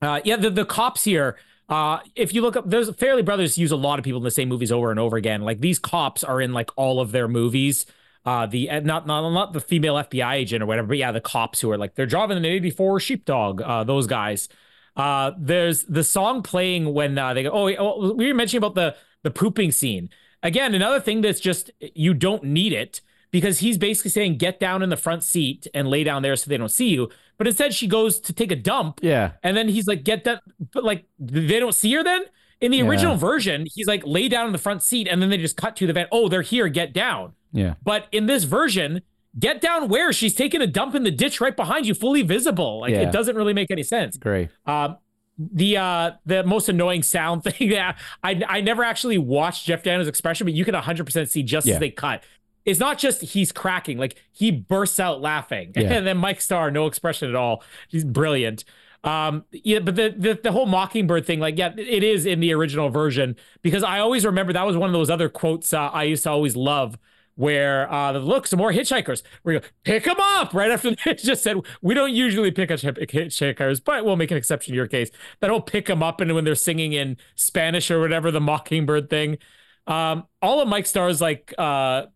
uh, 0.02 0.20
yeah, 0.24 0.36
the 0.36 0.50
the 0.50 0.64
cops 0.64 1.04
here. 1.04 1.36
Uh, 1.68 1.98
if 2.14 2.32
you 2.32 2.40
look 2.40 2.56
up, 2.56 2.68
there's 2.68 2.90
Farrelly 2.90 3.24
Brothers 3.24 3.58
use 3.58 3.70
a 3.70 3.76
lot 3.76 3.98
of 3.98 4.04
people 4.04 4.18
in 4.18 4.24
the 4.24 4.30
same 4.30 4.48
movies 4.48 4.72
over 4.72 4.90
and 4.90 4.98
over 4.98 5.16
again. 5.16 5.42
Like 5.42 5.60
these 5.60 5.78
cops 5.78 6.24
are 6.24 6.40
in 6.40 6.52
like 6.52 6.70
all 6.76 7.00
of 7.00 7.12
their 7.12 7.28
movies. 7.28 7.84
Uh, 8.24 8.46
the 8.46 8.70
uh, 8.70 8.80
not 8.80 9.06
not 9.06 9.28
not 9.30 9.52
the 9.52 9.60
female 9.60 9.94
FBI 9.94 10.34
agent 10.34 10.62
or 10.62 10.66
whatever, 10.66 10.88
but 10.88 10.98
yeah, 10.98 11.12
the 11.12 11.20
cops 11.20 11.60
who 11.60 11.70
are 11.70 11.78
like 11.78 11.94
they're 11.94 12.06
driving 12.06 12.36
an 12.36 12.44
'84 12.44 13.00
sheepdog. 13.00 13.62
Uh, 13.62 13.84
those 13.84 14.06
guys. 14.06 14.48
Uh, 14.96 15.30
there's 15.38 15.84
the 15.84 16.02
song 16.02 16.42
playing 16.42 16.92
when 16.92 17.16
uh, 17.16 17.32
they 17.32 17.44
go. 17.44 17.50
Oh, 17.50 17.72
oh, 17.76 18.14
we 18.14 18.26
were 18.26 18.34
mentioning 18.34 18.58
about 18.58 18.74
the 18.74 18.96
the 19.22 19.30
pooping 19.30 19.72
scene. 19.72 20.10
Again, 20.42 20.74
another 20.74 21.00
thing 21.00 21.20
that's 21.20 21.40
just 21.40 21.70
you 21.80 22.14
don't 22.14 22.44
need 22.44 22.72
it 22.72 23.00
because 23.30 23.58
he's 23.58 23.78
basically 23.78 24.10
saying 24.10 24.38
get 24.38 24.58
down 24.58 24.82
in 24.82 24.88
the 24.88 24.96
front 24.96 25.22
seat 25.22 25.66
and 25.74 25.88
lay 25.88 26.04
down 26.04 26.22
there 26.22 26.36
so 26.36 26.48
they 26.48 26.56
don't 26.56 26.70
see 26.70 26.88
you. 26.88 27.10
But 27.38 27.46
instead, 27.46 27.72
she 27.72 27.86
goes 27.86 28.20
to 28.20 28.32
take 28.32 28.50
a 28.52 28.56
dump. 28.56 28.98
Yeah. 29.02 29.32
And 29.42 29.56
then 29.56 29.68
he's 29.68 29.86
like, 29.86 30.02
get 30.04 30.24
that, 30.24 30.42
but 30.72 30.84
like 30.84 31.04
they 31.18 31.58
don't 31.60 31.74
see 31.74 31.92
her 31.94 32.02
then? 32.04 32.22
In 32.60 32.72
the 32.72 32.78
Yeah. 32.78 32.84
original 32.88 33.16
version, 33.16 33.66
he's 33.72 33.86
like, 33.86 34.02
lay 34.04 34.28
down 34.28 34.46
in 34.46 34.52
the 34.52 34.58
front 34.58 34.82
seat, 34.82 35.06
and 35.08 35.22
then 35.22 35.30
they 35.30 35.38
just 35.38 35.56
cut 35.56 35.76
to 35.76 35.86
the 35.86 35.92
van. 35.92 36.06
Oh, 36.10 36.28
they're 36.28 36.42
here, 36.42 36.68
get 36.68 36.92
down. 36.92 37.34
Yeah. 37.52 37.74
But 37.84 38.06
in 38.10 38.26
this 38.26 38.42
version, 38.44 39.02
get 39.38 39.60
down 39.60 39.88
where? 39.88 40.12
She's 40.12 40.34
taking 40.34 40.60
a 40.60 40.66
dump 40.66 40.96
in 40.96 41.04
the 41.04 41.12
ditch 41.12 41.40
right 41.40 41.54
behind 41.54 41.86
you, 41.86 41.94
fully 41.94 42.22
visible. 42.22 42.80
Like 42.80 42.90
Yeah. 42.90 43.02
it 43.02 43.12
doesn't 43.12 43.36
really 43.36 43.54
make 43.54 43.70
any 43.70 43.84
sense. 43.84 44.16
Great. 44.16 44.48
Um, 44.66 44.96
the 45.38 45.76
uh 45.76 46.10
the 46.26 46.42
most 46.42 46.68
annoying 46.68 47.04
sound 47.04 47.44
thing 47.44 47.70
that 47.70 47.96
I 48.24 48.42
I 48.48 48.60
never 48.60 48.82
actually 48.82 49.18
watched 49.18 49.66
Jeff 49.66 49.84
Daniels' 49.84 50.08
expression, 50.08 50.44
but 50.44 50.52
you 50.54 50.64
can 50.64 50.74
100% 50.74 51.28
see 51.28 51.44
just 51.44 51.64
Yeah. 51.68 51.74
as 51.74 51.80
they 51.80 51.90
cut. 51.90 52.24
It's 52.68 52.78
not 52.78 52.98
just 52.98 53.22
he's 53.22 53.50
cracking, 53.50 53.96
like 53.96 54.16
he 54.30 54.50
bursts 54.50 55.00
out 55.00 55.20
laughing. 55.22 55.72
Yeah. 55.74 55.92
And 55.98 56.06
then 56.06 56.18
Mike 56.18 56.40
Starr, 56.42 56.70
no 56.70 56.86
expression 56.86 57.30
at 57.30 57.34
all. 57.34 57.62
He's 57.88 58.04
brilliant. 58.04 58.64
Um, 59.04 59.44
yeah, 59.52 59.78
but 59.78 59.96
the, 59.96 60.14
the 60.16 60.38
the 60.42 60.52
whole 60.52 60.66
mockingbird 60.66 61.24
thing, 61.24 61.40
like, 61.40 61.56
yeah, 61.56 61.72
it 61.76 62.02
is 62.02 62.26
in 62.26 62.40
the 62.40 62.52
original 62.52 62.90
version 62.90 63.36
because 63.62 63.82
I 63.82 64.00
always 64.00 64.26
remember 64.26 64.52
that 64.52 64.66
was 64.66 64.76
one 64.76 64.88
of 64.90 64.92
those 64.92 65.08
other 65.08 65.28
quotes 65.28 65.72
uh, 65.72 65.88
I 65.88 66.04
used 66.04 66.24
to 66.24 66.30
always 66.30 66.56
love 66.56 66.98
where 67.36 67.90
uh 67.92 68.10
look 68.18 68.48
some 68.48 68.58
more 68.58 68.72
hitchhikers 68.72 69.22
we 69.44 69.52
go 69.52 69.60
pick 69.84 70.02
them 70.02 70.16
up 70.18 70.52
right 70.52 70.72
after 70.72 70.92
they 71.04 71.14
just 71.14 71.40
said 71.40 71.56
we 71.80 71.94
don't 71.94 72.12
usually 72.12 72.50
pick 72.50 72.68
up 72.68 72.80
hitchhikers 72.80 73.80
but 73.84 74.04
we'll 74.04 74.16
make 74.16 74.32
an 74.32 74.36
exception 74.36 74.72
to 74.72 74.76
your 74.76 74.88
case 74.88 75.08
that 75.38 75.48
will 75.48 75.60
pick 75.60 75.86
them 75.86 76.02
up 76.02 76.20
and 76.20 76.34
when 76.34 76.42
they're 76.42 76.56
singing 76.56 76.94
in 76.94 77.16
spanish 77.36 77.92
or 77.92 78.00
whatever 78.00 78.32
the 78.32 78.40
mockingbird 78.40 79.08
thing 79.08 79.38
um 79.86 80.26
all 80.42 80.60
of 80.60 80.66
mike 80.66 80.84
starr's 80.84 81.20
like 81.20 81.54
uh 81.58 82.06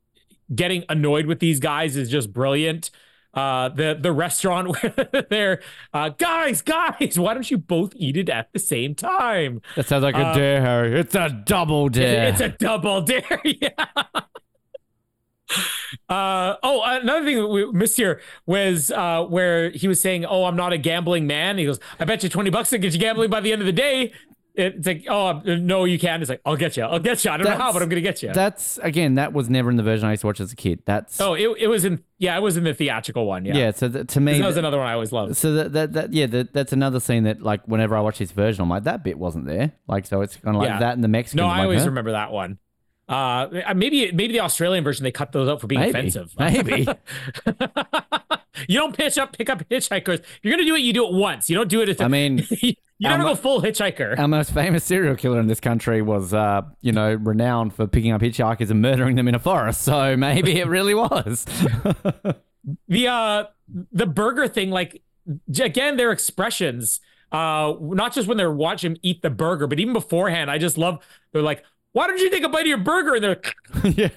getting 0.55 0.85
annoyed 0.89 1.27
with 1.27 1.39
these 1.41 1.61
guys 1.61 1.97
is 1.97 2.11
just 2.11 2.33
brilliant 2.33 2.91
uh 3.35 3.70
the 3.70 3.97
the 3.99 4.12
restaurant 4.12 4.69
where 4.83 5.24
they're 5.31 5.62
uh 5.95 6.11
guys 6.11 6.61
guys 6.61 7.19
why 7.19 7.33
don't 7.33 7.51
you 7.51 7.57
both 7.57 7.93
eat 7.97 8.16
it 8.16 8.29
at 8.29 8.53
the 8.53 8.59
same 8.59 8.95
time 8.95 9.62
That 9.74 9.87
sounds 9.87 10.03
like 10.05 10.15
a 10.16 10.19
Uh, 10.19 10.35
dare, 10.35 10.61
Harry. 10.61 11.01
It's 11.01 11.15
a 11.15 11.31
double 11.47 11.89
dare. 11.89 12.29
it's 12.31 12.41
a 12.43 12.51
double 12.51 13.01
dare. 13.11 13.41
yeah. 13.45 13.70
Uh, 16.09 16.57
oh, 16.62 16.83
another 16.85 17.24
thing 17.27 17.37
that 17.37 17.47
we 17.47 17.70
missed 17.73 17.97
here 17.99 18.20
was 18.47 18.91
uh, 18.91 19.23
where 19.24 19.70
he 19.70 19.87
was 19.87 20.01
saying, 20.01 20.24
"Oh, 20.24 20.45
I'm 20.45 20.57
not 20.57 20.73
a 20.73 20.79
gambling 20.79 21.27
man." 21.27 21.59
He 21.59 21.66
goes, 21.66 21.79
"I 22.01 22.07
bet 22.07 22.23
you 22.23 22.31
twenty 22.31 22.49
bucks 22.49 22.70
to 22.70 22.79
get 22.79 22.95
you 22.95 22.99
gambling 22.99 23.29
by 23.29 23.41
the 23.41 23.53
end 23.53 23.61
of 23.61 23.66
the 23.66 23.73
day." 23.73 24.12
It's 24.55 24.87
like, 24.87 25.07
"Oh, 25.09 25.41
no, 25.45 25.85
you 25.85 25.99
can." 25.99 26.20
It's 26.20 26.29
like, 26.29 26.43
"I'll 26.45 26.57
get 26.57 26.77
you. 26.77 26.83
I'll 26.83 26.99
get 26.99 27.24
you. 27.24 27.31
I 27.31 27.39
don't 27.39 27.47
know 27.47 27.57
how, 27.57 27.73
but 27.73 27.83
I'm 27.83 27.89
gonna 27.89 28.03
get 28.03 28.23
you." 28.23 28.33
That's 28.33 28.79
again, 28.83 29.15
that 29.15 29.33
was 29.33 29.49
never 29.49 29.70
in 29.70 29.77
the 29.77 29.83
version 29.83 30.07
I 30.07 30.11
used 30.12 30.20
to 30.20 30.27
watch 30.27 30.41
as 30.41 30.53
a 30.53 30.57
kid. 30.57 30.83
That's 30.85 31.20
oh, 31.20 31.35
it, 31.35 31.49
it 31.59 31.69
was 31.69 31.85
in 31.87 32.03
yeah, 32.19 32.37
it 32.37 32.43
was 32.43 32.57
in 32.59 32.65
the 32.65 32.74
theatrical 32.74 33.24
one. 33.27 33.47
Yeah, 33.47 33.57
yeah. 33.57 33.70
So 33.70 33.89
th- 33.89 34.09
to 34.09 34.20
me, 34.20 34.39
that 34.39 34.47
was 34.47 34.59
another 34.59 34.79
one 34.79 34.87
I 34.87 34.93
always 34.93 35.11
loved. 35.11 35.37
so 35.37 35.55
that, 35.55 35.73
that 35.73 35.93
that 35.95 36.12
yeah, 36.12 36.27
that, 36.27 36.53
that's 36.53 36.73
another 36.73 37.01
scene 37.01 37.24
that 37.24 37.41
like 37.41 37.66
whenever 37.66 37.97
I 37.97 38.01
watch 38.01 38.19
this 38.19 38.31
version, 38.33 38.62
I'm 38.62 38.69
like 38.69 38.85
that 38.85 39.03
bit 39.03 39.19
wasn't 39.19 39.47
there. 39.47 39.73
Like 39.89 40.05
so, 40.05 40.20
it's 40.20 40.37
kind 40.37 40.55
of 40.57 40.61
like 40.61 40.69
Yeah. 40.69 40.81
that 40.81 40.95
in 40.97 41.01
the 41.01 41.09
Mexican. 41.09 41.39
No, 41.39 41.47
I'm 41.47 41.59
like, 41.59 41.65
always 41.65 41.81
huh? 41.81 41.87
remember 41.87 42.12
that 42.12 42.31
one. 42.31 42.59
Uh, 43.09 43.49
maybe 43.74 44.12
maybe 44.12 44.33
the 44.33 44.41
Australian 44.41 44.85
version 44.85 45.05
they 45.05 45.11
cut 45.11 45.33
those 45.33 45.49
out 45.49 45.61
for 45.61 45.66
being 45.66 45.81
Maybe. 45.81 45.91
offensive. 45.91 46.33
Maybe. 46.39 46.87
you 48.69 48.79
don't 48.79 48.97
pitch 48.97 49.19
up, 49.19 49.37
pick 49.37 49.51
up 49.51 49.69
hitchhikers. 49.69 50.20
If 50.20 50.41
you're 50.43 50.53
gonna 50.53 50.65
do 50.66 50.77
it, 50.77 50.81
you 50.81 50.93
do 50.93 51.07
it 51.07 51.12
once. 51.12 51.51
You 51.51 51.57
don't 51.57 51.69
do 51.69 51.81
it. 51.83 52.01
I 52.01 52.09
mean, 52.09 52.47
you 53.03 53.09
never 53.09 53.23
Um, 53.23 53.29
go 53.31 53.35
full 53.35 53.61
hitchhiker. 53.61 54.16
Our 54.16 54.29
most 54.29 54.55
famous 54.55 54.85
serial 54.85 55.16
killer 55.16 55.41
in 55.41 55.49
this 55.49 55.59
country 55.59 56.03
was, 56.03 56.33
uh, 56.33 56.62
you 56.83 56.93
know, 56.93 57.15
renowned 57.15 57.74
for 57.74 57.87
picking 57.89 58.12
up 58.12 58.20
hitchhikers 58.20 58.70
and 58.70 58.81
murdering 58.81 59.16
them 59.16 59.27
in 59.27 59.35
a 59.35 59.41
forest. 59.41 59.83
So 59.83 60.16
maybe 60.16 60.61
it 60.61 60.69
really 60.69 60.95
was. 60.95 61.45
the 62.89 63.09
uh 63.09 63.45
the 63.93 64.07
burger 64.07 64.47
thing, 64.47 64.70
like 64.70 65.03
again, 65.61 65.97
their 65.97 66.12
expressions. 66.12 67.01
Uh, 67.33 67.74
not 67.81 68.12
just 68.12 68.29
when 68.29 68.37
they're 68.37 68.53
watching 68.53 68.93
him 68.93 68.99
eat 69.03 69.23
the 69.23 69.31
burger, 69.31 69.66
but 69.66 69.81
even 69.81 69.95
beforehand, 69.95 70.51
I 70.51 70.59
just 70.59 70.77
love. 70.77 71.03
They're 71.33 71.43
like, 71.43 71.65
"Why 71.93 72.06
don't 72.06 72.19
you 72.19 72.31
take 72.31 72.44
a 72.44 72.48
bite 72.48 72.62
of 72.62 72.66
your 72.66 72.78
burger?" 72.78 73.14
And 73.14 73.24
they're 73.24 73.40
yeah. 73.85 74.09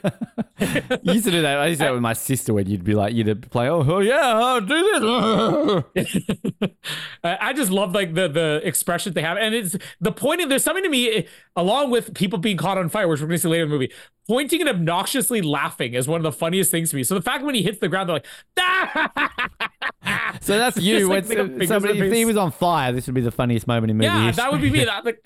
You 1.03 1.14
used 1.14 1.26
to 1.26 1.31
do 1.31 1.41
that. 1.41 1.57
I 1.57 1.68
used 1.68 1.80
to 1.80 1.85
do 1.85 1.88
that 1.88 1.93
with 1.93 2.02
my 2.02 2.14
sister 2.14 2.53
when 2.53 2.68
you'd 2.68 2.84
be 2.84 2.93
like, 2.93 3.14
you'd 3.14 3.49
play, 3.52 3.68
oh, 3.68 3.84
oh 3.85 3.99
yeah, 3.99 4.22
I'll 4.22 4.61
do 4.61 5.84
this. 5.95 6.72
I 7.23 7.52
just 7.53 7.72
love 7.72 7.93
like 7.93 8.14
the 8.14 8.27
the 8.27 8.61
expressions 8.64 9.15
they 9.15 9.22
have, 9.22 9.38
and 9.38 9.56
it's 9.56 9.76
the 9.99 10.11
point. 10.11 10.41
Of, 10.41 10.49
There's 10.49 10.64
something 10.64 10.84
to 10.84 10.89
me, 10.89 11.27
along 11.56 11.89
with 11.89 12.14
people 12.14 12.39
being 12.39 12.57
caught 12.57 12.77
on 12.77 12.89
fire, 12.89 13.07
which 13.07 13.22
we're 13.22 13.27
going 13.27 13.38
to 13.38 13.41
see 13.41 13.47
later 13.47 13.64
in 13.64 13.69
the 13.69 13.73
movie. 13.73 13.91
Pointing 14.27 14.61
and 14.61 14.69
obnoxiously 14.69 15.41
laughing 15.41 15.93
is 15.93 16.07
one 16.07 16.19
of 16.19 16.23
the 16.23 16.31
funniest 16.31 16.72
things 16.72 16.89
to 16.89 16.95
me. 16.95 17.03
So 17.03 17.14
the 17.15 17.22
fact 17.22 17.43
when 17.43 17.53
he 17.53 17.61
hits 17.61 17.80
the 17.80 17.88
ground, 17.88 18.10
they're 18.10 18.15
like, 18.15 18.26
ah! 18.60 20.38
So 20.41 20.57
that's 20.57 20.77
you. 20.77 20.99
Just, 20.99 21.10
when 21.10 21.19
like, 21.19 21.47
fingers 21.47 21.68
somebody, 21.68 21.99
if 21.99 22.14
he 22.14 22.26
was 22.26 22.38
on 22.38 22.52
fire, 22.52 22.91
this 22.91 23.06
would 23.06 23.14
be 23.14 23.22
the 23.22 23.31
funniest 23.31 23.68
moment 23.68 23.91
in 23.91 23.97
movie 23.97 24.06
yeah, 24.07 24.27
history. 24.27 24.41
that 24.41 24.52
would 24.52 24.61
be 24.61 24.72
me. 24.72 24.88
I'm 24.88 25.03
like, 25.03 25.22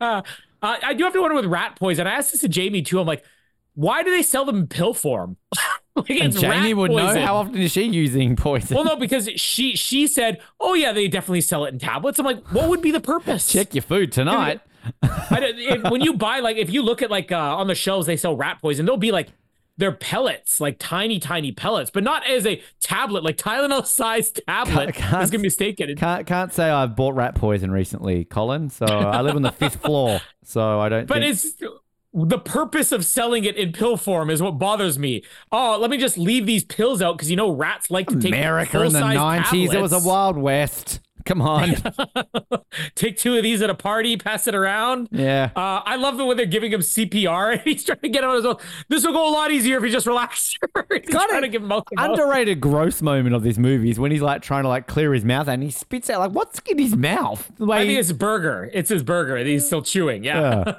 ah! 0.00 0.22
Uh, 0.62 0.76
I 0.82 0.94
do 0.94 1.04
have 1.04 1.12
to 1.12 1.20
wonder 1.20 1.34
with 1.36 1.46
rat 1.46 1.76
poison. 1.78 2.06
I 2.06 2.12
asked 2.12 2.32
this 2.32 2.40
to 2.42 2.48
Jamie 2.48 2.82
too. 2.82 3.00
I'm 3.00 3.06
like, 3.06 3.24
why 3.74 4.02
do 4.02 4.10
they 4.10 4.22
sell 4.22 4.44
them 4.44 4.56
in 4.56 4.66
pill 4.66 4.94
form? 4.94 5.36
like 5.96 6.10
and 6.10 6.36
Jamie 6.36 6.74
would 6.74 6.90
know. 6.90 7.20
How 7.20 7.36
often 7.36 7.56
is 7.56 7.72
she 7.72 7.84
using 7.84 8.36
poison? 8.36 8.74
Well, 8.74 8.84
no, 8.84 8.96
because 8.96 9.28
she 9.36 9.76
she 9.76 10.06
said, 10.06 10.40
"Oh 10.60 10.74
yeah, 10.74 10.92
they 10.92 11.08
definitely 11.08 11.42
sell 11.42 11.64
it 11.64 11.74
in 11.74 11.78
tablets." 11.78 12.18
I'm 12.18 12.24
like, 12.24 12.44
what 12.48 12.68
would 12.68 12.80
be 12.80 12.90
the 12.90 13.00
purpose? 13.00 13.52
Check 13.52 13.74
your 13.74 13.82
food 13.82 14.12
tonight. 14.12 14.60
I 15.02 15.80
when 15.88 16.00
you 16.00 16.14
buy 16.14 16.40
like 16.40 16.56
if 16.56 16.70
you 16.70 16.82
look 16.82 17.02
at 17.02 17.10
like 17.10 17.32
uh, 17.32 17.56
on 17.56 17.66
the 17.66 17.74
shelves 17.74 18.06
they 18.06 18.16
sell 18.16 18.36
rat 18.36 18.58
poison, 18.60 18.86
there'll 18.86 18.98
be 18.98 19.12
like 19.12 19.28
they're 19.78 19.92
pellets, 19.92 20.60
like 20.60 20.76
tiny, 20.78 21.18
tiny 21.18 21.52
pellets, 21.52 21.90
but 21.90 22.02
not 22.02 22.26
as 22.28 22.46
a 22.46 22.62
tablet, 22.80 23.22
like 23.24 23.36
Tylenol-sized 23.36 24.40
tablet. 24.46 24.94
Can't- 24.94 25.22
Is 25.22 25.30
gonna 25.30 25.42
be 25.42 25.46
mistaken. 25.48 25.94
Can't 25.96 26.26
can't 26.26 26.52
say 26.52 26.70
I've 26.70 26.96
bought 26.96 27.14
rat 27.14 27.34
poison 27.34 27.70
recently, 27.70 28.24
Colin. 28.24 28.70
So 28.70 28.86
I 28.86 29.20
live 29.22 29.36
on 29.36 29.42
the 29.42 29.52
fifth 29.52 29.76
floor, 29.82 30.20
so 30.44 30.80
I 30.80 30.88
don't. 30.88 31.06
But 31.06 31.22
think- 31.22 31.32
it's 31.34 31.54
the 32.14 32.38
purpose 32.38 32.92
of 32.92 33.04
selling 33.04 33.44
it 33.44 33.56
in 33.56 33.72
pill 33.72 33.98
form 33.98 34.30
is 34.30 34.40
what 34.40 34.52
bothers 34.52 34.98
me. 34.98 35.22
Oh, 35.52 35.76
let 35.78 35.90
me 35.90 35.98
just 35.98 36.16
leave 36.16 36.46
these 36.46 36.64
pills 36.64 37.02
out 37.02 37.18
because 37.18 37.30
you 37.30 37.36
know 37.36 37.50
rats 37.50 37.90
like 37.90 38.08
to 38.08 38.16
take 38.18 38.32
America 38.32 38.80
in 38.82 38.92
the 38.94 39.00
nineties. 39.00 39.72
It 39.74 39.82
was 39.82 39.92
a 39.92 40.00
wild 40.00 40.38
west. 40.38 41.00
Come 41.26 41.42
on, 41.42 41.74
Take 42.94 43.16
two 43.18 43.36
of 43.36 43.42
these 43.42 43.60
at 43.60 43.68
a 43.68 43.74
party, 43.74 44.16
pass 44.16 44.46
it 44.46 44.54
around. 44.54 45.08
yeah. 45.10 45.50
Uh, 45.56 45.82
I 45.84 45.96
love 45.96 46.16
the 46.16 46.24
way 46.24 46.34
they're 46.36 46.46
giving 46.46 46.72
him 46.72 46.80
CPR 46.80 47.52
and 47.54 47.60
he's 47.64 47.84
trying 47.84 47.98
to 48.00 48.08
get 48.08 48.22
him 48.24 48.30
on 48.30 48.36
his 48.36 48.46
own. 48.46 48.56
This 48.88 49.04
will 49.04 49.12
go 49.12 49.28
a 49.28 49.32
lot 49.32 49.50
easier 49.50 49.76
if 49.78 49.82
he 49.84 49.90
just 49.90 50.06
relaxes. 50.06 50.56
he's 50.90 51.08
Got 51.10 51.28
trying 51.28 51.38
it. 51.38 51.40
to 51.42 51.48
give 51.48 51.62
him 51.62 51.68
mouth 51.68 51.84
to 51.86 51.96
mouth. 51.96 52.10
Underrated 52.10 52.60
gross 52.60 53.02
moment 53.02 53.34
of 53.34 53.42
this 53.42 53.58
movie 53.58 53.90
is 53.90 53.98
when 53.98 54.10
he's 54.12 54.22
like 54.22 54.40
trying 54.42 54.62
to 54.62 54.68
like 54.68 54.86
clear 54.86 55.12
his 55.12 55.24
mouth 55.24 55.48
and 55.48 55.62
he 55.62 55.70
spits 55.70 56.08
out 56.08 56.20
like 56.20 56.30
what's 56.30 56.60
in 56.70 56.78
his 56.78 56.96
mouth. 56.96 57.50
Way 57.58 57.78
I 57.78 57.86
think 57.86 57.98
it's 57.98 58.12
burger. 58.12 58.70
It's 58.72 58.88
his 58.90 59.02
burger. 59.02 59.36
He's 59.38 59.66
still 59.66 59.82
chewing. 59.82 60.22
Yeah. 60.24 60.62
Yeah. 60.66 60.74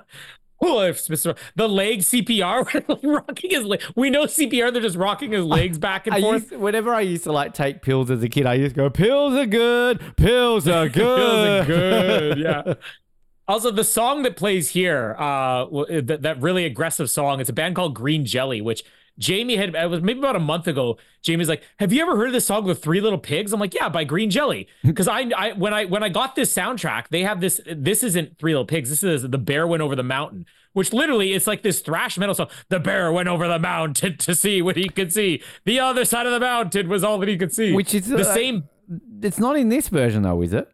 The 0.60 1.68
leg 1.68 2.00
CPR, 2.00 2.88
like 2.88 3.00
rocking 3.04 3.52
his 3.52 3.64
leg. 3.64 3.82
We 3.96 4.10
know 4.10 4.24
CPR. 4.26 4.72
They're 4.74 4.82
just 4.82 4.98
rocking 4.98 5.32
his 5.32 5.46
legs 5.46 5.78
back 5.78 6.08
and 6.08 6.16
I 6.16 6.22
forth. 6.22 6.52
used, 6.52 6.62
whenever 6.62 6.94
I 6.94 7.02
used 7.02 7.24
to 7.26 7.32
like 7.32 7.54
take 7.54 7.82
pills 7.82 8.10
as 8.12 8.24
a 8.24 8.30
kid, 8.30 8.46
I 8.46 8.56
used 8.56 8.76
to 8.76 8.82
go, 8.82 8.90
pills 8.90 9.34
are 9.36 9.46
good, 9.46 10.02
pills 10.18 10.68
are 10.68 10.90
good. 10.90 11.66
Feels 11.66 11.80
good. 11.80 12.38
Yeah. 12.40 12.74
Also, 13.50 13.72
the 13.72 13.86
song 13.86 14.24
that 14.24 14.36
plays 14.36 14.72
here, 14.72 15.16
uh, 15.18 15.66
that, 16.02 16.20
that 16.24 16.42
really 16.42 16.66
aggressive 16.66 17.10
song, 17.10 17.40
it's 17.40 17.50
a 17.50 17.54
band 17.54 17.78
called 17.78 17.96
Green 17.96 18.26
Jelly, 18.26 18.60
which 18.60 18.84
Jamie 19.20 19.56
had, 19.56 19.74
it 19.74 19.90
was 19.90 20.02
maybe 20.02 20.20
about 20.20 20.36
a 20.36 20.40
month 20.40 20.68
ago. 20.68 20.98
Jamie's 21.22 21.50
like, 21.50 21.64
"Have 21.80 21.92
you 21.92 22.02
ever 22.02 22.16
heard 22.16 22.28
of 22.28 22.34
this 22.34 22.46
song, 22.46 22.66
The 22.68 22.76
Three 22.76 23.02
Little 23.02 23.18
Pigs?" 23.18 23.52
I'm 23.52 23.60
like, 23.60 23.74
"Yeah, 23.74 23.90
by 23.90 24.04
Green 24.04 24.30
Jelly." 24.30 24.68
Because 24.84 25.08
I, 25.08 25.30
I, 25.36 25.54
when 25.54 25.74
I, 25.74 25.86
when 25.86 26.04
I 26.04 26.10
got 26.10 26.36
this 26.36 26.54
soundtrack, 26.54 27.08
they 27.10 27.24
have 27.24 27.42
this. 27.42 27.60
This 27.66 28.04
isn't 28.04 28.38
Three 28.38 28.54
Little 28.54 28.66
Pigs. 28.66 28.90
This 28.90 29.04
is 29.04 29.24
The 29.24 29.38
Bear 29.38 29.66
Went 29.68 29.82
Over 29.82 29.96
the 29.96 30.04
Mountain, 30.04 30.46
which 30.74 30.94
literally 30.94 31.34
it's 31.34 31.48
like 31.48 31.64
this 31.64 31.80
thrash 31.80 32.18
metal 32.18 32.36
song. 32.36 32.48
The 32.70 32.80
bear 32.80 33.12
went 33.12 33.28
over 33.28 33.48
the 33.48 33.60
mountain 33.60 34.18
to 34.20 34.36
see 34.36 34.62
what 34.62 34.76
he 34.76 34.88
could 34.90 35.12
see. 35.12 35.42
The 35.66 35.80
other 35.80 36.06
side 36.06 36.26
of 36.26 36.32
the 36.32 36.40
mountain 36.40 36.88
was 36.88 37.04
all 37.04 37.18
that 37.20 37.30
he 37.30 37.38
could 37.38 37.54
see. 37.54 37.74
Which 37.74 37.94
is, 37.94 38.08
the 38.08 38.20
uh, 38.20 38.34
same. 38.34 38.70
It's 39.22 39.40
not 39.40 39.58
in 39.58 39.70
this 39.70 39.90
version 39.90 40.22
though, 40.24 40.42
is 40.42 40.54
it? 40.54 40.70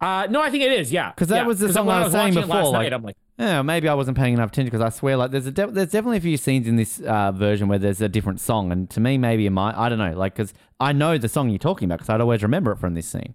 Uh, 0.00 0.26
no, 0.30 0.40
I 0.40 0.50
think 0.50 0.62
it 0.64 0.72
is. 0.72 0.92
Yeah, 0.92 1.10
because 1.10 1.28
that 1.28 1.38
Yeah. 1.42 1.46
was 1.46 1.58
the 1.58 1.72
song 1.72 1.86
when 1.86 1.96
I 1.96 2.04
was 2.04 2.12
saying 2.12 2.32
it 2.34 2.36
last 2.36 2.46
before, 2.46 2.72
like- 2.72 2.82
night, 2.84 2.92
I'm 2.92 3.02
like, 3.02 3.16
Yeah, 3.38 3.62
maybe 3.62 3.88
I 3.88 3.94
wasn't 3.94 4.16
paying 4.16 4.34
enough 4.34 4.50
attention 4.50 4.66
because 4.66 4.80
I 4.80 4.88
swear, 4.88 5.16
like, 5.16 5.30
there's 5.30 5.46
a 5.46 5.52
de- 5.52 5.68
there's 5.68 5.92
definitely 5.92 6.16
a 6.16 6.20
few 6.20 6.36
scenes 6.36 6.66
in 6.66 6.74
this 6.74 7.00
uh, 7.00 7.30
version 7.30 7.68
where 7.68 7.78
there's 7.78 8.00
a 8.00 8.08
different 8.08 8.40
song, 8.40 8.72
and 8.72 8.90
to 8.90 9.00
me, 9.00 9.16
maybe 9.16 9.46
in 9.46 9.52
my 9.52 9.72
I 9.80 9.88
don't 9.88 9.98
know, 9.98 10.12
like, 10.12 10.34
because 10.34 10.52
I 10.80 10.92
know 10.92 11.18
the 11.18 11.28
song 11.28 11.48
you're 11.48 11.58
talking 11.58 11.86
about 11.86 11.98
because 11.98 12.08
I'd 12.08 12.20
always 12.20 12.42
remember 12.42 12.72
it 12.72 12.78
from 12.78 12.94
this 12.94 13.06
scene. 13.06 13.34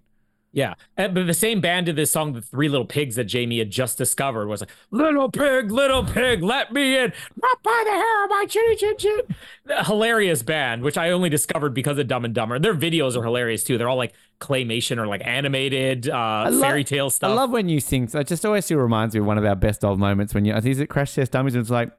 Yeah. 0.54 0.74
And, 0.96 1.14
but 1.14 1.26
the 1.26 1.34
same 1.34 1.60
band 1.60 1.86
did 1.86 1.96
this 1.96 2.10
song, 2.12 2.32
"The 2.32 2.40
Three 2.40 2.68
Little 2.68 2.86
Pigs," 2.86 3.16
that 3.16 3.24
Jamie 3.24 3.58
had 3.58 3.70
just 3.70 3.98
discovered. 3.98 4.46
Was 4.48 4.60
like, 4.60 4.70
"Little 4.90 5.30
pig, 5.30 5.70
little 5.70 6.04
pig, 6.04 6.42
let 6.42 6.72
me 6.72 6.96
in, 6.96 7.12
not 7.42 7.62
by 7.62 7.82
the 7.84 7.90
hair 7.92 8.24
of 8.24 8.30
my 8.30 8.46
chinny 8.48 8.76
chin 8.76 8.96
chin." 8.96 9.20
The 9.66 9.84
Hilarious 9.84 10.42
band, 10.42 10.82
which 10.82 10.96
I 10.96 11.10
only 11.10 11.28
discovered 11.28 11.74
because 11.74 11.98
of 11.98 12.06
Dumb 12.06 12.24
and 12.24 12.32
Dumber. 12.34 12.58
Their 12.58 12.74
videos 12.74 13.16
are 13.16 13.22
hilarious 13.22 13.64
too. 13.64 13.76
They're 13.76 13.88
all 13.88 13.96
like 13.96 14.14
claymation 14.40 14.98
or 14.98 15.06
like 15.06 15.22
animated 15.24 16.08
uh, 16.08 16.48
lo- 16.50 16.60
fairy 16.60 16.84
tale 16.84 17.10
stuff. 17.10 17.30
I 17.30 17.34
love 17.34 17.50
when 17.50 17.68
you 17.68 17.80
sing. 17.80 18.08
So 18.08 18.20
it 18.20 18.26
just 18.28 18.44
always 18.46 18.64
still 18.64 18.78
reminds 18.78 19.14
me 19.14 19.20
of 19.20 19.26
one 19.26 19.38
of 19.38 19.44
our 19.44 19.56
best 19.56 19.84
of 19.84 19.98
moments 19.98 20.34
when 20.34 20.44
you. 20.44 20.54
I 20.54 20.60
think 20.60 20.78
it 20.78 20.86
Crash 20.88 21.14
Test 21.14 21.32
Dummies. 21.32 21.54
And 21.54 21.62
it's 21.62 21.70
like, 21.70 21.90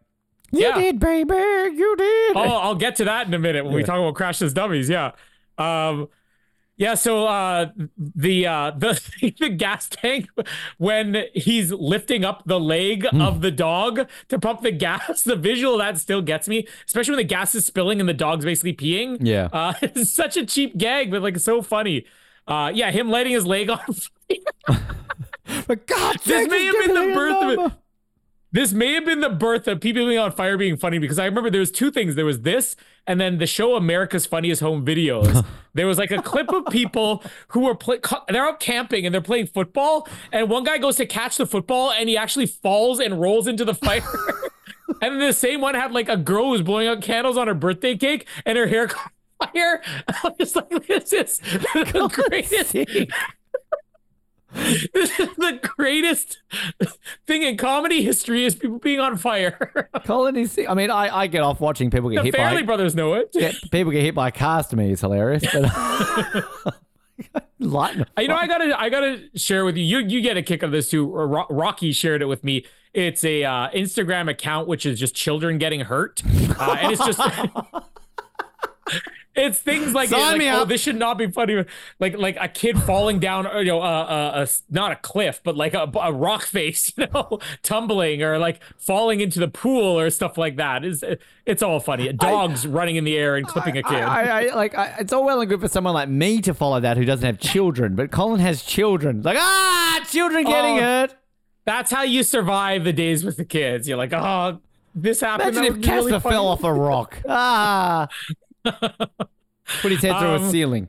you 0.52 0.62
Yeah. 0.62 0.80
did, 0.80 1.00
baby, 1.00 1.34
you 1.34 1.96
did. 1.98 2.38
Oh, 2.38 2.58
I'll 2.58 2.76
get 2.76 2.96
to 2.98 3.06
that 3.06 3.28
in 3.28 3.34
a 3.34 3.40
minute 3.40 3.66
when 3.66 3.74
we 3.74 3.84
talk 3.84 3.98
about 4.00 4.16
Crash 4.16 4.40
Test 4.40 4.56
Dummies. 4.56 4.90
Yeah. 4.90 5.12
Um, 5.58 6.08
yeah, 6.78 6.94
so 6.96 7.26
uh 7.28 7.68
the 7.98 8.48
uh 8.48 8.72
the 8.72 9.00
the 9.40 9.50
gas 9.50 9.88
tank 9.90 10.28
when 10.78 11.26
he's 11.34 11.72
lifting 11.72 12.26
up 12.26 12.44
the 12.46 12.60
leg 12.60 13.06
Hmm. 13.10 13.22
of 13.22 13.42
the 13.42 13.52
dog 13.52 14.08
to 14.30 14.40
pump 14.40 14.62
the 14.62 14.72
gas, 14.72 15.22
the 15.24 15.36
visual 15.36 15.74
of 15.76 15.80
that 15.80 15.98
still 15.98 16.22
gets 16.22 16.48
me, 16.48 16.68
especially 16.86 17.12
when 17.14 17.18
the 17.26 17.34
gas 17.36 17.56
is 17.56 17.66
spilling 17.66 18.00
and 18.00 18.10
the 18.10 18.14
dog's 18.14 18.46
basically 18.46 18.74
peeing. 18.74 19.18
Yeah. 19.22 19.50
Uh 19.54 19.74
it's 19.82 20.14
such 20.14 20.38
a 20.38 20.46
cheap 20.46 20.78
gag, 20.78 21.12
but 21.12 21.22
like 21.22 21.38
so 21.40 21.62
funny. 21.62 22.06
Uh 22.48 22.72
yeah, 22.74 22.92
him 22.92 23.10
lighting 23.10 23.34
his 23.34 23.46
leg 23.46 23.70
on 23.70 23.80
fire. 23.80 24.78
For 25.64 25.76
God's 25.76 26.24
This 26.24 26.48
may 26.48 26.66
have 26.66 26.76
been 26.86 26.94
the 26.94 27.14
birth 27.16 27.44
of 27.44 27.50
it. 27.72 27.72
This 28.56 28.72
may 28.72 28.94
have 28.94 29.04
been 29.04 29.20
the 29.20 29.28
birth 29.28 29.68
of 29.68 29.82
people 29.82 30.08
being 30.08 30.18
on 30.18 30.32
fire 30.32 30.56
being 30.58 30.78
funny 30.78 30.98
because 30.98 31.20
I 31.20 31.26
remember 31.26 31.50
there 31.50 31.60
was 31.60 31.72
two 31.72 31.92
things. 31.92 32.16
There 32.16 32.24
was 32.24 32.44
this, 32.44 32.78
and 33.06 33.20
then 33.20 33.38
the 33.38 33.46
show 33.46 33.76
America's 33.76 34.26
Funniest 34.26 34.62
Home 34.62 34.86
Videos. 34.86 35.46
there 35.74 35.86
was 35.86 35.98
like 35.98 36.10
a 36.10 36.22
clip 36.22 36.48
of 36.54 36.68
people 36.68 37.22
who 37.50 37.66
were 37.66 37.76
play, 37.76 38.00
they're 38.30 38.48
out 38.48 38.62
camping 38.62 39.06
and 39.06 39.14
they're 39.14 39.20
playing 39.20 39.48
football, 39.48 40.08
and 40.32 40.50
one 40.50 40.64
guy 40.64 40.78
goes 40.78 40.96
to 40.96 41.06
catch 41.06 41.36
the 41.36 41.46
football 41.46 41.92
and 41.92 42.08
he 42.08 42.16
actually 42.16 42.46
falls 42.46 43.02
and 43.02 43.20
rolls 43.20 43.46
into 43.46 43.66
the 43.66 43.74
fire. 43.74 44.02
and 45.02 45.20
then 45.20 45.20
the 45.20 45.34
same 45.34 45.60
one 45.60 45.76
had 45.76 45.92
like 45.92 46.08
a 46.08 46.16
girl 46.16 46.46
who 46.46 46.52
was 46.52 46.62
blowing 46.62 46.88
out 46.88 47.02
candles 47.02 47.36
on 47.36 47.48
her 47.48 47.54
birthday 47.54 47.98
cake, 47.98 48.26
and 48.46 48.58
her 48.58 48.68
hair 48.68 48.88
caught 48.88 49.12
fire. 49.38 49.82
I'm 50.24 50.32
just 50.40 50.56
like, 50.56 50.70
this 50.88 51.12
is 51.12 51.40
the 51.40 52.10
greatest. 52.30 52.74
This 54.56 55.20
is 55.20 55.30
the 55.36 55.60
greatest 55.62 56.40
thing 57.28 57.44
in 57.44 57.58
comedy 57.58 58.04
history 58.04 58.46
is 58.46 58.56
people 58.56 58.80
being 58.80 59.00
on 59.00 59.18
fire. 59.18 59.90
Colin 60.06 60.38
is. 60.38 60.60
I 60.68 60.74
mean, 60.74 60.90
I, 60.90 61.16
I 61.16 61.28
get 61.28 61.44
off 61.44 61.60
watching 61.60 61.92
people 61.92 62.10
get 62.10 62.18
the 62.18 62.24
hit 62.24 62.36
Family 62.36 62.62
by 62.62 62.68
Brothers 62.68 62.96
know 62.96 63.14
it. 63.14 63.32
get, 63.34 63.56
people 63.72 63.92
get 63.92 64.02
hit 64.02 64.16
by 64.16 64.32
cars. 64.32 64.68
To 64.68 64.76
me, 64.76 64.92
is 64.92 65.02
hilarious. 65.02 65.44
But. 65.52 66.46
You 67.58 67.70
know, 68.28 68.36
I 68.36 68.46
gotta, 68.46 68.78
I 68.78 68.90
gotta 68.90 69.30
share 69.36 69.64
with 69.64 69.78
you. 69.78 69.84
You, 69.86 70.00
you 70.00 70.22
get 70.22 70.36
a 70.36 70.44
kick 70.44 70.64
of 70.64 70.72
this 70.72 70.90
too. 70.90 71.10
Rocky 71.10 71.94
shared 71.94 72.22
it 72.22 72.26
with 72.26 72.44
me. 72.44 72.66
It's 72.94 73.24
a 73.24 73.44
uh, 73.46 73.70
Instagram 73.70 74.30
account 74.30 74.68
which 74.68 74.86
is 74.86 75.00
just 75.00 75.16
children 75.16 75.58
getting 75.58 75.80
hurt, 75.80 76.22
uh, 76.60 76.78
and 76.80 76.92
it's 76.92 77.06
just. 77.06 77.20
It's 79.38 79.60
things 79.60 79.94
like, 79.94 80.08
Sign 80.08 80.40
like, 80.40 80.48
oh, 80.48 80.62
up. 80.62 80.70
this 80.70 80.80
should 80.80 80.96
not 80.96 81.18
be 81.18 81.30
funny. 81.30 81.66
Like 82.00 82.18
like 82.18 82.38
a 82.40 82.48
kid 82.48 82.82
falling 82.84 83.20
down, 83.20 83.46
or, 83.46 83.60
you 83.60 83.66
know, 83.66 83.82
uh, 83.82 83.86
uh, 83.86 84.46
a, 84.48 84.74
not 84.74 84.94
a 84.94 84.96
cliff, 84.96 85.42
but 85.44 85.58
like 85.58 85.74
a, 85.74 85.92
a 86.02 86.14
rock 86.14 86.44
face, 86.44 86.94
you 86.98 87.08
know, 87.14 87.40
tumbling 87.62 88.24
or 88.24 88.40
like 88.40 88.62
falling 88.78 89.20
into 89.20 89.40
the 89.40 89.50
pool 89.50 90.00
or 90.00 90.10
stuff 90.10 90.38
like 90.38 90.56
that. 90.56 90.86
Is 90.86 91.04
it's 91.46 91.62
all 91.62 91.82
funny. 91.82 92.14
Dogs 92.14 92.66
running 92.66 92.96
in 92.96 93.04
the 93.04 93.18
air 93.18 93.36
and 93.36 93.46
clipping 93.46 93.78
a 93.78 93.84
kid. 93.84 94.02
I, 94.04 94.44
I, 94.44 94.56
like 94.56 94.74
I, 94.74 94.96
it's 95.00 95.12
all 95.12 95.26
well 95.26 95.42
and 95.42 95.50
good 95.50 95.60
for 95.60 95.68
someone 95.68 95.94
like 95.94 96.08
me 96.08 96.40
to 96.42 96.54
follow 96.54 96.80
that 96.80 96.96
who 96.96 97.04
doesn't 97.04 97.26
have 97.26 97.40
children, 97.40 97.96
but 97.96 98.12
Colin 98.12 98.40
has 98.40 98.64
children. 98.64 99.22
Like 99.22 99.38
ah, 99.38 100.06
children 100.10 100.46
getting 100.46 100.78
Oh, 100.78 100.82
hurt. 100.82 101.16
That's 101.66 101.92
how 101.92 102.04
you 102.04 102.24
survive 102.24 102.84
the 102.84 102.94
days 102.94 103.26
with 103.26 103.38
the 103.38 103.46
kids. 103.46 103.88
You're 103.88 103.98
like, 103.98 104.14
oh, 104.14 104.62
this 104.94 105.20
happened. 105.20 105.58
Imagine 105.58 105.64
if 105.66 105.72
would 105.74 105.82
be 105.82 105.90
really 105.90 106.12
Casper 106.14 106.30
fell 106.30 106.48
off 106.48 106.64
a 106.64 106.74
rock. 106.74 107.22
Ah, 107.28 108.08
put 109.82 109.92
his 109.92 110.02
head 110.02 110.18
through 110.20 110.28
a 110.30 110.36
Um, 110.40 110.52
ceiling. 110.52 110.88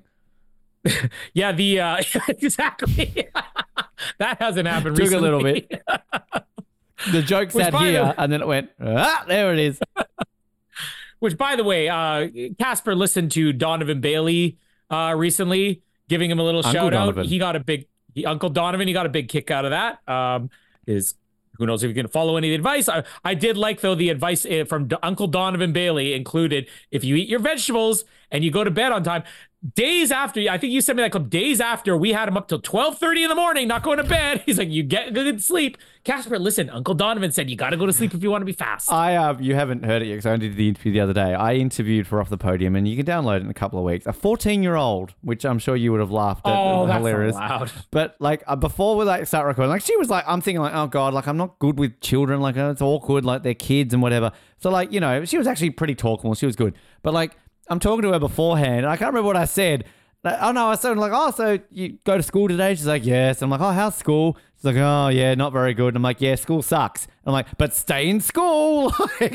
Yeah, 1.34 1.50
the 1.52 1.80
uh 1.80 1.96
exactly. 2.28 3.28
that 4.18 4.40
hasn't 4.40 4.68
happened 4.68 4.98
recently. 4.98 5.28
Took 5.30 5.42
a 5.42 5.42
little 5.42 5.42
bit. 5.42 5.82
The 7.12 7.22
joke 7.22 7.50
sat 7.50 7.72
by 7.72 7.84
the- 7.86 7.90
here, 7.90 8.14
and 8.16 8.32
then 8.32 8.40
it 8.40 8.46
went 8.46 8.70
ah. 8.80 9.24
There 9.26 9.52
it 9.52 9.58
is. 9.58 9.80
Which, 11.18 11.36
by 11.36 11.56
the 11.56 11.64
way, 11.64 11.88
uh 11.88 12.28
Casper 12.58 12.94
listened 12.94 13.32
to 13.32 13.52
Donovan 13.52 14.00
Bailey 14.00 14.58
uh 14.90 15.14
recently, 15.16 15.82
giving 16.08 16.30
him 16.30 16.38
a 16.38 16.44
little 16.44 16.60
Uncle 16.64 16.72
shout 16.72 16.92
Donovan. 16.92 17.20
out. 17.24 17.26
He 17.26 17.38
got 17.38 17.56
a 17.56 17.60
big 17.60 17.86
he, 18.14 18.24
Uncle 18.24 18.50
Donovan. 18.50 18.86
He 18.86 18.94
got 18.94 19.06
a 19.06 19.10
big 19.10 19.28
kick 19.28 19.50
out 19.50 19.64
of 19.64 19.72
that. 19.72 20.06
Um, 20.08 20.50
is 20.86 21.14
who 21.58 21.66
knows 21.66 21.82
if 21.82 21.88
you 21.88 21.94
can 21.94 22.08
follow 22.08 22.36
any 22.36 22.48
of 22.48 22.50
the 22.50 22.54
advice. 22.56 22.88
I, 22.88 23.04
I 23.24 23.34
did 23.34 23.56
like 23.56 23.80
though 23.80 23.94
the 23.94 24.10
advice 24.10 24.44
uh, 24.46 24.64
from 24.68 24.88
D- 24.88 24.96
Uncle 25.02 25.26
Donovan 25.26 25.72
Bailey 25.72 26.14
included 26.14 26.68
if 26.90 27.04
you 27.04 27.16
eat 27.16 27.28
your 27.28 27.40
vegetables 27.40 28.04
and 28.30 28.44
you 28.44 28.50
go 28.50 28.64
to 28.64 28.70
bed 28.70 28.92
on 28.92 29.02
time. 29.02 29.22
Days 29.74 30.12
after, 30.12 30.40
I 30.48 30.58
think 30.58 30.72
you 30.72 30.80
sent 30.80 30.96
me 30.96 31.02
that 31.02 31.10
clip. 31.10 31.28
Days 31.28 31.60
after, 31.60 31.96
we 31.96 32.12
had 32.12 32.28
him 32.28 32.36
up 32.36 32.46
till 32.46 32.60
twelve 32.60 32.98
thirty 32.98 33.24
in 33.24 33.28
the 33.28 33.34
morning, 33.34 33.66
not 33.66 33.82
going 33.82 33.96
to 33.96 34.04
bed. 34.04 34.42
He's 34.46 34.58
like, 34.58 34.68
"You 34.68 34.84
get 34.84 35.12
good 35.12 35.42
sleep." 35.42 35.76
Casper, 36.04 36.38
listen, 36.38 36.70
Uncle 36.70 36.94
Donovan 36.94 37.32
said 37.32 37.50
you 37.50 37.56
got 37.56 37.70
to 37.70 37.76
go 37.76 37.84
to 37.84 37.92
sleep 37.92 38.14
if 38.14 38.22
you 38.22 38.30
want 38.30 38.42
to 38.42 38.46
be 38.46 38.52
fast. 38.52 38.92
I 38.92 39.16
uh, 39.16 39.36
you 39.40 39.56
haven't 39.56 39.84
heard 39.84 40.02
it 40.02 40.06
yet 40.06 40.14
because 40.14 40.26
I 40.26 40.32
only 40.32 40.48
did 40.50 40.56
the 40.56 40.68
interview 40.68 40.92
the 40.92 41.00
other 41.00 41.14
day. 41.14 41.34
I 41.34 41.54
interviewed 41.54 42.06
for 42.06 42.20
Off 42.20 42.28
the 42.28 42.38
Podium, 42.38 42.76
and 42.76 42.86
you 42.86 42.96
can 42.96 43.06
download 43.06 43.38
it 43.38 43.42
in 43.42 43.50
a 43.50 43.54
couple 43.54 43.80
of 43.80 43.84
weeks. 43.84 44.06
A 44.06 44.12
14 44.12 44.62
year 44.62 44.76
old, 44.76 45.14
which 45.22 45.44
I'm 45.44 45.58
sure 45.58 45.74
you 45.74 45.90
would 45.90 46.00
have 46.00 46.12
laughed 46.12 46.46
at. 46.46 46.52
oh, 46.54 46.86
that's 46.86 46.98
hilarious. 46.98 47.34
loud. 47.34 47.72
But 47.90 48.14
like 48.20 48.44
uh, 48.46 48.54
before 48.54 48.96
we 48.96 49.04
like 49.04 49.26
start 49.26 49.46
recording, 49.46 49.70
like 49.70 49.82
she 49.82 49.96
was 49.96 50.10
like, 50.10 50.24
I'm 50.28 50.40
thinking 50.42 50.60
like, 50.60 50.74
oh 50.74 50.86
god, 50.86 51.12
like 51.12 51.26
I'm 51.26 51.38
not 51.38 51.58
good 51.58 51.76
with 51.78 51.98
children. 52.00 52.40
Like 52.40 52.56
uh, 52.56 52.70
it's 52.70 52.82
awkward, 52.82 53.24
like 53.24 53.42
they're 53.42 53.54
kids 53.54 53.92
and 53.92 54.00
whatever. 54.02 54.30
So 54.58 54.70
like 54.70 54.92
you 54.92 55.00
know, 55.00 55.24
she 55.24 55.38
was 55.38 55.48
actually 55.48 55.70
pretty 55.70 55.96
talkable. 55.96 56.38
She 56.38 56.46
was 56.46 56.54
good. 56.54 56.74
But 57.02 57.14
like 57.14 57.36
I'm 57.68 57.80
talking 57.80 58.02
to 58.02 58.12
her 58.12 58.18
beforehand, 58.18 58.78
and 58.78 58.86
I 58.86 58.96
can't 58.96 59.08
remember 59.08 59.26
what 59.26 59.36
I 59.36 59.44
said. 59.44 59.84
Like, 60.24 60.38
oh 60.40 60.52
no, 60.52 60.68
I 60.68 60.74
said 60.74 60.96
like, 60.98 61.12
oh, 61.14 61.30
so 61.30 61.58
you 61.70 61.98
go 62.04 62.16
to 62.16 62.22
school 62.22 62.48
today? 62.48 62.74
She's 62.74 62.86
like, 62.86 63.04
yes. 63.04 63.42
I'm 63.42 63.50
like, 63.50 63.60
oh, 63.60 63.70
how's 63.70 63.94
school? 63.94 64.36
She's 64.56 64.64
like, 64.64 64.76
oh 64.76 65.08
yeah, 65.08 65.34
not 65.34 65.52
very 65.52 65.72
good. 65.72 65.88
And 65.88 65.96
I'm 65.96 66.02
like, 66.02 66.20
yeah, 66.20 66.34
school 66.34 66.62
sucks. 66.62 67.06
I'm 67.24 67.32
like, 67.32 67.46
but 67.58 67.74
stay 67.74 68.08
in 68.08 68.20
school. 68.20 68.92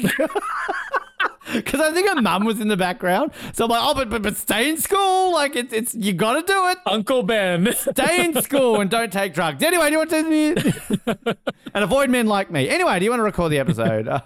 Because 1.52 1.80
I 1.82 1.92
think 1.92 2.08
her 2.08 2.22
mum 2.22 2.46
was 2.46 2.60
in 2.60 2.68
the 2.68 2.78
background. 2.78 3.32
So 3.54 3.66
I'm 3.66 3.70
like, 3.70 3.82
oh, 3.84 3.94
but, 3.94 4.10
but, 4.10 4.22
but 4.22 4.38
stay 4.38 4.70
in 4.70 4.78
school. 4.78 5.34
Like, 5.34 5.56
it's, 5.56 5.74
it's 5.74 5.96
you 5.96 6.14
got 6.14 6.34
to 6.34 6.42
do 6.42 6.70
it. 6.70 6.78
Uncle 6.86 7.24
Ben. 7.24 7.74
Stay 7.74 8.26
in 8.26 8.42
school 8.42 8.80
and 8.80 8.90
don't 8.90 9.12
take 9.12 9.34
drugs. 9.34 9.64
Anyway, 9.64 9.88
do 9.88 9.92
you 9.92 9.98
want 9.98 10.10
to 10.10 11.38
And 11.74 11.84
avoid 11.84 12.10
men 12.10 12.28
like 12.28 12.52
me. 12.52 12.70
Anyway, 12.70 13.00
do 13.00 13.06
you 13.06 13.12
want 13.12 13.20
to 13.20 13.24
record 13.24 13.52
the 13.52 13.60
episode? 13.60 14.08
Uh, 14.08 14.22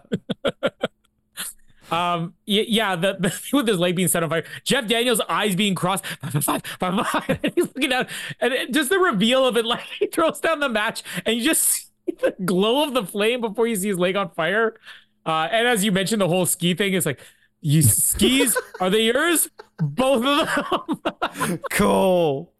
Um, 1.91 2.34
yeah, 2.45 2.95
the, 2.95 3.18
the 3.20 3.30
thing 3.30 3.57
with 3.57 3.68
his 3.68 3.80
leg 3.80 3.95
being 3.95 4.07
set 4.07 4.24
on 4.24 4.30
fire, 4.30 4.44
Jeff 4.64 4.88
Daniels' 4.88 5.22
eyes 5.30 5.56
being 5.56 5.76
crossed, 5.76 6.06
and 6.22 7.40
he's 7.56 7.68
looking 7.68 7.90
down, 7.90 8.07
and 8.40 8.53
it, 8.53 8.74
just 8.74 8.90
the 8.90 8.99
reveal 8.99 9.45
of 9.45 9.57
it, 9.57 9.66
like 9.66 9.86
he 9.99 10.07
throws 10.07 10.40
down 10.40 10.60
the 10.60 10.70
match, 10.70 11.03
and 11.26 11.38
you 11.38 11.44
just 11.44 11.64
see 11.64 12.14
the 12.22 12.36
glow 12.44 12.84
of 12.84 12.94
the 12.94 13.03
flame 13.03 13.41
before 13.41 13.68
you 13.68 13.76
see 13.76 13.88
his 13.88 13.99
leg 13.99 14.16
on 14.16 14.30
fire. 14.32 14.80
Uh, 15.26 15.48
and 15.52 15.68
as 15.68 15.84
you 15.84 15.91
mentioned, 15.91 16.22
the 16.22 16.28
whole 16.28 16.45
ski 16.45 16.74
thing 16.76 16.94
is 16.94 17.06
like, 17.06 17.20
you 17.62 17.82
skis 17.82 18.56
are 18.80 18.91
they 18.91 19.06
yours? 19.06 19.49
Both 19.80 20.24
of 20.24 20.99
them. 21.41 21.60
cool. 21.72 22.53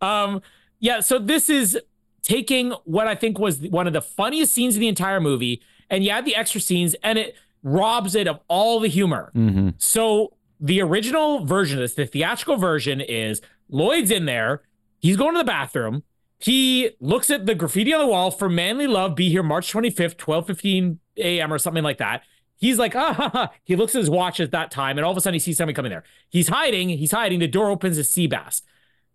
um, 0.00 0.40
yeah, 0.80 1.00
so 1.00 1.18
this 1.18 1.50
is 1.50 1.78
taking 2.22 2.72
what 2.84 3.06
I 3.06 3.14
think 3.14 3.38
was 3.38 3.58
one 3.60 3.86
of 3.86 3.92
the 3.92 4.00
funniest 4.00 4.54
scenes 4.54 4.74
in 4.74 4.80
the 4.80 4.88
entire 4.88 5.20
movie, 5.20 5.60
and 5.94 6.02
you 6.02 6.10
add 6.10 6.24
the 6.24 6.34
extra 6.34 6.60
scenes, 6.60 6.96
and 7.04 7.20
it 7.20 7.36
robs 7.62 8.16
it 8.16 8.26
of 8.26 8.40
all 8.48 8.80
the 8.80 8.88
humor. 8.88 9.30
Mm-hmm. 9.36 9.70
So 9.78 10.34
the 10.58 10.82
original 10.82 11.44
version 11.44 11.78
of 11.78 11.82
this, 11.82 11.94
the 11.94 12.04
theatrical 12.04 12.56
version, 12.56 13.00
is 13.00 13.40
Lloyd's 13.68 14.10
in 14.10 14.24
there. 14.26 14.62
He's 14.98 15.16
going 15.16 15.34
to 15.34 15.38
the 15.38 15.44
bathroom. 15.44 16.02
He 16.40 16.90
looks 16.98 17.30
at 17.30 17.46
the 17.46 17.54
graffiti 17.54 17.94
on 17.94 18.00
the 18.00 18.08
wall 18.08 18.32
for 18.32 18.48
Manly 18.48 18.88
Love, 18.88 19.14
be 19.14 19.30
here 19.30 19.44
March 19.44 19.72
25th, 19.72 20.16
12 20.16 20.48
15 20.48 20.98
a.m. 21.18 21.52
or 21.52 21.58
something 21.58 21.84
like 21.84 21.98
that. 21.98 22.22
He's 22.56 22.76
like, 22.76 22.96
ah, 22.96 23.12
ha, 23.12 23.28
ha. 23.28 23.52
he 23.62 23.76
looks 23.76 23.94
at 23.94 24.00
his 24.00 24.10
watch 24.10 24.40
at 24.40 24.50
that 24.50 24.72
time, 24.72 24.98
and 24.98 25.04
all 25.04 25.12
of 25.12 25.16
a 25.16 25.20
sudden 25.20 25.34
he 25.34 25.40
sees 25.40 25.58
somebody 25.58 25.74
coming 25.74 25.90
there. 25.90 26.02
He's 26.28 26.48
hiding, 26.48 26.88
he's 26.88 27.12
hiding. 27.12 27.38
The 27.38 27.46
door 27.46 27.70
opens 27.70 27.98
to 27.98 28.02
Seabass. 28.02 28.62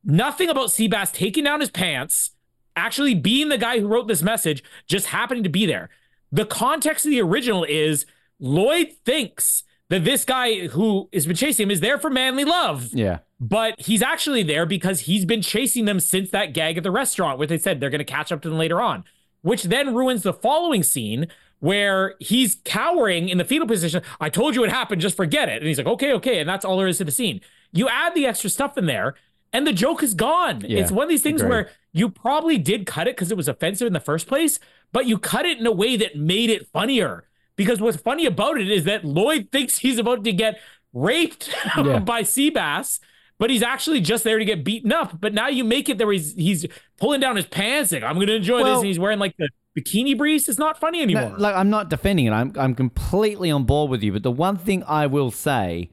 Nothing 0.02 0.48
about 0.48 0.70
Seabass 0.70 1.12
taking 1.12 1.44
down 1.44 1.60
his 1.60 1.70
pants, 1.70 2.32
actually 2.78 3.16
being 3.16 3.50
the 3.50 3.58
guy 3.58 3.82
who 3.82 3.88
wrote 3.88 4.08
this 4.08 4.24
message, 4.24 4.64
just 4.88 5.08
happening 5.08 5.44
to 5.44 5.50
be 5.50 5.66
there. 5.66 5.90
The 6.32 6.46
context 6.46 7.06
of 7.06 7.12
the 7.12 7.22
original 7.22 7.64
is 7.64 8.06
Lloyd 8.40 8.94
thinks 9.06 9.64
that 9.90 10.06
this 10.06 10.24
guy 10.24 10.68
who 10.68 11.10
has 11.14 11.26
been 11.26 11.36
chasing 11.36 11.64
him 11.64 11.72
is 11.72 11.80
there 11.80 11.98
for 11.98 12.10
manly 12.10 12.46
love. 12.46 12.90
Yeah. 12.94 13.20
But 13.40 13.80
he's 13.80 14.02
actually 14.02 14.44
there 14.44 14.66
because 14.66 15.02
he's 15.02 15.26
been 15.26 15.42
chasing 15.42 15.86
them 15.86 16.00
since 16.00 16.30
that 16.32 16.54
gag 16.54 16.78
at 16.78 16.84
the 16.84 16.92
restaurant 16.92 17.38
where 17.38 17.48
they 17.48 17.58
said 17.58 17.80
they're 17.80 17.90
going 17.90 18.00
to 18.00 18.06
catch 18.06 18.32
up 18.32 18.42
to 18.44 18.50
them 18.50 18.58
later 18.58 18.82
on, 18.82 19.04
which 19.42 19.64
then 19.64 19.96
ruins 19.96 20.24
the 20.24 20.34
following 20.34 20.84
scene 20.84 21.28
where 21.60 22.16
he's 22.20 22.58
cowering 22.64 23.30
in 23.30 23.38
the 23.38 23.46
fetal 23.46 23.68
position. 23.68 24.02
I 24.20 24.30
told 24.30 24.56
you 24.56 24.64
it 24.64 24.70
happened, 24.70 25.02
just 25.02 25.18
forget 25.18 25.50
it. 25.50 25.58
And 25.58 25.68
he's 25.68 25.78
like, 25.78 25.88
okay, 25.88 26.14
okay. 26.14 26.40
And 26.40 26.48
that's 26.48 26.64
all 26.64 26.78
there 26.78 26.88
is 26.88 27.00
to 27.00 27.04
the 27.04 27.12
scene. 27.12 27.42
You 27.72 27.90
add 27.90 28.16
the 28.16 28.26
extra 28.26 28.50
stuff 28.50 28.78
in 28.78 28.86
there, 28.86 29.16
and 29.54 29.66
the 29.66 29.74
joke 29.74 30.04
is 30.04 30.14
gone. 30.14 30.62
Yeah, 30.68 30.80
it's 30.80 30.92
one 30.92 31.04
of 31.04 31.10
these 31.10 31.24
things 31.24 31.42
agreed. 31.42 31.50
where 31.50 31.70
you 31.92 32.10
probably 32.10 32.58
did 32.58 32.86
cut 32.86 33.08
it 33.08 33.16
because 33.16 33.32
it 33.32 33.38
was 33.38 33.48
offensive 33.48 33.88
in 33.88 33.94
the 33.94 34.00
first 34.00 34.28
place, 34.28 34.60
but 34.92 35.06
you 35.08 35.18
cut 35.18 35.46
it 35.46 35.58
in 35.60 35.66
a 35.66 35.72
way 35.72 35.96
that 35.98 36.16
made 36.16 36.50
it 36.50 36.68
funnier. 36.68 37.26
Because 37.56 37.82
what's 37.82 37.98
funny 37.98 38.26
about 38.26 38.60
it 38.60 38.70
is 38.72 38.86
that 38.86 39.04
Lloyd 39.04 39.50
thinks 39.52 39.80
he's 39.80 39.98
about 39.98 40.24
to 40.24 40.32
get 40.32 40.60
raped 40.94 41.54
Yeah. 41.78 42.00
by 42.00 42.22
Seabass, 42.22 43.00
but 43.38 43.50
he's 43.50 43.62
actually 43.64 44.02
just 44.02 44.24
there 44.24 44.40
to 44.40 44.46
get 44.46 44.64
beaten 44.64 44.92
up. 44.94 45.20
But 45.20 45.34
now 45.34 45.48
you 45.50 45.64
make 45.64 45.90
it 45.90 45.98
there 45.98 46.12
he's 46.12 46.34
he's 46.36 46.66
pulling 46.98 47.20
down 47.20 47.36
his 47.36 47.46
pants, 47.46 47.92
like 47.92 48.04
I'm 48.04 48.20
gonna 48.20 48.34
enjoy 48.34 48.64
this, 48.64 48.78
and 48.78 48.86
he's 48.88 49.00
wearing 49.00 49.20
like 49.20 49.36
the 49.38 49.50
bikini 49.78 50.18
briefs. 50.18 50.48
It's 50.48 50.60
not 50.60 50.80
funny 50.80 51.02
anymore. 51.02 51.32
No, 51.32 51.36
like 51.38 51.56
I'm 51.56 51.70
not 51.70 51.90
defending 51.90 52.28
it. 52.28 52.32
I'm 52.32 52.54
I'm 52.56 52.76
completely 52.76 53.52
on 53.52 53.66
board 53.66 53.90
with 53.92 54.04
you. 54.04 54.14
But 54.14 54.24
the 54.24 54.32
one 54.32 54.56
thing 54.58 54.84
I 54.88 55.08
will 55.08 55.32
say 55.32 55.90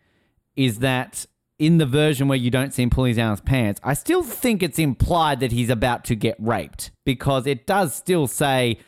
is 0.55 0.78
that 0.81 1.27
in 1.59 1.78
the 1.78 1.87
version 1.87 2.28
where 2.28 2.39
you 2.39 2.51
don't 2.51 2.74
see 2.74 2.83
him 2.83 2.91
pulling 2.91 3.15
down 3.15 3.31
his 3.31 3.41
pants, 3.41 3.81
I 3.83 3.95
still 3.95 4.23
think 4.23 4.62
it's 4.62 4.78
implied 4.78 5.41
that 5.41 5.53
he's 5.53 5.70
about 5.70 6.05
to 6.07 6.15
get 6.15 6.37
raped 6.39 6.91
because 7.05 7.47
it 7.47 7.66
does 7.66 7.95
still 7.95 8.27
say 8.27 8.78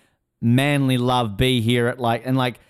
manly 0.41 0.99
love 0.99 1.37
be 1.37 1.61
here 1.61 1.89
at 1.89 1.99
like 1.99 2.23
and 2.25 2.37
like 2.37 2.61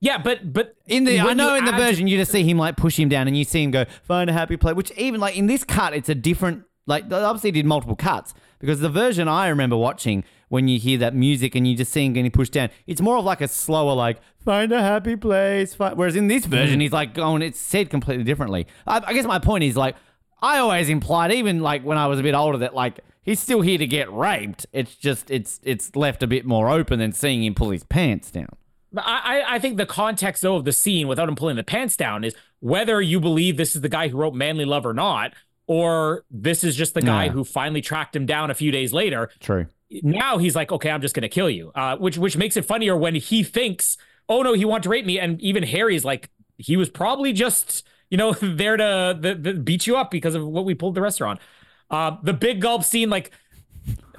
yeah, 0.00 0.18
but 0.18 0.52
but 0.52 0.76
in 0.86 1.04
the 1.04 1.18
I 1.18 1.34
know 1.34 1.56
in 1.56 1.64
the 1.64 1.72
version 1.72 2.06
you 2.06 2.16
just 2.16 2.30
see 2.30 2.44
him 2.44 2.56
like 2.56 2.76
push 2.76 2.98
him 2.98 3.08
down 3.08 3.26
and 3.26 3.36
you 3.36 3.44
see 3.44 3.64
him 3.64 3.72
go 3.72 3.84
find 4.04 4.30
a 4.30 4.32
happy 4.32 4.56
place 4.56 4.76
which 4.76 4.92
even 4.92 5.20
like 5.20 5.36
in 5.36 5.46
this 5.46 5.64
cut 5.64 5.92
it's 5.92 6.08
a 6.08 6.14
different 6.14 6.62
like 6.86 7.12
obviously 7.12 7.50
did 7.50 7.66
multiple 7.66 7.96
cuts 7.96 8.32
because 8.60 8.80
the 8.80 8.88
version 8.88 9.26
I 9.26 9.48
remember 9.48 9.76
watching 9.76 10.24
when 10.48 10.68
you 10.68 10.78
hear 10.78 10.98
that 10.98 11.14
music 11.14 11.54
and 11.54 11.66
you 11.66 11.76
just 11.76 11.92
see 11.92 12.04
him 12.04 12.12
getting 12.12 12.30
pushed 12.30 12.52
down. 12.52 12.70
It's 12.86 13.00
more 13.00 13.16
of 13.18 13.24
like 13.24 13.40
a 13.40 13.48
slower 13.48 13.94
like 13.94 14.18
find 14.44 14.72
a 14.72 14.80
happy 14.80 15.16
place 15.16 15.74
fi-" 15.74 15.94
whereas 15.94 16.16
in 16.16 16.28
this 16.28 16.46
version 16.46 16.74
mm-hmm. 16.74 16.80
he's 16.80 16.92
like 16.92 17.14
going 17.14 17.42
it's 17.42 17.60
said 17.60 17.90
completely 17.90 18.24
differently. 18.24 18.66
I, 18.86 19.02
I 19.06 19.12
guess 19.12 19.26
my 19.26 19.38
point 19.38 19.64
is 19.64 19.76
like 19.76 19.96
I 20.40 20.58
always 20.58 20.88
implied 20.88 21.32
even 21.32 21.60
like 21.60 21.82
when 21.82 21.98
I 21.98 22.06
was 22.06 22.18
a 22.18 22.22
bit 22.22 22.34
older 22.34 22.58
that 22.58 22.74
like 22.74 23.00
he's 23.22 23.40
still 23.40 23.60
here 23.60 23.78
to 23.78 23.86
get 23.86 24.12
raped. 24.12 24.66
It's 24.72 24.94
just 24.94 25.30
it's 25.30 25.60
it's 25.62 25.94
left 25.96 26.22
a 26.22 26.26
bit 26.26 26.46
more 26.46 26.68
open 26.70 26.98
than 26.98 27.12
seeing 27.12 27.44
him 27.44 27.54
pull 27.54 27.70
his 27.70 27.84
pants 27.84 28.30
down. 28.30 28.48
I, 28.96 29.42
I 29.46 29.54
I 29.56 29.58
think 29.58 29.76
the 29.76 29.86
context 29.86 30.42
though 30.42 30.56
of 30.56 30.64
the 30.64 30.72
scene 30.72 31.08
without 31.08 31.28
him 31.28 31.36
pulling 31.36 31.56
the 31.56 31.64
pants 31.64 31.96
down 31.96 32.24
is 32.24 32.34
whether 32.60 33.00
you 33.00 33.20
believe 33.20 33.56
this 33.56 33.76
is 33.76 33.82
the 33.82 33.88
guy 33.88 34.08
who 34.08 34.16
wrote 34.16 34.34
Manly 34.34 34.64
Love 34.64 34.86
or 34.86 34.94
not, 34.94 35.34
or 35.66 36.24
this 36.30 36.64
is 36.64 36.74
just 36.74 36.94
the 36.94 37.02
guy 37.02 37.24
Yeah. 37.26 37.32
who 37.32 37.44
finally 37.44 37.80
tracked 37.82 38.16
him 38.16 38.26
down 38.26 38.50
a 38.50 38.54
few 38.54 38.70
days 38.70 38.92
later. 38.92 39.28
true 39.40 39.66
Now 39.90 40.38
he's 40.38 40.54
like, 40.54 40.70
okay, 40.70 40.90
I'm 40.90 41.00
just 41.00 41.14
gonna 41.14 41.28
kill 41.28 41.48
you. 41.48 41.72
Uh, 41.74 41.96
which 41.96 42.18
which 42.18 42.36
makes 42.36 42.56
it 42.56 42.64
funnier 42.64 42.96
when 42.96 43.14
he 43.14 43.42
thinks, 43.42 43.96
oh 44.28 44.42
no, 44.42 44.52
he 44.52 44.64
wanted 44.64 44.82
to 44.84 44.88
rape 44.90 45.06
me, 45.06 45.18
and 45.18 45.40
even 45.40 45.62
Harry's 45.62 46.04
like, 46.04 46.30
he 46.58 46.76
was 46.76 46.90
probably 46.90 47.32
just 47.32 47.86
you 48.10 48.18
know 48.18 48.32
there 48.42 48.76
to 48.76 49.16
the, 49.18 49.34
the 49.34 49.54
beat 49.54 49.86
you 49.86 49.96
up 49.96 50.10
because 50.10 50.34
of 50.34 50.46
what 50.46 50.64
we 50.64 50.74
pulled 50.74 50.94
the 50.94 51.00
restaurant. 51.00 51.40
Uh, 51.90 52.16
the 52.22 52.34
big 52.34 52.60
gulp 52.60 52.84
scene, 52.84 53.08
like 53.08 53.30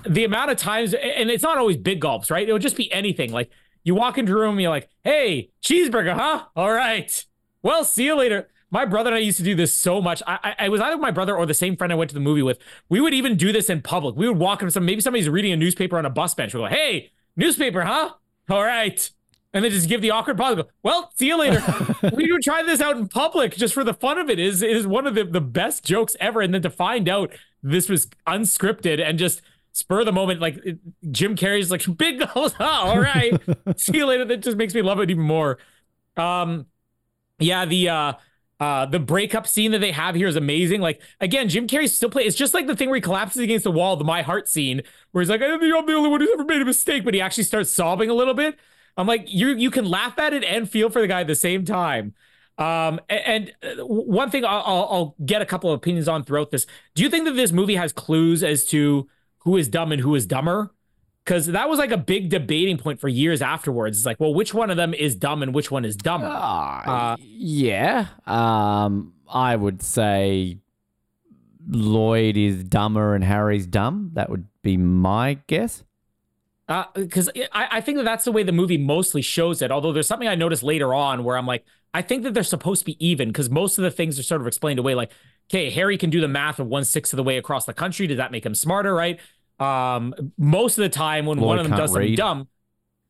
the 0.08 0.24
amount 0.24 0.52
of 0.52 0.58
times, 0.58 0.94
and 0.94 1.30
it's 1.30 1.44
not 1.44 1.58
always 1.58 1.78
big 1.78 2.00
gulps, 2.00 2.32
right? 2.32 2.48
It 2.48 2.54
would 2.54 2.62
just 2.62 2.78
be 2.78 2.92
anything. 2.92 3.32
Like 3.32 3.52
you 3.84 3.96
walk 3.96 4.18
into 4.18 4.32
a 4.34 4.36
room, 4.36 4.60
you're 4.60 4.70
like, 4.72 4.90
"Hey, 5.04 5.52
cheeseburger, 5.64 6.14
huh? 6.14 6.46
All 6.56 6.72
right. 6.72 7.26
Well, 7.62 7.84
see 7.84 8.06
you 8.06 8.16
later." 8.16 8.50
My 8.72 8.86
brother 8.86 9.10
and 9.10 9.16
I 9.16 9.20
used 9.20 9.38
to 9.38 9.44
do 9.44 9.56
this 9.56 9.74
so 9.74 10.02
much. 10.02 10.22
I, 10.28 10.40
I, 10.44 10.66
I 10.66 10.70
was 10.70 10.80
either 10.82 10.98
my 10.98 11.12
brother 11.12 11.36
or 11.36 11.46
the 11.46 11.54
same 11.54 11.76
friend 11.76 11.92
I 11.92 11.96
went 11.96 12.10
to 12.12 12.14
the 12.14 12.20
movie 12.20 12.44
with. 12.44 12.60
We 12.88 13.02
would 13.02 13.14
even 13.14 13.36
do 13.36 13.52
this 13.52 13.70
in 13.70 13.82
public. 13.82 14.16
We 14.16 14.28
would 14.28 14.38
walk 14.38 14.62
into 14.62 14.72
some, 14.72 14.86
maybe 14.86 15.02
somebody's 15.02 15.28
reading 15.30 15.52
a 15.52 15.58
newspaper 15.58 15.98
on 15.98 16.06
a 16.06 16.10
bus 16.10 16.36
bench. 16.36 16.54
We 16.54 16.60
go, 16.60 16.68
"Hey, 16.68 17.12
newspaper, 17.36 17.82
huh? 17.82 18.14
All 18.50 18.64
right." 18.64 19.10
And 19.52 19.66
then 19.66 19.72
just 19.72 19.90
give 19.90 20.02
the 20.02 20.12
awkward 20.12 20.38
pause. 20.38 20.56
Go, 20.58 20.66
well, 20.84 21.12
see 21.16 21.26
you 21.26 21.38
later. 21.40 21.60
we 22.14 22.32
would 22.32 22.44
try 22.44 22.62
this 22.62 22.82
out 22.82 22.98
in 22.98 23.08
public 23.08 23.56
just 23.56 23.74
for 23.74 23.84
the 23.84 23.96
fun 23.96 24.20
of 24.20 24.30
it. 24.30 24.38
Is 24.38 24.62
is 24.62 24.86
one 24.86 25.08
of 25.08 25.16
the, 25.16 25.24
the 25.24 25.42
best 25.42 25.84
jokes 25.84 26.16
ever. 26.20 26.42
And 26.42 26.54
then 26.54 26.62
to 26.62 26.70
find 26.70 27.10
out 27.10 27.32
this 27.64 27.90
was 27.90 28.08
unscripted 28.28 29.02
and 29.04 29.18
just 29.18 29.42
spur 29.72 30.04
the 30.04 30.12
moment, 30.12 30.40
like 30.40 30.58
it- 30.64 30.78
Jim 31.12 31.36
Carrey's 31.36 31.72
like 31.72 31.84
big 31.98 32.20
goals. 32.20 32.54
Oh, 32.60 32.66
all 32.66 33.00
right, 33.00 33.34
see 33.78 33.98
you 33.98 34.06
later. 34.06 34.26
That 34.26 34.42
just 34.42 34.58
makes 34.58 34.76
me 34.76 34.84
love 34.84 35.00
it 35.00 35.10
even 35.10 35.24
more. 35.24 35.58
Um, 36.16 36.68
yeah, 37.40 37.66
the 37.66 37.90
uh, 37.90 38.14
uh, 38.60 38.86
the 38.86 39.00
breakup 39.00 39.48
scene 39.48 39.72
that 39.72 39.80
they 39.80 39.92
have 39.92 40.16
here 40.16 40.28
is 40.28 40.36
amazing. 40.36 40.82
Like 40.82 41.02
again, 41.22 41.48
Jim 41.50 41.68
Carrey 41.68 41.90
still 41.90 42.10
play. 42.10 42.24
It's 42.24 42.36
just 42.36 42.54
like 42.54 42.68
the 42.68 42.76
thing 42.76 42.90
where 42.90 42.96
he 42.98 43.02
collapses 43.02 43.42
against 43.42 43.64
the 43.64 43.72
wall, 43.72 43.96
the 43.96 44.04
My 44.04 44.22
Heart 44.22 44.50
scene, 44.50 44.82
where 45.12 45.22
he's 45.22 45.30
like, 45.30 45.42
"I 45.42 45.58
think 45.58 45.74
I'm 45.74 45.86
the 45.86 45.94
only 45.94 46.10
one 46.10 46.20
who's 46.22 46.30
ever 46.34 46.44
made 46.46 46.62
a 46.62 46.66
mistake," 46.66 47.06
but 47.06 47.14
he 47.14 47.22
actually 47.22 47.44
starts 47.46 47.72
sobbing 47.72 48.10
a 48.10 48.14
little 48.14 48.34
bit. 48.34 48.58
I'm 48.98 49.08
like, 49.08 49.24
you 49.34 49.50
you 49.50 49.72
can 49.72 49.86
laugh 49.86 50.20
at 50.20 50.34
it 50.34 50.44
and 50.44 50.70
feel 50.70 50.90
for 50.90 51.00
the 51.02 51.08
guy 51.08 51.22
at 51.22 51.28
the 51.28 51.36
same 51.36 51.64
time. 51.66 52.14
Um, 52.58 53.00
a- 53.10 53.28
and, 53.30 53.54
uh, 53.64 53.86
one 53.86 54.30
thing 54.30 54.44
I'll, 54.44 54.64
I'll, 54.66 54.88
I'll 54.92 55.16
get 55.26 55.42
a 55.42 55.46
couple 55.46 55.72
of 55.72 55.78
opinions 55.78 56.10
on 56.10 56.26
throughout 56.26 56.52
this. 56.52 56.66
Do 56.94 57.04
you 57.04 57.10
think 57.10 57.24
that 57.26 57.32
this 57.36 57.54
movie 57.54 57.76
has 57.76 57.94
clues 57.94 58.44
as 58.44 58.66
to 58.66 59.08
who 59.40 59.56
is 59.56 59.70
dumb 59.70 59.94
and 59.94 60.02
who 60.02 60.14
is 60.16 60.26
dumber? 60.26 60.74
Because 61.30 61.46
that 61.46 61.70
was 61.70 61.78
like 61.78 61.92
a 61.92 61.98
big 61.98 62.30
debating 62.30 62.80
point 62.80 63.00
for 63.00 63.08
years 63.08 63.44
afterwards. 63.44 64.00
It's 64.00 64.06
like, 64.08 64.20
well, 64.20 64.34
which 64.34 64.52
one 64.52 64.72
of 64.72 64.78
them 64.78 64.96
is 64.96 65.14
dumb 65.14 65.44
and 65.44 65.54
which 65.54 65.70
one 65.70 65.86
is 65.86 65.96
dumber? 65.96 66.28
Ah, 66.28 67.18
yeah. 67.20 68.08
Um, 68.26 69.14
I 69.32 69.56
would 69.56 69.84
say 69.84 70.58
Lloyd 71.68 72.36
is 72.36 72.64
dumber 72.64 73.14
and 73.14 73.24
Harry's 73.24 73.68
dumb. 73.68 74.10
That 74.14 74.32
would 74.32 74.48
be 74.64 74.76
my 74.76 75.38
guess. 75.46 75.84
because 76.96 77.30
I, 77.54 77.68
I 77.74 77.82
think 77.82 78.00
that 78.00 78.06
that's 78.06 78.26
the 78.26 78.32
way 78.32 78.42
the 78.42 78.52
movie 78.52 78.80
mostly 78.80 79.22
shows 79.22 79.62
it. 79.62 79.72
Although 79.72 79.94
there's 79.94 80.08
something 80.08 80.28
I 80.28 80.34
noticed 80.34 80.64
later 80.64 80.96
on 80.96 81.24
where 81.24 81.38
I'm 81.38 81.46
like, 81.46 81.64
I 81.94 82.02
think 82.02 82.24
that 82.24 82.34
they're 82.34 82.42
supposed 82.42 82.80
to 82.80 82.86
be 82.86 83.06
even 83.06 83.28
because 83.28 83.52
most 83.52 83.78
of 83.78 83.84
the 83.84 83.92
things 83.92 84.18
are 84.18 84.24
sort 84.24 84.42
of 84.42 84.48
explained 84.48 84.80
away. 84.80 84.96
Like, 84.96 85.12
okay, 85.52 85.70
Harry 85.70 86.00
can 86.00 86.10
do 86.10 86.22
the 86.22 86.28
math 86.28 86.58
of 86.58 86.66
one 86.66 86.86
sixth 86.86 87.14
of 87.14 87.18
the 87.18 87.24
way 87.24 87.38
across 87.38 87.66
the 87.66 87.74
country. 87.76 88.08
Does 88.08 88.18
that 88.18 88.32
make 88.32 88.48
him 88.48 88.56
smarter? 88.56 88.96
Right. 88.96 89.20
Um, 89.60 90.34
most 90.38 90.78
of 90.78 90.84
the 90.84 90.90
time 90.90 91.26
when 91.26 91.40
one 91.40 91.60
of 91.60 91.68
them 91.68 91.78
does 91.78 91.92
something 91.92 92.16
dumb, 92.16 92.48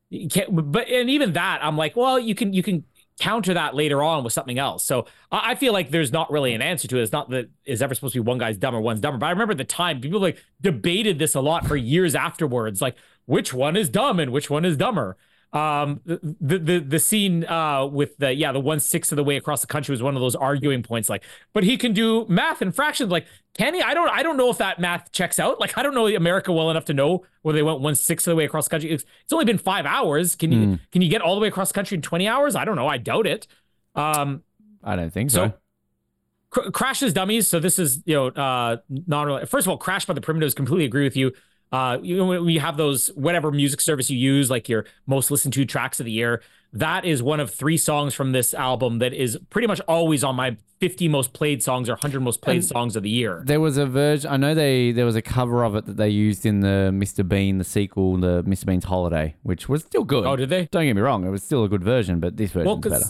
you 0.08 0.28
can't, 0.28 0.72
but 0.72 0.88
and 0.88 1.08
even 1.08 1.34
that, 1.34 1.60
I'm 1.62 1.76
like, 1.76 1.96
well, 1.96 2.18
you 2.18 2.34
can 2.34 2.52
you 2.52 2.62
can 2.62 2.84
counter 3.20 3.54
that 3.54 3.74
later 3.74 4.02
on 4.02 4.24
with 4.24 4.32
something 4.32 4.58
else. 4.58 4.84
So 4.84 5.06
I, 5.30 5.52
I 5.52 5.54
feel 5.54 5.72
like 5.72 5.90
there's 5.90 6.10
not 6.10 6.30
really 6.32 6.54
an 6.54 6.62
answer 6.62 6.88
to 6.88 6.98
it. 6.98 7.02
It's 7.02 7.12
not 7.12 7.30
that 7.30 7.50
is 7.64 7.82
ever 7.82 7.94
supposed 7.94 8.14
to 8.14 8.22
be 8.22 8.26
one 8.26 8.38
guy's 8.38 8.56
dumb 8.56 8.74
or 8.74 8.80
one's 8.80 9.00
dumber. 9.00 9.18
But 9.18 9.26
I 9.26 9.30
remember 9.30 9.52
at 9.52 9.58
the 9.58 9.64
time 9.64 10.00
people 10.00 10.20
like 10.20 10.38
debated 10.60 11.18
this 11.18 11.34
a 11.34 11.40
lot 11.40 11.66
for 11.66 11.76
years 11.76 12.14
afterwards, 12.14 12.80
like 12.80 12.96
which 13.26 13.54
one 13.54 13.76
is 13.76 13.88
dumb 13.88 14.18
and 14.18 14.32
which 14.32 14.50
one 14.50 14.64
is 14.64 14.76
dumber. 14.76 15.16
Um, 15.52 16.00
the 16.04 16.58
the 16.58 16.78
the 16.78 17.00
scene 17.00 17.44
uh 17.44 17.84
with 17.84 18.16
the 18.18 18.32
yeah 18.32 18.52
the 18.52 18.60
one 18.60 18.78
sixth 18.78 19.10
of 19.10 19.16
the 19.16 19.24
way 19.24 19.36
across 19.36 19.60
the 19.62 19.66
country 19.66 19.92
was 19.92 20.00
one 20.00 20.14
of 20.14 20.20
those 20.20 20.36
arguing 20.36 20.84
points. 20.84 21.08
Like, 21.08 21.24
but 21.52 21.64
he 21.64 21.76
can 21.76 21.92
do 21.92 22.24
math 22.28 22.62
and 22.62 22.72
fractions. 22.72 23.10
Like, 23.10 23.26
can 23.54 23.74
he? 23.74 23.82
I 23.82 23.92
don't 23.92 24.08
I 24.10 24.22
don't 24.22 24.36
know 24.36 24.50
if 24.50 24.58
that 24.58 24.78
math 24.78 25.10
checks 25.10 25.40
out. 25.40 25.58
Like, 25.58 25.76
I 25.76 25.82
don't 25.82 25.92
know 25.94 26.06
America 26.06 26.52
well 26.52 26.70
enough 26.70 26.84
to 26.84 26.94
know 26.94 27.24
whether 27.42 27.56
they 27.58 27.64
went 27.64 27.80
one 27.80 27.96
sixth 27.96 28.28
of 28.28 28.32
the 28.32 28.36
way 28.36 28.44
across 28.44 28.66
the 28.66 28.70
country. 28.70 28.92
It's, 28.92 29.04
it's 29.24 29.32
only 29.32 29.44
been 29.44 29.58
five 29.58 29.86
hours. 29.86 30.36
Can 30.36 30.52
you 30.52 30.78
can 30.92 31.02
you 31.02 31.08
get 31.08 31.20
all 31.20 31.34
the 31.34 31.40
way 31.40 31.48
across 31.48 31.70
the 31.70 31.74
country 31.74 31.96
in 31.96 32.02
twenty 32.02 32.28
hours? 32.28 32.54
I 32.54 32.64
don't 32.64 32.76
know. 32.76 32.86
I 32.86 32.98
doubt 32.98 33.26
it. 33.26 33.48
Um, 33.96 34.44
I 34.84 34.94
don't 34.94 35.12
think 35.12 35.32
so. 35.32 35.48
so 35.48 35.54
Cr- 36.50 36.70
Crash 36.70 37.00
Test 37.00 37.16
Dummies. 37.16 37.48
So 37.48 37.58
this 37.58 37.78
is 37.80 38.02
you 38.06 38.14
know 38.14 38.28
uh 38.28 38.76
not 38.88 39.48
first 39.48 39.66
of 39.66 39.70
all, 39.70 39.78
crash 39.78 40.04
by 40.06 40.14
the 40.14 40.20
primitives. 40.20 40.54
Completely 40.54 40.84
agree 40.84 41.02
with 41.02 41.16
you. 41.16 41.32
Uh, 41.72 41.98
you 42.02 42.16
know 42.16 42.26
when 42.26 42.48
you 42.48 42.60
have 42.60 42.76
those 42.76 43.08
whatever 43.08 43.50
music 43.50 43.80
service 43.80 44.10
you 44.10 44.18
use, 44.18 44.50
like 44.50 44.68
your 44.68 44.84
most 45.06 45.30
listened 45.30 45.54
to 45.54 45.64
tracks 45.64 46.00
of 46.00 46.06
the 46.06 46.12
year. 46.12 46.42
That 46.72 47.04
is 47.04 47.20
one 47.20 47.40
of 47.40 47.52
three 47.52 47.76
songs 47.76 48.14
from 48.14 48.30
this 48.30 48.54
album 48.54 49.00
that 49.00 49.12
is 49.12 49.36
pretty 49.50 49.66
much 49.66 49.80
always 49.88 50.22
on 50.22 50.36
my 50.36 50.56
50 50.78 51.08
most 51.08 51.32
played 51.32 51.64
songs 51.64 51.88
or 51.88 51.94
100 51.94 52.20
most 52.20 52.40
played 52.42 52.64
songs 52.64 52.94
of 52.94 53.02
the 53.02 53.10
year. 53.10 53.42
There 53.44 53.60
was 53.60 53.76
a 53.76 53.86
version. 53.86 54.30
I 54.30 54.36
know 54.36 54.54
they 54.54 54.92
there 54.92 55.04
was 55.04 55.16
a 55.16 55.22
cover 55.22 55.64
of 55.64 55.74
it 55.74 55.86
that 55.86 55.96
they 55.96 56.08
used 56.08 56.46
in 56.46 56.60
the 56.60 56.90
Mr. 56.92 57.26
Bean, 57.26 57.58
the 57.58 57.64
sequel, 57.64 58.16
the 58.18 58.44
Mr. 58.44 58.66
Bean's 58.66 58.84
Holiday, 58.84 59.34
which 59.42 59.68
was 59.68 59.82
still 59.82 60.04
good. 60.04 60.24
Oh, 60.24 60.36
did 60.36 60.48
they? 60.48 60.66
Don't 60.70 60.84
get 60.84 60.94
me 60.94 61.02
wrong, 61.02 61.24
it 61.26 61.30
was 61.30 61.42
still 61.42 61.64
a 61.64 61.68
good 61.68 61.82
version, 61.82 62.20
but 62.20 62.36
this 62.36 62.50
version's 62.52 62.66
Well, 62.66 62.76
better. 62.76 63.04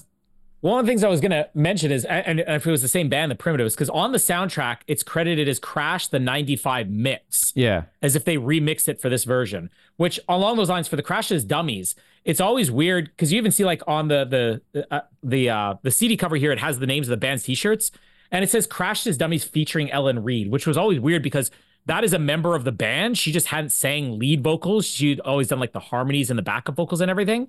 One 0.60 0.78
of 0.78 0.84
the 0.84 0.90
things 0.90 1.02
I 1.02 1.08
was 1.08 1.22
going 1.22 1.30
to 1.30 1.48
mention 1.54 1.90
is, 1.90 2.04
and 2.04 2.40
if 2.40 2.66
it 2.66 2.70
was 2.70 2.82
the 2.82 2.88
same 2.88 3.08
band, 3.08 3.30
the 3.30 3.36
Primitives, 3.36 3.74
because 3.74 3.88
on 3.88 4.12
the 4.12 4.18
soundtrack, 4.18 4.78
it's 4.86 5.02
credited 5.02 5.48
as 5.48 5.58
Crash 5.58 6.08
the 6.08 6.18
95 6.18 6.90
mix. 6.90 7.52
Yeah, 7.56 7.84
as 8.02 8.14
if 8.14 8.24
they 8.24 8.36
remixed 8.36 8.86
it 8.86 9.00
for 9.00 9.08
this 9.08 9.24
version. 9.24 9.70
Which 9.96 10.20
along 10.28 10.58
those 10.58 10.68
lines 10.68 10.86
for 10.86 10.96
the 10.96 11.02
Crash 11.02 11.28
Test 11.28 11.48
Dummies, 11.48 11.94
it's 12.24 12.40
always 12.40 12.70
weird 12.70 13.06
because 13.06 13.32
you 13.32 13.38
even 13.38 13.52
see 13.52 13.64
like 13.64 13.82
on 13.86 14.08
the 14.08 14.60
the 14.72 14.86
uh, 14.94 15.00
the 15.22 15.48
uh, 15.48 15.74
the 15.82 15.90
CD 15.90 16.16
cover 16.18 16.36
here, 16.36 16.52
it 16.52 16.58
has 16.58 16.78
the 16.78 16.86
names 16.86 17.08
of 17.08 17.10
the 17.10 17.16
band's 17.16 17.44
T-shirts, 17.44 17.90
and 18.30 18.44
it 18.44 18.50
says 18.50 18.66
Crash 18.66 19.04
Test 19.04 19.18
Dummies 19.18 19.44
featuring 19.44 19.90
Ellen 19.90 20.22
Reid, 20.22 20.50
which 20.50 20.66
was 20.66 20.76
always 20.76 21.00
weird 21.00 21.22
because 21.22 21.50
that 21.86 22.04
is 22.04 22.12
a 22.12 22.18
member 22.18 22.54
of 22.54 22.64
the 22.64 22.72
band. 22.72 23.16
She 23.16 23.32
just 23.32 23.46
hadn't 23.46 23.70
sang 23.70 24.18
lead 24.18 24.44
vocals. 24.44 24.86
She'd 24.86 25.20
always 25.20 25.48
done 25.48 25.58
like 25.58 25.72
the 25.72 25.80
harmonies 25.80 26.28
and 26.28 26.38
the 26.38 26.42
backup 26.42 26.76
vocals 26.76 27.00
and 27.00 27.10
everything. 27.10 27.48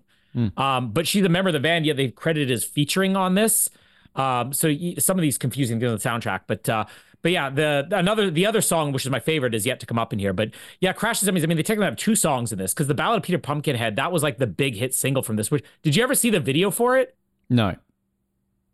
Um, 0.57 0.91
but 0.91 1.07
she's 1.07 1.25
a 1.25 1.29
member 1.29 1.49
of 1.49 1.53
the 1.53 1.59
band, 1.59 1.85
yet 1.85 1.97
they've 1.97 2.13
credited 2.15 2.51
as 2.51 2.63
featuring 2.63 3.15
on 3.15 3.35
this. 3.35 3.69
Um, 4.15 4.53
so 4.53 4.73
some 4.97 5.17
of 5.17 5.21
these 5.21 5.37
confusing 5.37 5.79
things 5.79 5.89
on 5.91 5.97
the 5.97 6.27
soundtrack, 6.27 6.41
but 6.47 6.67
uh, 6.67 6.85
but 7.21 7.31
yeah, 7.31 7.49
the 7.49 7.87
another 7.91 8.29
the 8.31 8.45
other 8.45 8.61
song, 8.61 8.91
which 8.91 9.05
is 9.05 9.11
my 9.11 9.19
favorite, 9.19 9.53
is 9.55 9.65
yet 9.65 9.79
to 9.81 9.85
come 9.85 9.99
up 9.99 10.11
in 10.11 10.19
here. 10.19 10.33
But 10.33 10.51
yeah, 10.79 10.91
Crashes. 10.91 11.29
I 11.29 11.31
mean, 11.31 11.41
they 11.41 11.63
technically 11.63 11.85
have 11.85 11.95
two 11.95 12.15
songs 12.15 12.51
in 12.51 12.57
this 12.57 12.73
because 12.73 12.87
the 12.87 12.93
Ballad 12.93 13.17
of 13.17 13.23
Peter 13.23 13.37
Pumpkinhead 13.37 13.95
that 13.97 14.11
was 14.11 14.23
like 14.23 14.37
the 14.37 14.47
big 14.47 14.75
hit 14.75 14.93
single 14.93 15.21
from 15.23 15.35
this. 15.35 15.49
Which 15.51 15.63
did 15.83 15.95
you 15.95 16.03
ever 16.03 16.15
see 16.15 16.29
the 16.29 16.39
video 16.39 16.71
for 16.71 16.97
it? 16.97 17.15
no, 17.49 17.75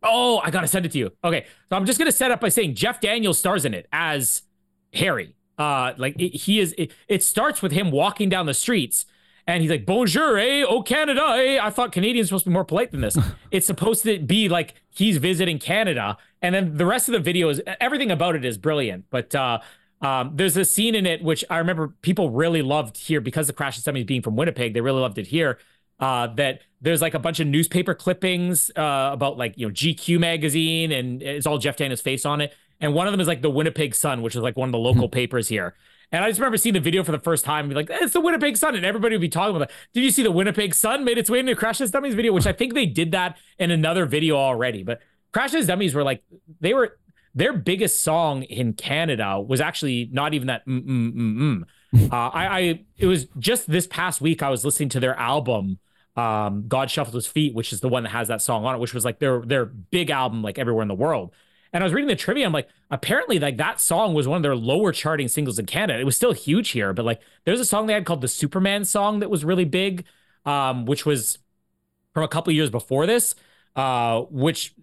Oh, 0.03 0.39
I 0.43 0.51
gotta 0.51 0.67
send 0.67 0.85
it 0.85 0.91
to 0.93 0.97
you. 0.99 1.11
Okay, 1.23 1.45
so 1.69 1.75
I'm 1.75 1.85
just 1.85 1.97
gonna 1.99 2.11
set 2.11 2.31
up 2.31 2.39
by 2.39 2.49
saying 2.49 2.75
Jeff 2.75 3.01
Daniels 3.01 3.37
stars 3.37 3.65
in 3.65 3.73
it 3.73 3.87
as 3.91 4.43
Harry. 4.93 5.35
Uh, 5.57 5.93
like 5.97 6.15
it, 6.21 6.35
he 6.35 6.59
is. 6.59 6.73
It, 6.77 6.91
it 7.07 7.23
starts 7.23 7.61
with 7.61 7.71
him 7.71 7.89
walking 7.91 8.29
down 8.29 8.45
the 8.45 8.53
streets, 8.53 9.05
and 9.47 9.61
he's 9.61 9.71
like, 9.71 9.85
"Bonjour, 9.85 10.37
eh? 10.37 10.63
Oh 10.67 10.83
Canada, 10.83 11.21
eh?" 11.37 11.57
I 11.61 11.69
thought 11.69 11.91
Canadians 11.91 12.27
were 12.27 12.37
supposed 12.37 12.43
to 12.43 12.49
be 12.49 12.53
more 12.53 12.65
polite 12.65 12.91
than 12.91 13.01
this. 13.01 13.17
it's 13.51 13.65
supposed 13.65 14.03
to 14.03 14.19
be 14.19 14.49
like 14.49 14.75
he's 14.89 15.17
visiting 15.17 15.57
Canada, 15.57 16.17
and 16.41 16.53
then 16.53 16.77
the 16.77 16.85
rest 16.85 17.07
of 17.07 17.13
the 17.13 17.19
video 17.19 17.49
is 17.49 17.61
everything 17.79 18.11
about 18.11 18.35
it 18.35 18.43
is 18.43 18.57
brilliant. 18.57 19.05
But 19.09 19.33
uh, 19.33 19.59
um, 20.01 20.33
there's 20.35 20.57
a 20.57 20.65
scene 20.65 20.93
in 20.93 21.05
it 21.05 21.23
which 21.23 21.43
I 21.49 21.57
remember 21.57 21.89
people 22.01 22.29
really 22.29 22.61
loved 22.61 22.97
here 22.97 23.21
because 23.21 23.47
the 23.47 23.53
Crash 23.53 23.75
Test 23.75 23.85
Dummies 23.85 24.05
being 24.05 24.21
from 24.21 24.35
Winnipeg, 24.35 24.73
they 24.73 24.81
really 24.81 25.01
loved 25.01 25.17
it 25.17 25.27
here. 25.27 25.57
Uh, 25.99 26.27
that 26.35 26.61
there's 26.79 27.01
like 27.01 27.15
a 27.15 27.19
bunch 27.19 27.39
of 27.39 27.47
newspaper 27.47 27.95
clippings 27.95 28.69
uh, 28.75 29.09
about 29.11 29.37
like 29.37 29.57
you 29.57 29.65
know 29.65 29.73
GQ 29.73 30.19
magazine, 30.19 30.91
and 30.91 31.23
it's 31.23 31.47
all 31.47 31.57
Jeff 31.57 31.77
Daniels' 31.77 32.01
face 32.01 32.25
on 32.25 32.41
it. 32.41 32.53
And 32.79 32.93
one 32.93 33.07
of 33.07 33.13
them 33.13 33.19
is 33.19 33.27
like 33.27 33.41
the 33.41 33.49
Winnipeg 33.49 33.95
Sun, 33.95 34.21
which 34.21 34.35
is 34.35 34.41
like 34.41 34.55
one 34.57 34.69
of 34.69 34.73
the 34.73 34.77
local 34.77 35.09
papers 35.09 35.47
here. 35.47 35.73
And 36.11 36.23
I 36.23 36.29
just 36.29 36.39
remember 36.39 36.57
seeing 36.57 36.73
the 36.73 36.79
video 36.79 37.03
for 37.03 37.11
the 37.11 37.19
first 37.19 37.43
time 37.43 37.65
and 37.65 37.69
be 37.69 37.75
like, 37.75 37.89
it's 37.89 38.13
the 38.13 38.21
Winnipeg 38.21 38.55
Sun. 38.55 38.75
And 38.75 38.85
everybody 38.85 39.15
would 39.15 39.21
be 39.21 39.29
talking 39.29 39.55
about 39.55 39.67
that. 39.67 39.75
Did 39.93 40.03
you 40.03 40.11
see 40.11 40.23
the 40.23 40.31
Winnipeg 40.31 40.73
Sun 40.73 41.03
made 41.03 41.17
its 41.17 41.29
way 41.29 41.39
into 41.39 41.55
Crash 41.55 41.79
Test 41.79 41.91
Dummies 41.91 42.13
video? 42.13 42.31
Which 42.31 42.47
I 42.47 42.53
think 42.53 42.73
they 42.73 42.85
did 42.85 43.11
that 43.11 43.37
in 43.59 43.71
another 43.71 44.05
video 44.05 44.37
already. 44.37 44.83
But 44.83 45.01
Crash 45.33 45.51
Test 45.51 45.67
Dummies 45.67 45.93
were 45.93 46.03
like, 46.03 46.23
they 46.61 46.73
were, 46.73 46.97
their 47.35 47.53
biggest 47.53 48.01
song 48.01 48.43
in 48.43 48.73
Canada 48.73 49.39
was 49.39 49.59
actually 49.59 50.09
not 50.11 50.33
even 50.33 50.47
that. 50.47 50.65
Mm, 50.65 50.85
mm, 50.85 51.13
mm, 51.13 51.37
mm. 51.37 51.63
Uh, 52.11 52.15
I, 52.15 52.59
I, 52.59 52.85
it 52.97 53.07
was 53.07 53.27
just 53.39 53.69
this 53.71 53.87
past 53.87 54.19
week, 54.19 54.43
I 54.43 54.49
was 54.49 54.65
listening 54.65 54.89
to 54.89 54.99
their 54.99 55.17
album, 55.17 55.79
um, 56.17 56.65
God 56.67 56.91
Shuffled 56.91 57.15
His 57.15 57.27
Feet, 57.27 57.55
which 57.55 57.71
is 57.71 57.79
the 57.79 57.87
one 57.87 58.03
that 58.03 58.09
has 58.09 58.27
that 58.27 58.41
song 58.41 58.65
on 58.65 58.75
it, 58.75 58.79
which 58.79 58.93
was 58.93 59.05
like 59.05 59.19
their, 59.19 59.41
their 59.41 59.65
big 59.65 60.09
album, 60.09 60.41
like 60.41 60.59
everywhere 60.59 60.81
in 60.81 60.89
the 60.89 60.93
world. 60.93 61.33
And 61.77 61.83
I 61.83 61.85
was 61.85 61.93
reading 61.93 62.07
the 62.07 62.15
trivia. 62.15 62.43
I'm 62.43 62.51
like, 62.53 62.69
apparently, 62.89 63.37
like 63.37 63.57
that 63.57 63.79
song 63.79 64.15
was 64.15 64.27
one 64.27 64.37
of 64.37 64.41
their 64.41 64.55
lower 64.55 64.91
charting 64.91 65.27
singles 65.27 65.59
in 65.59 65.67
Canada. 65.67 65.99
It 65.99 66.05
was 66.05 66.15
still 66.15 66.33
huge 66.33 66.69
here, 66.71 66.91
but 66.91 67.05
like, 67.05 67.21
there's 67.45 67.59
a 67.59 67.65
song 67.65 67.85
they 67.85 67.93
had 67.93 68.03
called 68.03 68.21
the 68.21 68.27
Superman 68.27 68.83
song 68.83 69.19
that 69.19 69.29
was 69.29 69.45
really 69.45 69.63
big, 69.63 70.05
um, 70.43 70.87
which 70.87 71.05
was 71.05 71.37
from 72.15 72.23
a 72.23 72.27
couple 72.27 72.51
years 72.51 72.71
before 72.71 73.05
this, 73.05 73.35
uh, 73.75 74.21
which 74.21 74.73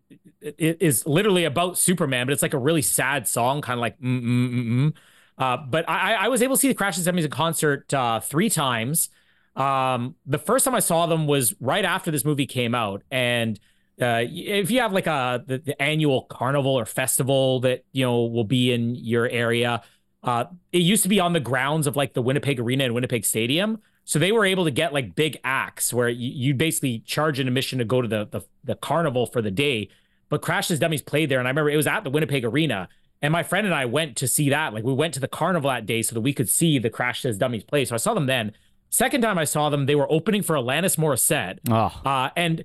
is 0.40 1.04
literally 1.04 1.42
about 1.42 1.78
Superman, 1.78 2.28
but 2.28 2.32
it's 2.32 2.42
like 2.42 2.54
a 2.54 2.58
really 2.58 2.82
sad 2.82 3.26
song, 3.26 3.60
kind 3.60 3.76
of 3.76 3.80
like 3.80 4.00
mm 4.00 4.22
mm 4.22 4.54
mm 4.54 4.66
mm. 4.66 4.92
Uh, 5.36 5.56
but 5.56 5.88
I, 5.88 6.14
I 6.14 6.28
was 6.28 6.42
able 6.42 6.54
to 6.54 6.60
see 6.60 6.68
the 6.68 6.74
Crash 6.74 6.94
Test 6.94 7.06
Dummies 7.06 7.24
in 7.24 7.30
concert 7.32 7.92
uh, 7.92 8.20
three 8.20 8.48
times. 8.48 9.08
Um, 9.56 10.14
the 10.26 10.38
first 10.38 10.64
time 10.64 10.76
I 10.76 10.78
saw 10.78 11.06
them 11.06 11.26
was 11.26 11.56
right 11.58 11.84
after 11.84 12.12
this 12.12 12.24
movie 12.24 12.46
came 12.46 12.72
out, 12.72 13.02
and 13.10 13.58
uh, 14.00 14.22
if 14.28 14.70
you 14.70 14.80
have 14.80 14.92
like 14.92 15.06
a 15.06 15.42
the, 15.46 15.58
the 15.58 15.80
annual 15.82 16.22
carnival 16.22 16.74
or 16.78 16.84
festival 16.84 17.60
that 17.60 17.84
you 17.92 18.04
know 18.04 18.24
will 18.24 18.44
be 18.44 18.72
in 18.72 18.94
your 18.96 19.28
area, 19.28 19.82
uh, 20.22 20.44
it 20.72 20.78
used 20.82 21.02
to 21.04 21.08
be 21.08 21.20
on 21.20 21.32
the 21.32 21.40
grounds 21.40 21.86
of 21.86 21.96
like 21.96 22.14
the 22.14 22.22
Winnipeg 22.22 22.58
Arena 22.58 22.84
and 22.84 22.94
Winnipeg 22.94 23.24
Stadium. 23.24 23.80
So 24.06 24.18
they 24.18 24.32
were 24.32 24.44
able 24.44 24.64
to 24.64 24.70
get 24.70 24.92
like 24.92 25.14
big 25.14 25.38
acts 25.44 25.92
where 25.94 26.08
you, 26.08 26.30
you 26.30 26.54
basically 26.54 26.98
charge 27.00 27.38
an 27.40 27.46
admission 27.48 27.78
to 27.78 27.84
go 27.84 28.02
to 28.02 28.08
the, 28.08 28.26
the 28.30 28.40
the 28.64 28.74
carnival 28.74 29.26
for 29.26 29.40
the 29.40 29.50
day. 29.50 29.88
But 30.28 30.42
Crash 30.42 30.68
Test 30.68 30.80
Dummies 30.80 31.02
played 31.02 31.28
there, 31.28 31.38
and 31.38 31.46
I 31.46 31.50
remember 31.50 31.70
it 31.70 31.76
was 31.76 31.86
at 31.86 32.02
the 32.04 32.10
Winnipeg 32.10 32.44
Arena. 32.44 32.88
And 33.22 33.32
my 33.32 33.42
friend 33.42 33.64
and 33.66 33.74
I 33.74 33.86
went 33.86 34.16
to 34.16 34.28
see 34.28 34.50
that. 34.50 34.74
Like 34.74 34.84
we 34.84 34.92
went 34.92 35.14
to 35.14 35.20
the 35.20 35.28
carnival 35.28 35.70
that 35.70 35.86
day 35.86 36.02
so 36.02 36.14
that 36.14 36.20
we 36.20 36.32
could 36.34 36.48
see 36.50 36.78
the 36.78 36.90
Crash 36.90 37.22
Test 37.22 37.38
Dummies 37.38 37.64
play. 37.64 37.84
So 37.86 37.94
I 37.94 37.98
saw 37.98 38.12
them 38.12 38.26
then. 38.26 38.52
Second 38.90 39.22
time 39.22 39.38
I 39.38 39.44
saw 39.44 39.70
them, 39.70 39.86
they 39.86 39.94
were 39.94 40.10
opening 40.12 40.42
for 40.42 40.54
Alanis 40.56 40.96
Morissette. 40.96 41.58
oh, 41.70 42.00
Uh, 42.04 42.30
and 42.36 42.64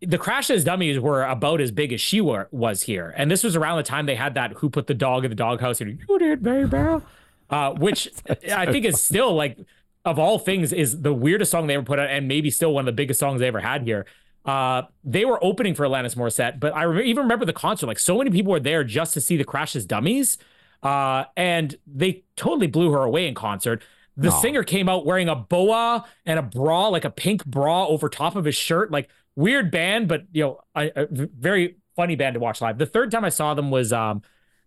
the 0.00 0.18
Crash 0.18 0.48
Test 0.48 0.66
Dummies 0.66 0.98
were 0.98 1.24
about 1.24 1.60
as 1.60 1.70
big 1.70 1.92
as 1.92 2.00
she 2.00 2.20
were, 2.20 2.48
was 2.50 2.82
here. 2.82 3.14
And 3.16 3.30
this 3.30 3.42
was 3.42 3.56
around 3.56 3.78
the 3.78 3.82
time 3.82 4.06
they 4.06 4.14
had 4.14 4.34
that 4.34 4.52
Who 4.54 4.70
Put 4.70 4.86
the 4.86 4.94
Dog 4.94 5.24
in 5.24 5.30
the 5.30 5.36
Doghouse 5.36 5.80
and 5.80 5.98
You 6.08 6.18
Did, 6.18 6.42
Baby. 6.42 7.02
Uh, 7.50 7.72
which 7.72 8.08
I 8.54 8.70
think 8.70 8.84
is 8.84 9.00
still 9.00 9.34
like, 9.34 9.58
of 10.04 10.18
all 10.18 10.38
things, 10.38 10.72
is 10.72 11.00
the 11.00 11.14
weirdest 11.14 11.50
song 11.50 11.66
they 11.66 11.74
ever 11.74 11.84
put 11.84 11.98
out 11.98 12.10
and 12.10 12.28
maybe 12.28 12.50
still 12.50 12.74
one 12.74 12.82
of 12.82 12.86
the 12.86 12.92
biggest 12.92 13.20
songs 13.20 13.40
they 13.40 13.48
ever 13.48 13.60
had 13.60 13.82
here. 13.82 14.06
Uh, 14.44 14.82
they 15.02 15.24
were 15.24 15.42
opening 15.42 15.74
for 15.74 15.86
Alanis 15.86 16.16
Morissette, 16.16 16.60
but 16.60 16.74
I 16.76 16.82
re- 16.82 17.06
even 17.06 17.22
remember 17.22 17.46
the 17.46 17.54
concert. 17.54 17.86
Like, 17.86 17.98
so 17.98 18.18
many 18.18 18.30
people 18.30 18.52
were 18.52 18.60
there 18.60 18.84
just 18.84 19.14
to 19.14 19.20
see 19.20 19.36
the 19.36 19.44
Crash 19.44 19.72
Test 19.72 19.88
Dummies. 19.88 20.36
Uh, 20.82 21.24
and 21.34 21.76
they 21.86 22.24
totally 22.36 22.66
blew 22.66 22.92
her 22.92 23.02
away 23.02 23.26
in 23.26 23.34
concert. 23.34 23.82
The 24.18 24.28
Aw. 24.28 24.40
singer 24.40 24.62
came 24.62 24.88
out 24.88 25.06
wearing 25.06 25.28
a 25.28 25.34
boa 25.34 26.04
and 26.26 26.38
a 26.38 26.42
bra, 26.42 26.88
like 26.88 27.06
a 27.06 27.10
pink 27.10 27.44
bra 27.46 27.86
over 27.86 28.08
top 28.08 28.36
of 28.36 28.44
his 28.44 28.54
shirt. 28.54 28.90
Like 28.90 29.08
weird 29.36 29.70
band, 29.70 30.08
but 30.08 30.22
you 30.32 30.44
know, 30.44 30.60
a, 30.74 31.02
a 31.02 31.06
very 31.10 31.76
funny 31.96 32.16
band 32.16 32.34
to 32.34 32.40
watch 32.40 32.60
live. 32.60 32.78
The 32.78 32.86
third 32.86 33.10
time 33.10 33.24
I 33.24 33.28
saw 33.28 33.54
them 33.54 33.70
was 33.70 33.92
um 33.92 34.22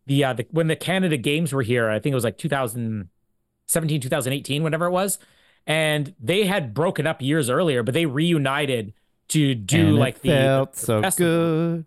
the 0.06 0.23
uh 0.23 0.34
the, 0.34 0.48
when 0.52 0.68
the 0.68 0.76
Canada 0.76 1.18
Games 1.18 1.53
were 1.53 1.61
here. 1.61 1.89
I 1.89 1.99
think 1.99 2.11
it 2.11 2.15
was 2.15 2.23
like 2.23 2.38
2017, 2.38 4.02
2018, 4.02 4.64
whatever 4.64 4.85
it 4.85 4.91
was. 4.91 5.19
And 5.65 6.15
they 6.19 6.45
had 6.45 6.73
broken 6.73 7.06
up 7.06 7.22
years 7.22 7.49
earlier, 7.49 7.84
but 7.84 7.94
they 7.94 8.06
reunited 8.06 8.94
to 9.30 9.53
do 9.53 9.88
and 9.88 9.95
like 9.98 10.22
the 10.22 10.30
felt 10.30 10.76
so 10.77 11.02
festival. 11.02 11.30
good. 11.30 11.85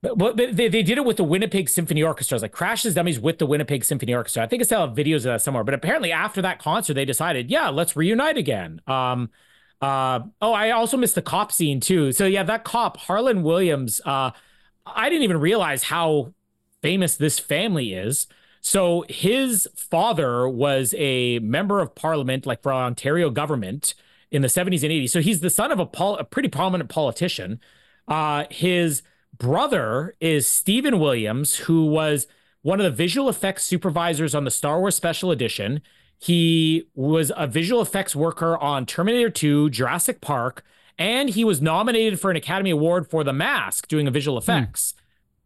But, 0.00 0.18
but 0.18 0.36
they, 0.36 0.68
they 0.68 0.82
did 0.82 0.98
it 0.98 1.04
with 1.04 1.16
the 1.16 1.24
Winnipeg 1.24 1.70
Symphony 1.70 2.02
Orchestra. 2.02 2.34
It 2.34 2.36
was 2.36 2.42
like 2.42 2.52
Crash 2.52 2.82
Test 2.82 2.94
Dummies 2.94 3.18
with 3.18 3.38
the 3.38 3.46
Winnipeg 3.46 3.84
Symphony 3.84 4.14
Orchestra. 4.14 4.42
I 4.42 4.46
think 4.46 4.62
I 4.62 4.64
still 4.64 4.86
have 4.86 4.96
videos 4.96 5.16
of 5.18 5.24
that 5.24 5.42
somewhere. 5.42 5.64
But 5.64 5.72
apparently 5.72 6.12
after 6.12 6.42
that 6.42 6.58
concert, 6.58 6.92
they 6.92 7.06
decided, 7.06 7.50
yeah, 7.50 7.70
let's 7.70 7.96
reunite 7.96 8.36
again. 8.36 8.82
Um, 8.86 9.30
uh, 9.84 10.20
oh, 10.40 10.52
I 10.52 10.70
also 10.70 10.96
missed 10.96 11.14
the 11.14 11.22
cop 11.22 11.52
scene 11.52 11.78
too. 11.78 12.10
So 12.12 12.24
yeah, 12.24 12.42
that 12.44 12.64
cop 12.64 12.96
Harland 12.96 13.44
Williams. 13.44 14.00
Uh, 14.04 14.30
I 14.86 15.10
didn't 15.10 15.24
even 15.24 15.40
realize 15.40 15.84
how 15.84 16.32
famous 16.82 17.16
this 17.16 17.38
family 17.38 17.92
is. 17.92 18.26
So 18.62 19.04
his 19.10 19.68
father 19.76 20.48
was 20.48 20.94
a 20.96 21.38
member 21.40 21.80
of 21.80 21.94
parliament, 21.94 22.46
like 22.46 22.62
for 22.62 22.72
Ontario 22.72 23.28
government 23.28 23.94
in 24.30 24.40
the 24.40 24.48
70s 24.48 24.82
and 24.82 24.90
80s. 24.90 25.10
So 25.10 25.20
he's 25.20 25.40
the 25.40 25.50
son 25.50 25.70
of 25.70 25.78
a, 25.78 25.84
pol- 25.86 26.16
a 26.16 26.24
pretty 26.24 26.48
prominent 26.48 26.88
politician. 26.88 27.60
Uh, 28.08 28.44
his 28.50 29.02
brother 29.36 30.14
is 30.18 30.48
Stephen 30.48 30.98
Williams, 30.98 31.56
who 31.56 31.84
was 31.84 32.26
one 32.62 32.80
of 32.80 32.84
the 32.84 32.90
visual 32.90 33.28
effects 33.28 33.64
supervisors 33.64 34.34
on 34.34 34.44
the 34.44 34.50
Star 34.50 34.80
Wars 34.80 34.96
Special 34.96 35.30
Edition. 35.30 35.82
He 36.24 36.88
was 36.94 37.30
a 37.36 37.46
visual 37.46 37.82
effects 37.82 38.16
worker 38.16 38.56
on 38.56 38.86
Terminator 38.86 39.28
2, 39.28 39.68
Jurassic 39.68 40.22
Park, 40.22 40.64
and 40.98 41.28
he 41.28 41.44
was 41.44 41.60
nominated 41.60 42.18
for 42.18 42.30
an 42.30 42.36
Academy 42.38 42.70
Award 42.70 43.10
for 43.10 43.24
The 43.24 43.34
Mask, 43.34 43.88
doing 43.88 44.06
a 44.08 44.10
visual 44.10 44.38
effects. 44.38 44.94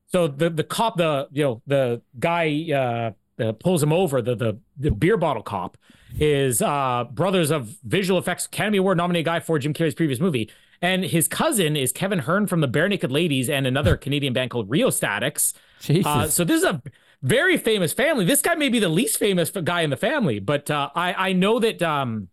So 0.07 0.29
the 0.29 0.49
the 0.49 0.63
cop, 0.63 0.97
the 0.97 1.27
you 1.33 1.43
know 1.43 1.63
the 1.67 2.01
guy 2.21 2.71
uh, 2.73 3.11
that 3.39 3.59
pulls 3.59 3.83
him 3.83 3.93
over, 3.93 4.23
the 4.23 4.37
the 4.37 4.61
the 4.79 4.93
beer 4.93 5.17
bottle 5.17 5.43
cop, 5.43 5.77
is 6.21 6.63
uh, 6.63 7.07
brothers 7.11 7.51
of 7.51 7.77
visual 7.83 8.21
effects 8.21 8.47
Academy 8.47 8.79
Award 8.79 8.99
nominated 8.99 9.25
guy 9.25 9.41
for 9.41 9.59
Jim 9.59 9.75
Carrey's 9.75 9.97
previous 9.97 10.21
movie, 10.21 10.49
and 10.81 11.05
his 11.05 11.27
cousin 11.27 11.75
is 11.75 11.91
Kevin 11.91 12.21
Hearn 12.21 12.47
from 12.47 12.61
the 12.61 12.69
Barenaked 12.69 13.11
Ladies 13.11 13.51
and 13.51 13.67
another 13.67 13.97
Canadian 14.05 14.33
band 14.33 14.53
called 14.53 14.71
Rheostatics. 14.71 15.55
Jesus. 15.81 16.07
Uh, 16.07 16.29
so 16.29 16.45
this 16.45 16.63
is 16.63 16.65
a 16.65 16.81
very 17.23 17.57
famous 17.57 17.93
family. 17.93 18.25
This 18.25 18.43
guy 18.43 18.55
may 18.55 18.69
be 18.69 18.79
the 18.79 18.89
least 18.89 19.19
famous 19.19 19.51
guy 19.51 19.83
in 19.83 19.91
the 19.91 19.97
family, 19.97 20.39
but 20.39 20.71
uh, 20.71 20.91
I 20.95 21.31
I 21.31 21.33
know 21.33 21.59
that 21.59 21.83
um, 21.83 22.29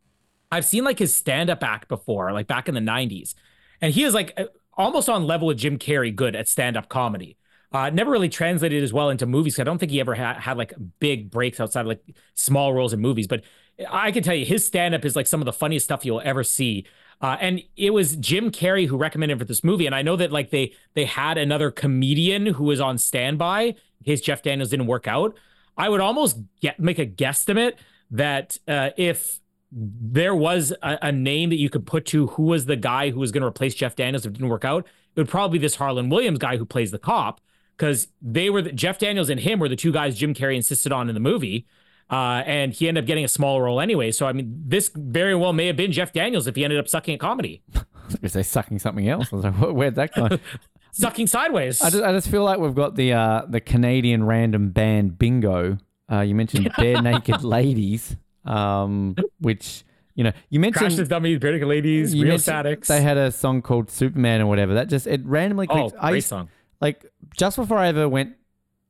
I've 0.52 0.66
seen 0.66 0.84
like 0.84 1.00
his 1.00 1.14
stand 1.14 1.50
up 1.50 1.64
act 1.64 1.88
before, 1.88 2.32
like 2.32 2.48
back 2.48 2.68
in 2.68 2.76
the 2.76 2.82
'90s, 2.82 3.34
and 3.82 3.94
he 3.94 4.04
is 4.04 4.14
like 4.14 4.38
almost 4.74 5.10
on 5.10 5.26
level 5.26 5.48
with 5.48 5.58
Jim 5.58 5.78
Carrey, 5.78 6.16
good 6.16 6.36
at 6.36 6.48
stand 6.48 6.78
up 6.78 6.90
comedy. 6.90 7.38
Uh, 7.72 7.90
never 7.90 8.12
really 8.12 8.30
translated 8.30 8.84
as 8.84 8.94
well 8.94 9.10
into 9.10 9.26
movies. 9.26 9.60
I 9.60 9.64
don't 9.64 9.80
think 9.80 9.92
he 9.92 10.00
ever 10.00 10.16
had, 10.16 10.38
had 10.38 10.58
like 10.58 10.74
big 11.00 11.30
breaks 11.30 11.60
outside 11.60 11.82
of 11.82 11.88
like 11.88 12.02
small 12.34 12.74
roles 12.74 12.94
in 12.94 13.02
movies. 13.02 13.28
But 13.28 13.44
I 13.90 14.12
can 14.12 14.24
tell 14.24 14.36
you, 14.36 14.46
his 14.46 14.66
stand 14.66 14.96
up 14.96 15.04
is 15.04 15.16
like 15.16 15.28
some 15.28 15.42
of 15.42 15.46
the 15.46 15.52
funniest 15.52 15.86
stuff 15.86 16.06
you'll 16.06 16.22
ever 16.24 16.44
see. 16.44 16.86
Uh, 17.22 17.36
and 17.40 17.62
it 17.76 17.92
was 17.92 18.16
Jim 18.18 18.52
Carrey 18.52 18.88
who 18.88 18.98
recommended 18.98 19.40
for 19.40 19.46
this 19.46 19.64
movie. 19.64 19.86
And 19.86 19.96
I 19.96 20.04
know 20.04 20.16
that 20.16 20.32
like 20.32 20.52
they 20.52 20.74
they 20.94 21.06
had 21.06 21.38
another 21.38 21.72
comedian 21.72 22.46
who 22.46 22.66
was 22.66 22.80
on 22.80 22.98
standby 22.98 23.76
case 24.06 24.22
Jeff 24.22 24.42
Daniels 24.42 24.70
didn't 24.70 24.88
work 24.88 25.08
out. 25.08 25.36
I 25.78 25.90
would 25.90 26.02
almost 26.02 26.38
get 26.62 26.80
make 26.80 27.00
a 27.00 27.06
guesstimate 27.06 27.74
that 28.12 28.58
uh, 28.68 28.92
if 28.98 29.40
there 29.72 30.36
was 30.36 30.72
a, 30.82 30.98
a, 31.02 31.12
name 31.12 31.50
that 31.50 31.58
you 31.58 31.70
could 31.70 31.86
put 31.86 32.06
to 32.06 32.28
who 32.28 32.44
was 32.44 32.66
the 32.66 32.76
guy 32.76 33.10
who 33.10 33.20
was 33.20 33.32
going 33.32 33.42
to 33.42 33.48
replace 33.48 33.76
Jeff 33.76 33.96
Daniels 33.96 34.26
if 34.26 34.30
it 34.30 34.34
didn't 34.34 34.50
work 34.50 34.64
out, 34.64 34.86
it 34.86 35.20
would 35.20 35.28
probably 35.28 35.60
be 35.60 35.62
this 35.62 35.76
Harland 35.76 36.12
Williams 36.12 36.40
guy 36.40 36.58
who 36.58 36.66
plays 36.66 36.92
the 36.92 37.00
cop 37.00 37.42
because 37.76 38.08
they 38.22 38.50
were 38.50 38.62
the, 38.62 38.72
Jeff 38.72 39.00
Daniels 39.00 39.30
and 39.30 39.40
him 39.40 39.60
were 39.60 39.68
the 39.68 39.76
two 39.76 39.92
guys 39.92 40.18
Jim 40.18 40.34
Carrey 40.34 40.56
insisted 40.56 40.92
on 40.92 41.10
in 41.10 41.14
the 41.14 41.20
movie. 41.20 41.66
Uh, 42.10 42.44
and 42.46 42.72
he 42.72 42.88
ended 42.88 43.04
up 43.04 43.08
getting 43.08 43.26
a 43.26 43.28
small 43.28 43.60
role 43.60 43.82
anyway. 43.82 44.12
So 44.12 44.28
I 44.28 44.34
mean, 44.34 44.62
this 44.66 44.92
very 44.94 45.36
well 45.36 45.54
may 45.54 45.68
have 45.68 45.76
been 45.76 45.92
Jeff 45.92 46.14
Daniels 46.14 46.48
if 46.48 46.56
he 46.56 46.64
ended 46.64 46.80
up 46.80 46.88
sucking 46.88 47.16
at 47.16 47.20
comedy. 47.20 47.64
Is 48.22 48.34
they 48.34 48.44
sucking 48.44 48.80
something 48.80 49.10
else? 49.10 49.34
I 49.34 49.36
was 49.36 49.46
like, 49.46 49.56
where'd 49.56 49.96
that 49.96 50.14
go? 50.14 50.30
sucking 50.96 51.28
sideways. 51.28 51.82
I 51.82 51.90
just, 51.90 52.04
I 52.04 52.12
just 52.12 52.30
feel 52.30 52.44
like 52.44 52.60
we've 52.60 52.76
got 52.76 52.96
the 52.96 53.14
uh, 53.14 53.44
the 53.48 53.62
Canadian 53.62 54.24
random 54.24 54.72
band 54.72 55.18
bingo. 55.18 55.78
Uh, 56.12 56.22
you 56.22 56.36
mentioned 56.36 56.66
Barenaked 56.78 57.44
Ladies, 57.44 58.16
um, 58.46 59.16
which 59.40 59.84
you 60.16 60.24
know 60.24 60.32
you 60.50 60.60
mentioned 60.60 60.80
Crash 60.80 60.96
Test 60.96 61.10
Dummies, 61.10 61.40
Barenaked 61.40 61.68
Ladies, 61.68 62.16
Rheostatics. 62.16 62.88
They 62.88 63.02
had 63.02 63.18
a 63.18 63.32
song 63.32 63.62
called 63.62 63.90
Superman 63.90 64.42
or 64.42 64.48
whatever. 64.48 64.74
That 64.74 64.90
just 64.90 65.08
it 65.08 65.26
randomly 65.26 65.68
clicked. 65.68 65.96
Oh, 65.98 66.10
great 66.10 66.18
I, 66.18 66.20
song 66.20 66.50
like 66.82 67.06
just 67.36 67.58
before 67.58 67.78
I 67.78 67.88
ever 67.88 68.08
went 68.08 68.36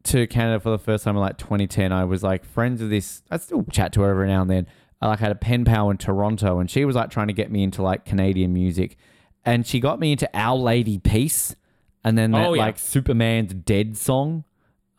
to 0.03 0.27
Canada 0.27 0.59
for 0.59 0.69
the 0.69 0.77
first 0.77 1.03
time 1.03 1.15
in 1.15 1.21
like 1.21 1.37
2010, 1.37 1.91
I 1.91 2.05
was 2.05 2.23
like 2.23 2.45
friends 2.45 2.81
with 2.81 2.89
this. 2.89 3.23
I 3.31 3.37
still 3.37 3.63
chat 3.71 3.93
to 3.93 4.01
her 4.01 4.11
every 4.11 4.27
now 4.27 4.41
and 4.41 4.49
then. 4.49 4.67
I 5.01 5.07
like 5.07 5.19
had 5.19 5.31
a 5.31 5.35
pen 5.35 5.65
pal 5.65 5.89
in 5.89 5.97
Toronto, 5.97 6.59
and 6.59 6.69
she 6.69 6.85
was 6.85 6.95
like 6.95 7.09
trying 7.09 7.27
to 7.27 7.33
get 7.33 7.51
me 7.51 7.63
into 7.63 7.81
like 7.81 8.05
Canadian 8.05 8.53
music, 8.53 8.97
and 9.43 9.65
she 9.65 9.79
got 9.79 9.99
me 9.99 10.11
into 10.11 10.29
Our 10.33 10.57
Lady 10.57 10.97
Peace, 10.97 11.55
and 12.05 12.17
then 12.17 12.31
that 12.31 12.47
oh, 12.47 12.53
yeah. 12.53 12.65
like 12.65 12.79
Superman's 12.79 13.53
Dead 13.53 13.97
song, 13.97 14.45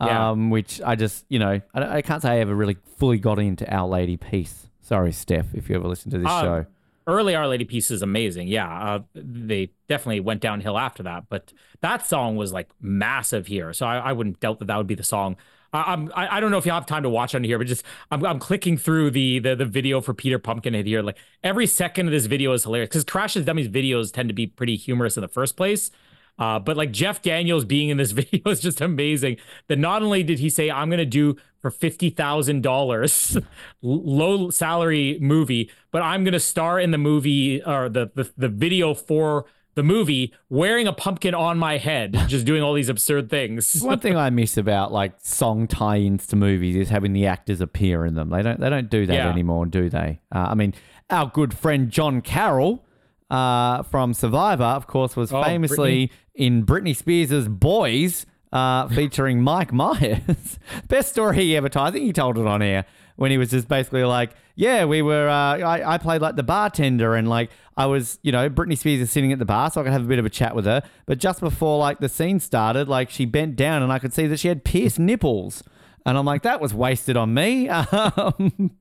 yeah. 0.01 0.31
um, 0.31 0.51
which 0.51 0.83
I 0.83 0.95
just 0.95 1.25
you 1.31 1.39
know 1.39 1.61
I, 1.75 1.97
I, 1.97 2.03
can't 2.03 2.21
say 2.21 2.33
I 2.33 2.39
ever 2.41 2.55
really 2.55 2.77
fully 2.99 3.19
got 3.19 3.39
into 3.39 3.67
Our 3.73 3.89
Lady 3.89 4.19
Peace. 4.19 4.69
Sorry, 4.83 5.13
Steph, 5.13 5.55
if 5.55 5.71
you 5.71 5.77
ever 5.77 5.89
listen 5.89 6.11
to 6.11 6.19
this 6.19 6.29
uh, 6.29 6.43
show 6.43 6.67
early 7.07 7.35
Our 7.35 7.47
Lady 7.47 7.65
Peace 7.65 7.91
is 7.91 8.03
amazing. 8.03 8.49
Yeah, 8.49 8.69
uh, 8.69 8.99
they 9.15 9.71
definitely 9.89 10.21
went 10.21 10.41
downhill 10.41 10.79
after 10.79 11.03
that, 11.05 11.25
but 11.29 11.53
that 11.81 12.07
song 12.07 12.37
was 12.37 12.53
like 12.53 12.69
massive 12.81 13.47
here. 13.47 13.73
So 13.73 13.87
I, 13.87 13.99
I 13.99 14.13
wouldn't 14.13 14.41
doubt 14.41 14.59
that 14.59 14.67
that 14.67 14.77
would 14.77 14.87
be 14.87 14.95
the 14.95 15.05
song. 15.05 15.37
I, 15.73 15.93
I'm 15.93 16.13
I, 16.15 16.37
I 16.37 16.41
don't 16.41 16.51
know 16.51 16.59
if 16.59 16.67
you 16.67 16.73
have 16.73 16.87
time 16.87 17.05
to 17.05 17.11
watch 17.11 17.35
on 17.35 17.45
here, 17.45 17.59
but 17.59 17.67
just 17.67 17.85
I'm, 18.11 18.25
I'm 18.25 18.39
clicking 18.39 18.77
through 18.77 19.11
the, 19.13 19.39
the 19.39 19.55
the 19.57 19.65
video 19.65 20.01
for 20.01 20.15
Peter 20.15 20.39
Pumpkinhead 20.39 20.87
here. 20.87 21.03
Like 21.03 21.19
every 21.45 21.67
second 21.67 22.07
of 22.07 22.13
this 22.13 22.27
video 22.27 22.53
is 22.53 22.65
hilarious 22.65 22.89
because 22.89 23.05
Crash 23.05 23.35
Test 23.35 23.47
Dummies 23.47 23.69
videos 23.69 24.13
tend 24.13 24.29
to 24.29 24.35
be 24.35 24.47
pretty 24.47 24.77
humorous 24.77 25.17
in 25.17 25.21
the 25.21 25.29
first 25.29 25.57
place. 25.57 25.91
Uh, 26.39 26.59
but 26.59 26.77
like 26.77 26.93
Jeff 26.93 27.23
Daniels 27.23 27.65
being 27.65 27.89
in 27.89 27.97
this 27.97 28.11
video 28.13 28.51
is 28.51 28.61
just 28.61 28.81
amazing. 28.81 29.37
That 29.69 29.79
not 29.79 30.03
only 30.03 30.23
did 30.23 30.39
he 30.39 30.51
say, 30.51 30.71
I'm 30.71 30.89
going 30.89 30.99
to 30.99 31.05
do 31.05 31.37
for 31.61 31.71
$50,000 31.71 33.45
low 33.83 34.51
salary 34.51 35.19
movie, 35.21 35.71
but 35.91 36.03
I'm 36.03 36.25
going 36.25 36.35
to 36.35 36.41
star 36.41 36.79
in 36.79 36.91
the 36.91 36.99
movie 36.99 37.63
or 37.63 37.89
the, 37.89 38.11
the, 38.15 38.31
the 38.37 38.49
video 38.49 38.95
for 38.95 39.47
the 39.77 39.83
movie 39.83 40.33
wearing 40.49 40.87
a 40.87 40.93
pumpkin 40.93 41.35
on 41.35 41.59
my 41.59 41.77
head, 41.77 42.17
just 42.29 42.47
doing 42.47 42.63
all 42.63 42.75
these 42.75 42.89
absurd 42.89 43.31
things. 43.31 43.83
One 43.83 44.01
thing 44.01 44.17
I 44.17 44.31
miss 44.31 44.57
about 44.57 44.91
like 44.91 45.15
song 45.21 45.69
tie-ins 45.69 46.27
to 46.29 46.37
movies 46.37 46.77
is 46.77 46.89
having 46.89 47.13
the 47.13 47.27
actors 47.27 47.61
appear 47.61 48.05
in 48.05 48.15
them. 48.15 48.31
They 48.31 48.43
don't 48.43 48.59
they 48.59 48.71
don't 48.71 48.91
do 48.91 49.07
that 49.07 49.15
yeah. 49.15 49.31
anymore, 49.31 49.67
do 49.67 49.89
they? 49.91 50.21
Uh, 50.35 50.47
I 50.51 50.55
mean, 50.55 50.75
our 51.11 51.29
good 51.29 51.55
friend 51.55 51.91
John 51.91 52.23
Carroll 52.23 52.86
uh, 53.31 53.83
from 53.85 54.15
Survivor, 54.15 54.65
of 54.65 54.87
course, 54.87 55.17
was 55.17 55.33
oh, 55.33 55.43
famously 55.43 56.09
Britney. 56.09 56.11
in 56.35 56.67
Britney 56.67 56.97
Spears' 56.97 57.49
Boys 57.49 58.27
uh, 58.53 58.89
featuring 58.89 59.43
Mike 59.43 59.73
Myers. 59.75 60.59
Best 60.89 61.11
story 61.13 61.37
he 61.37 61.57
ever 61.57 61.69
told. 61.69 61.89
I 61.89 61.91
think 61.91 62.05
he 62.05 62.13
told 62.13 62.39
it 62.39 62.47
on 62.47 62.63
air 62.63 62.85
when 63.17 63.31
he 63.31 63.39
was 63.39 63.51
just 63.51 63.69
basically 63.69 64.05
like, 64.05 64.31
yeah, 64.55 64.85
we 64.85 65.03
were, 65.03 65.29
uh, 65.29 65.59
I, 65.59 65.95
I 65.95 65.99
played 65.99 66.21
like 66.21 66.37
the 66.37 66.43
bartender 66.43 67.15
and 67.15 67.29
like 67.29 67.51
I 67.77 67.87
was, 67.87 68.19
you 68.23 68.33
know, 68.33 68.49
Britney 68.49 68.79
Spears 68.79 69.01
is 69.01 69.11
sitting 69.11 69.33
at 69.33 69.39
the 69.39 69.45
bar 69.45 69.71
so 69.71 69.81
I 69.81 69.85
could 69.85 69.93
have 69.93 70.05
a 70.05 70.09
bit 70.09 70.19
of 70.19 70.27
a 70.27 70.31
chat 70.31 70.55
with 70.55 70.65
her. 70.67 70.83
But 71.07 71.19
just 71.19 71.41
before 71.41 71.79
like 71.79 71.99
the 71.99 72.09
scene 72.09 72.41
started, 72.41 72.89
like 72.89 73.11
she 73.11 73.25
bent 73.25 73.57
down 73.57 73.83
and 73.83 73.93
I 73.93 73.99
could 73.99 74.13
see 74.13 74.27
that 74.27 74.39
she 74.39 74.49
had 74.49 74.65
pierced 74.65 74.99
nipples. 74.99 75.63
And 76.05 76.17
I'm 76.17 76.25
like, 76.25 76.43
that 76.43 76.61
was 76.61 76.73
wasted 76.73 77.17
on 77.17 77.35
me. 77.35 77.69
Um, 77.93 78.71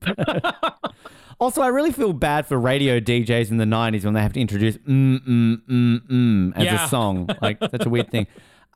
also, 1.38 1.62
I 1.62 1.68
really 1.68 1.92
feel 1.92 2.12
bad 2.12 2.46
for 2.46 2.58
radio 2.58 2.98
DJs 3.00 3.50
in 3.50 3.58
the 3.58 3.64
90s 3.64 4.04
when 4.04 4.14
they 4.14 4.22
have 4.22 4.32
to 4.34 4.40
introduce 4.40 4.76
mm, 4.78 5.18
mm, 5.18 5.62
mm, 5.68 6.00
mm 6.08 6.52
as 6.56 6.64
yeah. 6.64 6.84
a 6.84 6.88
song. 6.88 7.28
Like, 7.42 7.58
such 7.60 7.84
a 7.84 7.90
weird 7.90 8.10
thing. 8.10 8.26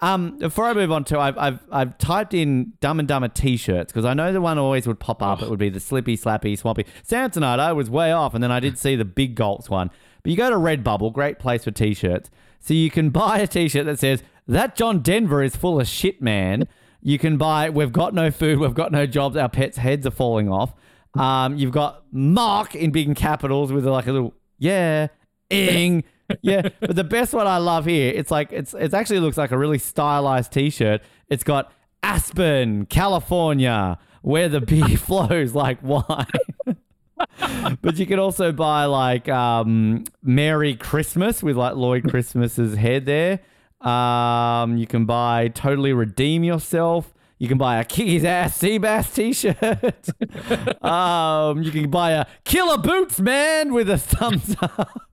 Um, 0.03 0.39
before 0.39 0.65
I 0.65 0.73
move 0.73 0.91
on 0.93 1.05
to, 1.05 1.19
I've 1.19 1.37
I've, 1.37 1.61
I've 1.70 1.99
typed 1.99 2.32
in 2.32 2.73
Dumb 2.81 2.99
and 2.99 3.09
Dumber 3.09 3.28
T-shirts 3.28 3.93
because 3.93 4.07
I 4.07 4.15
know 4.15 4.32
the 4.32 4.41
one 4.41 4.59
always 4.59 4.87
would 4.87 4.99
pop 4.99 5.23
up. 5.23 5.43
It 5.43 5.51
would 5.51 5.59
be 5.59 5.69
the 5.69 5.81
Slippy, 5.81 6.16
Slappy, 6.16 6.59
Swampy. 6.59 6.87
Samsonite. 7.07 7.59
I 7.59 7.73
was 7.73 7.91
way 7.91 8.12
off, 8.12 8.35
and 8.35 8.43
then 8.43 8.51
I 8.51 8.61
did 8.61 8.78
see 8.78 8.97
the 8.97 9.05
Big 9.05 9.35
Gulps 9.35 9.69
one. 9.69 9.91
But 10.23 10.31
you 10.31 10.37
go 10.37 10.51
to 10.51 10.57
Redbubble, 10.57 11.12
great 11.12 11.39
place 11.39 11.65
for 11.65 11.70
T-shirts. 11.70 12.31
So 12.61 12.74
you 12.74 12.91
can 12.91 13.11
buy 13.11 13.39
a 13.39 13.47
T-shirt 13.47 13.87
that 13.87 13.99
says 13.99 14.23
that 14.49 14.74
John 14.74 15.01
Denver 15.01 15.43
is 15.43 15.55
full 15.55 15.81
of 15.81 15.87
shit, 15.87 16.23
man. 16.23 16.66
You 17.03 17.19
can 17.19 17.37
buy 17.37 17.70
We've 17.70 17.93
got 17.93 18.15
no 18.15 18.31
food, 18.31 18.59
we've 18.59 18.74
got 18.74 18.93
no 18.93 19.07
jobs, 19.07 19.37
our 19.37 19.49
pets' 19.49 19.78
heads 19.78 20.07
are 20.07 20.11
falling 20.11 20.51
off. 20.51 20.74
Um, 21.15 21.57
you've 21.57 21.73
got 21.73 22.05
Mark 22.12 22.74
in 22.74 22.91
big 22.91 23.15
capitals 23.16 23.73
with 23.73 23.87
like 23.87 24.07
a 24.07 24.12
little 24.12 24.35
yeah, 24.59 25.09
ing 25.51 26.05
yeah, 26.43 26.69
but 26.81 26.97
the 26.97 27.05
best 27.05 27.32
one 27.32 27.47
I 27.47 27.59
love 27.59 27.87
here, 27.87 28.12
it's 28.15 28.31
like 28.31 28.53
it's 28.53 28.74
it 28.74 28.95
actually 28.95 29.20
looks 29.20 29.37
like 29.37 29.51
a 29.51 29.59
really 29.59 29.78
stylized 29.78 30.53
T-shirt. 30.53 31.03
It's 31.28 31.45
got 31.45 31.73
Aspen, 32.03 32.87
California, 32.87 33.99
where 34.23 34.49
the 34.49 34.61
beer 34.61 34.97
flows 34.97 35.55
like 35.55 35.82
wine. 35.82 36.27
but 37.82 37.99
you 37.99 38.07
can 38.07 38.19
also 38.19 38.53
buy 38.53 38.85
like 38.85 39.28
um, 39.28 40.05
Merry 40.23 40.74
Christmas 40.74 41.43
with 41.43 41.57
like 41.57 41.77
Lloyd 41.77 42.09
Christmas's 42.09 42.77
head 42.77 43.07
there. 43.07 43.41
Um, 43.81 44.77
you 44.77 44.87
can 44.87 45.07
buy 45.07 45.49
Totally 45.49 45.93
Redeem 45.93 46.45
Yourself. 46.45 47.12
You 47.41 47.49
can 47.49 47.57
buy 47.57 47.81
a 47.81 47.85
kick 47.87 48.07
his 48.07 48.23
ass 48.23 48.59
Seabass 48.59 49.15
t-shirt. 49.15 50.85
um, 50.85 51.62
you 51.62 51.71
can 51.73 51.89
buy 51.89 52.11
a 52.11 52.27
Killer 52.45 52.77
Boots 52.77 53.19
man 53.19 53.73
with 53.73 53.89
a 53.89 53.97
thumbs 53.97 54.55
up. 54.61 55.09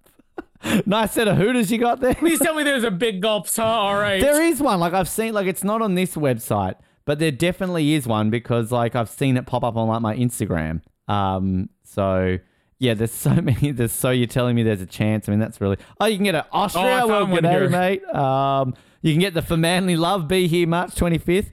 nice 0.85 1.13
set 1.13 1.29
of 1.29 1.37
hooters 1.37 1.71
you 1.71 1.77
got 1.77 2.01
there. 2.01 2.15
Please 2.15 2.39
tell 2.39 2.53
me 2.53 2.63
there's 2.63 2.83
a 2.83 2.91
big 2.91 3.21
gulp. 3.21 3.47
Huh? 3.47 3.63
All 3.63 3.95
right. 3.95 4.19
There 4.19 4.43
is 4.43 4.59
one. 4.59 4.77
Like 4.81 4.91
I've 4.91 5.07
seen. 5.07 5.33
Like 5.33 5.47
it's 5.47 5.63
not 5.63 5.81
on 5.81 5.95
this 5.95 6.15
website, 6.15 6.75
but 7.05 7.17
there 7.17 7.31
definitely 7.31 7.93
is 7.93 8.05
one 8.05 8.29
because 8.29 8.73
like 8.73 8.93
I've 8.93 9.09
seen 9.09 9.37
it 9.37 9.45
pop 9.45 9.63
up 9.63 9.77
on 9.77 9.87
like 9.87 10.01
my 10.01 10.13
Instagram. 10.13 10.81
Um. 11.07 11.69
So 11.85 12.39
yeah, 12.77 12.93
there's 12.93 13.13
so 13.13 13.35
many. 13.41 13.71
There's 13.71 13.93
so 13.93 14.09
you're 14.09 14.27
telling 14.27 14.57
me 14.57 14.63
there's 14.63 14.81
a 14.81 14.85
chance. 14.85 15.29
I 15.29 15.31
mean, 15.31 15.39
that's 15.39 15.61
really. 15.61 15.77
Oh, 16.01 16.07
you 16.07 16.17
can 16.17 16.25
get 16.25 16.35
an 16.35 16.43
Austria. 16.51 17.03
Oh, 17.03 17.07
well, 17.07 17.25
good 17.25 17.43
day, 17.43 17.67
mate. 17.67 18.03
Um. 18.13 18.73
You 19.01 19.13
can 19.13 19.21
get 19.21 19.33
the 19.33 19.41
For 19.41 19.55
Manly 19.55 19.95
Love. 19.95 20.27
Be 20.27 20.47
here 20.49 20.67
March 20.67 20.93
25th. 20.95 21.51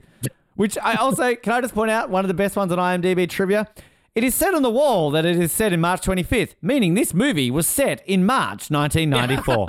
Which 0.55 0.77
I 0.81 0.95
also 0.95 1.35
can 1.35 1.53
I 1.53 1.61
just 1.61 1.73
point 1.73 1.91
out 1.91 2.09
one 2.09 2.23
of 2.23 2.27
the 2.27 2.33
best 2.33 2.55
ones 2.55 2.71
on 2.71 2.77
IMDb 2.77 3.29
trivia 3.29 3.67
it 4.15 4.23
is 4.23 4.33
said 4.33 4.53
on 4.53 4.61
the 4.61 4.71
wall 4.71 5.11
that 5.11 5.25
it 5.25 5.35
is 5.37 5.51
set 5.51 5.73
in 5.73 5.81
March 5.81 5.99
25th, 6.01 6.55
meaning 6.61 6.93
this 6.93 7.13
movie 7.13 7.51
was 7.51 7.67
set 7.67 8.01
in 8.07 8.25
March 8.25 8.71
1994. 8.71 9.67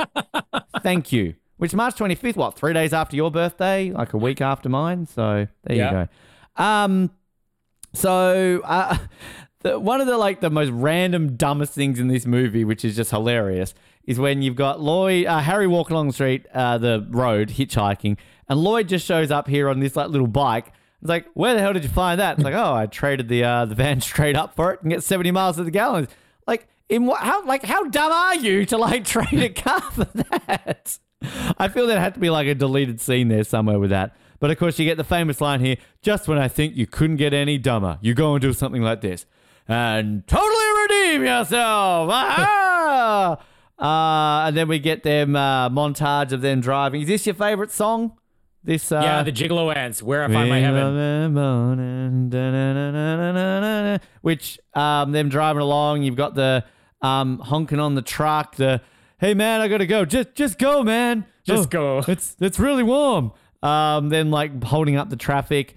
Thank 0.83 1.11
you. 1.11 1.35
Which 1.57 1.75
March 1.75 1.97
25th, 1.97 2.37
what, 2.37 2.57
three 2.57 2.73
days 2.73 2.93
after 2.93 3.17
your 3.17 3.33
birthday? 3.33 3.91
Like 3.91 4.13
a 4.13 4.19
week 4.19 4.41
after 4.41 4.69
mine? 4.69 5.07
So 5.07 5.49
there 5.65 5.77
yeah. 5.77 5.87
you 5.87 6.09
go. 6.57 6.63
Um, 6.63 7.11
so 7.93 8.61
uh, 8.63 8.99
the, 9.63 9.81
one 9.81 10.01
of 10.01 10.07
the 10.07 10.17
like 10.17 10.41
the 10.41 10.51
most 10.51 10.71
random 10.71 11.35
dumbest 11.35 11.73
things 11.73 11.99
in 11.99 12.07
this 12.07 12.25
movie, 12.25 12.65
which 12.65 12.85
is 12.85 12.95
just 12.95 13.11
hilarious, 13.11 13.75
is 14.05 14.21
when 14.21 14.43
you've 14.43 14.55
got 14.55 14.81
Lloyd, 14.81 15.27
uh, 15.27 15.41
Harry 15.41 15.67
walking 15.67 15.95
along 15.95 16.07
the 16.07 16.13
street, 16.13 16.47
uh, 16.55 16.79
the 16.79 17.05
road, 17.11 17.49
hitchhiking, 17.49 18.17
and 18.49 18.61
Lloyd 18.61 18.89
just 18.89 19.05
shows 19.05 19.33
up 19.33 19.49
here 19.49 19.69
on 19.69 19.81
this 19.81 19.97
like 19.97 20.11
little 20.11 20.29
bike. 20.29 20.73
It's 21.01 21.09
like, 21.09 21.27
where 21.35 21.55
the 21.55 21.61
hell 21.61 21.73
did 21.73 21.83
you 21.83 21.89
find 21.89 22.21
that? 22.21 22.37
It's 22.37 22.45
like, 22.45 22.55
oh, 22.55 22.75
I 22.75 22.87
traded 22.87 23.29
the 23.29 23.45
uh, 23.45 23.65
the 23.67 23.75
van 23.75 24.01
straight 24.13 24.37
up 24.37 24.55
for 24.57 24.73
it 24.73 24.83
and 24.83 24.91
get 24.91 25.03
seventy 25.03 25.31
miles 25.31 25.57
to 25.57 25.65
the 25.65 25.71
gallon. 25.71 26.09
Like, 26.47 26.69
in 26.89 27.07
what? 27.07 27.21
How 27.21 27.45
like 27.45 27.65
how 27.65 27.85
dumb 27.85 28.13
are 28.13 28.37
you 28.37 28.65
to 28.67 28.77
like 28.77 29.05
trade 29.07 29.33
a 29.33 29.49
car 29.49 29.81
for 29.81 30.05
that? 30.05 30.99
I 31.59 31.69
feel 31.69 31.87
there 31.87 32.01
had 32.01 32.15
to 32.15 32.21
be 32.21 32.31
like 32.31 32.47
a 32.47 32.55
deleted 32.55 33.01
scene 33.01 33.29
there 33.29 33.45
somewhere 33.45 33.79
with 33.79 33.91
that. 33.91 34.17
But 34.39 34.51
of 34.51 34.59
course, 34.59 34.79
you 34.79 34.85
get 34.85 34.97
the 34.97 35.05
famous 35.05 35.41
line 35.41 35.61
here 35.61 35.77
just 36.03 36.29
when 36.29 36.39
I 36.39 36.49
think 36.49 36.77
you 36.77 36.87
couldn't 36.87 37.17
get 37.17 37.33
any 37.33 37.57
dumber, 37.57 37.99
you 38.03 38.13
go 38.13 38.35
and 38.35 38.43
do 38.43 38.53
something 38.53 38.83
like 38.83 39.01
this 39.01 39.25
and 39.69 40.27
totally 40.27 40.83
redeem 40.83 41.25
yourself. 41.25 42.11
Uh, 42.11 43.37
and 43.79 44.57
then 44.57 44.69
we 44.69 44.79
get 44.79 45.03
them 45.03 45.37
uh, 45.37 45.69
montage 45.69 46.33
of 46.33 46.41
them 46.41 46.61
driving. 46.61 47.03
Is 47.03 47.09
this 47.09 47.27
your 47.27 47.35
favorite 47.35 47.71
song? 47.71 48.17
This 48.67 48.91
uh, 48.91 49.01
yeah, 49.01 49.23
the 49.23 49.31
Gigolo 49.31 49.75
Aunts, 49.75 50.03
Where 50.03 50.25
I 50.25 50.27
Find 50.27 50.51
My 50.51 50.59
Heaven. 50.59 50.97
Which 54.23 54.59
um, 54.75 55.13
them 55.13 55.29
driving 55.29 55.63
along, 55.63 56.03
you've 56.03 56.17
got 56.17 56.35
the 56.35 56.65
um, 57.01 57.39
honking 57.39 57.79
on 57.79 57.95
the 57.95 58.03
truck, 58.03 58.57
the 58.57 58.81
hey 59.19 59.35
man, 59.35 59.61
I 59.61 59.69
gotta 59.69 59.87
go. 59.87 60.05
Just 60.05 60.35
just 60.35 60.59
go, 60.59 60.83
man. 60.83 61.25
Just 61.45 61.67
Oh, 61.67 62.03
go. 62.03 62.03
It's 62.09 62.37
it's 62.41 62.59
really 62.59 62.83
warm. 62.83 63.33
Um, 63.63 64.09
then 64.09 64.31
like 64.33 64.63
holding 64.65 64.97
up 64.97 65.11
the 65.11 65.17
traffic, 65.17 65.77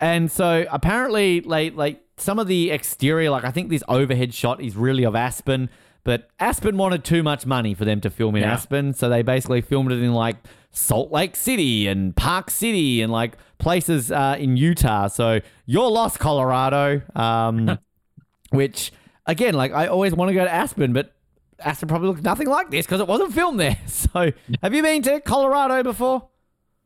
and 0.00 0.32
so 0.32 0.64
apparently 0.70 1.42
like 1.42 1.74
like 1.76 2.02
some 2.16 2.38
of 2.38 2.46
the 2.46 2.70
exterior, 2.70 3.28
like 3.30 3.44
I 3.44 3.50
think 3.50 3.68
this 3.68 3.82
overhead 3.86 4.32
shot 4.32 4.62
is 4.62 4.76
really 4.76 5.04
of 5.04 5.14
Aspen, 5.14 5.68
but 6.04 6.28
Aspen 6.40 6.78
wanted 6.78 7.04
too 7.04 7.22
much 7.22 7.44
money 7.44 7.74
for 7.74 7.84
them 7.84 8.00
to 8.00 8.08
film 8.08 8.34
in 8.36 8.42
Yeah. 8.42 8.54
Aspen, 8.54 8.94
so 8.94 9.10
they 9.10 9.20
basically 9.22 9.60
filmed 9.60 9.92
it 9.92 10.02
in 10.02 10.14
like 10.14 10.36
Salt 10.72 11.10
Lake 11.10 11.36
City 11.36 11.86
and 11.88 12.14
Park 12.16 12.50
City 12.50 13.02
and 13.02 13.10
like 13.12 13.36
places 13.58 14.10
uh, 14.12 14.36
in 14.38 14.56
Utah. 14.56 15.08
So 15.08 15.40
you're 15.66 15.90
lost, 15.90 16.18
Colorado. 16.18 17.02
Um, 17.14 17.78
which 18.50 18.92
again, 19.26 19.54
like 19.54 19.72
I 19.72 19.86
always 19.86 20.14
want 20.14 20.28
to 20.30 20.34
go 20.34 20.44
to 20.44 20.52
Aspen, 20.52 20.92
but 20.92 21.14
Aspen 21.58 21.88
probably 21.88 22.08
looks 22.08 22.22
nothing 22.22 22.48
like 22.48 22.70
this 22.70 22.86
because 22.86 23.00
it 23.00 23.06
wasn't 23.06 23.32
filmed 23.34 23.60
there. 23.60 23.76
So 23.86 24.32
have 24.62 24.74
you 24.74 24.82
been 24.82 25.02
to 25.02 25.20
Colorado 25.20 25.82
before? 25.84 26.28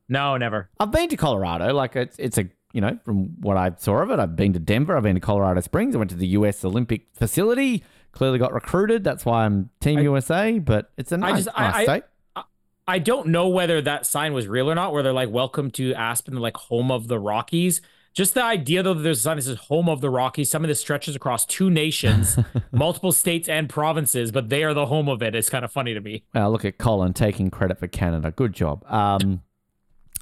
No, 0.09 0.37
never. 0.37 0.69
I've 0.79 0.91
been 0.91 1.09
to 1.09 1.17
Colorado. 1.17 1.73
Like 1.73 1.97
it's 1.97 2.19
it's 2.19 2.37
a 2.37 2.49
you 2.75 2.81
know 2.83 2.99
from 3.05 3.41
what 3.41 3.57
I 3.57 3.73
saw 3.79 4.03
of 4.03 4.11
it, 4.11 4.19
I've 4.19 4.37
been 4.37 4.53
to 4.53 4.59
Denver. 4.59 4.97
I've 4.97 5.05
been 5.05 5.15
to 5.15 5.21
Colorado 5.21 5.61
Springs. 5.63 5.95
I 5.95 5.99
went 5.99 6.11
to 6.11 6.17
the 6.17 6.27
U.S. 6.29 6.65
Olympic 6.65 7.07
facility. 7.15 7.83
Clearly 8.13 8.39
got 8.39 8.53
recruited. 8.53 9.05
That's 9.05 9.25
why 9.25 9.45
I'm 9.45 9.71
Team 9.81 9.99
USA. 10.01 10.59
But 10.59 10.91
it's 10.99 11.13
a 11.13 11.17
nice, 11.17 11.45
just- 11.45 11.59
I- 11.59 11.63
nice 11.63 11.75
I- 11.75 11.83
state. 11.85 12.03
I 12.05 12.09
don't 12.99 13.29
know 13.29 13.49
whether 13.49 13.81
that 13.83 14.07
sign 14.07 14.33
was 14.33 14.47
real 14.47 14.71
or 14.71 14.75
not, 14.75 14.93
where 14.93 15.03
they're 15.03 15.13
like, 15.13 15.31
welcome 15.31 15.71
to 15.73 15.95
Aspen, 15.95 16.37
like 16.37 16.57
home 16.57 16.91
of 16.91 17.09
the 17.09 17.19
Rockies. 17.19 17.81
Just 18.13 18.35
the 18.35 18.45
idea, 18.45 18.83
though, 18.83 18.95
that 18.95 19.03
there's 19.03 19.19
a 19.19 19.23
sign 19.23 19.37
that 19.37 19.43
says 19.43 19.57
home 19.57 19.89
of 19.89 20.01
the 20.01 20.11
Rockies. 20.11 20.49
Some 20.51 20.63
of 20.63 20.69
this 20.69 20.81
stretches 20.81 21.17
across 21.17 21.45
two 21.45 21.69
nations, 21.69 22.39
multiple 22.73 23.11
states 23.11 23.49
and 23.49 23.69
provinces, 23.69 24.31
but 24.31 24.51
they 24.51 24.63
are 24.63 24.73
the 24.73 24.87
home 24.87 25.09
of 25.09 25.21
it. 25.23 25.35
It's 25.35 25.51
kind 25.51 25.65
of 25.65 25.73
funny 25.73 25.95
to 25.95 26.01
me. 26.01 26.25
Well, 26.33 26.53
look 26.53 26.65
at 26.65 26.79
Colin 26.79 27.13
taking 27.13 27.51
credit 27.51 27.79
for 27.79 27.89
Canada. 27.89 28.31
Good 28.31 28.53
job. 28.53 28.85
Um, 28.87 29.43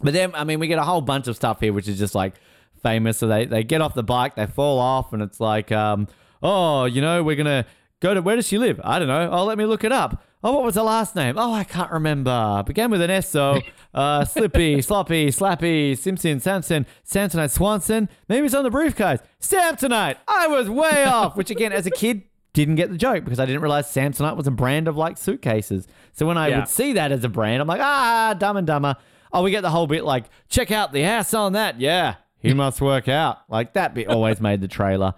but 0.01 0.15
then, 0.15 0.35
I 0.35 0.45
mean, 0.45 0.59
we 0.59 0.69
get 0.69 0.79
a 0.79 0.85
whole 0.85 1.03
bunch 1.03 1.29
of 1.29 1.37
stuff 1.37 1.61
here, 1.61 1.73
which 1.75 1.87
is 1.87 1.99
just 1.99 2.15
like 2.15 2.35
famous. 2.83 3.19
So 3.19 3.27
they, 3.27 3.45
they 3.45 3.63
get 3.63 3.83
off 3.83 3.93
the 3.95 4.03
bike, 4.03 4.37
they 4.37 4.47
fall 4.47 4.79
off, 4.79 5.13
and 5.13 5.23
it's 5.23 5.39
like, 5.39 5.71
um, 5.71 6.09
oh, 6.43 6.87
you 6.87 7.03
know, 7.03 7.23
we're 7.23 7.37
going 7.37 7.45
to 7.47 7.67
go 8.01 8.15
to, 8.15 8.23
where 8.23 8.37
does 8.37 8.49
she 8.49 8.57
live? 8.57 8.81
I 8.83 8.99
don't 8.99 9.09
know. 9.09 9.29
Oh, 9.31 9.45
let 9.45 9.59
me 9.59 9.67
look 9.67 9.85
it 9.85 9.93
up. 9.93 10.25
Oh, 10.45 10.53
what 10.53 10.65
was 10.65 10.75
the 10.75 10.83
last 10.83 11.15
name? 11.15 11.37
Oh, 11.39 11.53
I 11.53 11.63
can't 11.65 11.91
remember. 11.93 12.65
Began 12.67 12.91
with 12.91 13.01
an 13.01 13.11
S, 13.11 13.29
so 13.29 13.61
uh, 13.95 14.25
Slippy, 14.25 14.83
Sloppy, 14.83 15.29
Slappy, 15.29 15.97
Simpson, 15.97 16.41
Samson, 16.41 16.85
Samsonite, 17.07 17.51
Swanson. 17.51 18.09
Maybe 18.29 18.47
it's 18.47 18.55
on 18.55 18.65
the 18.65 18.71
briefcase. 18.71 19.21
Samsonite. 19.41 20.17
I 20.27 20.49
was 20.49 20.69
way 20.69 21.05
off, 21.07 21.37
which 21.37 21.51
again, 21.51 21.73
as 21.73 21.87
a 21.87 21.91
kid, 21.91 22.23
didn't 22.55 22.75
get 22.75 22.91
the 22.91 22.99
joke 22.99 23.25
because 23.25 23.39
I 23.41 23.47
didn't 23.47 23.63
realize 23.63 23.87
Samsonite 23.87 24.37
was 24.37 24.47
a 24.47 24.51
brand 24.51 24.87
of 24.89 24.97
like 24.97 25.17
suitcases. 25.17 25.87
So 26.13 26.27
when 26.27 26.37
I 26.37 26.49
Yeah. 26.49 26.59
would 26.59 26.69
see 26.69 26.93
that 26.95 27.11
as 27.13 27.25
a 27.25 27.29
brand, 27.29 27.63
I'm 27.63 27.69
like, 27.69 27.81
ah, 27.81 28.35
dumb 28.37 28.57
and 28.59 28.67
dumber. 28.67 28.97
Oh, 29.33 29.43
we 29.43 29.51
get 29.53 29.63
the 29.63 29.71
whole 29.71 29.87
bit 29.87 30.05
like, 30.05 30.25
check 30.51 30.71
out 30.71 30.93
the 30.93 31.03
ass 31.05 31.33
on 31.33 31.55
that. 31.55 31.81
Yeah, 31.81 32.17
he 32.41 32.53
must 32.53 32.81
work 32.83 33.09
out. 33.09 33.39
Like 33.49 33.73
that 33.75 33.95
bit 33.95 34.09
always 34.09 34.41
made 34.41 34.61
the 34.61 34.69
trailer. 34.69 35.15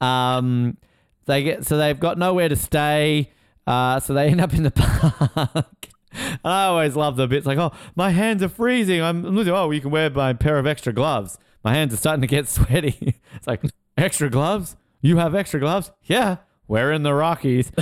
Um, 0.00 0.76
they 1.24 1.42
get 1.42 1.66
so 1.66 1.76
they've 1.76 1.98
got 1.98 2.18
nowhere 2.18 2.48
to 2.48 2.54
stay. 2.56 3.32
Uh, 3.66 4.00
so 4.00 4.14
they 4.14 4.28
end 4.28 4.40
up 4.40 4.54
in 4.54 4.62
the 4.62 4.70
park. 5.50 5.66
And 6.12 6.40
I 6.44 6.64
always 6.66 6.96
love 6.96 7.16
the 7.16 7.26
bits 7.26 7.46
like, 7.46 7.58
oh, 7.58 7.72
my 7.94 8.10
hands 8.10 8.42
are 8.42 8.48
freezing. 8.48 9.02
I'm, 9.02 9.24
I'm 9.24 9.36
losing. 9.36 9.52
Oh, 9.52 9.70
you 9.70 9.80
can 9.80 9.90
wear 9.90 10.08
my 10.10 10.32
pair 10.32 10.58
of 10.58 10.66
extra 10.66 10.92
gloves. 10.92 11.38
My 11.64 11.74
hands 11.74 11.92
are 11.92 11.96
starting 11.96 12.22
to 12.22 12.26
get 12.26 12.48
sweaty. 12.48 13.20
it's 13.34 13.46
like, 13.46 13.62
extra 13.96 14.30
gloves? 14.30 14.76
You 15.02 15.18
have 15.18 15.34
extra 15.34 15.60
gloves? 15.60 15.90
Yeah, 16.04 16.38
we're 16.68 16.92
in 16.92 17.02
the 17.02 17.12
Rockies. 17.12 17.70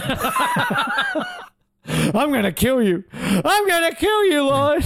I'm 1.86 2.30
going 2.30 2.44
to 2.44 2.52
kill 2.52 2.82
you. 2.82 3.04
I'm 3.12 3.68
going 3.68 3.90
to 3.90 3.96
kill 3.96 4.24
you, 4.24 4.42
Lloyd. 4.44 4.84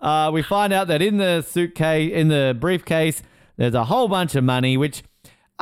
uh, 0.00 0.30
we 0.32 0.42
find 0.42 0.72
out 0.72 0.88
that 0.88 1.02
in 1.02 1.16
the 1.16 1.42
suitcase, 1.42 2.12
in 2.12 2.28
the 2.28 2.56
briefcase, 2.58 3.22
there's 3.56 3.74
a 3.74 3.84
whole 3.84 4.08
bunch 4.08 4.34
of 4.34 4.44
money, 4.44 4.76
which, 4.76 5.02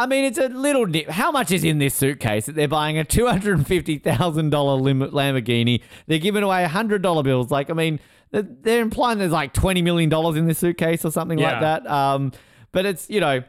I 0.01 0.07
mean, 0.07 0.25
it's 0.25 0.39
a 0.39 0.49
little 0.49 0.87
nip. 0.87 1.09
How 1.11 1.31
much 1.31 1.51
is 1.53 1.63
in 1.63 1.79
this 1.79 1.95
suitcase 1.95 2.47
that 2.47 2.55
they're 2.55 2.69
buying 2.69 2.99
a 2.99 3.05
$250,000 3.05 4.81
lim- 4.81 5.01
Lamborghini? 5.01 5.83
They're 6.07 6.19
giving 6.19 6.43
away 6.43 6.65
$100 6.65 7.23
bills. 7.25 7.51
Like, 7.51 7.71
I 7.71 7.75
mean, 7.75 8.01
they're- 8.31 8.81
implying 8.81 9.19
there's 9.19 9.33
like 9.33 9.53
$20 9.53 9.83
million 9.83 10.13
in 10.37 10.47
this 10.47 10.59
suitcase 10.59 11.05
or 11.05 11.11
something 11.11 11.39
like 11.39 11.61
that. 11.61 11.87
Um, 11.91 12.33
but 12.73 12.87
it's, 12.87 13.11
you 13.11 13.21
know, 13.21 13.43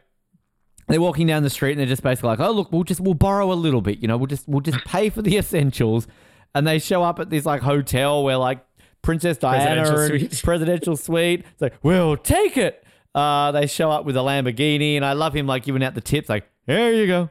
they're 0.87 0.99
walking 1.01 1.27
down 1.27 1.43
the 1.43 1.49
street 1.49 1.71
and 1.71 1.79
they're 1.79 1.85
just 1.87 2.03
basically 2.03 2.27
like, 2.29 2.39
"Oh, 2.41 2.51
look, 2.51 2.71
we'll 2.73 2.83
just 2.83 2.99
we'll 2.99 3.13
borrow 3.13 3.49
a 3.51 3.53
little 3.53 3.79
bit, 3.79 3.99
you 3.99 4.09
know, 4.09 4.17
we'll 4.17 4.27
just 4.27 4.45
we'll 4.47 4.59
just 4.61 4.83
pay 4.83 5.09
for 5.09 5.21
the 5.21 5.37
essentials." 5.37 6.05
And 6.53 6.67
they 6.67 6.79
show 6.79 7.01
up 7.01 7.17
at 7.19 7.29
this 7.29 7.45
like 7.45 7.61
hotel 7.61 8.23
where 8.25 8.35
like 8.35 8.65
Princess 9.01 9.37
Diana 9.37 9.83
Presidential 9.83 9.99
and 9.99 10.31
suite. 10.31 10.43
presidential 10.43 10.97
suite. 10.97 11.45
It's 11.53 11.61
like, 11.61 11.75
"We'll 11.81 12.17
take 12.17 12.57
it." 12.57 12.80
Uh, 13.13 13.51
they 13.51 13.67
show 13.67 13.91
up 13.91 14.05
with 14.05 14.15
a 14.15 14.21
Lamborghini, 14.21 14.95
and 14.95 15.03
I 15.05 15.13
love 15.13 15.33
him 15.35 15.47
like 15.47 15.63
giving 15.63 15.83
out 15.83 15.95
the 15.95 16.01
tips, 16.01 16.29
like, 16.29 16.49
"There 16.65 16.93
you 16.93 17.07
go, 17.07 17.29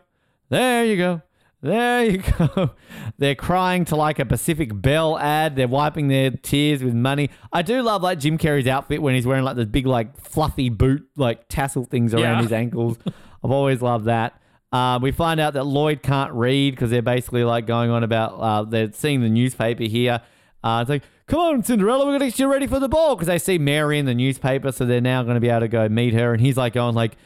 there 0.49 0.85
you 0.85 0.97
go." 0.97 1.23
There 1.63 2.05
you 2.07 2.23
go. 2.39 2.71
They're 3.19 3.35
crying 3.35 3.85
to 3.85 3.97
like 3.97 4.19
a 4.19 4.25
Pacific 4.25 4.71
Bell 4.73 5.19
ad. 5.19 5.57
They're 5.57 5.69
wiping 5.69 6.09
their 6.09 6.31
tears 6.31 6.83
with 6.83 6.95
money. 6.95 7.29
I 7.53 7.61
do 7.61 7.83
love 7.83 8.03
like 8.03 8.19
Jim 8.19 8.39
Carrey's 8.39 8.67
outfit 8.67 9.03
when 9.03 9.15
he's 9.15 9.27
wearing 9.27 9.45
like 9.45 9.57
the 9.57 9.67
big 9.67 9.85
like 9.87 10.17
fluffy 10.19 10.71
boot 10.71 11.07
like 11.17 11.49
tassel 11.49 11.85
things 11.85 12.15
around 12.15 12.23
Yeah. 12.37 12.43
his 12.45 12.53
ankles. 12.65 12.97
I've 13.45 13.51
always 13.51 13.83
loved 13.83 14.07
that. 14.07 14.41
Uh, 14.73 15.01
we 15.03 15.13
find 15.13 15.39
out 15.39 15.53
that 15.53 15.65
Lloyd 15.65 16.03
can't 16.03 16.33
read 16.33 16.71
because 16.71 16.89
they're 16.89 17.03
basically 17.03 17.45
like 17.45 17.67
going 17.67 17.91
on 17.91 18.05
about 18.05 18.33
uh, 18.41 18.63
they're 18.63 18.91
seeing 18.95 19.21
the 19.21 19.29
newspaper 19.29 19.83
here. 19.85 20.23
Uh, 20.65 20.79
it's 20.81 20.89
like, 20.89 21.03
come 21.31 21.39
on, 21.39 21.63
Cinderella, 21.63 22.05
we're 22.05 22.13
gonna 22.13 22.27
get 22.27 22.39
you 22.39 22.51
ready 22.51 22.67
for 22.67 22.81
the 22.81 22.89
ball 22.89 23.15
because 23.15 23.29
they 23.29 23.39
see 23.39 23.57
Mary 23.57 23.99
in 23.99 24.05
the 24.05 24.15
newspaper, 24.15 24.73
so 24.73 24.85
they're 24.85 25.01
now 25.01 25.23
going 25.23 25.37
to 25.37 25.41
be 25.41 25.49
able 25.49 25.61
to 25.61 25.69
go 25.69 25.89
meet 25.89 26.13
her. 26.13 26.33
And 26.33 26.43
he's 26.43 26.57
like 26.57 26.75
going 26.75 26.95
like, 26.95 27.17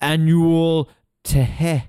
annual 0.00 0.90
tehe 1.22 1.84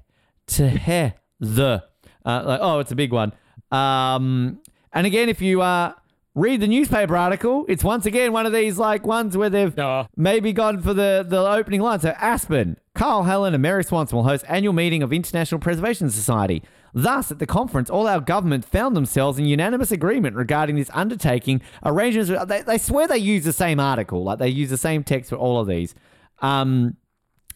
tehe 0.45 1.13
the 1.39 1.83
uh, 2.25 2.43
like 2.45 2.59
oh 2.61 2.79
it's 2.79 2.91
a 2.91 2.95
big 2.95 3.11
one. 3.11 3.33
Um, 3.71 4.59
and 4.91 5.07
again, 5.07 5.29
if 5.29 5.41
you 5.41 5.61
uh 5.61 5.93
read 6.35 6.61
the 6.61 6.67
newspaper 6.67 7.15
article, 7.15 7.65
it's 7.67 7.83
once 7.83 8.05
again 8.05 8.31
one 8.31 8.45
of 8.45 8.53
these 8.53 8.77
like 8.77 9.05
ones 9.05 9.37
where 9.37 9.49
they've 9.49 9.75
maybe 10.15 10.51
gone 10.51 10.81
for 10.81 10.93
the, 10.93 11.25
the 11.27 11.39
opening 11.39 11.81
line. 11.81 11.99
So 11.99 12.09
Aspen, 12.17 12.77
Carl 12.95 13.23
Helen, 13.23 13.53
and 13.53 13.61
Mary 13.61 13.83
Swanson 13.83 14.15
will 14.15 14.23
host 14.23 14.43
annual 14.47 14.73
meeting 14.73 15.03
of 15.03 15.13
International 15.13 15.59
Preservation 15.59 16.09
Society. 16.09 16.63
Thus, 16.93 17.31
at 17.31 17.39
the 17.39 17.45
conference, 17.47 17.89
all 17.89 18.07
our 18.07 18.19
governments 18.19 18.67
found 18.67 18.95
themselves 18.95 19.39
in 19.39 19.45
unanimous 19.45 19.91
agreement 19.91 20.35
regarding 20.35 20.75
this 20.75 20.91
undertaking. 20.93 21.61
Arrangements, 21.83 22.31
they, 22.47 22.61
they 22.61 22.77
swear 22.77 23.07
they 23.07 23.17
use 23.17 23.43
the 23.43 23.53
same 23.53 23.79
article, 23.79 24.23
like 24.23 24.39
they 24.39 24.49
use 24.49 24.69
the 24.69 24.77
same 24.77 25.03
text 25.03 25.29
for 25.29 25.35
all 25.35 25.59
of 25.59 25.67
these. 25.67 25.95
Um, 26.39 26.97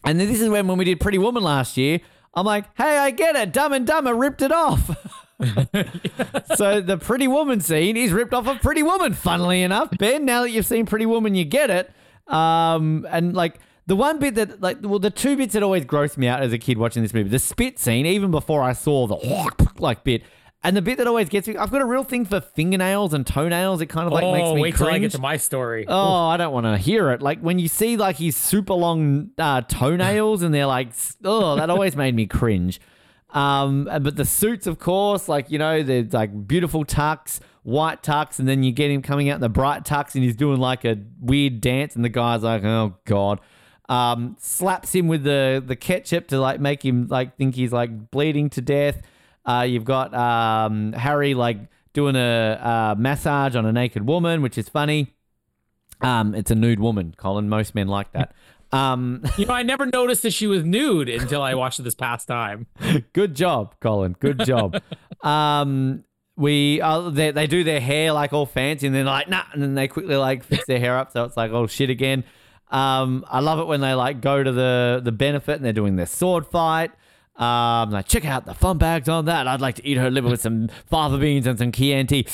and 0.04 0.18
then 0.18 0.28
this 0.28 0.40
is 0.40 0.48
when, 0.48 0.66
when 0.66 0.78
we 0.78 0.84
did 0.84 1.00
Pretty 1.00 1.18
Woman 1.18 1.42
last 1.42 1.76
year, 1.76 2.00
I'm 2.34 2.46
like, 2.46 2.64
hey, 2.76 2.98
I 2.98 3.10
get 3.10 3.36
it. 3.36 3.52
Dumb 3.52 3.72
and 3.72 3.86
Dumber 3.86 4.14
ripped 4.14 4.42
it 4.42 4.52
off. 4.52 4.90
so 6.56 6.80
the 6.80 6.98
Pretty 7.00 7.28
Woman 7.28 7.60
scene 7.60 7.96
is 7.96 8.12
ripped 8.12 8.34
off 8.34 8.46
of 8.48 8.60
Pretty 8.60 8.82
Woman, 8.82 9.12
funnily 9.14 9.62
enough. 9.62 9.90
Ben, 9.98 10.24
now 10.24 10.42
that 10.42 10.50
you've 10.50 10.66
seen 10.66 10.86
Pretty 10.86 11.06
Woman, 11.06 11.34
you 11.34 11.44
get 11.44 11.70
it. 11.70 11.90
Um, 12.32 13.06
and 13.10 13.34
like 13.34 13.60
the 13.86 13.96
one 13.96 14.18
bit 14.18 14.34
that, 14.34 14.60
like, 14.60 14.78
well, 14.82 14.98
the 14.98 15.10
two 15.10 15.36
bits 15.36 15.54
that 15.54 15.62
always 15.62 15.84
grossed 15.84 16.16
me 16.16 16.26
out 16.26 16.42
as 16.42 16.52
a 16.52 16.58
kid 16.58 16.76
watching 16.76 17.02
this 17.02 17.14
movie, 17.14 17.28
the 17.28 17.38
spit 17.38 17.78
scene, 17.78 18.04
even 18.04 18.30
before 18.30 18.62
I 18.62 18.72
saw 18.72 19.06
the 19.06 19.16
like 19.78 20.02
bit, 20.04 20.22
and 20.64 20.76
the 20.76 20.82
bit 20.82 20.98
that 20.98 21.06
always 21.06 21.28
gets 21.28 21.46
me, 21.46 21.56
I've 21.56 21.70
got 21.70 21.82
a 21.82 21.86
real 21.86 22.02
thing 22.02 22.24
for 22.24 22.40
fingernails 22.40 23.14
and 23.14 23.24
toenails. 23.24 23.80
It 23.80 23.86
kind 23.86 24.08
of 24.08 24.12
like 24.12 24.24
oh, 24.24 24.32
makes 24.32 24.54
me 24.54 24.60
wait 24.60 24.76
till 24.76 24.88
I 24.88 24.90
cringe. 24.90 25.02
get 25.02 25.12
to 25.12 25.20
my 25.20 25.36
story. 25.36 25.86
Oh, 25.86 26.26
I 26.26 26.36
don't 26.36 26.52
want 26.52 26.66
to 26.66 26.76
hear 26.76 27.10
it. 27.12 27.22
Like 27.22 27.40
when 27.40 27.60
you 27.60 27.68
see 27.68 27.96
like 27.96 28.16
his 28.16 28.36
super 28.36 28.74
long 28.74 29.30
uh, 29.38 29.60
toenails 29.62 30.42
and 30.42 30.52
they're 30.52 30.66
like, 30.66 30.88
oh, 31.22 31.54
that 31.54 31.70
always 31.70 31.94
made 31.94 32.14
me 32.16 32.26
cringe. 32.26 32.80
Um, 33.30 33.84
but 33.84 34.16
the 34.16 34.24
suits, 34.24 34.66
of 34.66 34.78
course, 34.78 35.28
like 35.28 35.50
you 35.50 35.58
know, 35.58 35.82
they're 35.82 36.06
like 36.10 36.46
beautiful 36.46 36.84
tux, 36.84 37.40
white 37.62 38.02
tux, 38.02 38.38
and 38.38 38.48
then 38.48 38.62
you 38.62 38.72
get 38.72 38.90
him 38.90 39.02
coming 39.02 39.28
out 39.28 39.36
in 39.36 39.40
the 39.40 39.48
bright 39.48 39.84
tux, 39.84 40.14
and 40.14 40.24
he's 40.24 40.36
doing 40.36 40.58
like 40.58 40.84
a 40.84 40.98
weird 41.20 41.60
dance, 41.60 41.94
and 41.94 42.04
the 42.04 42.08
guy's 42.08 42.42
like, 42.42 42.64
"Oh 42.64 42.96
God." 43.04 43.40
Um, 43.90 44.36
slaps 44.38 44.94
him 44.94 45.08
with 45.08 45.24
the 45.24 45.62
the 45.66 45.76
ketchup 45.76 46.28
to 46.28 46.38
like 46.38 46.60
make 46.60 46.84
him 46.84 47.06
like 47.08 47.36
think 47.38 47.54
he's 47.54 47.72
like 47.72 48.10
bleeding 48.10 48.50
to 48.50 48.60
death. 48.60 49.00
Uh, 49.46 49.62
you've 49.62 49.84
got 49.84 50.12
um, 50.12 50.92
Harry 50.92 51.32
like 51.32 51.58
doing 51.94 52.16
a, 52.16 52.92
a 52.92 52.96
massage 52.98 53.56
on 53.56 53.64
a 53.64 53.72
naked 53.72 54.06
woman, 54.06 54.42
which 54.42 54.58
is 54.58 54.68
funny. 54.68 55.14
Um, 56.00 56.34
it's 56.34 56.50
a 56.50 56.54
nude 56.54 56.80
woman, 56.80 57.14
Colin. 57.16 57.48
Most 57.48 57.74
men 57.74 57.88
like 57.88 58.12
that. 58.12 58.34
Um, 58.72 59.22
You 59.36 59.46
know, 59.46 59.54
I 59.54 59.62
never 59.62 59.86
noticed 59.86 60.22
that 60.22 60.32
she 60.32 60.46
was 60.46 60.64
nude 60.64 61.08
until 61.08 61.42
I 61.42 61.54
watched 61.54 61.80
it 61.80 61.84
this 61.84 61.94
past 61.94 62.28
time. 62.28 62.66
good 63.12 63.34
job, 63.34 63.74
Colin. 63.80 64.16
Good 64.18 64.44
job. 64.44 64.80
um, 65.22 66.04
we 66.36 66.80
uh, 66.80 67.10
they, 67.10 67.32
they 67.32 67.46
do 67.46 67.64
their 67.64 67.80
hair 67.80 68.12
like 68.12 68.32
all 68.32 68.46
fancy, 68.46 68.86
and 68.86 68.94
then 68.94 69.06
like 69.06 69.28
nah, 69.28 69.42
and 69.52 69.62
then 69.62 69.74
they 69.74 69.88
quickly 69.88 70.16
like 70.16 70.44
fix 70.44 70.66
their 70.66 70.78
hair 70.78 70.96
up, 70.96 71.12
so 71.12 71.24
it's 71.24 71.36
like 71.36 71.50
oh 71.50 71.66
shit 71.66 71.90
again. 71.90 72.24
Um, 72.70 73.24
I 73.28 73.40
love 73.40 73.58
it 73.58 73.66
when 73.66 73.80
they 73.80 73.94
like 73.94 74.20
go 74.20 74.42
to 74.42 74.52
the 74.52 75.00
the 75.02 75.12
benefit 75.12 75.56
and 75.56 75.64
they're 75.64 75.72
doing 75.72 75.96
their 75.96 76.06
sword 76.06 76.46
fight. 76.46 76.92
Um, 77.34 77.90
like 77.90 78.06
check 78.06 78.24
out 78.24 78.46
the 78.46 78.54
fun 78.54 78.78
bags 78.78 79.08
on 79.08 79.24
that. 79.26 79.48
I'd 79.48 79.60
like 79.60 79.76
to 79.76 79.86
eat 79.86 79.96
her 79.96 80.10
liver 80.10 80.28
with 80.28 80.40
some 80.40 80.68
fava 80.86 81.18
beans 81.18 81.46
and 81.46 81.58
some 81.58 81.72
Chianti. 81.72 82.26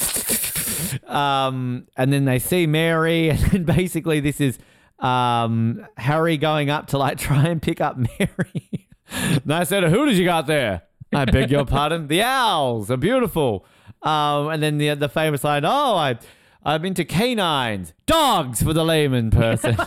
um, 1.06 1.86
and 1.96 2.12
then 2.12 2.24
they 2.24 2.38
see 2.38 2.66
Mary, 2.66 3.30
and 3.30 3.38
then 3.38 3.64
basically 3.64 4.20
this 4.20 4.40
is 4.40 4.58
um 4.98 5.86
Harry 5.96 6.36
going 6.36 6.70
up 6.70 6.88
to 6.88 6.98
like 6.98 7.18
try 7.28 7.46
and 7.48 7.60
pick 7.60 7.80
up 7.80 7.96
Mary. 7.96 8.88
and 9.10 9.52
I 9.52 9.64
said, 9.64 9.84
"Who 9.84 10.06
did 10.06 10.16
you 10.16 10.24
got 10.24 10.46
there?" 10.46 10.82
I 11.14 11.24
beg 11.26 11.50
your 11.50 11.64
pardon. 11.64 12.08
The 12.08 12.22
owls 12.22 12.90
are 12.90 12.96
beautiful. 12.96 13.66
Um, 14.02 14.48
and 14.48 14.62
then 14.62 14.78
the 14.78 14.94
the 14.94 15.08
famous 15.08 15.44
line, 15.44 15.64
"Oh, 15.64 15.96
I." 15.96 16.18
I'm 16.66 16.82
into 16.86 17.04
canines, 17.04 17.92
dogs 18.06 18.62
for 18.62 18.72
the 18.72 18.86
layman 18.86 19.30
person. 19.30 19.76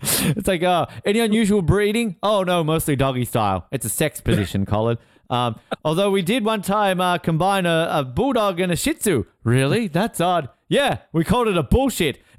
It's 0.00 0.46
like, 0.46 0.62
uh, 0.62 0.86
any 1.04 1.18
unusual 1.18 1.60
breeding? 1.60 2.16
Oh 2.22 2.42
no, 2.44 2.62
mostly 2.62 2.94
doggy 2.94 3.24
style. 3.24 3.66
It's 3.72 3.84
a 3.84 3.88
sex 3.88 4.20
position, 4.20 4.64
Colin. 4.64 4.96
Um, 5.30 5.58
although 5.84 6.10
we 6.10 6.22
did 6.22 6.44
one 6.44 6.62
time 6.62 7.00
uh, 7.00 7.18
combine 7.18 7.66
a, 7.66 7.88
a 7.90 8.04
bulldog 8.04 8.60
and 8.60 8.72
a 8.72 8.76
Shih 8.76 8.94
Tzu. 8.94 9.24
Really? 9.44 9.88
That's 9.88 10.20
odd. 10.20 10.48
Yeah, 10.68 10.98
we 11.12 11.24
called 11.24 11.48
it 11.48 11.56
a 11.56 11.62
bullshit. 11.62 12.20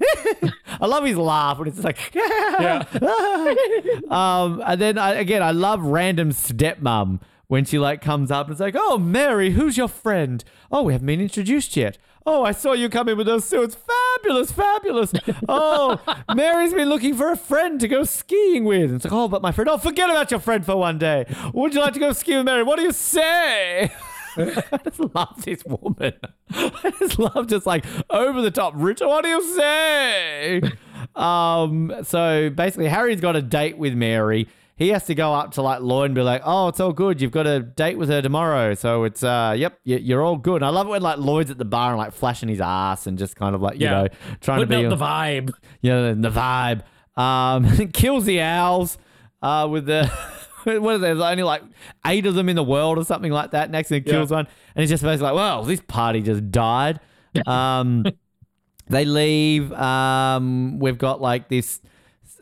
I 0.80 0.86
love 0.86 1.04
his 1.04 1.16
laugh 1.16 1.58
when 1.58 1.68
it's 1.68 1.82
like, 1.82 1.98
Yeah. 2.14 2.84
um, 4.10 4.62
and 4.64 4.80
then 4.80 4.98
I, 4.98 5.14
again, 5.14 5.42
I 5.42 5.50
love 5.50 5.82
random 5.82 6.30
stepmom 6.30 7.20
when 7.48 7.64
she 7.64 7.78
like 7.78 8.00
comes 8.00 8.30
up 8.30 8.46
and 8.46 8.52
it's 8.52 8.60
like, 8.60 8.76
oh 8.78 8.98
Mary, 8.98 9.50
who's 9.50 9.76
your 9.76 9.88
friend? 9.88 10.44
Oh, 10.70 10.82
we 10.82 10.92
haven't 10.92 11.06
been 11.06 11.20
introduced 11.20 11.76
yet. 11.76 11.98
Oh, 12.26 12.44
I 12.44 12.52
saw 12.52 12.72
you 12.72 12.88
coming 12.88 13.16
with 13.16 13.26
those 13.26 13.44
suits. 13.46 13.74
Fabulous, 13.74 14.52
fabulous. 14.52 15.12
Oh, 15.48 16.00
Mary's 16.34 16.74
been 16.74 16.88
looking 16.88 17.14
for 17.14 17.30
a 17.32 17.36
friend 17.36 17.80
to 17.80 17.88
go 17.88 18.04
skiing 18.04 18.64
with. 18.64 18.84
And 18.90 18.96
It's 18.96 19.04
like, 19.04 19.12
oh, 19.12 19.26
but 19.28 19.40
my 19.42 19.52
friend, 19.52 19.70
oh, 19.70 19.78
forget 19.78 20.10
about 20.10 20.30
your 20.30 20.40
friend 20.40 20.64
for 20.64 20.76
one 20.76 20.98
day. 20.98 21.24
Would 21.54 21.74
you 21.74 21.80
like 21.80 21.94
to 21.94 22.00
go 22.00 22.12
ski 22.12 22.36
with 22.36 22.44
Mary? 22.44 22.62
What 22.62 22.76
do 22.76 22.82
you 22.82 22.92
say? 22.92 23.90
I 24.36 24.80
just 24.84 25.00
love 25.14 25.42
this 25.44 25.64
woman. 25.64 26.12
I 26.50 26.92
just 26.98 27.18
love 27.18 27.46
just 27.48 27.66
like 27.66 27.84
over 28.10 28.42
the 28.42 28.50
top. 28.50 28.74
Richard, 28.76 29.08
what 29.08 29.24
do 29.24 29.30
you 29.30 29.56
say? 29.56 30.60
Um, 31.16 31.92
so 32.04 32.50
basically, 32.50 32.88
Harry's 32.88 33.20
got 33.20 33.34
a 33.34 33.42
date 33.42 33.76
with 33.78 33.94
Mary. 33.94 34.46
He 34.80 34.88
has 34.88 35.04
to 35.04 35.14
go 35.14 35.34
up 35.34 35.52
to 35.52 35.62
like 35.62 35.82
Lloyd 35.82 36.06
and 36.06 36.14
be 36.14 36.22
like, 36.22 36.40
"Oh, 36.42 36.68
it's 36.68 36.80
all 36.80 36.94
good. 36.94 37.20
You've 37.20 37.32
got 37.32 37.46
a 37.46 37.60
date 37.60 37.98
with 37.98 38.08
her 38.08 38.22
tomorrow, 38.22 38.72
so 38.72 39.04
it's 39.04 39.22
uh, 39.22 39.54
yep, 39.54 39.78
you're 39.84 40.22
all 40.22 40.38
good." 40.38 40.56
And 40.62 40.64
I 40.64 40.70
love 40.70 40.86
it 40.86 40.90
when 40.90 41.02
like 41.02 41.18
Lloyd's 41.18 41.50
at 41.50 41.58
the 41.58 41.66
bar 41.66 41.90
and 41.90 41.98
like 41.98 42.14
flashing 42.14 42.48
his 42.48 42.62
ass 42.62 43.06
and 43.06 43.18
just 43.18 43.36
kind 43.36 43.54
of 43.54 43.60
like 43.60 43.78
you 43.78 43.86
know 43.86 44.08
trying 44.40 44.60
Putting 44.66 44.84
to 44.84 44.88
be 44.88 44.96
the 44.96 44.96
vibe. 44.96 45.52
yeah, 45.82 46.14
the 46.16 46.30
vibe. 46.30 46.82
Um, 47.22 47.88
kills 47.92 48.24
the 48.24 48.40
owls 48.40 48.96
uh, 49.42 49.68
with 49.70 49.84
the. 49.86 50.10
What 50.64 50.76
is 50.96 51.00
there? 51.00 51.14
There's 51.14 51.20
only 51.20 51.42
like 51.42 51.62
eight 52.06 52.26
of 52.26 52.34
them 52.34 52.50
in 52.50 52.54
the 52.56 52.62
world 52.62 52.98
or 52.98 53.04
something 53.04 53.32
like 53.32 53.52
that. 53.52 53.70
Next 53.70 53.88
thing, 53.88 54.02
kills 54.02 54.30
Yeah. 54.30 54.36
one, 54.36 54.48
and 54.74 54.82
it's 54.82 54.90
just 54.90 55.02
basically 55.02 55.28
like, 55.28 55.34
well, 55.34 55.62
this 55.62 55.80
party 55.80 56.20
just 56.20 56.50
died. 56.50 57.00
Um, 57.46 58.04
they 58.86 59.06
leave. 59.06 59.72
Um, 59.72 60.78
we've 60.78 60.98
got 60.98 61.22
like 61.22 61.48
this. 61.48 61.80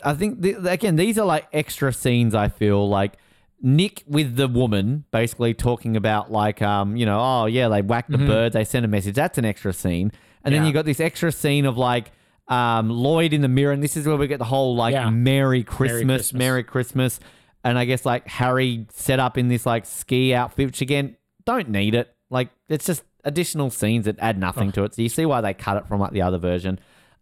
I 0.04 0.14
think 0.14 0.42
th- 0.42 0.56
again, 0.64 0.96
these 0.96 1.18
are 1.18 1.26
like 1.26 1.46
extra 1.52 1.92
scenes. 1.92 2.34
I 2.34 2.48
feel 2.48 2.88
like 2.88 3.14
Nick 3.60 4.04
with 4.06 4.36
the 4.36 4.48
woman 4.48 5.04
basically 5.10 5.54
talking 5.54 5.96
about 5.96 6.30
like, 6.30 6.62
um, 6.62 6.96
you 6.96 7.04
know, 7.06 7.18
oh 7.20 7.46
yeah, 7.46 7.68
they 7.68 7.82
whack 7.82 8.06
the 8.08 8.18
bird, 8.18 8.52
they 8.52 8.64
send 8.64 8.84
a 8.84 8.88
message. 8.88 9.14
That's 9.14 9.38
an 9.38 9.44
extra 9.44 9.72
scene, 9.72 10.12
and 10.44 10.54
then 10.54 10.64
you 10.64 10.72
got 10.72 10.84
this 10.84 11.00
extra 11.00 11.32
scene 11.32 11.66
of 11.66 11.76
like. 11.76 12.12
Um, 12.50 12.88
Lloyd 12.88 13.34
in 13.34 13.42
the 13.42 13.48
mirror, 13.48 13.72
and 13.72 13.82
this 13.82 13.94
is 13.94 14.06
where 14.06 14.16
we 14.16 14.26
get 14.26 14.38
the 14.38 14.44
whole 14.46 14.74
like 14.74 14.94
Yeah. 14.94 15.10
Merry 15.10 15.62
Christmas, 15.62 16.00
Christmas. 16.00 16.32
Merry 16.32 16.64
Christmas, 16.64 17.20
and 17.62 17.78
I 17.78 17.84
guess 17.84 18.06
like 18.06 18.26
Harry 18.26 18.86
set 18.90 19.20
up 19.20 19.36
in 19.36 19.48
this 19.48 19.66
like 19.66 19.84
ski 19.84 20.32
outfit, 20.32 20.64
which 20.64 20.80
again 20.80 21.18
don't 21.44 21.68
need 21.68 21.94
it. 21.94 22.10
Like 22.30 22.48
it's 22.70 22.86
just 22.86 23.02
additional 23.22 23.68
scenes 23.68 24.06
that 24.06 24.18
add 24.18 24.38
nothing 24.38 24.72
to 24.72 24.84
it. 24.84 24.94
So 24.94 25.02
you 25.02 25.10
see 25.10 25.26
why 25.26 25.42
they 25.42 25.52
cut 25.52 25.76
it 25.76 25.86
from 25.88 26.00
like 26.00 26.12
the 26.12 26.22
other 26.22 26.38
version. 26.38 26.78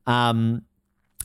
Um, 0.07 0.63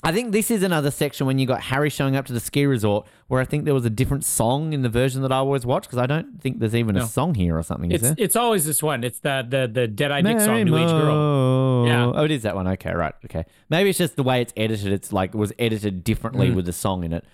I 0.04 0.12
think 0.12 0.32
this 0.32 0.50
is 0.50 0.64
another 0.64 0.90
section 0.90 1.28
when 1.28 1.38
you 1.38 1.46
got 1.46 1.62
Harry 1.62 1.90
showing 1.92 2.16
up 2.16 2.26
to 2.26 2.34
the 2.34 2.40
ski 2.40 2.66
resort, 2.66 3.06
where 3.28 3.40
I 3.40 3.46
think 3.46 3.66
there 3.66 3.74
was 3.76 3.86
a 3.86 3.90
different 3.90 4.26
song 4.26 4.74
in 4.74 4.82
the 4.82 4.90
version 4.90 5.22
that 5.22 5.32
I 5.32 5.36
always 5.38 5.64
watch 5.64 5.84
because 5.84 6.00
I 6.00 6.08
don't 6.08 6.42
think 6.42 6.58
there's 6.60 6.74
even 6.76 6.98
a 6.98 7.06
song 7.06 7.36
here 7.36 7.56
or 7.58 7.62
something. 7.62 7.92
Is 7.92 8.02
It's 8.02 8.16
there? 8.16 8.26
it's 8.26 8.36
always 8.36 8.66
this 8.66 8.82
one. 8.82 9.04
It's 9.04 9.20
the 9.20 9.46
the 9.48 9.68
the 9.72 9.88
Deadeye 9.88 10.22
Dick 10.22 10.40
song, 10.40 10.64
New 10.64 10.76
Age 10.78 10.90
Girl. 10.90 11.86
Yeah. 11.88 12.12
Oh, 12.16 12.24
it 12.24 12.32
is 12.32 12.42
that 12.44 12.56
one. 12.56 12.68
Okay, 12.68 12.92
right. 12.94 13.14
Okay. 13.26 13.46
Maybe 13.70 13.90
it's 13.92 14.00
just 14.00 14.16
the 14.16 14.24
way 14.24 14.42
it's 14.42 14.54
edited. 14.58 14.92
It's 14.92 15.14
like 15.14 15.36
it 15.36 15.38
was 15.38 15.54
edited 15.60 16.04
differently 16.04 16.50
with 16.52 16.66
the 16.66 16.74
song 16.74 17.04
in 17.04 17.14
it. 17.14 17.26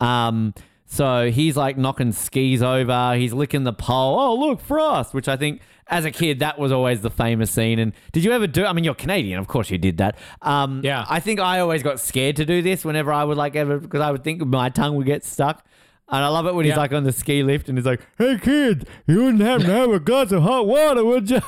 Um. 0.00 0.52
So 0.88 1.30
he's 1.32 1.56
like 1.56 1.76
knocking 1.76 2.12
skis 2.12 2.62
over. 2.62 3.14
He's 3.16 3.32
licking 3.32 3.64
the 3.64 3.72
pole. 3.72 4.18
Oh, 4.20 4.34
look, 4.36 4.60
Frost! 4.60 5.14
Which 5.14 5.26
I 5.26 5.36
think, 5.36 5.60
as 5.88 6.04
a 6.04 6.10
kid, 6.10 6.40
that 6.40 6.58
was 6.58 6.72
always 6.72 7.00
the 7.00 7.10
famous 7.10 7.50
scene. 7.50 7.78
And 7.78 7.92
did 8.12 8.24
you 8.24 8.32
ever 8.32 8.46
do? 8.46 8.64
I 8.64 8.72
mean, 8.72 8.84
you're 8.84 8.94
Canadian, 8.94 9.38
of 9.38 9.46
course 9.46 9.70
you 9.70 9.78
did 9.78 9.98
that. 9.98 10.16
Um. 10.42 10.80
Yeah. 10.84 11.04
I 11.08 11.20
think 11.20 11.40
I 11.40 11.60
always 11.60 11.82
got 11.82 12.00
scared 12.00 12.36
to 12.36 12.44
do 12.44 12.62
this 12.62 12.84
whenever 12.84 13.12
I 13.12 13.24
would 13.24 13.36
like 13.36 13.56
ever 13.56 13.78
because 13.78 14.00
I 14.00 14.10
would 14.10 14.24
think 14.24 14.44
my 14.44 14.68
tongue 14.68 14.96
would 14.96 15.06
get 15.06 15.24
stuck. 15.24 15.64
And 16.08 16.22
I 16.24 16.28
love 16.28 16.46
it 16.46 16.54
when 16.54 16.64
he's 16.66 16.76
like 16.76 16.92
on 16.92 17.02
the 17.02 17.10
ski 17.12 17.42
lift 17.42 17.68
and 17.68 17.76
he's 17.76 17.84
like, 17.84 18.00
"Hey 18.16 18.38
kid, 18.40 18.88
you 19.08 19.24
wouldn't 19.24 19.42
happen 19.42 19.66
to 19.66 19.72
have 19.72 19.90
a 19.92 19.98
glass 19.98 20.30
of 20.30 20.42
hot 20.42 20.66
water, 20.66 21.04
would 21.04 21.28
you?" 21.30 21.40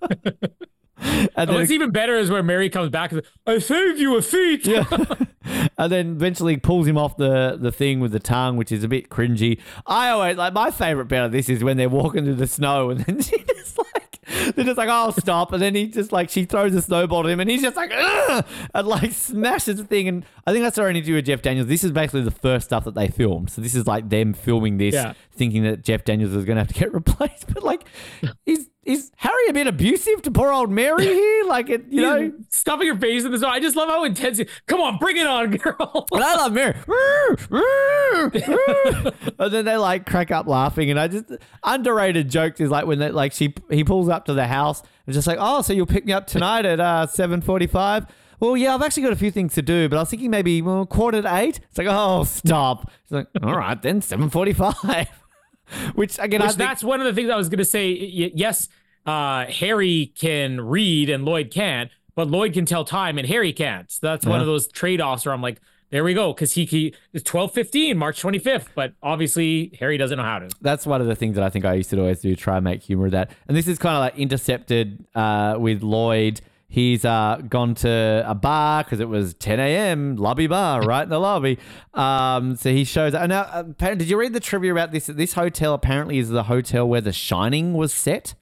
and 1.36 1.50
Oh, 1.50 1.54
what's 1.54 1.70
even 1.70 1.90
better 1.90 2.14
is 2.14 2.30
where 2.30 2.42
Mary 2.42 2.68
comes 2.70 2.90
back 2.90 3.12
and 3.12 3.22
says, 3.24 3.32
I 3.46 3.58
saved 3.58 3.98
you 3.98 4.16
a 4.16 4.22
feat. 4.22 4.66
yeah. 4.66 4.84
and 5.78 5.90
then 5.90 6.10
eventually 6.12 6.56
pulls 6.56 6.86
him 6.86 6.98
off 6.98 7.16
the, 7.16 7.56
the 7.60 7.72
thing 7.72 8.00
with 8.00 8.12
the 8.12 8.20
tongue, 8.20 8.56
which 8.56 8.70
is 8.70 8.84
a 8.84 8.88
bit 8.88 9.08
cringy. 9.08 9.58
I 9.86 10.10
always 10.10 10.36
like 10.36 10.52
my 10.52 10.70
favorite 10.70 11.06
bit 11.06 11.22
of 11.24 11.32
this 11.32 11.48
is 11.48 11.64
when 11.64 11.76
they're 11.76 11.88
walking 11.88 12.24
through 12.24 12.34
the 12.34 12.46
snow 12.46 12.90
and 12.90 13.00
then 13.00 13.20
she 13.22 13.38
just 13.44 13.78
like 13.78 14.54
they're 14.54 14.64
just 14.64 14.78
like, 14.78 14.88
oh 14.90 15.10
stop, 15.18 15.52
and 15.52 15.60
then 15.60 15.74
he 15.74 15.86
just 15.88 16.12
like 16.12 16.30
she 16.30 16.44
throws 16.44 16.74
a 16.74 16.82
snowball 16.82 17.24
at 17.26 17.30
him 17.30 17.40
and 17.40 17.50
he's 17.50 17.62
just 17.62 17.74
like 17.76 17.90
Ugh! 17.92 18.44
and 18.74 18.86
like 18.86 19.12
smashes 19.12 19.76
the 19.78 19.84
thing. 19.84 20.06
And 20.06 20.24
I 20.46 20.52
think 20.52 20.62
that's 20.62 20.78
our 20.78 20.88
interview 20.88 21.14
with 21.16 21.26
Jeff 21.26 21.42
Daniels. 21.42 21.66
This 21.66 21.82
is 21.82 21.90
basically 21.90 22.22
the 22.22 22.30
first 22.30 22.66
stuff 22.66 22.84
that 22.84 22.94
they 22.94 23.08
filmed. 23.08 23.50
So 23.50 23.60
this 23.60 23.74
is 23.74 23.86
like 23.86 24.08
them 24.08 24.34
filming 24.34 24.76
this, 24.76 24.94
Yeah. 24.94 25.14
thinking 25.32 25.64
that 25.64 25.82
Jeff 25.82 26.04
Daniels 26.04 26.32
was 26.34 26.44
gonna 26.44 26.60
have 26.60 26.68
to 26.68 26.74
get 26.74 26.92
replaced. 26.94 27.52
But 27.52 27.62
like 27.64 27.84
is 28.46 28.68
is 28.90 29.10
Harry 29.16 29.46
a 29.48 29.52
bit 29.52 29.66
abusive 29.66 30.22
to 30.22 30.30
poor 30.30 30.52
old 30.52 30.70
Mary 30.70 31.06
here? 31.06 31.44
Like 31.44 31.70
it, 31.70 31.84
you 31.88 32.02
know. 32.02 32.32
Stuffing 32.48 32.88
her 32.88 32.96
face 32.96 33.24
in 33.24 33.30
the 33.32 33.38
snow. 33.38 33.48
I 33.48 33.60
just 33.60 33.76
love 33.76 33.88
how 33.88 34.04
intense. 34.04 34.40
Come 34.66 34.80
on, 34.80 34.98
bring 34.98 35.16
it 35.16 35.26
on, 35.26 35.50
girl. 35.56 36.06
And 36.12 36.22
I 36.22 36.34
love 36.36 36.52
Mary. 36.52 36.74
and 39.38 39.52
then 39.52 39.64
they 39.64 39.76
like 39.76 40.06
crack 40.06 40.30
up 40.30 40.46
laughing. 40.46 40.90
And 40.90 40.98
I 40.98 41.08
just 41.08 41.26
underrated 41.62 42.28
jokes 42.28 42.60
is 42.60 42.70
like 42.70 42.86
when 42.86 42.98
they 42.98 43.10
like 43.10 43.32
she 43.32 43.54
he 43.70 43.84
pulls 43.84 44.08
up 44.08 44.24
to 44.26 44.34
the 44.34 44.46
house 44.46 44.82
and 45.06 45.14
just 45.14 45.26
like, 45.26 45.38
oh, 45.40 45.62
so 45.62 45.72
you'll 45.72 45.86
pick 45.86 46.04
me 46.04 46.12
up 46.12 46.26
tonight 46.26 46.64
at 46.66 46.80
uh, 46.80 47.06
seven 47.06 47.40
forty 47.40 47.66
five. 47.66 48.06
Well, 48.40 48.56
yeah, 48.56 48.74
I've 48.74 48.82
actually 48.82 49.02
got 49.02 49.12
a 49.12 49.16
few 49.16 49.30
things 49.30 49.54
to 49.54 49.62
do, 49.62 49.88
but 49.88 49.96
I 49.96 50.00
was 50.00 50.10
thinking 50.10 50.30
maybe 50.30 50.62
well, 50.62 50.86
quarter 50.86 51.20
to 51.20 51.36
eight. 51.36 51.60
It's 51.68 51.78
like, 51.78 51.86
oh, 51.90 52.24
stop. 52.24 52.90
She's 53.04 53.12
like, 53.12 53.28
all 53.42 53.56
right, 53.56 53.80
then 53.80 54.00
seven 54.00 54.30
forty 54.30 54.52
five. 54.54 55.08
Which 55.94 56.18
again, 56.18 56.42
I 56.42 56.46
Which 56.46 56.56
think 56.56 56.68
that's 56.68 56.82
one 56.82 57.00
of 57.00 57.06
the 57.06 57.12
things 57.12 57.30
I 57.30 57.36
was 57.36 57.48
going 57.48 57.58
to 57.58 57.64
say. 57.64 57.90
Yes, 57.90 58.68
uh, 59.06 59.46
Harry 59.46 60.12
can 60.18 60.60
read 60.60 61.10
and 61.10 61.24
Lloyd 61.24 61.50
can't, 61.50 61.90
but 62.14 62.28
Lloyd 62.28 62.52
can 62.52 62.66
tell 62.66 62.84
time 62.84 63.18
and 63.18 63.26
Harry 63.28 63.52
can't. 63.52 63.90
So 63.90 63.98
that's 64.02 64.26
one 64.26 64.40
of 64.40 64.46
those 64.46 64.68
trade 64.68 65.00
offs 65.00 65.24
where 65.24 65.34
I'm 65.34 65.42
like, 65.42 65.60
there 65.90 66.04
we 66.04 66.14
go. 66.14 66.32
Cause 66.32 66.52
he, 66.52 66.64
he 66.64 66.94
it's 67.12 67.24
12 67.24 67.52
15, 67.52 67.98
March 67.98 68.22
25th. 68.22 68.68
But 68.74 68.94
obviously, 69.02 69.76
Harry 69.80 69.98
doesn't 69.98 70.16
know 70.16 70.24
how 70.24 70.38
to. 70.38 70.48
that's 70.60 70.86
one 70.86 71.00
of 71.00 71.06
the 71.06 71.16
things 71.16 71.34
that 71.34 71.44
I 71.44 71.50
think 71.50 71.64
I 71.64 71.74
used 71.74 71.90
to 71.90 71.98
always 71.98 72.20
do, 72.20 72.34
try 72.36 72.56
and 72.56 72.64
make 72.64 72.82
humor 72.82 73.06
of 73.06 73.12
that. 73.12 73.30
And 73.48 73.56
this 73.56 73.66
is 73.66 73.78
kind 73.78 73.96
of 73.96 74.00
like 74.00 74.16
intercepted 74.16 75.04
uh, 75.14 75.56
with 75.58 75.82
Lloyd. 75.82 76.40
He's 76.68 77.04
uh, 77.04 77.42
gone 77.48 77.74
to 77.76 78.24
a 78.24 78.34
bar 78.34 78.84
because 78.84 79.00
it 79.00 79.08
was 79.08 79.34
10 79.34 79.58
a.m. 79.58 80.14
lobby 80.14 80.46
bar 80.46 80.80
right 80.82 81.02
in 81.02 81.08
the 81.08 81.18
lobby. 81.18 81.58
Um, 81.94 82.54
so 82.54 82.70
he 82.70 82.84
shows. 82.84 83.12
And 83.12 83.30
now, 83.30 83.40
uh, 83.42 83.62
did 83.62 84.08
you 84.08 84.16
read 84.16 84.32
the 84.32 84.40
trivia 84.40 84.70
about 84.70 84.92
this? 84.92 85.06
This 85.06 85.32
hotel 85.32 85.74
apparently 85.74 86.18
is 86.18 86.28
the 86.28 86.44
hotel 86.44 86.88
where 86.88 87.00
The 87.00 87.12
Shining 87.12 87.74
was 87.74 87.92
set. 87.92 88.34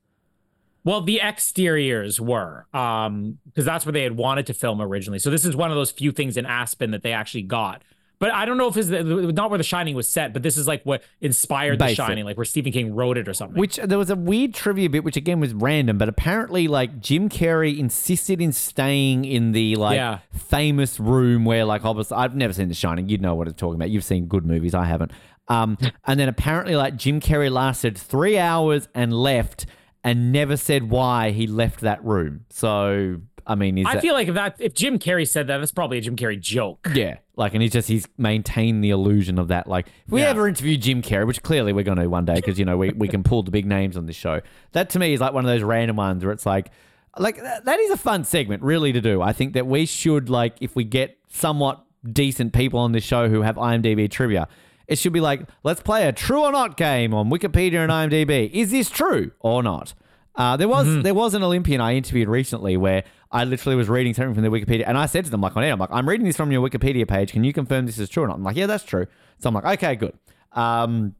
Well, 0.84 1.00
the 1.02 1.20
exteriors 1.20 2.20
were, 2.20 2.66
um, 2.72 3.38
because 3.46 3.64
that's 3.64 3.84
where 3.84 3.92
they 3.92 4.02
had 4.04 4.16
wanted 4.16 4.46
to 4.46 4.54
film 4.54 4.80
originally. 4.80 5.18
So 5.18 5.28
this 5.30 5.44
is 5.44 5.54
one 5.56 5.70
of 5.70 5.76
those 5.76 5.90
few 5.90 6.12
things 6.12 6.36
in 6.36 6.46
Aspen 6.46 6.92
that 6.92 7.02
they 7.02 7.12
actually 7.12 7.42
got. 7.42 7.82
But 8.20 8.32
I 8.32 8.46
don't 8.46 8.56
know 8.58 8.66
if 8.66 8.76
it's 8.76 8.88
not 8.88 9.48
where 9.48 9.58
The 9.58 9.62
Shining 9.64 9.94
was 9.94 10.08
set, 10.08 10.32
but 10.32 10.42
this 10.42 10.56
is 10.56 10.66
like 10.66 10.82
what 10.82 11.04
inspired 11.20 11.78
The 11.78 11.94
Shining, 11.94 12.24
like 12.24 12.36
where 12.36 12.44
Stephen 12.44 12.72
King 12.72 12.94
wrote 12.96 13.16
it 13.16 13.28
or 13.28 13.32
something. 13.34 13.56
Which 13.60 13.76
there 13.76 13.96
was 13.98 14.10
a 14.10 14.16
weird 14.16 14.54
trivia 14.54 14.90
bit, 14.90 15.04
which 15.04 15.16
again 15.16 15.38
was 15.38 15.54
random, 15.54 15.98
but 15.98 16.08
apparently 16.08 16.66
like 16.66 16.98
Jim 17.00 17.28
Carrey 17.28 17.78
insisted 17.78 18.40
in 18.40 18.50
staying 18.52 19.24
in 19.24 19.52
the 19.52 19.76
like 19.76 19.96
Yeah. 19.96 20.18
famous 20.32 20.98
room 20.98 21.44
where 21.44 21.64
like 21.64 21.84
obviously 21.84 22.16
I've 22.16 22.34
never 22.34 22.52
seen 22.52 22.66
The 22.66 22.74
Shining. 22.74 23.08
You'd 23.08 23.22
know 23.22 23.36
what 23.36 23.46
I'm 23.46 23.54
talking 23.54 23.76
about. 23.76 23.90
You've 23.90 24.02
seen 24.04 24.26
good 24.26 24.44
movies, 24.44 24.74
I 24.74 24.84
haven't. 24.86 25.12
Um, 25.46 25.78
and 26.04 26.18
then 26.18 26.28
apparently 26.28 26.74
like 26.74 26.96
Jim 26.96 27.20
Carrey 27.20 27.52
lasted 27.52 27.96
three 27.96 28.36
hours 28.36 28.88
and 28.96 29.12
left, 29.12 29.66
and 30.08 30.32
never 30.32 30.56
said 30.56 30.90
why 30.90 31.30
he 31.30 31.46
left 31.46 31.80
that 31.80 32.02
room. 32.04 32.44
So 32.50 33.20
I 33.46 33.54
mean, 33.54 33.78
is 33.78 33.86
I 33.86 33.94
that, 33.94 34.02
feel 34.02 34.14
like 34.14 34.28
if 34.28 34.34
that 34.34 34.56
if 34.58 34.74
Jim 34.74 34.98
Carrey 34.98 35.26
said 35.26 35.46
that, 35.46 35.58
that's 35.58 35.72
probably 35.72 35.98
a 35.98 36.00
Jim 36.00 36.16
Carrey 36.16 36.38
joke. 36.38 36.86
Yeah, 36.94 37.18
like, 37.36 37.54
and 37.54 37.62
he's 37.62 37.72
just 37.72 37.88
he's 37.88 38.06
maintained 38.18 38.84
the 38.84 38.90
illusion 38.90 39.38
of 39.38 39.48
that. 39.48 39.66
Like, 39.66 39.88
if 40.06 40.12
we 40.12 40.20
Yeah. 40.20 40.28
ever 40.28 40.46
interview 40.46 40.76
Jim 40.76 41.00
Carrey, 41.00 41.26
which 41.26 41.42
clearly 41.42 41.72
we're 41.72 41.84
going 41.84 41.98
to 41.98 42.06
one 42.08 42.24
day, 42.26 42.34
because 42.34 42.58
you 42.58 42.64
know 42.64 42.76
we, 42.76 42.90
we 42.90 43.08
can 43.08 43.22
pull 43.22 43.42
the 43.42 43.50
big 43.50 43.64
names 43.64 43.96
on 43.96 44.06
this 44.06 44.16
show. 44.16 44.40
That 44.72 44.90
to 44.90 44.98
me 44.98 45.14
is 45.14 45.20
like 45.20 45.32
one 45.32 45.44
of 45.44 45.48
those 45.50 45.62
random 45.62 45.96
ones 45.96 46.24
where 46.24 46.32
it's 46.32 46.44
like, 46.46 46.70
like 47.18 47.36
that, 47.36 47.64
that 47.64 47.80
is 47.80 47.90
a 47.90 47.96
fun 47.96 48.24
segment, 48.24 48.62
really, 48.62 48.92
to 48.92 49.00
do. 49.00 49.22
I 49.22 49.32
think 49.32 49.54
that 49.54 49.66
we 49.66 49.86
should 49.86 50.28
like 50.28 50.56
if 50.60 50.76
we 50.76 50.84
get 50.84 51.18
somewhat 51.30 51.82
decent 52.12 52.52
people 52.52 52.80
on 52.80 52.92
this 52.92 53.04
show 53.04 53.28
who 53.28 53.42
have 53.42 53.56
IMDb 53.56 54.10
trivia. 54.10 54.46
It 54.88 54.98
should 54.98 55.12
be 55.12 55.20
like, 55.20 55.42
let's 55.62 55.80
play 55.82 56.08
a 56.08 56.12
true 56.12 56.42
or 56.42 56.50
not 56.50 56.76
game 56.76 57.12
on 57.14 57.28
Wikipedia 57.30 57.84
and 57.88 57.92
IMDb. 57.92 58.50
Is 58.50 58.70
this 58.70 58.88
true 58.90 59.30
or 59.40 59.62
not? 59.62 59.94
Uh, 60.34 60.56
there 60.56 60.68
was 60.68 61.02
there 61.02 61.14
was 61.14 61.34
an 61.34 61.42
Olympian 61.42 61.80
I 61.80 61.94
interviewed 61.94 62.28
recently 62.28 62.76
where 62.76 63.04
I 63.30 63.44
literally 63.44 63.76
was 63.76 63.88
reading 63.88 64.14
something 64.14 64.34
from 64.34 64.44
the 64.44 64.50
Wikipedia 64.50 64.84
and 64.86 64.96
I 64.96 65.06
said 65.06 65.24
to 65.26 65.30
them 65.30 65.40
like 65.40 65.56
on 65.56 65.64
air, 65.64 65.72
I'm 65.72 65.78
like, 65.78 65.90
I'm 65.92 66.08
reading 66.08 66.26
this 66.26 66.36
from 66.36 66.50
your 66.52 66.66
Wikipedia 66.66 67.06
page. 67.06 67.32
Can 67.32 67.44
you 67.44 67.52
confirm 67.52 67.86
this 67.86 67.98
is 67.98 68.08
true 68.08 68.22
or 68.22 68.28
not? 68.28 68.36
I'm 68.36 68.44
like, 68.44 68.56
yeah, 68.56 68.66
that's 68.66 68.84
true. 68.84 69.06
So 69.40 69.48
I'm 69.48 69.54
like, 69.54 69.64
okay, 69.64 69.96
good. 69.96 70.14
Um, 70.52 71.14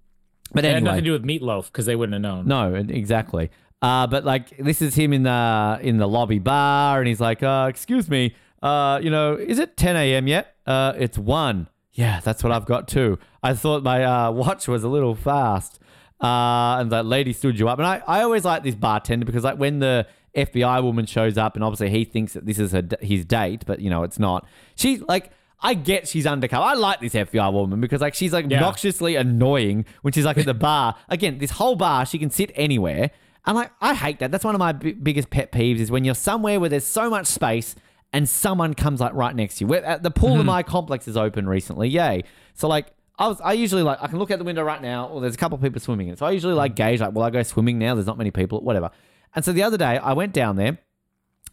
but 0.53 0.65
It 0.65 0.69
had 0.69 0.77
anyway, 0.77 0.91
nothing 0.91 1.05
to 1.05 1.11
do 1.11 1.13
with 1.13 1.25
Meatloaf 1.25 1.67
because 1.67 1.85
they 1.87 1.97
wouldn't 1.97 2.15
have 2.15 2.47
known. 2.47 2.47
no, 2.47 2.75
exactly. 2.75 3.51
Uh, 3.83 4.07
but 4.07 4.25
like 4.25 4.57
this 4.57 4.81
is 4.81 4.95
him 4.95 5.13
in 5.13 5.25
the 5.25 5.79
in 5.83 5.99
the 5.99 6.09
lobby 6.09 6.39
bar, 6.39 6.99
and 7.01 7.07
he's 7.07 7.21
like, 7.21 7.43
uh, 7.43 7.67
"Excuse 7.69 8.09
me, 8.09 8.35
uh, 8.63 8.99
you 9.03 9.11
know, 9.11 9.35
is 9.35 9.59
it 9.59 9.77
10 9.77 9.95
a.m. 9.97 10.27
yet? 10.27 10.55
Uh, 10.67 10.95
it's 10.97 11.19
one. 11.19 11.69
Yeah, 11.93 12.21
that's 12.21 12.43
what 12.43 12.53
I've 12.53 12.65
got 12.67 12.89
too. 12.89 13.19
I 13.43 13.55
thought 13.55 13.83
my 13.83 14.05
uh, 14.05 14.31
watch 14.43 14.69
was 14.69 14.85
a 14.85 14.89
little 14.89 15.15
fast." 15.15 15.79
Uh, 16.21 16.79
and 16.81 16.91
that 16.91 17.07
lady 17.07 17.33
stood 17.33 17.59
you 17.59 17.69
up, 17.69 17.79
and 17.79 17.87
I, 17.87 18.03
I 18.07 18.23
always 18.23 18.45
like 18.45 18.65
this 18.65 18.75
bartender 18.75 19.25
because 19.25 19.45
like 19.45 19.59
when 19.59 19.79
the 19.79 20.07
FBI 20.35 20.83
woman 20.83 21.07
shows 21.07 21.39
up, 21.39 21.55
and 21.55 21.63
obviously 21.65 21.91
he 21.91 22.05
thinks 22.05 22.33
that 22.33 22.45
this 22.45 22.59
is 22.59 22.73
her, 22.73 22.83
his 23.01 23.25
date, 23.25 23.65
but 23.67 23.81
you 23.81 23.89
know 23.91 24.03
it's 24.03 24.19
not. 24.19 24.47
She's 24.77 25.01
like. 25.03 25.31
I 25.61 25.75
get 25.75 26.07
she's 26.07 26.25
undercover. 26.25 26.63
I 26.63 26.75
like 26.75 27.01
this 27.01 27.15
FBI 27.15 27.53
woman 27.53 27.81
because 27.81 28.01
like 28.01 28.15
she's 28.15 28.33
like 28.33 28.49
Yeah. 28.49 28.59
obnoxiously 28.59 29.17
annoying 29.17 29.87
when 30.03 30.13
she's 30.13 30.25
like 30.25 30.39
at 30.39 30.47
the 30.47 30.55
bar. 30.69 30.95
Again, 31.09 31.39
this 31.39 31.51
whole 31.51 31.75
bar, 31.75 32.07
she 32.07 32.17
can 32.17 32.31
sit 32.31 32.53
anywhere. 32.55 33.11
And 33.45 33.57
like, 33.57 33.73
I 33.81 33.93
hate 33.95 34.21
that. 34.21 34.31
That's 34.31 34.45
one 34.45 34.55
of 34.55 34.61
my 34.61 34.71
b- 34.71 34.93
biggest 34.93 35.31
pet 35.31 35.51
peeves 35.51 35.81
is 35.81 35.91
when 35.91 36.05
you're 36.05 36.15
somewhere 36.15 36.61
where 36.61 36.69
there's 36.69 36.87
so 36.87 37.11
much 37.11 37.27
space 37.27 37.75
and 38.13 38.29
someone 38.29 38.73
comes 38.75 39.01
like 39.01 39.13
right 39.15 39.35
next 39.35 39.57
to 39.57 39.65
you. 39.65 39.67
Where, 39.67 39.85
uh, 39.85 39.99
the 39.99 40.13
pool 40.13 40.39
in 40.39 40.47
my 40.47 40.63
complex 40.63 41.09
is 41.09 41.17
open 41.17 41.49
recently. 41.49 41.89
Yay. 41.89 42.23
So 42.55 42.69
like, 42.69 42.93
I 43.19 43.29
was, 43.29 43.41
I 43.41 43.53
usually 43.55 43.83
like, 43.83 43.99
I 44.01 44.07
can 44.07 44.19
look 44.19 44.31
out 44.31 44.39
the 44.39 44.45
window 44.45 44.63
right 44.63 44.81
now. 44.81 45.09
Well, 45.11 45.21
there's 45.21 45.35
a 45.35 45.39
couple 45.39 45.57
of 45.57 45.63
people 45.63 45.81
swimming 45.81 46.07
in. 46.09 46.13
it. 46.15 46.19
So 46.19 46.27
I 46.27 46.31
usually 46.31 46.55
like 46.55 46.77
gauge 46.77 47.01
like, 47.01 47.15
well, 47.15 47.25
I 47.25 47.31
go 47.31 47.43
swimming 47.43 47.79
now. 47.79 47.95
There's 47.95 48.07
not 48.07 48.17
many 48.19 48.31
people, 48.31 48.61
whatever. 48.61 48.91
And 49.35 49.45
so 49.45 49.53
the 49.53 49.63
other 49.63 49.77
day 49.77 49.99
I 49.99 50.13
went 50.13 50.33
down 50.33 50.57
there 50.57 50.79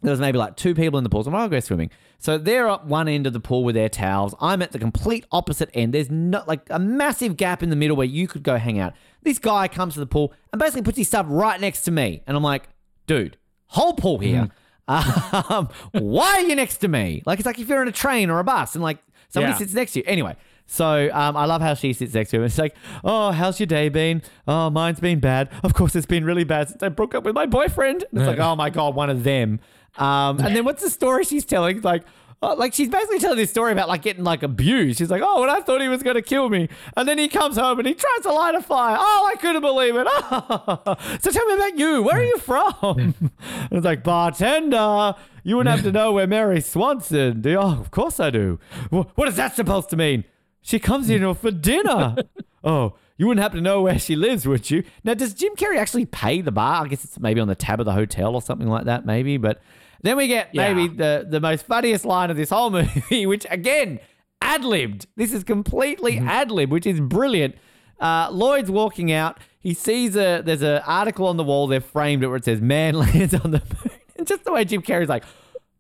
there 0.01 0.11
was 0.11 0.19
maybe 0.19 0.37
like 0.37 0.55
two 0.55 0.75
people 0.75 0.99
in 0.99 1.03
the 1.03 1.09
pool. 1.09 1.23
So 1.23 1.29
I'm 1.29 1.33
like, 1.33 1.41
I'll 1.43 1.49
go 1.49 1.59
swimming. 1.61 1.89
So 2.19 2.37
they're 2.37 2.67
at 2.67 2.85
one 2.85 3.07
end 3.07 3.25
of 3.25 3.33
the 3.33 3.39
pool 3.39 3.63
with 3.63 3.73
their 3.73 3.89
towels. 3.89 4.35
I'm 4.39 4.61
at 4.61 4.71
the 4.71 4.77
complete 4.77 5.25
opposite 5.31 5.69
end. 5.73 5.93
There's 5.93 6.11
not 6.11 6.47
like 6.47 6.61
a 6.69 6.77
massive 6.77 7.37
gap 7.37 7.63
in 7.63 7.69
the 7.71 7.75
middle 7.75 7.95
where 7.95 8.05
you 8.05 8.27
could 8.27 8.43
go 8.43 8.57
hang 8.57 8.77
out. 8.77 8.93
This 9.23 9.39
guy 9.39 9.67
comes 9.67 9.95
to 9.95 9.99
the 9.99 10.05
pool 10.05 10.31
and 10.51 10.59
basically 10.59 10.83
puts 10.83 10.97
his 10.97 11.07
stuff 11.07 11.25
right 11.29 11.59
next 11.59 11.81
to 11.83 11.91
me. 11.91 12.21
And 12.27 12.37
I'm 12.37 12.43
like, 12.43 12.67
dude, 13.07 13.37
whole 13.67 13.93
pool 13.93 14.19
here. 14.19 14.49
Um, 14.87 15.69
why 15.93 16.27
are 16.35 16.41
you 16.41 16.55
next 16.55 16.77
to 16.77 16.87
me? 16.87 17.23
Like, 17.25 17.39
it's 17.39 17.45
like 17.47 17.57
if 17.57 17.67
you're 17.67 17.81
in 17.81 17.87
a 17.87 17.91
train 17.91 18.29
or 18.29 18.37
a 18.37 18.43
bus 18.43 18.75
and 18.75 18.83
like 18.83 18.99
somebody 19.29 19.53
Yeah. 19.53 19.57
sits 19.57 19.73
next 19.73 19.93
to 19.93 19.99
you. 20.01 20.05
Anyway, 20.05 20.35
so 20.67 21.09
um, 21.13 21.37
I 21.37 21.45
love 21.45 21.61
how 21.61 21.73
she 21.73 21.93
sits 21.93 22.13
next 22.13 22.31
to 22.31 22.37
him. 22.37 22.43
And 22.43 22.49
it's 22.49 22.57
like, 22.57 22.75
oh, 23.03 23.31
how's 23.31 23.59
your 23.59 23.67
day 23.67 23.89
been? 23.89 24.21
Oh, 24.47 24.69
mine's 24.69 24.99
been 24.99 25.19
bad. 25.19 25.49
Of 25.63 25.73
course, 25.73 25.95
it's 25.95 26.05
been 26.05 26.25
really 26.25 26.43
bad 26.43 26.69
since 26.69 26.81
I 26.81 26.89
broke 26.89 27.13
up 27.15 27.23
with 27.23 27.35
my 27.35 27.45
boyfriend. 27.45 28.05
And 28.11 28.19
it's 28.19 28.27
like, 28.27 28.39
oh 28.39 28.55
my 28.55 28.69
god, 28.69 28.95
one 28.95 29.09
of 29.09 29.23
them. 29.23 29.59
Um, 29.97 30.39
and 30.39 30.55
then 30.55 30.65
what's 30.65 30.83
the 30.83 30.89
story 30.89 31.23
she's 31.23 31.45
telling? 31.45 31.81
Like, 31.81 32.03
oh, 32.41 32.53
like 32.55 32.73
she's 32.73 32.89
basically 32.89 33.19
telling 33.19 33.37
this 33.37 33.49
story 33.49 33.71
about 33.71 33.87
like 33.87 34.01
getting 34.01 34.23
like 34.23 34.43
abused. 34.43 34.97
She's 34.97 35.09
like, 35.09 35.21
oh, 35.23 35.43
and 35.43 35.51
I 35.51 35.61
thought 35.61 35.81
he 35.81 35.87
was 35.87 36.03
gonna 36.03 36.21
kill 36.21 36.49
me, 36.49 36.67
and 36.97 37.07
then 37.07 37.17
he 37.17 37.27
comes 37.27 37.57
home 37.57 37.79
and 37.79 37.87
he 37.87 37.93
tries 37.93 38.21
to 38.23 38.33
light 38.33 38.55
a 38.55 38.61
fire. 38.61 38.97
Oh, 38.99 39.31
I 39.31 39.37
couldn't 39.37 39.61
believe 39.61 39.95
it. 39.95 40.07
so 41.21 41.31
tell 41.31 41.45
me 41.45 41.53
about 41.53 41.77
you. 41.77 42.03
Where 42.03 42.17
are 42.17 42.23
you 42.23 42.37
from? 42.37 42.75
and 43.39 43.71
it's 43.71 43.85
like 43.85 44.03
bartender. 44.03 45.15
You 45.43 45.57
wouldn't 45.57 45.75
have 45.75 45.85
to 45.85 45.91
know 45.91 46.11
where 46.11 46.25
Mary 46.25 46.59
Swanson. 46.59 47.41
Do 47.41 47.51
you? 47.51 47.57
Oh, 47.57 47.79
of 47.79 47.91
course 47.91 48.19
I 48.19 48.31
do. 48.31 48.59
What 48.89 49.27
is 49.27 49.35
that 49.35 49.55
supposed 49.55 49.89
to 49.91 49.95
mean? 49.97 50.23
She 50.65 50.79
comes 50.79 51.07
here 51.07 51.31
for 51.35 51.51
dinner. 51.51 52.15
oh, 52.63 52.95
you 53.17 53.27
wouldn't 53.27 53.43
happen 53.43 53.57
to 53.57 53.61
know 53.63 53.83
where 53.83 53.99
she 53.99 54.15
lives, 54.15 54.47
would 54.47 54.71
you? 54.71 54.83
Now, 55.03 55.13
does 55.13 55.35
Jim 55.35 55.55
Carrey 55.55 55.77
actually 55.77 56.07
pay 56.07 56.41
the 56.41 56.51
bar? 56.51 56.83
I 56.83 56.87
guess 56.87 57.05
it's 57.05 57.19
maybe 57.19 57.39
on 57.39 57.47
the 57.47 57.53
tab 57.53 57.79
of 57.79 57.85
the 57.85 57.91
hotel 57.91 58.33
or 58.33 58.41
something 58.41 58.67
like 58.67 58.85
that, 58.85 59.05
maybe. 59.05 59.37
But 59.37 59.61
then 60.01 60.17
we 60.17 60.27
get 60.27 60.49
Yeah. 60.53 60.73
maybe 60.73 60.87
the, 60.95 61.27
the 61.29 61.39
most 61.39 61.67
funniest 61.67 62.03
line 62.03 62.31
of 62.31 62.35
this 62.37 62.49
whole 62.49 62.71
movie, 62.71 63.27
which 63.27 63.45
again, 63.51 63.99
ad 64.41 64.65
libbed. 64.65 65.05
This 65.15 65.33
is 65.33 65.43
completely 65.43 66.17
ad 66.17 66.49
lib, 66.49 66.71
which 66.71 66.87
is 66.87 66.99
brilliant. 66.99 67.53
Uh, 67.99 68.29
Lloyd's 68.31 68.71
walking 68.71 69.11
out. 69.11 69.39
He 69.59 69.75
sees 69.75 70.15
a 70.15 70.41
there's 70.43 70.63
an 70.63 70.81
article 70.87 71.27
on 71.27 71.37
the 71.37 71.43
wall. 71.43 71.67
They've 71.67 71.85
framed 71.85 72.23
it 72.23 72.27
where 72.27 72.37
it 72.37 72.45
says 72.45 72.59
"Man 72.59 72.93
lands 73.03 73.35
on 73.35 73.51
the 73.51 73.61
moon," 73.61 73.99
and 74.17 74.25
just 74.27 74.43
the 74.45 74.51
way 74.51 74.65
Jim 74.65 74.81
Carrey's 74.81 75.09
like, 75.09 75.23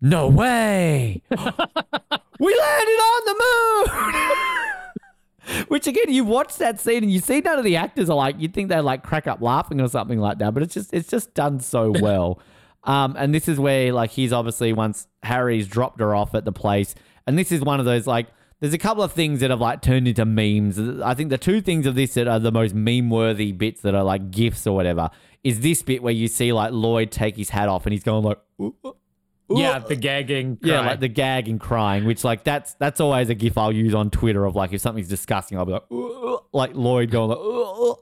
"No 0.01 0.27
way, 0.27 1.21
we 1.31 1.37
landed 1.39 2.99
on 3.01 3.25
the 3.25 3.35
moon." 3.43 4.31
Which 5.67 5.85
again, 5.87 6.09
you 6.09 6.23
watch 6.23 6.55
that 6.57 6.79
scene 6.79 7.03
and 7.03 7.11
you 7.11 7.19
see 7.19 7.39
none 7.39 7.59
of 7.59 7.63
the 7.63 7.75
actors 7.75 8.09
are 8.09 8.15
like 8.15 8.35
you'd 8.39 8.53
think 8.53 8.69
they'd 8.69 8.79
like 8.81 9.03
crack 9.03 9.27
up 9.27 9.41
laughing 9.41 9.79
or 9.79 9.87
something 9.87 10.19
like 10.19 10.39
that, 10.39 10.53
but 10.53 10.63
it's 10.63 10.73
just 10.73 10.93
it's 10.93 11.07
just 11.07 11.33
done 11.33 11.59
so 11.59 11.91
well. 12.01 12.39
um, 12.83 13.15
and 13.17 13.33
this 13.33 13.47
is 13.47 13.59
where 13.59 13.93
like 13.93 14.09
he's 14.11 14.33
obviously 14.33 14.73
once 14.73 15.07
Harry's 15.23 15.67
dropped 15.67 15.99
her 15.99 16.15
off 16.15 16.33
at 16.33 16.45
the 16.45 16.51
place, 16.51 16.95
and 17.27 17.37
this 17.37 17.51
is 17.51 17.61
one 17.61 17.79
of 17.79 17.85
those 17.85 18.07
like 18.07 18.27
there's 18.59 18.73
a 18.73 18.79
couple 18.79 19.03
of 19.03 19.11
things 19.11 19.41
that 19.41 19.51
have 19.51 19.61
like 19.61 19.81
turned 19.81 20.07
into 20.07 20.25
memes. 20.25 20.79
I 21.01 21.13
think 21.13 21.29
the 21.29 21.37
two 21.37 21.61
things 21.61 21.85
of 21.85 21.93
this 21.93 22.15
that 22.15 22.27
are 22.27 22.39
the 22.39 22.51
most 22.51 22.73
meme 22.73 23.09
worthy 23.09 23.51
bits 23.51 23.81
that 23.81 23.93
are 23.93 24.03
like 24.03 24.31
gifs 24.31 24.65
or 24.65 24.75
whatever 24.75 25.09
is 25.43 25.59
this 25.59 25.83
bit 25.83 26.01
where 26.01 26.13
you 26.13 26.27
see 26.27 26.53
like 26.53 26.71
Lloyd 26.71 27.11
take 27.11 27.37
his 27.37 27.49
hat 27.49 27.69
off 27.69 27.85
and 27.85 27.93
he's 27.93 28.03
going 28.03 28.23
like. 28.23 28.39
"Ooh, 28.59 28.75
ooh, 28.83 28.87
ooh." 28.87 28.95
Yeah, 29.49 29.79
the 29.79 29.95
gagging. 29.95 30.57
Yeah, 30.63 30.81
like 30.81 30.99
the 30.99 31.07
gag 31.07 31.47
and 31.47 31.59
crying, 31.59 32.05
which 32.05 32.23
like 32.23 32.43
that's 32.43 32.73
that's 32.75 32.99
always 32.99 33.29
a 33.29 33.35
gif 33.35 33.57
I'll 33.57 33.71
use 33.71 33.93
on 33.93 34.09
Twitter 34.09 34.43
of 34.45 34.55
like 34.55 34.73
if 34.73 34.81
something's 34.81 35.07
disgusting, 35.07 35.57
I'll 35.57 35.65
be 35.65 35.73
like, 35.73 35.83
like 36.51 36.71
Lloyd 36.73 37.11
going 37.11 37.29
like, 37.29 37.97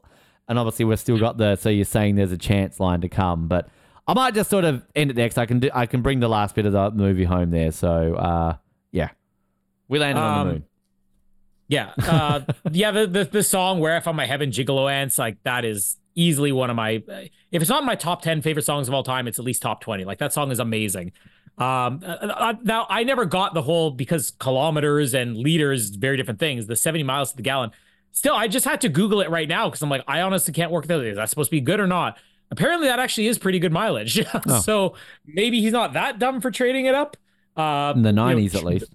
and 0.47 0.57
obviously 0.57 0.85
we've 0.85 0.99
still 0.99 1.19
got 1.19 1.38
the 1.38 1.55
so 1.57 1.69
you're 1.69 1.83
saying 1.85 2.15
there's 2.15 2.31
a 2.31 2.38
chance 2.38 2.80
line 2.80 3.01
to 3.01 3.09
come, 3.09 3.47
but 3.47 3.67
I 4.07 4.13
might 4.13 4.33
just 4.33 4.49
sort 4.49 4.63
of 4.65 4.85
end 4.95 5.11
it 5.11 5.15
there 5.15 5.25
because 5.25 5.38
I 5.38 5.45
can 5.45 5.59
do, 5.59 5.69
I 5.73 5.85
can 5.85 6.01
bring 6.01 6.19
the 6.22 6.30
last 6.30 6.55
bit 6.55 6.65
of 6.65 6.72
the 6.73 6.91
movie 6.91 7.23
home 7.25 7.51
there. 7.51 7.72
So 7.72 8.15
uh, 8.15 8.55
yeah, 8.91 9.09
we 9.89 9.99
landed 9.99 10.22
on 10.22 10.39
Um, 10.39 10.47
the 10.47 10.53
moon. 10.53 10.63
Yeah. 11.67 11.91
Uh, 11.97 12.41
yeah. 12.72 12.91
The, 12.91 13.07
the 13.07 13.23
the 13.25 13.43
song 13.43 13.80
"Where 13.80 13.95
I 13.95 13.99
Found 13.99 14.15
My 14.17 14.25
Heaven" 14.25 14.49
Gigolo 14.51 14.91
Aunts 14.91 15.17
like 15.17 15.41
that 15.43 15.65
is 15.65 15.97
easily 16.15 16.51
one 16.51 16.69
of 16.69 16.75
my. 16.75 17.01
If 17.51 17.61
it's 17.61 17.69
not 17.69 17.83
my 17.83 17.95
top 17.95 18.22
ten 18.22 18.41
favorite 18.41 18.63
songs 18.65 18.88
of 18.88 18.93
all 18.93 19.03
time, 19.03 19.27
it's 19.27 19.39
at 19.39 19.45
least 19.45 19.61
top 19.61 19.81
twenty. 19.81 20.03
Like 20.05 20.19
that 20.19 20.33
song 20.33 20.51
is 20.51 20.59
amazing. 20.59 21.13
Um, 21.57 22.01
uh, 22.03 22.07
uh, 22.07 22.53
now 22.64 22.88
I 22.90 23.03
never 23.03 23.25
got 23.25 23.53
the 23.53 23.61
whole 23.61 23.91
because 23.91 24.32
kilometers 24.32 25.14
and 25.14 25.38
liters 25.38 25.90
very 25.90 26.17
different 26.17 26.40
things. 26.40 26.65
The 26.67 26.75
seventy 26.75 27.03
miles 27.03 27.32
to 27.32 27.38
the 27.38 27.43
gallon. 27.43 27.72
Still, 28.11 28.35
I 28.35 28.48
just 28.48 28.65
had 28.65 28.82
to 28.82 28.90
Google 28.90 29.22
it 29.22 29.30
right 29.30 29.48
now 29.48 29.67
because 29.67 29.82
I'm 29.82 29.90
like, 29.90 30.03
I 30.07 30.22
honestly 30.22 30.53
can't 30.53 30.72
work 30.72 30.85
those. 30.85 31.06
Is 31.06 31.17
that 31.17 31.30
supposed 31.30 31.49
to 31.49 31.56
be 31.56 31.61
good 31.61 31.80
or 31.80 31.88
not? 31.88 32.17
Apparently, 32.51 32.88
that 32.88 32.99
actually 32.99 33.27
is 33.27 33.40
pretty 33.40 33.57
good 33.57 33.72
mileage. 33.72 34.23
so 34.61 34.95
maybe 35.25 35.61
he's 35.61 35.72
not 35.73 35.93
that 35.93 36.19
dumb 36.19 36.40
for 36.40 36.51
trading 36.51 36.85
it 36.85 36.93
up. 36.93 37.17
Uh, 37.57 37.93
In 37.95 38.03
the 38.03 38.09
you 38.09 38.14
know, 38.14 38.27
at 38.59 38.64
least. 38.65 38.93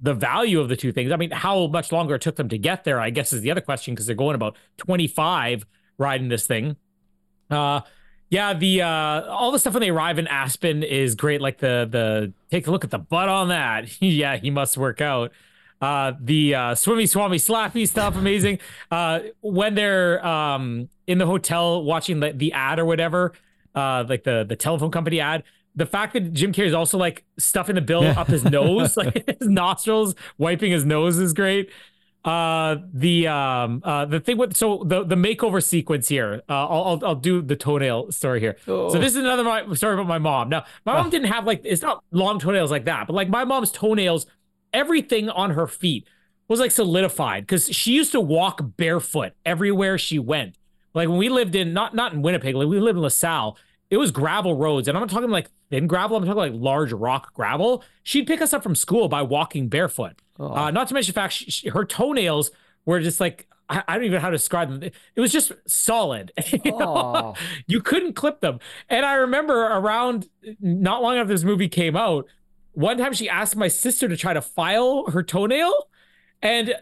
the 0.00 0.12
value 0.14 0.60
of 0.60 0.68
the 0.68 0.76
two 0.76 0.92
things. 0.92 1.10
I 1.10 1.16
mean, 1.16 1.30
how 1.30 1.66
much 1.68 1.90
longer 1.92 2.16
it 2.16 2.20
took 2.22 2.36
them 2.36 2.50
to 2.50 2.58
get 2.58 2.84
there, 2.84 3.00
I 3.00 3.08
guess, 3.10 3.32
is 3.32 3.40
the 3.40 3.50
other 3.50 3.62
question 3.62 3.94
because 3.94 4.04
they're 4.06 4.14
going 4.14 4.34
about 4.34 4.56
25 4.78 5.64
riding 5.96 6.28
this 6.28 6.46
thing. 6.46 6.76
Uh, 7.50 7.80
Yeah, 8.34 8.52
the 8.52 8.82
uh 8.82 9.22
all 9.28 9.52
the 9.52 9.60
stuff 9.60 9.74
when 9.74 9.80
they 9.80 9.90
arrive 9.90 10.18
in 10.18 10.26
Aspen 10.26 10.82
is 10.82 11.14
great. 11.14 11.40
Like 11.40 11.58
the 11.58 11.86
the 11.88 12.32
take 12.50 12.66
a 12.66 12.70
look 12.72 12.82
at 12.82 12.90
the 12.90 12.98
butt 12.98 13.28
on 13.28 13.46
that. 13.50 14.02
yeah, 14.02 14.36
he 14.38 14.50
must 14.50 14.76
work 14.76 15.00
out. 15.00 15.30
Uh 15.80 16.14
the 16.20 16.52
uh 16.52 16.74
swimmy 16.74 17.04
swammy 17.04 17.36
slappy 17.36 17.86
stuff, 17.86 18.16
amazing. 18.16 18.58
Uh 18.90 19.20
when 19.40 19.76
they're 19.76 20.26
um 20.26 20.88
in 21.06 21.18
the 21.18 21.26
hotel 21.26 21.84
watching 21.84 22.18
the, 22.18 22.32
the 22.32 22.52
ad 22.52 22.80
or 22.80 22.84
whatever, 22.84 23.34
uh 23.76 24.04
like 24.08 24.24
the 24.24 24.42
the 24.42 24.56
telephone 24.56 24.90
company 24.90 25.20
ad. 25.20 25.44
The 25.76 25.86
fact 25.86 26.14
that 26.14 26.32
Jim 26.32 26.52
Carrey 26.52 26.66
is 26.66 26.74
also 26.74 26.98
like 26.98 27.24
stuffing 27.38 27.76
the 27.76 27.82
bill 27.82 28.02
up 28.02 28.26
his 28.26 28.42
nose, 28.42 28.96
like 28.96 29.28
his 29.38 29.48
nostrils, 29.48 30.16
wiping 30.38 30.72
his 30.72 30.84
nose 30.84 31.18
is 31.18 31.34
great 31.34 31.70
uh 32.24 32.76
the 32.92 33.26
um 33.28 33.82
uh 33.84 34.06
the 34.06 34.18
thing 34.18 34.38
with 34.38 34.56
so 34.56 34.82
the 34.86 35.04
the 35.04 35.14
makeover 35.14 35.62
sequence 35.62 36.08
here 36.08 36.40
uh 36.48 36.66
i'll 36.66 36.84
i'll, 36.84 37.04
I'll 37.04 37.14
do 37.14 37.42
the 37.42 37.54
toenail 37.54 38.12
story 38.12 38.40
here. 38.40 38.56
Oh. 38.66 38.90
so 38.90 38.98
this 38.98 39.12
is 39.12 39.18
another 39.18 39.44
my, 39.44 39.74
story 39.74 39.94
about 39.94 40.06
my 40.06 40.18
mom. 40.18 40.48
Now 40.48 40.64
my 40.86 40.94
mom 40.94 41.10
didn't 41.10 41.30
have 41.30 41.44
like 41.46 41.60
it's 41.64 41.82
not 41.82 42.02
long 42.12 42.38
toenails 42.38 42.70
like 42.70 42.86
that 42.86 43.06
but 43.06 43.12
like 43.12 43.28
my 43.28 43.44
mom's 43.44 43.70
toenails 43.70 44.26
everything 44.72 45.28
on 45.28 45.50
her 45.50 45.66
feet 45.66 46.06
was 46.48 46.60
like 46.60 46.70
solidified 46.70 47.44
because 47.44 47.68
she 47.68 47.92
used 47.92 48.12
to 48.12 48.20
walk 48.20 48.60
barefoot 48.76 49.32
everywhere 49.46 49.96
she 49.96 50.18
went. 50.18 50.56
Like 50.92 51.08
when 51.08 51.18
we 51.18 51.28
lived 51.28 51.54
in 51.54 51.72
not 51.72 51.94
not 51.94 52.12
in 52.12 52.22
winnipeg 52.22 52.54
like 52.54 52.68
we 52.68 52.78
lived 52.78 52.96
in 52.96 53.02
lasalle 53.02 53.56
it 53.94 53.98
was 53.98 54.10
gravel 54.10 54.56
roads 54.56 54.88
and 54.88 54.96
i'm 54.96 55.02
not 55.02 55.08
talking 55.10 55.30
like 55.30 55.48
thin 55.70 55.86
gravel 55.86 56.16
i'm 56.16 56.24
talking 56.24 56.36
like 56.36 56.52
large 56.54 56.92
rock 56.92 57.32
gravel 57.32 57.82
she'd 58.02 58.26
pick 58.26 58.40
us 58.42 58.52
up 58.52 58.62
from 58.62 58.74
school 58.74 59.08
by 59.08 59.22
walking 59.22 59.68
barefoot 59.68 60.20
uh, 60.40 60.70
not 60.72 60.88
to 60.88 60.94
mention 60.94 61.12
the 61.12 61.20
fact 61.20 61.32
she, 61.32 61.50
she- 61.50 61.68
her 61.68 61.84
toenails 61.84 62.50
were 62.84 63.00
just 63.00 63.20
like 63.20 63.46
I, 63.68 63.82
I 63.88 63.94
don't 63.94 64.04
even 64.04 64.16
know 64.16 64.20
how 64.20 64.28
to 64.28 64.36
describe 64.36 64.68
them. 64.68 64.90
It 65.16 65.20
was 65.20 65.32
just 65.32 65.50
solid. 65.66 66.32
you, 66.52 66.60
know? 66.72 66.86
Oh. 66.86 67.34
You 67.66 67.80
couldn't 67.80 68.12
clip 68.12 68.40
them. 68.42 68.58
And 68.90 69.06
I 69.06 69.14
remember 69.14 69.54
around 69.54 70.28
not 70.60 71.02
long 71.02 71.16
after 71.16 71.32
this 71.32 71.44
movie 71.44 71.68
came 71.68 71.96
out, 71.96 72.26
one 72.72 72.98
time 72.98 73.14
she 73.14 73.26
asked 73.26 73.56
my 73.56 73.68
sister 73.68 74.06
to 74.06 74.18
try 74.18 74.34
to 74.34 74.42
file 74.42 75.10
her 75.10 75.22
toenail, 75.22 75.72
and 76.42 76.74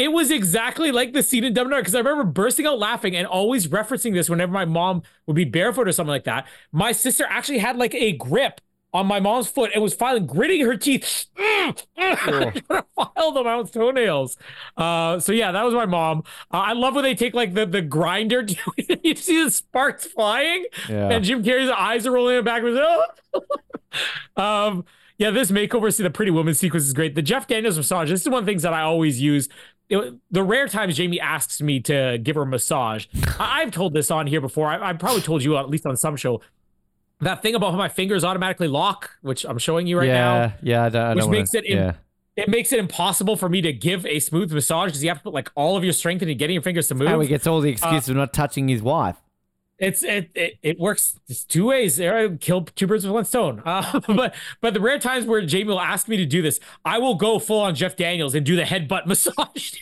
it 0.00 0.12
was 0.12 0.30
exactly 0.30 0.90
like 0.92 1.12
the 1.12 1.22
scene 1.22 1.44
in 1.44 1.52
Dumb 1.52 1.66
and 1.66 1.72
Dumber 1.72 1.82
because 1.82 1.94
I 1.94 1.98
remember 1.98 2.24
bursting 2.24 2.66
out 2.66 2.78
laughing 2.78 3.14
and 3.14 3.26
always 3.26 3.68
referencing 3.68 4.14
this 4.14 4.30
whenever 4.30 4.52
my 4.52 4.64
mom 4.64 5.02
would 5.26 5.36
be 5.36 5.44
barefoot 5.44 5.86
or 5.88 5.92
something 5.92 6.10
like 6.10 6.24
that. 6.24 6.46
My 6.72 6.92
sister 6.92 7.24
actually 7.28 7.58
had 7.58 7.76
like 7.76 7.94
a 7.94 8.12
grip 8.12 8.60
on 8.92 9.06
my 9.06 9.20
mom's 9.20 9.46
foot 9.46 9.70
and 9.72 9.82
was 9.82 9.94
filing, 9.94 10.26
gritting 10.26 10.62
her 10.66 10.76
teeth, 10.76 11.26
trying 11.36 11.74
to 12.52 12.62
file 12.96 13.32
the 13.32 13.42
mom's 13.44 13.70
toenails. 13.70 14.36
Uh, 14.76 15.20
so 15.20 15.32
yeah, 15.32 15.52
that 15.52 15.62
was 15.64 15.74
my 15.74 15.86
mom. 15.86 16.24
Uh, 16.52 16.56
I 16.58 16.72
love 16.72 16.94
when 16.94 17.04
they 17.04 17.14
take 17.14 17.34
like 17.34 17.54
the 17.54 17.66
the 17.66 17.82
grinder. 17.82 18.44
you 19.04 19.14
see 19.14 19.44
the 19.44 19.50
sparks 19.50 20.06
flying, 20.06 20.64
Yeah. 20.88 21.10
and 21.10 21.24
Jim 21.24 21.44
Carrey's 21.44 21.70
eyes 21.70 22.06
are 22.06 22.10
rolling 22.12 22.36
in 22.38 22.44
the 22.44 22.50
back 22.50 22.62
of 22.64 22.68
his. 22.68 23.42
um, 24.36 24.84
yeah, 25.18 25.30
this 25.30 25.50
makeover 25.50 25.94
see 25.94 26.02
the 26.02 26.10
Pretty 26.10 26.30
Woman 26.30 26.54
sequence 26.54 26.84
is 26.84 26.94
great. 26.94 27.14
The 27.14 27.20
Jeff 27.22 27.46
Daniels 27.46 27.76
massage. 27.76 28.08
This 28.08 28.22
is 28.22 28.28
one 28.28 28.38
of 28.38 28.46
the 28.46 28.50
things 28.50 28.62
that 28.62 28.72
I 28.72 28.80
always 28.80 29.20
use. 29.20 29.48
It- 29.90 30.14
the 30.30 30.42
rare 30.42 30.68
times 30.68 30.96
Jamie 30.96 31.20
asks 31.20 31.60
me 31.60 31.80
to 31.80 32.18
give 32.22 32.36
her 32.36 32.42
a 32.42 32.46
massage, 32.46 33.06
I, 33.38 33.60
I've 33.62 33.70
told 33.72 33.92
this 33.92 34.10
on 34.10 34.26
here 34.26 34.40
before. 34.40 34.68
I, 34.68 34.90
I've 34.90 34.98
probably 34.98 35.20
told 35.22 35.42
you 35.42 35.56
at 35.58 35.68
least 35.68 35.84
on 35.84 35.96
some 35.96 36.16
show. 36.16 36.40
That 37.20 37.42
thing 37.42 37.54
about 37.54 37.72
how 37.72 37.76
my 37.76 37.88
fingers 37.90 38.24
automatically 38.24 38.68
lock, 38.68 39.10
which 39.20 39.44
I'm 39.44 39.58
showing 39.58 39.86
you 39.86 39.98
right 39.98 40.08
now 40.08 40.34
yeah, 40.34 40.52
yeah, 40.62 40.84
I 40.84 40.88
don't, 40.88 41.02
I 41.02 41.08
which 41.10 41.18
don't 41.18 41.26
wanna- 41.28 41.38
makes 41.40 41.54
it 41.54 41.68
yeah. 41.68 41.92
it 42.36 42.48
makes 42.48 42.72
it 42.72 42.78
impossible 42.78 43.36
for 43.36 43.48
me 43.50 43.60
to 43.60 43.72
give 43.74 44.06
a 44.06 44.20
smooth 44.20 44.52
massage 44.52 44.88
because 44.88 45.02
you 45.02 45.10
have 45.10 45.18
to 45.18 45.24
put 45.24 45.34
like 45.34 45.50
all 45.54 45.76
of 45.76 45.84
your 45.84 45.92
strength 45.92 46.22
into 46.22 46.34
getting 46.34 46.54
your 46.54 46.62
fingers 46.62 46.88
to 46.88 46.94
move. 46.94 47.08
How 47.08 47.20
he 47.20 47.28
gets 47.28 47.46
all 47.46 47.60
the 47.60 47.70
excuse 47.70 48.08
of 48.08 48.16
not 48.16 48.32
touching 48.32 48.68
his 48.68 48.80
wife. 48.80 49.16
It's 49.80 50.02
it 50.02 50.30
it, 50.34 50.58
it 50.62 50.78
works 50.78 51.18
it's 51.26 51.42
two 51.42 51.66
ways. 51.66 51.98
I 52.00 52.28
kill 52.36 52.64
two 52.64 52.86
birds 52.86 53.04
with 53.04 53.14
one 53.14 53.24
stone. 53.24 53.62
Uh, 53.70 54.00
but 54.08 54.34
but 54.60 54.74
the 54.74 54.80
rare 54.80 54.98
times 54.98 55.26
where 55.26 55.40
Jamie 55.46 55.68
will 55.68 55.80
ask 55.80 56.08
me 56.08 56.16
to 56.16 56.26
do 56.26 56.42
this, 56.42 56.58
I 56.84 56.98
will 56.98 57.14
go 57.14 57.38
full 57.38 57.60
on 57.60 57.74
Jeff 57.74 57.96
Daniels 57.96 58.34
and 58.34 58.44
do 58.44 58.56
the 58.56 58.64
headbutt 58.64 59.06
massage. 59.06 59.80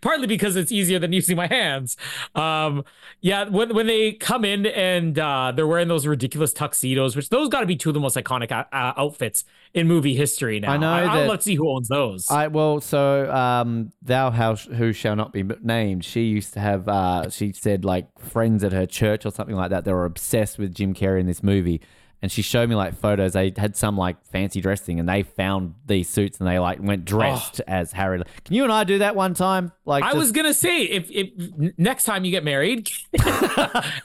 Partly 0.00 0.26
because 0.26 0.56
it's 0.56 0.72
easier 0.72 0.98
than 0.98 1.12
using 1.12 1.36
my 1.36 1.46
hands. 1.46 1.96
Um, 2.34 2.84
yeah, 3.20 3.48
when 3.48 3.74
when 3.74 3.86
they 3.86 4.12
come 4.12 4.44
in 4.44 4.66
and 4.66 5.18
uh, 5.18 5.52
they're 5.54 5.66
wearing 5.66 5.88
those 5.88 6.06
ridiculous 6.06 6.52
tuxedos, 6.52 7.14
which 7.14 7.28
those 7.28 7.48
got 7.48 7.60
to 7.60 7.66
be 7.66 7.76
two 7.76 7.90
of 7.90 7.94
the 7.94 8.00
most 8.00 8.16
iconic 8.16 8.50
uh, 8.52 8.64
uh, 8.72 8.92
outfits 8.96 9.44
in 9.76 9.86
movie 9.86 10.14
history. 10.16 10.58
Now 10.58 10.72
I 10.72 10.76
know 10.78 10.90
I, 10.90 11.16
that- 11.18 11.28
let's 11.28 11.44
see 11.44 11.54
who 11.54 11.70
owns 11.70 11.86
those. 11.86 12.28
I 12.30 12.48
well, 12.48 12.80
so 12.80 13.30
um, 13.30 13.92
thou 14.02 14.30
how 14.30 14.56
who 14.56 14.92
shall 14.92 15.14
not 15.14 15.32
be 15.32 15.44
named. 15.62 16.04
She 16.04 16.22
used 16.22 16.54
to 16.54 16.60
have. 16.60 16.88
Uh, 16.88 17.28
she 17.30 17.52
said 17.52 17.84
like 17.84 18.06
friends 18.18 18.64
at 18.64 18.72
her 18.72 18.86
church 18.86 19.26
or 19.26 19.30
something 19.30 19.54
like 19.54 19.70
that. 19.70 19.84
They 19.84 19.92
were 19.92 20.06
obsessed 20.06 20.58
with 20.58 20.74
Jim 20.74 20.94
Carrey 20.94 21.20
in 21.20 21.26
this 21.26 21.42
movie, 21.42 21.82
and 22.22 22.32
she 22.32 22.42
showed 22.42 22.68
me 22.68 22.74
like 22.74 22.94
photos. 22.94 23.34
They 23.34 23.52
had 23.56 23.76
some 23.76 23.96
like 23.96 24.24
fancy 24.26 24.60
dressing, 24.60 24.98
and 25.00 25.08
they 25.08 25.22
found 25.22 25.74
these 25.86 26.08
suits, 26.08 26.38
and 26.38 26.48
they 26.48 26.58
like 26.58 26.78
went 26.80 27.04
dressed 27.04 27.60
as 27.66 27.92
Harry. 27.92 28.22
Can 28.44 28.54
you 28.54 28.64
and 28.64 28.72
I 28.72 28.84
do 28.84 28.98
that 28.98 29.14
one 29.16 29.34
time? 29.34 29.72
Like 29.84 30.02
I 30.04 30.08
just- 30.08 30.18
was 30.18 30.32
gonna 30.32 30.54
say 30.54 30.82
if 30.84 31.10
if 31.10 31.30
next 31.78 32.04
time 32.04 32.24
you 32.24 32.30
get 32.30 32.44
married, 32.44 32.90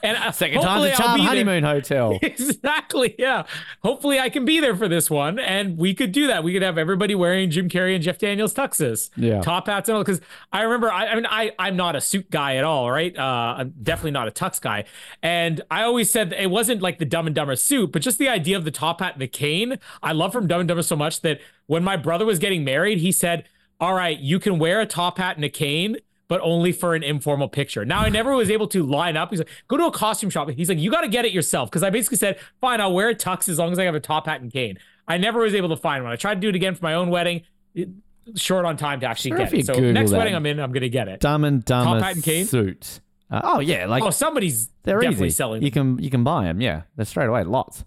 and 0.02 0.16
uh, 0.16 0.32
second 0.32 0.62
time 0.62 0.82
the 0.82 0.90
charm 0.90 1.18
there. 1.18 1.26
honeymoon 1.28 1.64
hotel. 1.64 2.18
Exactly. 2.32 3.14
Yeah. 3.18 3.44
Hopefully 3.82 4.18
I 4.18 4.28
can 4.28 4.44
be 4.44 4.60
there 4.60 4.76
for 4.76 4.88
this 4.88 5.10
one, 5.10 5.38
and 5.38 5.76
we 5.78 5.94
could 5.94 6.12
do 6.12 6.26
that. 6.28 6.42
We 6.44 6.52
could 6.52 6.62
have 6.62 6.78
everybody 6.78 7.14
wearing 7.14 7.50
Jim 7.50 7.68
Carrey 7.68 7.94
and 7.94 8.02
Jeff 8.02 8.18
Daniels 8.18 8.54
tuxes, 8.54 9.10
Yeah. 9.16 9.40
top 9.40 9.66
hats 9.66 9.88
and 9.88 9.96
all. 9.96 10.02
Because 10.04 10.20
I 10.52 10.62
remember, 10.62 10.90
I, 10.90 11.06
I 11.06 11.14
mean, 11.14 11.26
I 11.28 11.52
I'm 11.58 11.76
not 11.76 11.96
a 11.96 12.00
suit 12.00 12.30
guy 12.30 12.56
at 12.56 12.64
all, 12.64 12.90
right? 12.90 13.16
Uh, 13.16 13.54
I'm 13.58 13.74
definitely 13.82 14.10
not 14.12 14.28
a 14.28 14.30
tux 14.30 14.60
guy, 14.60 14.84
and 15.22 15.60
I 15.70 15.82
always 15.82 16.10
said 16.10 16.30
that 16.30 16.42
it 16.42 16.50
wasn't 16.50 16.82
like 16.82 16.98
the 16.98 17.04
Dumb 17.04 17.26
and 17.26 17.34
Dumber 17.34 17.56
suit, 17.56 17.92
but 17.92 18.01
just 18.02 18.18
the 18.18 18.28
idea 18.28 18.56
of 18.56 18.64
the 18.64 18.70
top 18.70 19.00
hat 19.00 19.14
and 19.14 19.22
the 19.22 19.28
cane. 19.28 19.78
I 20.02 20.12
love 20.12 20.32
from 20.32 20.46
Dumb 20.46 20.60
and 20.60 20.68
Dumber 20.68 20.82
so 20.82 20.96
much 20.96 21.20
that 21.22 21.40
when 21.66 21.82
my 21.84 21.96
brother 21.96 22.26
was 22.26 22.38
getting 22.38 22.64
married, 22.64 22.98
he 22.98 23.12
said, 23.12 23.44
"All 23.80 23.94
right, 23.94 24.18
you 24.18 24.38
can 24.38 24.58
wear 24.58 24.80
a 24.80 24.86
top 24.86 25.18
hat 25.18 25.36
and 25.36 25.44
a 25.44 25.48
cane." 25.48 25.96
But 26.28 26.40
only 26.42 26.72
for 26.72 26.94
an 26.94 27.02
informal 27.02 27.48
picture. 27.48 27.84
Now 27.84 28.00
I 28.00 28.08
never 28.08 28.34
was 28.34 28.48
able 28.50 28.66
to 28.68 28.82
line 28.82 29.18
up. 29.18 29.28
He's 29.28 29.40
like, 29.40 29.50
go 29.68 29.76
to 29.76 29.84
a 29.84 29.90
costume 29.90 30.30
shop. 30.30 30.48
He's 30.48 30.70
like, 30.70 30.78
you 30.78 30.90
got 30.90 31.02
to 31.02 31.08
get 31.08 31.26
it 31.26 31.32
yourself. 31.32 31.68
Because 31.68 31.82
I 31.82 31.90
basically 31.90 32.16
said, 32.16 32.38
fine, 32.58 32.80
I'll 32.80 32.94
wear 32.94 33.10
a 33.10 33.14
tux 33.14 33.50
as 33.50 33.58
long 33.58 33.70
as 33.70 33.78
I 33.78 33.84
have 33.84 33.94
a 33.94 34.00
top 34.00 34.24
hat 34.24 34.40
and 34.40 34.50
cane. 34.50 34.78
I 35.06 35.18
never 35.18 35.40
was 35.40 35.54
able 35.54 35.68
to 35.68 35.76
find 35.76 36.02
one. 36.04 36.10
I 36.10 36.16
tried 36.16 36.36
to 36.36 36.40
do 36.40 36.48
it 36.48 36.54
again 36.54 36.74
for 36.74 36.84
my 36.86 36.94
own 36.94 37.10
wedding. 37.10 37.42
It- 37.74 37.90
short 38.36 38.64
on 38.64 38.76
time 38.78 39.00
to 39.00 39.06
actually 39.06 39.32
Sure, 39.32 39.38
get 39.38 39.52
it. 39.52 39.66
So 39.66 39.74
Google 39.74 39.92
next 39.92 40.12
that. 40.12 40.16
wedding 40.18 40.34
I'm 40.34 40.46
in, 40.46 40.58
I'm 40.60 40.72
gonna 40.72 40.88
get 40.88 41.08
it. 41.08 41.20
Dumb 41.20 41.44
and 41.44 41.62
Dumber 41.64 41.98
top 41.98 42.02
hat 42.02 42.14
and 42.14 42.24
cane? 42.24 42.46
suit. 42.46 43.00
Uh, 43.30 43.40
oh 43.44 43.60
yeah, 43.60 43.86
like 43.86 44.02
oh, 44.02 44.10
somebody's 44.10 44.70
they're 44.84 45.00
definitely 45.00 45.26
easy. 45.26 45.34
selling. 45.34 45.62
You 45.62 45.70
can 45.70 45.98
you 45.98 46.08
can 46.08 46.22
buy 46.22 46.44
them. 46.44 46.60
Yeah, 46.60 46.82
they're 46.96 47.04
straight 47.04 47.26
away. 47.28 47.42
Lots. 47.44 47.84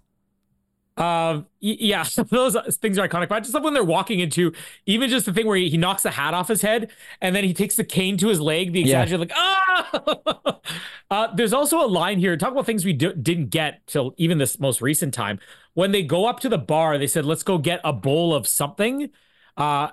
Um, 0.97 1.47
yeah, 1.59 2.03
some 2.03 2.23
of 2.23 2.29
those 2.29 2.77
things 2.77 2.97
are 2.97 3.07
iconic. 3.07 3.29
But 3.29 3.35
I 3.35 3.39
just 3.41 3.53
love 3.53 3.63
when 3.63 3.73
they're 3.73 3.83
walking 3.83 4.19
into 4.19 4.53
even 4.85 5.09
just 5.09 5.25
the 5.25 5.33
thing 5.33 5.45
where 5.45 5.57
he, 5.57 5.69
he 5.69 5.77
knocks 5.77 6.03
the 6.03 6.11
hat 6.11 6.33
off 6.33 6.47
his 6.47 6.61
head 6.61 6.91
and 7.21 7.35
then 7.35 7.43
he 7.43 7.53
takes 7.53 7.75
the 7.75 7.83
cane 7.83 8.17
to 8.17 8.27
his 8.27 8.39
leg. 8.39 8.71
The 8.73 8.81
Yeah. 8.81 9.03
like 9.17 9.31
ah. 9.35 10.59
uh, 11.11 11.35
there's 11.35 11.53
also 11.53 11.83
a 11.83 11.87
line 11.87 12.19
here. 12.19 12.35
Talk 12.37 12.51
about 12.51 12.65
things 12.65 12.85
we 12.85 12.93
do, 12.93 13.13
didn't 13.13 13.49
get 13.49 13.85
till 13.87 14.13
even 14.17 14.37
this 14.37 14.59
most 14.59 14.81
recent 14.81 15.13
time 15.13 15.39
when 15.73 15.91
they 15.91 16.03
go 16.03 16.25
up 16.25 16.39
to 16.41 16.49
the 16.49 16.57
bar. 16.57 16.97
They 16.97 17.07
said, 17.07 17.25
"Let's 17.25 17.43
go 17.43 17.57
get 17.57 17.81
a 17.83 17.93
bowl 17.93 18.33
of 18.33 18.47
something." 18.47 19.09
Uh, 19.57 19.89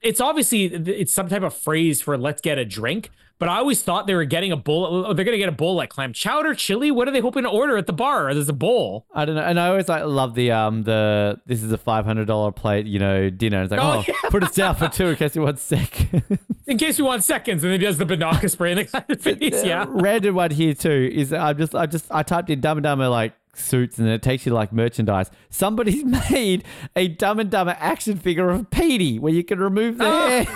it's 0.00 0.20
obviously 0.20 0.64
it's 0.66 1.14
some 1.14 1.28
type 1.28 1.42
of 1.42 1.54
phrase 1.54 2.02
for 2.02 2.18
"let's 2.18 2.40
get 2.40 2.58
a 2.58 2.64
drink." 2.64 3.10
But 3.42 3.48
I 3.48 3.56
always 3.58 3.82
thought 3.82 4.06
they 4.06 4.14
were 4.14 4.24
getting 4.24 4.52
a 4.52 4.56
bowl. 4.56 5.04
oh, 5.08 5.12
They're 5.14 5.24
gonna 5.24 5.36
get 5.36 5.48
a 5.48 5.52
bowl 5.52 5.74
like 5.74 5.90
clam 5.90 6.12
chowder, 6.12 6.54
chili. 6.54 6.92
What 6.92 7.08
are 7.08 7.10
they 7.10 7.18
hoping 7.18 7.42
to 7.42 7.48
order 7.48 7.76
at 7.76 7.88
the 7.88 7.92
bar? 7.92 8.32
There's 8.32 8.48
a 8.48 8.52
bowl. 8.52 9.04
I 9.12 9.24
don't 9.24 9.34
know, 9.34 9.42
and 9.42 9.58
I 9.58 9.66
always 9.66 9.88
like 9.88 10.04
love 10.04 10.36
the 10.36 10.52
um 10.52 10.84
the 10.84 11.40
this 11.44 11.60
is 11.64 11.72
a 11.72 11.78
five 11.78 12.04
hundred 12.04 12.26
dollar 12.26 12.52
plate, 12.52 12.86
you 12.86 13.00
know, 13.00 13.30
dinner. 13.30 13.62
It's 13.62 13.72
like, 13.72 13.80
Oh, 13.80 13.98
oh, 13.98 14.04
yeah. 14.06 14.30
put 14.30 14.44
us 14.44 14.54
down 14.54 14.76
for 14.76 14.86
two 14.88 15.06
in 15.08 15.16
case 15.16 15.34
you 15.34 15.42
want 15.42 15.58
second. 15.58 16.38
in 16.68 16.78
case 16.78 16.98
you 17.00 17.04
want 17.04 17.24
seconds, 17.24 17.64
and 17.64 17.72
then 17.72 17.80
he 17.80 17.84
does 17.84 17.98
the 17.98 18.04
Binaca 18.06 18.48
spray 18.48 18.70
in 18.72 18.86
the 19.08 19.16
face. 19.20 19.64
Yeah. 19.64 19.86
Random 19.88 20.36
one 20.36 20.52
here 20.52 20.74
too 20.74 21.10
is 21.12 21.32
I 21.32 21.52
just 21.52 21.74
I 21.74 21.86
just 21.86 22.06
I 22.12 22.22
typed 22.22 22.48
in 22.48 22.60
Dumb 22.60 22.78
and 22.78 22.84
Dumber 22.84 23.08
like 23.08 23.32
suits 23.54 23.98
and 23.98 24.08
it 24.08 24.22
takes 24.22 24.46
you 24.46 24.52
like 24.52 24.72
merchandise. 24.72 25.30
Somebody's 25.50 26.04
made 26.30 26.62
a 26.94 27.08
Dumb 27.08 27.40
and 27.40 27.50
Dumber 27.50 27.76
action 27.80 28.18
figure 28.18 28.50
of 28.50 28.70
Petey 28.70 29.18
where 29.18 29.32
you 29.32 29.42
can 29.42 29.58
remove 29.58 29.98
the 29.98 30.04
Oh. 30.06 30.28
head. 30.28 30.48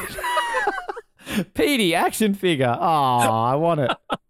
Petey 1.54 1.94
action 1.94 2.34
figure. 2.34 2.76
Oh, 2.78 2.84
I 2.84 3.54
want 3.56 3.80
it. 3.80 3.90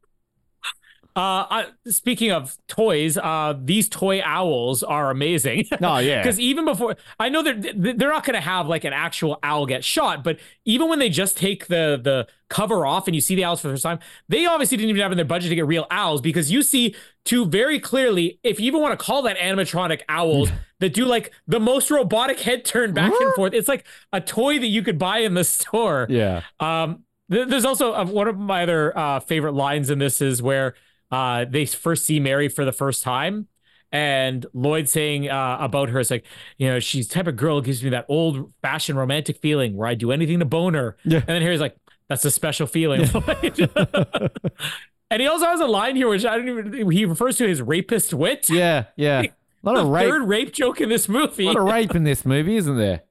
Uh, 1.17 1.47
I, 1.49 1.67
speaking 1.87 2.31
of 2.31 2.59
toys, 2.69 3.17
uh, 3.17 3.55
these 3.59 3.89
toy 3.89 4.21
owls 4.23 4.83
are 4.83 5.11
amazing. 5.11 5.65
Oh 5.83 5.99
yeah. 5.99 6.21
Because 6.21 6.41
even 6.41 6.65
before, 6.65 6.97
I 7.19 7.29
know 7.29 7.43
they're 7.43 7.55
they're 7.55 8.11
not 8.11 8.25
going 8.25 8.35
to 8.35 8.41
have 8.41 8.67
like 8.67 8.85
an 8.85 8.93
actual 8.93 9.39
owl 9.43 9.67
get 9.67 9.85
shot, 9.85 10.25
but 10.25 10.39
even 10.65 10.89
when 10.89 10.99
they 10.99 11.09
just 11.09 11.37
take 11.37 11.69
the 11.69 11.99
the 12.03 12.27
cover 12.49 12.85
off 12.85 13.07
and 13.07 13.15
you 13.15 13.21
see 13.21 13.35
the 13.35 13.45
owls 13.45 13.61
for 13.61 13.69
the 13.69 13.75
first 13.75 13.85
time, 13.85 13.99
they 14.29 14.47
obviously 14.47 14.77
didn't 14.77 14.91
even 14.91 15.03
have 15.03 15.13
in 15.13 15.17
their 15.17 15.25
budget 15.25 15.51
to 15.51 15.55
get 15.55 15.67
real 15.67 15.87
owls 15.91 16.21
because 16.21 16.51
you 16.51 16.63
see 16.63 16.95
two 17.25 17.45
very 17.47 17.79
clearly, 17.79 18.41
if 18.43 18.59
you 18.59 18.67
even 18.67 18.81
want 18.81 18.99
to 18.99 19.03
call 19.05 19.23
that 19.23 19.37
animatronic 19.39 20.03
owls 20.09 20.51
that 20.81 20.93
do 20.93 21.05
like 21.05 21.33
the 21.47 21.61
most 21.61 21.91
robotic 21.91 22.41
head 22.41 22.65
turn 22.65 22.93
back 22.93 23.13
and 23.21 23.35
forth. 23.35 23.55
It's 23.55 23.69
like 23.69 23.87
a 24.13 24.21
toy 24.21 24.59
that 24.59 24.67
you 24.67 24.83
could 24.83 24.99
buy 24.99 25.19
in 25.19 25.35
the 25.35 25.45
store. 25.45 26.07
Yeah. 26.11 26.43
Um, 26.61 27.05
th- 27.31 27.49
there's 27.49 27.65
also 27.65 27.93
uh, 27.95 28.05
one 28.05 28.29
of 28.29 28.39
my 28.39 28.63
other 28.65 28.97
uh, 28.97 29.21
favorite 29.21 29.55
lines 29.55 29.89
in 29.91 29.99
this 29.99 30.21
is 30.21 30.43
where 30.43 30.75
uh, 31.11 31.45
they 31.49 31.67
first 31.67 32.05
see 32.05 32.21
Mary 32.21 32.49
for 32.49 32.65
the 32.65 32.73
first 32.73 33.03
time. 33.03 33.49
And 33.93 34.45
Lloyd 34.53 34.89
saying 34.89 35.31
uh, 35.31 35.59
about 35.61 35.89
her 35.91 36.01
is 36.01 36.11
like, 36.11 36.27
you 36.59 36.67
know, 36.67 36.81
she's 36.81 37.09
the 37.09 37.15
type 37.15 37.29
of 37.29 37.37
girl 37.37 37.57
who 37.57 37.63
gives 37.63 37.83
me 37.85 37.91
that 37.91 38.05
old 38.09 38.53
fashioned 38.61 38.99
romantic 38.99 39.39
feeling 39.39 39.77
where 39.77 39.87
I 39.89 39.95
do 39.95 40.11
anything 40.11 40.41
to 40.41 40.45
bone 40.45 40.75
her. 40.75 40.97
Yeah. 41.05 41.19
And 41.19 41.29
then 41.29 41.43
Harry's 41.43 41.61
like, 41.61 41.77
that's 42.09 42.25
a 42.25 42.31
special 42.31 42.67
feeling. 42.67 43.03
and 45.11 45.23
he 45.23 45.27
also 45.27 45.47
has 45.47 45.61
a 45.61 45.67
line 45.67 45.97
here, 45.97 46.09
which 46.09 46.25
I 46.25 46.37
don't 46.37 46.49
even, 46.49 46.91
he 46.91 47.05
refers 47.05 47.37
to 47.39 47.47
his 47.49 47.63
rapist 47.63 48.13
wit. 48.13 48.51
Yeah, 48.51 48.85
yeah. 48.97 49.23
A 49.65 49.67
lot 49.67 49.79
of 49.79 49.89
rape. 49.89 50.09
third 50.09 50.23
rape 50.29 50.53
joke 50.53 50.81
in 50.81 50.89
this 50.89 51.09
A 51.09 51.11
movie. 51.13 51.45
lot 51.45 51.57
of 51.57 51.65
rape 51.65 51.95
in 51.97 52.05
this 52.05 52.25
movie, 52.25 52.57
isn't 52.57 52.77
there? 52.77 53.03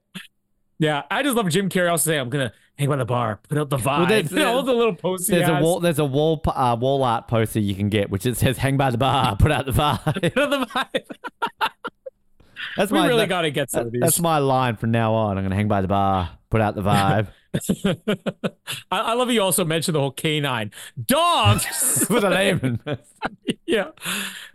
Yeah, 0.79 1.03
I 1.11 1.21
just 1.21 1.35
love 1.35 1.49
Jim 1.49 1.67
Carrey 1.69 1.91
also 1.91 2.09
saying, 2.09 2.21
I'm 2.21 2.29
going 2.29 2.49
to 2.49 2.55
hang 2.77 2.89
by 2.89 2.95
the 2.97 3.05
bar, 3.05 3.39
put 3.49 3.57
out 3.57 3.69
the 3.69 3.77
vibe. 3.77 4.09
there's- 4.09 4.31
You 4.31 4.39
know, 4.39 4.53
all 4.55 4.63
the 4.63 4.73
little 4.73 4.95
posts 4.95 5.27
he 5.27 5.35
There's 5.35 5.49
a 5.49 5.59
wall. 5.61 5.79
There's 5.79 5.99
a 5.99 6.05
wall. 6.05 6.41
Uh, 6.45 6.75
wall 6.79 7.03
art 7.03 7.27
poster 7.27 7.59
you 7.59 7.75
can 7.75 7.89
get, 7.89 8.09
which 8.09 8.25
it 8.25 8.37
says 8.37 8.57
"Hang 8.57 8.77
by 8.77 8.91
the 8.91 8.97
bar, 8.97 9.35
put 9.37 9.51
out 9.51 9.65
the 9.65 9.71
bar." 9.71 9.99
Put 10.03 10.37
out 10.37 10.49
the 10.49 10.65
vibe. 10.65 11.05
That's 12.77 12.91
We 12.91 12.99
my. 12.99 13.07
really 13.07 13.19
that- 13.21 13.29
got 13.29 13.41
to 13.43 13.51
get 13.51 13.71
some 13.71 13.87
of 13.87 13.91
these. 13.93 14.01
that's 14.01 14.19
my 14.19 14.39
line 14.39 14.75
from 14.75 14.91
now 14.91 15.13
on. 15.13 15.37
I'm 15.37 15.43
gonna 15.45 15.55
hang 15.55 15.67
by 15.69 15.81
the 15.81 15.87
bar, 15.87 16.29
put 16.49 16.59
out 16.61 16.75
the 16.75 16.81
vibe. 16.81 17.27
I, 18.91 18.99
I 18.99 19.13
love 19.13 19.31
you 19.31 19.41
also 19.41 19.65
mentioned 19.65 19.95
the 19.95 19.99
whole 19.99 20.11
canine 20.11 20.71
dogs. 21.05 22.05
Put 22.07 22.23
a 22.23 22.29
name 22.29 22.79
yeah. 23.65 23.91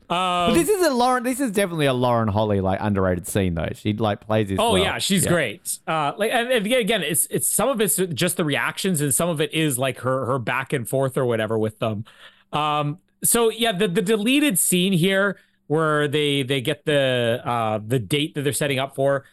Um, 0.09 0.55
this 0.55 0.69
is 0.69 0.87
a 0.87 0.93
Lauren. 0.93 1.23
This 1.23 1.41
is 1.41 1.51
definitely 1.51 1.87
a 1.87 1.93
Lauren 1.93 2.29
Holly 2.29 2.61
like 2.61 2.79
underrated 2.81 3.27
scene 3.27 3.55
though. 3.55 3.69
She 3.75 3.93
like 3.93 4.21
plays 4.21 4.49
this. 4.49 4.59
oh 4.59 4.73
well. 4.73 4.83
yeah, 4.83 4.99
she's 4.99 5.27
great. 5.27 5.79
Uh, 5.87 6.13
like 6.17 6.33
and, 6.33 6.51
and 6.51 6.67
again, 6.67 6.81
again, 6.81 7.03
it's 7.03 7.27
it's 7.31 7.49
some 7.49 7.69
of 7.69 7.81
it's 7.81 7.97
just 7.97 8.37
the 8.37 8.45
reactions, 8.45 9.01
and 9.01 9.15
some 9.15 9.29
of 9.29 9.41
it 9.41 9.53
is 9.53 9.79
like 9.79 10.01
her 10.01 10.27
her 10.27 10.39
back 10.39 10.73
and 10.73 10.89
forth 10.89 11.17
or 11.17 11.25
whatever 11.25 11.59
with 11.59 11.79
them. 11.79 12.05
Um, 12.53 12.99
so 13.23 13.51
yeah, 13.51 13.73
the 13.73 13.89
the 13.89 14.03
deleted 14.03 14.59
scene 14.59 14.93
here 14.93 15.39
where 15.67 16.09
they 16.09 16.43
they 16.43 16.61
get 16.61 16.85
the 16.85 17.41
uh 17.45 17.79
the 17.85 17.99
date 17.99 18.35
that 18.35 18.43
they're 18.43 18.53
setting 18.53 18.79
up 18.79 18.95
for. 18.95 19.25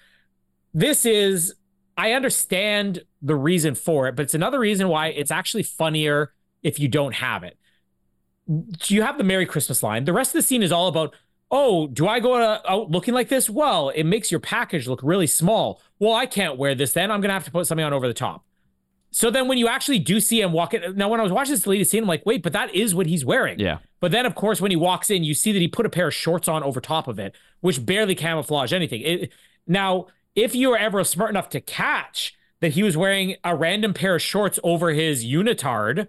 This 0.73 1.05
is 1.05 1.55
I 1.97 2.11
understand 2.11 3.03
the 3.21 3.35
reason 3.35 3.73
for 3.73 4.07
it, 4.07 4.15
but 4.15 4.23
it's 4.23 4.35
another 4.35 4.59
reason 4.59 4.87
why 4.87 5.07
it's 5.07 5.31
actually 5.31 5.63
funnier 5.63 6.33
if 6.61 6.79
you 6.79 6.87
don't 6.87 7.15
have 7.15 7.43
it. 7.43 7.57
You 8.85 9.01
have 9.01 9.17
the 9.17 9.23
Merry 9.23 9.45
Christmas 9.45 9.81
line. 9.81 10.05
The 10.05 10.13
rest 10.13 10.29
of 10.29 10.39
the 10.39 10.41
scene 10.43 10.63
is 10.63 10.71
all 10.71 10.87
about, 10.87 11.15
oh, 11.49 11.87
do 11.87 12.07
I 12.07 12.19
go 12.19 12.35
out 12.35 12.91
looking 12.91 13.13
like 13.13 13.29
this? 13.29 13.49
Well, 13.49 13.89
it 13.89 14.03
makes 14.03 14.31
your 14.31 14.39
package 14.39 14.87
look 14.87 15.01
really 15.01 15.27
small. 15.27 15.81
Well, 15.99 16.13
I 16.13 16.27
can't 16.27 16.57
wear 16.57 16.75
this 16.75 16.93
then. 16.93 17.09
I'm 17.09 17.19
going 17.19 17.29
to 17.29 17.33
have 17.33 17.45
to 17.45 17.51
put 17.51 17.65
something 17.67 17.83
on 17.83 17.93
over 17.93 18.07
the 18.07 18.13
top. 18.13 18.45
So 19.09 19.31
then 19.31 19.47
when 19.47 19.57
you 19.57 19.67
actually 19.67 19.99
do 19.99 20.19
see 20.19 20.41
him 20.41 20.51
walk 20.51 20.73
in, 20.73 20.95
now 20.95 21.09
when 21.09 21.19
I 21.19 21.23
was 21.23 21.31
watching 21.31 21.53
this 21.53 21.63
deleted 21.63 21.87
scene, 21.87 22.03
I'm 22.03 22.07
like, 22.07 22.25
wait, 22.25 22.43
but 22.43 22.53
that 22.53 22.75
is 22.75 22.93
what 22.93 23.07
he's 23.07 23.25
wearing. 23.25 23.59
Yeah. 23.59 23.79
But 23.99 24.11
then, 24.11 24.25
of 24.25 24.35
course, 24.35 24.61
when 24.61 24.69
he 24.69 24.77
walks 24.77 25.09
in, 25.09 25.23
you 25.23 25.33
see 25.33 25.51
that 25.51 25.59
he 25.59 25.67
put 25.67 25.85
a 25.85 25.89
pair 25.89 26.07
of 26.09 26.13
shorts 26.13 26.47
on 26.47 26.61
over 26.61 26.79
top 26.79 27.07
of 27.07 27.17
it, 27.17 27.33
which 27.61 27.83
barely 27.83 28.13
camouflage 28.13 28.73
anything. 28.73 29.01
It, 29.01 29.33
now, 29.65 30.07
if 30.37 30.53
you 30.53 30.69
were 30.69 30.77
ever 30.77 31.03
smart 31.03 31.31
enough 31.31 31.49
to 31.49 31.59
catch 31.59 32.35
that 32.61 32.73
he 32.73 32.83
was 32.83 32.95
wearing 32.95 33.35
a 33.43 33.55
random 33.55 33.93
pair 33.93 34.15
of 34.15 34.21
shorts 34.21 34.59
over 34.63 34.91
his 34.91 35.25
unitard, 35.25 36.07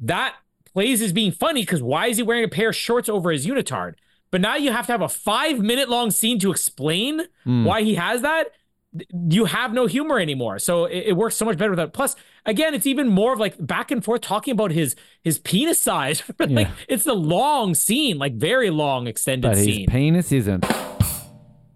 that 0.00 0.36
plays 0.72 1.02
as 1.02 1.12
being 1.12 1.30
funny 1.30 1.62
because 1.62 1.82
why 1.82 2.06
is 2.06 2.16
he 2.16 2.22
wearing 2.22 2.44
a 2.44 2.48
pair 2.48 2.70
of 2.70 2.76
shorts 2.76 3.08
over 3.08 3.30
his 3.30 3.46
unitard? 3.46 3.94
But 4.30 4.40
now 4.40 4.56
you 4.56 4.72
have 4.72 4.86
to 4.86 4.92
have 4.92 5.02
a 5.02 5.08
five 5.08 5.58
minute 5.58 5.88
long 5.88 6.10
scene 6.10 6.38
to 6.40 6.50
explain 6.50 7.22
hmm. 7.44 7.64
why 7.64 7.82
he 7.82 7.94
has 7.94 8.22
that. 8.22 8.48
You 9.12 9.44
have 9.44 9.74
no 9.74 9.86
humor 9.86 10.18
anymore, 10.18 10.58
so 10.58 10.86
it, 10.86 11.08
it 11.08 11.12
works 11.16 11.36
so 11.36 11.44
much 11.44 11.58
better 11.58 11.70
without. 11.70 11.92
Plus, 11.92 12.16
again, 12.46 12.74
it's 12.74 12.86
even 12.86 13.08
more 13.08 13.34
of 13.34 13.38
like 13.38 13.54
back 13.64 13.90
and 13.90 14.02
forth 14.02 14.22
talking 14.22 14.52
about 14.52 14.70
his 14.70 14.96
his 15.22 15.38
penis 15.38 15.78
size. 15.78 16.22
like 16.38 16.50
Yeah. 16.50 16.70
it's 16.88 17.04
the 17.04 17.14
long 17.14 17.74
scene, 17.74 18.18
like 18.18 18.34
very 18.34 18.70
long 18.70 19.06
extended 19.06 19.48
But 19.48 19.58
his 19.58 19.66
scene. 19.66 19.86
penis 19.88 20.32
isn't. 20.32 20.64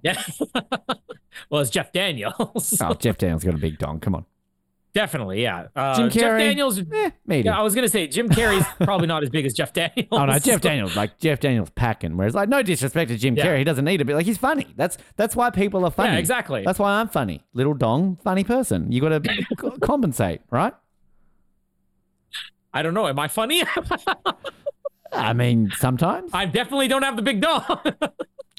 Yeah. 0.03 0.23
well, 1.51 1.61
it's 1.63 1.71
Jeff 1.71 1.93
Daniels. 1.93 2.77
Oh, 2.81 2.95
Jeff 2.99 3.19
Daniels 3.19 3.45
got 3.45 3.55
a 3.55 3.59
big 3.59 3.79
dong. 3.79 4.01
Come 4.01 4.15
on. 4.15 4.27
Definitely, 4.95 5.41
yeah. 5.43 5.69
Uh, 5.75 5.97
Jim 5.97 6.11
Jeff 6.11 6.39
Daniels. 6.39 6.79
Eh, 6.79 7.11
maybe. 7.27 7.47
Yeah, 7.47 7.59
I 7.59 7.63
was 7.63 7.75
gonna 7.75 7.89
say 7.89 8.07
Jim 8.09 8.29
Carrey's 8.29 8.67
probably 8.85 9.07
not 9.07 9.23
as 9.23 9.31
big 9.31 9.47
as 9.47 9.55
Jeff 9.55 9.73
Daniels. 9.75 10.09
Oh 10.13 10.27
no, 10.27 10.39
Jeff 10.39 10.61
Daniels 10.61 10.95
like 10.95 11.19
Jeff 11.19 11.41
Daniels 11.41 11.71
packing. 11.71 12.15
Whereas 12.19 12.35
like 12.35 12.51
no 12.51 12.63
disrespect 12.63 13.11
to 13.11 13.17
Jim 13.17 13.35
Yeah. 13.35 13.47
Carrey, 13.47 13.59
he 13.59 13.65
doesn't 13.65 13.87
need 13.87 13.97
to 13.99 14.05
be 14.05 14.13
like 14.13 14.27
he's 14.27 14.37
funny. 14.37 14.67
That's 14.77 14.99
that's 15.17 15.35
why 15.35 15.49
people 15.49 15.87
are 15.87 15.91
funny. 15.91 16.13
Yeah, 16.13 16.19
exactly. 16.19 16.63
That's 16.63 16.79
why 16.79 17.01
I'm 17.01 17.09
funny. 17.09 17.43
Little 17.55 17.73
dong, 17.73 18.19
funny 18.23 18.45
person. 18.45 18.93
You 18.93 19.01
got 19.01 19.25
to 19.25 19.79
compensate, 19.81 20.43
right? 20.51 20.75
I 22.75 22.83
don't 22.83 22.93
know. 22.93 23.07
Am 23.07 23.19
I 23.19 23.29
funny? 23.29 23.63
I 25.13 25.33
mean, 25.33 25.71
sometimes 25.77 26.31
I 26.35 26.45
definitely 26.47 26.89
don't 26.89 27.03
have 27.03 27.17
the 27.17 27.23
big 27.23 27.41
dog. 27.41 27.95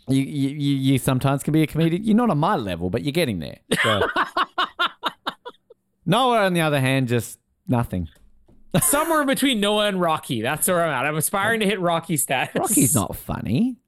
You, 0.08 0.22
you 0.22 0.76
you 0.76 0.98
sometimes 0.98 1.44
can 1.44 1.54
be 1.54 1.64
a 1.64 1.68
comedian. 1.68 2.04
You're 2.04 2.16
not 2.16 2.30
on 2.30 2.38
my 2.38 2.56
level, 2.56 2.90
but 2.90 3.04
you're 3.04 3.12
getting 3.12 3.40
there. 3.40 3.60
So. 3.82 4.08
Noah, 6.06 6.46
on 6.46 6.54
the 6.54 6.62
other 6.62 6.80
hand, 6.80 7.08
just 7.08 7.40
nothing. 7.68 8.10
Somewhere 8.82 9.24
between 9.26 9.60
Noah 9.60 9.88
and 9.88 10.02
Rocky. 10.02 10.42
That's 10.42 10.68
where 10.68 10.84
I'm 10.84 10.92
at. 10.92 11.06
I'm 11.06 11.16
aspiring 11.16 11.60
to 11.62 11.66
hit 11.66 11.80
Rocky 11.80 12.18
status. 12.18 12.56
Rocky's 12.56 12.96
not 12.96 13.16
funny. 13.16 13.78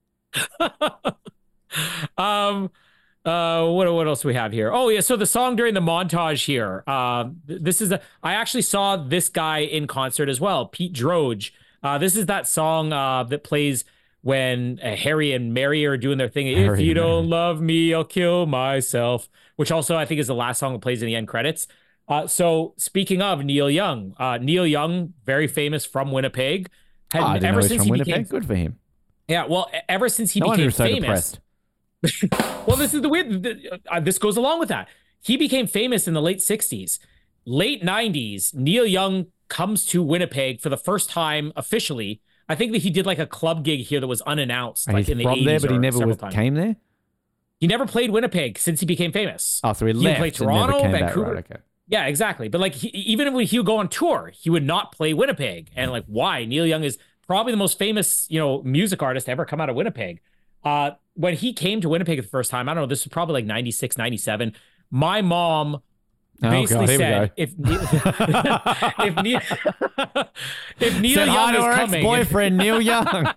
Um. 2.17 2.71
Uh. 3.25 3.67
What 3.67 3.91
What 3.93 4.07
else 4.07 4.21
do 4.21 4.29
we 4.29 4.33
have 4.35 4.53
here? 4.53 4.71
Oh 4.71 4.87
yeah. 4.87 5.01
So 5.01 5.17
the 5.17 5.25
song 5.25 5.57
during 5.57 5.73
the 5.73 5.81
montage 5.81 6.45
here. 6.45 6.83
Uh. 6.87 7.29
This 7.45 7.81
is 7.81 7.91
a. 7.91 7.99
I 8.23 8.33
actually 8.33 8.61
saw 8.61 8.95
this 8.95 9.27
guy 9.27 9.59
in 9.59 9.85
concert 9.87 10.29
as 10.29 10.39
well. 10.39 10.67
Pete 10.67 10.93
Droge. 10.93 11.51
Uh. 11.83 11.97
This 11.97 12.15
is 12.15 12.27
that 12.27 12.47
song. 12.47 12.93
Uh. 12.93 13.23
That 13.23 13.43
plays 13.43 13.83
when 14.25 14.79
uh, 14.81 14.95
Harry 14.95 15.33
and 15.33 15.53
Mary 15.53 15.85
are 15.85 15.97
doing 15.97 16.17
their 16.17 16.27
thing. 16.27 16.47
if 16.47 16.79
you 16.79 16.95
don't 16.95 17.29
love 17.29 17.61
me, 17.61 17.93
I'll 17.93 18.03
kill 18.03 18.47
myself. 18.47 19.29
Which 19.55 19.71
also 19.71 19.95
I 19.95 20.05
think 20.05 20.19
is 20.19 20.25
the 20.25 20.33
last 20.33 20.57
song 20.57 20.73
that 20.73 20.79
plays 20.79 21.03
in 21.03 21.05
the 21.05 21.13
end 21.15 21.27
credits. 21.27 21.67
Uh, 22.07 22.25
so 22.25 22.73
speaking 22.75 23.21
of 23.21 23.45
Neil 23.45 23.69
Young, 23.69 24.15
uh, 24.17 24.39
Neil 24.39 24.65
Young, 24.65 25.13
very 25.25 25.45
famous 25.47 25.85
from 25.85 26.11
Winnipeg, 26.11 26.69
had 27.11 27.21
Oh, 27.43 27.47
ever 27.47 27.61
since 27.61 27.77
from 27.77 27.85
he 27.85 27.91
Winnipeg. 27.91 28.13
became 28.15 28.23
Good 28.23 28.45
for 28.47 28.55
him. 28.55 28.79
yeah, 29.27 29.45
well, 29.45 29.69
ever 29.87 30.09
since 30.09 30.31
he 30.31 30.39
No 30.39 30.49
became 30.49 30.71
so 30.71 30.85
famous. 30.85 31.39
Well, 32.67 32.77
this 32.77 32.95
is 32.95 33.01
the 33.03 33.09
weird. 33.09 33.45
Uh, 33.87 33.99
this 33.99 34.17
goes 34.17 34.37
along 34.37 34.59
with 34.59 34.69
that. 34.69 34.87
He 35.21 35.37
became 35.37 35.67
famous 35.67 36.07
in 36.07 36.15
the 36.15 36.21
late 36.21 36.39
'60s, 36.39 36.97
late 37.45 37.83
'90s. 37.83 38.55
Neil 38.55 38.85
Young 38.87 39.27
comes 39.49 39.85
to 39.85 40.01
Winnipeg 40.01 40.61
for 40.61 40.69
the 40.69 40.77
first 40.77 41.11
time 41.11 41.53
officially. 41.55 42.21
I 42.47 42.55
think 42.55 42.71
that 42.73 42.79
he 42.79 42.89
did 42.89 43.05
like 43.05 43.19
a 43.19 43.25
club 43.25 43.63
gig 43.63 43.81
here 43.81 43.99
that 43.99 44.07
was 44.07 44.21
unannounced, 44.21 44.87
like 44.87 44.97
he's 44.97 45.09
in 45.09 45.17
the 45.17 45.23
from 45.23 45.39
80s 45.39 45.45
there, 45.45 45.59
but 45.59 45.71
he 45.71 45.77
never 45.77 46.05
was, 46.05 46.17
came 46.31 46.53
there. 46.53 46.75
He 47.59 47.67
never 47.67 47.85
played 47.85 48.11
Winnipeg 48.11 48.59
since 48.59 48.79
he 48.79 48.85
became 48.85 49.11
famous. 49.11 49.61
Oh, 49.63 49.73
so 49.73 49.85
he, 49.85 49.93
He 49.93 49.99
left 49.99 50.19
played 50.19 50.39
and 50.39 50.49
Toronto, 50.49 50.81
Vancouver. 50.81 51.33
Right, 51.33 51.45
okay. 51.49 51.61
Yeah, 51.87 52.05
exactly. 52.05 52.47
But 52.49 52.61
like, 52.61 52.73
he, 52.73 52.89
even 52.89 53.33
when 53.33 53.45
he 53.45 53.57
would 53.57 53.65
go 53.65 53.77
on 53.77 53.87
tour, 53.87 54.31
he 54.33 54.49
would 54.49 54.65
not 54.65 54.91
play 54.91 55.13
Winnipeg. 55.13 55.69
And 55.75 55.91
like, 55.91 56.05
why? 56.07 56.45
Neil 56.45 56.65
Young 56.65 56.83
is 56.83 56.97
probably 57.27 57.53
the 57.53 57.57
most 57.57 57.79
famous, 57.79 58.25
you 58.29 58.39
know, 58.39 58.61
music 58.63 59.01
artist 59.01 59.27
to 59.27 59.31
ever 59.31 59.45
come 59.45 59.61
out 59.61 59.69
of 59.69 59.75
Winnipeg. 59.75 60.21
Uh, 60.63 60.91
when 61.13 61.35
he 61.35 61.53
came 61.53 61.81
to 61.81 61.89
Winnipeg 61.89 62.17
the 62.21 62.27
first 62.27 62.51
time, 62.51 62.67
I 62.67 62.73
don't 62.73 62.83
know, 62.83 62.87
this 62.87 63.05
was 63.05 63.11
probably 63.11 63.33
like 63.33 63.45
96, 63.45 63.97
97. 63.97 64.53
My 64.91 65.21
mom 65.21 65.81
Oh, 66.43 66.49
basically 66.49 66.85
God, 66.87 66.97
said, 66.97 67.31
if 67.37 67.57
Neil, 67.57 67.79
if 68.99 69.23
Neil, 69.23 69.39
if 70.79 70.99
Neil 71.01 71.15
Said 71.15 71.27
Young 71.27 71.55
is 71.55 71.75
coming, 71.75 71.95
ex-boyfriend 71.95 72.57
Neil 72.57 72.81
Young. 72.91 73.33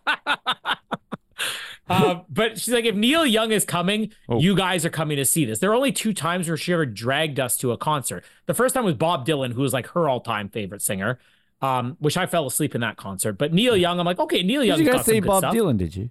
uh, 1.89 2.21
but 2.29 2.59
she's 2.59 2.75
like, 2.75 2.85
if 2.85 2.95
Neil 2.95 3.25
Young 3.25 3.53
is 3.53 3.65
coming, 3.65 4.13
Oh. 4.29 4.39
you 4.41 4.55
guys 4.57 4.85
are 4.85 4.91
coming 4.91 5.17
to 5.17 5.25
see 5.25 5.45
this. 5.45 5.59
There 5.61 5.71
are 5.71 5.75
only 5.75 5.93
two 5.93 6.13
times 6.13 6.49
where 6.49 6.57
she 6.57 6.73
ever 6.73 6.85
dragged 6.87 7.39
us 7.41 7.57
to 7.59 7.73
a 7.73 7.79
concert. 7.79 8.25
The 8.47 8.55
first 8.55 8.75
time 8.75 8.85
was 8.85 8.95
Bob 8.95 9.27
Dylan, 9.27 9.53
who 9.53 9.63
was 9.63 9.73
like 9.73 9.87
her 9.89 10.09
all-time 10.09 10.49
favorite 10.49 10.83
singer, 10.83 11.19
um, 11.63 11.97
which 12.01 12.17
I 12.17 12.27
fell 12.27 12.47
asleep 12.47 12.75
in 12.75 12.81
that 12.83 12.97
concert. 12.97 13.35
But 13.35 13.53
Neil 13.55 13.77
Young, 13.77 13.99
I'm 14.01 14.07
like, 14.07 14.19
okay, 14.19 14.43
Neil 14.43 14.63
Young. 14.65 14.79
did 14.79 14.87
you 14.93 14.99
see 15.03 15.19
some 15.21 15.27
Bob 15.27 15.41
stuff. 15.43 15.55
Dylan? 15.55 15.79
Did 15.79 15.97
you? 15.97 16.11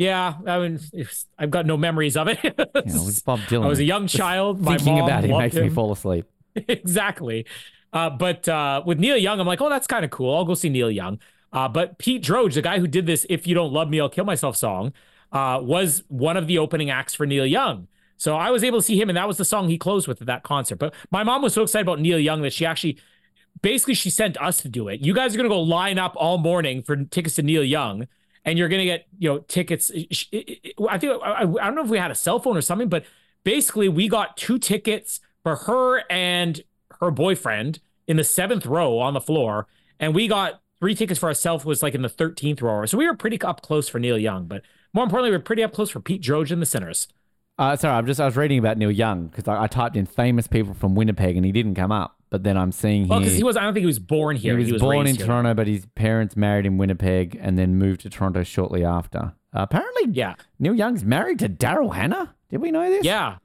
Yeah, 0.00 0.36
I 0.46 0.58
mean, 0.60 0.80
I've 1.38 1.50
got 1.50 1.66
no 1.66 1.76
memories 1.76 2.16
of 2.16 2.26
it. 2.28 2.38
Yeah, 2.42 2.50
it 2.56 2.86
was 2.86 3.20
Bob 3.20 3.40
Dylan. 3.40 3.66
I 3.66 3.68
was 3.68 3.80
a 3.80 3.84
young 3.84 4.06
child. 4.06 4.58
My 4.58 4.78
Thinking 4.78 4.94
mom 4.94 5.04
about 5.04 5.24
him 5.24 5.32
loved 5.32 5.42
makes 5.42 5.56
me 5.56 5.68
fall 5.68 5.92
asleep. 5.92 6.24
exactly. 6.54 7.44
Uh, 7.92 8.08
but 8.08 8.48
uh, 8.48 8.82
with 8.86 8.98
Neil 8.98 9.18
Young, 9.18 9.38
I'm 9.40 9.46
like, 9.46 9.60
oh, 9.60 9.68
that's 9.68 9.86
kind 9.86 10.02
of 10.02 10.10
cool. 10.10 10.34
I'll 10.34 10.46
go 10.46 10.54
see 10.54 10.70
Neil 10.70 10.90
Young. 10.90 11.18
Uh, 11.52 11.68
but 11.68 11.98
Pete 11.98 12.22
Droge, 12.22 12.54
the 12.54 12.62
guy 12.62 12.78
who 12.78 12.86
did 12.86 13.04
this 13.04 13.26
"If 13.28 13.46
You 13.46 13.54
Don't 13.54 13.74
Love 13.74 13.90
Me, 13.90 14.00
I'll 14.00 14.08
Kill 14.08 14.24
Myself" 14.24 14.56
song, 14.56 14.94
uh, 15.32 15.60
was 15.62 16.02
one 16.08 16.38
of 16.38 16.46
the 16.46 16.56
opening 16.56 16.88
acts 16.88 17.14
for 17.14 17.26
Neil 17.26 17.44
Young. 17.44 17.86
So 18.16 18.36
I 18.36 18.50
was 18.50 18.64
able 18.64 18.78
to 18.78 18.82
see 18.82 18.98
him, 18.98 19.10
and 19.10 19.18
that 19.18 19.28
was 19.28 19.36
the 19.36 19.44
song 19.44 19.68
he 19.68 19.76
closed 19.76 20.08
with 20.08 20.22
at 20.22 20.26
that 20.28 20.44
concert. 20.44 20.76
But 20.76 20.94
my 21.10 21.24
mom 21.24 21.42
was 21.42 21.52
so 21.52 21.62
excited 21.62 21.86
about 21.86 22.00
Neil 22.00 22.18
Young 22.18 22.40
that 22.40 22.54
she 22.54 22.64
actually, 22.64 22.96
basically, 23.60 23.94
she 23.94 24.08
sent 24.08 24.40
us 24.40 24.62
to 24.62 24.70
do 24.70 24.88
it. 24.88 25.00
You 25.00 25.12
guys 25.12 25.34
are 25.34 25.36
gonna 25.36 25.50
go 25.50 25.60
line 25.60 25.98
up 25.98 26.14
all 26.16 26.38
morning 26.38 26.82
for 26.82 26.96
tickets 26.96 27.34
to 27.34 27.42
Neil 27.42 27.62
Young, 27.62 28.06
and 28.44 28.58
you're 28.58 28.68
gonna 28.68 28.84
get 28.84 29.06
you 29.18 29.28
know 29.28 29.38
tickets. 29.40 29.90
I 29.90 30.98
think 30.98 31.22
I, 31.22 31.42
I 31.42 31.44
don't 31.44 31.74
know 31.74 31.84
if 31.84 31.90
we 31.90 31.98
had 31.98 32.10
a 32.10 32.16
cell 32.16 32.38
phone 32.40 32.56
or 32.56 32.62
something, 32.62 32.88
but 32.88 33.04
basically 33.44 33.88
we 33.88 34.08
got 34.08 34.36
two 34.36 34.58
tickets 34.58 35.20
for 35.42 35.56
her 35.56 36.02
and 36.10 36.62
her 37.00 37.10
boyfriend 37.10 37.80
in 38.06 38.16
the 38.16 38.24
seventh 38.24 38.66
row 38.66 38.98
on 38.98 39.14
the 39.14 39.20
floor, 39.20 39.66
and 39.98 40.14
we 40.14 40.28
got 40.28 40.60
three 40.80 40.94
tickets 40.94 41.20
for 41.20 41.28
ourselves 41.28 41.64
was 41.64 41.82
like 41.82 41.94
in 41.94 42.02
the 42.02 42.08
13th 42.08 42.62
row. 42.62 42.84
So 42.86 42.96
we 42.98 43.06
were 43.06 43.14
pretty 43.14 43.40
up 43.42 43.62
close 43.62 43.88
for 43.88 43.98
Neil 43.98 44.18
Young, 44.18 44.46
but 44.46 44.62
more 44.92 45.04
importantly, 45.04 45.30
we 45.30 45.36
are 45.36 45.40
pretty 45.40 45.62
up 45.62 45.72
close 45.72 45.90
for 45.90 46.00
Pete 46.00 46.22
Droge 46.22 46.50
and 46.50 46.60
the 46.60 46.66
Sinners. 46.66 47.06
Uh, 47.58 47.76
sorry, 47.76 47.96
I'm 47.96 48.06
just 48.06 48.20
I 48.20 48.24
was 48.24 48.36
reading 48.36 48.58
about 48.58 48.78
Neil 48.78 48.90
Young 48.90 49.26
because 49.26 49.46
I, 49.46 49.64
I 49.64 49.66
typed 49.66 49.96
in 49.96 50.06
famous 50.06 50.46
people 50.46 50.74
from 50.74 50.94
Winnipeg 50.94 51.36
and 51.36 51.44
he 51.44 51.52
didn't 51.52 51.74
come 51.74 51.92
up. 51.92 52.19
But 52.30 52.44
then 52.44 52.56
I'm 52.56 52.70
seeing 52.70 53.08
Well, 53.08 53.18
because 53.18 53.34
he 53.36 53.42
was, 53.42 53.56
I 53.56 53.62
don't 53.64 53.74
think 53.74 53.82
he 53.82 53.86
was 53.86 53.98
born 53.98 54.36
here. 54.36 54.56
he 54.56 54.70
was, 54.72 54.80
born 54.80 54.98
in 54.98 55.04
raised 55.06 55.18
here. 55.18 55.26
Toronto, 55.26 55.52
but 55.54 55.66
his 55.66 55.84
parents 55.96 56.36
married 56.36 56.64
in 56.64 56.78
Winnipeg 56.78 57.36
and 57.40 57.58
then 57.58 57.74
moved 57.74 58.02
to 58.02 58.10
Toronto 58.10 58.44
shortly 58.44 58.84
after. 58.84 59.32
Apparently, 59.52 60.12
Yeah. 60.12 60.34
Neil 60.60 60.74
Young's 60.74 61.04
married 61.04 61.40
to 61.40 61.48
Daryl 61.48 61.94
Hannah. 61.94 62.36
Did 62.48 62.60
we 62.62 62.70
know 62.70 62.88
this? 62.88 63.04
Yeah. 63.04 63.36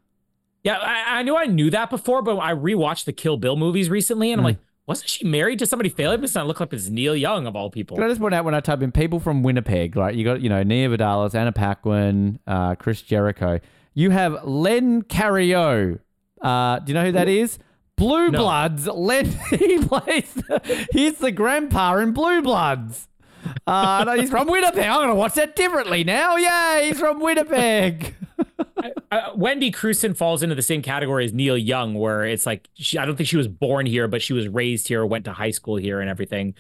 Yeah. 0.64 0.78
I, 0.78 1.20
I 1.20 1.24
knew 1.24 1.36
I 1.36 1.46
knew 1.46 1.72
that 1.72 1.90
before, 1.90 2.22
but 2.22 2.38
I 2.38 2.54
rewatched 2.54 3.06
the 3.06 3.14
Kill 3.14 3.38
Bill 3.38 3.56
movies 3.56 3.90
recently 3.90 4.32
and 4.32 4.40
I'm 4.40 4.44
Hmm. 4.44 4.50
like, 4.50 4.58
wasn't 4.88 5.10
she 5.10 5.26
married 5.26 5.58
to 5.60 5.66
somebody 5.66 5.90
famous? 5.90 6.34
Doesn't 6.34 6.48
look 6.48 6.60
like 6.60 6.72
it's 6.72 6.90
Neil 6.90 7.16
Young 7.16 7.48
of 7.48 7.56
all 7.56 7.72
people. 7.72 7.98
Can 7.98 8.06
I 8.06 8.10
just 8.10 8.22
point 8.22 8.36
out 8.36 8.46
when 8.46 8.54
I 8.54 8.60
type 8.60 8.84
in 8.84 8.92
people 8.92 9.20
from 9.20 9.42
Winnipeg, 9.42 9.96
like 9.96 10.16
you 10.16 10.24
got, 10.24 10.42
you 10.42 10.50
know, 10.50 10.62
Nia 10.62 10.90
Vardalos, 10.90 11.34
Anna 11.34 11.52
Paquin, 11.52 12.38
uh, 12.46 12.76
Chris 12.76 13.02
Jericho. 13.02 13.60
You 13.96 14.12
have 14.12 14.44
Len 14.44 15.02
Cariou. 15.02 16.00
Uh, 16.40 16.80
do 16.80 16.92
you 16.92 16.94
know 16.94 17.06
who 17.06 17.12
that 17.14 17.28
is? 17.28 17.58
Blue 17.98 18.30
No. 18.30 18.40
Bloods. 18.40 18.88
Len, 18.88 19.26
he 19.50 19.78
plays, 19.86 20.34
the, 20.34 20.88
he's 20.92 21.18
the 21.18 21.32
grandpa 21.32 21.96
in 21.98 22.12
Blue 22.12 22.42
Bloods. 22.42 23.08
Uh, 23.68 24.04
no, 24.06 24.14
he's 24.16 24.30
from 24.30 24.48
Winnipeg. 24.48 24.84
I'm 24.86 24.98
going 25.00 25.10
to 25.10 25.16
watch 25.16 25.36
that 25.36 25.56
differently 25.56 26.04
now. 26.04 26.36
Yeah, 26.36 26.82
he's 26.82 27.00
from 27.00 27.20
Winnipeg. 27.20 28.16
uh, 29.12 29.32
Wendy 29.36 29.72
Crewson 29.72 30.18
falls 30.18 30.42
into 30.44 30.56
the 30.56 30.62
same 30.64 30.82
category 30.82 31.26
as 31.26 31.34
Neil 31.34 31.58
Young, 31.58 31.94
where 31.94 32.26
it's 32.26 32.46
like 32.46 32.70
she, 32.74 32.98
I 32.98 33.06
don't 33.06 33.16
think 33.16 33.30
she 33.30 33.38
was 33.38 33.48
born 33.48 33.86
here, 33.86 34.08
but 34.08 34.22
she 34.22 34.34
was 34.34 34.48
raised 34.48 34.88
here, 34.88 35.06
went 35.06 35.26
to 35.26 35.32
high 35.34 35.52
school 35.52 35.76
here, 35.76 36.02
and 36.02 36.10
everything. 36.10 36.56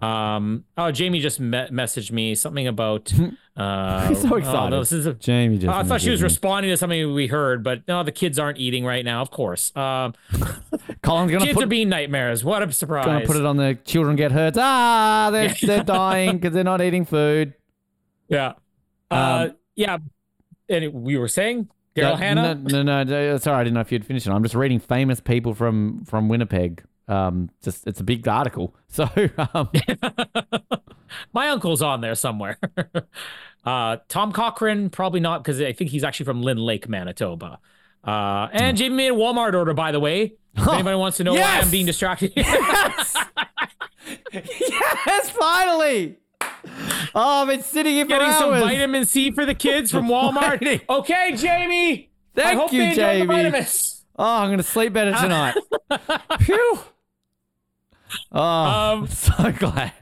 Um, 0.00 0.64
oh, 0.76 0.92
Jamie 0.92 1.18
just 1.18 1.40
me- 1.40 1.66
messaged 1.70 2.12
me 2.12 2.34
something 2.36 2.66
about. 2.68 3.12
Uh, 3.58 4.08
He's 4.08 4.22
so 4.22 4.32
oh, 4.32 4.36
excited. 4.36 4.70
no, 4.70 4.78
this 4.78 4.92
is 4.92 5.06
a, 5.06 5.14
Jamie 5.14 5.58
just. 5.58 5.68
Oh, 5.68 5.78
I 5.78 5.82
thought 5.82 6.00
she 6.00 6.10
was 6.10 6.20
me. 6.20 6.24
responding 6.24 6.70
to 6.70 6.76
something 6.76 7.12
we 7.12 7.26
heard, 7.26 7.64
but 7.64 7.82
no, 7.88 8.04
the 8.04 8.12
kids 8.12 8.38
aren't 8.38 8.58
eating 8.58 8.84
right 8.84 9.04
now. 9.04 9.20
Of 9.20 9.32
course, 9.32 9.76
um, 9.76 10.14
Colin's 11.02 11.32
going 11.32 11.40
to 11.40 11.46
kids 11.46 11.54
put 11.54 11.64
are 11.64 11.66
being 11.66 11.88
nightmares. 11.88 12.44
What 12.44 12.62
a 12.62 12.70
surprise! 12.70 13.04
Gonna 13.04 13.26
put 13.26 13.36
it 13.36 13.44
on 13.44 13.56
the 13.56 13.76
children 13.84 14.14
get 14.14 14.30
hurt. 14.30 14.54
Ah, 14.56 15.30
they're, 15.32 15.54
they're 15.60 15.82
dying 15.82 16.38
because 16.38 16.54
they're 16.54 16.62
not 16.62 16.80
eating 16.80 17.04
food. 17.04 17.54
Yeah, 18.28 18.52
uh, 19.10 19.48
Um, 19.48 19.56
yeah. 19.74 19.98
And 20.68 20.92
we 20.92 21.16
were 21.16 21.28
saying 21.28 21.68
Daryl 21.96 22.10
No, 22.10 22.16
Hannah. 22.16 22.54
No, 22.54 22.82
no, 22.82 23.02
no, 23.02 23.36
Sorry, 23.38 23.56
I 23.60 23.64
didn't 23.64 23.74
know 23.74 23.80
if 23.80 23.90
you'd 23.90 24.04
finished 24.04 24.26
it. 24.26 24.30
I'm 24.30 24.42
just 24.42 24.54
reading 24.54 24.78
famous 24.78 25.20
people 25.20 25.54
from 25.54 26.04
from 26.04 26.28
Winnipeg. 26.28 26.84
Um, 27.08 27.50
just 27.62 27.86
it's 27.86 28.00
a 28.00 28.04
big 28.04 28.26
article. 28.28 28.74
So, 28.90 29.06
um, 29.54 29.68
My 31.32 31.48
uncle's 31.48 31.82
on 31.82 32.00
there 32.00 32.14
somewhere. 32.14 32.58
Uh, 33.68 33.96
Tom 34.08 34.32
Cochrane, 34.32 34.88
probably 34.88 35.20
not 35.20 35.42
because 35.44 35.60
I 35.60 35.72
think 35.72 35.90
he's 35.90 36.02
actually 36.02 36.24
from 36.24 36.42
Lynn 36.42 36.56
Lake, 36.58 36.88
Manitoba. 36.88 37.58
Uh, 38.02 38.48
and 38.52 38.76
Jamie 38.78 38.96
made 38.96 39.08
a 39.08 39.14
Walmart 39.14 39.52
order, 39.54 39.74
by 39.74 39.92
the 39.92 40.00
way. 40.00 40.32
If 40.56 40.66
anybody 40.66 40.96
wants 40.96 41.18
to 41.18 41.24
know 41.24 41.34
why 41.34 41.60
I'm 41.60 41.70
being 41.70 41.84
distracted. 41.84 42.32
yes, 42.34 43.14
yes, 44.32 45.30
finally. 45.30 46.16
Oh, 47.14 47.42
I've 47.42 47.48
been 47.48 47.62
sitting 47.62 47.92
here 47.94 48.04
for 48.06 48.08
Getting 48.10 48.32
some 48.32 48.50
vitamin 48.50 49.04
C 49.04 49.30
for 49.32 49.44
the 49.44 49.54
kids 49.54 49.90
from 49.90 50.08
Walmart. 50.08 50.80
Okay, 50.88 51.34
Jamie. 51.36 52.10
I 52.36 52.40
Thank 52.40 52.60
hope 52.60 52.72
you, 52.72 52.80
they 52.86 52.94
Jamie. 52.94 53.20
the 53.20 53.26
vitamins. 53.26 54.04
Oh, 54.18 54.24
I'm 54.24 54.50
gonna 54.50 54.62
sleep 54.62 54.92
better 54.94 55.12
tonight. 55.12 55.54
Phew. 56.40 56.78
Oh, 58.32 58.40
Um, 58.42 59.06
so 59.08 59.52
glad. 59.52 59.92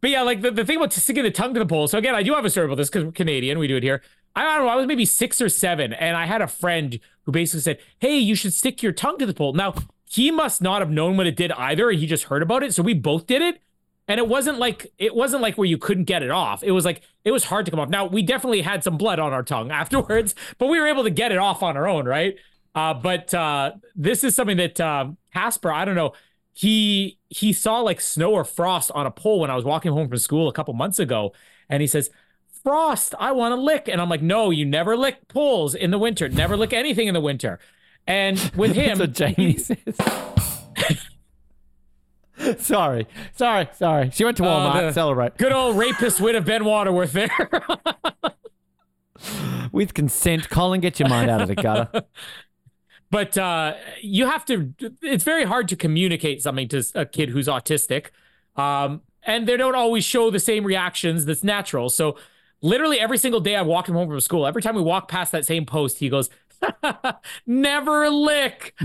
But 0.00 0.10
yeah, 0.10 0.22
like 0.22 0.42
the, 0.42 0.50
the 0.50 0.64
thing 0.64 0.76
about 0.76 0.92
sticking 0.92 1.22
the 1.22 1.30
tongue 1.30 1.54
to 1.54 1.60
the 1.60 1.66
pole. 1.66 1.88
So 1.88 1.98
again, 1.98 2.14
I 2.14 2.22
do 2.22 2.34
have 2.34 2.44
a 2.44 2.50
story 2.50 2.66
about 2.66 2.76
this 2.76 2.88
because 2.88 3.04
we're 3.04 3.12
Canadian. 3.12 3.58
We 3.58 3.66
do 3.66 3.76
it 3.76 3.82
here. 3.82 4.02
I 4.34 4.42
don't 4.42 4.66
know. 4.66 4.70
I 4.70 4.76
was 4.76 4.86
maybe 4.86 5.06
six 5.06 5.40
or 5.40 5.48
seven, 5.48 5.94
and 5.94 6.16
I 6.16 6.26
had 6.26 6.42
a 6.42 6.46
friend 6.46 7.00
who 7.22 7.32
basically 7.32 7.60
said, 7.60 7.78
"Hey, 7.98 8.18
you 8.18 8.34
should 8.34 8.52
stick 8.52 8.82
your 8.82 8.92
tongue 8.92 9.18
to 9.18 9.26
the 9.26 9.32
pole." 9.32 9.54
Now 9.54 9.74
he 10.08 10.30
must 10.30 10.62
not 10.62 10.80
have 10.80 10.90
known 10.90 11.16
what 11.16 11.26
it 11.26 11.36
did 11.36 11.52
either, 11.52 11.90
he 11.90 12.06
just 12.06 12.24
heard 12.24 12.42
about 12.42 12.62
it. 12.62 12.74
So 12.74 12.82
we 12.82 12.94
both 12.94 13.26
did 13.26 13.42
it, 13.42 13.60
and 14.08 14.18
it 14.18 14.28
wasn't 14.28 14.58
like 14.58 14.92
it 14.98 15.14
wasn't 15.14 15.42
like 15.42 15.58
where 15.58 15.66
you 15.66 15.78
couldn't 15.78 16.04
get 16.04 16.22
it 16.22 16.30
off. 16.30 16.62
It 16.62 16.70
was 16.72 16.84
like 16.84 17.02
it 17.24 17.32
was 17.32 17.44
hard 17.44 17.64
to 17.66 17.70
come 17.70 17.80
off. 17.80 17.88
Now 17.88 18.06
we 18.06 18.22
definitely 18.22 18.62
had 18.62 18.84
some 18.84 18.96
blood 18.96 19.18
on 19.18 19.32
our 19.32 19.42
tongue 19.42 19.70
afterwards, 19.82 20.34
but 20.58 20.68
we 20.68 20.80
were 20.80 20.86
able 20.86 21.04
to 21.04 21.10
get 21.10 21.32
it 21.32 21.38
off 21.38 21.62
on 21.62 21.76
our 21.76 21.88
own, 21.88 22.06
right? 22.06 22.36
Uh, 22.74 22.92
but 22.92 23.32
uh, 23.32 23.72
this 23.94 24.22
is 24.22 24.34
something 24.34 24.58
that 24.58 24.78
uh, 24.78 25.08
Casper, 25.32 25.72
I 25.72 25.86
don't 25.86 25.94
know, 25.94 26.12
he 26.52 27.15
he 27.28 27.52
saw 27.52 27.80
like 27.80 28.00
snow 28.00 28.32
or 28.32 28.44
frost 28.44 28.90
on 28.94 29.06
a 29.06 29.10
pole 29.10 29.40
when 29.40 29.50
I 29.50 29.56
was 29.56 29.64
walking 29.64 29.92
home 29.92 30.08
from 30.08 30.18
school 30.18 30.48
a 30.48 30.52
couple 30.52 30.74
months 30.74 30.98
ago, 30.98 31.32
and 31.68 31.80
he 31.80 31.86
says, 31.86 32.10
"Frost, 32.62 33.14
I 33.18 33.32
want 33.32 33.52
to 33.52 33.60
lick," 33.60 33.88
and 33.88 34.00
I'm 34.00 34.08
like, 34.08 34.22
"No, 34.22 34.50
you 34.50 34.64
never 34.64 34.96
lick 34.96 35.26
poles 35.28 35.74
in 35.74 35.90
the 35.90 35.98
winter. 35.98 36.28
Never 36.28 36.56
lick 36.56 36.72
anything 36.72 37.08
in 37.08 37.14
the 37.14 37.20
winter." 37.20 37.58
And 38.06 38.38
with 38.56 38.74
him, 38.76 38.98
That's 38.98 39.18
Jamie 39.18 39.56
says. 39.56 39.78
sorry, 42.58 43.06
sorry, 43.34 43.68
sorry. 43.74 44.10
She 44.10 44.24
went 44.24 44.36
to 44.36 44.44
Oh, 44.44 44.48
Walmart. 44.48 44.80
the- 44.88 44.92
Celebrate 44.92 45.36
good 45.38 45.52
old 45.52 45.76
rapist 45.76 46.20
wit 46.20 46.34
of 46.34 46.44
Ben 46.44 46.64
Waterworth 46.64 47.12
there. 47.12 47.30
with 49.72 49.94
consent. 49.94 50.48
Colin, 50.50 50.80
get 50.80 51.00
your 51.00 51.08
mind 51.08 51.30
out 51.30 51.40
of 51.42 51.48
the 51.48 51.54
gutter. 51.54 52.02
but 53.10 53.36
uh, 53.38 53.74
you 54.00 54.26
have 54.26 54.44
to 54.46 54.74
it's 55.02 55.24
very 55.24 55.44
hard 55.44 55.68
to 55.68 55.76
communicate 55.76 56.42
something 56.42 56.68
to 56.68 56.84
a 56.94 57.06
kid 57.06 57.30
who's 57.30 57.48
autistic 57.48 58.06
um, 58.56 59.02
and 59.22 59.46
they 59.46 59.56
don't 59.56 59.74
always 59.74 60.04
show 60.04 60.30
the 60.30 60.40
same 60.40 60.64
reactions 60.64 61.24
that's 61.24 61.44
natural. 61.44 61.90
So 61.90 62.16
literally 62.62 62.98
every 62.98 63.18
single 63.18 63.40
day 63.40 63.54
i 63.54 63.62
walk 63.62 63.88
him 63.88 63.94
home 63.94 64.08
from 64.08 64.20
school 64.20 64.46
every 64.46 64.62
time 64.62 64.74
we 64.74 64.82
walk 64.82 65.08
past 65.08 65.32
that 65.32 65.44
same 65.44 65.66
post 65.66 65.98
he 65.98 66.08
goes 66.08 66.30
never 67.46 68.10
lick. 68.10 68.74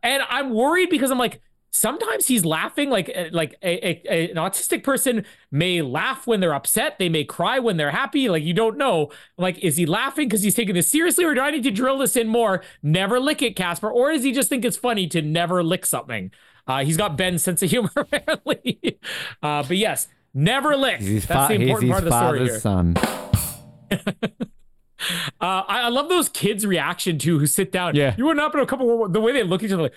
And 0.00 0.22
i'm 0.28 0.50
worried 0.54 0.90
because 0.90 1.10
i'm 1.10 1.18
like 1.18 1.40
sometimes 1.70 2.26
he's 2.26 2.44
laughing 2.44 2.88
like 2.90 3.10
uh, 3.14 3.24
like 3.32 3.54
a, 3.62 3.86
a, 3.88 4.02
a- 4.10 4.30
an 4.30 4.36
autistic 4.36 4.82
person 4.82 5.24
may 5.50 5.82
laugh 5.82 6.26
when 6.26 6.40
they're 6.40 6.54
upset 6.54 6.98
they 6.98 7.08
may 7.08 7.24
cry 7.24 7.58
when 7.58 7.76
they're 7.76 7.90
happy 7.90 8.28
like 8.28 8.42
you 8.42 8.54
don't 8.54 8.76
know 8.78 9.10
like 9.36 9.58
is 9.58 9.76
he 9.76 9.84
laughing 9.86 10.26
because 10.28 10.42
he's 10.42 10.54
taking 10.54 10.74
this 10.74 10.88
seriously 10.88 11.24
or 11.24 11.34
do 11.34 11.40
i 11.40 11.50
need 11.50 11.62
to 11.62 11.70
drill 11.70 11.98
this 11.98 12.16
in 12.16 12.26
more 12.26 12.62
never 12.82 13.20
lick 13.20 13.42
it 13.42 13.54
casper 13.54 13.90
or 13.90 14.12
does 14.12 14.22
he 14.24 14.32
just 14.32 14.48
think 14.48 14.64
it's 14.64 14.76
funny 14.78 15.06
to 15.06 15.20
never 15.22 15.62
lick 15.62 15.84
something 15.84 16.30
uh, 16.66 16.84
he's 16.84 16.96
got 16.96 17.16
ben's 17.16 17.42
sense 17.42 17.62
of 17.62 17.70
humor 17.74 17.90
apparently 17.96 18.98
uh, 19.42 19.62
but 19.62 19.76
yes 19.76 20.08
never 20.34 20.76
lick 20.76 21.00
He's 21.00 21.26
that's 21.26 21.52
fa- 21.52 21.58
the 21.58 21.62
important 21.64 21.90
part 21.92 22.04
of 22.04 22.10
the 22.10 22.18
story 22.18 22.44
here 22.44 22.58
son. 22.60 22.94
uh, 23.90 24.02
I, 25.40 25.82
I 25.82 25.88
love 25.88 26.08
those 26.08 26.28
kids' 26.28 26.66
reaction 26.66 27.18
to 27.20 27.38
who 27.38 27.46
sit 27.46 27.70
down. 27.72 27.94
Yeah. 27.94 28.14
you 28.18 28.26
went 28.26 28.40
up 28.40 28.54
in 28.54 28.60
a 28.60 28.66
couple. 28.66 29.08
The 29.08 29.20
way 29.20 29.32
they 29.32 29.42
look 29.44 29.62
at 29.62 29.66
each 29.66 29.72
other, 29.72 29.84
like, 29.84 29.94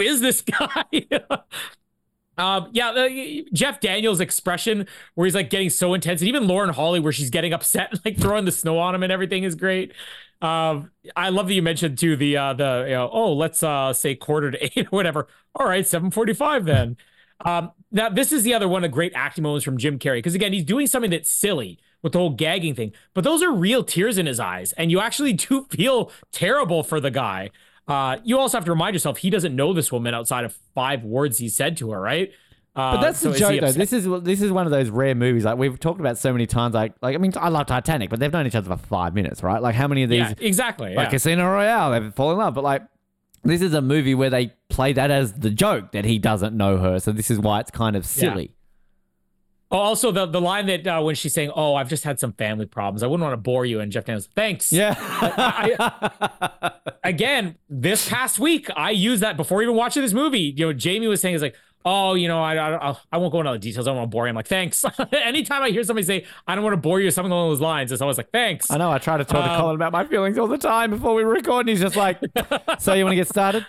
is 0.00 0.20
this 0.20 0.42
guy? 0.42 0.84
um, 2.38 2.68
yeah, 2.72 2.92
the, 2.92 3.46
Jeff 3.52 3.80
Daniels' 3.80 4.20
expression 4.20 4.86
where 5.14 5.26
he's 5.26 5.34
like 5.34 5.50
getting 5.50 5.70
so 5.70 5.94
intense, 5.94 6.20
and 6.20 6.28
even 6.28 6.46
Lauren 6.46 6.70
Holly 6.70 7.00
where 7.00 7.12
she's 7.12 7.30
getting 7.30 7.52
upset, 7.52 7.90
and, 7.90 8.00
like 8.04 8.18
throwing 8.18 8.44
the 8.44 8.52
snow 8.52 8.78
on 8.78 8.94
him 8.94 9.02
and 9.02 9.12
everything 9.12 9.44
is 9.44 9.54
great. 9.54 9.92
Um, 10.40 10.92
I 11.16 11.30
love 11.30 11.48
that 11.48 11.54
you 11.54 11.62
mentioned 11.62 11.98
too 11.98 12.16
the 12.16 12.36
uh 12.36 12.52
the 12.52 12.84
you 12.86 12.94
know 12.94 13.10
oh 13.12 13.32
let's 13.32 13.62
uh 13.62 13.92
say 13.92 14.14
quarter 14.14 14.52
to 14.52 14.64
eight 14.78 14.86
or 14.86 14.90
whatever. 14.90 15.26
All 15.54 15.66
right, 15.66 15.86
seven 15.86 16.10
forty 16.10 16.32
five 16.32 16.64
then. 16.64 16.96
Um, 17.44 17.72
now 17.90 18.08
this 18.08 18.32
is 18.32 18.42
the 18.42 18.54
other 18.54 18.68
one 18.68 18.84
of 18.84 18.90
great 18.90 19.12
acting 19.14 19.42
moments 19.42 19.64
from 19.64 19.78
Jim 19.78 19.98
Carrey 19.98 20.18
because 20.18 20.34
again 20.34 20.52
he's 20.52 20.64
doing 20.64 20.86
something 20.86 21.10
that's 21.10 21.30
silly 21.30 21.78
with 22.02 22.12
the 22.12 22.18
whole 22.18 22.30
gagging 22.30 22.74
thing, 22.76 22.92
but 23.14 23.24
those 23.24 23.42
are 23.42 23.52
real 23.52 23.82
tears 23.82 24.18
in 24.18 24.26
his 24.26 24.38
eyes, 24.38 24.72
and 24.72 24.90
you 24.90 25.00
actually 25.00 25.32
do 25.34 25.66
feel 25.70 26.12
terrible 26.30 26.84
for 26.84 27.00
the 27.00 27.10
guy. 27.10 27.50
Uh, 27.88 28.18
you 28.22 28.38
also 28.38 28.58
have 28.58 28.64
to 28.66 28.70
remind 28.70 28.94
yourself 28.94 29.18
he 29.18 29.30
doesn't 29.30 29.56
know 29.56 29.72
this 29.72 29.90
woman 29.90 30.14
outside 30.14 30.44
of 30.44 30.56
five 30.74 31.04
words 31.04 31.38
he 31.38 31.48
said 31.48 31.76
to 31.78 31.90
her, 31.90 32.00
right? 32.00 32.30
Uh, 32.76 32.96
But 32.96 33.00
that's 33.00 33.18
so 33.18 33.32
the 33.32 33.38
joke, 33.38 33.60
though. 33.60 33.72
This 33.72 33.92
is 33.92 34.06
this 34.22 34.42
is 34.42 34.52
one 34.52 34.66
of 34.66 34.70
those 34.72 34.90
rare 34.90 35.14
movies. 35.14 35.44
Like 35.44 35.58
we've 35.58 35.80
talked 35.80 35.98
about 35.98 36.18
so 36.18 36.30
many 36.32 36.46
times. 36.46 36.74
Like 36.74 36.94
like 37.02 37.14
I 37.14 37.18
mean, 37.18 37.32
I 37.36 37.48
love 37.48 37.66
Titanic, 37.66 38.10
but 38.10 38.20
they've 38.20 38.32
known 38.32 38.46
each 38.46 38.54
other 38.54 38.76
for 38.76 38.80
five 38.80 39.14
minutes, 39.14 39.42
right? 39.42 39.60
Like 39.60 39.74
how 39.74 39.88
many 39.88 40.02
of 40.02 40.10
these? 40.10 40.20
yeah, 40.20 40.34
exactly. 40.38 40.94
like 40.94 41.06
yeah. 41.06 41.10
Casino 41.10 41.46
Royale, 41.50 41.90
they've 41.90 42.14
fallen 42.14 42.34
in 42.34 42.38
love. 42.38 42.54
But 42.54 42.64
like, 42.64 42.82
this 43.42 43.62
is 43.62 43.72
a 43.74 43.80
movie 43.82 44.14
where 44.14 44.30
they 44.30 44.52
play 44.68 44.92
that 44.92 45.10
as 45.10 45.32
the 45.32 45.50
joke 45.50 45.92
that 45.92 46.04
he 46.04 46.18
doesn't 46.18 46.56
know 46.56 46.76
her. 46.76 47.00
So 47.00 47.10
this 47.10 47.30
is 47.30 47.38
why 47.38 47.60
it's 47.60 47.70
kind 47.70 47.96
of 47.96 48.04
silly. 48.06 48.52
Oh, 49.70 49.76
also 49.76 50.10
the 50.10 50.24
the 50.24 50.40
line 50.40 50.64
that 50.66 50.86
uh, 50.86 51.00
when 51.02 51.14
she's 51.14 51.34
saying, 51.34 51.50
"Oh, 51.54 51.74
I've 51.74 51.90
just 51.90 52.02
had 52.04 52.18
some 52.18 52.32
family 52.32 52.64
problems. 52.64 53.02
I 53.02 53.06
wouldn't 53.06 53.22
want 53.22 53.34
to 53.34 53.36
bore 53.36 53.66
you," 53.66 53.80
and 53.80 53.92
Jeff 53.92 54.06
Daniels, 54.06 54.26
thanks. 54.34 54.72
Yeah. 54.72 54.94
Again, 57.04 57.56
this 57.68 58.08
past 58.08 58.38
week, 58.38 58.68
I 58.76 58.90
used 58.90 59.22
that 59.22 59.36
before 59.36 59.62
even 59.62 59.74
watching 59.74 60.02
this 60.02 60.12
movie. 60.14 60.54
You 60.56 60.66
know, 60.66 60.72
Jamie 60.72 61.06
was 61.06 61.20
saying, 61.20 61.34
"Is 61.34 61.42
like." 61.42 61.56
Oh, 61.84 62.14
you 62.14 62.26
know, 62.28 62.42
I, 62.42 62.90
I 62.90 62.96
I 63.12 63.18
won't 63.18 63.32
go 63.32 63.38
into 63.38 63.48
all 63.50 63.54
the 63.54 63.58
details. 63.60 63.86
I 63.86 63.90
don't 63.90 63.98
want 63.98 64.10
to 64.10 64.14
bore 64.14 64.26
you. 64.26 64.30
I'm 64.30 64.34
like, 64.34 64.48
thanks. 64.48 64.84
Anytime 65.12 65.62
I 65.62 65.70
hear 65.70 65.84
somebody 65.84 66.04
say, 66.04 66.26
I 66.46 66.54
don't 66.56 66.64
want 66.64 66.74
to 66.74 66.76
bore 66.76 67.00
you, 67.00 67.06
or 67.06 67.10
something 67.12 67.30
along 67.30 67.50
those 67.50 67.60
lines, 67.60 67.92
it's 67.92 68.02
always 68.02 68.18
like, 68.18 68.30
thanks. 68.30 68.68
I 68.70 68.76
know. 68.78 68.90
I 68.90 68.98
try 68.98 69.16
to 69.16 69.24
talk 69.24 69.44
to 69.44 69.52
Um, 69.52 69.60
Colin 69.60 69.76
about 69.76 69.92
my 69.92 70.04
feelings 70.04 70.36
all 70.38 70.48
the 70.48 70.58
time 70.58 70.90
before 70.90 71.14
we 71.14 71.22
record, 71.22 71.60
and 71.60 71.68
he's 71.70 71.80
just 71.80 71.94
like, 71.94 72.18
"So 72.80 72.92
you 72.94 73.04
want 73.04 73.12
to 73.12 73.16
get 73.16 73.28
started?" 73.28 73.64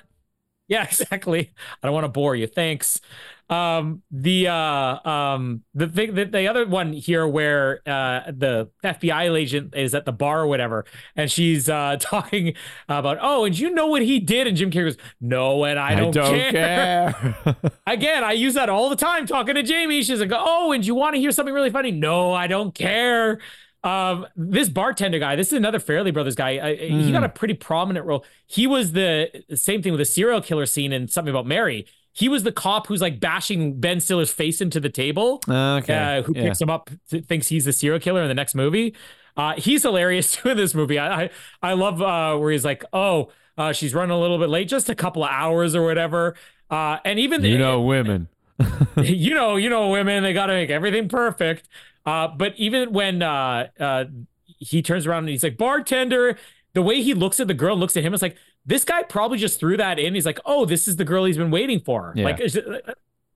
Yeah, 0.70 0.84
exactly. 0.86 1.52
I 1.84 1.88
don't 1.88 1.94
want 1.94 2.06
to 2.06 2.10
bore 2.10 2.36
you. 2.36 2.48
Thanks. 2.48 3.02
Um, 3.50 4.04
the 4.12 4.48
uh, 4.48 5.10
um, 5.10 5.64
the 5.74 5.88
thing, 5.88 6.14
the, 6.14 6.26
the 6.26 6.48
other 6.48 6.68
one 6.68 6.94
here 6.94 7.28
where 7.28 7.82
uh, 7.88 8.32
the 8.32 8.70
FBI 8.84 9.36
agent 9.36 9.76
is 9.76 9.96
at 9.96 10.06
the 10.06 10.12
bar 10.12 10.42
or 10.42 10.48
whatever, 10.48 10.86
and 11.16 11.32
she's 11.32 11.68
uh 11.68 11.98
talking 12.00 12.54
about, 12.88 13.18
oh, 13.20 13.46
and 13.46 13.58
you 13.58 13.72
know 13.72 13.88
what 13.88 14.04
he 14.04 14.20
did, 14.20 14.46
and 14.46 14.56
Jim 14.56 14.70
Carrey 14.70 14.86
goes, 14.86 14.98
no, 15.20 15.66
and 15.66 15.80
I 15.80 15.96
don't, 15.96 16.14
care. 16.14 16.52
care. 16.52 17.36
Again, 17.88 18.24
I 18.24 18.34
use 18.34 18.54
that 18.54 18.70
all 18.70 18.88
the 18.92 18.96
time 18.96 19.26
talking 19.26 19.56
to 19.56 19.64
Jamie. 19.64 20.04
She's 20.04 20.20
like, 20.20 20.32
oh, 20.32 20.72
and 20.72 20.86
you 20.86 20.94
want 20.94 21.16
to 21.16 21.20
hear 21.20 21.32
something 21.32 21.54
really 21.54 21.72
funny? 21.72 21.90
No, 21.90 22.32
I 22.32 22.46
don't 22.46 22.76
care. 22.76 23.40
Um, 23.84 24.26
this 24.36 24.68
bartender 24.68 25.20
guy, 25.20 25.36
this 25.36 25.48
is 25.48 25.54
another 25.54 25.80
Farrelly 25.80 26.14
Brothers 26.14 26.36
guy. 26.36 26.60
I, 26.62 26.76
He 26.76 27.12
got 27.12 27.24
a 27.24 27.30
pretty 27.30 27.54
prominent 27.54 28.06
role. 28.06 28.26
He 28.46 28.68
was 28.68 28.92
the 28.92 29.44
same 29.56 29.82
thing 29.82 29.94
with 29.94 30.00
the 30.00 30.06
serial 30.06 30.42
killer 30.42 30.66
scene 30.66 30.92
in 30.92 31.08
something 31.08 31.30
about 31.30 31.46
Mary. 31.46 31.86
He 32.12 32.28
was 32.28 32.44
the 32.44 32.52
cop 32.52 32.88
who's 32.88 33.02
like 33.02 33.20
bashing 33.20 33.80
Ben 33.80 34.00
Stiller's 34.02 34.32
face 34.32 34.60
into 34.60 34.80
the 34.80 34.90
table. 34.90 35.42
okay. 35.48 36.18
Uh, 36.18 36.24
who 36.24 36.34
yeah. 36.36 36.44
picks 36.44 36.60
him 36.60 36.70
up, 36.70 36.90
th- 37.10 37.26
thinks 37.26 37.48
he's 37.48 37.66
the 37.66 37.74
serial 37.74 38.00
killer 38.00 38.22
in 38.22 38.28
the 38.28 38.34
next 38.34 38.56
movie. 38.56 38.96
Uh, 39.38 39.54
he's 39.58 39.84
hilarious 39.84 40.34
too 40.34 40.50
in 40.52 40.58
this 40.58 40.74
movie. 40.74 41.00
I 41.00 41.24
I, 41.24 41.30
I 41.62 41.74
love 41.74 42.02
uh, 42.02 42.38
where 42.38 42.52
he's 42.52 42.66
like, 42.66 42.84
oh, 42.92 43.32
uh, 43.58 43.72
she's 43.72 43.94
running 43.94 44.12
a 44.12 44.20
little 44.20 44.38
bit 44.38 44.50
late, 44.50 44.68
just 44.68 44.90
a 44.90 44.96
couple 44.96 45.24
of 45.24 45.30
hours 45.30 45.76
or 45.76 45.86
whatever. 45.86 46.36
Uh, 46.70 46.98
and 47.06 47.20
even 47.20 47.44
You 47.44 47.58
know 47.58 47.82
women. 47.82 48.28
you 48.98 49.34
know, 49.34 49.56
you 49.56 49.70
know, 49.70 49.90
women, 49.90 50.24
they 50.24 50.34
got 50.34 50.48
to 50.48 50.54
make 50.54 50.70
everything 50.70 51.08
perfect. 51.08 51.70
Uh, 52.06 52.28
but 52.28 52.54
even 52.58 52.92
when 52.92 53.22
uh, 53.22 53.68
uh, 53.80 54.06
he 54.46 54.82
turns 54.82 55.06
around 55.06 55.20
and 55.20 55.30
he's 55.30 55.44
like, 55.44 55.58
bartender, 55.58 56.38
the 56.74 56.82
way 56.82 57.02
he 57.02 57.14
looks 57.14 57.40
at 57.40 57.48
the 57.48 57.54
girl, 57.54 57.76
looks 57.76 57.96
at 57.98 58.04
him, 58.04 58.14
it's 58.14 58.22
like, 58.22 58.38
this 58.66 58.84
guy 58.84 59.04
probably 59.04 59.38
just 59.38 59.60
threw 59.60 59.78
that 59.78 60.00
in. 60.00 60.14
He's 60.14 60.26
like, 60.26 60.40
oh, 60.46 60.66
this 60.66 60.88
is 60.88 60.98
the 60.98 61.06
girl 61.06 61.26
he's 61.26 61.38
been 61.38 61.52
waiting 61.52 61.80
for. 61.80 62.14
Yeah. 62.16 62.26
Like, 62.26 62.40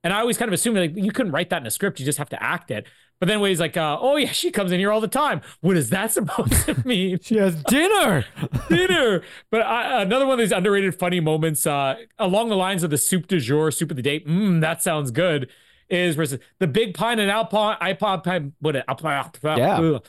and 0.04 0.12
I 0.14 0.20
always 0.20 0.38
kind 0.38 0.50
of 0.50 0.54
assumed 0.54 0.78
like 0.78 0.96
you 0.96 1.12
couldn't 1.12 1.32
write 1.32 1.50
that 1.50 1.62
in 1.62 1.68
a 1.68 1.72
script, 1.72 2.00
you 2.00 2.06
just 2.06 2.18
have 2.18 2.30
to 2.30 2.44
act 2.44 2.72
it. 2.72 2.86
But 3.20 3.28
then 3.28 3.40
when 3.40 3.50
he's 3.50 3.60
like, 3.60 3.78
uh, 3.78 3.98
oh, 4.02 4.18
yeah, 4.18 4.32
she 4.32 4.52
comes 4.52 4.74
in 4.74 4.80
here 4.80 4.92
all 4.92 5.00
the 5.00 5.08
time. 5.08 5.42
What 5.62 5.78
is 5.78 5.90
that 5.92 6.12
supposed 6.14 6.66
to 6.66 6.86
mean? 6.86 7.20
She 7.22 7.38
has 7.38 7.64
dinner. 7.64 8.26
dinner. 8.70 9.22
But 9.50 9.62
I, 9.62 10.02
another 10.02 10.26
one 10.26 10.34
of 10.34 10.40
these 10.40 10.52
underrated 10.52 11.00
funny 11.00 11.22
moments, 11.22 11.66
uh, 11.66 11.96
along 12.20 12.50
the 12.50 12.58
lines 12.58 12.84
of 12.84 12.90
the 12.90 12.98
soup 12.98 13.28
du 13.28 13.40
jour, 13.40 13.72
soup 13.72 13.92
of 13.92 13.96
the 13.96 14.04
day. 14.04 14.20
Mmm, 14.22 14.60
that 14.60 14.84
sounds 14.84 15.12
good. 15.12 15.50
Is 15.90 16.16
versus 16.16 16.40
the 16.60 16.68
Big 16.68 16.94
Pine 16.94 17.20
and 17.20 17.30
Alpine, 17.30 17.78
Alpine, 17.82 18.54
what 18.60 18.76
it, 18.76 18.86
Alpine, 18.88 19.30
Yeah. 19.44 20.00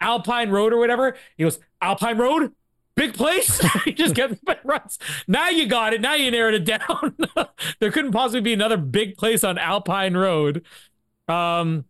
Alpine 0.00 0.50
Road 0.50 0.72
or 0.72 0.78
whatever. 0.78 1.16
He 1.36 1.42
goes 1.44 1.58
Alpine 1.80 2.18
Road, 2.18 2.52
big 2.94 3.14
place. 3.14 3.58
he 3.84 3.92
just 3.92 4.14
gets 4.14 4.40
runs. 4.64 4.98
Now 5.26 5.48
you 5.48 5.66
got 5.66 5.92
it. 5.92 6.00
Now 6.00 6.14
you 6.14 6.30
narrowed 6.30 6.54
it 6.54 6.64
down. 6.64 7.16
there 7.80 7.90
couldn't 7.90 8.12
possibly 8.12 8.40
be 8.40 8.52
another 8.52 8.76
big 8.76 9.16
place 9.16 9.44
on 9.44 9.58
Alpine 9.58 10.16
Road. 10.16 10.64
Um. 11.28 11.84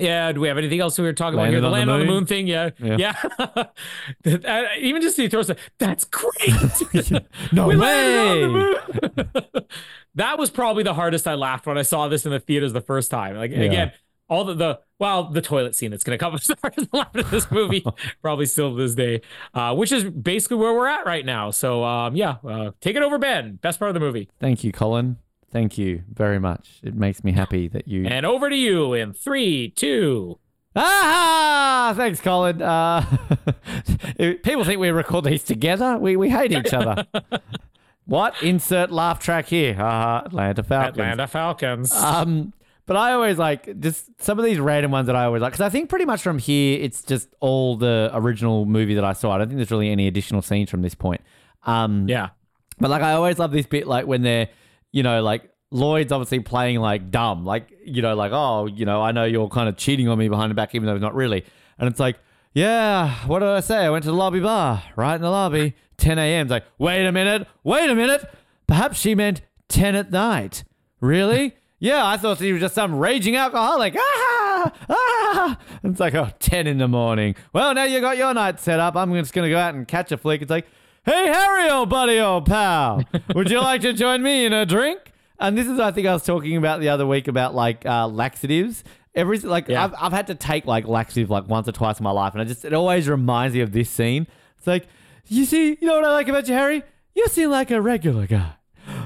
Yeah, 0.00 0.30
do 0.30 0.40
we 0.40 0.46
have 0.46 0.56
anything 0.58 0.78
else 0.78 0.96
we 0.96 1.04
were 1.04 1.12
talking 1.12 1.36
about 1.36 1.48
here? 1.48 1.60
The 1.60 1.66
on 1.66 1.72
the 1.72 1.76
land 1.78 1.90
on 1.90 1.98
the 1.98 2.06
moon? 2.06 2.24
thing, 2.24 2.46
yeah. 2.46 2.70
Yeah. 2.78 3.16
Yeah. 4.24 4.76
Even 4.78 5.02
just 5.02 5.16
he 5.16 5.26
throws 5.26 5.50
that's 5.78 6.04
great. 6.04 7.20
no 7.50 7.66
We 7.66 7.76
way. 7.76 8.74
Landed 10.18 10.24
on 10.24 10.26
the 10.26 10.26
moon. 10.26 10.28
that 10.30 10.38
was 10.38 10.50
probably 10.50 10.82
the 10.82 10.94
hardest 10.94 11.26
I 11.26 11.34
laughed 11.34 11.66
when 11.66 11.78
I 11.78 11.82
saw 11.82 12.08
this 12.08 12.24
in 12.26 12.32
the 12.32 12.40
theaters 12.40 12.72
the 12.72 12.80
first 12.80 13.10
time. 13.10 13.36
Like 13.36 13.50
Yeah. 13.50 13.58
again, 13.60 13.92
all 14.28 14.44
the, 14.44 14.54
the 14.54 14.80
well, 14.98 15.30
the 15.30 15.40
toilet 15.40 15.74
scene 15.74 15.90
that's 15.90 16.04
gonna 16.04 16.18
come 16.18 16.34
as 16.34 16.46
the 16.46 16.56
hardest 16.60 16.92
laugh 16.92 17.14
in 17.16 17.24
this 17.30 17.50
movie, 17.50 17.84
probably 18.22 18.46
still 18.46 18.70
to 18.76 18.82
this 18.82 18.94
day. 18.94 19.22
Uh, 19.54 19.74
which 19.74 19.90
is 19.92 20.04
basically 20.04 20.56
where 20.58 20.74
we're 20.74 20.86
at 20.88 21.06
right 21.06 21.24
now. 21.24 21.50
So 21.50 21.82
um, 21.84 22.14
yeah, 22.16 22.36
uh, 22.46 22.72
take 22.80 22.96
it 22.96 23.02
over, 23.02 23.18
Ben. 23.18 23.56
Best 23.56 23.78
part 23.78 23.88
of 23.90 23.94
the 23.94 24.00
movie. 24.00 24.28
Thank 24.40 24.64
you, 24.64 24.72
Colin. 24.72 25.16
Thank 25.50 25.78
you 25.78 26.02
very 26.12 26.38
much. 26.38 26.78
It 26.82 26.94
makes 26.94 27.24
me 27.24 27.32
happy 27.32 27.68
that 27.68 27.88
you. 27.88 28.04
And 28.06 28.26
over 28.26 28.50
to 28.50 28.56
you 28.56 28.92
in 28.92 29.14
three, 29.14 29.70
two. 29.70 30.38
Ah, 30.76 31.94
thanks, 31.96 32.20
Colin. 32.20 32.60
Uh, 32.60 33.00
people 34.44 34.64
think 34.64 34.78
we 34.78 34.90
record 34.90 35.24
these 35.24 35.42
together. 35.42 35.96
We 35.98 36.16
we 36.16 36.28
hate 36.28 36.52
each 36.52 36.74
other. 36.74 37.06
What? 38.08 38.42
Insert 38.42 38.90
laugh 38.90 39.18
track 39.18 39.46
here. 39.46 39.78
Uh, 39.78 40.22
Atlanta 40.24 40.62
Falcons. 40.62 40.98
Atlanta 40.98 41.26
Falcons. 41.26 41.92
Um, 41.92 42.54
but 42.86 42.96
I 42.96 43.12
always 43.12 43.36
like 43.36 43.78
just 43.80 44.08
some 44.22 44.38
of 44.38 44.46
these 44.46 44.58
random 44.58 44.90
ones 44.90 45.08
that 45.08 45.14
I 45.14 45.26
always 45.26 45.42
like 45.42 45.52
because 45.52 45.64
I 45.64 45.68
think 45.68 45.90
pretty 45.90 46.06
much 46.06 46.22
from 46.22 46.38
here 46.38 46.78
it's 46.80 47.02
just 47.02 47.28
all 47.40 47.76
the 47.76 48.10
original 48.14 48.64
movie 48.64 48.94
that 48.94 49.04
I 49.04 49.12
saw. 49.12 49.32
I 49.32 49.38
don't 49.38 49.48
think 49.48 49.58
there's 49.58 49.70
really 49.70 49.90
any 49.90 50.08
additional 50.08 50.40
scenes 50.40 50.70
from 50.70 50.80
this 50.80 50.94
point. 50.94 51.20
Um, 51.64 52.08
yeah. 52.08 52.30
but 52.78 52.88
like 52.88 53.02
I 53.02 53.12
always 53.12 53.38
love 53.38 53.52
this 53.52 53.66
bit 53.66 53.86
like 53.86 54.06
when 54.06 54.22
they're, 54.22 54.48
you 54.90 55.02
know, 55.02 55.22
like 55.22 55.42
Lloyd's 55.70 56.10
obviously 56.10 56.40
playing 56.40 56.78
like 56.78 57.10
dumb, 57.10 57.44
like 57.44 57.70
you 57.84 58.00
know, 58.00 58.14
like 58.14 58.32
oh, 58.32 58.64
you 58.64 58.86
know, 58.86 59.02
I 59.02 59.12
know 59.12 59.24
you're 59.24 59.48
kind 59.50 59.68
of 59.68 59.76
cheating 59.76 60.08
on 60.08 60.16
me 60.16 60.30
behind 60.30 60.50
the 60.50 60.54
back, 60.54 60.74
even 60.74 60.86
though 60.86 60.94
it's 60.94 61.02
not 61.02 61.14
really. 61.14 61.44
And 61.78 61.90
it's 61.90 62.00
like, 62.00 62.16
yeah, 62.58 63.14
what 63.28 63.38
did 63.38 63.48
I 63.50 63.60
say? 63.60 63.86
I 63.86 63.90
went 63.90 64.02
to 64.02 64.10
the 64.10 64.16
lobby 64.16 64.40
bar, 64.40 64.82
right 64.96 65.14
in 65.14 65.22
the 65.22 65.30
lobby, 65.30 65.76
10 65.98 66.18
a.m. 66.18 66.46
It's 66.46 66.50
like, 66.50 66.64
wait 66.76 67.06
a 67.06 67.12
minute, 67.12 67.46
wait 67.62 67.88
a 67.88 67.94
minute. 67.94 68.28
Perhaps 68.66 68.98
she 68.98 69.14
meant 69.14 69.42
10 69.68 69.94
at 69.94 70.10
night. 70.10 70.64
Really? 71.00 71.54
yeah, 71.78 72.04
I 72.04 72.16
thought 72.16 72.38
she 72.38 72.52
was 72.52 72.60
just 72.60 72.74
some 72.74 72.96
raging 72.96 73.36
alcoholic. 73.36 73.94
Ah, 73.96 74.72
ah. 74.90 75.58
It's 75.84 76.00
like, 76.00 76.16
oh, 76.16 76.30
10 76.40 76.66
in 76.66 76.78
the 76.78 76.88
morning. 76.88 77.36
Well, 77.52 77.74
now 77.74 77.84
you 77.84 78.00
got 78.00 78.16
your 78.16 78.34
night 78.34 78.58
set 78.58 78.80
up. 78.80 78.96
I'm 78.96 79.14
just 79.14 79.32
going 79.32 79.48
to 79.48 79.50
go 79.50 79.58
out 79.58 79.76
and 79.76 79.86
catch 79.86 80.10
a 80.10 80.16
flick. 80.16 80.42
It's 80.42 80.50
like, 80.50 80.66
hey, 81.04 81.28
Harry, 81.28 81.70
old 81.70 81.90
buddy, 81.90 82.18
old 82.18 82.46
pal, 82.46 83.04
would 83.36 83.52
you 83.52 83.60
like 83.60 83.82
to 83.82 83.92
join 83.94 84.20
me 84.20 84.44
in 84.44 84.52
a 84.52 84.66
drink? 84.66 85.12
And 85.38 85.56
this 85.56 85.68
is, 85.68 85.78
I 85.78 85.92
think, 85.92 86.08
I 86.08 86.12
was 86.12 86.24
talking 86.24 86.56
about 86.56 86.80
the 86.80 86.88
other 86.88 87.06
week 87.06 87.28
about 87.28 87.54
like 87.54 87.86
uh, 87.86 88.08
laxatives. 88.08 88.82
Every 89.14 89.38
like, 89.38 89.68
Yeah. 89.68 89.84
I've, 89.84 89.94
I've 89.98 90.12
had 90.12 90.26
to 90.28 90.34
take 90.34 90.66
like 90.66 90.86
laxative 90.86 91.30
like 91.30 91.48
once 91.48 91.68
or 91.68 91.72
twice 91.72 91.98
in 91.98 92.04
my 92.04 92.10
life, 92.10 92.34
and 92.34 92.42
I 92.42 92.44
just 92.44 92.64
it 92.64 92.72
always 92.72 93.08
reminds 93.08 93.54
me 93.54 93.60
of 93.60 93.72
this 93.72 93.90
scene. 93.90 94.26
It's 94.58 94.66
like, 94.66 94.86
you 95.26 95.44
see, 95.44 95.76
you 95.80 95.86
know 95.86 95.96
what 95.96 96.04
I 96.04 96.12
like 96.12 96.28
about 96.28 96.48
you, 96.48 96.54
Harry? 96.54 96.82
You 97.14 97.26
seem 97.28 97.50
like 97.50 97.70
a 97.70 97.80
regular 97.80 98.26
guy 98.26 98.54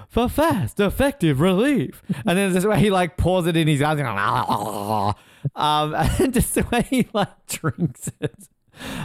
for 0.08 0.28
fast, 0.28 0.78
effective 0.80 1.40
relief. 1.40 2.02
And 2.26 2.38
then 2.38 2.52
this 2.52 2.64
way 2.64 2.78
he 2.78 2.90
like 2.90 3.16
pours 3.16 3.46
it 3.46 3.56
in 3.56 3.68
his 3.68 3.82
eyes, 3.82 3.98
um, 5.54 5.94
and 5.94 6.34
just 6.34 6.54
the 6.54 6.66
way 6.70 6.82
he 6.82 7.08
like 7.12 7.46
drinks 7.46 8.10
it. 8.20 8.48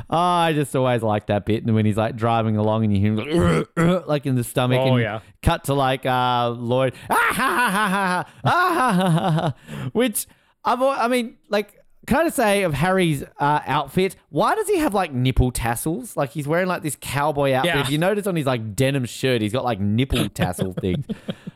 Oh, 0.09 0.17
I 0.17 0.53
just 0.53 0.75
always 0.75 1.03
like 1.03 1.27
that 1.27 1.45
bit. 1.45 1.63
And 1.65 1.75
when 1.75 1.85
he's 1.85 1.97
like 1.97 2.15
driving 2.15 2.57
along 2.57 2.85
and 2.85 2.93
you 2.93 2.99
hear 2.99 3.13
him 3.13 3.65
like, 3.75 4.07
like 4.07 4.25
in 4.25 4.35
the 4.35 4.43
stomach. 4.43 4.79
Oh, 4.79 4.93
and 4.93 5.01
yeah. 5.01 5.19
Cut 5.41 5.65
to 5.65 5.73
like 5.73 6.05
uh, 6.05 6.49
Lloyd, 6.49 6.93
ah, 7.09 7.15
ha, 7.15 7.33
ha, 7.33 7.69
ha, 7.69 7.87
ha, 7.89 8.25
ah, 8.45 8.73
ha, 8.73 8.91
ha, 8.91 9.11
ha, 9.11 9.31
ha, 9.31 9.89
which 9.93 10.25
I've, 10.65 10.81
I 10.81 11.07
mean, 11.07 11.37
like, 11.49 11.73
can 12.05 12.17
I 12.19 12.23
just 12.25 12.35
say 12.37 12.63
of 12.63 12.73
Harry's 12.73 13.23
uh, 13.23 13.59
outfit, 13.65 14.15
why 14.29 14.55
does 14.55 14.67
he 14.67 14.77
have 14.77 14.93
like 14.93 15.11
nipple 15.13 15.51
tassels? 15.51 16.15
Like 16.15 16.29
he's 16.31 16.47
wearing 16.47 16.67
like 16.67 16.81
this 16.81 16.97
cowboy 16.99 17.51
outfit. 17.53 17.75
Yeah. 17.75 17.81
If 17.81 17.89
you 17.89 17.97
notice 17.97 18.27
on 18.27 18.35
his 18.35 18.45
like 18.45 18.75
denim 18.75 19.05
shirt, 19.05 19.41
he's 19.41 19.51
got 19.53 19.65
like 19.65 19.79
nipple 19.79 20.29
tassel 20.33 20.73
things. 20.73 21.05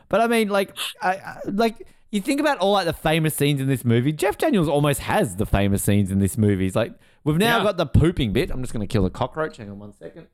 But 0.08 0.20
I 0.20 0.26
mean, 0.26 0.48
like, 0.48 0.76
I, 1.00 1.14
I, 1.14 1.36
like 1.46 1.86
you 2.10 2.20
think 2.20 2.38
about 2.40 2.58
all 2.58 2.72
like 2.72 2.84
the 2.86 2.92
famous 2.92 3.34
scenes 3.34 3.60
in 3.62 3.66
this 3.68 3.84
movie. 3.84 4.12
Jeff 4.12 4.36
Daniels 4.36 4.68
almost 4.68 5.00
has 5.00 5.36
the 5.36 5.46
famous 5.46 5.82
scenes 5.82 6.10
in 6.10 6.18
this 6.18 6.36
movie. 6.36 6.64
He's 6.64 6.76
like, 6.76 6.92
we've 7.24 7.38
now 7.38 7.58
Yeah. 7.58 7.64
got 7.64 7.76
the 7.78 7.86
pooping 7.86 8.32
bit. 8.34 8.50
I'm 8.50 8.60
just 8.62 8.74
gonna 8.74 8.86
kill 8.86 9.06
a 9.06 9.10
cockroach. 9.10 9.56
Hang 9.56 9.70
on 9.70 9.78
one 9.78 9.94
second. 9.94 10.26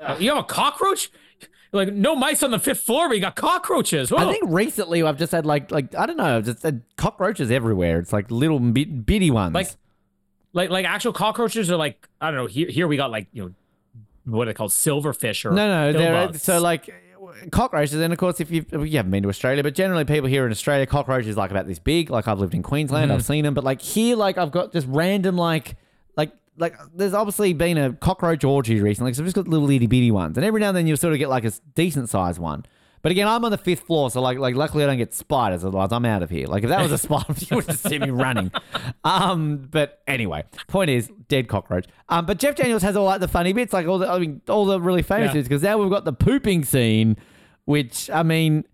Uh, 0.00 0.16
you 0.20 0.28
have 0.30 0.38
a 0.38 0.44
cockroach? 0.44 1.10
Like 1.74 1.92
no 1.92 2.14
mice 2.14 2.42
on 2.42 2.50
the 2.52 2.58
fifth 2.58 2.80
floor, 2.82 3.08
but 3.08 3.14
you 3.16 3.20
got 3.20 3.34
cockroaches. 3.36 4.12
I 4.12 4.30
think 4.30 4.44
recently 4.46 5.02
I've 5.02 5.18
just 5.18 5.32
had 5.32 5.44
like 5.44 5.70
like 5.72 5.94
I 5.94 6.06
don't 6.06 6.16
know, 6.16 6.36
I've 6.36 6.44
just 6.44 6.62
had 6.62 6.82
cockroaches 6.96 7.50
everywhere. 7.50 7.98
It's 7.98 8.12
like 8.12 8.30
little 8.30 8.60
bit, 8.60 9.04
bitty 9.04 9.30
ones. 9.32 9.54
like 9.54 9.68
like 10.52 10.70
like 10.70 10.86
actual 10.86 11.12
cockroaches 11.12 11.70
are 11.70 11.76
like 11.76 12.08
I 12.20 12.30
don't 12.30 12.36
know. 12.36 12.46
Here 12.46 12.68
here 12.68 12.86
we 12.86 12.96
got 12.96 13.10
like 13.10 13.26
you 13.32 13.42
know 13.42 13.54
what 14.24 14.42
are 14.48 14.52
they 14.52 14.54
called 14.54 14.70
silverfish 14.70 15.44
or 15.44 15.50
No, 15.50 15.66
no, 15.68 15.92
they're 15.98 16.28
billbugs. 16.28 16.40
so 16.40 16.60
like 16.60 16.88
cockroaches. 17.50 17.94
And 18.00 18.12
of 18.12 18.18
course, 18.18 18.40
if 18.40 18.50
you've, 18.50 18.66
you 18.72 18.96
haven't 18.96 19.10
been 19.10 19.22
to 19.24 19.28
Australia, 19.28 19.62
but 19.62 19.74
generally 19.74 20.04
people 20.04 20.28
here 20.28 20.46
in 20.46 20.52
Australia, 20.52 20.86
cockroaches 20.86 21.36
like 21.36 21.50
about 21.50 21.66
this 21.66 21.78
big. 21.80 22.08
Like 22.08 22.28
I've 22.28 22.38
lived 22.38 22.54
in 22.54 22.62
Queensland, 22.62 23.10
Mm-hmm. 23.10 23.16
I've 23.16 23.24
seen 23.24 23.44
them, 23.44 23.54
but 23.54 23.64
like 23.64 23.80
here, 23.82 24.14
like 24.16 24.38
I've 24.38 24.52
got 24.52 24.72
just 24.72 24.86
random 24.88 25.36
like 25.36 25.76
like 26.56 26.76
there's 26.94 27.14
obviously 27.14 27.52
been 27.52 27.76
a 27.78 27.92
cockroach 27.92 28.44
orgy 28.44 28.80
recently. 28.80 29.12
So 29.14 29.22
I've 29.22 29.26
just 29.26 29.36
got 29.36 29.48
little 29.48 29.70
itty 29.70 29.86
bitty 29.86 30.10
ones, 30.10 30.36
and 30.36 30.44
every 30.44 30.60
now 30.60 30.68
and 30.68 30.76
then 30.76 30.86
you'll 30.86 30.96
sort 30.96 31.12
of 31.12 31.18
get 31.18 31.28
like 31.28 31.44
a 31.44 31.52
decent 31.74 32.08
sized 32.08 32.38
one. 32.38 32.64
But 33.02 33.12
again, 33.12 33.28
I'm 33.28 33.44
on 33.44 33.50
the 33.50 33.58
fifth 33.58 33.80
floor, 33.80 34.10
so 34.10 34.22
like, 34.22 34.38
like 34.38 34.54
luckily 34.54 34.82
I 34.82 34.86
don't 34.86 34.96
get 34.96 35.12
spiders. 35.12 35.62
Otherwise, 35.62 35.90
I'm 35.92 36.06
out 36.06 36.22
of 36.22 36.30
here. 36.30 36.46
Like 36.46 36.62
if 36.62 36.70
that 36.70 36.80
was 36.82 36.90
a 36.90 36.96
spider, 36.96 37.34
you 37.38 37.56
would 37.56 37.66
just 37.66 37.86
see 37.86 37.98
me 37.98 38.08
running. 38.08 38.50
Um, 39.04 39.68
but 39.70 40.00
anyway, 40.06 40.44
point 40.68 40.88
is, 40.88 41.10
dead 41.28 41.46
cockroach. 41.48 41.86
Um, 42.08 42.24
but 42.24 42.38
Jeff 42.38 42.54
Daniels 42.56 42.82
has 42.82 42.96
all 42.96 43.04
like 43.04 43.20
the 43.20 43.28
funny 43.28 43.52
bits, 43.52 43.74
like 43.74 43.86
all 43.86 43.98
the, 43.98 44.08
I 44.08 44.18
mean, 44.18 44.40
all 44.48 44.64
the 44.64 44.80
really 44.80 45.02
famous 45.02 45.28
Yeah. 45.28 45.34
bits, 45.34 45.48
because 45.48 45.62
now 45.62 45.76
we've 45.76 45.90
got 45.90 46.06
the 46.06 46.14
pooping 46.14 46.64
scene, 46.64 47.16
which 47.66 48.08
I 48.08 48.22
mean, 48.22 48.64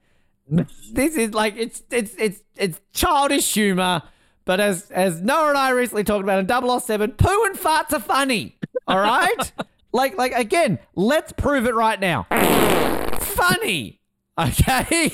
this 0.49 1.17
is 1.17 1.34
like 1.34 1.57
it's 1.57 1.83
it's 1.91 2.15
it's 2.17 2.41
it's 2.57 2.81
childish 2.92 3.52
humor. 3.52 4.02
But 4.51 4.59
as 4.59 4.91
as 4.91 5.23
Noah 5.23 5.51
and 5.51 5.57
I 5.57 5.70
recently 5.70 6.03
talked 6.03 6.25
about 6.25 6.41
in 6.41 6.81
007, 6.81 7.12
poo 7.12 7.45
and 7.45 7.57
farts 7.57 7.93
are 7.93 8.01
funny. 8.01 8.59
All 8.89 8.99
right, 8.99 9.53
like 9.93 10.19
like 10.19 10.33
again, 10.33 10.81
let's 10.97 11.31
prove 11.31 11.67
it 11.67 11.75
right 11.77 12.01
now. 12.01 12.27
Funny. 13.20 14.01
Okay. 14.37 15.12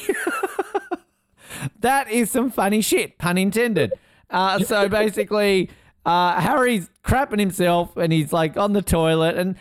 that 1.80 2.10
is 2.10 2.30
some 2.30 2.50
funny 2.50 2.80
shit, 2.80 3.18
pun 3.18 3.36
intended. 3.36 3.92
Uh, 4.30 4.60
so 4.60 4.88
basically, 4.88 5.68
uh, 6.06 6.40
Harry's 6.40 6.88
crapping 7.04 7.38
himself 7.38 7.94
and 7.98 8.14
he's 8.14 8.32
like 8.32 8.56
on 8.56 8.72
the 8.72 8.80
toilet. 8.80 9.36
And 9.36 9.56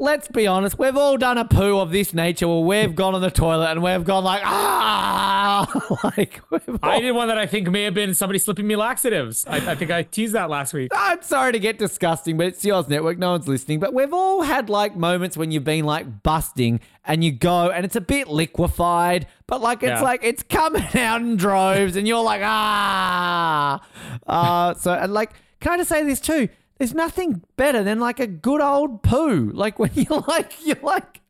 let's 0.00 0.26
be 0.28 0.46
honest, 0.46 0.78
we've 0.78 0.96
all 0.96 1.16
done 1.18 1.36
a 1.36 1.44
poo 1.44 1.78
of 1.78 1.90
this 1.92 2.14
nature 2.14 2.48
where 2.48 2.60
we've 2.60 2.96
gone 2.96 3.14
on 3.14 3.20
the 3.20 3.30
toilet 3.30 3.70
and 3.70 3.82
we've 3.82 4.02
gone 4.02 4.24
like, 4.24 4.40
ah, 4.44 5.68
like 6.16 6.40
we've 6.50 6.68
all- 6.82 6.90
I 6.90 7.00
did 7.00 7.12
one 7.12 7.28
that 7.28 7.36
I 7.38 7.46
think 7.46 7.68
may 7.70 7.82
have 7.84 7.92
been 7.94 8.14
somebody 8.14 8.38
slipping 8.38 8.66
me 8.66 8.76
laxatives. 8.76 9.44
I, 9.46 9.56
I 9.72 9.74
think 9.74 9.90
I 9.90 10.02
teased 10.02 10.32
that 10.34 10.48
last 10.48 10.72
week. 10.72 10.90
I'm 10.94 11.20
sorry 11.22 11.52
to 11.52 11.58
get 11.58 11.78
disgusting, 11.78 12.36
but 12.38 12.46
it's 12.46 12.64
Oz 12.66 12.88
Network. 12.88 13.18
No 13.18 13.32
one's 13.32 13.46
listening. 13.46 13.78
But 13.78 13.92
we've 13.92 14.12
all 14.14 14.42
had 14.42 14.70
like 14.70 14.96
moments 14.96 15.36
when 15.36 15.50
you've 15.50 15.64
been 15.64 15.84
like 15.84 16.22
busting 16.22 16.80
and 17.04 17.22
you 17.22 17.30
go 17.32 17.70
and 17.70 17.84
it's 17.84 17.96
a 17.96 18.00
bit 18.00 18.28
liquefied, 18.28 19.26
but 19.46 19.60
like 19.60 19.82
it's 19.82 19.90
Yeah. 19.90 20.02
like 20.02 20.20
it's 20.24 20.42
coming 20.42 20.82
out 20.94 21.20
in 21.20 21.36
droves 21.36 21.96
and 21.96 22.08
you're 22.08 22.22
like, 22.24 22.40
ah. 22.42 23.80
Uh, 24.26 24.74
so, 24.74 24.92
and 24.94 25.12
like, 25.12 25.32
can 25.60 25.72
I 25.72 25.76
just 25.76 25.90
say 25.90 26.02
this 26.04 26.20
too? 26.20 26.48
There's 26.80 26.94
nothing 26.94 27.42
better 27.58 27.84
than 27.84 28.00
like 28.00 28.20
a 28.20 28.26
good 28.26 28.62
old 28.62 29.02
poo. 29.02 29.50
Like 29.52 29.78
when 29.78 29.90
you're 29.92 30.24
like, 30.26 30.54
you're 30.64 30.80
like, 30.82 31.20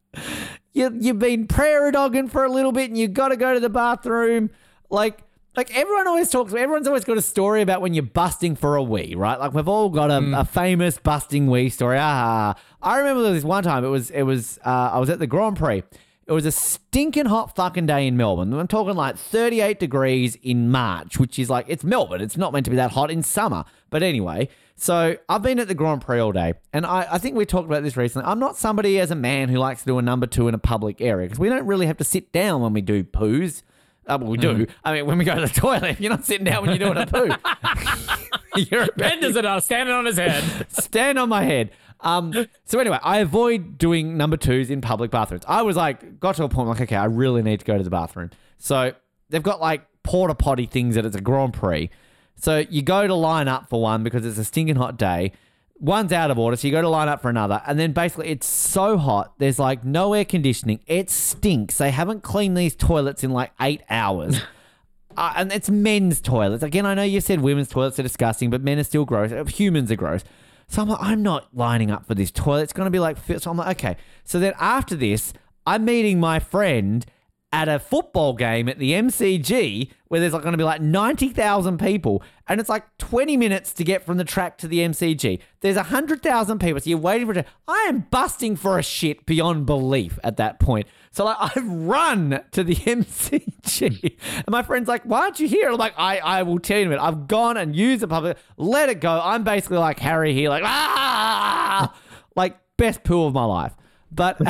you, 0.72 0.96
you've 1.00 1.18
been 1.18 1.48
prairie 1.48 1.90
dogging 1.90 2.28
for 2.28 2.44
a 2.44 2.48
little 2.48 2.70
bit 2.70 2.88
and 2.88 2.96
you've 2.96 3.14
got 3.14 3.30
to 3.30 3.36
go 3.36 3.52
to 3.52 3.58
the 3.58 3.68
bathroom. 3.68 4.50
Like, 4.90 5.24
like 5.56 5.76
everyone 5.76 6.06
always 6.06 6.30
talks, 6.30 6.54
everyone's 6.54 6.86
always 6.86 7.04
got 7.04 7.18
a 7.18 7.22
story 7.22 7.62
about 7.62 7.80
when 7.80 7.94
you're 7.94 8.04
busting 8.04 8.54
for 8.54 8.76
a 8.76 8.82
wee, 8.82 9.16
right? 9.16 9.40
Like 9.40 9.52
we've 9.52 9.66
all 9.66 9.88
got 9.88 10.12
a, 10.12 10.38
a 10.38 10.44
famous 10.44 10.98
busting 10.98 11.48
wee 11.48 11.68
story. 11.68 11.98
Ah, 12.00 12.54
I 12.80 12.98
remember 12.98 13.32
this 13.32 13.42
one 13.42 13.64
time. 13.64 13.84
It 13.84 13.88
was, 13.88 14.12
it 14.12 14.22
was, 14.22 14.60
uh, 14.64 14.90
I 14.92 15.00
was 15.00 15.10
at 15.10 15.18
the 15.18 15.26
Grand 15.26 15.56
Prix. 15.56 15.82
It 16.28 16.32
was 16.32 16.46
a 16.46 16.52
stinking 16.52 17.26
hot 17.26 17.56
fucking 17.56 17.86
day 17.86 18.06
in 18.06 18.16
Melbourne. 18.16 18.52
I'm 18.52 18.68
talking 18.68 18.94
like 18.94 19.16
38 19.16 19.80
degrees 19.80 20.36
in 20.44 20.70
March, 20.70 21.18
which 21.18 21.40
is 21.40 21.50
like, 21.50 21.64
it's 21.66 21.82
Melbourne. 21.82 22.20
It's 22.20 22.36
not 22.36 22.52
meant 22.52 22.66
to 22.66 22.70
be 22.70 22.76
that 22.76 22.92
hot 22.92 23.10
in 23.10 23.24
summer. 23.24 23.64
But 23.90 24.04
anyway, 24.04 24.48
so 24.80 25.14
I've 25.28 25.42
been 25.42 25.58
at 25.58 25.68
the 25.68 25.74
Grand 25.74 26.00
Prix 26.00 26.18
all 26.18 26.32
day. 26.32 26.54
And 26.72 26.86
I, 26.86 27.06
I 27.10 27.18
think 27.18 27.36
we 27.36 27.44
talked 27.44 27.66
about 27.66 27.82
this 27.82 27.98
recently. 27.98 28.26
I'm 28.26 28.38
not 28.38 28.56
somebody 28.56 28.98
as 28.98 29.10
a 29.10 29.14
man 29.14 29.50
who 29.50 29.58
likes 29.58 29.80
to 29.80 29.86
do 29.86 29.98
a 29.98 30.02
number 30.02 30.26
two 30.26 30.48
in 30.48 30.54
a 30.54 30.58
public 30.58 31.02
area 31.02 31.26
because 31.26 31.38
we 31.38 31.50
don't 31.50 31.66
really 31.66 31.84
have 31.84 31.98
to 31.98 32.04
sit 32.04 32.32
down 32.32 32.62
when 32.62 32.72
we 32.72 32.80
do 32.80 33.04
poos. 33.04 33.62
Uh, 34.06 34.16
well, 34.18 34.30
we 34.30 34.38
do. 34.38 34.66
I 34.82 34.94
mean, 34.94 35.04
when 35.04 35.18
we 35.18 35.26
go 35.26 35.34
to 35.34 35.42
the 35.42 35.48
toilet, 35.60 36.00
you're 36.00 36.08
not 36.10 36.24
sitting 36.24 36.46
down 36.46 36.62
when 36.62 36.70
you're 36.70 36.94
doing 36.94 36.96
a 36.96 37.06
poo. 37.06 37.28
you're 38.70 38.88
Ben 38.96 39.20
does 39.20 39.36
it 39.36 39.44
all 39.44 39.60
standing 39.60 39.94
on 39.94 40.06
his 40.06 40.16
head. 40.16 40.66
stand 40.72 41.18
on 41.18 41.28
my 41.28 41.42
head. 41.42 41.72
Um, 42.00 42.46
so 42.64 42.78
anyway, 42.78 42.98
I 43.02 43.18
avoid 43.18 43.76
doing 43.76 44.16
number 44.16 44.38
twos 44.38 44.70
in 44.70 44.80
public 44.80 45.10
bathrooms. 45.10 45.44
I 45.46 45.60
was 45.60 45.76
like, 45.76 46.18
got 46.18 46.36
to 46.36 46.44
a 46.44 46.48
point 46.48 46.68
like, 46.70 46.80
okay, 46.80 46.96
I 46.96 47.04
really 47.04 47.42
need 47.42 47.60
to 47.60 47.66
go 47.66 47.76
to 47.76 47.84
the 47.84 47.90
bathroom. 47.90 48.30
So 48.56 48.94
they've 49.28 49.42
got 49.42 49.60
like 49.60 49.86
porta 50.04 50.34
potty 50.34 50.64
things 50.64 50.94
that 50.94 51.04
it's 51.04 51.16
a 51.16 51.20
Grand 51.20 51.52
Prix. 51.52 51.90
So 52.40 52.64
you 52.70 52.82
go 52.82 53.06
to 53.06 53.14
line 53.14 53.48
up 53.48 53.68
for 53.68 53.80
one 53.80 54.02
because 54.02 54.24
it's 54.24 54.38
a 54.38 54.44
stinking 54.44 54.76
hot 54.76 54.96
day. 54.96 55.32
One's 55.78 56.12
out 56.12 56.30
of 56.30 56.38
order, 56.38 56.56
so 56.56 56.68
you 56.68 56.72
go 56.72 56.82
to 56.82 56.88
line 56.88 57.08
up 57.08 57.22
for 57.22 57.30
another. 57.30 57.62
And 57.66 57.78
then 57.78 57.92
basically 57.92 58.28
it's 58.28 58.46
so 58.46 58.98
hot, 58.98 59.34
there's 59.38 59.58
like 59.58 59.84
no 59.84 60.12
air 60.12 60.24
conditioning. 60.24 60.80
It 60.86 61.08
stinks. 61.10 61.78
They 61.78 61.90
haven't 61.90 62.22
cleaned 62.22 62.56
these 62.56 62.74
toilets 62.74 63.24
in 63.24 63.30
like 63.30 63.52
eight 63.60 63.82
hours. 63.88 64.40
Uh, 65.16 65.32
and 65.36 65.52
it's 65.52 65.68
men's 65.68 66.20
toilets. 66.20 66.62
Again, 66.62 66.86
I 66.86 66.94
know 66.94 67.02
you 67.02 67.20
said 67.20 67.40
women's 67.40 67.68
toilets 67.68 67.98
are 67.98 68.02
disgusting, 68.02 68.48
but 68.48 68.62
men 68.62 68.78
are 68.78 68.84
still 68.84 69.04
gross. 69.04 69.32
Uh, 69.32 69.44
Humans 69.44 69.90
are 69.90 69.96
gross. 69.96 70.22
So 70.68 70.82
I'm 70.82 70.88
like, 70.88 71.02
I'm 71.02 71.22
not 71.22 71.48
lining 71.52 71.90
up 71.90 72.06
for 72.06 72.14
this 72.14 72.30
toilet. 72.30 72.62
It's 72.62 72.72
going 72.72 72.86
to 72.86 72.90
be 72.90 73.00
like, 73.00 73.18
so 73.18 73.50
I'm 73.50 73.56
like, 73.56 73.76
okay. 73.76 73.96
So 74.24 74.38
then 74.38 74.54
after 74.60 74.94
this, 74.94 75.32
I'm 75.66 75.84
meeting 75.84 76.20
my 76.20 76.38
friend 76.38 77.04
at 77.52 77.68
a 77.68 77.78
football 77.80 78.32
game 78.32 78.68
at 78.68 78.78
the 78.78 78.92
MCG 78.92 79.90
where 80.06 80.20
there's 80.20 80.32
like 80.32 80.42
going 80.42 80.52
to 80.52 80.58
be 80.58 80.64
like 80.64 80.80
90,000 80.80 81.78
people 81.78 82.22
and 82.48 82.60
it's 82.60 82.68
like 82.68 82.84
20 82.98 83.36
minutes 83.36 83.72
to 83.72 83.84
get 83.84 84.04
from 84.04 84.18
the 84.18 84.24
track 84.24 84.56
to 84.58 84.68
the 84.68 84.78
MCG. 84.78 85.40
There's 85.60 85.76
100,000 85.76 86.58
people. 86.60 86.80
So 86.80 86.90
you're 86.90 86.98
waiting 86.98 87.26
for 87.26 87.38
it. 87.38 87.46
I 87.66 87.86
am 87.88 88.06
busting 88.10 88.54
for 88.54 88.78
a 88.78 88.82
shit 88.82 89.26
beyond 89.26 89.66
belief 89.66 90.18
at 90.22 90.36
that 90.36 90.60
point. 90.60 90.86
So 91.10 91.24
like 91.24 91.36
I've 91.56 91.68
run 91.68 92.40
to 92.52 92.62
the 92.62 92.76
MCG 92.76 94.16
and 94.36 94.48
my 94.48 94.62
friend's 94.62 94.88
like, 94.88 95.02
why 95.02 95.22
aren't 95.22 95.40
you 95.40 95.48
here? 95.48 95.70
I'm 95.70 95.76
like, 95.76 95.94
I, 95.96 96.18
I 96.18 96.42
will 96.44 96.60
tell 96.60 96.76
you 96.76 96.82
in 96.82 96.88
a 96.88 96.90
minute. 96.90 97.02
I've 97.02 97.26
gone 97.26 97.56
and 97.56 97.74
used 97.74 98.02
the 98.02 98.08
public. 98.08 98.36
Let 98.56 98.88
it 98.88 99.00
go. 99.00 99.20
I'm 99.22 99.42
basically 99.42 99.78
like 99.78 99.98
Harry 99.98 100.34
here, 100.34 100.50
like, 100.50 100.62
ah, 100.66 101.94
like 102.36 102.58
best 102.76 103.02
poo 103.02 103.24
of 103.24 103.34
my 103.34 103.44
life. 103.44 103.74
But 104.12 104.40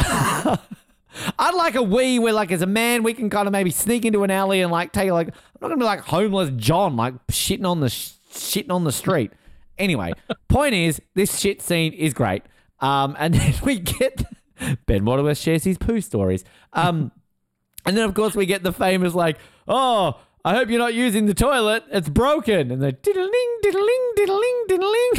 I'd 1.39 1.55
like 1.55 1.75
a 1.75 1.83
wee 1.83 2.19
where, 2.19 2.33
like, 2.33 2.53
as 2.53 2.63
a 2.63 2.67
man, 2.67 3.03
we 3.03 3.15
can 3.15 3.31
kind 3.31 3.47
of 3.47 3.53
maybe 3.53 3.71
sneak 3.71 4.05
into 4.05 4.23
an 4.23 4.31
alley 4.31 4.61
and 4.61 4.71
like 4.71 4.93
take 4.93 5.11
like 5.11 5.29
I'm 5.29 5.35
not 5.61 5.69
gonna 5.69 5.79
be 5.79 5.85
like 5.85 6.01
homeless 6.01 6.51
John, 6.57 6.97
like 6.97 7.15
shitting 7.29 7.67
on 7.67 7.81
the 7.81 7.89
sh- 7.89 8.13
shitting 8.33 8.71
on 8.71 8.85
the 8.85 8.93
street. 8.93 9.33
Anyway, 9.79 10.13
point 10.49 10.75
is, 10.75 11.01
this 11.15 11.39
shit 11.39 11.63
scene 11.63 11.93
is 11.93 12.15
great. 12.15 12.43
Um, 12.81 13.17
and 13.19 13.35
then 13.37 13.55
we 13.65 13.79
get 13.79 14.25
Ben 14.87 15.05
Waterworth 15.05 15.39
shares 15.39 15.65
his 15.65 15.79
poo 15.79 16.01
stories. 16.01 16.45
Um, 16.73 17.13
and 17.87 17.97
then 17.97 18.05
of 18.05 18.15
course 18.15 18.35
we 18.35 18.47
get 18.47 18.63
the 18.63 18.73
famous 18.73 19.15
like, 19.15 19.39
oh. 19.69 20.21
I 20.43 20.55
hope 20.55 20.71
you're 20.71 20.79
not 20.79 20.95
using 20.95 21.27
the 21.27 21.35
toilet. 21.35 21.85
It's 21.91 22.09
broken. 22.09 22.71
And 22.71 22.83
they 22.83 22.93
diddling, 22.93 23.59
diddling, 23.61 24.13
diddling, 24.17 24.65
diddling. 24.69 25.11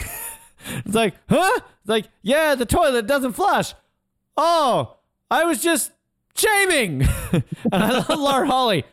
it's 0.83 0.95
like, 0.95 1.13
huh? 1.29 1.59
It's 1.59 1.89
like, 1.89 2.07
yeah, 2.23 2.55
the 2.55 2.65
toilet 2.65 3.05
doesn't 3.05 3.33
flush. 3.33 3.75
Oh, 4.35 4.97
I 5.31 5.45
was 5.45 5.63
just 5.63 5.91
shaving. 6.35 7.01
and 7.31 7.43
I 7.71 7.89
love 8.07 8.19
Lauren 8.19 8.47
Holly. 8.47 8.83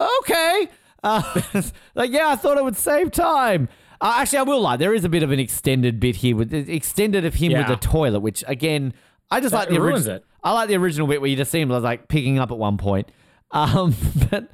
Okay. 0.00 0.68
Uh, 1.02 1.42
like, 1.94 2.12
yeah, 2.12 2.28
I 2.28 2.36
thought 2.36 2.56
it 2.56 2.64
would 2.64 2.76
save 2.76 3.10
time. 3.10 3.68
Uh, 4.00 4.14
actually, 4.18 4.38
I 4.38 4.42
will 4.42 4.60
lie. 4.60 4.76
There 4.76 4.94
is 4.94 5.04
a 5.04 5.08
bit 5.08 5.22
of 5.22 5.30
an 5.32 5.40
extended 5.40 5.98
bit 5.98 6.16
here 6.16 6.36
with 6.36 6.52
extended 6.52 7.24
of 7.24 7.34
him 7.34 7.52
with 7.52 7.66
the 7.66 7.76
toilet, 7.76 8.20
which 8.20 8.44
again, 8.46 8.94
I 9.30 9.40
just 9.40 9.54
like 9.54 9.68
the 9.68 9.80
original. 9.80 10.20
I 10.44 10.52
like 10.52 10.68
the 10.68 10.76
original 10.76 11.06
bit 11.06 11.20
where 11.20 11.28
you 11.30 11.36
just 11.36 11.50
see 11.50 11.60
him 11.60 11.70
like 11.70 12.08
picking 12.08 12.38
up 12.38 12.50
at 12.50 12.58
one 12.58 12.76
point. 12.76 13.10
Um, 13.50 13.94
but 14.30 14.50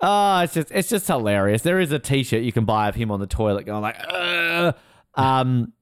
uh, 0.00 0.42
it's 0.44 0.54
just 0.54 0.70
it's 0.72 0.88
just 0.88 1.06
hilarious. 1.06 1.62
There 1.62 1.78
is 1.78 1.92
a 1.92 1.98
T-shirt 1.98 2.42
you 2.42 2.52
can 2.52 2.64
buy 2.64 2.88
of 2.88 2.96
him 2.96 3.10
on 3.10 3.20
the 3.20 3.26
toilet 3.26 3.64
going 3.64 3.82
like, 3.82 3.96
Ugh. 4.08 4.76
um. 5.14 5.72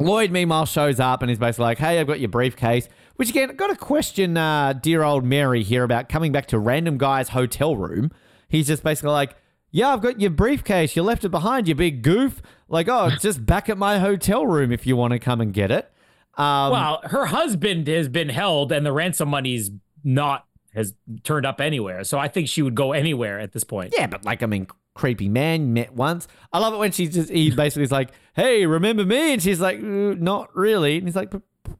Lloyd, 0.00 0.32
meanwhile, 0.32 0.66
shows 0.66 0.98
up 0.98 1.22
and 1.22 1.30
he's 1.30 1.38
basically 1.38 1.66
like, 1.66 1.78
"Hey, 1.78 2.00
I've 2.00 2.08
got 2.08 2.18
your 2.18 2.28
briefcase." 2.28 2.88
Which 3.16 3.30
again, 3.30 3.50
I've 3.50 3.56
got 3.56 3.70
a 3.70 3.76
question, 3.76 4.36
uh, 4.36 4.72
dear 4.72 5.02
old 5.02 5.24
Mary 5.24 5.62
here 5.62 5.84
about 5.84 6.08
coming 6.08 6.32
back 6.32 6.46
to 6.46 6.58
random 6.58 6.98
guy's 6.98 7.28
hotel 7.30 7.76
room. 7.76 8.10
He's 8.48 8.66
just 8.66 8.82
basically 8.82 9.12
like, 9.12 9.36
"Yeah, 9.70 9.92
I've 9.92 10.00
got 10.02 10.20
your 10.20 10.30
briefcase. 10.30 10.96
You 10.96 11.02
left 11.02 11.24
it 11.24 11.28
behind, 11.30 11.68
you 11.68 11.74
big 11.74 12.02
goof." 12.02 12.42
Like, 12.68 12.88
oh, 12.88 13.06
it's 13.06 13.22
just 13.22 13.46
back 13.46 13.68
at 13.68 13.78
my 13.78 13.98
hotel 13.98 14.46
room 14.46 14.72
if 14.72 14.86
you 14.86 14.96
want 14.96 15.12
to 15.12 15.18
come 15.18 15.40
and 15.40 15.52
get 15.52 15.70
it. 15.70 15.90
Um, 16.36 16.72
Well, 16.72 17.00
her 17.04 17.26
husband 17.26 17.86
has 17.86 18.08
been 18.08 18.28
held, 18.30 18.72
and 18.72 18.84
the 18.84 18.92
ransom 18.92 19.28
money's 19.28 19.70
not 20.02 20.46
has 20.74 20.92
turned 21.22 21.46
up 21.46 21.60
anywhere. 21.60 22.02
So 22.02 22.18
I 22.18 22.26
think 22.26 22.48
she 22.48 22.62
would 22.62 22.74
go 22.74 22.92
anywhere 22.92 23.38
at 23.38 23.52
this 23.52 23.62
point. 23.62 23.94
Yeah, 23.96 24.08
but 24.08 24.24
like, 24.24 24.42
I 24.42 24.46
mean, 24.46 24.66
creepy 24.94 25.28
man 25.28 25.72
met 25.72 25.94
once. 25.94 26.26
I 26.52 26.58
love 26.58 26.74
it 26.74 26.78
when 26.78 26.90
she's 26.90 27.14
just, 27.14 27.30
he 27.30 27.52
basically 27.52 27.84
is 27.84 27.92
like, 27.92 28.10
hey, 28.34 28.66
remember 28.66 29.04
me? 29.04 29.34
And 29.34 29.40
she's 29.42 29.60
like, 29.60 29.78
"Uh, 29.78 30.16
not 30.18 30.54
really. 30.56 30.98
And 30.98 31.06
he's 31.06 31.14
like, 31.14 31.32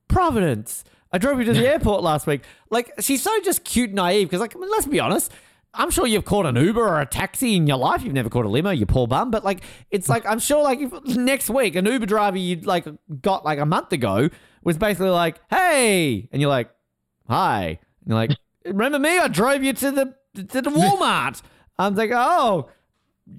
Providence. 0.07 0.85
I 1.15 1.19
drove 1.19 1.39
you 1.39 1.45
to 1.45 1.53
the 1.53 1.65
airport 1.69 2.03
last 2.03 2.27
week. 2.27 2.43
Like, 2.71 2.93
she's 2.99 3.23
so 3.23 3.31
just 3.45 3.63
cute 3.63 3.91
and 3.91 3.95
naive 3.95 4.27
because, 4.27 4.41
like, 4.41 4.57
I 4.57 4.59
mean, 4.59 4.69
let's 4.69 4.87
be 4.87 4.99
honest. 4.99 5.31
I'm 5.73 5.93
sure 5.93 6.09
you've 6.09 6.25
caught 6.25 6.45
an 6.45 6.57
Uber 6.57 6.81
or 6.81 7.01
a 7.01 7.07
taxi 7.07 7.55
in 7.55 7.69
your 7.69 7.77
life. 7.77 8.03
You've 8.03 8.15
never 8.15 8.29
caught 8.29 8.45
a 8.45 8.49
limo, 8.49 8.71
you 8.71 8.85
poor 8.85 9.07
bum. 9.07 9.31
But 9.31 9.45
like, 9.45 9.63
it's 9.93 10.09
like 10.09 10.27
I'm 10.27 10.41
sure, 10.41 10.65
like, 10.65 10.81
if 10.81 10.93
next 11.17 11.49
week 11.51 11.77
an 11.77 11.87
Uber 11.87 12.07
driver 12.07 12.37
you'd 12.37 12.67
like 12.67 12.85
got 13.21 13.45
like 13.45 13.61
a 13.61 13.67
month 13.67 13.93
ago 13.93 14.29
was 14.65 14.77
basically 14.77 15.11
like, 15.11 15.41
"Hey," 15.51 16.29
and 16.33 16.41
you're 16.43 16.51
like, 16.51 16.71
"Hi," 17.29 17.67
and 17.67 17.79
you're 18.09 18.17
like, 18.17 18.37
"Remember 18.65 18.99
me? 18.99 19.17
I 19.19 19.29
drove 19.29 19.63
you 19.63 19.73
to 19.73 19.91
the 19.93 20.15
to 20.37 20.63
the 20.63 20.71
Walmart." 20.71 21.43
I'm 21.79 21.95
like, 21.95 22.11
"Oh, 22.13 22.71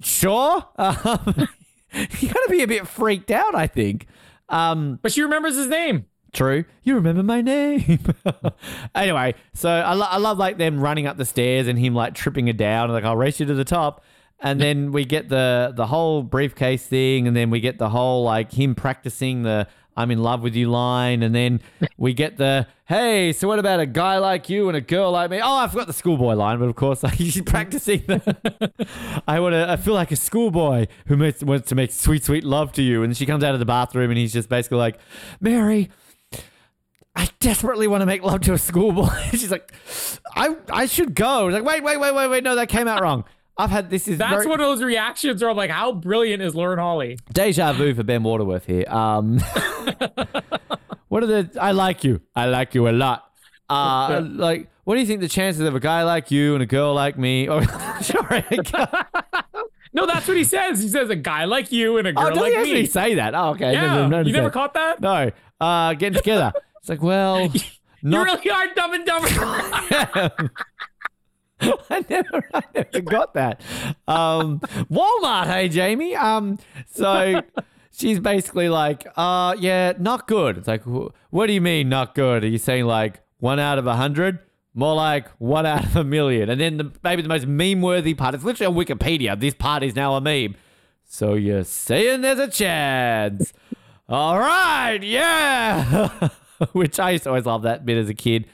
sure." 0.00 0.64
Um, 0.78 1.48
you 2.20 2.28
got 2.28 2.42
to 2.42 2.48
be 2.50 2.62
a 2.62 2.66
bit 2.66 2.86
freaked 2.88 3.30
out, 3.30 3.54
I 3.54 3.66
think. 3.66 4.06
Um, 4.48 4.98
But 5.00 5.12
she 5.12 5.22
remembers 5.22 5.56
his 5.56 5.68
name. 5.68 6.06
True. 6.36 6.66
You 6.82 6.96
remember 6.96 7.22
my 7.22 7.40
name. 7.40 7.98
anyway, 8.94 9.34
so 9.54 9.70
I, 9.70 9.94
lo- 9.94 10.06
I 10.10 10.18
love 10.18 10.36
like 10.36 10.58
them 10.58 10.80
running 10.80 11.06
up 11.06 11.16
the 11.16 11.24
stairs 11.24 11.66
and 11.66 11.78
him 11.78 11.94
like 11.94 12.14
tripping 12.14 12.46
her 12.48 12.52
down. 12.52 12.90
Like 12.90 13.04
I'll 13.04 13.16
race 13.16 13.40
you 13.40 13.46
to 13.46 13.54
the 13.54 13.64
top, 13.64 14.04
and 14.40 14.60
then 14.60 14.92
we 14.92 15.06
get 15.06 15.30
the 15.30 15.72
the 15.74 15.86
whole 15.86 16.22
briefcase 16.22 16.84
thing, 16.84 17.26
and 17.26 17.34
then 17.34 17.48
we 17.48 17.60
get 17.60 17.78
the 17.78 17.88
whole 17.88 18.22
like 18.22 18.52
him 18.52 18.74
practicing 18.74 19.44
the 19.44 19.66
"I'm 19.96 20.10
in 20.10 20.22
love 20.22 20.42
with 20.42 20.54
you" 20.54 20.68
line, 20.68 21.22
and 21.22 21.34
then 21.34 21.62
we 21.96 22.12
get 22.12 22.36
the 22.36 22.66
"Hey, 22.84 23.32
so 23.32 23.48
what 23.48 23.58
about 23.58 23.80
a 23.80 23.86
guy 23.86 24.18
like 24.18 24.50
you 24.50 24.68
and 24.68 24.76
a 24.76 24.82
girl 24.82 25.12
like 25.12 25.30
me?" 25.30 25.40
Oh, 25.42 25.56
I 25.56 25.68
forgot 25.68 25.86
the 25.86 25.94
schoolboy 25.94 26.34
line, 26.34 26.58
but 26.58 26.68
of 26.68 26.76
course 26.76 27.02
like 27.02 27.14
he's 27.18 27.40
practicing 27.40 28.00
the. 28.00 29.22
I 29.26 29.40
want 29.40 29.54
to. 29.54 29.70
I 29.70 29.76
feel 29.76 29.94
like 29.94 30.12
a 30.12 30.16
schoolboy 30.16 30.88
who 31.06 31.16
makes, 31.16 31.42
wants 31.42 31.70
to 31.70 31.74
make 31.74 31.92
sweet, 31.92 32.24
sweet 32.24 32.44
love 32.44 32.72
to 32.72 32.82
you, 32.82 33.02
and 33.02 33.16
she 33.16 33.24
comes 33.24 33.42
out 33.42 33.54
of 33.54 33.58
the 33.58 33.64
bathroom, 33.64 34.10
and 34.10 34.18
he's 34.18 34.34
just 34.34 34.50
basically 34.50 34.76
like, 34.76 34.98
"Mary." 35.40 35.88
I 37.16 37.28
desperately 37.40 37.86
want 37.86 38.02
to 38.02 38.06
make 38.06 38.22
love 38.22 38.42
to 38.42 38.52
a 38.52 38.58
schoolboy. 38.58 39.08
She's 39.30 39.50
like, 39.50 39.72
I 40.34 40.54
I 40.70 40.86
should 40.86 41.14
go. 41.14 41.46
Like, 41.46 41.64
wait, 41.64 41.82
wait, 41.82 41.98
wait, 41.98 42.14
wait, 42.14 42.28
wait. 42.28 42.44
No, 42.44 42.54
that 42.54 42.68
came 42.68 42.86
out 42.86 43.02
wrong. 43.02 43.24
I've 43.58 43.70
had 43.70 43.88
this 43.88 44.06
is 44.06 44.18
That's 44.18 44.30
very, 44.32 44.46
one 44.46 44.60
of 44.60 44.66
those 44.66 44.82
reactions 44.82 45.40
where 45.40 45.50
I'm 45.50 45.56
like, 45.56 45.70
how 45.70 45.92
brilliant 45.92 46.42
is 46.42 46.54
Lauren 46.54 46.78
Holly? 46.78 47.18
deja 47.32 47.72
vu 47.72 47.94
for 47.94 48.02
Ben 48.02 48.22
Waterworth 48.22 48.66
here. 48.66 48.84
Um, 48.86 49.38
what 51.08 51.22
are 51.22 51.26
the? 51.26 51.50
I 51.58 51.72
like 51.72 52.04
you. 52.04 52.20
I 52.34 52.46
like 52.46 52.74
you 52.74 52.86
a 52.86 52.90
lot. 52.90 53.30
Uh, 53.70 54.22
like, 54.28 54.68
what 54.84 54.94
do 54.94 55.00
you 55.00 55.06
think 55.06 55.20
the 55.22 55.28
chances 55.28 55.62
of 55.62 55.74
a 55.74 55.80
guy 55.80 56.02
like 56.02 56.30
you 56.30 56.52
and 56.52 56.62
a 56.62 56.66
girl 56.66 56.92
like 56.94 57.18
me? 57.18 57.48
Oh, 57.50 57.62
sorry. 58.02 58.44
No, 59.94 60.04
that's 60.04 60.28
what 60.28 60.36
he 60.36 60.44
says. 60.44 60.82
He 60.82 60.88
says 60.88 61.08
a 61.08 61.16
guy 61.16 61.46
like 61.46 61.72
you 61.72 61.96
and 61.96 62.06
a 62.06 62.10
oh, 62.10 62.24
girl 62.24 62.34
does 62.34 62.38
like 62.38 62.52
he 62.52 62.58
actually 62.58 62.82
me. 62.82 62.86
say 62.86 63.14
that? 63.14 63.34
Oh, 63.34 63.52
okay. 63.52 63.72
Yeah, 63.72 63.96
Never 63.96 64.08
noticed 64.08 64.26
you 64.26 64.32
never 64.34 64.48
that. 64.48 64.52
caught 64.52 64.74
that? 64.74 65.00
No. 65.00 65.30
Uh, 65.58 65.94
getting 65.94 66.18
together. 66.18 66.52
It's 66.86 66.90
like, 66.90 67.02
well, 67.02 67.40
You 68.02 68.10
not 68.10 68.26
really 68.26 68.48
are 68.48 68.72
dumb 68.72 68.94
and 68.94 69.04
dumber. 69.04 69.28
I 71.90 72.04
never, 72.08 72.48
I 72.54 72.62
never 72.76 73.00
got 73.00 73.34
that. 73.34 73.60
Um, 74.06 74.60
Walmart, 74.88 75.46
hey 75.48 75.68
Jamie. 75.68 76.14
Um, 76.14 76.60
so 76.86 77.42
she's 77.90 78.20
basically 78.20 78.68
like, 78.68 79.04
uh, 79.16 79.56
yeah, 79.58 79.94
not 79.98 80.28
good. 80.28 80.58
It's 80.58 80.68
like, 80.68 80.84
wh- 80.84 81.08
what 81.30 81.48
do 81.48 81.54
you 81.54 81.60
mean 81.60 81.88
not 81.88 82.14
good? 82.14 82.44
Are 82.44 82.48
you 82.48 82.58
saying 82.58 82.84
like 82.84 83.20
one 83.38 83.58
out 83.58 83.80
of 83.80 83.88
a 83.88 83.96
hundred? 83.96 84.38
More 84.72 84.94
like 84.94 85.26
one 85.38 85.66
out 85.66 85.86
of 85.86 85.96
a 85.96 86.04
million. 86.04 86.48
And 86.48 86.60
then 86.60 86.76
the, 86.76 86.92
maybe 87.02 87.22
the 87.22 87.28
most 87.28 87.48
meme-worthy 87.48 88.14
part. 88.14 88.36
It's 88.36 88.44
literally 88.44 88.72
on 88.72 88.84
Wikipedia. 88.86 89.40
This 89.40 89.54
part 89.54 89.82
is 89.82 89.96
now 89.96 90.14
a 90.14 90.20
meme. 90.20 90.54
So 91.04 91.34
you're 91.34 91.64
saying 91.64 92.20
there's 92.20 92.38
a 92.38 92.46
chance? 92.46 93.52
All 94.08 94.38
right, 94.38 95.02
yeah. 95.02 96.28
Which 96.72 96.98
I 96.98 97.10
used 97.12 97.24
to 97.24 97.30
always 97.30 97.46
love 97.46 97.62
that 97.62 97.84
bit 97.86 97.96
as 97.96 98.08
a 98.08 98.14
kid. 98.14 98.44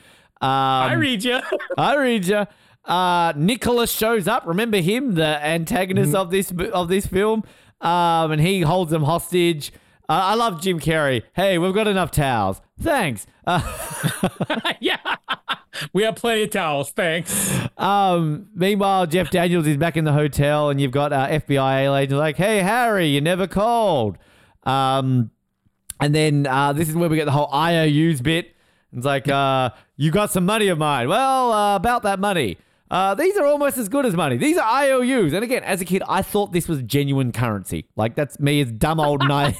Um, 0.40 0.48
I 0.50 0.92
read 0.94 1.24
you. 1.24 1.40
I 1.76 1.96
read 1.96 2.26
you. 2.26 2.46
Uh, 2.84 3.32
Nicholas 3.36 3.92
shows 3.92 4.26
up. 4.26 4.44
Remember 4.46 4.78
him, 4.78 5.14
the 5.14 5.44
antagonist 5.44 6.14
of 6.14 6.30
this 6.30 6.52
of 6.72 6.88
this 6.88 7.06
film, 7.06 7.44
um, 7.80 8.32
and 8.32 8.40
he 8.40 8.62
holds 8.62 8.90
them 8.90 9.04
hostage. 9.04 9.72
Uh, 10.08 10.20
I 10.24 10.34
love 10.34 10.60
Jim 10.60 10.80
Carrey. 10.80 11.22
Hey, 11.32 11.58
we've 11.58 11.74
got 11.74 11.86
enough 11.86 12.10
towels. 12.10 12.60
Thanks. 12.80 13.26
Uh, 13.46 13.62
yeah. 14.80 14.98
We 15.92 16.02
have 16.02 16.16
plenty 16.16 16.42
of 16.42 16.50
towels. 16.50 16.90
Thanks. 16.90 17.60
um, 17.78 18.48
meanwhile, 18.54 19.06
Jeff 19.06 19.30
Daniels 19.30 19.66
is 19.66 19.76
back 19.76 19.96
in 19.96 20.04
the 20.04 20.12
hotel, 20.12 20.70
and 20.70 20.80
you've 20.80 20.92
got 20.92 21.12
uh, 21.12 21.28
FBI 21.28 21.98
agents 21.98 22.18
like, 22.18 22.36
"Hey, 22.36 22.58
Harry, 22.58 23.06
you 23.06 23.20
never 23.20 23.46
called." 23.46 24.18
Um, 24.64 25.30
and 26.02 26.14
then 26.14 26.46
uh, 26.46 26.72
this 26.72 26.88
is 26.88 26.94
where 26.94 27.08
we 27.08 27.16
get 27.16 27.24
the 27.26 27.30
whole 27.32 27.48
IOUs 27.52 28.20
bit. 28.20 28.54
It's 28.94 29.06
like, 29.06 29.26
uh, 29.28 29.70
you 29.96 30.10
got 30.10 30.30
some 30.30 30.44
money 30.44 30.68
of 30.68 30.76
mine. 30.78 31.08
Well, 31.08 31.52
uh, 31.52 31.76
about 31.76 32.02
that 32.02 32.18
money. 32.20 32.58
Uh, 32.90 33.14
these 33.14 33.38
are 33.38 33.46
almost 33.46 33.78
as 33.78 33.88
good 33.88 34.04
as 34.04 34.14
money. 34.14 34.36
These 34.36 34.58
are 34.58 34.64
IOUs. 34.84 35.32
And 35.32 35.42
again, 35.42 35.62
as 35.64 35.80
a 35.80 35.86
kid, 35.86 36.02
I 36.06 36.20
thought 36.20 36.52
this 36.52 36.68
was 36.68 36.82
genuine 36.82 37.32
currency. 37.32 37.86
Like, 37.96 38.14
that's 38.16 38.38
me 38.38 38.60
as 38.60 38.70
dumb 38.70 39.00
old 39.00 39.22
naive. 39.26 39.56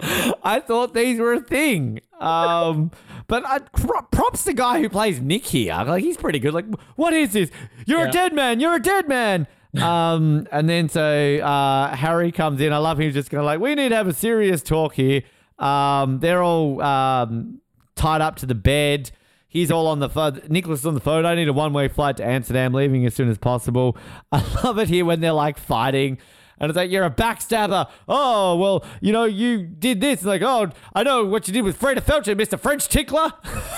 I 0.00 0.60
thought 0.64 0.94
these 0.94 1.18
were 1.18 1.32
a 1.32 1.40
thing. 1.40 2.00
Um, 2.20 2.92
but 3.26 3.44
I, 3.44 3.58
pro- 3.58 4.02
props 4.02 4.44
the 4.44 4.52
guy 4.52 4.80
who 4.80 4.88
plays 4.88 5.20
Nick 5.20 5.44
here. 5.46 5.74
Like, 5.86 6.04
he's 6.04 6.16
pretty 6.16 6.38
good. 6.38 6.54
Like, 6.54 6.66
what 6.94 7.12
is 7.12 7.32
this? 7.32 7.50
You're 7.84 8.02
Yeah. 8.02 8.08
a 8.08 8.12
dead 8.12 8.32
man. 8.32 8.60
You're 8.60 8.76
a 8.76 8.82
dead 8.82 9.08
man. 9.08 9.48
um, 9.82 10.46
and 10.50 10.68
then 10.68 10.88
so 10.88 11.36
uh, 11.38 11.94
Harry 11.94 12.32
comes 12.32 12.60
in. 12.60 12.72
I 12.72 12.78
love 12.78 13.00
him 13.00 13.12
just 13.12 13.30
going 13.30 13.42
to 13.42 13.46
like, 13.46 13.60
we 13.60 13.74
need 13.74 13.90
to 13.90 13.96
have 13.96 14.08
a 14.08 14.14
serious 14.14 14.62
talk 14.62 14.94
here. 14.94 15.22
Um, 15.58 16.20
they're 16.20 16.42
all 16.42 16.80
um, 16.80 17.60
tied 17.94 18.20
up 18.20 18.36
to 18.36 18.46
the 18.46 18.54
bed. 18.54 19.10
He's 19.48 19.70
all 19.70 19.86
on 19.86 19.98
the 19.98 20.08
phone. 20.08 20.42
Nicholas 20.48 20.80
is 20.80 20.86
on 20.86 20.94
the 20.94 21.00
phone. 21.00 21.24
I 21.24 21.34
need 21.34 21.48
a 21.48 21.52
one 21.52 21.72
way 21.72 21.88
flight 21.88 22.18
to 22.18 22.26
Amsterdam, 22.26 22.72
leaving 22.72 23.06
as 23.06 23.14
soon 23.14 23.28
as 23.28 23.38
possible. 23.38 23.96
I 24.32 24.44
love 24.62 24.78
it 24.78 24.88
here 24.88 25.04
when 25.04 25.20
they're 25.20 25.32
like 25.32 25.58
fighting. 25.58 26.18
And 26.60 26.70
it's 26.70 26.76
like, 26.76 26.90
you're 26.90 27.04
a 27.04 27.10
backstabber. 27.10 27.88
Oh, 28.08 28.56
well, 28.56 28.84
you 29.00 29.12
know, 29.12 29.24
you 29.24 29.62
did 29.62 30.00
this. 30.00 30.24
like, 30.24 30.42
oh, 30.42 30.70
I 30.92 31.04
know 31.04 31.24
what 31.24 31.46
you 31.46 31.54
did 31.54 31.62
with 31.62 31.80
Fraida 31.80 32.00
Felcher, 32.00 32.34
Mr. 32.34 32.58
French 32.58 32.88
Tickler. 32.88 33.32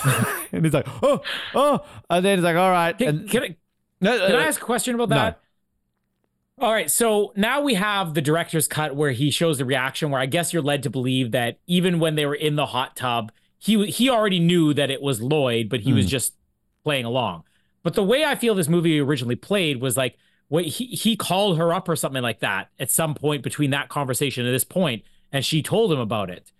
and 0.52 0.64
he's 0.64 0.72
like, 0.72 0.86
oh, 1.02 1.20
oh. 1.54 1.84
And 2.08 2.24
then 2.24 2.38
he's 2.38 2.44
like, 2.44 2.56
all 2.56 2.70
right. 2.70 2.96
Can, 2.96 3.08
and, 3.08 3.30
can 3.30 3.42
I, 3.42 3.56
no, 4.00 4.26
Can 4.26 4.36
uh, 4.36 4.38
I 4.38 4.44
ask 4.44 4.60
a 4.60 4.64
question 4.64 4.94
about 4.94 5.10
no. 5.10 5.34
All 6.60 6.72
right, 6.72 6.90
so 6.90 7.32
now 7.36 7.62
we 7.62 7.72
have 7.74 8.12
the 8.12 8.20
director's 8.20 8.68
cut 8.68 8.94
where 8.94 9.12
he 9.12 9.30
shows 9.30 9.56
the 9.58 9.64
reaction 9.64 10.10
where 10.10 10.20
I 10.20 10.26
guess 10.26 10.52
you're 10.52 10.62
led 10.62 10.82
to 10.82 10.90
believe 10.90 11.30
that 11.30 11.58
even 11.66 11.98
when 12.00 12.16
they 12.16 12.26
were 12.26 12.34
in 12.34 12.56
the 12.56 12.66
hot 12.66 12.96
tub, 12.96 13.32
he 13.58 13.86
he 13.86 14.10
already 14.10 14.38
knew 14.40 14.74
that 14.74 14.90
it 14.90 15.00
was 15.00 15.22
Lloyd, 15.22 15.68
but 15.70 15.80
he 15.80 15.92
was 15.94 16.04
Hmm. 16.04 16.10
just 16.10 16.34
playing 16.84 17.06
along. 17.06 17.44
But 17.82 17.94
the 17.94 18.04
way 18.04 18.24
I 18.24 18.34
feel 18.34 18.54
this 18.54 18.68
movie 18.68 19.00
originally 19.00 19.36
played 19.36 19.80
was 19.80 19.96
like 19.96 20.18
what 20.48 20.66
he 20.66 20.86
he 20.86 21.16
called 21.16 21.56
her 21.56 21.72
up 21.72 21.88
or 21.88 21.96
something 21.96 22.22
like 22.22 22.40
that 22.40 22.68
at 22.78 22.90
some 22.90 23.14
point 23.14 23.42
between 23.42 23.70
that 23.70 23.88
conversation 23.88 24.44
and 24.44 24.54
this 24.54 24.64
point, 24.64 25.02
and 25.32 25.44
she 25.44 25.62
told 25.62 25.90
him 25.90 25.98
about 25.98 26.28
it. 26.28 26.52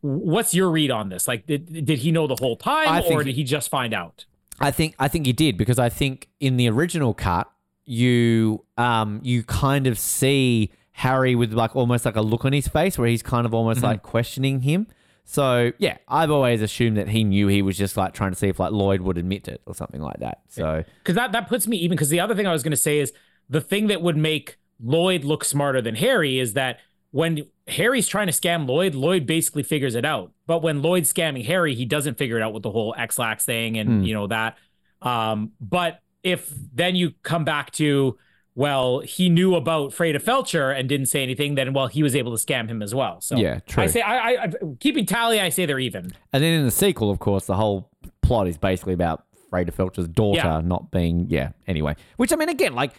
What's 0.00 0.54
your 0.54 0.68
read 0.70 0.90
on 0.90 1.10
this? 1.10 1.28
Like, 1.28 1.46
did, 1.46 1.84
did 1.86 2.00
he 2.00 2.10
know 2.10 2.26
the 2.26 2.34
whole 2.34 2.56
time, 2.56 3.04
or 3.08 3.20
he- 3.20 3.26
did 3.26 3.36
he 3.36 3.44
just 3.44 3.70
find 3.70 3.94
out? 3.94 4.24
I 4.58 4.72
think 4.72 4.96
I 4.98 5.06
think 5.06 5.26
you 5.28 5.32
did 5.32 5.56
because 5.56 5.78
I 5.78 5.88
think 5.88 6.28
in 6.40 6.56
the 6.56 6.68
original 6.68 7.14
cut 7.14 7.48
you 7.86 8.64
um 8.76 9.20
you 9.22 9.42
kind 9.44 9.86
of 9.86 9.98
see 9.98 10.70
Harry 10.92 11.34
with 11.34 11.52
like 11.52 11.74
almost 11.76 12.04
like 12.04 12.16
a 12.16 12.20
look 12.22 12.44
on 12.44 12.52
his 12.52 12.68
face 12.68 12.98
where 12.98 13.08
he's 13.08 13.22
kind 13.22 13.46
of 13.46 13.54
almost 13.54 13.82
like 13.82 14.02
questioning 14.02 14.62
him. 14.62 14.86
So 15.24 15.72
yeah, 15.78 15.96
I've 16.08 16.30
always 16.30 16.62
assumed 16.62 16.96
that 16.96 17.08
he 17.08 17.24
knew 17.24 17.48
he 17.48 17.60
was 17.62 17.76
just 17.76 17.96
like 17.96 18.14
trying 18.14 18.30
to 18.32 18.36
see 18.36 18.48
if 18.48 18.58
like 18.60 18.72
Lloyd 18.72 19.00
would 19.00 19.18
admit 19.18 19.48
it 19.48 19.60
or 19.66 19.74
something 19.74 20.00
like 20.00 20.18
that. 20.20 20.40
So 20.48 20.84
because 20.98 21.14
that 21.16 21.32
that 21.32 21.48
puts 21.48 21.66
me 21.66 21.76
even 21.78 21.96
because 21.96 22.10
the 22.10 22.20
other 22.20 22.34
thing 22.34 22.46
I 22.46 22.52
was 22.52 22.62
going 22.62 22.70
to 22.72 22.76
say 22.76 22.98
is 22.98 23.12
the 23.48 23.60
thing 23.60 23.88
that 23.88 24.02
would 24.02 24.16
make 24.16 24.56
Lloyd 24.82 25.24
look 25.24 25.44
smarter 25.44 25.80
than 25.80 25.94
Harry 25.96 26.38
is 26.38 26.52
that 26.54 26.78
when 27.12 27.46
Harry's 27.68 28.08
trying 28.08 28.26
to 28.26 28.32
scam 28.32 28.68
Lloyd, 28.68 28.94
Lloyd 28.94 29.26
basically 29.26 29.62
figures 29.62 29.94
it 29.94 30.04
out. 30.04 30.32
But 30.46 30.62
when 30.62 30.82
Lloyd's 30.82 31.12
scamming 31.12 31.44
Harry, 31.46 31.74
he 31.74 31.84
doesn't 31.84 32.18
figure 32.18 32.36
it 32.36 32.42
out 32.42 32.52
with 32.52 32.62
the 32.62 32.70
whole 32.70 32.94
X-Lax 32.96 33.44
thing 33.44 33.78
and 33.78 33.88
Hmm. 33.88 34.02
you 34.02 34.14
know 34.14 34.26
that. 34.26 34.56
Um, 35.02 35.52
but 35.60 36.00
if 36.26 36.52
then 36.74 36.96
you 36.96 37.12
come 37.22 37.44
back 37.44 37.70
to 37.72 38.18
well, 38.56 39.00
he 39.00 39.28
knew 39.28 39.54
about 39.54 39.90
Fraida 39.90 40.16
Felcher 40.20 40.76
and 40.76 40.88
didn't 40.88 41.06
say 41.06 41.22
anything, 41.22 41.56
then 41.56 41.74
well, 41.74 41.88
he 41.88 42.02
was 42.02 42.16
able 42.16 42.36
to 42.36 42.42
scam 42.42 42.68
him 42.68 42.82
as 42.82 42.94
well. 42.94 43.20
So 43.20 43.36
Yeah, 43.36 43.60
true. 43.60 43.84
I 43.84 43.86
say 43.86 44.00
I, 44.00 44.16
I, 44.16 44.42
I 44.44 44.50
keeping 44.80 45.06
tally, 45.06 45.40
I 45.40 45.50
say 45.50 45.66
they're 45.66 45.78
even. 45.78 46.12
and 46.32 46.42
then 46.42 46.52
in 46.54 46.64
the 46.64 46.70
sequel, 46.70 47.10
of 47.10 47.18
course, 47.18 47.46
the 47.46 47.54
whole 47.54 47.90
plot 48.22 48.48
is 48.48 48.58
basically 48.58 48.94
about 48.94 49.24
Fraida 49.52 49.72
Felcher's 49.72 50.08
daughter 50.08 50.40
Yeah. 50.42 50.60
not 50.64 50.90
being 50.90 51.26
yeah. 51.28 51.50
Anyway, 51.68 51.96
which 52.16 52.32
I 52.32 52.36
mean, 52.36 52.48
again, 52.48 52.74
like 52.74 52.94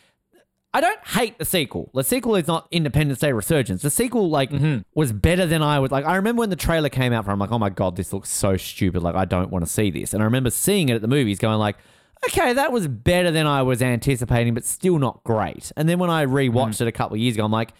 I 0.76 0.80
don't 0.80 1.06
hate 1.08 1.40
the 1.40 1.46
sequel. 1.46 1.90
The 1.94 2.04
sequel 2.04 2.36
is 2.36 2.46
not 2.46 2.68
Independence 2.70 3.20
Day 3.20 3.34
Resurgence. 3.34 3.82
The 3.82 3.90
sequel 3.90 4.30
like 4.30 4.52
mm-hmm. 4.52 4.82
was 4.94 5.12
better 5.12 5.48
than 5.48 5.64
I 5.64 5.80
was 5.80 5.92
like. 5.92 6.06
I 6.06 6.18
remember 6.18 6.42
when 6.42 6.52
the 6.52 6.56
trailer 6.56 6.90
came 6.90 7.14
out. 7.14 7.26
From 7.26 7.34
I'm 7.34 7.40
like, 7.40 7.52
oh 7.52 7.60
my 7.60 7.72
god, 7.72 7.96
this 7.96 8.14
looks 8.14 8.30
so 8.30 8.58
stupid. 8.58 9.02
Like 9.02 9.16
I 9.16 9.26
don't 9.26 9.50
want 9.50 9.66
to 9.66 9.72
see 9.72 9.90
this. 9.90 10.14
And 10.14 10.22
I 10.22 10.26
remember 10.26 10.52
seeing 10.52 10.90
it 10.90 10.94
at 10.94 11.02
the 11.02 11.08
movies, 11.08 11.40
going 11.40 11.58
like. 11.58 11.78
Okay, 12.26 12.54
that 12.54 12.72
was 12.72 12.88
better 12.88 13.32
than 13.32 13.46
I 13.48 13.62
was 13.62 13.82
anticipating, 13.82 14.54
but 14.54 14.66
still 14.66 14.98
not 14.98 15.24
great. 15.24 15.72
And 15.78 15.88
then 15.88 16.00
when 16.00 16.10
I 16.10 16.26
rewatched 16.26 16.82
it 16.82 16.88
a 16.88 16.92
couple 16.92 17.16
of 17.16 17.22
years 17.22 17.36
ago, 17.36 17.46
I'm 17.46 17.52
like, 17.52 17.74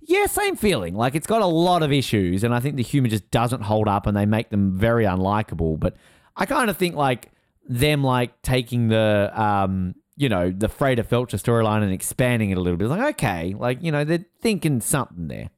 yeah, 0.00 0.26
same 0.26 0.56
feeling. 0.56 0.94
Like 0.94 1.14
it's 1.14 1.26
got 1.26 1.42
a 1.42 1.46
lot 1.46 1.82
of 1.82 1.92
issues, 1.92 2.42
and 2.42 2.54
I 2.54 2.60
think 2.60 2.76
the 2.76 2.82
humor 2.82 3.08
just 3.08 3.30
doesn't 3.30 3.62
hold 3.62 3.88
up, 3.88 4.06
and 4.06 4.16
they 4.16 4.26
make 4.26 4.50
them 4.50 4.76
very 4.76 5.04
unlikable. 5.04 5.78
But 5.78 5.96
I 6.36 6.46
kind 6.46 6.70
of 6.70 6.76
think 6.76 6.96
like 6.96 7.30
them 7.68 8.02
like 8.02 8.42
taking 8.42 8.88
the 8.88 9.30
um 9.34 9.94
you 10.16 10.28
know 10.28 10.50
the 10.50 10.68
Fraida 10.68 11.04
Felcher 11.06 11.40
storyline 11.40 11.82
and 11.82 11.92
expanding 11.92 12.50
it 12.50 12.58
a 12.58 12.60
little 12.60 12.76
bit. 12.76 12.86
It's 12.86 12.90
like 12.90 13.14
okay, 13.16 13.54
like 13.56 13.82
you 13.82 13.92
know 13.92 14.04
they're 14.04 14.24
thinking 14.40 14.80
something 14.80 15.28
there. 15.28 15.50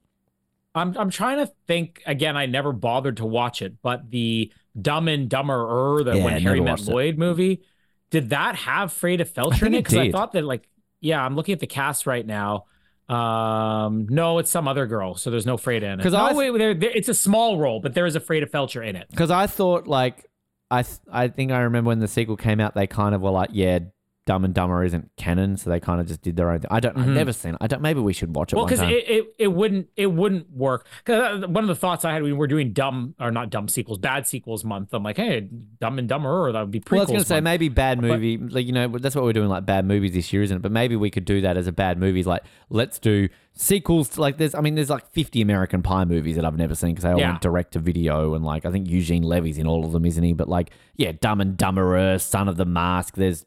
I'm 0.74 0.96
I'm 0.98 1.10
trying 1.10 1.38
to 1.38 1.52
think 1.66 2.02
again. 2.04 2.36
I 2.36 2.46
never 2.46 2.72
bothered 2.72 3.18
to 3.18 3.24
watch 3.24 3.62
it, 3.62 3.80
but 3.82 4.10
the 4.10 4.52
Dumb 4.80 5.08
and 5.08 5.30
Dumberer, 5.30 6.04
the 6.04 6.16
Yeah, 6.16 6.24
when 6.24 6.42
Harry 6.42 6.60
met 6.60 6.72
watched 6.72 6.88
it. 6.88 6.92
Lloyd 6.92 7.18
movie, 7.18 7.62
did 8.10 8.30
that 8.30 8.54
have 8.56 8.92
Fraida 8.92 9.26
Felcher 9.28 9.66
in 9.66 9.74
it? 9.74 9.78
Because 9.84 9.96
I 9.96 10.10
thought 10.12 10.32
that 10.32 10.44
like, 10.44 10.68
yeah, 11.00 11.22
I'm 11.24 11.34
looking 11.36 11.52
at 11.52 11.60
the 11.60 11.66
cast 11.66 12.06
right 12.06 12.24
now. 12.26 12.64
Um, 13.08 14.06
no, 14.08 14.38
it's 14.38 14.50
some 14.50 14.66
other 14.66 14.86
girl, 14.86 15.14
so 15.14 15.30
there's 15.30 15.46
no 15.46 15.56
Fraida 15.56 15.92
in 15.92 16.00
it. 16.00 16.02
'Cause 16.02 16.12
no, 16.12 16.18
I- 16.20 16.32
wait, 16.34 16.56
there, 16.58 16.74
there- 16.74 16.90
it's 16.94 17.08
a 17.08 17.14
small 17.14 17.58
role, 17.58 17.80
but 17.80 17.94
there 17.94 18.06
is 18.06 18.16
a 18.16 18.20
Fraida 18.20 18.48
Felcher 18.50 18.86
in 18.86 18.96
it. 18.96 19.08
Because 19.10 19.30
I 19.30 19.46
thought 19.46 19.86
like 19.86 20.24
I 20.70 20.82
th- 20.82 20.98
I 21.12 21.28
think 21.28 21.52
I 21.52 21.60
remember 21.60 21.88
when 21.88 21.98
the 22.00 22.08
sequel 22.08 22.36
came 22.36 22.60
out, 22.60 22.74
they 22.74 22.86
kind 22.86 23.14
of 23.14 23.20
were 23.20 23.30
like, 23.30 23.50
yeah, 23.52 23.80
Dumb 24.26 24.42
and 24.44 24.54
Dumber 24.54 24.82
isn't 24.84 25.10
canon, 25.18 25.58
so 25.58 25.68
they 25.68 25.78
kind 25.78 26.00
of 26.00 26.06
just 26.06 26.22
did 26.22 26.36
their 26.36 26.50
own 26.50 26.60
thing. 26.60 26.70
I 26.70 26.80
don't. 26.80 26.96
I've 26.96 27.04
mm-hmm. 27.04 27.14
never 27.14 27.32
seen 27.32 27.52
it. 27.52 27.58
I 27.60 27.66
don't. 27.66 27.82
Maybe 27.82 28.00
we 28.00 28.14
should 28.14 28.34
watch 28.34 28.54
it. 28.54 28.56
Well, 28.56 28.64
because 28.64 28.80
it, 28.80 28.88
it, 29.06 29.34
it 29.38 29.48
wouldn't 29.48 29.88
it 29.96 30.06
wouldn't 30.06 30.50
work. 30.50 30.86
Because 31.04 31.44
uh, 31.44 31.48
one 31.48 31.62
of 31.62 31.68
the 31.68 31.74
thoughts 31.74 32.06
I 32.06 32.12
had 32.14 32.22
when 32.22 32.32
we 32.32 32.38
were 32.38 32.46
doing 32.46 32.72
dumb 32.72 33.14
or 33.20 33.30
not 33.30 33.50
dumb 33.50 33.68
sequels, 33.68 33.98
bad 33.98 34.26
sequels 34.26 34.64
month. 34.64 34.94
I'm 34.94 35.02
like, 35.02 35.18
hey, 35.18 35.46
Dumb 35.78 35.98
and 35.98 36.08
Dumber, 36.08 36.46
or 36.46 36.52
that 36.52 36.60
would 36.60 36.70
be 36.70 36.80
prequels. 36.80 36.90
Well, 36.90 37.00
I 37.00 37.02
was 37.02 37.10
going 37.10 37.20
to 37.20 37.26
say 37.26 37.40
maybe 37.42 37.68
bad 37.68 38.00
movie. 38.00 38.38
like 38.38 38.64
you 38.64 38.72
know, 38.72 38.88
that's 38.88 39.14
what 39.14 39.24
we're 39.24 39.34
doing, 39.34 39.48
like 39.48 39.66
bad 39.66 39.84
movies 39.84 40.12
this 40.12 40.32
year, 40.32 40.42
isn't 40.42 40.56
it? 40.56 40.62
But 40.62 40.72
maybe 40.72 40.96
we 40.96 41.10
could 41.10 41.26
do 41.26 41.42
that 41.42 41.58
as 41.58 41.66
a 41.66 41.72
bad 41.72 41.98
movies. 41.98 42.26
Like 42.26 42.44
let's 42.70 42.98
do 42.98 43.28
sequels. 43.52 44.08
To, 44.10 44.22
like 44.22 44.38
there's, 44.38 44.54
I 44.54 44.62
mean, 44.62 44.74
there's 44.74 44.90
like 44.90 45.06
50 45.10 45.42
American 45.42 45.82
Pie 45.82 46.06
movies 46.06 46.36
that 46.36 46.46
I've 46.46 46.56
never 46.56 46.74
seen 46.74 46.92
because 46.92 47.04
they 47.04 47.12
all 47.12 47.18
Yeah. 47.18 47.32
went 47.32 47.42
direct 47.42 47.72
to 47.72 47.78
video, 47.78 48.32
and 48.32 48.42
like 48.42 48.64
I 48.64 48.70
think 48.70 48.88
Eugene 48.88 49.22
Levy's 49.22 49.58
in 49.58 49.66
all 49.66 49.84
of 49.84 49.92
them, 49.92 50.06
isn't 50.06 50.24
he? 50.24 50.32
But 50.32 50.48
like, 50.48 50.70
yeah, 50.96 51.12
Dumb 51.12 51.42
and 51.42 51.58
Dumberer, 51.58 52.18
Son 52.18 52.48
of 52.48 52.56
the 52.56 52.64
Mask. 52.64 53.16
There's 53.16 53.44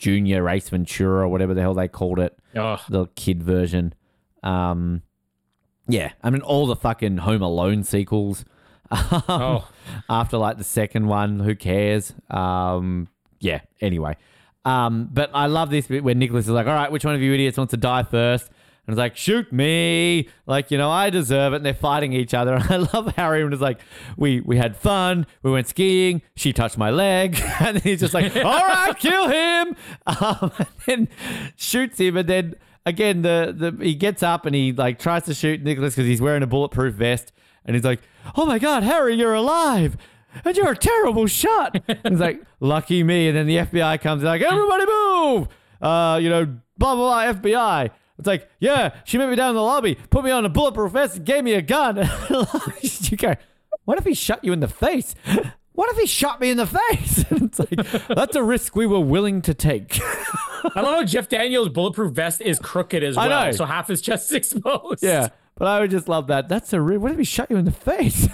Junior 0.00 0.48
Ace 0.48 0.70
Ventura, 0.70 1.24
or 1.24 1.28
whatever 1.28 1.52
the 1.52 1.60
hell 1.60 1.74
they 1.74 1.86
called 1.88 2.18
it, 2.18 2.38
the 2.88 3.06
kid 3.16 3.42
version. 3.42 3.92
Um, 4.42 5.02
yeah, 5.86 6.12
I 6.22 6.30
mean 6.30 6.40
all 6.40 6.66
the 6.66 6.74
fucking 6.76 7.18
Home 7.18 7.42
Alone 7.42 7.84
sequels. 7.84 8.44
Oh. 8.92 9.68
after 10.08 10.36
like 10.36 10.56
the 10.58 10.64
second 10.64 11.06
one. 11.06 11.38
Who 11.38 11.54
cares? 11.54 12.12
Um, 12.28 13.06
yeah. 13.38 13.60
Anyway, 13.80 14.16
um, 14.64 15.08
but 15.12 15.30
I 15.34 15.46
love 15.46 15.70
this 15.70 15.86
bit 15.86 16.02
where 16.02 16.14
Nicholas 16.14 16.46
is 16.46 16.50
like, 16.50 16.66
"All 16.66 16.74
right, 16.74 16.90
which 16.90 17.04
one 17.04 17.14
of 17.14 17.20
you 17.20 17.32
idiots 17.32 17.56
wants 17.58 17.70
to 17.72 17.76
die 17.76 18.02
first? 18.02 18.50
And 18.86 18.94
it's 18.94 18.98
like, 18.98 19.16
"Shoot 19.16 19.52
me!" 19.52 20.28
Like 20.46 20.70
you 20.70 20.78
know, 20.78 20.90
I 20.90 21.10
deserve 21.10 21.52
it. 21.52 21.56
And 21.56 21.66
they're 21.66 21.74
fighting 21.74 22.12
each 22.12 22.34
other. 22.34 22.54
And 22.70 22.70
I 22.70 22.76
love 22.92 23.14
Harry 23.16 23.42
and 23.42 23.52
it's 23.52 23.62
like, 23.62 23.80
"We 24.16 24.40
we 24.40 24.56
had 24.56 24.76
fun. 24.76 25.26
We 25.42 25.50
went 25.50 25.68
skiing. 25.68 26.22
She 26.36 26.52
touched 26.52 26.78
my 26.78 26.90
leg." 26.90 27.40
And 27.60 27.80
he's 27.82 28.00
just 28.00 28.14
like, 28.14 28.34
"All 28.44 28.66
right, 28.66 28.96
kill 28.98 29.28
him!" 29.28 29.76
Um, 30.06 30.52
and 30.58 30.68
then 30.86 31.08
shoots 31.56 31.98
him. 31.98 32.16
And 32.16 32.28
then 32.28 32.54
again, 32.86 33.22
the 33.22 33.54
the 33.56 33.84
he 33.84 33.94
gets 33.94 34.22
up 34.22 34.46
and 34.46 34.54
he 34.54 34.72
like 34.72 34.98
tries 34.98 35.24
to 35.24 35.34
shoot 35.34 35.62
Nicholas 35.62 35.94
because 35.94 36.06
he's 36.08 36.20
wearing 36.20 36.42
a 36.42 36.46
bulletproof 36.46 36.94
vest. 36.94 37.32
And 37.64 37.76
he's 37.76 37.84
like, 37.84 38.00
"Oh 38.36 38.46
my 38.46 38.58
God, 38.58 38.82
Harry, 38.82 39.14
you're 39.14 39.34
alive!" 39.34 39.96
And 40.44 40.56
you're 40.56 40.70
a 40.70 40.76
terrible 40.76 41.26
shot. 41.26 41.80
And 41.88 41.98
he's 42.08 42.20
like, 42.20 42.40
lucky 42.60 43.02
me. 43.02 43.28
And 43.28 43.36
then 43.36 43.46
the 43.46 43.56
FBI 43.56 44.00
comes 44.00 44.22
like, 44.22 44.42
everybody 44.42 44.86
move. 44.86 45.48
Uh, 45.80 46.18
you 46.22 46.28
know, 46.28 46.44
blah, 46.78 46.94
blah, 46.94 47.32
blah, 47.32 47.40
FBI. 47.40 47.90
It's 48.20 48.26
like, 48.26 48.50
yeah, 48.58 48.94
she 49.04 49.16
met 49.16 49.30
me 49.30 49.34
down 49.34 49.48
in 49.50 49.54
the 49.56 49.62
lobby, 49.62 49.94
put 49.94 50.24
me 50.24 50.30
on 50.30 50.44
a 50.44 50.50
bulletproof 50.50 50.92
vest, 50.92 51.16
and 51.16 51.24
gave 51.24 51.42
me 51.42 51.54
a 51.54 51.62
gun. 51.62 51.96
you 52.82 53.16
go, 53.16 53.34
what 53.86 53.96
if 53.96 54.04
he 54.04 54.12
shot 54.12 54.44
you 54.44 54.52
in 54.52 54.60
the 54.60 54.68
face? 54.68 55.14
What 55.72 55.90
if 55.92 55.96
he 55.96 56.06
shot 56.06 56.42
me 56.42 56.50
in 56.50 56.58
the 56.58 56.66
face? 56.66 57.24
It's 57.30 57.58
like, 57.58 58.06
that's 58.08 58.36
a 58.36 58.42
risk 58.42 58.76
we 58.76 58.86
were 58.86 59.00
willing 59.00 59.40
to 59.42 59.54
take. 59.54 59.98
I 60.02 60.82
love 60.82 60.94
how 60.94 61.04
Jeff 61.04 61.30
Daniels' 61.30 61.70
bulletproof 61.70 62.12
vest 62.12 62.42
is 62.42 62.58
crooked 62.58 63.02
as 63.02 63.16
well, 63.16 63.52
so 63.54 63.64
half 63.64 63.88
his 63.88 64.02
chest 64.02 64.30
is 64.30 64.36
exposed. 64.36 65.02
Yeah. 65.02 65.28
But 65.56 65.68
I 65.68 65.80
would 65.80 65.90
just 65.90 66.06
love 66.06 66.26
that. 66.26 66.50
That's 66.50 66.74
a 66.74 66.82
real. 66.82 66.98
What 66.98 67.12
if 67.12 67.18
he 67.18 67.24
shot 67.24 67.50
you 67.50 67.56
in 67.56 67.64
the 67.64 67.70
face? 67.70 68.28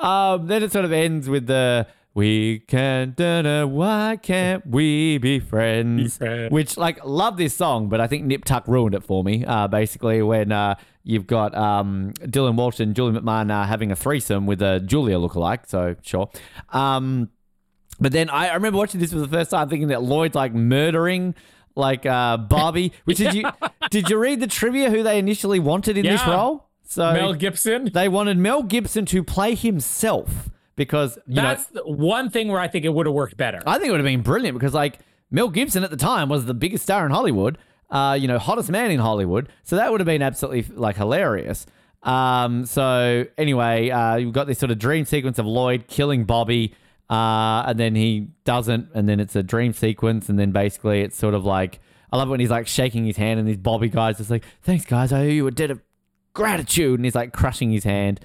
um, 0.00 0.48
then 0.48 0.64
it 0.64 0.72
sort 0.72 0.84
of 0.84 0.90
ends 0.90 1.28
with 1.28 1.46
the 1.46 1.86
"We 2.18 2.58
can't, 2.66 3.14
da-da, 3.14 3.64
why 3.64 4.18
can't 4.20 4.66
we 4.66 5.18
be 5.18 5.38
friends?" 5.38 6.16
friends. 6.16 6.50
Which, 6.50 6.76
like, 6.76 7.04
love 7.04 7.36
this 7.36 7.54
song, 7.54 7.88
but 7.88 8.00
I 8.00 8.08
think 8.08 8.24
Nip 8.24 8.44
Tuck 8.44 8.66
ruined 8.66 8.96
it 8.96 9.04
for 9.04 9.22
me. 9.22 9.44
Uh, 9.44 9.68
basically, 9.68 10.20
when 10.22 10.50
uh, 10.50 10.74
you've 11.04 11.28
got 11.28 11.54
um, 11.54 12.12
Dylan 12.22 12.56
Walsh 12.56 12.80
and 12.80 12.96
Julian 12.96 13.22
McMahon 13.22 13.52
uh, 13.52 13.64
having 13.66 13.92
a 13.92 13.96
threesome 13.96 14.46
with 14.46 14.60
a 14.60 14.80
Julia 14.80 15.16
lookalike. 15.16 15.68
So 15.68 15.94
sure. 16.02 16.28
Um, 16.70 17.30
but 18.00 18.10
then 18.10 18.30
I, 18.30 18.48
I 18.48 18.54
remember 18.54 18.78
watching 18.78 18.98
this 18.98 19.12
for 19.12 19.20
the 19.20 19.28
first 19.28 19.52
time, 19.52 19.68
thinking 19.68 19.88
that 19.88 20.02
Lloyd's 20.02 20.34
like 20.34 20.52
murdering 20.52 21.36
like 21.76 22.04
uh, 22.04 22.36
Barbie. 22.36 22.92
Which 23.04 23.18
did 23.18 23.34
you 23.34 23.44
did 23.90 24.10
you 24.10 24.18
read 24.18 24.40
the 24.40 24.48
trivia 24.48 24.90
who 24.90 25.04
they 25.04 25.20
initially 25.20 25.60
wanted 25.60 25.96
in 25.96 26.04
this 26.04 26.26
role? 26.26 26.64
So 26.82 27.12
Mel 27.12 27.34
Gibson. 27.34 27.90
they 27.92 28.08
wanted 28.08 28.38
Mel 28.38 28.62
Gibson 28.62 29.04
to 29.06 29.22
play 29.22 29.54
himself 29.54 30.50
because 30.78 31.18
you 31.26 31.34
know 31.34 31.42
That's 31.42 31.66
the 31.66 31.82
one 31.82 32.30
thing 32.30 32.48
where 32.48 32.60
I 32.60 32.68
think 32.68 32.86
it 32.86 32.88
would 32.88 33.04
have 33.04 33.14
worked 33.14 33.36
better. 33.36 33.60
I 33.66 33.74
think 33.74 33.88
it 33.88 33.90
would 33.90 34.00
have 34.00 34.06
been 34.06 34.22
brilliant 34.22 34.54
because 34.54 34.72
like 34.72 35.00
Mel 35.30 35.50
Gibson 35.50 35.84
at 35.84 35.90
the 35.90 35.96
time 35.96 36.30
was 36.30 36.46
the 36.46 36.54
biggest 36.54 36.84
star 36.84 37.04
in 37.04 37.12
Hollywood, 37.12 37.58
uh, 37.90 38.16
you 38.18 38.26
know, 38.26 38.38
hottest 38.38 38.70
man 38.70 38.90
in 38.90 39.00
Hollywood. 39.00 39.50
So 39.64 39.76
that 39.76 39.90
would 39.90 40.00
have 40.00 40.06
been 40.06 40.22
absolutely 40.22 40.74
like 40.74 40.96
hilarious. 40.96 41.66
Um, 42.02 42.64
so 42.64 43.26
anyway, 43.36 43.90
uh, 43.90 44.16
you've 44.16 44.32
got 44.32 44.46
this 44.46 44.58
sort 44.58 44.70
of 44.70 44.78
dream 44.78 45.04
sequence 45.04 45.38
of 45.38 45.44
Lloyd 45.44 45.88
killing 45.88 46.24
Bobby, 46.24 46.74
uh, 47.10 47.64
and 47.66 47.78
then 47.78 47.94
he 47.94 48.28
doesn't, 48.44 48.88
and 48.94 49.08
then 49.08 49.20
it's 49.20 49.36
a 49.36 49.42
dream 49.42 49.72
sequence, 49.72 50.28
and 50.28 50.38
then 50.38 50.52
basically 50.52 51.00
it's 51.02 51.18
sort 51.18 51.34
of 51.34 51.44
like 51.44 51.80
I 52.12 52.16
love 52.16 52.28
it 52.28 52.30
when 52.30 52.40
he's 52.40 52.50
like 52.50 52.68
shaking 52.68 53.04
his 53.04 53.16
hand, 53.16 53.40
and 53.40 53.48
these 53.48 53.58
Bobby 53.58 53.88
guys 53.88 54.18
just 54.18 54.30
like, 54.30 54.44
"Thanks, 54.62 54.84
guys, 54.84 55.12
I 55.12 55.22
owe 55.22 55.24
you 55.24 55.46
a 55.48 55.50
debt 55.50 55.70
of 55.70 55.82
gratitude," 56.34 56.98
and 56.98 57.04
he's 57.04 57.16
like 57.16 57.32
crushing 57.32 57.72
his 57.72 57.84
hand. 57.84 58.20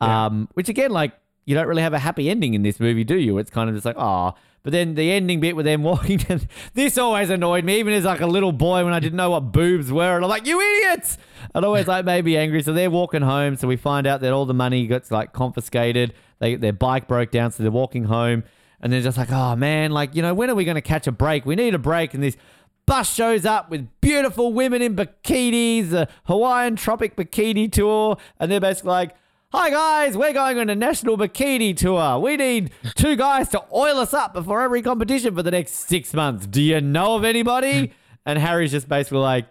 Um, 0.00 0.48
which 0.54 0.68
again, 0.68 0.90
like 0.90 1.12
you 1.48 1.54
don't 1.54 1.66
really 1.66 1.80
have 1.80 1.94
a 1.94 1.98
happy 1.98 2.28
ending 2.28 2.52
in 2.52 2.62
this 2.62 2.78
movie, 2.78 3.04
do 3.04 3.16
you? 3.16 3.38
It's 3.38 3.50
kind 3.50 3.70
of 3.70 3.74
just 3.74 3.86
like, 3.86 3.96
oh. 3.98 4.34
But 4.62 4.72
then 4.72 4.96
the 4.96 5.10
ending 5.10 5.40
bit 5.40 5.56
with 5.56 5.64
them 5.64 5.82
walking, 5.90 6.20
and 6.28 6.46
this 6.74 6.98
always 6.98 7.30
annoyed 7.30 7.64
me, 7.64 7.78
even 7.78 7.94
as 7.94 8.04
like 8.04 8.20
a 8.20 8.26
little 8.26 8.52
boy 8.52 8.84
when 8.84 8.92
I 8.92 9.00
didn't 9.00 9.16
know 9.16 9.30
what 9.30 9.50
boobs 9.50 9.90
were, 9.90 10.16
and 10.16 10.22
I'm 10.22 10.28
like, 10.28 10.46
you 10.46 10.60
idiots! 10.60 11.16
It 11.54 11.64
always 11.64 11.88
like 11.88 12.04
made 12.04 12.26
me 12.26 12.36
angry. 12.36 12.62
So 12.62 12.74
they're 12.74 12.90
walking 12.90 13.22
home, 13.22 13.56
so 13.56 13.66
we 13.66 13.76
find 13.76 14.06
out 14.06 14.20
that 14.20 14.30
all 14.30 14.44
the 14.44 14.52
money 14.52 14.86
gets 14.86 15.10
like 15.10 15.32
confiscated. 15.32 16.12
They 16.38 16.56
their 16.56 16.74
bike 16.74 17.08
broke 17.08 17.30
down, 17.30 17.50
so 17.50 17.62
they're 17.62 17.72
walking 17.72 18.04
home, 18.04 18.44
and 18.82 18.92
they're 18.92 19.00
just 19.00 19.16
like, 19.16 19.32
oh 19.32 19.56
man, 19.56 19.90
like 19.90 20.14
you 20.14 20.20
know, 20.20 20.34
when 20.34 20.50
are 20.50 20.54
we 20.54 20.66
going 20.66 20.74
to 20.74 20.82
catch 20.82 21.06
a 21.06 21.12
break? 21.12 21.46
We 21.46 21.56
need 21.56 21.72
a 21.72 21.78
break, 21.78 22.12
and 22.12 22.22
this 22.22 22.36
bus 22.84 23.14
shows 23.14 23.46
up 23.46 23.70
with 23.70 23.88
beautiful 24.02 24.52
women 24.52 24.82
in 24.82 24.94
bikinis, 24.96 25.94
a 25.94 26.08
Hawaiian 26.24 26.76
tropic 26.76 27.16
bikini 27.16 27.72
tour, 27.72 28.18
and 28.38 28.52
they're 28.52 28.60
basically 28.60 28.90
like, 28.90 29.14
Hi 29.50 29.70
guys, 29.70 30.14
we're 30.14 30.34
going 30.34 30.58
on 30.58 30.68
a 30.68 30.74
national 30.74 31.16
bikini 31.16 31.74
tour. 31.74 32.18
We 32.18 32.36
need 32.36 32.70
two 32.96 33.16
guys 33.16 33.48
to 33.50 33.64
oil 33.72 33.96
us 33.98 34.12
up 34.12 34.34
before 34.34 34.60
every 34.60 34.82
competition 34.82 35.34
for 35.34 35.42
the 35.42 35.50
next 35.50 35.72
six 35.88 36.12
months. 36.12 36.46
Do 36.46 36.60
you 36.60 36.82
know 36.82 37.16
of 37.16 37.24
anybody? 37.24 37.92
And 38.26 38.38
Harry's 38.38 38.72
just 38.72 38.90
basically 38.90 39.18
like, 39.20 39.46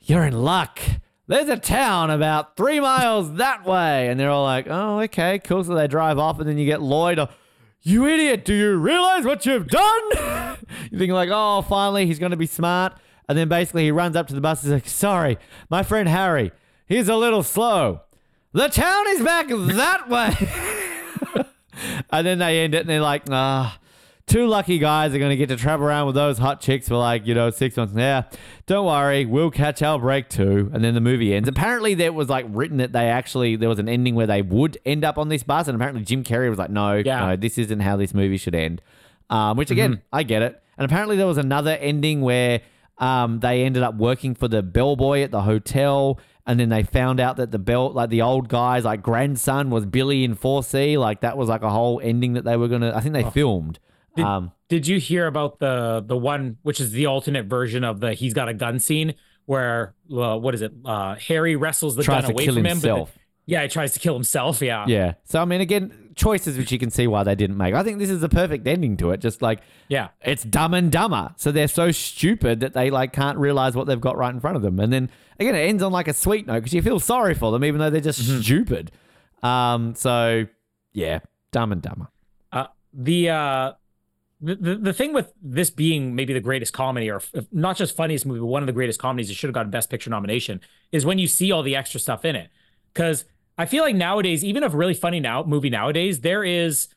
You're 0.00 0.24
in 0.24 0.42
luck. 0.42 0.80
There's 1.26 1.50
a 1.50 1.58
town 1.58 2.10
about 2.10 2.56
three 2.56 2.80
miles 2.80 3.34
that 3.34 3.66
way. 3.66 4.08
And 4.08 4.18
they're 4.18 4.30
all 4.30 4.44
like, 4.44 4.68
Oh, 4.70 5.00
okay, 5.00 5.38
cool. 5.38 5.62
So 5.64 5.74
they 5.74 5.86
drive 5.86 6.18
off, 6.18 6.40
and 6.40 6.48
then 6.48 6.56
you 6.56 6.64
get 6.64 6.80
Lloyd. 6.80 7.18
uh, 7.18 7.26
You 7.82 8.06
idiot, 8.06 8.46
do 8.46 8.54
you 8.54 8.74
realize 8.76 9.26
what 9.26 9.44
you've 9.44 9.68
done? 9.68 10.02
you 10.90 10.98
think 10.98 11.12
like, 11.12 11.28
Oh, 11.30 11.60
finally, 11.60 12.06
he's 12.06 12.18
going 12.18 12.30
to 12.30 12.38
be 12.38 12.46
smart. 12.46 12.94
And 13.28 13.36
then 13.36 13.48
basically 13.50 13.84
he 13.84 13.90
runs 13.90 14.16
up 14.16 14.28
to 14.28 14.34
the 14.34 14.40
bus 14.40 14.62
and 14.64 14.72
he's 14.72 14.82
like, 14.82 14.88
Sorry, 14.88 15.36
my 15.68 15.82
friend 15.82 16.08
Harry, 16.08 16.52
he's 16.86 17.10
a 17.10 17.16
little 17.16 17.42
slow. 17.42 18.00
The 18.54 18.68
town 18.68 19.04
is 19.08 19.20
back 19.20 19.48
that 19.48 20.08
way. 20.08 21.44
and 22.10 22.26
then 22.26 22.38
they 22.38 22.60
end 22.62 22.74
it 22.74 22.80
and 22.82 22.88
they're 22.88 23.00
like, 23.00 23.22
ah, 23.30 23.78
two 24.26 24.46
lucky 24.46 24.78
guys 24.78 25.12
are 25.12 25.18
going 25.18 25.30
to 25.30 25.36
get 25.36 25.48
to 25.48 25.56
travel 25.56 25.86
around 25.86 26.06
with 26.06 26.14
those 26.14 26.38
hot 26.38 26.60
chicks 26.60 26.86
for 26.88 26.94
like, 26.96 27.26
you 27.26 27.34
know, 27.34 27.50
six 27.50 27.76
months. 27.76 27.94
Yeah, 27.96 28.22
don't 28.66 28.86
worry, 28.86 29.24
we'll 29.26 29.50
catch 29.50 29.82
our 29.82 29.98
break 29.98 30.28
too. 30.28 30.70
And 30.72 30.84
then 30.84 30.94
the 30.94 31.00
movie 31.00 31.34
ends. 31.34 31.48
Apparently, 31.48 31.94
there 31.94 32.12
was 32.12 32.28
like 32.28 32.46
written 32.48 32.76
that 32.78 32.92
they 32.92 33.08
actually, 33.10 33.56
there 33.56 33.68
was 33.68 33.78
an 33.80 33.88
ending 33.88 34.14
where 34.14 34.26
they 34.28 34.42
would 34.42 34.78
end 34.86 35.04
up 35.04 35.18
on 35.18 35.28
this 35.28 35.42
bus. 35.42 35.66
And 35.66 35.74
apparently, 35.74 36.04
Jim 36.04 36.22
Carrey 36.22 36.48
was 36.48 36.58
like, 36.58 36.70
no, 36.70 36.94
Yeah. 37.04 37.26
no, 37.26 37.36
this 37.36 37.58
isn't 37.58 37.80
how 37.80 37.96
this 37.96 38.14
movie 38.14 38.36
should 38.36 38.54
end. 38.54 38.80
Um, 39.30 39.56
which 39.56 39.70
again, 39.70 40.02
I 40.12 40.22
get 40.22 40.42
it. 40.42 40.62
And 40.78 40.84
apparently, 40.84 41.16
there 41.16 41.26
was 41.26 41.38
another 41.38 41.72
ending 41.72 42.20
where 42.20 42.60
um, 42.98 43.40
they 43.40 43.64
ended 43.64 43.82
up 43.82 43.96
working 43.96 44.34
for 44.36 44.46
the 44.46 44.62
bellboy 44.62 45.22
at 45.22 45.32
the 45.32 45.42
hotel, 45.42 46.20
and 46.46 46.60
then 46.60 46.68
they 46.68 46.82
found 46.82 47.20
out 47.20 47.36
that 47.36 47.50
the 47.50 47.58
belt, 47.58 47.94
like 47.94 48.10
the 48.10 48.22
old 48.22 48.48
guy's 48.48 48.84
like 48.84 49.02
grandson, 49.02 49.70
was 49.70 49.86
Billy 49.86 50.24
in 50.24 50.36
4C. 50.36 50.98
Like 50.98 51.20
that 51.22 51.36
was 51.36 51.48
like 51.48 51.62
a 51.62 51.70
whole 51.70 52.00
ending 52.02 52.34
that 52.34 52.44
they 52.44 52.56
were 52.56 52.68
gonna. 52.68 52.92
I 52.94 53.00
think 53.00 53.14
they 53.14 53.24
filmed. 53.24 53.78
Did, 54.16 54.24
um, 54.24 54.52
did 54.68 54.86
you 54.86 55.00
hear 55.00 55.26
about 55.26 55.58
the 55.58 56.04
the 56.06 56.16
one 56.16 56.58
which 56.62 56.80
is 56.80 56.92
the 56.92 57.06
alternate 57.06 57.46
version 57.46 57.82
of 57.82 58.00
the 58.00 58.14
he's 58.14 58.34
got 58.34 58.48
a 58.48 58.54
gun 58.54 58.78
scene 58.78 59.14
where 59.46 59.94
uh, 60.12 60.36
what 60.38 60.54
is 60.54 60.62
it? 60.62 60.72
Uh, 60.84 61.16
Harry 61.16 61.56
wrestles 61.56 61.96
the 61.96 62.04
gun 62.04 62.24
away 62.24 62.46
from 62.46 62.56
him. 62.58 62.62
but 62.64 62.68
himself. 62.70 63.12
then- 63.12 63.20
yeah, 63.46 63.62
he 63.62 63.68
tries 63.68 63.92
to 63.92 64.00
kill 64.00 64.14
himself. 64.14 64.62
Yeah. 64.62 64.86
yeah. 64.88 65.14
So 65.24 65.40
I 65.40 65.44
mean, 65.44 65.60
again, 65.60 66.03
choices 66.16 66.56
which 66.56 66.70
you 66.72 66.78
can 66.78 66.90
see 66.90 67.06
why 67.06 67.22
they 67.24 67.34
didn't 67.34 67.56
make. 67.56 67.74
I 67.74 67.82
think 67.82 67.98
this 67.98 68.10
is 68.10 68.20
the 68.20 68.28
perfect 68.28 68.66
ending 68.66 68.96
to 68.98 69.10
it. 69.10 69.20
Just 69.20 69.42
like 69.42 69.60
Yeah. 69.88 70.08
it's 70.24 70.44
dumb 70.44 70.74
and 70.74 70.90
dumber. 70.90 71.34
So 71.36 71.50
they're 71.52 71.68
so 71.68 71.90
stupid 71.90 72.60
that 72.60 72.72
they 72.72 72.90
like 72.90 73.12
can't 73.12 73.38
realize 73.38 73.74
what 73.74 73.86
they've 73.86 74.00
got 74.00 74.16
right 74.16 74.32
in 74.32 74.40
front 74.40 74.56
of 74.56 74.62
them. 74.62 74.78
And 74.80 74.92
then 74.92 75.10
again, 75.40 75.54
it 75.54 75.60
ends 75.68 75.82
on 75.82 75.92
like 75.92 76.08
a 76.08 76.14
sweet 76.14 76.46
note 76.46 76.60
because 76.60 76.74
you 76.74 76.82
feel 76.82 77.00
sorry 77.00 77.34
for 77.34 77.50
them, 77.52 77.64
even 77.64 77.80
though 77.80 77.90
they're 77.90 78.00
just 78.00 78.20
stupid. 78.42 78.90
Um. 79.42 79.94
So 79.94 80.46
yeah, 80.92 81.20
dumb 81.52 81.72
and 81.72 81.82
dumber. 81.82 82.08
Uh, 82.52 82.66
the 82.92 83.28
uh, 83.30 83.72
the, 84.40 84.54
the 84.54 84.74
the 84.76 84.92
thing 84.92 85.12
with 85.12 85.32
this 85.42 85.70
being 85.70 86.14
maybe 86.14 86.32
the 86.32 86.40
greatest 86.40 86.72
comedy, 86.72 87.10
or 87.10 87.20
not 87.52 87.76
just 87.76 87.96
funniest 87.96 88.26
movie, 88.26 88.40
but 88.40 88.46
one 88.46 88.62
of 88.62 88.66
the 88.66 88.72
greatest 88.72 89.00
comedies 89.00 89.28
that 89.28 89.34
should 89.34 89.48
have 89.48 89.54
gotten 89.54 89.70
Best 89.70 89.90
Picture 89.90 90.10
nomination, 90.10 90.60
is 90.92 91.04
when 91.04 91.18
you 91.18 91.26
see 91.26 91.50
all 91.52 91.62
the 91.62 91.76
extra 91.76 91.98
stuff 92.00 92.24
in 92.24 92.36
it. 92.36 92.48
Because 92.92 93.24
I 93.56 93.66
feel 93.66 93.84
like 93.84 93.94
nowadays, 93.94 94.44
even 94.44 94.62
a 94.62 94.68
really 94.68 94.94
funny 94.94 95.20
now 95.20 95.44
movie 95.44 95.70
nowadays, 95.70 96.20
there 96.20 96.42
is 96.42 96.88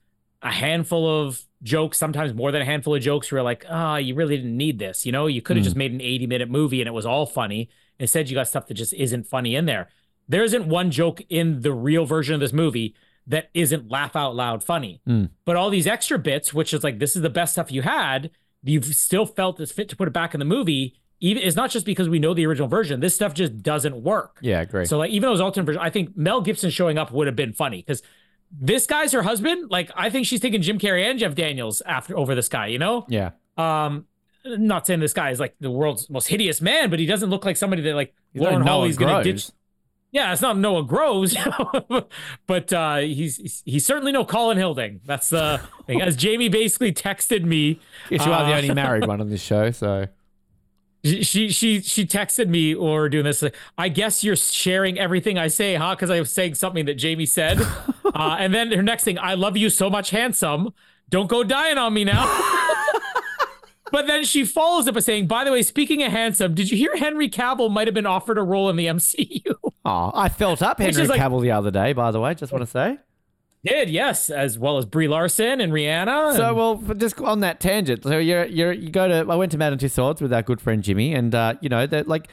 a 0.42 0.52
handful 0.52 1.22
of 1.22 1.44
jokes, 1.64 1.98
sometimes 1.98 2.34
more 2.34 2.52
than 2.52 2.61
a 2.61 2.66
handful 2.66 2.95
of 2.95 3.02
jokes 3.02 3.32
where 3.32 3.38
you're 3.40 3.44
like, 3.44 3.66
oh, 3.69 3.95
you 3.95 4.16
really 4.16 4.38
didn't 4.38 4.58
need 4.58 4.80
this. 4.80 5.06
You 5.06 5.11
know, 5.11 5.27
you 5.27 5.42
could 5.42 5.58
have 5.58 5.64
just 5.64 5.76
mm. 5.76 5.80
made 5.80 5.94
an 5.94 6.02
80 6.02 6.27
minute 6.27 6.50
movie 6.50 6.82
and 6.82 6.88
it 6.88 6.94
was 6.94 7.06
all 7.06 7.26
funny. 7.26 7.69
Instead, 8.00 8.30
you 8.30 8.36
got 8.36 8.48
stuff 8.48 8.68
that 8.68 8.76
just 8.76 8.94
isn't 8.94 9.27
funny 9.27 9.56
in 9.56 9.66
there. 9.66 9.90
There 10.27 10.44
isn't 10.44 10.68
one 10.68 10.92
joke 10.92 11.22
in 11.30 11.61
the 11.61 11.74
real 11.74 12.06
version 12.06 12.34
of 12.34 12.40
this 12.40 12.53
movie 12.53 12.95
that 13.27 13.50
isn't 13.53 13.90
laugh 13.90 14.16
out 14.16 14.36
loud 14.36 14.64
funny. 14.64 15.02
Mm. 15.08 15.30
But 15.45 15.56
all 15.56 15.69
these 15.69 15.88
extra 15.88 16.18
bits, 16.19 16.53
which 16.53 16.74
is 16.74 16.84
like, 16.84 17.00
this 17.00 17.16
is 17.16 17.22
the 17.22 17.30
best 17.30 17.53
stuff 17.53 17.72
you 17.72 17.82
had, 17.82 18.32
you've 18.64 18.86
still 18.86 19.26
felt 19.26 19.60
it's 19.60 19.72
fit 19.72 19.90
to 19.90 19.95
put 19.95 20.08
it 20.08 20.14
back 20.14 20.34
in 20.34 20.40
the 20.40 20.45
movie. 20.45 20.95
Even 21.20 21.42
it's 21.44 21.56
not 21.56 21.72
just 21.72 21.86
because 21.86 22.08
we 22.08 22.20
know 22.20 22.34
the 22.34 22.46
original 22.46 22.68
version. 22.68 23.00
This 23.00 23.16
stuff 23.16 23.34
just 23.34 23.64
doesn't 23.64 24.04
work. 24.04 24.38
Yeah, 24.42 24.64
great. 24.66 24.88
So 24.88 25.00
like 25.00 25.12
even 25.12 25.30
those 25.30 25.42
alternate 25.42 25.66
versions, 25.66 25.84
I 25.84 25.90
think 25.90 26.16
Mel 26.16 26.42
Gibson 26.42 26.70
showing 26.70 26.98
up 26.98 27.12
would 27.12 27.28
have 27.28 27.36
been 27.36 27.54
funny 27.54 27.82
because 27.82 28.04
this 28.52 28.86
guy's 28.86 29.12
her 29.14 29.24
husband. 29.24 29.72
Like 29.72 29.92
I 29.96 30.10
think 30.10 30.28
she's 30.28 30.40
taking 30.40 30.62
Jim 30.62 30.78
Carrey 30.78 31.04
and 31.04 31.18
Jeff 31.18 31.34
Daniels 31.34 31.82
after 31.86 32.18
over 32.18 32.36
this 32.36 32.48
guy. 32.48 32.68
You 32.68 32.80
know, 32.80 33.06
yeah. 33.10 33.32
um, 33.58 34.06
not 34.46 34.86
saying 34.86 35.00
this 35.00 35.14
guy 35.14 35.32
is 35.32 35.40
like 35.40 35.56
the 35.60 35.72
world's 35.72 36.10
most 36.10 36.28
hideous 36.28 36.62
man, 36.62 36.90
but 36.90 37.00
he 37.00 37.06
doesn't 37.06 37.30
look 37.30 37.46
like 37.46 37.58
somebody 37.58 37.82
that 37.84 37.96
like 37.96 38.14
He's 38.32 38.42
Lauren 38.42 38.60
Noah 38.60 38.70
Holly's 38.70 38.98
gonna 38.98 39.24
ditch. 39.24 39.50
Yeah, 40.12 40.32
it's 40.32 40.42
not 40.42 40.58
Noah 40.58 40.84
Groves, 40.84 41.36
but 42.48 42.72
uh, 42.74 42.98
he's 42.98 43.62
he's- 43.66 43.86
certainly 43.86 44.12
no 44.12 44.24
Colin 44.24 44.58
Hilding. 44.58 45.02
That's 45.06 45.30
the 45.30 45.62
thing. 45.86 46.02
As 46.02 46.16
Jamie 46.16 46.48
basically 46.48 46.94
texted 46.94 47.44
me, 47.44 47.82
Guess 48.10 48.26
you 48.26 48.32
are 48.32 48.46
the 48.46 48.54
uh, 48.54 48.58
only 48.58 48.74
married 48.74 49.06
one 49.06 49.20
on 49.20 49.30
this 49.30 49.42
show, 49.42 49.70
so 49.72 50.08
she 51.24 51.50
she 51.50 51.82
she 51.82 52.06
texted 52.06 52.48
me 52.48 52.74
or 52.74 53.02
we're 53.02 53.10
doing 53.10 53.26
this. 53.26 53.42
like, 53.42 53.56
I 53.77 53.90
guess 53.90 54.24
you're 54.24 54.36
sharing 54.36 54.98
everything 55.00 55.38
I 55.38 55.48
say, 55.48 55.76
huh? 55.76 55.95
Because 55.95 56.10
I 56.10 56.19
was 56.19 56.32
saying 56.32 56.56
something 56.56 56.86
that 56.86 56.95
Jamie 56.95 57.26
said, 57.26 57.60
uh, 58.06 58.38
and 58.40 58.53
then 58.53 58.72
her 58.72 58.84
next 58.84 59.03
thing, 59.03 59.18
I 59.19 59.36
love 59.36 59.58
you 59.58 59.69
so 59.69 59.90
much, 59.90 60.10
handsome. 60.10 60.74
Don't 61.10 61.27
go 61.27 61.44
dying 61.44 61.77
on 61.77 61.94
me 61.94 62.03
now. 62.03 62.26
but 63.92 64.08
then 64.08 64.24
she 64.26 64.44
follows 64.44 64.88
up 64.88 64.95
by 64.95 65.00
saying, 65.00 65.27
by 65.27 65.44
the 65.44 65.52
way, 65.52 65.64
speaking 65.64 66.03
of 66.03 66.11
handsome, 66.11 66.53
did 66.53 66.69
you 66.69 66.77
hear 66.77 66.95
Henry 66.98 67.30
Cavill 67.30 67.72
might 67.72 67.88
have 67.88 67.94
been 67.94 68.06
offered 68.06 68.38
a 68.38 68.44
role 68.44 68.69
in 68.69 68.76
the 68.76 68.88
MCU? 68.88 69.56
Oh, 69.86 70.11
I 70.14 70.27
felt 70.30 70.61
up 70.61 70.80
Henry 70.80 71.08
like- 71.08 71.19
Cavill 71.19 71.42
the 71.42 71.52
other 71.52 71.72
day, 71.72 71.94
by 71.94 72.11
the 72.11 72.19
way. 72.19 72.34
Just 72.34 72.52
want 72.52 72.64
to 72.64 72.69
say. 72.69 72.98
Did 73.64 73.90
yes, 73.90 74.30
as 74.30 74.58
well 74.58 74.77
as 74.77 74.86
Brie 74.86 75.08
Larson 75.08 75.60
and 75.60 75.74
Rihanna. 75.74 76.36
So, 76.36 76.48
and- 76.48 76.58
well, 76.58 76.77
for- 76.77 76.95
just 76.95 77.19
on 77.19 77.42
that 77.42 77.60
tangent. 77.60 78.03
So, 78.03 78.18
you're, 78.18 78.45
you're, 78.45 78.72
you 78.72 78.90
go 78.90 79.08
to. 79.08 79.32
I 79.32 79.36
went 79.36 79.52
to 79.53 79.58
Madame 79.58 79.80
Tussauds 79.80 80.22
with 80.22 80.32
our 80.32 80.42
good 80.44 80.61
friend 80.61 80.84
Jimmy, 80.84 81.14
and 81.14 81.34
uh, 81.34 81.56
you 81.61 81.69
know 81.69 81.86
that 81.88 82.08
like. 82.08 82.30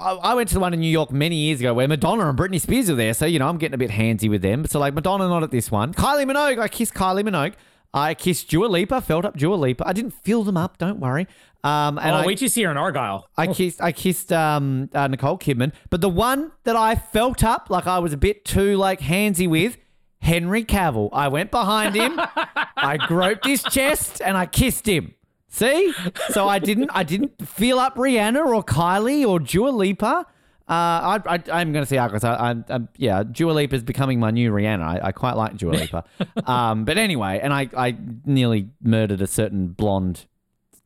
I 0.00 0.12
I 0.14 0.34
went 0.34 0.48
to 0.48 0.54
the 0.54 0.60
one 0.60 0.72
in 0.72 0.80
New 0.80 0.90
York 0.90 1.12
many 1.12 1.36
years 1.36 1.60
ago 1.60 1.74
where 1.74 1.86
Madonna 1.86 2.28
and 2.28 2.36
Britney 2.38 2.60
Spears 2.60 2.88
were 2.88 2.96
there, 2.96 3.14
so 3.14 3.26
you 3.26 3.38
know 3.38 3.48
I'm 3.48 3.58
getting 3.58 3.74
a 3.74 3.78
bit 3.78 3.90
handsy 3.90 4.28
with 4.28 4.42
them. 4.42 4.64
So 4.66 4.80
like 4.80 4.94
Madonna 4.94 5.28
not 5.28 5.42
at 5.42 5.50
this 5.50 5.70
one. 5.70 5.92
Kylie 5.94 6.24
Minogue, 6.24 6.58
I 6.58 6.68
kissed 6.68 6.94
Kylie 6.94 7.22
Minogue. 7.22 7.54
I 7.94 8.14
kissed 8.14 8.48
Dua 8.48 8.66
Lipa, 8.66 9.02
felt 9.02 9.26
up 9.26 9.36
Dua 9.36 9.54
Lipa. 9.54 9.86
I 9.86 9.92
didn't 9.92 10.12
fill 10.12 10.44
them 10.44 10.56
up, 10.56 10.78
don't 10.78 10.98
worry. 10.98 11.28
Um, 11.62 11.98
and 11.98 12.16
oh, 12.16 12.20
I, 12.20 12.26
wait 12.26 12.38
till 12.38 12.46
you 12.46 12.48
see 12.48 12.62
her 12.62 12.70
in 12.70 12.76
Argylle. 12.76 13.24
I 13.36 13.46
kissed 13.48 13.80
I 13.80 13.92
kissed 13.92 14.32
um, 14.32 14.88
uh, 14.94 15.06
Nicole 15.06 15.38
Kidman, 15.38 15.72
but 15.90 16.00
the 16.00 16.08
one 16.08 16.52
that 16.64 16.74
I 16.74 16.94
felt 16.96 17.44
up 17.44 17.68
like 17.68 17.86
I 17.86 17.98
was 17.98 18.12
a 18.12 18.16
bit 18.16 18.44
too 18.44 18.76
like 18.76 19.00
handsy 19.00 19.48
with 19.48 19.76
Henry 20.22 20.64
Cavill. 20.64 21.10
I 21.12 21.28
went 21.28 21.50
behind 21.50 21.94
him, 21.94 22.18
I 22.76 22.96
groped 22.96 23.44
his 23.44 23.62
chest, 23.62 24.22
and 24.22 24.36
I 24.36 24.46
kissed 24.46 24.86
him. 24.86 25.14
See, 25.48 25.92
so 26.30 26.48
I 26.48 26.58
didn't 26.58 26.90
I 26.94 27.02
didn't 27.02 27.46
feel 27.46 27.78
up 27.78 27.96
Rihanna 27.96 28.42
or 28.46 28.64
Kylie 28.64 29.26
or 29.28 29.38
Dua 29.38 29.68
Lipa. 29.68 30.26
Uh, 30.68 31.18
I, 31.18 31.20
I, 31.26 31.42
I'm 31.52 31.72
going 31.72 31.82
to 31.82 31.86
say 31.86 31.98
Argos. 31.98 32.24
I, 32.24 32.34
I'm, 32.36 32.64
I'm, 32.70 32.88
yeah, 32.96 33.22
Dua 33.24 33.52
Lipa 33.52 33.74
is 33.74 33.82
becoming 33.82 34.18
my 34.18 34.30
new 34.30 34.50
Rihanna. 34.50 34.82
I, 34.82 35.08
I 35.08 35.12
quite 35.12 35.36
like 35.36 35.58
Dua 35.58 35.72
Lipa. 35.72 36.04
um, 36.46 36.86
but 36.86 36.96
anyway, 36.96 37.40
and 37.42 37.52
I, 37.52 37.68
I 37.76 37.94
nearly 38.24 38.70
murdered 38.80 39.20
a 39.20 39.26
certain 39.26 39.68
blonde 39.68 40.24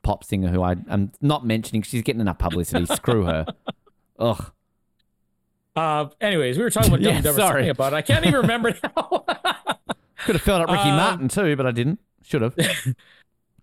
pop 0.03 0.25
singer 0.25 0.49
who 0.49 0.63
I, 0.63 0.77
I'm 0.89 1.13
not 1.21 1.47
mentioning. 1.47 1.83
She's 1.83 2.03
getting 2.03 2.21
enough 2.21 2.39
publicity. 2.39 2.87
Screw 2.87 3.25
her. 3.27 3.47
Ugh. 4.19 4.51
Uh, 5.77 6.09
anyways, 6.21 6.57
we 6.57 6.65
were 6.65 6.71
talking 6.71 6.91
about 6.91 7.03
Dumb 7.03 7.15
Yeah, 7.17 7.21
Dumber 7.21 7.41
sorry. 7.41 7.69
about 7.69 7.93
it. 7.93 7.97
I 7.97 8.03
can't 8.03 8.25
even 8.27 8.41
remember 8.41 8.71
now. 8.83 9.25
Could 10.25 10.35
have 10.37 10.43
felt 10.43 10.63
up 10.63 10.71
Ricky 10.71 10.89
Um, 10.89 10.97
Martin 10.97 11.29
too, 11.29 11.55
but 11.55 11.67
I 11.67 11.71
didn't. 11.71 12.01
Should 12.25 12.43
have. 12.43 12.55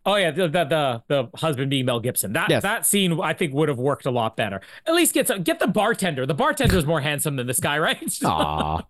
Oh 0.06 0.16
yeah, 0.16 0.32
the, 0.32 0.50
the 0.50 0.66
the 0.66 1.04
the 1.08 1.30
husband 1.38 1.70
being 1.70 1.86
Mel 1.86 2.02
Gibson. 2.02 2.34
That 2.34 2.50
Yes. 2.50 2.62
that 2.64 2.86
scene 2.86 3.18
I 3.22 3.32
think 3.32 3.54
would 3.54 3.70
have 3.70 3.78
worked 3.78 4.06
a 4.06 4.12
lot 4.12 4.36
better. 4.36 4.60
At 4.86 4.96
least 4.96 5.14
get 5.14 5.28
some, 5.30 5.44
get 5.44 5.60
the 5.60 5.68
bartender. 5.68 6.26
The 6.26 6.34
bartender 6.34 6.78
is 6.78 6.86
more 6.86 7.00
handsome 7.00 7.38
than 7.38 7.48
this 7.48 7.62
guy, 7.62 7.80
right? 7.80 8.04
Aw, 8.26 8.82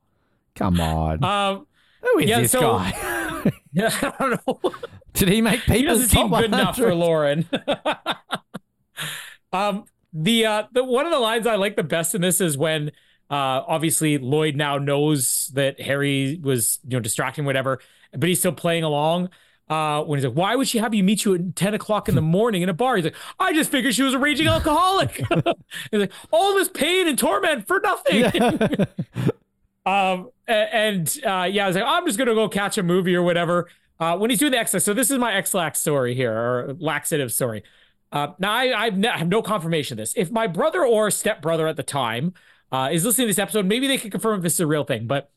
come 0.56 0.82
on. 0.82 1.24
um, 1.24 1.68
Who 2.02 2.18
is 2.18 2.28
yeah, 2.32 2.42
this 2.42 2.52
so- 2.52 2.62
guy? 2.80 2.92
I 3.78 4.14
don't 4.20 4.48
know. 4.48 4.72
Did 5.14 5.30
he 5.30 5.40
make 5.42 5.60
he 5.62 5.74
people 5.82 5.94
doesn't 5.94 6.10
seem 6.10 6.30
good 6.32 6.46
enough 6.46 6.78
for 6.78 6.96
Lauren. 6.96 7.48
um, 9.52 9.86
the 10.14 10.46
uh, 10.48 10.64
the 10.72 10.84
one 10.84 11.06
of 11.06 11.12
the 11.12 11.20
lines 11.20 11.46
I 11.48 11.56
like 11.56 11.76
the 11.76 11.84
best 11.84 12.16
in 12.16 12.22
this 12.22 12.42
is 12.42 12.58
when 12.58 12.92
uh, 13.34 13.64
obviously 13.68 14.20
Lloyd 14.20 14.56
now 14.56 14.78
knows 14.78 15.50
that 15.56 15.82
Harry 15.82 16.40
was 16.44 16.78
you 16.84 16.92
know 16.92 17.00
distracting 17.00 17.46
whatever, 17.46 17.80
but 18.12 18.30
he's 18.30 18.38
still 18.38 18.52
playing 18.52 18.84
along. 18.84 19.30
Uh, 19.68 20.04
when 20.04 20.20
he's 20.20 20.26
like, 20.26 20.36
"Why 20.36 20.56
would 20.56 20.68
she 20.68 20.78
have 20.78 20.94
you 20.94 21.04
meet 21.04 21.26
you 21.26 21.34
at 21.34 21.56
ten 21.56 21.74
o'clock 21.74 22.08
in 22.08 22.14
the 22.14 22.22
morning 22.38 22.62
in 22.62 22.70
a 22.70 22.76
bar?" 22.76 22.96
He's 22.96 23.06
like, 23.06 23.16
"I 23.40 23.52
just 23.52 23.72
figured 23.72 23.96
she 23.96 24.04
was 24.04 24.14
a 24.14 24.20
raging 24.20 24.46
alcoholic." 24.56 25.16
he's 25.92 26.00
like, 26.00 26.12
"All 26.30 26.54
this 26.54 26.70
pain 26.70 27.08
and 27.08 27.18
torment 27.18 27.66
for 27.66 27.80
nothing." 27.80 28.86
Um, 29.86 30.30
and 30.48 31.10
uh, 31.26 31.50
yeah, 31.52 31.66
I 31.66 31.68
was 31.68 31.76
like, 31.76 31.86
I'm 31.86 32.06
just 32.06 32.18
gonna 32.18 32.36
go 32.36 32.48
catch 32.48 32.78
a 32.78 32.84
movie 32.84 33.16
or 33.16 33.24
whatever. 33.24 33.68
Uh, 34.00 34.16
when 34.16 34.30
he's 34.30 34.40
doing 34.40 34.52
the 34.52 34.58
X, 34.60 34.72
so 34.72 34.94
this 34.94 35.12
is 35.12 35.18
my 35.18 35.34
Ex-Lax 35.34 35.80
story 35.80 36.14
here, 36.14 36.34
or 36.34 36.76
laxative 36.80 37.34
story. 37.34 37.64
Uh, 38.12 38.28
now 38.38 38.54
I, 38.54 38.86
I've 38.86 38.98
ne- 38.98 39.10
I 39.10 39.18
have 39.18 39.28
no 39.28 39.42
confirmation 39.42 39.96
of 39.96 39.98
this. 39.98 40.14
If 40.16 40.32
my 40.32 40.46
brother 40.46 40.86
or 40.86 41.10
stepbrother 41.10 41.68
at 41.68 41.78
the 41.78 41.84
time 41.84 42.36
uh, 42.74 42.90
is 42.92 43.06
listening 43.06 43.28
to 43.28 43.30
this 43.30 43.40
episode, 43.40 43.66
maybe 43.68 43.88
they 43.88 43.98
can 44.00 44.10
confirm 44.10 44.38
if 44.38 44.44
this 44.44 44.54
is 44.56 44.60
a 44.60 44.68
real 44.68 44.84
thing. 44.84 45.06
But 45.06 45.30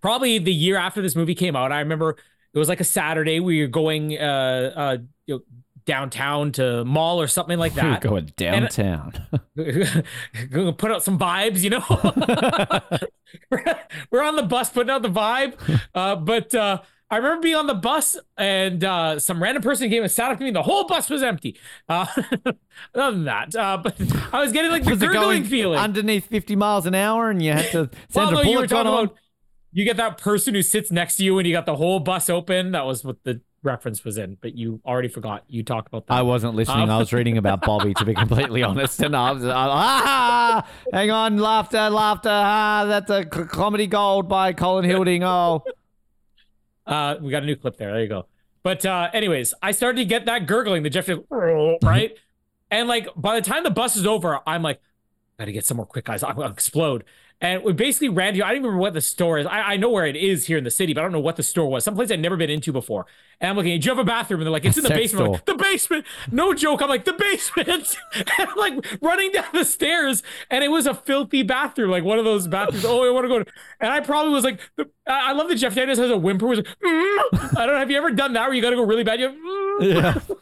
probably 0.00 0.38
the 0.38 0.52
year 0.52 0.76
after 0.76 1.02
this 1.02 1.14
movie 1.14 1.34
came 1.34 1.54
out, 1.54 1.70
I 1.70 1.80
remember 1.80 2.16
it 2.52 2.58
was 2.58 2.68
like 2.68 2.80
a 2.80 2.84
Saturday. 2.84 3.40
We 3.40 3.60
were 3.60 3.68
going 3.68 4.18
uh, 4.18 4.72
uh, 4.74 4.96
you 5.26 5.34
know, 5.34 5.42
downtown 5.84 6.52
to 6.52 6.84
mall 6.84 7.20
or 7.20 7.26
something 7.26 7.58
like 7.58 7.74
We're 7.76 7.82
that. 7.82 8.00
going 8.00 8.32
downtown. 8.36 9.12
Gonna 10.50 10.72
put 10.72 10.90
out 10.90 11.04
some 11.04 11.18
vibes, 11.18 11.62
you 11.62 11.70
know. 11.70 11.84
We're 14.10 14.22
on 14.22 14.36
the 14.36 14.42
bus 14.42 14.70
putting 14.70 14.90
out 14.90 15.02
the 15.02 15.10
vibe, 15.10 15.80
uh, 15.94 16.16
but 16.16 16.54
uh, 16.54 16.80
I 17.10 17.16
remember 17.16 17.42
being 17.42 17.56
on 17.56 17.66
the 17.66 17.74
bus 17.74 18.16
and 18.36 18.84
uh, 18.84 19.18
some 19.18 19.42
random 19.42 19.62
person 19.62 19.90
came 19.90 20.02
and 20.02 20.12
sat 20.12 20.30
up 20.30 20.38
to 20.38 20.44
me. 20.44 20.52
The 20.52 20.62
whole 20.62 20.86
bus 20.86 21.10
was 21.10 21.22
empty. 21.22 21.58
Uh, 21.88 22.06
other 22.94 23.10
than 23.10 23.24
that, 23.24 23.56
uh, 23.56 23.78
but 23.82 24.00
I 24.32 24.40
was 24.40 24.52
getting 24.52 24.70
like 24.70 24.84
the 24.84 24.90
Was 24.90 25.00
gurgling 25.00 25.20
going 25.20 25.44
feeling. 25.44 25.78
underneath 25.78 26.26
50 26.26 26.54
miles 26.54 26.86
an 26.86 26.94
hour 26.94 27.28
and 27.30 27.42
you 27.42 27.52
had 27.52 27.70
to 27.72 27.78
well, 28.14 28.26
send 28.26 28.30
no, 28.32 28.38
a 28.38 28.46
you 28.46 28.54
bullet 28.54 28.70
gun 28.70 28.86
on? 28.86 29.04
about 29.04 29.16
you 29.72 29.84
get 29.84 29.96
that 29.96 30.18
person 30.18 30.54
who 30.54 30.62
sits 30.62 30.90
next 30.90 31.16
to 31.16 31.24
you 31.24 31.38
and 31.38 31.46
you 31.46 31.54
got 31.54 31.66
the 31.66 31.76
whole 31.76 32.00
bus 32.00 32.28
open. 32.30 32.72
That 32.72 32.86
was 32.86 33.04
what 33.04 33.22
the 33.24 33.40
reference 33.62 34.04
was 34.04 34.18
in, 34.18 34.36
but 34.40 34.54
you 34.56 34.80
already 34.84 35.08
forgot. 35.08 35.44
You 35.48 35.62
talked 35.62 35.88
about 35.88 36.06
that. 36.06 36.14
I 36.14 36.22
wasn't 36.22 36.54
listening. 36.54 36.84
Um, 36.84 36.90
I 36.90 36.98
was 36.98 37.12
reading 37.12 37.38
about 37.38 37.60
Bobby, 37.62 37.94
to 37.94 38.04
be 38.04 38.14
completely 38.14 38.62
honest. 38.62 39.00
And 39.00 39.14
I 39.14 39.32
was, 39.32 39.44
I, 39.44 39.52
ah, 39.52 40.68
hang 40.92 41.10
on, 41.10 41.38
laughter, 41.38 41.88
laughter. 41.90 42.30
Ah, 42.32 42.84
that's 42.86 43.10
a 43.10 43.24
comedy 43.24 43.86
gold 43.86 44.28
by 44.28 44.52
Colin 44.52 44.84
Hilding. 44.84 45.22
Oh, 45.24 45.62
Uh, 46.90 47.16
we 47.20 47.30
got 47.30 47.44
a 47.44 47.46
new 47.46 47.56
clip 47.56 47.76
there. 47.76 47.92
There 47.92 48.02
you 48.02 48.08
go. 48.08 48.26
But 48.62 48.84
uh, 48.84 49.08
anyways, 49.14 49.54
I 49.62 49.70
started 49.70 49.98
to 49.98 50.04
get 50.04 50.26
that 50.26 50.46
gurgling, 50.46 50.82
the 50.82 50.90
Jeff, 50.90 51.08
right? 51.82 52.12
and 52.70 52.88
like 52.88 53.08
by 53.16 53.36
the 53.36 53.42
time 53.48 53.62
the 53.62 53.70
bus 53.70 53.96
is 53.96 54.06
over, 54.06 54.40
I'm 54.46 54.62
like, 54.62 54.80
gotta 55.38 55.52
get 55.52 55.64
some 55.64 55.78
more 55.78 55.86
quick 55.86 56.08
eyes. 56.10 56.22
I'm 56.22 56.36
gonna 56.36 56.52
explode. 56.52 57.04
And 57.42 57.62
we 57.64 57.72
basically 57.72 58.10
ran 58.10 58.34
to, 58.34 58.38
you. 58.38 58.44
I 58.44 58.48
don't 58.48 58.56
even 58.56 58.66
remember 58.66 58.82
what 58.82 58.92
the 58.92 59.00
store 59.00 59.38
is. 59.38 59.46
I, 59.46 59.60
I 59.62 59.76
know 59.78 59.88
where 59.88 60.04
it 60.04 60.16
is 60.16 60.46
here 60.46 60.58
in 60.58 60.64
the 60.64 60.70
city, 60.70 60.92
but 60.92 61.00
I 61.00 61.04
don't 61.04 61.12
know 61.12 61.20
what 61.20 61.36
the 61.36 61.42
store 61.42 61.70
was. 61.70 61.84
Someplace 61.84 62.10
I'd 62.10 62.20
never 62.20 62.36
been 62.36 62.50
into 62.50 62.70
before. 62.70 63.06
And 63.40 63.48
I'm 63.48 63.56
looking, 63.56 63.80
do 63.80 63.86
you 63.86 63.90
have 63.90 63.98
a 63.98 64.04
bathroom? 64.04 64.40
And 64.40 64.46
they're 64.46 64.52
like, 64.52 64.66
it's 64.66 64.76
in 64.76 64.82
the 64.82 64.88
Sex 64.88 65.00
basement. 65.00 65.32
Like, 65.32 65.44
the 65.46 65.54
basement. 65.54 66.04
No 66.30 66.52
joke. 66.52 66.82
I'm 66.82 66.90
like, 66.90 67.06
the 67.06 67.14
basement. 67.14 67.96
and 68.14 68.26
I'm 68.50 68.56
like 68.56 68.98
running 69.00 69.32
down 69.32 69.46
the 69.54 69.64
stairs. 69.64 70.22
And 70.50 70.62
it 70.62 70.68
was 70.68 70.86
a 70.86 70.92
filthy 70.92 71.42
bathroom, 71.42 71.90
like 71.90 72.04
one 72.04 72.18
of 72.18 72.26
those 72.26 72.46
bathrooms. 72.46 72.84
oh, 72.84 73.08
I 73.08 73.10
want 73.10 73.24
to 73.24 73.28
go 73.28 73.42
to. 73.42 73.50
And 73.80 73.90
I 73.90 74.00
probably 74.00 74.34
was 74.34 74.44
like, 74.44 74.60
the, 74.76 74.90
I 75.06 75.30
I 75.30 75.32
love 75.32 75.48
that 75.48 75.56
Jeff 75.56 75.74
Daniels 75.74 75.98
has 75.98 76.10
a 76.10 76.18
whimper. 76.18 76.46
Was 76.46 76.58
like, 76.58 76.66
"Mm." 76.84 77.56
I 77.56 77.66
don't 77.66 77.74
know. 77.74 77.78
Have 77.78 77.90
you 77.90 77.96
ever 77.96 78.10
done 78.10 78.34
that 78.34 78.48
where 78.48 78.54
you 78.54 78.60
got 78.60 78.70
to 78.70 78.76
go 78.76 78.84
really 78.84 79.04
bad? 79.04 79.20
You 79.20 79.28
"Mm." 79.28 79.94
yeah. 79.94 80.36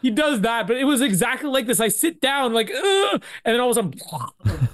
he 0.00 0.10
does 0.10 0.40
that, 0.42 0.66
but 0.66 0.76
it 0.76 0.84
was 0.84 1.02
exactly 1.02 1.50
like 1.50 1.66
this. 1.66 1.80
I 1.80 1.88
sit 1.88 2.20
down, 2.20 2.54
like, 2.54 2.70
Ugh, 2.70 3.22
and 3.44 3.54
then 3.54 3.60
all 3.60 3.70
of 3.70 3.76
a 3.76 3.82
sudden, 3.82 4.68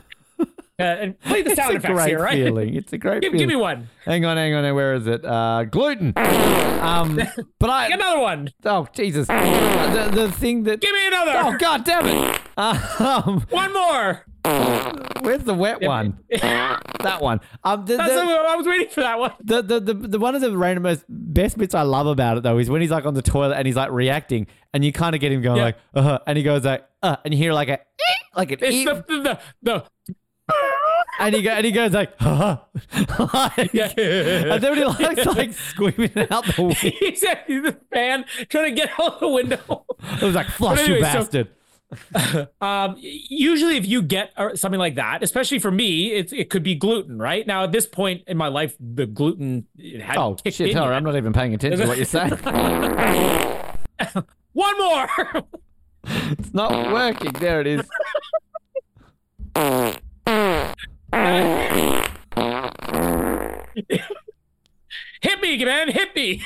uh, 0.79 0.83
and 0.83 1.21
play 1.21 1.43
the 1.43 1.51
It's 1.53 1.61
sound 1.61 1.75
a 1.75 1.77
effects 1.77 2.05
here, 2.07 2.19
right? 2.21 2.35
feeling. 2.35 2.75
It's 2.75 2.93
a 2.93 2.99
great 2.99 3.23
Give, 3.23 3.33
feeling. 3.33 3.49
give 3.49 3.57
me 3.57 3.61
one. 3.61 3.89
Hang 4.05 4.25
on, 4.25 4.37
hang 4.37 4.55
on. 4.55 4.75
Where 4.75 4.95
is 4.95 5.07
it? 5.07 5.25
Uh, 5.25 5.65
gluten. 5.65 6.13
Um, 6.17 7.21
but 7.59 7.71
I. 7.71 7.89
Get 7.89 7.99
another 8.01 8.21
one. 8.21 8.49
Oh 8.65 8.87
Jesus! 8.95 9.27
The, 9.29 10.11
the 10.13 10.33
thing 10.33 10.65
that. 10.65 10.81
Give 10.81 10.93
me 10.93 11.07
another. 11.09 11.33
Oh 11.37 11.57
God 11.59 11.85
damn 11.85 12.07
it! 12.07 12.41
Um, 12.55 13.47
One 13.49 13.73
more. 13.73 14.27
where's 15.23 15.43
the 15.45 15.55
wet 15.55 15.81
one? 15.81 16.19
that 16.31 17.19
one. 17.21 17.41
Um, 17.65 17.87
the, 17.87 17.97
That's 17.97 18.13
the, 18.13 18.21
I 18.21 18.57
was 18.57 18.67
waiting 18.67 18.89
for 18.89 19.01
that 19.01 19.19
one. 19.19 19.33
the, 19.43 19.63
the, 19.63 19.81
the, 19.81 19.95
the 19.95 20.19
one 20.19 20.35
of 20.35 20.43
the 20.43 20.55
random 20.57 20.83
most 20.83 21.05
best 21.09 21.57
bits 21.57 21.75
I 21.75 21.81
love 21.83 22.07
about 22.07 22.37
it 22.37 22.43
though 22.43 22.59
is 22.59 22.69
when 22.69 22.83
he's 22.83 22.91
like 22.91 23.07
on 23.07 23.15
the 23.15 23.23
toilet 23.23 23.55
and 23.57 23.67
he's 23.67 23.77
like 23.77 23.91
reacting 23.91 24.49
and 24.75 24.85
you 24.85 24.93
kind 24.93 25.15
of 25.15 25.21
get 25.23 25.33
him 25.33 25.41
going 25.41 25.57
Yeah. 25.59 25.65
like 25.65 25.77
uh 25.95 26.03
huh 26.03 26.19
and 26.27 26.37
he 26.37 26.45
goes 26.45 26.65
like 26.65 26.87
uh 27.03 27.17
and 27.25 27.33
you 27.33 27.39
hear 27.39 27.53
like 27.55 27.69
a 27.71 27.79
like 28.37 28.51
an 28.51 28.59
It's 28.61 28.75
eep, 28.77 28.87
the 28.89 29.05
the 29.07 29.39
the. 29.63 30.15
And 31.19 31.35
he 31.35 31.43
go, 31.43 31.51
and 31.51 31.65
he 31.65 31.73
goes 31.73 31.93
like, 31.93 32.19
like 32.21 33.73
Yeah. 33.73 33.93
and 33.97 34.63
then 34.63 34.77
he 34.77 34.85
likes 34.85 35.27
like 35.27 35.53
squeaming 35.53 36.27
out 36.31 36.45
the 36.47 36.55
window, 36.59 36.75
He's 36.75 37.23
at 37.25 37.47
the 37.47 37.77
fan 37.93 38.25
trying 38.49 38.75
to 38.75 38.81
get 38.81 38.91
out 39.01 39.21
the 39.21 39.29
window. 39.29 39.85
it 40.01 40.23
was 40.23 40.35
like 40.35 40.47
flush 40.49 40.79
anyway, 40.81 40.99
you 40.99 41.05
so- 41.05 41.13
bastard. 41.13 41.49
Um, 42.63 42.97
usually, 42.99 43.77
if 43.77 43.87
you 43.87 44.01
get 44.01 44.33
uh, 44.39 44.57
something 44.57 44.79
like 44.79 44.95
that, 44.95 45.23
especially 45.23 45.59
for 45.59 45.71
me, 45.71 46.13
it, 46.13 46.33
it 46.33 46.49
could 46.49 46.63
be 46.63 46.75
gluten, 46.75 47.19
right? 47.19 47.47
Now, 47.47 47.65
at 47.65 47.73
this 47.73 47.87
point 47.87 48.23
in 48.27 48.39
my 48.39 48.49
life, 48.49 48.75
the 48.81 49.05
gluten 49.05 49.67
it 49.77 50.01
had 50.01 50.17
oh 50.17 50.35
kicked 50.37 50.57
shit! 50.57 50.71
in. 50.71 50.77
Yet. 50.79 50.83
I'm 50.85 51.05
not 51.05 51.17
even 51.17 51.35
paying 51.35 51.53
attention 51.53 51.81
to 51.81 51.87
what 51.87 51.99
you're 51.99 52.07
saying. 52.07 52.31
One 54.55 54.79
more. 54.79 55.09
it's 56.07 56.55
not 56.55 56.93
working. 56.95 57.33
There 57.33 57.61
it 57.61 57.67
is. 57.67 57.87
Hit 65.21 65.41
me, 65.43 65.65
man, 65.65 65.89
hit 65.89 66.15
me. 66.17 66.43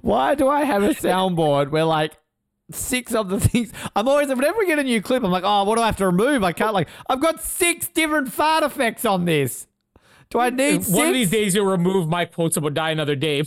Why 0.00 0.34
do 0.34 0.48
I 0.48 0.64
have 0.64 0.82
a 0.82 0.90
soundboard 0.90 1.70
where 1.70 1.84
like 1.84 2.12
six 2.70 3.14
of 3.14 3.28
the 3.28 3.38
things 3.40 3.72
I'm 3.94 4.08
always 4.08 4.28
whenever 4.28 4.58
we 4.58 4.66
get 4.66 4.78
a 4.78 4.84
new 4.84 5.02
clip, 5.02 5.22
I'm 5.22 5.30
like, 5.30 5.44
oh, 5.44 5.64
what 5.64 5.76
do 5.76 5.82
I 5.82 5.86
have 5.86 5.96
to 5.98 6.06
remove? 6.06 6.42
I 6.44 6.52
can't 6.52 6.72
like 6.72 6.88
I've 7.08 7.20
got 7.20 7.42
six 7.42 7.88
different 7.88 8.32
fart 8.32 8.62
effects 8.64 9.04
on 9.04 9.24
this. 9.24 9.66
Do 10.30 10.38
I 10.40 10.50
need 10.50 10.84
six? 10.84 10.96
One 10.96 11.08
of 11.08 11.14
these 11.14 11.30
days, 11.30 11.54
you'll 11.54 11.66
remove 11.66 12.08
my 12.08 12.24
quotes 12.24 12.56
about 12.56 12.74
die 12.74 12.90
another 12.90 13.14
day. 13.14 13.42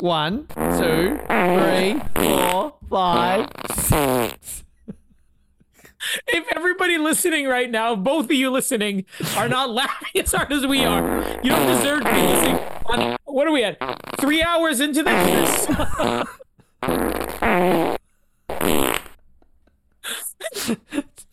One, 0.00 0.46
two, 0.48 1.18
three, 1.26 2.00
four, 2.14 2.74
five, 2.90 3.48
six. 3.74 4.64
if 6.26 6.44
everybody 6.54 6.98
listening 6.98 7.46
right 7.46 7.70
now, 7.70 7.96
both 7.96 8.26
of 8.26 8.32
you 8.32 8.50
listening, 8.50 9.06
are 9.36 9.48
not 9.48 9.70
laughing 9.70 10.22
as 10.22 10.32
hard 10.32 10.52
as 10.52 10.66
we 10.66 10.84
are, 10.84 11.22
you 11.42 11.50
don't 11.50 11.66
deserve 11.66 12.04
to 12.04 12.12
be 12.12 12.20
listening. 12.20 12.58
On, 12.86 13.16
what 13.24 13.46
are 13.46 13.52
we 13.52 13.64
at? 13.64 13.78
Three 14.20 14.42
hours 14.42 14.80
into 14.80 15.02
this? 15.02 15.66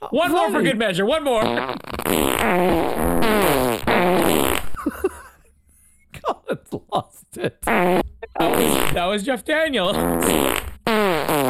One 0.10 0.32
more 0.32 0.50
for 0.52 0.64
good 0.64 0.78
measure. 0.78 1.06
One 1.06 1.24
more. 1.24 1.44
God, 1.44 1.80
it's 6.50 6.74
lost 6.92 7.38
it. 7.38 7.62
That 7.62 8.04
was, 8.40 8.94
that 8.94 9.06
was 9.06 9.24
Jeff 9.24 9.46
Daniel. 9.46 9.94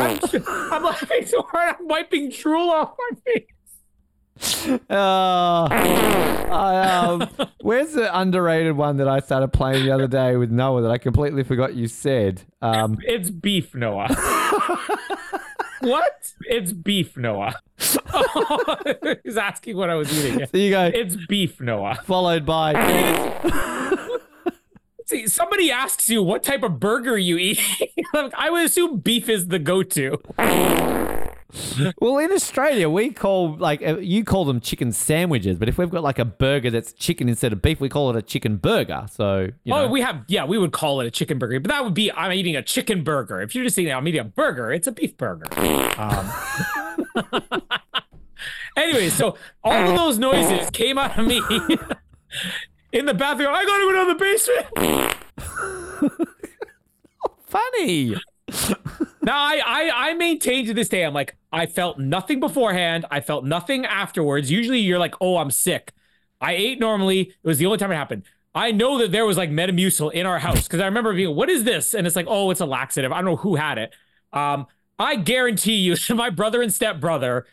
I'm, 0.72 0.84
laughing 0.84 1.26
so 1.26 1.42
hard, 1.44 1.76
I'm 1.80 1.88
wiping 1.88 2.30
drool 2.30 2.70
off 2.70 2.94
my 2.98 3.18
face. 3.26 3.46
Uh, 4.90 5.68
I, 5.70 7.00
um, 7.04 7.30
where's 7.62 7.94
the 7.94 8.18
underrated 8.18 8.76
one 8.76 8.98
that 8.98 9.08
I 9.08 9.20
started 9.20 9.50
playing 9.50 9.86
the 9.86 9.92
other 9.92 10.08
day 10.08 10.36
with 10.36 10.50
Noah 10.52 10.82
that 10.82 10.92
I 10.92 10.98
completely 10.98 11.44
forgot 11.44 11.76
you 11.76 11.88
said? 11.88 12.44
Um, 12.62 12.98
It's 13.04 13.30
beef, 13.30 13.76
Noah. 13.76 14.08
what? 15.82 16.34
It's 16.42 16.74
beef, 16.74 17.16
Noah. 17.18 17.54
He's 19.24 19.38
asking 19.38 19.78
what 19.78 19.90
I 19.90 19.96
was 19.96 20.12
eating. 20.18 20.48
there 20.52 20.62
you 20.62 20.72
go. 20.72 20.92
It's 20.94 21.16
beef, 21.28 21.62
Noah. 21.62 22.00
Followed 22.04 22.46
by 22.46 22.74
See, 25.12 25.28
somebody 25.28 25.70
asks 25.70 26.08
you 26.08 26.24
what 26.24 26.42
type 26.42 26.64
of 26.64 26.80
burger 26.80 27.18
you 27.18 27.38
eat. 27.38 27.60
I 28.14 28.50
would 28.50 28.64
assume 28.64 29.00
beef 29.00 29.28
is 29.28 29.50
the 29.50 29.60
go-to. 29.60 30.22
well, 32.00 32.18
in 32.18 32.32
Australia, 32.32 32.90
we 32.90 33.10
call 33.12 33.58
like 33.58 33.86
uh, 33.86 33.98
you 33.98 34.24
call 34.24 34.46
them 34.46 34.62
chicken 34.62 34.94
sandwiches, 34.94 35.60
but 35.60 35.68
if 35.68 35.78
we've 35.78 35.90
got 35.90 36.02
like 36.02 36.18
a 36.18 36.24
burger 36.24 36.70
that's 36.72 36.94
chicken 36.94 37.28
instead 37.28 37.52
of 37.52 37.62
beef, 37.62 37.82
we 37.82 37.90
call 37.90 38.10
it 38.10 38.16
a 38.16 38.22
chicken 38.22 38.56
burger. 38.56 39.06
So 39.12 39.50
you 39.66 39.74
know, 39.74 39.84
Oh, 39.84 39.90
we 39.90 40.00
have 40.00 40.24
yeah, 40.30 40.46
we 40.46 40.58
would 40.58 40.72
call 40.72 41.02
it 41.02 41.08
a 41.08 41.12
chicken 41.12 41.38
burger, 41.38 41.60
but 41.60 41.68
that 41.72 41.84
would 41.84 41.94
be 41.94 42.10
I'm 42.14 42.32
eating 42.32 42.56
a 42.56 42.64
chicken 42.64 43.04
burger. 43.04 43.42
If 43.42 43.54
you're 43.54 43.66
just 43.66 43.78
eating 43.78 43.94
I'm 43.94 44.08
eating 44.08 44.22
a 44.22 44.24
burger, 44.24 44.72
it's 44.72 44.88
a 44.88 44.94
beef 44.94 45.18
burger. 45.18 45.44
Um, 45.98 46.32
anyway, 48.78 49.10
so 49.10 49.36
all 49.62 49.90
of 49.90 49.98
those 49.98 50.18
noises 50.18 50.70
came 50.70 50.98
out 50.98 51.20
of 51.20 51.28
me 51.28 51.42
in 52.92 53.06
the 53.06 53.14
bathroom. 53.14 53.50
I 53.52 53.66
gotta 53.66 53.84
go 53.84 53.92
down 53.94 54.08
the 54.08 54.16
basement. 54.16 54.66
funny. 57.46 58.16
Now 59.24 59.38
I, 59.38 59.62
I 59.66 60.10
I 60.10 60.14
maintain 60.14 60.66
to 60.66 60.74
this 60.74 60.90
day, 60.90 61.04
I'm 61.04 61.14
like, 61.14 61.36
I 61.52 61.66
felt 61.66 62.00
nothing 62.00 62.40
beforehand. 62.40 63.06
I 63.12 63.22
felt 63.22 63.46
nothing 63.46 63.86
afterwards. 63.86 64.50
Usually 64.50 64.80
you're 64.80 65.00
like, 65.00 65.16
oh, 65.22 65.38
I'm 65.38 65.52
sick. 65.52 65.94
I 66.40 66.54
ate 66.54 66.80
normally. 66.80 67.22
It 67.22 67.36
was 67.44 67.60
the 67.60 67.66
only 67.66 67.78
time 67.78 67.92
it 67.92 67.96
happened. 67.96 68.24
I 68.54 68.72
know 68.72 68.98
that 68.98 69.12
there 69.12 69.26
was 69.26 69.38
like 69.38 69.50
Metamucil 69.50 70.12
in 70.12 70.26
our 70.26 70.40
house 70.40 70.64
because 70.64 70.82
I 70.82 70.86
remember 70.86 71.14
being, 71.14 71.36
what 71.36 71.50
is 71.50 71.64
this? 71.64 71.94
And 71.94 72.06
it's 72.06 72.16
like, 72.16 72.26
oh, 72.28 72.50
it's 72.50 72.60
a 72.60 72.66
laxative. 72.66 73.12
I 73.12 73.18
don't 73.18 73.26
know 73.26 73.36
who 73.38 73.56
had 73.56 73.78
it. 73.78 73.94
Um, 74.34 74.68
I 75.00 75.16
guarantee 75.16 75.76
you, 75.76 75.96
my 76.16 76.30
brother 76.30 76.62
and 76.62 76.74
stepbrother 76.74 77.46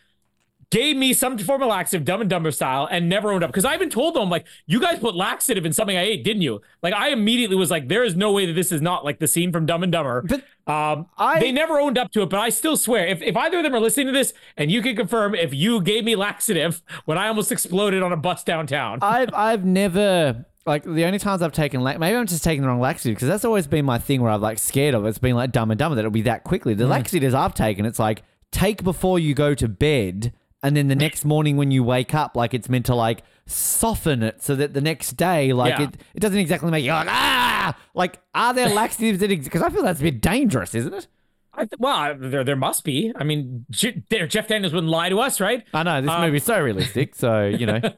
gave 0.71 0.95
me 0.95 1.13
some 1.13 1.37
form 1.37 1.61
of 1.63 1.69
laxative, 1.69 2.05
dumb 2.05 2.21
and 2.21 2.29
dumber 2.29 2.51
style, 2.51 2.87
and 2.91 3.09
never 3.09 3.31
owned 3.31 3.43
up. 3.43 3.49
Because 3.49 3.65
I 3.65 3.73
even 3.73 3.89
told 3.89 4.13
them, 4.15 4.29
like, 4.29 4.45
you 4.67 4.79
guys 4.79 4.99
put 4.99 5.15
laxative 5.15 5.65
in 5.65 5.73
something 5.73 5.97
I 5.97 6.03
ate, 6.03 6.23
didn't 6.23 6.43
you? 6.43 6.61
Like, 6.83 6.93
I 6.93 7.09
immediately 7.09 7.55
was 7.55 7.71
like, 7.71 7.87
there 7.87 8.03
is 8.03 8.15
no 8.15 8.31
way 8.31 8.45
that 8.45 8.53
this 8.53 8.71
is 8.71 8.81
not 8.81 9.03
like 9.03 9.17
the 9.19 9.27
scene 9.27 9.51
from 9.51 9.65
Dumb 9.65 9.81
and 9.83 9.91
Dumber. 9.91 10.21
But 10.21 10.43
Um, 10.71 11.07
I- 11.17 11.39
they 11.39 11.51
never 11.51 11.79
owned 11.79 11.97
up 11.97 12.11
to 12.11 12.21
it, 12.21 12.29
but 12.29 12.39
I 12.39 12.49
still 12.49 12.77
swear, 12.77 13.07
if, 13.07 13.21
if 13.23 13.35
either 13.35 13.57
of 13.57 13.63
them 13.63 13.73
are 13.73 13.79
listening 13.79 14.05
to 14.07 14.13
this, 14.13 14.33
and 14.57 14.69
you 14.69 14.83
can 14.83 14.95
confirm 14.95 15.33
if 15.33 15.53
you 15.53 15.81
gave 15.81 16.03
me 16.03 16.15
laxative 16.15 16.83
when 17.05 17.17
I 17.17 17.27
almost 17.29 17.51
exploded 17.51 18.03
on 18.03 18.11
a 18.11 18.17
bus 18.17 18.43
downtown. 18.43 18.99
I've 19.01 19.33
I've 19.33 19.65
never 19.65 20.45
like 20.67 20.83
the 20.83 21.05
only 21.05 21.17
times 21.17 21.41
I've 21.41 21.53
taken 21.53 21.81
lax 21.81 21.97
maybe 21.99 22.15
I'm 22.15 22.27
just 22.27 22.43
taking 22.43 22.61
the 22.61 22.67
wrong 22.67 22.79
laxative 22.79 23.15
because 23.15 23.27
that's 23.27 23.45
always 23.45 23.65
been 23.65 23.85
my 23.85 23.97
thing 23.97 24.21
where 24.21 24.29
I've 24.31 24.41
like 24.41 24.59
scared 24.59 24.93
of 24.93 25.03
it. 25.05 25.09
it's 25.09 25.17
been 25.17 25.35
like 25.35 25.51
dumb 25.51 25.71
and 25.71 25.79
dumber 25.79 25.95
that 25.95 26.01
it'll 26.01 26.11
be 26.11 26.21
that 26.23 26.43
quickly. 26.43 26.75
The 26.75 26.85
laxatives 26.85 27.33
I've 27.33 27.55
taken, 27.55 27.85
it's 27.87 27.97
like 27.97 28.21
take 28.51 28.83
before 28.83 29.17
you 29.17 29.33
go 29.33 29.55
to 29.55 29.67
bed, 29.67 30.31
and 30.63 30.75
then 30.75 30.87
the 30.87 30.95
next 30.95 31.25
morning 31.25 31.57
when 31.57 31.71
you 31.71 31.83
wake 31.83 32.13
up, 32.13 32.35
like 32.35 32.53
it's 32.53 32.69
meant 32.69 32.85
to 32.87 32.95
like 32.95 33.23
soften 33.45 34.21
it 34.23 34.43
so 34.43 34.55
that 34.55 34.73
the 34.73 34.81
next 34.81 35.13
day, 35.13 35.53
like 35.53 35.77
Yeah. 35.79 35.85
it, 35.87 35.97
it 36.15 36.19
doesn't 36.19 36.37
exactly 36.37 36.69
make 36.71 36.83
you 36.85 36.91
like 36.91 37.07
ah 37.09 37.75
like 37.93 38.19
are 38.35 38.53
there 38.53 38.69
laxatives 38.81 39.19
that 39.19 39.29
because 39.29 39.61
I 39.61 39.69
feel 39.69 39.83
that's 39.83 39.99
a 39.99 40.03
bit 40.03 40.21
dangerous, 40.21 40.75
isn't 40.75 40.93
it? 40.93 41.07
I 41.53 41.61
th- 41.65 41.79
well, 41.79 41.95
I- 41.95 42.13
there 42.13 42.43
there 42.43 42.55
must 42.55 42.83
be. 42.83 43.11
I 43.15 43.23
mean, 43.23 43.65
J- 43.71 44.03
there, 44.09 44.27
Jeff 44.27 44.47
Daniels 44.47 44.73
wouldn't 44.73 44.91
lie 44.91 45.09
to 45.09 45.19
us, 45.19 45.39
right? 45.41 45.63
I 45.73 45.83
know 45.83 45.99
this 46.01 46.09
Um, 46.09 46.21
movie's 46.21 46.43
so 46.43 46.61
realistic, 46.61 47.15
so 47.15 47.45
you 47.47 47.65
know 47.65 47.79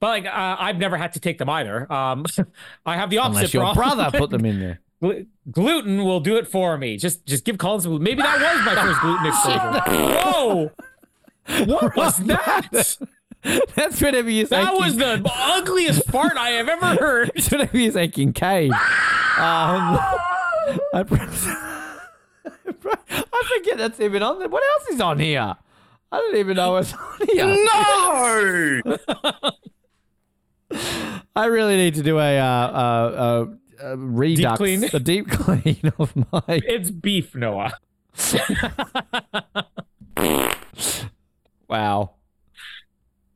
But 0.00 0.08
like, 0.08 0.26
uh, 0.26 0.56
I've 0.58 0.78
never 0.78 0.96
had 0.96 1.12
to 1.12 1.20
take 1.20 1.38
them 1.38 1.48
either. 1.48 1.90
Um, 1.92 2.24
I 2.86 2.96
have 2.96 3.08
the 3.10 3.18
opposite 3.18 3.36
unless 3.38 3.54
your 3.54 3.72
problem. 3.72 3.96
brother 3.98 4.18
put 4.18 4.30
them 4.30 4.44
in 4.44 4.58
there. 4.60 4.80
Glu- 5.00 5.26
gluten 5.50 6.04
will 6.04 6.18
do 6.20 6.36
it 6.36 6.48
for 6.48 6.76
me. 6.78 6.96
Just 6.96 7.24
just 7.26 7.44
give 7.44 7.58
Colin 7.58 7.80
some. 7.80 8.02
Maybe 8.02 8.20
that 8.22 8.38
was 8.38 8.64
my 8.66 8.82
first 8.82 9.00
gluten 9.00 9.26
exposure. 9.26 10.20
Whoa! 10.22 10.70
What 11.46 11.96
was 11.96 12.18
that? 12.18 12.96
That's 13.74 14.00
you 14.00 14.46
say 14.46 14.56
That 14.56 14.74
was 14.74 14.96
the 14.96 15.20
ugliest 15.26 16.08
fart 16.08 16.36
I 16.36 16.50
have 16.50 16.68
ever 16.68 16.94
heard. 16.94 17.32
It's 17.36 17.50
whenever 17.50 17.76
you 17.76 17.90
say 17.90 18.06
Kincaid. 18.06 18.70
Um, 18.70 18.78
I, 18.78 20.70
I 20.94 21.04
forget 23.56 23.78
that's 23.78 23.98
even 23.98 24.22
on 24.22 24.38
there. 24.38 24.48
What 24.48 24.62
else 24.62 24.90
is 24.90 25.00
on 25.00 25.18
here? 25.18 25.56
I 26.12 26.16
don't 26.18 26.36
even 26.36 26.56
know 26.56 26.72
what's 26.72 26.92
on 26.94 27.18
here. 27.26 27.46
No! 27.46 28.82
I 31.34 31.46
really 31.46 31.76
need 31.76 31.94
to 31.96 32.02
do 32.02 32.18
a, 32.18 32.38
uh, 32.38 32.44
uh, 32.44 33.46
uh, 33.82 33.84
uh, 33.84 33.96
redux, 33.96 34.56
clean? 34.58 34.84
a 34.84 35.00
deep 35.00 35.28
clean 35.30 35.92
of 35.98 36.14
my. 36.14 36.42
It's 36.48 36.90
beef, 36.90 37.34
Noah. 37.34 37.72
Wow. 41.72 42.10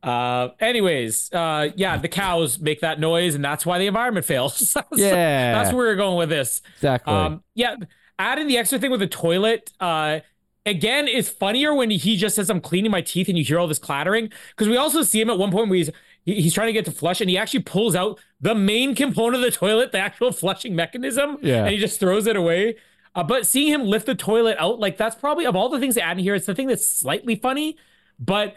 Uh, 0.03 0.49
anyways, 0.59 1.33
uh, 1.33 1.69
yeah, 1.75 1.97
the 1.97 2.07
cows 2.07 2.59
make 2.59 2.81
that 2.81 2.99
noise, 2.99 3.35
and 3.35 3.43
that's 3.43 3.65
why 3.65 3.79
the 3.79 3.87
environment 3.87 4.25
fails. 4.25 4.57
So 4.77 4.81
Yeah. 4.95 5.53
that's 5.53 5.73
where 5.73 5.87
we're 5.87 5.95
going 5.95 6.17
with 6.17 6.29
this. 6.29 6.61
Exactly. 6.75 7.13
Um, 7.13 7.43
yeah, 7.55 7.75
adding 8.19 8.47
the 8.47 8.57
extra 8.57 8.79
thing 8.79 8.91
with 8.91 8.99
the 8.99 9.07
toilet, 9.07 9.71
uh, 9.79 10.19
again, 10.65 11.07
is 11.07 11.29
funnier 11.29 11.73
when 11.73 11.89
he 11.89 12.15
just 12.15 12.35
says, 12.35 12.49
I'm 12.49 12.61
cleaning 12.61 12.91
my 12.91 13.01
teeth 13.01 13.27
and 13.27 13.37
you 13.37 13.43
hear 13.43 13.59
all 13.59 13.67
this 13.67 13.79
clattering. 13.79 14.29
Because 14.51 14.69
we 14.69 14.77
also 14.77 15.01
see 15.01 15.19
him 15.19 15.29
at 15.29 15.37
one 15.39 15.51
point 15.51 15.69
where 15.69 15.77
he's 15.77 15.89
he's 16.25 16.53
trying 16.53 16.67
to 16.67 16.73
get 16.73 16.83
to 16.85 16.91
flush 16.91 17.21
and 17.21 17.29
he 17.29 17.37
actually 17.37 17.61
pulls 17.61 17.95
out 17.95 18.19
the 18.41 18.53
main 18.53 18.93
component 18.93 19.35
of 19.35 19.41
the 19.41 19.57
toilet, 19.57 19.93
the 19.93 19.97
actual 19.99 20.31
flushing 20.33 20.75
mechanism, 20.75 21.37
Yeah. 21.41 21.63
and 21.63 21.69
he 21.69 21.77
just 21.77 21.99
throws 22.01 22.27
it 22.27 22.35
away. 22.35 22.75
Uh, 23.15 23.23
but 23.23 23.47
seeing 23.47 23.71
him 23.73 23.83
lift 23.85 24.05
the 24.05 24.13
toilet 24.15 24.57
out, 24.59 24.77
like 24.79 24.97
that's 24.97 25.15
probably 25.15 25.45
of 25.45 25.55
all 25.55 25.69
the 25.69 25.79
things 25.79 25.95
to 25.95 26.01
add 26.01 26.17
in 26.17 26.23
here, 26.23 26.35
it's 26.35 26.45
the 26.45 26.53
thing 26.53 26.67
that's 26.67 26.85
slightly 26.87 27.35
funny, 27.35 27.77
but 28.19 28.55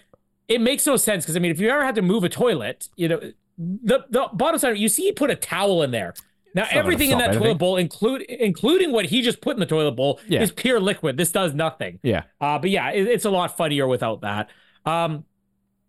it 0.48 0.60
makes 0.60 0.86
no 0.86 0.96
sense 0.96 1.24
because 1.24 1.36
I 1.36 1.38
mean, 1.38 1.50
if 1.50 1.60
you 1.60 1.68
ever 1.70 1.84
had 1.84 1.94
to 1.96 2.02
move 2.02 2.24
a 2.24 2.28
toilet, 2.28 2.88
you 2.96 3.08
know, 3.08 3.20
the 3.58 4.04
the 4.10 4.28
bottom 4.32 4.58
side, 4.58 4.78
you 4.78 4.88
see 4.88 5.02
he 5.04 5.12
put 5.12 5.30
a 5.30 5.36
towel 5.36 5.82
in 5.82 5.90
there. 5.90 6.14
Now 6.54 6.64
gonna 6.64 6.78
everything 6.78 7.10
in 7.10 7.18
that 7.18 7.28
anything. 7.28 7.42
toilet 7.44 7.58
bowl, 7.58 7.76
include 7.76 8.22
including 8.22 8.90
what 8.90 9.04
he 9.04 9.22
just 9.22 9.40
put 9.40 9.54
in 9.54 9.60
the 9.60 9.66
toilet 9.66 9.92
bowl, 9.92 10.18
Yeah. 10.26 10.42
is 10.42 10.50
pure 10.50 10.80
liquid. 10.80 11.16
This 11.16 11.30
does 11.30 11.54
nothing. 11.54 12.00
Yeah. 12.02 12.24
Uh, 12.40 12.58
but 12.58 12.70
yeah, 12.70 12.90
it, 12.90 13.06
it's 13.06 13.24
a 13.24 13.30
lot 13.30 13.56
funnier 13.56 13.86
without 13.86 14.22
that. 14.22 14.50
Um, 14.84 15.24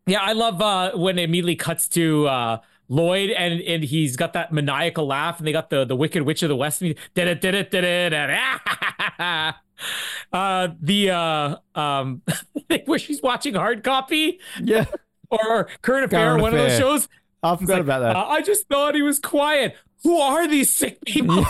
yeah, 0.06 0.20
I 0.22 0.34
love 0.34 0.62
uh, 0.62 0.92
when 0.96 1.18
it 1.18 1.24
immediately 1.24 1.56
cuts 1.56 1.88
to 1.90 2.28
uh, 2.28 2.58
Lloyd 2.92 3.30
and 3.30 3.62
and 3.62 3.84
he's 3.86 4.18
got 4.18 4.34
that 4.34 4.52
maniacal 4.52 5.08
laugh, 5.08 5.38
and 5.38 5.48
they 5.48 5.54
got 5.54 5.70
the 5.70 5.86
the 5.86 5.96
Wicked 5.96 6.24
Witch 6.24 6.44
of 6.44 6.50
the 6.50 6.58
West. 6.58 6.82
Did 6.82 6.98
it, 7.16 7.40
did 7.40 7.56
it, 7.56 7.72
did 7.72 7.86
it. 7.86 8.14
Uh, 10.32 10.68
the 10.80 11.10
uh, 11.10 11.56
um, 11.74 12.22
where 12.86 13.00
she's 13.00 13.22
watching 13.22 13.56
hard 13.56 13.84
copy 13.84 14.40
Yeah. 14.62 14.86
or 15.32 15.70
current 15.82 16.06
affair, 16.06 16.30
Current 16.32 16.42
one 16.42 16.54
of 16.54 16.60
those 16.60 16.78
shows. 16.78 17.10
I 17.42 17.56
forgot 17.56 17.74
like, 17.74 17.82
about 17.82 18.00
that. 18.02 18.16
uh, 18.16 18.26
I 18.28 18.42
just 18.42 18.68
thought 18.68 18.94
he 18.94 19.02
was 19.02 19.20
quiet. 19.20 19.76
Who 20.04 20.18
are 20.20 20.48
these 20.48 20.74
sick 20.74 21.04
people? 21.06 21.46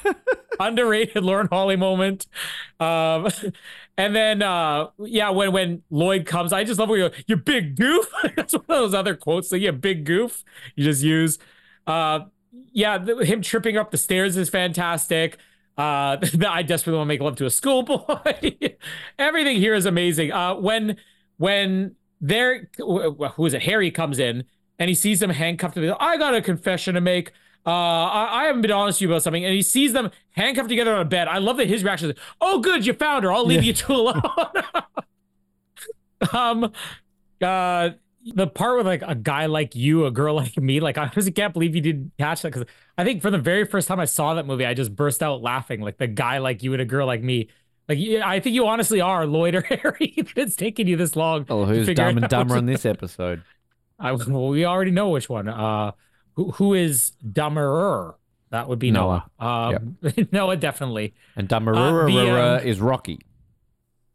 Underrated 0.60 1.24
Lauren 1.24 1.48
Holly 1.50 1.76
moment. 1.76 2.26
Um, 2.78 3.28
and 3.98 4.14
then 4.14 4.42
uh, 4.42 4.88
yeah, 4.98 5.30
when 5.30 5.52
when 5.52 5.82
Lloyd 5.90 6.26
comes, 6.26 6.52
I 6.52 6.64
just 6.64 6.78
love 6.78 6.88
where 6.88 6.98
you 6.98 7.10
you 7.26 7.36
big 7.36 7.76
goof. 7.76 8.06
That's 8.36 8.52
one 8.52 8.62
of 8.62 8.66
those 8.68 8.94
other 8.94 9.16
quotes 9.16 9.48
that 9.50 9.60
you 9.60 9.72
big 9.72 10.04
goof. 10.04 10.44
You 10.74 10.84
just 10.84 11.02
use. 11.02 11.38
Uh, 11.86 12.20
yeah, 12.72 12.98
the, 12.98 13.24
him 13.24 13.40
tripping 13.40 13.76
up 13.76 13.90
the 13.90 13.96
stairs 13.96 14.36
is 14.36 14.50
fantastic. 14.50 15.38
Uh, 15.78 16.16
the, 16.16 16.50
I 16.50 16.62
desperately 16.62 16.98
want 16.98 17.08
to 17.08 17.14
make 17.14 17.20
love 17.20 17.36
to 17.36 17.46
a 17.46 17.50
schoolboy. 17.50 18.54
Everything 19.18 19.56
here 19.56 19.74
is 19.74 19.86
amazing. 19.86 20.32
Uh, 20.32 20.54
when 20.56 20.96
when 21.38 21.96
there, 22.20 22.68
who 22.78 23.46
is 23.46 23.54
it? 23.54 23.62
Harry 23.62 23.90
comes 23.90 24.18
in 24.18 24.44
and 24.78 24.88
he 24.88 24.94
sees 24.94 25.20
them 25.20 25.30
handcuffed. 25.30 25.74
To 25.74 25.80
the, 25.80 26.02
I 26.02 26.18
got 26.18 26.34
a 26.34 26.42
confession 26.42 26.94
to 26.94 27.00
make. 27.00 27.32
Uh, 27.66 27.70
I, 27.70 28.42
I 28.42 28.44
haven't 28.46 28.62
been 28.62 28.70
honest 28.70 28.96
with 28.98 29.02
you 29.02 29.08
about 29.12 29.22
something, 29.24 29.44
and 29.44 29.52
he 29.52 29.62
sees 29.62 29.92
them 29.92 30.10
handcuffed 30.30 30.68
together 30.68 30.94
on 30.94 31.00
a 31.00 31.04
bed. 31.04 31.26
I 31.26 31.38
love 31.38 31.56
that 31.56 31.66
his 31.66 31.82
reaction 31.82 32.10
is, 32.10 32.16
"Oh, 32.40 32.60
good, 32.60 32.86
you 32.86 32.92
found 32.92 33.24
her. 33.24 33.32
I'll 33.32 33.44
leave 33.44 33.62
Yeah. 33.62 33.68
you 33.68 33.72
two 33.72 33.92
alone." 33.92 34.22
um, 36.32 36.72
uh, 37.42 37.90
the 38.34 38.46
part 38.46 38.76
with 38.78 38.86
like 38.86 39.02
a 39.06 39.14
guy 39.14 39.46
like 39.46 39.74
you, 39.74 40.06
a 40.06 40.10
girl 40.10 40.34
like 40.36 40.56
me, 40.56 40.80
like 40.80 40.98
I 40.98 41.08
just 41.08 41.34
can't 41.34 41.52
believe 41.52 41.74
you 41.74 41.80
didn't 41.80 42.12
catch 42.18 42.42
that 42.42 42.52
because 42.52 42.66
I 42.96 43.04
think 43.04 43.22
for 43.22 43.30
the 43.30 43.38
very 43.38 43.64
first 43.64 43.88
time 43.88 44.00
I 44.00 44.04
saw 44.04 44.34
that 44.34 44.46
movie, 44.46 44.64
I 44.66 44.74
just 44.74 44.94
burst 44.94 45.22
out 45.22 45.42
laughing. 45.42 45.80
Like 45.80 45.98
the 45.98 46.06
guy 46.06 46.38
like 46.38 46.62
you 46.62 46.72
and 46.72 46.82
a 46.82 46.86
girl 46.86 47.06
like 47.06 47.22
me. 47.22 47.48
Like 47.88 47.98
yeah, 48.00 48.28
I 48.28 48.40
think 48.40 48.54
you 48.54 48.66
honestly 48.66 49.00
are 49.00 49.26
Lloyd 49.26 49.54
or 49.54 49.60
Harry. 49.62 50.14
it's 50.36 50.56
taken 50.56 50.86
you 50.86 50.96
this 50.96 51.14
long. 51.14 51.46
Oh, 51.48 51.64
who's 51.64 51.86
dumb 51.94 52.16
and 52.18 52.28
dumber 52.28 52.56
on 52.56 52.66
this 52.66 52.84
episode? 52.84 53.42
I, 53.98 54.12
well, 54.12 54.48
we 54.48 54.64
already 54.64 54.90
know 54.90 55.08
which 55.10 55.28
one. 55.28 55.48
Uh, 55.48 55.92
who 56.36 56.52
who 56.52 56.74
is 56.74 57.12
dumberer? 57.26 58.14
That 58.50 58.68
would 58.68 58.78
be 58.78 58.90
Noah. 58.92 59.28
Noah. 59.40 59.74
Um, 59.74 59.98
Noah 60.32 60.56
definitely. 60.56 61.14
And 61.34 61.48
dumberer 61.48 62.06
Uh, 62.38 62.60
um, 62.60 62.66
is 62.66 62.80
Rocky. 62.80 63.18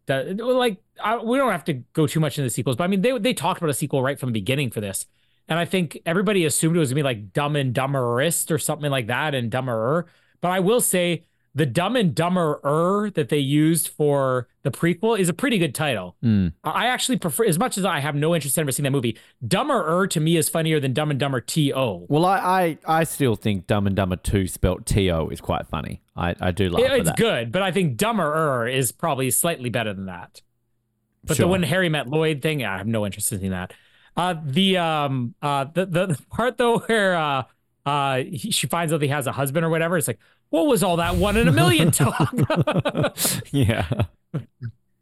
Well, 0.07 0.57
like 0.57 0.77
I, 1.01 1.17
we 1.17 1.37
don't 1.37 1.51
have 1.51 1.63
to 1.65 1.73
go 1.93 2.07
too 2.07 2.19
much 2.19 2.37
into 2.37 2.45
the 2.45 2.49
sequels, 2.49 2.75
but 2.75 2.83
I 2.83 2.87
mean 2.87 3.01
they 3.01 3.17
they 3.17 3.33
talked 3.33 3.59
about 3.61 3.69
a 3.69 3.73
sequel 3.73 4.01
right 4.03 4.19
from 4.19 4.29
the 4.29 4.33
beginning 4.33 4.69
for 4.69 4.81
this, 4.81 5.05
and 5.47 5.57
I 5.57 5.65
think 5.65 5.99
everybody 6.05 6.45
assumed 6.45 6.75
it 6.75 6.79
was 6.79 6.89
gonna 6.89 6.99
be 6.99 7.03
like 7.03 7.33
Dumb 7.33 7.55
and 7.55 7.73
Dumberist 7.73 8.51
or 8.51 8.57
something 8.57 8.91
like 8.91 9.07
that, 9.07 9.33
and 9.35 9.51
Dumberer. 9.51 10.05
But 10.41 10.51
I 10.51 10.59
will 10.59 10.81
say 10.81 11.25
the 11.53 11.65
Dumb 11.65 11.95
and 11.97 12.15
Dumberer 12.15 13.13
that 13.13 13.27
they 13.29 13.37
used 13.37 13.89
for 13.89 14.47
the 14.63 14.71
prequel 14.71 15.19
is 15.19 15.27
a 15.27 15.33
pretty 15.33 15.57
good 15.57 15.75
title. 15.75 16.15
Mm. 16.23 16.53
I 16.63 16.87
actually 16.87 17.17
prefer, 17.17 17.43
as 17.45 17.59
much 17.59 17.77
as 17.77 17.83
I 17.83 17.99
have 17.99 18.15
no 18.15 18.33
interest 18.33 18.57
in 18.57 18.61
ever 18.61 18.71
seeing 18.71 18.85
that 18.85 18.91
movie, 18.91 19.17
Dumberer 19.45 20.09
to 20.11 20.19
me 20.21 20.37
is 20.37 20.47
funnier 20.47 20.79
than 20.79 20.93
Dumb 20.93 21.11
and 21.11 21.19
Dumber 21.19 21.41
T 21.41 21.73
O. 21.73 22.05
Well, 22.07 22.25
I, 22.25 22.37
I, 22.37 22.99
I 22.99 23.03
still 23.03 23.35
think 23.35 23.67
Dumb 23.67 23.85
and 23.87 23.95
Dumber 23.95 24.15
2 24.15 24.47
spelt 24.47 24.85
T-O 24.85 25.27
is 25.29 25.41
quite 25.41 25.67
funny. 25.67 26.01
I, 26.15 26.35
I 26.39 26.51
do 26.51 26.69
laugh 26.69 26.83
at 26.89 26.99
It's 26.99 27.09
that. 27.09 27.17
good, 27.17 27.51
but 27.51 27.61
I 27.61 27.71
think 27.71 27.97
Dumberer 27.97 28.73
is 28.73 28.91
probably 28.91 29.29
slightly 29.31 29.69
better 29.69 29.93
than 29.93 30.05
that. 30.05 30.41
But 31.23 31.37
Sure. 31.37 31.45
the 31.45 31.51
when 31.51 31.63
Harry 31.63 31.89
met 31.89 32.07
Lloyd 32.07 32.41
thing, 32.41 32.63
I 32.63 32.77
have 32.77 32.87
no 32.87 33.05
interest 33.05 33.31
in 33.31 33.39
seeing 33.39 33.51
that. 33.51 33.73
Uh, 34.17 34.35
the 34.45 34.77
um 34.77 35.35
uh 35.41 35.65
the, 35.73 35.85
the 35.85 36.05
the 36.07 36.21
part 36.29 36.57
though 36.57 36.79
where 36.79 37.15
uh 37.15 37.43
uh 37.85 38.17
he, 38.23 38.51
she 38.51 38.67
finds 38.67 38.91
out 38.91 39.01
he 39.01 39.07
has 39.07 39.25
a 39.27 39.31
husband 39.31 39.65
or 39.65 39.69
whatever, 39.69 39.97
it's 39.97 40.07
like, 40.07 40.19
what 40.51 40.67
was 40.67 40.83
all 40.83 40.97
that 40.97 41.15
one 41.15 41.35
in 41.35 41.47
a 41.47 41.51
million 41.51 41.89
talk? 41.91 42.33
yeah. 43.51 43.87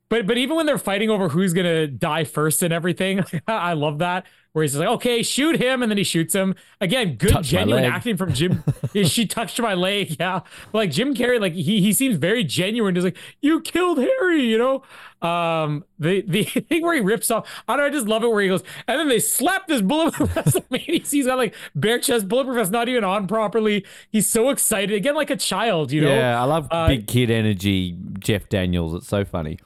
But 0.10 0.26
but 0.26 0.38
even 0.38 0.56
when 0.58 0.66
they're 0.66 0.78
fighting 0.78 1.10
over 1.10 1.30
who's 1.30 1.54
gonna 1.54 1.88
die 1.88 2.24
first 2.24 2.64
and 2.64 2.74
everything, 2.74 3.24
I 3.48 3.74
love 3.74 4.00
that. 4.00 4.26
Where 4.54 4.64
he's 4.64 4.76
like, 4.76 4.88
okay, 4.88 5.22
shoot 5.22 5.62
him, 5.62 5.84
and 5.84 5.92
then 5.92 6.00
he 6.00 6.04
shoots 6.04 6.34
him. 6.34 6.56
Again, 6.82 7.18
good 7.18 7.44
genuine 7.44 7.84
acting 7.84 8.18
from 8.18 8.34
Jim. 8.34 8.64
She 9.04 9.28
touched 9.28 9.62
my 9.62 9.76
leg. 9.76 10.18
Yeah, 10.20 10.40
like 10.74 10.90
Jim 10.90 11.14
Carrey, 11.14 11.40
like 11.40 11.54
he 11.54 11.82
he 11.82 11.94
seems 11.94 12.18
very 12.18 12.44
genuine. 12.44 12.96
He's 12.96 13.04
like, 13.04 13.18
you 13.42 13.62
killed 13.62 14.00
Harry, 14.00 14.42
you 14.42 14.58
know. 14.58 14.82
Um, 15.22 15.86
the 16.00 16.22
the 16.22 16.44
thing 16.70 16.82
where 16.82 16.96
he 16.96 17.02
rips 17.02 17.30
off. 17.30 17.48
I 17.68 17.74
don't 17.74 17.84
know. 17.86 17.86
I 17.86 17.90
just 17.92 18.08
love 18.08 18.24
it 18.24 18.32
where 18.32 18.42
he 18.42 18.48
goes, 18.48 18.64
and 18.88 19.00
then 19.00 19.08
they 19.08 19.20
slap 19.20 19.68
this 19.68 19.84
bulletproof 19.84 20.32
vest. 20.32 20.58
he's 20.72 21.28
got 21.28 21.38
like 21.38 21.54
bare 21.76 22.00
chest 22.00 22.28
bulletproof 22.28 22.58
vest 22.58 22.72
not 22.72 22.90
even 22.90 23.04
on 23.04 23.28
properly. 23.28 23.86
He's 24.12 24.28
so 24.28 24.50
excited 24.50 24.96
again, 24.96 25.14
like 25.14 25.30
a 25.30 25.38
child, 25.38 25.92
you 25.92 26.02
know. 26.02 26.14
yeah, 26.16 26.42
I 26.42 26.46
love 26.46 26.68
uh, 26.72 26.88
big 26.88 27.06
kid 27.06 27.30
energy, 27.30 27.96
Jeff 28.18 28.50
Daniels. 28.50 28.96
It's 28.96 29.08
so 29.08 29.24
funny. 29.24 29.60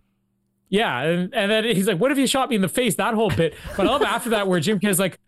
Yeah, 0.74 1.02
and, 1.02 1.35
and 1.35 1.52
then 1.52 1.66
he's 1.66 1.88
like, 1.88 2.00
"What 2.00 2.11
if 2.11 2.18
he 2.18 2.26
shot 2.26 2.50
me 2.50 2.56
in 2.56 2.64
the 2.64 2.68
face?" 2.68 2.95
That 2.95 3.14
whole 3.14 3.30
bit. 3.30 3.53
But 3.77 3.85
I 3.85 3.92
love 3.92 4.02
after 4.02 4.32
that 4.32 4.48
where 4.48 4.60
Jim 4.60 4.80
Carrey's 4.80 4.98
like, 4.98 5.19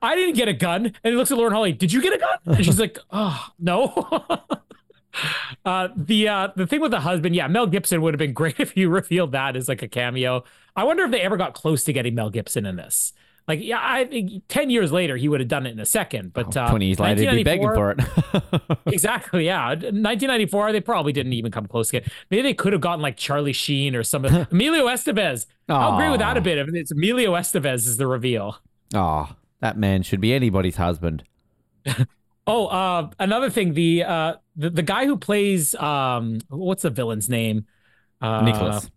"I 0.00 0.14
didn't 0.14 0.36
get 0.36 0.46
a 0.46 0.52
gun," 0.52 0.86
and 0.86 0.94
he 1.02 1.10
looks 1.16 1.32
at 1.32 1.36
Lauren 1.36 1.52
Holly. 1.52 1.72
Did 1.72 1.92
you 1.92 2.00
get 2.00 2.14
a 2.14 2.18
gun? 2.18 2.56
And 2.56 2.64
she's 2.64 2.78
like, 2.78 2.96
"Oh 3.10 3.48
no." 3.58 3.88
uh, 5.64 5.88
the 5.96 6.28
uh, 6.28 6.48
the 6.54 6.64
thing 6.64 6.80
with 6.80 6.92
the 6.92 7.00
husband, 7.00 7.34
yeah, 7.34 7.48
Mel 7.48 7.66
Gibson 7.66 8.00
would 8.02 8.14
have 8.14 8.20
been 8.20 8.32
great 8.32 8.54
if 8.60 8.76
you 8.76 8.88
revealed 8.88 9.32
that 9.32 9.56
as 9.56 9.68
like 9.68 9.82
a 9.82 9.88
cameo. 9.88 10.44
I 10.76 10.84
wonder 10.84 11.02
if 11.02 11.10
they 11.10 11.22
ever 11.22 11.36
got 11.36 11.54
close 11.54 11.82
to 11.82 11.92
getting 11.92 12.14
Mel 12.14 12.30
Gibson 12.30 12.64
in 12.64 12.76
this. 12.76 13.12
Like, 13.48 13.60
yeah, 13.62 13.78
I 13.80 14.04
think 14.04 14.42
ten 14.48 14.68
years 14.68 14.92
later 14.92 15.16
he 15.16 15.26
would 15.28 15.40
have 15.40 15.48
done 15.48 15.66
it 15.66 15.70
in 15.70 15.80
a 15.80 15.86
second. 15.86 16.34
But 16.34 16.54
uh, 16.54 16.68
20 16.68 16.84
years 16.86 17.00
later, 17.00 17.22
he'd 17.22 17.36
be 17.36 17.42
begging 17.42 17.72
for 17.74 17.92
it. 17.92 18.00
Exactly. 18.86 19.46
Yeah. 19.46 19.68
1994, 19.68 20.72
they 20.72 20.80
probably 20.80 21.12
didn't 21.12 21.32
even 21.32 21.50
come 21.50 21.66
close 21.66 21.88
to 21.90 21.98
it. 21.98 22.08
Maybe 22.30 22.42
they 22.42 22.54
could 22.54 22.72
have 22.72 22.82
gotten 22.82 23.00
like 23.00 23.16
Charlie 23.16 23.52
Sheen 23.52 23.96
or 23.96 24.02
some 24.02 24.24
Emilio 24.50 24.86
Estevez. 24.86 25.46
How 25.68 25.94
agree 25.94 26.10
with 26.10 26.20
that 26.20 26.36
have 26.36 26.44
been 26.44 26.58
if 26.58 26.68
it's 26.74 26.90
Emilio 26.90 27.32
Estevez 27.34 27.86
is 27.86 27.96
the 27.96 28.06
reveal? 28.06 28.58
oh, 28.94 29.34
that 29.60 29.76
man 29.76 30.02
should 30.02 30.20
be 30.20 30.32
anybody's 30.32 30.76
husband. 30.76 31.24
Oh, 32.50 32.66
uh, 32.68 33.10
another 33.18 33.50
thing, 33.50 33.74
the 33.74 34.04
uh 34.04 34.34
the, 34.56 34.70
the 34.70 34.82
guy 34.82 35.04
who 35.04 35.18
plays 35.18 35.74
um 35.74 36.38
what's 36.48 36.82
the 36.82 36.88
villain's 36.88 37.28
name? 37.28 37.66
Uh 38.22 38.40
Nicholas. 38.40 38.90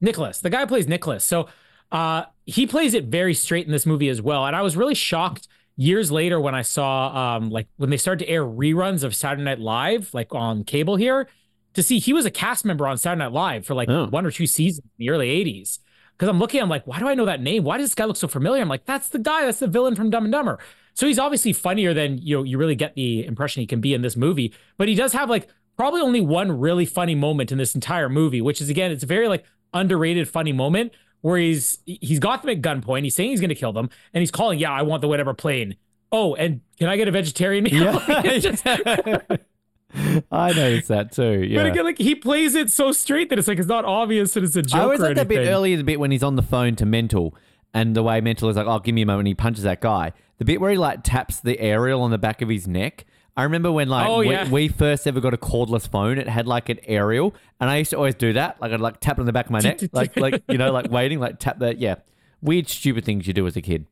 Nicholas. 0.00 0.40
The 0.40 0.50
guy 0.50 0.62
who 0.62 0.66
plays 0.66 0.88
Nicholas. 0.88 1.24
So 1.24 1.48
uh 1.92 2.24
he 2.44 2.66
plays 2.66 2.94
it 2.94 3.04
very 3.04 3.34
straight 3.34 3.66
in 3.66 3.72
this 3.72 3.86
movie 3.86 4.08
as 4.08 4.20
well. 4.20 4.46
And 4.46 4.56
I 4.56 4.62
was 4.62 4.76
really 4.76 4.94
shocked 4.96 5.46
years 5.76 6.10
later 6.10 6.40
when 6.40 6.54
I 6.54 6.62
saw 6.62 7.36
um 7.36 7.50
like 7.50 7.68
when 7.76 7.90
they 7.90 7.96
started 7.96 8.24
to 8.24 8.30
air 8.30 8.44
reruns 8.44 9.04
of 9.04 9.14
Saturday 9.14 9.42
Night 9.44 9.60
Live, 9.60 10.12
like 10.12 10.34
on 10.34 10.64
cable 10.64 10.96
here, 10.96 11.28
to 11.74 11.82
see 11.82 11.98
he 12.00 12.12
was 12.12 12.26
a 12.26 12.30
cast 12.30 12.64
member 12.64 12.86
on 12.88 12.98
Saturday 12.98 13.20
Night 13.20 13.32
Live 13.32 13.66
for 13.66 13.74
like 13.74 13.88
Oh. 13.88 14.06
one 14.06 14.26
or 14.26 14.30
two 14.30 14.46
seasons 14.46 14.84
in 14.98 15.06
the 15.06 15.10
early 15.10 15.28
80s. 15.28 15.78
Because 16.18 16.28
I'm 16.28 16.38
looking, 16.38 16.60
I'm 16.60 16.68
like, 16.68 16.86
why 16.86 16.98
do 16.98 17.08
I 17.08 17.14
know 17.14 17.24
that 17.24 17.40
name? 17.40 17.64
Why 17.64 17.78
does 17.78 17.88
this 17.88 17.94
guy 17.94 18.04
look 18.04 18.16
so 18.16 18.28
familiar? 18.28 18.60
I'm 18.62 18.68
like, 18.68 18.84
that's 18.84 19.08
the 19.08 19.18
guy, 19.18 19.44
that's 19.46 19.58
the 19.60 19.66
villain 19.66 19.94
from 19.96 20.10
Dumb 20.10 20.24
and 20.24 20.32
Dumber. 20.32 20.58
So 20.94 21.06
he's 21.06 21.18
obviously 21.18 21.52
funnier 21.54 21.94
than 21.94 22.18
you 22.18 22.36
know, 22.36 22.42
you 22.42 22.58
really 22.58 22.74
get 22.76 22.94
the 22.94 23.24
impression 23.24 23.60
he 23.60 23.66
can 23.66 23.80
be 23.80 23.94
in 23.94 24.02
this 24.02 24.14
movie. 24.16 24.52
But 24.76 24.88
he 24.88 24.94
does 24.94 25.14
have 25.14 25.30
like 25.30 25.48
probably 25.76 26.00
only 26.02 26.20
one 26.20 26.60
really 26.60 26.84
funny 26.84 27.14
moment 27.14 27.50
in 27.50 27.58
this 27.58 27.74
entire 27.74 28.08
movie, 28.10 28.40
which 28.42 28.60
is 28.60 28.68
again, 28.68 28.90
it's 28.92 29.02
a 29.02 29.06
very 29.06 29.26
like 29.26 29.44
underrated 29.72 30.28
funny 30.28 30.52
moment 30.52 30.92
where 31.22 31.38
he's 31.38 31.78
he's 31.86 32.18
got 32.20 32.42
them 32.42 32.50
at 32.50 32.60
gunpoint. 32.62 33.02
He's 33.04 33.14
saying 33.14 33.30
he's 33.30 33.40
gonna 33.40 33.54
kill 33.54 33.72
them, 33.72 33.88
and 34.12 34.20
he's 34.20 34.30
calling, 34.30 34.58
Yeah, 34.58 34.70
I 34.72 34.82
want 34.82 35.00
the 35.00 35.08
whatever 35.08 35.32
plane. 35.34 35.76
Oh, 36.12 36.34
and 36.34 36.60
can 36.78 36.88
I 36.88 36.96
get 36.98 37.08
a 37.08 37.10
vegetarian 37.10 37.64
meal? 37.64 38.00
It's 38.08 38.44
just- 38.44 38.66
I 40.30 40.52
noticed 40.52 40.88
that 40.88 41.12
too. 41.12 41.46
Yeah. 41.48 41.58
But 41.62 41.66
again, 41.66 41.84
like 41.84 41.98
he 41.98 42.14
plays 42.14 42.54
it 42.54 42.70
so 42.70 42.92
straight 42.92 43.28
that 43.30 43.38
it's 43.38 43.48
like 43.48 43.58
it's 43.58 43.68
not 43.68 43.84
obvious 43.84 44.34
that 44.34 44.44
it's 44.44 44.56
a 44.56 44.62
joke. 44.62 44.80
I 44.80 44.82
always 44.84 45.00
like 45.00 45.16
that 45.16 45.28
bit 45.28 45.46
earlier, 45.48 45.76
the 45.76 45.84
bit 45.84 46.00
when 46.00 46.10
he's 46.10 46.22
on 46.22 46.36
the 46.36 46.42
phone 46.42 46.76
to 46.76 46.86
Mental, 46.86 47.34
and 47.74 47.94
the 47.94 48.02
way 48.02 48.20
Mental 48.20 48.48
is 48.48 48.56
like, 48.56 48.66
"Oh, 48.66 48.78
give 48.78 48.94
me 48.94 49.02
a 49.02 49.06
moment," 49.06 49.20
and 49.20 49.28
he 49.28 49.34
punches 49.34 49.64
that 49.64 49.80
guy. 49.80 50.12
The 50.38 50.44
bit 50.46 50.60
where 50.60 50.70
he 50.70 50.78
like 50.78 51.00
taps 51.02 51.40
the 51.40 51.58
aerial 51.60 52.00
on 52.02 52.10
the 52.10 52.18
back 52.18 52.40
of 52.42 52.48
his 52.48 52.66
neck. 52.66 53.04
I 53.36 53.44
remember 53.44 53.72
when 53.72 53.88
like 53.88 54.08
Oh, 54.08 54.18
we, 54.18 54.30
yeah. 54.30 54.48
we 54.50 54.68
first 54.68 55.06
ever 55.06 55.20
got 55.20 55.32
a 55.32 55.38
cordless 55.38 55.88
phone. 55.88 56.18
It 56.18 56.28
had 56.28 56.46
like 56.46 56.68
an 56.68 56.78
aerial, 56.84 57.34
and 57.60 57.70
I 57.70 57.78
used 57.78 57.90
to 57.90 57.96
always 57.96 58.14
do 58.14 58.34
that. 58.34 58.60
Like 58.60 58.72
I'd 58.72 58.80
like 58.80 59.00
tap 59.00 59.18
it 59.18 59.20
on 59.20 59.26
the 59.26 59.32
back 59.32 59.46
of 59.46 59.50
my 59.52 59.58
neck, 59.60 59.80
like 59.92 60.16
like 60.18 60.42
you 60.48 60.58
know, 60.58 60.70
like 60.70 60.90
waiting, 60.90 61.18
like 61.18 61.38
tap 61.38 61.58
that. 61.60 61.78
Yeah, 61.78 61.96
weird, 62.42 62.68
stupid 62.68 63.04
things 63.04 63.26
you 63.26 63.32
do 63.32 63.46
as 63.46 63.56
a 63.56 63.62
kid. 63.62 63.86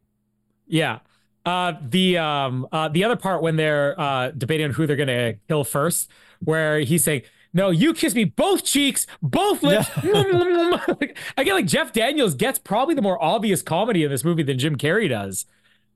Yeah. 0.67 0.99
Uh, 1.47 1.73
the 1.89 2.19
um 2.19 2.69
uh, 2.71 2.89
the 2.89 3.03
other 3.03 3.17
part 3.17 3.43
when 3.43 3.57
they're 3.57 3.99
uh, 3.99 4.31
debating 4.33 4.67
on 4.67 4.73
who 4.73 4.87
they're 4.87 4.97
gonna 4.97 5.35
kill 5.49 5.65
first, 5.65 6.11
where 6.41 6.81
he's 6.81 7.03
saying 7.03 7.23
no, 7.53 7.71
you 7.71 7.95
kiss 7.95 8.15
me 8.15 8.25
both 8.25 8.63
cheeks, 8.65 9.07
both 9.23 9.63
lips. 9.65 9.89
I 11.37 11.45
get 11.45 11.55
like 11.55 11.67
Jeff 11.67 11.93
Daniels 11.93 12.35
gets 12.35 12.59
probably 12.59 12.95
the 12.95 13.03
more 13.03 13.21
obvious 13.23 13.63
comedy 13.63 14.05
in 14.05 14.11
this 14.11 14.23
movie 14.23 14.43
than 14.43 14.59
Jim 14.59 14.77
Carrey 14.77 15.09
does. 15.09 15.47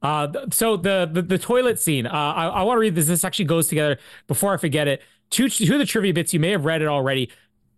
Uh, 0.05 0.29
so 0.51 0.77
the, 0.77 1.09
the 1.11 1.23
the 1.23 1.39
toilet 1.39 1.81
scene. 1.81 2.07
Uh, 2.07 2.11
I, 2.11 2.47
I 2.47 2.63
want 2.63 2.77
to 2.77 2.81
read 2.81 2.95
this. 2.95 3.07
This 3.07 3.25
actually 3.25 3.47
goes 3.47 3.69
together. 3.69 3.99
Before 4.27 4.53
I 4.53 4.59
forget 4.59 4.87
it, 4.87 5.03
two 5.31 5.49
two 5.49 5.73
of 5.73 5.79
the 5.79 5.87
trivia 5.87 6.13
bits. 6.13 6.35
You 6.35 6.41
may 6.41 6.51
have 6.51 6.67
read 6.67 6.83
it 6.83 6.89
already. 6.89 7.31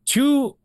Two 0.04 0.56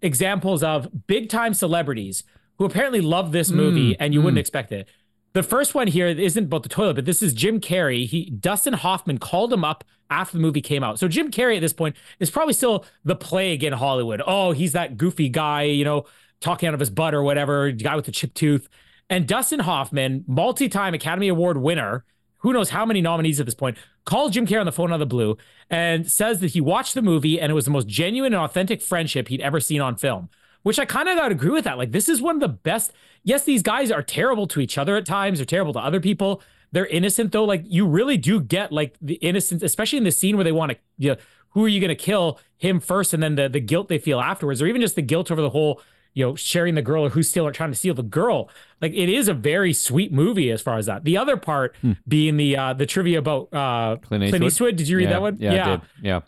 examples 0.00 0.62
of 0.62 1.06
big 1.06 1.28
time 1.28 1.52
celebrities 1.52 2.24
who 2.56 2.64
apparently 2.64 3.02
love 3.02 3.32
this 3.32 3.50
movie, 3.50 3.96
and 4.00 4.14
you 4.14 4.22
wouldn't 4.22 4.38
expect 4.38 4.72
it. 4.72 4.88
The 5.32 5.42
first 5.42 5.74
one 5.74 5.86
here 5.86 6.08
isn't 6.08 6.44
about 6.44 6.62
the 6.64 6.68
toilet, 6.68 6.94
but 6.94 7.04
this 7.04 7.22
is 7.22 7.34
Jim 7.34 7.60
Carrey. 7.60 8.06
He 8.06 8.30
Dustin 8.30 8.72
Hoffman 8.72 9.18
called 9.18 9.52
him 9.52 9.64
up 9.64 9.84
after 10.08 10.38
the 10.38 10.42
movie 10.42 10.60
came 10.60 10.82
out. 10.82 10.98
So 10.98 11.06
Jim 11.06 11.30
Carrey 11.30 11.56
at 11.56 11.60
this 11.60 11.72
point 11.72 11.96
is 12.18 12.30
probably 12.30 12.54
still 12.54 12.84
the 13.04 13.14
plague 13.14 13.62
in 13.62 13.72
Hollywood. 13.72 14.22
Oh, 14.26 14.52
he's 14.52 14.72
that 14.72 14.96
goofy 14.96 15.28
guy, 15.28 15.64
you 15.64 15.84
know, 15.84 16.06
talking 16.40 16.66
out 16.66 16.74
of 16.74 16.80
his 16.80 16.90
butt 16.90 17.14
or 17.14 17.22
whatever, 17.22 17.70
guy 17.70 17.94
with 17.94 18.06
the 18.06 18.12
chip 18.12 18.34
tooth. 18.34 18.68
And 19.10 19.26
Dustin 19.26 19.60
Hoffman, 19.60 20.24
multi-time 20.26 20.94
Academy 20.94 21.28
Award 21.28 21.58
winner, 21.58 22.04
who 22.38 22.52
knows 22.52 22.70
how 22.70 22.86
many 22.86 23.02
nominees 23.02 23.40
at 23.40 23.44
this 23.44 23.54
point, 23.54 23.76
called 24.04 24.32
Jim 24.32 24.46
Carrey 24.46 24.60
on 24.60 24.66
the 24.66 24.72
phone 24.72 24.90
out 24.90 24.94
of 24.94 25.00
the 25.00 25.06
blue 25.06 25.36
and 25.68 26.10
says 26.10 26.40
that 26.40 26.52
he 26.52 26.60
watched 26.60 26.94
the 26.94 27.02
movie 27.02 27.38
and 27.38 27.50
it 27.50 27.54
was 27.54 27.66
the 27.66 27.70
most 27.70 27.88
genuine 27.88 28.32
and 28.32 28.42
authentic 28.42 28.80
friendship 28.80 29.28
he'd 29.28 29.42
ever 29.42 29.60
seen 29.60 29.80
on 29.80 29.96
film. 29.96 30.30
Which 30.62 30.78
I 30.78 30.84
kind 30.84 31.08
of 31.08 31.16
got 31.16 31.28
to 31.28 31.34
agree 31.34 31.50
with 31.50 31.64
that. 31.64 31.78
Like, 31.78 31.90
this 31.90 32.08
is 32.08 32.20
one 32.20 32.36
of 32.36 32.40
the 32.40 32.48
best. 32.48 32.92
Yes, 33.24 33.44
these 33.44 33.62
guys 33.62 33.90
are 33.90 34.02
terrible 34.02 34.46
to 34.48 34.60
each 34.60 34.76
other 34.76 34.96
at 34.96 35.06
times, 35.06 35.38
they're 35.38 35.46
terrible 35.46 35.72
to 35.72 35.78
other 35.78 36.00
people. 36.00 36.42
They're 36.70 36.86
innocent 36.86 37.32
though. 37.32 37.44
Like, 37.44 37.64
you 37.66 37.86
really 37.86 38.16
do 38.16 38.40
get 38.40 38.70
like 38.70 38.94
the 39.00 39.14
innocence, 39.14 39.62
especially 39.62 39.98
in 39.98 40.04
the 40.04 40.12
scene 40.12 40.36
where 40.36 40.44
they 40.44 40.52
want 40.52 40.72
to, 40.72 40.78
you 40.98 41.10
know, 41.10 41.16
who 41.50 41.64
are 41.64 41.68
you 41.68 41.80
going 41.80 41.88
to 41.88 41.94
kill 41.94 42.38
him 42.58 42.78
first, 42.78 43.12
and 43.12 43.22
then 43.22 43.34
the 43.34 43.48
the 43.48 43.60
guilt 43.60 43.88
they 43.88 43.98
feel 43.98 44.20
afterwards, 44.20 44.62
or 44.62 44.66
even 44.66 44.80
just 44.80 44.94
the 44.94 45.02
guilt 45.02 45.30
over 45.30 45.40
the 45.40 45.50
whole, 45.50 45.80
you 46.14 46.24
know, 46.24 46.34
sharing 46.34 46.74
the 46.74 46.82
girl 46.82 47.04
or 47.04 47.10
who's 47.10 47.28
still 47.28 47.50
trying 47.50 47.70
to 47.70 47.76
steal 47.76 47.94
the 47.94 48.02
girl. 48.02 48.48
Like, 48.80 48.92
it 48.92 49.08
is 49.08 49.28
a 49.28 49.34
very 49.34 49.72
sweet 49.72 50.12
movie 50.12 50.50
as 50.50 50.62
far 50.62 50.78
as 50.78 50.86
that. 50.86 51.04
The 51.04 51.16
other 51.16 51.36
part 51.36 51.76
being 52.06 52.36
the 52.36 52.56
uh 52.56 52.72
the 52.72 52.86
trivia 52.86 53.18
about 53.18 53.52
uh 53.52 53.96
Clint 53.96 54.08
Clint 54.08 54.24
Eastwood? 54.34 54.42
Eastwood. 54.44 54.76
Did 54.76 54.88
you 54.88 54.96
read 54.96 55.04
yeah, 55.04 55.10
that 55.10 55.22
one? 55.22 55.36
Yeah, 55.38 55.76
did. 55.76 55.80
Yeah. 56.02 56.20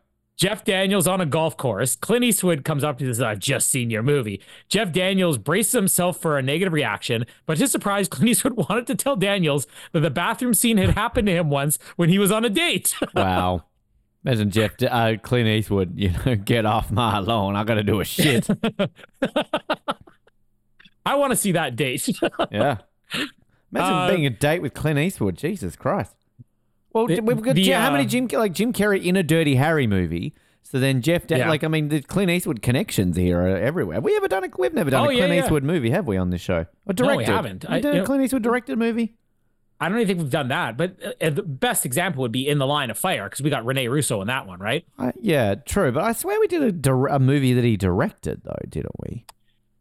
Jeff 0.43 0.65
Daniels 0.65 1.07
on 1.07 1.21
a 1.21 1.27
golf 1.27 1.57
course. 1.57 1.95
Clint 1.95 2.25
Eastwood 2.25 2.65
comes 2.65 2.83
up 2.83 2.99
to 2.99 3.05
this. 3.05 3.21
I've 3.21 3.39
just 3.39 3.69
seen 3.69 3.91
your 3.91 4.03
movie. 4.03 4.41
Jeff 4.69 4.91
Daniels 4.91 5.39
braces 5.39 5.73
himself 5.73 6.21
for 6.21 6.37
a 6.37 6.43
negative 6.43 6.73
reaction, 6.73 7.27
but 7.47 7.55
to 7.55 7.61
his 7.61 7.71
surprise, 7.71 8.09
Clint 8.11 8.31
Eastwood 8.31 8.55
wanted 8.55 8.89
to 8.89 8.95
tell 8.95 9.15
Daniels 9.15 9.67
that 9.93 10.01
the 10.01 10.11
bathroom 10.11 10.55
scene 10.55 10.79
had 10.79 10.91
happened 10.91 11.27
to 11.27 11.33
him 11.33 11.49
once 11.49 11.79
when 11.97 12.09
he 12.09 12.19
was 12.19 12.33
on 12.33 12.45
a 12.45 12.51
date. 12.51 12.95
Wow. 13.15 13.65
Imagine 14.25 14.51
Jeff, 14.51 14.73
uh, 14.83 15.15
Clint 15.21 15.49
Eastwood, 15.49 15.99
you 15.99 16.11
know, 16.25 16.37
get 16.45 16.65
off 16.65 16.91
my 16.93 17.19
lawn. 17.19 17.57
I 17.57 17.65
got 17.65 17.75
to 17.75 17.83
do 17.83 18.01
a 18.01 18.05
shit. 18.05 18.47
I 21.05 21.17
want 21.17 21.33
to 21.33 21.37
see 21.37 21.53
that 21.53 21.75
date. 21.77 22.09
yeah. 22.51 22.79
Imagine 23.73 23.95
Uh, 23.95 24.09
being 24.09 24.27
a 24.27 24.31
date 24.31 24.63
with 24.63 24.75
Clint 24.75 24.99
Eastwood. 24.99 25.37
Jesus 25.37 25.75
Christ. 25.77 26.15
Well, 26.93 27.07
The- 27.07 27.21
we've 27.21 27.43
got 27.43 27.55
the, 27.57 27.69
how 27.71 27.91
many 27.91 28.05
uh, 28.05 28.09
Jim 28.09 28.29
like 28.33 28.53
Jim 28.53 28.73
Carrey 28.73 29.03
in 29.05 29.17
a 29.17 29.23
Dirty 29.23 29.57
Harry 29.57 29.87
movie? 29.87 30.35
So 30.63 30.79
then 30.79 31.03
Jeff, 31.03 31.25
Yeah. 31.29 31.49
like 31.49 31.65
I 31.65 31.69
mean, 31.69 31.89
the 31.89 32.01
Clint 32.03 32.31
Eastwood 32.31 32.63
connections 32.63 33.17
here 33.17 33.41
are 33.41 33.57
everywhere. 33.57 33.95
Have 33.97 34.05
we 34.05 34.17
ever 34.17 34.29
done 34.29 34.45
a? 34.45 34.49
We've 34.57 34.73
never 34.73 34.91
done 34.91 35.07
Oh, 35.07 35.11
a 35.11 35.15
Clint 35.15 35.33
yeah. 35.35 35.43
Eastwood 35.43 35.65
movie, 35.65 35.91
have 35.91 36.07
we, 36.07 36.17
on 36.17 36.31
this 36.31 36.41
show? 36.41 36.67
Or 36.87 36.95
No, 36.97 37.17
we 37.17 37.25
directed? 37.25 37.27
haven't. 37.33 37.65
We 37.69 37.75
I- 37.77 37.81
done 37.81 37.97
a 37.97 38.05
Clint 38.05 38.23
Eastwood 38.25 38.43
directed 38.43 38.79
movie? 38.79 39.15
I 39.83 39.89
don't 39.89 39.99
even 39.99 40.07
think 40.07 40.21
we've 40.21 40.31
done 40.31 40.49
that, 40.49 40.77
but 40.77 40.97
uh, 41.21 41.31
the 41.31 41.43
best 41.43 41.85
example 41.85 42.23
would 42.23 42.33
be 42.33 42.47
In 42.49 42.59
the 42.59 42.67
Line 42.67 42.91
of 42.91 42.99
Fire 42.99 43.25
because 43.29 43.43
we 43.43 43.51
got 43.51 43.65
Rene 43.67 43.89
Russo 43.89 44.21
in 44.21 44.29
that 44.29 44.47
one, 44.47 44.61
right? 44.61 44.85
I, 44.99 45.13
yeah, 45.21 45.55
true. 45.57 45.91
But 45.93 46.05
I 46.05 46.13
swear 46.13 46.39
we 46.41 46.47
did 46.47 46.63
a, 46.63 46.73
dir- 46.73 47.07
a 47.09 47.19
movie 47.19 47.53
that 47.55 47.65
he 47.65 47.77
directed, 47.77 48.43
though, 48.45 48.57
didn't 48.69 48.95
we? 49.01 49.25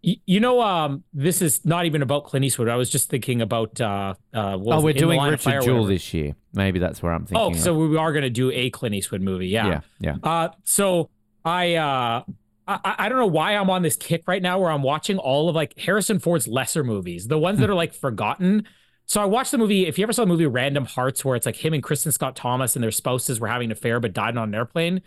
Y- 0.04 0.18
You 0.26 0.40
know, 0.40 0.62
um, 0.62 1.04
this 1.14 1.42
is 1.44 1.64
not 1.66 1.86
even 1.86 2.02
about 2.02 2.26
Clint 2.26 2.44
Eastwood. 2.44 2.68
I 2.70 2.76
was 2.76 2.90
just 2.90 3.10
thinking 3.10 3.42
about. 3.42 3.80
Uh, 3.80 4.16
uh, 4.34 4.58
what 4.58 4.78
Oh, 4.78 4.82
we're? 4.82 4.94
Doing 4.94 5.22
Richard 5.22 5.62
Jewell 5.62 5.86
this 5.86 6.14
year. 6.14 6.36
Maybe 6.54 6.80
that's 6.80 7.04
where 7.04 7.14
I'm 7.14 7.26
thinking. 7.26 7.38
Oh, 7.38 7.52
of. 7.52 7.60
so 7.60 7.74
we 7.76 7.96
are 7.98 8.12
going 8.12 8.24
to 8.24 8.30
do 8.32 8.52
a 8.52 8.70
Clint 8.72 8.96
Eastwood 8.96 9.22
movie. 9.22 9.48
yeah, 9.50 9.82
yeah. 10.00 10.16
Uh, 10.24 10.50
so 10.64 11.10
I, 11.46 11.76
uh, 11.76 12.24
I, 12.68 12.96
I 13.00 13.10
don't 13.10 13.20
know 13.20 13.28
why 13.28 13.56
I'm 13.56 13.70
on 13.70 13.84
this 13.84 13.96
kick 13.96 14.24
right 14.28 14.42
now 14.42 14.60
where 14.60 14.72
I'm 14.72 14.82
watching 14.84 15.18
all 15.20 15.50
of 15.50 15.56
like 15.56 15.78
Harrison 15.80 16.18
Ford's 16.20 16.48
lesser 16.48 16.84
movies, 16.84 17.28
the 17.28 17.38
ones 17.38 17.60
that 17.60 17.70
are 17.70 17.76
like 17.76 17.94
forgotten. 17.94 18.68
So 19.06 19.22
I 19.22 19.26
watched 19.26 19.52
the 19.52 19.58
movie. 19.58 19.88
If 19.88 19.98
you 19.98 20.04
ever 20.04 20.14
saw 20.14 20.24
the 20.24 20.28
movie 20.28 20.46
Random 20.46 20.86
Hearts, 20.86 21.26
where 21.26 21.36
it's 21.36 21.46
like 21.46 21.58
him 21.58 21.74
and 21.74 21.84
Kristin 21.84 22.14
Scott 22.14 22.36
Thomas 22.36 22.76
and 22.76 22.84
their 22.84 22.92
spouses 22.92 23.40
were 23.40 23.48
having 23.48 23.66
an 23.66 23.72
affair 23.74 24.00
but 24.00 24.14
died 24.14 24.38
on 24.38 24.50
an 24.50 24.56
airplane. 24.56 25.02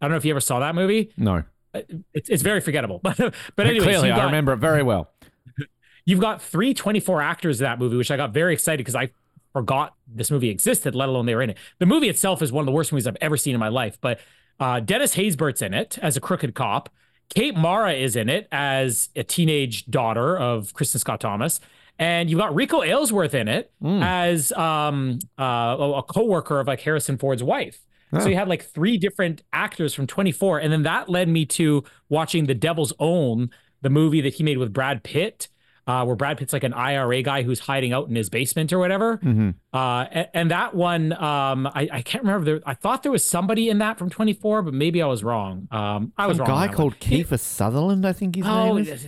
I 0.00 0.06
don't 0.06 0.12
know 0.12 0.16
if 0.16 0.24
you 0.24 0.30
ever 0.32 0.40
saw 0.40 0.60
that 0.60 0.74
movie. 0.74 1.12
No, 1.16 1.42
It's, 1.74 2.28
it's 2.28 2.42
very 2.42 2.60
forgettable. 2.60 3.00
But 3.02 3.16
but 3.56 3.66
anyway, 3.66 3.84
clearly 3.84 4.08
you've 4.08 4.18
I 4.18 4.24
remember 4.24 4.52
it 4.52 4.58
very 4.58 4.82
well. 4.82 5.10
you've 6.04 6.20
got 6.20 6.40
three 6.40 6.72
24 6.74 7.20
actors 7.20 7.60
in 7.60 7.64
that 7.64 7.78
movie, 7.78 7.96
which 7.96 8.10
I 8.10 8.16
got 8.16 8.32
very 8.32 8.52
excited 8.52 8.78
because 8.78 8.94
I 8.96 9.10
forgot 9.52 9.94
this 10.06 10.30
movie 10.30 10.48
existed, 10.48 10.94
let 10.94 11.08
alone 11.08 11.26
they 11.26 11.34
were 11.34 11.42
in 11.42 11.50
it. 11.50 11.58
The 11.78 11.86
movie 11.86 12.08
itself 12.08 12.40
is 12.40 12.52
one 12.52 12.62
of 12.62 12.66
the 12.66 12.72
worst 12.72 12.92
movies 12.92 13.06
I've 13.06 13.16
ever 13.20 13.36
seen 13.36 13.54
in 13.54 13.60
my 13.60 13.68
life. 13.68 13.98
But 14.00 14.20
uh, 14.58 14.80
Dennis 14.80 15.16
Haysbert's 15.16 15.60
in 15.62 15.74
it 15.74 15.98
as 16.00 16.16
a 16.16 16.20
crooked 16.20 16.54
cop. 16.54 16.88
Kate 17.34 17.56
Mara 17.56 17.92
is 17.92 18.16
in 18.16 18.28
it 18.28 18.48
as 18.52 19.08
a 19.16 19.22
teenage 19.22 19.86
daughter 19.86 20.36
of 20.36 20.72
Kristin 20.72 20.98
Scott 20.98 21.20
Thomas. 21.20 21.60
And 22.00 22.28
you've 22.30 22.40
got 22.40 22.52
Reiko 22.54 22.84
Aylesworth 22.84 23.34
in 23.34 23.46
it 23.46 23.70
as 23.84 24.50
um, 24.52 25.18
uh, 25.38 25.44
a 25.78 25.92
a 25.98 26.02
co-worker 26.02 26.58
of 26.58 26.66
like 26.66 26.80
Harrison 26.80 27.18
Ford's 27.18 27.42
wife. 27.42 27.78
So 28.18 28.26
you 28.28 28.34
had 28.34 28.48
like 28.48 28.64
three 28.64 28.96
different 28.98 29.42
actors 29.52 29.94
from 29.94 30.08
24. 30.08 30.58
And 30.58 30.72
then 30.72 30.82
that 30.82 31.08
led 31.08 31.28
me 31.28 31.46
to 31.46 31.84
watching 32.08 32.46
The 32.46 32.56
Devil's 32.56 32.92
Own, 32.98 33.50
the 33.82 33.90
movie 33.90 34.20
that 34.22 34.34
he 34.34 34.42
made 34.42 34.58
with 34.58 34.72
Brad 34.72 35.04
Pitt, 35.04 35.46
uh, 35.86 36.04
where 36.04 36.16
Brad 36.16 36.36
Pitt's 36.36 36.52
like 36.52 36.64
an 36.64 36.72
IRA 36.72 37.22
guy 37.22 37.42
who's 37.42 37.60
hiding 37.60 37.92
out 37.92 38.08
in 38.08 38.16
his 38.16 38.28
basement 38.28 38.72
or 38.72 38.80
whatever. 38.80 39.18
Mm-hmm. 39.18 39.50
Uh, 39.72 40.04
and, 40.10 40.28
and 40.34 40.50
that 40.50 40.74
one, 40.74 41.12
um, 41.12 41.68
I, 41.68 41.88
I 41.92 42.02
can't 42.02 42.24
remember. 42.24 42.44
There, 42.46 42.60
I 42.66 42.74
thought 42.74 43.04
there 43.04 43.12
was 43.12 43.24
somebody 43.24 43.68
in 43.68 43.78
that 43.78 43.96
from 43.96 44.10
24, 44.10 44.62
but 44.62 44.74
maybe 44.74 45.00
I 45.02 45.06
was 45.06 45.22
wrong. 45.22 45.68
Um, 45.70 46.12
I 46.18 46.26
was 46.26 46.38
A 46.38 46.42
wrong. 46.42 46.50
on 46.50 46.66
guy 46.68 46.74
called 46.74 46.94
one. 46.94 47.00
Kiefer 47.00 47.38
Sutherland, 47.38 48.04
I 48.06 48.12
think 48.12 48.34
his 48.34 48.44
Oh, 48.46 48.74
name 48.74 48.86
is. 48.88 49.06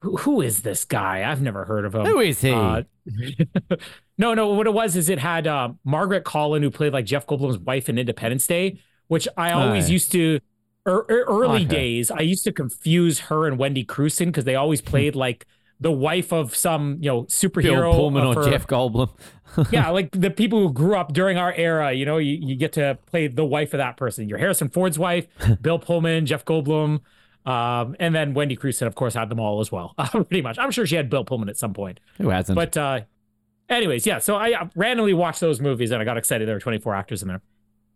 Who, 0.00 0.16
who 0.18 0.40
is 0.40 0.62
this 0.62 0.84
guy? 0.84 1.28
I've 1.28 1.42
never 1.42 1.64
heard 1.64 1.84
of 1.84 1.94
him. 1.94 2.06
Who 2.06 2.20
is 2.20 2.40
he? 2.40 2.52
Uh, 2.52 2.82
no, 4.18 4.34
no. 4.34 4.48
What 4.48 4.66
it 4.66 4.72
was 4.74 4.96
is 4.96 5.08
it 5.08 5.18
had 5.18 5.46
uh, 5.46 5.70
Margaret 5.84 6.24
Colin, 6.24 6.62
who 6.62 6.70
played 6.70 6.92
like 6.92 7.04
Jeff 7.04 7.26
Goldblum's 7.26 7.58
wife 7.58 7.88
in 7.88 7.98
Independence 7.98 8.46
Day, 8.46 8.80
which 9.08 9.26
I 9.36 9.52
always 9.52 9.90
used 9.90 10.12
to. 10.12 10.40
Er, 10.86 11.04
er- 11.10 11.24
early 11.28 11.62
Okay. 11.62 11.66
days, 11.66 12.10
I 12.10 12.20
used 12.20 12.44
to 12.44 12.52
confuse 12.52 13.18
her 13.20 13.46
and 13.46 13.58
Wendy 13.58 13.84
Crewson 13.84 14.26
because 14.26 14.44
they 14.44 14.54
always 14.54 14.80
played 14.80 15.14
like 15.14 15.44
the 15.80 15.92
wife 15.92 16.32
of 16.32 16.54
some 16.56 16.96
you 17.00 17.10
know 17.10 17.24
superhero 17.24 17.90
Bill. 17.90 17.92
Pullman 17.92 18.24
or 18.24 18.34
her- 18.36 18.50
Jeff 18.50 18.66
Goldblum. 18.66 19.10
yeah, 19.72 19.90
like 19.90 20.10
the 20.12 20.30
people 20.30 20.60
who 20.60 20.72
grew 20.72 20.94
up 20.96 21.12
during 21.12 21.36
our 21.36 21.52
era, 21.52 21.92
you 21.92 22.06
know, 22.06 22.18
you, 22.18 22.38
you 22.40 22.54
get 22.54 22.72
to 22.74 22.98
play 23.06 23.26
the 23.26 23.44
wife 23.44 23.74
of 23.74 23.78
that 23.78 23.96
person. 23.96 24.28
You're 24.28 24.38
Harrison 24.38 24.68
Ford's 24.68 24.98
wife, 24.98 25.26
Bill 25.60 25.78
Pullman, 25.78 26.24
Jeff 26.26 26.44
Goldblum, 26.44 27.00
um, 27.48 27.96
and 27.98 28.14
then 28.14 28.34
Wendy 28.34 28.56
Crewson, 28.56 28.86
of 28.86 28.94
course, 28.94 29.14
had 29.14 29.30
them 29.30 29.40
all 29.40 29.60
as 29.60 29.72
well. 29.72 29.94
pretty 30.10 30.42
much. 30.42 30.58
I'm 30.58 30.70
sure 30.70 30.84
she 30.84 30.96
had 30.96 31.08
Bill 31.08 31.24
Pullman 31.24 31.48
at 31.48 31.56
some 31.56 31.72
point. 31.72 31.98
Who 32.18 32.28
hasn't? 32.28 32.54
But 32.54 32.76
uh, 32.76 33.00
anyways, 33.70 34.06
yeah. 34.06 34.18
So 34.18 34.36
I 34.36 34.68
randomly 34.76 35.14
watched 35.14 35.40
those 35.40 35.58
movies 35.58 35.90
and 35.90 36.02
I 36.02 36.04
got 36.04 36.18
excited. 36.18 36.46
There 36.46 36.56
were 36.56 36.60
24 36.60 36.94
actors 36.94 37.22
in 37.22 37.28
there. 37.28 37.40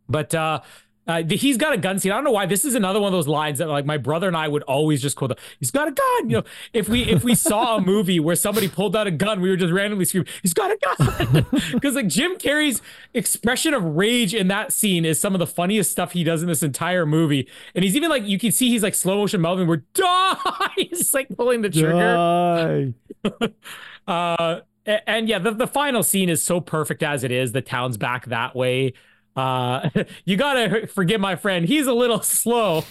But 0.08 0.34
uh, 0.34 0.60
uh, 1.06 1.22
the- 1.22 1.36
he's 1.36 1.56
got 1.56 1.72
a 1.72 1.76
gun 1.76 1.98
scene. 1.98 2.12
I 2.12 2.14
don't 2.16 2.24
know 2.24 2.30
why. 2.30 2.46
This 2.46 2.64
is 2.64 2.74
another 2.74 3.00
one 3.00 3.08
of 3.08 3.12
those 3.12 3.26
lines 3.28 3.58
that 3.58 3.68
like 3.68 3.84
my 3.84 3.96
brother 3.98 4.28
and 4.28 4.36
I 4.36 4.46
would 4.48 4.62
always 4.64 5.02
just 5.02 5.16
quote. 5.16 5.38
He's 5.58 5.70
got 5.70 5.88
a 5.88 5.90
gun. 5.92 6.30
You 6.30 6.36
know, 6.38 6.42
if 6.72 6.88
we 6.88 7.02
if 7.04 7.24
we 7.24 7.34
saw 7.34 7.76
a 7.76 7.80
movie 7.80 8.20
where 8.20 8.36
somebody 8.36 8.68
pulled 8.68 8.94
out 8.94 9.06
a 9.06 9.10
gun, 9.10 9.40
we 9.40 9.48
were 9.50 9.56
just 9.56 9.72
randomly 9.72 10.04
screaming, 10.04 10.28
"He's 10.42 10.54
got 10.54 10.70
a 10.70 10.78
gun!" 10.78 11.46
Because 11.72 11.94
like 11.96 12.06
Jim 12.06 12.36
Carrey's 12.36 12.80
expression 13.14 13.74
of 13.74 13.82
rage 13.84 14.34
in 14.34 14.48
that 14.48 14.72
scene 14.72 15.04
is 15.04 15.18
some 15.20 15.34
of 15.34 15.38
the 15.38 15.46
funniest 15.46 15.90
stuff 15.90 16.12
he 16.12 16.22
does 16.24 16.42
in 16.42 16.48
this 16.48 16.62
entire 16.62 17.04
movie. 17.06 17.48
And 17.74 17.82
he's 17.84 17.96
even 17.96 18.08
like 18.10 18.26
you 18.26 18.38
can 18.38 18.52
see 18.52 18.68
he's 18.68 18.82
like 18.82 18.94
slow 18.94 19.16
motion 19.16 19.40
mouthing, 19.40 19.66
"We're 19.66 19.82
die!" 19.94 20.68
he's 20.76 21.12
like 21.14 21.28
pulling 21.36 21.62
the 21.62 21.70
trigger. 21.70 22.92
Die. 23.24 23.48
Uh, 24.06 24.60
a- 24.86 25.08
and 25.08 25.28
yeah, 25.28 25.38
the, 25.38 25.52
the 25.52 25.66
final 25.66 26.02
scene 26.02 26.28
is 26.28 26.42
so 26.42 26.60
perfect 26.60 27.02
as 27.04 27.22
it 27.22 27.30
is. 27.30 27.52
The 27.52 27.62
town's 27.62 27.96
back 27.96 28.26
that 28.26 28.56
way. 28.56 28.94
Uh, 29.36 29.88
you 30.24 30.36
gotta 30.36 30.86
forgive 30.86 31.20
my 31.20 31.36
friend. 31.36 31.66
He's 31.66 31.86
a 31.86 31.92
little 31.94 32.20
slow. 32.22 32.84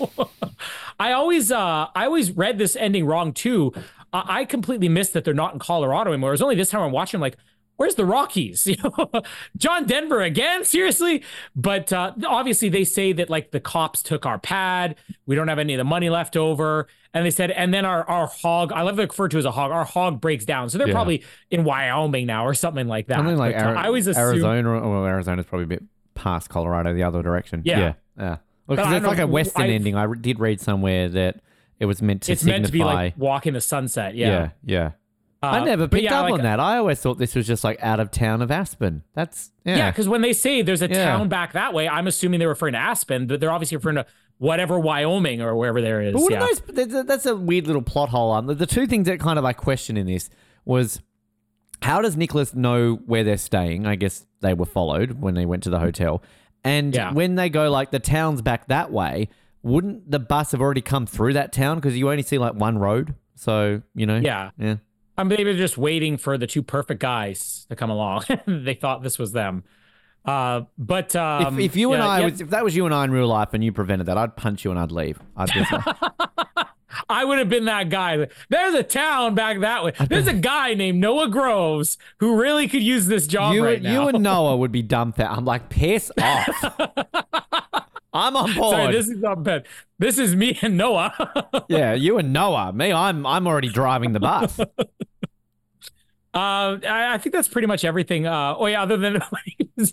I 0.99 1.13
always, 1.13 1.51
uh, 1.51 1.87
I 1.95 2.05
always 2.05 2.31
read 2.31 2.57
this 2.57 2.75
ending 2.75 3.05
wrong 3.05 3.33
too. 3.33 3.73
I, 4.13 4.41
I 4.41 4.45
completely 4.45 4.89
missed 4.89 5.13
that 5.13 5.23
they're 5.23 5.33
not 5.33 5.53
in 5.53 5.59
Colorado 5.59 6.11
anymore. 6.11 6.31
It 6.31 6.33
was 6.33 6.41
only 6.41 6.55
this 6.55 6.69
time 6.69 6.81
I'm 6.81 6.91
watching. 6.91 7.17
I'm 7.17 7.21
like, 7.21 7.37
where's 7.77 7.95
the 7.95 8.05
Rockies? 8.05 8.67
You 8.67 8.75
know, 8.83 9.09
John 9.57 9.85
Denver 9.85 10.21
again? 10.21 10.65
Seriously? 10.65 11.23
But 11.55 11.91
uh, 11.91 12.13
obviously, 12.27 12.69
they 12.69 12.83
say 12.83 13.13
that 13.13 13.29
like 13.29 13.51
the 13.51 13.59
cops 13.59 14.01
took 14.03 14.25
our 14.25 14.37
pad. 14.39 14.95
We 15.25 15.35
don't 15.35 15.47
have 15.47 15.59
any 15.59 15.73
of 15.73 15.77
the 15.79 15.83
money 15.83 16.09
left 16.09 16.37
over. 16.37 16.87
And 17.13 17.25
they 17.25 17.31
said, 17.31 17.51
and 17.51 17.73
then 17.73 17.83
our 17.83 18.07
our 18.09 18.27
hog. 18.27 18.71
I 18.71 18.83
love 18.83 18.95
to 18.95 19.01
refer 19.01 19.27
to 19.29 19.37
as 19.37 19.45
a 19.45 19.51
hog. 19.51 19.71
Our 19.71 19.83
hog 19.85 20.21
breaks 20.21 20.45
down. 20.45 20.69
So 20.69 20.77
they're 20.77 20.87
Yeah. 20.87 20.93
probably 20.93 21.23
in 21.49 21.63
Wyoming 21.65 22.25
now 22.25 22.45
or 22.45 22.53
something 22.53 22.87
like 22.87 23.07
that. 23.07 23.17
Something 23.17 23.37
like 23.37 23.55
But, 23.57 23.65
uh, 23.65 23.73
I 23.73 23.87
always 23.87 24.07
assume. 24.07 24.21
Arizona. 24.23 24.87
Well, 24.89 25.05
Arizona's 25.05 25.45
probably 25.45 25.63
a 25.65 25.67
bit 25.67 25.83
past 26.21 26.49
Colorado, 26.49 26.93
the 26.93 27.03
other 27.03 27.21
direction. 27.21 27.61
Yeah. 27.65 27.79
Yeah. 27.79 27.93
yeah. 28.17 28.37
Because 28.67 28.85
But 28.85 28.93
I 28.93 28.95
it's 28.97 29.03
don't 29.03 29.09
like 29.11 29.17
a 29.17 29.21
know, 29.21 29.27
Western 29.27 29.63
I- 29.63 29.69
ending. 29.69 29.95
I 29.95 30.03
re- 30.03 30.17
did 30.19 30.39
read 30.39 30.61
somewhere 30.61 31.09
that 31.09 31.41
it 31.79 31.85
was 31.85 32.01
meant 32.01 32.21
to 32.23 32.31
it's 32.31 32.41
signify. 32.41 32.57
meant 32.59 32.65
to 32.67 32.71
be 32.71 32.83
like 32.83 33.17
walking 33.17 33.53
the 33.53 33.61
sunset. 33.61 34.15
yeah, 34.15 34.27
Yeah. 34.27 34.49
yeah. 34.65 34.91
I 35.43 35.59
Uh, 35.59 35.65
never 35.65 35.83
but 35.87 35.91
picked 35.97 36.03
yeah, 36.03 36.19
up 36.19 36.25
like- 36.25 36.33
on 36.33 36.41
that. 36.43 36.59
I 36.59 36.77
always 36.77 36.99
thought 36.99 37.17
this 37.17 37.33
was 37.33 37.47
just 37.47 37.63
like 37.63 37.81
out 37.83 37.99
of 37.99 38.11
town 38.11 38.43
of 38.43 38.51
Aspen. 38.51 39.01
That's 39.15 39.51
yeah. 39.65 39.75
Yeah, 39.77 39.91
because 39.91 40.07
when 40.07 40.21
they 40.21 40.33
say 40.33 40.61
there's 40.61 40.83
a 40.83 40.87
Yeah. 40.87 41.03
town 41.17 41.27
back 41.29 41.53
that 41.53 41.73
way, 41.73 41.89
I'm 41.89 42.05
assuming 42.07 42.39
they're 42.39 42.47
referring 42.49 42.73
to 42.73 42.79
Aspen, 42.79 43.25
but 43.25 43.39
they're 43.39 43.51
obviously 43.51 43.77
referring 43.77 43.95
to 43.95 44.05
whatever 44.37 44.79
Wyoming 44.79 45.41
or 45.41 45.55
wherever 45.55 45.81
there 45.81 45.99
is. 46.01 46.13
But 46.13 46.21
what 46.21 46.31
yeah. 46.31 46.43
are 46.43 46.47
those? 46.47 46.59
that's- 46.61 47.05
That's 47.07 47.25
a 47.25 47.35
weird 47.35 47.65
little 47.65 47.81
plot 47.81 48.09
hole. 48.09 48.31
Um, 48.31 48.45
the, 48.45 48.53
the 48.53 48.67
two 48.67 48.85
things 48.85 49.07
that 49.07 49.19
kind 49.19 49.39
of 49.39 49.45
I 49.45 49.53
question 49.53 49.97
in 49.97 50.05
this 50.05 50.29
was 50.63 51.01
how 51.81 52.01
does 52.01 52.15
Nicholas 52.17 52.53
know 52.53 52.95
where 53.05 53.23
they're 53.23 53.37
staying? 53.37 53.85
I 53.87 53.95
guess 53.95 54.25
they 54.41 54.53
were 54.53 54.65
followed 54.65 55.19
when 55.21 55.33
they 55.33 55.45
went 55.45 55.63
to 55.63 55.69
the 55.69 55.79
hotel, 55.79 56.21
and 56.63 56.93
Yeah. 56.93 57.11
when 57.13 57.35
they 57.35 57.49
go 57.49 57.69
like 57.71 57.91
the 57.91 57.99
town's 57.99 58.41
back 58.41 58.67
that 58.67 58.91
way, 58.91 59.29
wouldn't 59.63 60.09
the 60.09 60.19
bus 60.19 60.51
have 60.51 60.61
already 60.61 60.81
come 60.81 61.05
through 61.05 61.33
that 61.33 61.51
town 61.51 61.77
because 61.77 61.97
you 61.97 62.09
only 62.09 62.23
see 62.23 62.37
like 62.37 62.53
one 62.53 62.77
road? 62.77 63.15
So 63.35 63.81
you 63.95 64.05
know, 64.05 64.17
Yeah. 64.17 64.51
yeah. 64.57 64.75
I'm 65.17 65.27
maybe 65.27 65.55
just 65.55 65.77
waiting 65.77 66.17
for 66.17 66.37
the 66.37 66.47
two 66.47 66.63
perfect 66.63 66.99
guys 67.01 67.65
to 67.69 67.75
come 67.75 67.89
along. 67.89 68.23
they 68.47 68.73
thought 68.73 69.03
this 69.03 69.19
was 69.19 69.33
them. 69.33 69.63
Uh, 70.23 70.61
but 70.77 71.15
um, 71.15 71.59
if, 71.59 71.71
if 71.71 71.75
you 71.75 71.93
and 71.93 72.01
I, 72.03 72.19
yeah, 72.19 72.25
was, 72.25 72.41
if 72.41 72.49
that 72.51 72.63
was 72.63 72.75
you 72.75 72.85
and 72.85 72.93
I 72.93 73.03
in 73.03 73.11
real 73.11 73.27
life, 73.27 73.49
and 73.53 73.63
you 73.63 73.71
prevented 73.71 74.05
that, 74.07 74.17
I'd 74.17 74.35
punch 74.35 74.63
you 74.63 74.71
and 74.71 74.79
I'd 74.79 74.91
leave. 74.91 75.19
I'd 75.35 75.49
I 77.09 77.25
would 77.25 77.39
have 77.39 77.49
been 77.49 77.65
that 77.65 77.89
guy. 77.89 78.27
There's 78.49 78.73
a 78.75 78.83
town 78.83 79.35
back 79.35 79.59
that 79.59 79.83
way. 79.83 79.93
There's 80.09 80.27
a 80.27 80.33
guy 80.33 80.73
named 80.73 80.99
Noah 80.99 81.29
Groves 81.29 81.97
who 82.19 82.39
really 82.39 82.67
could 82.67 82.83
use 82.83 83.07
this 83.07 83.27
job 83.27 83.53
you, 83.53 83.63
right 83.63 83.81
now. 83.81 84.03
you 84.03 84.07
and 84.09 84.23
Noah 84.23 84.57
would 84.57 84.71
be 84.71 84.81
dumbfounded. 84.81 85.37
I'm 85.37 85.45
like, 85.45 85.69
piss 85.69 86.11
off. 86.19 86.77
I'm 88.13 88.35
on 88.35 88.53
board. 88.55 88.75
Sorry, 88.75 88.91
this 88.93 89.07
is 89.07 89.17
not 89.17 89.43
bad. 89.43 89.65
This 89.97 90.17
is 90.17 90.35
me 90.35 90.59
and 90.61 90.77
Noah. 90.77 91.65
yeah, 91.69 91.93
you 91.93 92.17
and 92.17 92.33
Noah. 92.33 92.73
Me, 92.73 92.91
I'm 92.91 93.25
I'm 93.25 93.47
already 93.47 93.69
driving 93.69 94.11
the 94.11 94.19
bus. 94.19 94.59
Uh, 96.33 96.79
I, 96.87 97.15
I 97.15 97.17
think 97.17 97.33
that's 97.33 97.49
pretty 97.49 97.67
much 97.67 97.83
everything. 97.83 98.25
Uh, 98.25 98.55
oh 98.57 98.65
yeah, 98.65 98.81
other 98.81 98.95
than 98.95 99.21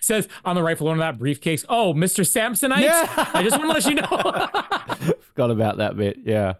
says 0.00 0.28
on 0.44 0.54
the 0.54 0.62
rifle 0.62 0.88
on 0.88 0.98
that 0.98 1.18
briefcase, 1.18 1.64
"Oh, 1.68 1.94
Mr. 1.94 2.26
Samsonite." 2.26 2.82
Yeah. 2.82 3.30
I 3.32 3.42
just 3.42 3.58
want 3.58 3.70
to 3.70 3.74
let 3.74 3.86
you 3.86 3.94
know. 3.94 5.14
Forgot 5.20 5.50
about 5.50 5.78
that 5.78 5.96
bit. 5.96 6.18
Yeah. 6.24 6.54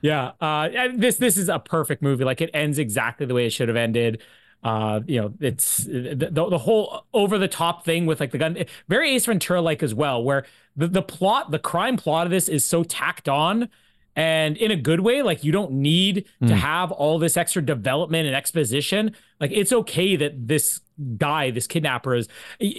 yeah, 0.00 0.32
uh, 0.40 0.68
and 0.74 1.02
this 1.02 1.16
this 1.16 1.36
is 1.36 1.50
a 1.50 1.58
perfect 1.58 2.00
movie. 2.00 2.24
Like 2.24 2.40
it 2.40 2.50
ends 2.54 2.78
exactly 2.78 3.26
the 3.26 3.34
way 3.34 3.44
it 3.44 3.50
should 3.50 3.68
have 3.68 3.76
ended. 3.76 4.22
Uh, 4.62 5.00
you 5.06 5.20
know, 5.20 5.34
it's 5.40 5.78
the, 5.78 6.14
the, 6.14 6.48
the 6.48 6.58
whole 6.58 7.06
over 7.12 7.38
the 7.38 7.48
top 7.48 7.84
thing 7.84 8.06
with 8.06 8.20
like 8.20 8.30
the 8.30 8.38
gun, 8.38 8.64
very 8.88 9.10
Ace 9.14 9.26
Ventura 9.26 9.60
like 9.60 9.82
as 9.82 9.94
well, 9.94 10.22
where 10.22 10.44
the, 10.76 10.86
the 10.86 11.02
plot, 11.02 11.50
the 11.50 11.58
crime 11.58 11.96
plot 11.96 12.26
of 12.26 12.30
this 12.30 12.48
is 12.48 12.64
so 12.64 12.82
tacked 12.84 13.28
on 13.28 13.68
and 14.16 14.56
in 14.56 14.70
a 14.70 14.76
good 14.76 15.00
way. 15.00 15.22
Like 15.22 15.44
you 15.44 15.52
don't 15.52 15.72
need 15.72 16.26
to 16.40 16.48
hmm. 16.48 16.52
have 16.52 16.92
all 16.92 17.18
this 17.18 17.36
extra 17.36 17.64
development 17.64 18.26
and 18.26 18.36
exposition. 18.36 19.14
Like 19.40 19.52
it's 19.52 19.72
okay 19.72 20.16
that 20.16 20.48
this 20.48 20.80
guy, 21.16 21.50
this 21.50 21.66
kidnapper 21.66 22.14
is. 22.14 22.28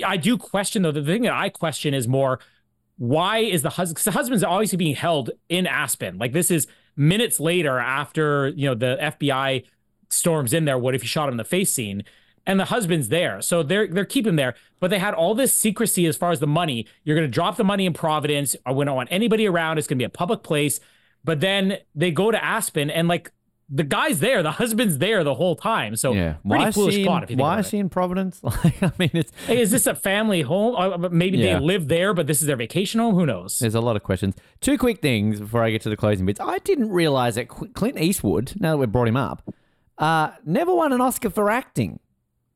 I 0.06 0.18
do 0.18 0.38
question 0.38 0.84
though. 0.84 0.92
The 0.92 1.04
thing 1.04 1.24
that 1.24 1.34
I 1.34 1.50
question 1.50 1.94
is 1.94 2.08
more 2.08 2.40
why 2.98 3.40
is 3.40 3.64
the 3.64 3.72
husband? 3.72 4.04
The 4.04 4.12
husband's 4.12 4.44
obviously 4.44 4.78
being 4.78 4.96
held 4.96 5.32
in 5.50 5.66
Aspen. 5.66 6.20
Like 6.20 6.34
this 6.34 6.52
is 6.52 6.68
minutes 6.96 7.40
later 7.40 7.80
after 7.80 8.50
you 8.50 8.68
know 8.68 8.76
the 8.76 8.98
FBI 9.02 9.66
storms 10.10 10.54
in 10.54 10.66
there. 10.66 10.78
What 10.78 10.94
if 10.94 11.02
you 11.02 11.08
shot 11.08 11.28
him 11.28 11.34
in 11.34 11.38
the 11.38 11.44
face 11.44 11.74
scene? 11.74 12.04
And 12.46 12.60
the 12.60 12.66
husband's 12.66 13.10
there, 13.10 13.42
so 13.42 13.64
they're 13.64 13.88
they're 13.88 14.06
keeping 14.06 14.36
there. 14.36 14.54
But 14.80 14.92
they 14.92 15.00
had 15.00 15.16
all 15.16 15.34
this 15.34 15.52
secrecy 15.52 16.06
as 16.06 16.16
far 16.16 16.32
as 16.32 16.40
the 16.40 16.48
money. 16.48 16.86
You're 17.04 17.16
going 17.16 17.28
to 17.28 17.32
drop 17.32 17.58
the 17.58 17.64
money 17.64 17.88
in 17.88 17.94
Providence. 17.94 18.56
I 18.68 18.74
don't 18.74 18.96
want 18.96 19.10
anybody 19.12 19.48
around. 19.48 19.80
It's 19.80 19.88
going 19.88 19.98
to 19.98 20.02
be 20.02 20.06
a 20.06 20.10
public 20.10 20.44
place. 20.44 20.80
But 21.24 21.40
then 21.40 21.78
they 21.96 22.12
go 22.12 22.32
to 22.32 22.44
Aspen, 22.44 22.90
and 22.90 23.08
like 23.08 23.32
the 23.74 23.84
guy's 23.84 24.20
there, 24.20 24.44
the 24.44 24.52
husband's 24.52 24.98
there 24.98 25.24
the 25.24 25.34
whole 25.36 25.56
time. 25.56 25.96
So 25.96 26.12
Yeah. 26.14 26.34
pretty 26.46 26.64
Why 26.64 26.68
is 26.70 26.76
foolish 26.76 27.04
plot. 27.06 27.18
in, 27.20 27.24
If 27.24 27.30
you 27.30 27.36
think 27.38 27.42
why 27.44 27.60
is 27.60 27.70
she 27.70 27.78
in 27.78 27.88
Providence? 27.90 28.42
Like, 28.44 28.84
I 28.84 28.92
mean, 28.98 29.12
it's 29.14 29.32
Hey, 29.48 29.62
is 29.62 29.72
this 29.72 29.88
a 29.88 29.96
family 29.96 30.42
home? 30.42 30.76
Uh, 30.76 31.08
Maybe 31.10 31.38
Yeah. 31.38 31.60
they 31.60 31.66
live 31.66 31.88
there, 31.88 32.14
but 32.14 32.28
this 32.28 32.42
is 32.42 32.48
their 32.48 32.58
vacation 32.58 33.00
home. 33.00 33.16
Who 33.16 33.26
knows? 33.26 33.60
there's 33.60 33.76
a 33.76 33.80
lot 33.80 33.96
of 33.96 34.04
questions. 34.04 34.36
Two 34.60 34.78
quick 34.78 35.02
things 35.02 35.40
before 35.40 35.64
I 35.64 35.70
get 35.72 35.82
to 35.84 35.90
the 35.90 35.96
closing 35.96 36.26
bits. 36.26 36.40
I 36.42 36.58
didn't 36.60 36.90
realize 36.90 37.36
that 37.36 37.48
Clint 37.48 37.98
Eastwood, 37.98 38.54
now 38.60 38.72
that 38.72 38.78
we've 38.78 38.92
brought 38.92 39.08
him 39.08 39.16
up, 39.18 39.54
uh, 40.00 40.32
never 40.46 40.74
won 40.76 40.92
an 40.92 41.00
Oscar 41.00 41.30
for 41.30 41.50
acting. 41.50 42.00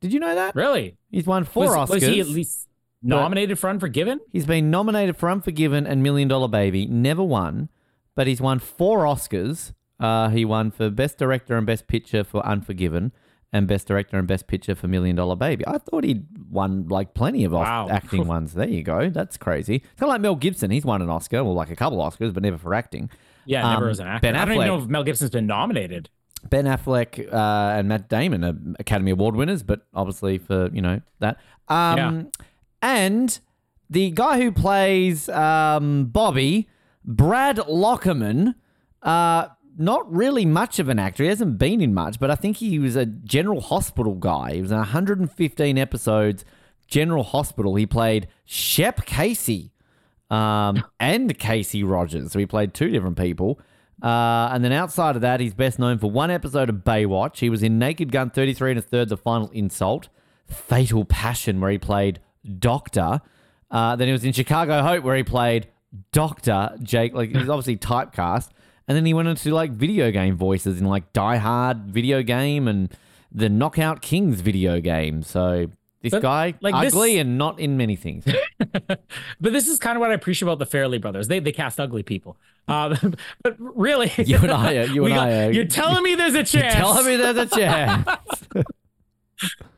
Did 0.01 0.11
you 0.11 0.19
know 0.19 0.35
that? 0.35 0.53
Really? 0.53 0.97
He's 1.11 1.25
won 1.25 1.45
four 1.45 1.67
was, 1.67 1.89
Oscars. 1.89 1.93
was 1.93 2.03
he 2.03 2.19
at 2.19 2.27
least 2.27 2.67
nominated 3.01 3.57
for 3.57 3.69
Unforgiven? 3.69 4.19
He's 4.33 4.45
been 4.45 4.69
nominated 4.69 5.15
for 5.15 5.29
Unforgiven 5.29 5.87
and 5.87 6.03
Million 6.03 6.27
Dollar 6.27 6.49
Baby, 6.49 6.87
never 6.87 7.23
won, 7.23 7.69
but 8.15 8.27
he's 8.27 8.41
won 8.41 8.59
four 8.59 8.99
Oscars. 9.05 9.73
Uh, 9.99 10.29
he 10.29 10.43
won 10.45 10.71
for 10.71 10.89
Best 10.89 11.17
Director 11.17 11.57
and 11.57 11.65
Best 11.65 11.87
Picture 11.87 12.23
for 12.23 12.45
Unforgiven, 12.45 13.11
and 13.53 13.67
Best 13.67 13.87
Director 13.87 14.17
and 14.17 14.27
Best 14.27 14.47
Picture 14.47 14.75
for 14.75 14.87
Million 14.89 15.15
Dollar 15.15 15.35
Baby. 15.37 15.63
I 15.67 15.77
thought 15.77 16.03
he'd 16.03 16.25
won 16.49 16.87
like 16.89 17.13
plenty 17.13 17.45
of 17.45 17.53
Wow. 17.53 17.87
acting 17.89 18.27
ones. 18.35 18.53
There 18.53 18.67
you 18.67 18.83
go. 18.83 19.09
That's 19.09 19.37
crazy. 19.37 19.79
Kind 19.79 19.91
of 20.03 20.09
like 20.09 20.21
Mel 20.21 20.35
Gibson. 20.35 20.71
He's 20.71 20.83
won 20.85 21.01
an 21.01 21.09
Oscar, 21.09 21.43
well, 21.43 21.53
like 21.53 21.69
a 21.69 21.75
couple 21.75 21.99
Oscars, 21.99 22.33
but 22.33 22.43
never 22.43 22.57
for 22.57 22.73
acting. 22.73 23.09
Yeah, 23.45 23.61
never 23.73 23.85
Um, 23.85 23.91
as 23.91 23.99
an 23.99 24.07
actor. 24.07 24.21
Ben 24.27 24.35
I 24.35 24.43
don't 24.45 24.55
even 24.55 24.63
Affleck. 24.63 24.67
know 24.67 24.83
if 24.83 24.89
Mel 24.89 25.03
Gibson's 25.03 25.29
been 25.31 25.47
nominated. 25.47 26.09
Ben 26.49 26.65
Affleck 26.65 27.31
uh, 27.33 27.77
and 27.79 27.87
Matt 27.87 28.09
Damon 28.09 28.43
are 28.43 28.55
Academy 28.79 29.11
Award 29.11 29.35
winners, 29.35 29.63
but 29.63 29.85
obviously 29.93 30.37
for 30.37 30.69
you 30.73 30.81
know 30.81 31.01
that. 31.19 31.37
Um, 31.69 32.31
And 32.81 33.39
the 33.89 34.11
guy 34.11 34.41
who 34.41 34.51
plays 34.51 35.29
um, 35.29 36.05
Bobby, 36.05 36.67
Brad 37.05 37.57
Lockerman, 37.57 38.55
uh, 39.01 39.47
not 39.77 40.11
really 40.11 40.45
much 40.45 40.79
of 40.79 40.89
an 40.89 40.99
actor. 40.99 41.23
He 41.23 41.29
hasn't 41.29 41.57
been 41.57 41.81
in 41.81 41.93
much, 41.93 42.19
but 42.19 42.31
I 42.31 42.35
think 42.35 42.57
he 42.57 42.79
was 42.79 42.95
a 42.95 43.05
General 43.05 43.61
Hospital 43.61 44.15
guy. 44.15 44.55
He 44.55 44.61
was 44.61 44.71
in 44.71 44.77
115 44.77 45.77
episodes. 45.77 46.45
General 46.87 47.23
Hospital. 47.23 47.75
He 47.75 47.85
played 47.85 48.27
Shep 48.45 49.05
Casey 49.05 49.71
um, 50.29 50.83
and 50.99 51.37
Casey 51.37 51.83
Rogers. 51.83 52.31
So 52.31 52.39
he 52.39 52.45
played 52.45 52.73
two 52.73 52.89
different 52.89 53.17
people. 53.17 53.59
Uh, 54.01 54.49
and 54.51 54.63
then 54.63 54.71
outside 54.71 55.15
of 55.15 55.21
that, 55.21 55.39
he's 55.39 55.53
best 55.53 55.79
known 55.79 55.97
for 55.97 56.11
one 56.11 56.29
episode 56.29 56.69
of 56.69 56.77
Baywatch. 56.77 57.39
He 57.39 57.49
was 57.49 57.63
in 57.63 57.79
Naked 57.79 58.11
Gun 58.11 58.29
33 58.29 58.71
and 58.71 58.79
a 58.79 58.81
third, 58.81 59.09
The 59.09 59.17
Final 59.17 59.49
Insult, 59.49 60.09
Fatal 60.45 61.05
Passion, 61.05 61.59
where 61.59 61.71
he 61.71 61.77
played 61.77 62.19
Doctor. 62.59 63.21
Uh, 63.71 63.95
then 63.95 64.07
he 64.07 64.11
was 64.11 64.23
in 64.23 64.33
Chicago 64.33 64.81
Hope, 64.83 65.03
where 65.03 65.15
he 65.15 65.23
played 65.23 65.67
Doctor 66.11 66.71
Jake. 66.83 67.13
Like 67.13 67.29
he's 67.29 67.49
obviously 67.49 67.77
typecast. 67.77 68.49
And 68.87 68.95
then 68.95 69.05
he 69.05 69.13
went 69.15 69.27
into 69.27 69.53
like 69.53 69.71
video 69.71 70.11
game 70.11 70.35
voices 70.37 70.79
in 70.79 70.85
like 70.87 71.11
Die 71.13 71.37
Hard 71.37 71.85
video 71.87 72.21
game 72.21 72.67
and 72.67 72.91
the 73.31 73.49
Knockout 73.49 74.01
Kings 74.01 74.41
video 74.41 74.79
game. 74.79 75.23
So 75.23 75.67
this 76.01 76.11
But, 76.11 76.21
guy, 76.21 76.53
like, 76.61 76.79
this- 76.83 76.93
ugly 76.93 77.17
and 77.17 77.37
not 77.37 77.59
in 77.59 77.77
many 77.77 77.95
things. 77.95 78.25
But 79.39 79.53
this 79.53 79.67
is 79.67 79.79
kind 79.79 79.95
of 79.97 80.01
what 80.01 80.11
I 80.11 80.13
appreciate 80.13 80.47
about 80.47 80.59
the 80.59 80.65
Farrelly 80.65 80.99
brothers. 81.01 81.27
They 81.27 81.39
they 81.39 81.51
cast 81.51 81.79
ugly 81.79 82.03
people. 82.03 82.37
Um, 82.67 83.15
but 83.43 83.55
really, 83.59 84.11
You 84.17 84.37
and 84.37 84.51
I 84.51 84.77
are- 84.77 84.85
you 84.85 85.03
we 85.03 85.11
and 85.11 85.19
I 85.19 85.45
are- 85.45 85.51
You're 85.51 85.65
telling 85.65 86.03
me 86.03 86.15
there's 86.15 86.35
a 86.35 86.43
chance. 86.43 86.75
Telling 86.75 87.05
me 87.05 87.15
there's 87.15 87.37
a 87.37 87.45
chance. 87.47 88.07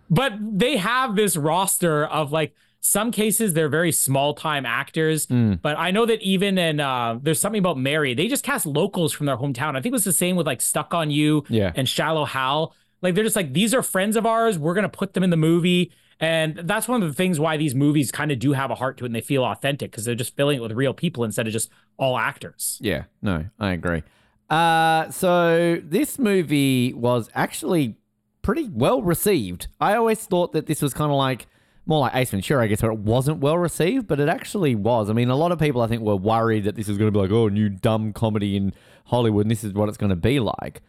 but 0.09 0.33
they 0.41 0.77
have 0.77 1.15
this 1.15 1.37
roster 1.37 2.05
of 2.05 2.31
like 2.31 2.53
some 2.79 3.11
cases 3.11 3.53
they're 3.53 3.69
very 3.69 3.91
small 3.91 4.33
time 4.33 4.65
actors 4.65 5.25
Hmm. 5.25 5.55
but 5.61 5.77
i 5.77 5.91
know 5.91 6.05
that 6.05 6.21
even 6.21 6.57
in 6.57 6.79
uh 6.79 7.19
there's 7.21 7.39
something 7.39 7.59
about 7.59 7.77
mary 7.77 8.13
they 8.13 8.27
just 8.27 8.43
cast 8.43 8.65
locals 8.65 9.11
from 9.13 9.25
their 9.25 9.37
hometown 9.37 9.71
i 9.75 9.81
think 9.81 9.87
it 9.87 9.91
was 9.93 10.03
the 10.05 10.13
same 10.13 10.35
with 10.35 10.47
like 10.47 10.61
stuck 10.61 10.93
on 10.93 11.09
you 11.11 11.43
Yeah. 11.49 11.71
and 11.75 11.89
shallow 11.89 12.25
hal 12.25 12.73
like 13.01 13.15
they're 13.15 13.23
just 13.23 13.35
like 13.35 13.53
these 13.53 13.73
are 13.73 13.81
friends 13.83 14.15
of 14.15 14.25
ours 14.25 14.57
we're 14.59 14.73
gonna 14.75 14.89
put 14.89 15.13
them 15.13 15.23
in 15.23 15.29
the 15.31 15.37
movie 15.37 15.91
and 16.19 16.55
that's 16.63 16.87
one 16.87 17.03
of 17.03 17.07
the 17.09 17.13
things 17.13 17.39
why 17.39 17.57
these 17.57 17.75
movies 17.75 18.11
kind 18.11 18.31
of 18.31 18.39
do 18.39 18.53
have 18.53 18.71
a 18.71 18.75
heart 18.75 18.97
to 18.97 19.05
it 19.05 19.07
and 19.07 19.15
they 19.15 19.21
feel 19.21 19.43
authentic 19.43 19.91
because 19.91 20.05
they're 20.05 20.15
just 20.15 20.35
filling 20.35 20.57
it 20.57 20.61
with 20.61 20.71
real 20.71 20.93
people 20.93 21.23
instead 21.23 21.45
of 21.47 21.53
just 21.53 21.69
all 21.97 22.17
actors 22.17 22.79
Yeah, 22.81 23.03
no, 23.21 23.45
I 23.59 23.71
agree. 23.73 24.03
Uh, 24.49 25.09
so 25.11 25.79
this 25.83 26.17
movie 26.17 26.93
was 26.93 27.29
actually 27.35 27.97
pretty 28.41 28.69
well 28.69 29.01
received. 29.01 29.67
I 29.81 29.95
always 29.95 30.19
thought 30.25 30.53
that 30.53 30.67
this 30.67 30.81
was 30.81 30.93
kind 30.93 31.11
of 31.11 31.17
like 31.17 31.47
more 31.87 32.01
like 32.01 32.15
Ace 32.15 32.31
Ventura, 32.31 32.63
I 32.63 32.67
guess, 32.67 32.81
where 32.81 32.91
it 32.91 32.99
wasn't 32.99 33.39
well 33.39 33.57
received, 33.57 34.07
but 34.07 34.19
it 34.19 34.29
actually 34.29 34.75
was. 34.75 35.09
I 35.09 35.13
mean, 35.13 35.29
a 35.29 35.35
lot 35.35 35.51
of 35.51 35.59
people 35.59 35.81
I 35.81 35.87
think 35.87 36.01
were 36.01 36.15
worried 36.15 36.65
that 36.65 36.75
this 36.75 36.87
was 36.87 36.97
going 36.97 37.11
to 37.11 37.11
be 37.11 37.19
like, 37.19 37.31
oh, 37.31 37.47
new 37.47 37.69
dumb 37.69 38.13
comedy 38.13 38.55
in 38.55 38.73
Hollywood, 39.05 39.45
and 39.45 39.51
this 39.51 39.63
is 39.63 39.73
what 39.73 39.89
it's 39.89 39.97
going 39.97 40.09
to 40.09 40.15
be 40.15 40.39
like. 40.39 40.81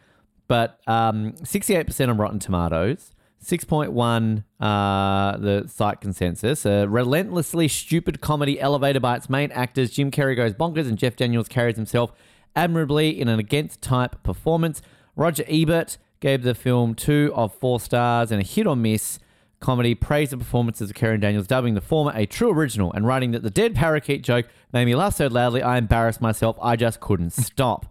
But 0.49 0.81
um, 0.87 1.33
68% 1.43 2.09
on 2.09 2.17
Rotten 2.17 2.39
Tomatoes, 2.39 3.13
6.1 3.45 4.45
uh, 4.61 5.37
the 5.37 5.69
site 5.69 6.01
consensus. 6.01 6.67
A 6.67 6.87
relentlessly 6.87 7.69
stupid 7.69 8.21
comedy 8.21 8.61
elevated 8.61 9.03
by 9.03 9.17
its 9.17 9.31
main 9.31 9.53
actors. 9.53 9.91
Jim 9.91 10.11
Carrey 10.11 10.35
goes 10.35 10.55
bonkers 10.55 10.89
and 10.89 10.99
Jeff 10.99 11.17
Daniels 11.17 11.49
carries 11.49 11.77
himself 11.77 12.13
admirably 12.57 13.19
in 13.21 13.29
an 13.29 13.39
against 13.39 13.81
type 13.81 14.23
performance. 14.23 14.83
Roger 15.15 15.45
Ebert 15.47 15.99
gave 16.21 16.43
the 16.43 16.55
film 16.55 16.95
two 16.95 17.33
of 17.35 17.55
four 17.55 17.79
stars 17.79 18.33
and 18.33 18.41
a 18.41 18.45
hit 18.45 18.67
or 18.67 18.75
miss. 18.75 19.21
Comedy 19.61 19.95
praised 19.95 20.31
the 20.33 20.37
performances 20.39 20.91
of 20.91 20.97
Karen 20.97 21.21
Daniels, 21.21 21.47
dubbing 21.47 21.75
the 21.75 21.81
former 21.81 22.13
a 22.15 22.27
true 22.27 22.51
original 22.53 22.93
and 22.93 23.07
writing 23.07 23.33
that 23.33 23.43
the 23.43 23.51
dead 23.51 23.75
parakeet 23.75 24.23
joke 24.23 24.47
made 24.73 24.85
me 24.85 24.95
laugh 24.95 25.17
so 25.17 25.27
loudly 25.27 25.63
I 25.63 25.79
embarrassed 25.79 26.21
myself. 26.21 26.57
I 26.63 26.77
just 26.77 27.01
couldn't 27.01 27.31
stop. 27.33 27.87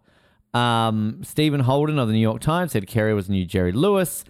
Um, 0.54 1.22
Stephen 1.24 1.60
Holden 1.62 2.00
of 2.00 2.08
the 2.08 2.14
New 2.14 2.22
York 2.22 2.42
Times 2.42 2.72
said 2.72 2.88
Carrey 2.88 3.14
was 3.14 3.28
the 3.28 3.34
new 3.34 3.46
Jerry 3.46 3.72
Lewis. 3.74 4.24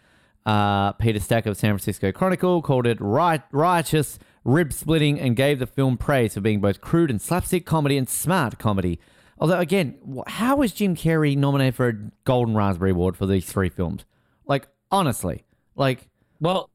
Uh, 0.45 0.93
Peter 0.93 1.19
Stack 1.19 1.45
of 1.45 1.57
San 1.57 1.72
Francisco 1.72 2.11
Chronicle 2.11 2.61
called 2.61 2.88
it 2.88 2.98
right, 3.01 3.41
righteous, 3.51 4.17
rib 4.43 4.72
splitting, 4.74 5.19
and 5.19 5.35
gave 5.35 5.59
the 5.59 5.67
film 5.67 5.98
praise 5.98 6.33
for 6.33 6.41
being 6.41 6.61
both 6.61 6.82
crude 6.82 7.11
and 7.11 7.22
slapstick 7.22 7.66
comedy 7.66 7.98
and 7.98 8.07
smart 8.09 8.57
comedy. 8.57 8.99
Although, 9.40 9.59
again, 9.59 9.98
how 10.25 10.56
was 10.56 10.72
Jim 10.72 10.95
Carrey 10.95 11.38
nominated 11.38 11.75
for 11.75 11.88
a 11.90 11.93
Golden 12.24 12.56
Raspberry 12.56 12.91
Award 12.91 13.16
for 13.16 13.25
these 13.25 13.45
three 13.45 13.69
films? 13.69 14.06
Like, 14.48 14.67
honestly, 14.90 15.43
like, 15.75 16.07
Well, 16.40 16.69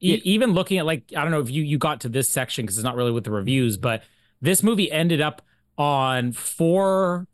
e- 0.00 0.20
even 0.24 0.52
looking 0.52 0.78
at 0.78 0.86
like 0.86 1.12
I 1.16 1.22
don't 1.22 1.30
know 1.30 1.40
if 1.40 1.50
you 1.50 1.62
you 1.62 1.78
got 1.78 2.00
to 2.02 2.08
this 2.08 2.28
section 2.28 2.64
because 2.64 2.78
it's 2.78 2.84
not 2.84 2.96
really 2.96 3.12
with 3.12 3.24
the 3.24 3.30
reviews, 3.30 3.76
but 3.76 4.02
this 4.40 4.62
movie 4.62 4.90
ended 4.90 5.20
up 5.20 5.42
on 5.76 6.32
four 6.32 7.26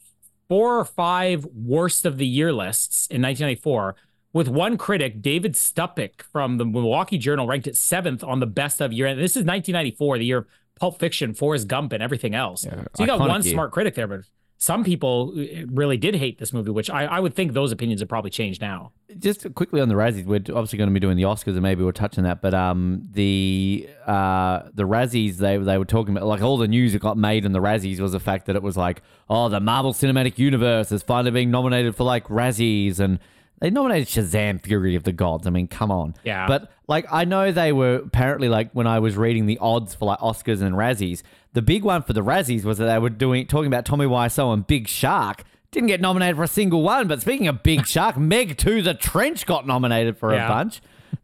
four 0.48 0.78
or 0.78 0.84
five 0.84 1.46
worst 1.54 2.04
of 2.04 2.18
the 2.18 2.26
year 2.26 2.52
lists 2.52 3.06
in 3.06 3.22
1994 3.22 3.96
with 4.34 4.48
one 4.48 4.76
critic, 4.76 5.22
David 5.22 5.54
Stupik 5.54 6.22
from 6.32 6.58
the 6.58 6.64
Milwaukee 6.64 7.18
Journal, 7.18 7.46
ranked 7.46 7.68
it 7.68 7.76
seventh 7.76 8.24
on 8.24 8.40
the 8.40 8.46
best 8.46 8.80
of 8.80 8.92
year. 8.92 9.06
And 9.06 9.18
this 9.18 9.32
is 9.32 9.44
1994, 9.44 10.18
the 10.18 10.24
year 10.24 10.38
of 10.38 10.46
Pulp 10.78 10.98
Fiction, 10.98 11.34
Forrest 11.34 11.68
Gump, 11.68 11.92
and 11.92 12.02
everything 12.02 12.34
else. 12.34 12.62
so 12.62 12.84
you 12.98 13.06
got 13.06 13.20
one 13.20 13.42
year. 13.44 13.52
smart 13.52 13.70
critic 13.70 13.94
there, 13.94 14.08
but 14.08 14.22
some 14.56 14.84
people 14.84 15.34
uh, 15.36 15.66
really 15.66 15.96
did 15.96 16.14
hate 16.14 16.38
this 16.38 16.52
movie, 16.52 16.70
which 16.70 16.88
I, 16.88 17.04
I 17.04 17.20
would 17.20 17.34
think 17.34 17.52
those 17.52 17.72
opinions 17.72 18.00
have 18.00 18.08
probably 18.08 18.30
changed 18.30 18.60
now. 18.60 18.92
just 19.18 19.52
quickly 19.54 19.80
on 19.80 19.88
the 19.88 19.94
Razzies, 19.94 20.24
we're 20.24 20.36
obviously 20.36 20.78
going 20.78 20.88
to 20.88 20.94
be 20.94 21.00
doing 21.00 21.16
the 21.16 21.24
Oscars, 21.24 21.48
and 21.48 21.62
maybe 21.62 21.82
we'll 21.82 21.92
touch 21.92 22.16
on 22.18 22.24
that. 22.24 22.40
But 22.40 22.54
um, 22.54 23.08
the 23.10 23.88
uh, 24.06 24.62
the 24.72 24.84
Razzies, 24.84 25.36
they 25.36 25.56
they 25.58 25.78
were 25.78 25.84
talking 25.84 26.16
about 26.16 26.26
like 26.26 26.42
all 26.42 26.56
the 26.56 26.68
news 26.68 26.92
that 26.92 27.00
got 27.00 27.18
made 27.18 27.44
in 27.44 27.52
the 27.52 27.60
Razzies 27.60 28.00
was 28.00 28.12
the 28.12 28.20
fact 28.20 28.46
that 28.46 28.56
it 28.56 28.62
was 28.62 28.76
like, 28.76 29.02
oh, 29.28 29.48
the 29.48 29.60
Marvel 29.60 29.92
Cinematic 29.92 30.38
Universe 30.38 30.92
is 30.92 31.02
finally 31.02 31.30
being 31.30 31.50
nominated 31.50 31.96
for 31.96 32.04
like 32.04 32.26
Razzies, 32.28 33.00
and 33.00 33.18
they 33.60 33.70
nominated 33.70 34.08
Shazam: 34.08 34.60
Fury 34.60 34.94
of 34.94 35.04
the 35.04 35.12
Gods. 35.12 35.46
I 35.46 35.50
mean, 35.50 35.68
come 35.68 35.90
on. 35.90 36.14
Yeah. 36.24 36.46
But 36.46 36.70
like, 36.86 37.06
I 37.10 37.24
know 37.24 37.52
they 37.52 37.72
were 37.72 37.96
apparently 37.96 38.48
like 38.48 38.70
when 38.72 38.86
I 38.86 38.98
was 38.98 39.16
reading 39.16 39.46
the 39.46 39.58
odds 39.58 39.94
for 39.94 40.06
like 40.06 40.18
Oscars 40.18 40.60
and 40.62 40.74
Razzies, 40.74 41.22
the 41.54 41.62
big 41.62 41.82
one 41.84 42.02
for 42.02 42.12
the 42.12 42.20
Razzies 42.22 42.64
was 42.64 42.78
that 42.78 42.86
they 42.86 42.98
were 42.98 43.08
doing 43.10 43.46
talking 43.46 43.66
about 43.66 43.84
Tommy 43.84 44.06
Wiseau 44.06 44.52
and 44.52 44.66
Big 44.66 44.86
Shark. 44.86 45.44
Didn't 45.70 45.88
get 45.88 46.00
nominated 46.00 46.36
for 46.36 46.44
a 46.44 46.48
single 46.48 46.82
one, 46.82 47.08
but 47.08 47.20
speaking 47.20 47.48
of 47.48 47.62
Big 47.64 47.86
Shark, 47.86 48.16
Meg 48.16 48.56
2 48.58 48.82
The 48.82 48.94
Trench 48.94 49.44
got 49.46 49.66
nominated 49.66 50.16
for 50.18 50.32
Yeah. 50.32 50.46
a 50.46 50.48
bunch. 50.48 50.80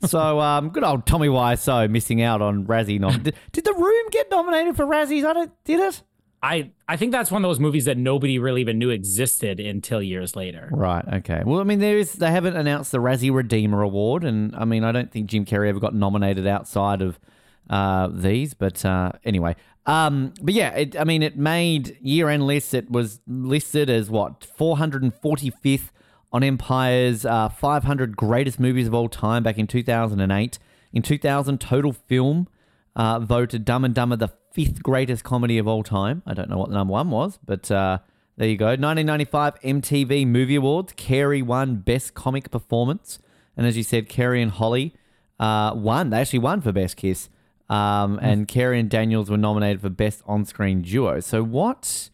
So 0.07 0.41
um, 0.41 0.70
good 0.70 0.83
old 0.84 1.05
Tommy 1.07 1.28
Wiseau 1.28 1.89
missing 1.91 2.23
out 2.23 2.41
on 2.42 2.67
Razzie. 2.67 2.99
Nom- 2.99 3.23
did, 3.23 3.34
did 3.52 3.65
The 3.65 3.75
Room 3.75 4.07
get 4.10 4.31
nominated 4.31 4.75
for 4.76 4.86
Razzies? 4.86 5.25
I 5.25 5.33
don't. 5.34 5.52
Did 5.65 5.81
it? 5.81 6.02
I 6.42 6.70
I 6.89 6.97
think 6.97 7.12
that's 7.12 7.31
one 7.31 7.44
of 7.44 7.49
those 7.50 7.60
movies 7.60 7.84
that 7.84 7.99
nobody 7.99 8.39
really 8.39 8.62
even 8.62 8.78
knew 8.78 8.89
existed 8.89 9.60
until 9.60 10.00
years 10.02 10.34
later. 10.34 10.70
Right. 10.73 11.05
Okay. 11.15 11.42
Well, 11.44 11.60
I 11.60 11.65
mean, 11.65 11.81
there 11.81 11.99
is. 11.99 12.15
They 12.15 12.31
haven't 12.31 12.57
announced 12.57 12.92
the 12.92 12.99
Razzie 12.99 13.33
Redeemer 13.34 13.83
Award, 13.83 14.25
and 14.25 14.57
I 14.57 14.65
mean, 14.65 14.83
I 14.84 14.91
don't 14.92 15.10
think 15.12 15.26
Jim 15.28 15.44
Carrey 15.44 15.68
ever 15.68 15.81
got 15.81 15.94
nominated 15.94 16.47
outside 16.47 17.02
of 17.02 17.20
uh, 17.68 18.09
these. 18.10 18.55
But 18.55 18.83
uh, 18.86 19.12
anyway, 19.23 19.55
um, 19.90 20.34
but 20.40 20.54
yeah, 20.54 20.70
it, 20.70 20.96
I 20.96 21.02
mean, 21.02 21.20
it 21.20 21.36
made 21.36 21.98
year-end 22.00 22.46
lists. 22.46 22.74
It 22.74 22.88
was 22.88 23.18
listed 23.26 23.90
as 23.90 24.08
what 24.08 24.46
445th 24.56 25.90
on 26.32 26.44
Empire's 26.44 27.26
uh, 27.26 27.48
500 27.48 28.16
greatest 28.16 28.60
movies 28.60 28.86
of 28.86 28.94
all 28.94 29.08
time 29.08 29.42
back 29.42 29.58
in 29.58 29.66
2008. 29.66 30.60
In 30.92 31.02
2000, 31.02 31.60
Total 31.60 31.92
Film 31.92 32.46
uh, 32.94 33.18
voted 33.18 33.64
Dumb 33.64 33.84
and 33.84 33.92
Dumber 33.92 34.14
the 34.14 34.28
fifth 34.52 34.80
greatest 34.80 35.24
comedy 35.24 35.58
of 35.58 35.66
all 35.66 35.82
time. 35.82 36.22
I 36.24 36.34
don't 36.34 36.48
know 36.48 36.58
what 36.58 36.68
the 36.68 36.76
number 36.76 36.92
one 36.92 37.10
was, 37.10 37.40
but 37.44 37.68
uh, 37.68 37.98
there 38.36 38.46
you 38.46 38.56
go. 38.56 38.66
1995 38.66 39.60
MTV 39.60 40.24
Movie 40.24 40.54
Awards. 40.54 40.92
Carrey 40.92 41.42
won 41.42 41.78
Best 41.78 42.14
Comic 42.14 42.52
Performance. 42.52 43.18
And 43.56 43.66
as 43.66 43.76
you 43.76 43.82
said, 43.82 44.08
Carrey 44.08 44.40
and 44.40 44.52
Holly 44.52 44.94
uh, 45.40 45.72
won. 45.74 46.10
They 46.10 46.20
actually 46.20 46.38
won 46.38 46.60
for 46.60 46.70
Best 46.70 46.96
Kiss. 46.96 47.28
Um, 47.70 48.18
and 48.20 48.49
Carrey 48.49 48.81
and 48.81 48.90
Daniels 48.90 49.31
were 49.31 49.36
nominated 49.36 49.81
for 49.81 49.89
Best 49.89 50.23
On 50.26 50.44
Screen 50.44 50.82
Duo. 50.82 51.20
So 51.20 51.42
what 51.42 52.10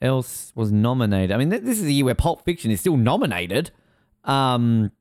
else 0.00 0.52
was 0.54 0.70
nominated? 0.70 1.32
I 1.32 1.36
mean, 1.36 1.50
th- 1.50 1.62
this 1.62 1.80
is 1.80 1.86
a 1.86 1.92
year 1.92 2.04
where 2.04 2.14
Pulp 2.14 2.44
Fiction 2.44 2.70
is 2.70 2.80
still 2.80 2.96
nominated. 2.96 3.72
Um, 4.22 4.92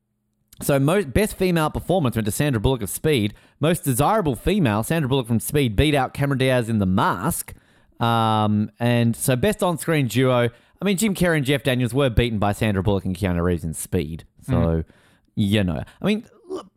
so 0.61 0.79
most 0.79 1.13
best 1.13 1.35
female 1.35 1.69
performance 1.69 2.15
went 2.15 2.25
to 2.25 2.31
Sandra 2.31 2.59
Bullock 2.59 2.81
of 2.81 2.89
Speed. 2.89 3.35
Most 3.59 3.83
desirable 3.83 4.35
female, 4.35 4.81
Sandra 4.81 5.07
Bullock 5.07 5.27
from 5.27 5.39
Speed 5.39 5.75
beat 5.75 5.93
out 5.93 6.15
Cameron 6.15 6.39
Diaz 6.39 6.69
in 6.69 6.79
The 6.79 6.87
Mask. 6.87 7.53
Um, 7.99 8.71
and 8.79 9.15
so 9.15 9.35
best 9.35 9.61
on-screen 9.61 10.07
duo. 10.07 10.49
I 10.81 10.85
mean, 10.85 10.97
Jim 10.97 11.13
Carrey 11.13 11.37
and 11.37 11.45
Jeff 11.45 11.63
Daniels 11.63 11.93
were 11.93 12.09
beaten 12.09 12.39
by 12.39 12.51
Sandra 12.51 12.81
Bullock 12.81 13.05
and 13.05 13.15
Keanu 13.15 13.43
Reeves 13.43 13.63
in 13.63 13.73
Speed. 13.73 14.25
So 14.41 14.83
you 15.35 15.63
know, 15.63 15.83
I 16.01 16.05
mean, 16.05 16.25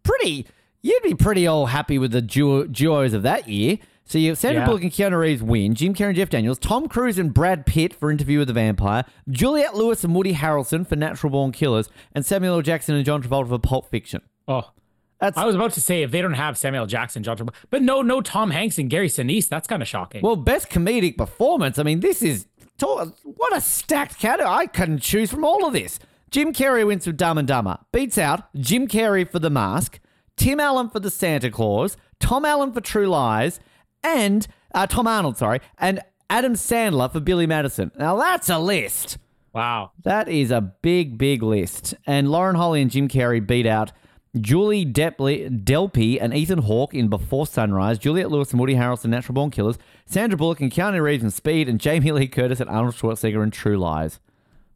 pretty. 0.03 0.47
You'd 0.87 1.03
be 1.03 1.15
pretty 1.15 1.47
all 1.47 1.67
happy 1.67 1.99
with 1.99 2.13
the 2.13 2.23
duo, 2.23 2.65
duos 2.65 3.13
of 3.13 3.23
that 3.23 3.49
year. 3.49 3.79
So 4.05 4.19
you 4.19 4.37
Sandra 4.37 4.63
Yeah. 4.63 4.67
Bullock 4.67 4.83
and 4.83 4.93
Keanu 4.93 5.19
Reeves 5.19 5.43
win. 5.43 5.75
Jim 5.75 5.93
Carrey 5.95 6.09
and 6.09 6.17
Jeff 6.17 6.31
Daniels, 6.31 6.61
Tom 6.61 6.87
Cruise 6.89 7.19
and 7.19 7.35
Brad 7.35 7.67
Pitt 7.67 7.93
for 7.93 8.11
Interview 8.13 8.39
with 8.39 8.47
the 8.47 8.55
Vampire, 8.55 9.05
Juliette 9.29 9.75
Lewis 9.75 10.05
and 10.05 10.15
Woody 10.15 10.33
Harrelson 10.35 10.87
for 10.87 10.95
Natural 10.95 11.31
Born 11.31 11.51
Killers, 11.51 11.89
and 12.15 12.25
Samuel 12.25 12.55
L. 12.55 12.63
Jackson 12.63 12.95
and 12.95 13.05
John 13.05 13.21
Travolta 13.21 13.49
for 13.49 13.59
Pulp 13.59 13.91
Fiction. 13.91 14.21
Oh, 14.47 14.71
That's 15.19 15.37
I 15.37 15.45
was 15.45 15.57
about 15.57 15.73
to 15.73 15.81
say 15.81 16.03
if 16.05 16.13
they 16.13 16.23
don't 16.23 16.35
have 16.35 16.57
Samuel 16.57 16.83
L. 16.83 16.87
Jackson, 16.87 17.25
John 17.25 17.37
Travolta, 17.37 17.55
but 17.71 17.83
no, 17.83 18.01
no 18.01 18.21
Tom 18.21 18.53
Hanks 18.53 18.79
and 18.79 18.89
Gary 18.89 19.09
Sinise. 19.09 19.49
That's 19.49 19.67
kind 19.67 19.83
of 19.83 19.89
shocking. 19.89 20.23
well, 20.23 20.37
best 20.37 20.71
comedic 20.71 21.17
performance. 21.19 21.77
I 21.79 21.83
mean, 21.83 21.99
this 21.99 22.23
is 22.23 22.47
what 22.81 23.57
a 23.57 23.61
stacked 23.61 24.21
category. 24.21 24.49
I 24.55 24.67
couldn't 24.67 25.01
choose 25.01 25.31
from 25.33 25.45
all 25.45 25.67
of 25.67 25.73
this. 25.73 25.99
Jim 26.31 26.53
Carrey 26.53 26.87
wins 26.87 27.07
for 27.07 27.13
Dumb 27.13 27.39
and 27.39 27.49
Dumber, 27.49 27.79
beats 27.93 28.19
out 28.19 28.55
Jim 28.55 28.87
Carrey 28.87 29.29
for 29.29 29.39
The 29.41 29.51
Mask, 29.51 29.99
Tim 30.37 30.61
Allen 30.61 30.89
for 30.91 31.01
The 31.01 31.11
Santa 31.11 31.51
Claus, 31.51 31.97
Tom 32.21 32.45
Allen 32.45 32.73
for 32.73 32.81
True 32.81 33.07
Lies, 33.09 33.61
and 34.03 34.47
uh, 34.75 34.87
Tom 34.87 35.07
Arnold, 35.07 35.37
sorry, 35.37 35.61
and 35.79 36.01
Adam 36.29 36.55
Sandler 36.55 37.11
for 37.11 37.21
Billy 37.21 37.47
Madison. 37.47 37.91
Now 37.99 38.17
that's 38.17 38.49
a 38.49 38.59
list. 38.59 39.19
wow. 39.53 39.93
That 40.05 40.29
is 40.29 40.51
a 40.51 40.61
big, 40.61 41.19
big 41.19 41.43
list. 41.43 41.95
And 42.07 42.31
Lauren 42.31 42.57
Holly 42.57 42.83
and 42.83 42.91
Jim 42.91 43.09
Carrey 43.09 43.45
beat 43.45 43.67
out 43.67 43.93
Julie 44.39 44.85
Depley, 44.85 45.49
Delpy 45.65 46.19
and 46.21 46.35
Ethan 46.35 46.59
Hawke 46.59 46.93
in 46.93 47.09
Before 47.09 47.47
Sunrise, 47.47 47.99
Juliette 47.99 48.31
Lewis 48.31 48.51
and 48.51 48.61
Woody 48.61 48.75
Harrelson, 48.75 49.07
Natural 49.07 49.35
Born 49.35 49.51
Killers, 49.51 49.79
Sandra 50.05 50.37
Bullock 50.37 50.61
and 50.61 50.71
Keanu 50.71 51.01
Reeves 51.01 51.25
in 51.25 51.31
Speed, 51.31 51.69
and 51.69 51.81
Jamie 51.81 52.13
Lee 52.13 52.29
Curtis 52.29 52.61
and 52.61 52.69
Arnold 52.69 52.95
Schwarzenegger 52.95 53.43
in 53.43 53.51
True 53.51 53.79
Lies. 53.79 54.21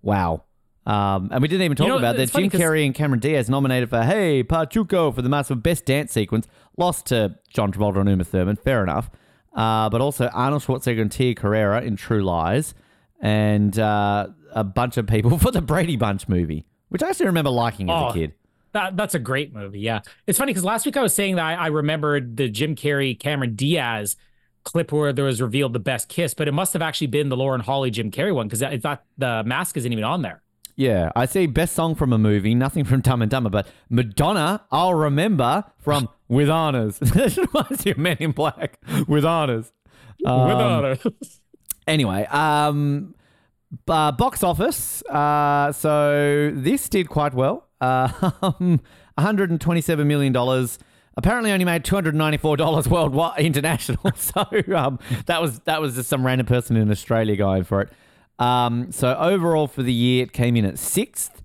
Wow. 0.02 0.44
Um, 0.90 1.28
and 1.30 1.40
we 1.40 1.46
didn't 1.48 1.64
even 1.64 1.76
talk 1.76 1.86
know, 1.88 1.98
about 1.98 2.16
that. 2.16 2.32
Jim 2.32 2.50
Carrey 2.50 2.84
and 2.84 2.94
Cameron 2.94 3.20
Diaz 3.20 3.48
nominated 3.48 3.90
for 3.90 4.02
Hey 4.02 4.42
Pachuco 4.42 5.14
for 5.14 5.22
the 5.22 5.28
massive 5.28 5.62
best 5.62 5.84
dance 5.84 6.10
sequence, 6.12 6.48
lost 6.76 7.06
to 7.06 7.36
John 7.48 7.72
Travolta 7.72 8.00
and 8.00 8.08
Uma 8.08 8.24
Thurman. 8.24 8.56
Fair 8.56 8.82
enough. 8.82 9.08
Uh, 9.54 9.88
but 9.88 10.00
also 10.00 10.26
Arnold 10.28 10.62
Schwarzenegger 10.62 11.02
and 11.02 11.12
Tia 11.12 11.34
Carrere 11.34 11.78
in 11.84 11.96
True 11.96 12.24
Lies, 12.24 12.74
and 13.20 13.78
uh, 13.78 14.28
a 14.52 14.64
bunch 14.64 14.96
of 14.96 15.06
people 15.06 15.38
for 15.44 15.50
the 15.50 15.60
Brady 15.60 15.96
Bunch 15.96 16.28
movie, 16.28 16.66
which 16.88 17.02
I 17.02 17.08
actually 17.10 17.26
remember 17.26 17.50
liking 17.50 17.88
as 17.90 17.94
Oh. 17.96 18.08
a 18.08 18.12
kid. 18.12 18.34
That 18.72 18.96
that's 18.96 19.14
a 19.16 19.18
great 19.18 19.52
movie. 19.52 19.80
Yeah, 19.80 20.00
it's 20.28 20.38
funny 20.38 20.50
because 20.52 20.64
last 20.64 20.86
week 20.86 20.96
I 20.96 21.02
was 21.02 21.12
saying 21.14 21.36
that 21.36 21.44
I, 21.44 21.54
I 21.54 21.66
remembered 21.68 22.36
the 22.36 22.48
Jim 22.48 22.76
Carrey 22.76 23.18
Cameron 23.18 23.56
Diaz 23.56 24.16
clip 24.62 24.92
where 24.92 25.12
there 25.12 25.24
was 25.24 25.40
revealed 25.42 25.72
the 25.72 25.80
best 25.80 26.08
kiss, 26.08 26.34
but 26.34 26.46
it 26.46 26.52
must 26.52 26.72
have 26.72 26.82
actually 26.82 27.08
been 27.08 27.28
the 27.30 27.36
Lauren 27.36 27.60
Holly 27.60 27.90
Jim 27.90 28.10
Carrey 28.12 28.32
one 28.34 28.46
because 28.46 28.62
I 28.62 28.78
thought 28.78 29.02
the 29.18 29.42
mask 29.44 29.76
isn't 29.76 29.90
even 29.92 30.04
on 30.04 30.22
there. 30.22 30.42
Yeah, 30.76 31.10
I 31.14 31.26
see 31.26 31.46
best 31.46 31.74
song 31.74 31.94
from 31.94 32.12
a 32.12 32.18
movie, 32.18 32.54
nothing 32.54 32.84
from 32.84 33.00
Dumb 33.00 33.22
and 33.22 33.30
Dumber, 33.30 33.50
but 33.50 33.68
Madonna, 33.88 34.62
I'll 34.70 34.94
remember 34.94 35.64
from 35.78 36.08
With 36.28 36.48
Honors. 36.48 36.98
this 37.00 37.36
reminds 37.36 37.84
me 37.84 37.90
of 37.92 37.98
Men 37.98 38.16
in 38.20 38.32
Black, 38.32 38.78
With 39.08 39.24
Honors. 39.24 39.72
Um, 40.24 40.48
With 40.48 40.56
honor. 40.56 40.98
Anyway, 41.86 42.24
um, 42.26 43.14
uh, 43.88 44.12
box 44.12 44.44
office. 44.44 45.02
Uh, 45.06 45.72
so 45.72 46.52
this 46.54 46.88
did 46.88 47.08
quite 47.08 47.34
well. 47.34 47.66
Uh, 47.80 48.08
127 49.16 50.06
million 50.06 50.32
dollars. 50.32 50.78
Apparently, 51.16 51.50
only 51.50 51.64
made 51.64 51.84
294 51.84 52.56
dollars 52.58 52.86
worldwide 52.88 53.40
international. 53.40 54.12
So 54.14 54.46
um, 54.74 55.00
that 55.26 55.42
was 55.42 55.58
that 55.60 55.80
was 55.80 55.96
just 55.96 56.08
some 56.08 56.24
random 56.24 56.46
person 56.46 56.76
in 56.76 56.90
Australia 56.90 57.34
going 57.34 57.64
for 57.64 57.80
it. 57.80 57.88
Um, 58.40 58.90
so 58.90 59.14
overall 59.14 59.66
for 59.68 59.82
the 59.82 59.92
year, 59.92 60.24
it 60.24 60.32
came 60.32 60.56
in 60.56 60.64
at 60.64 60.78
sixth. 60.78 61.42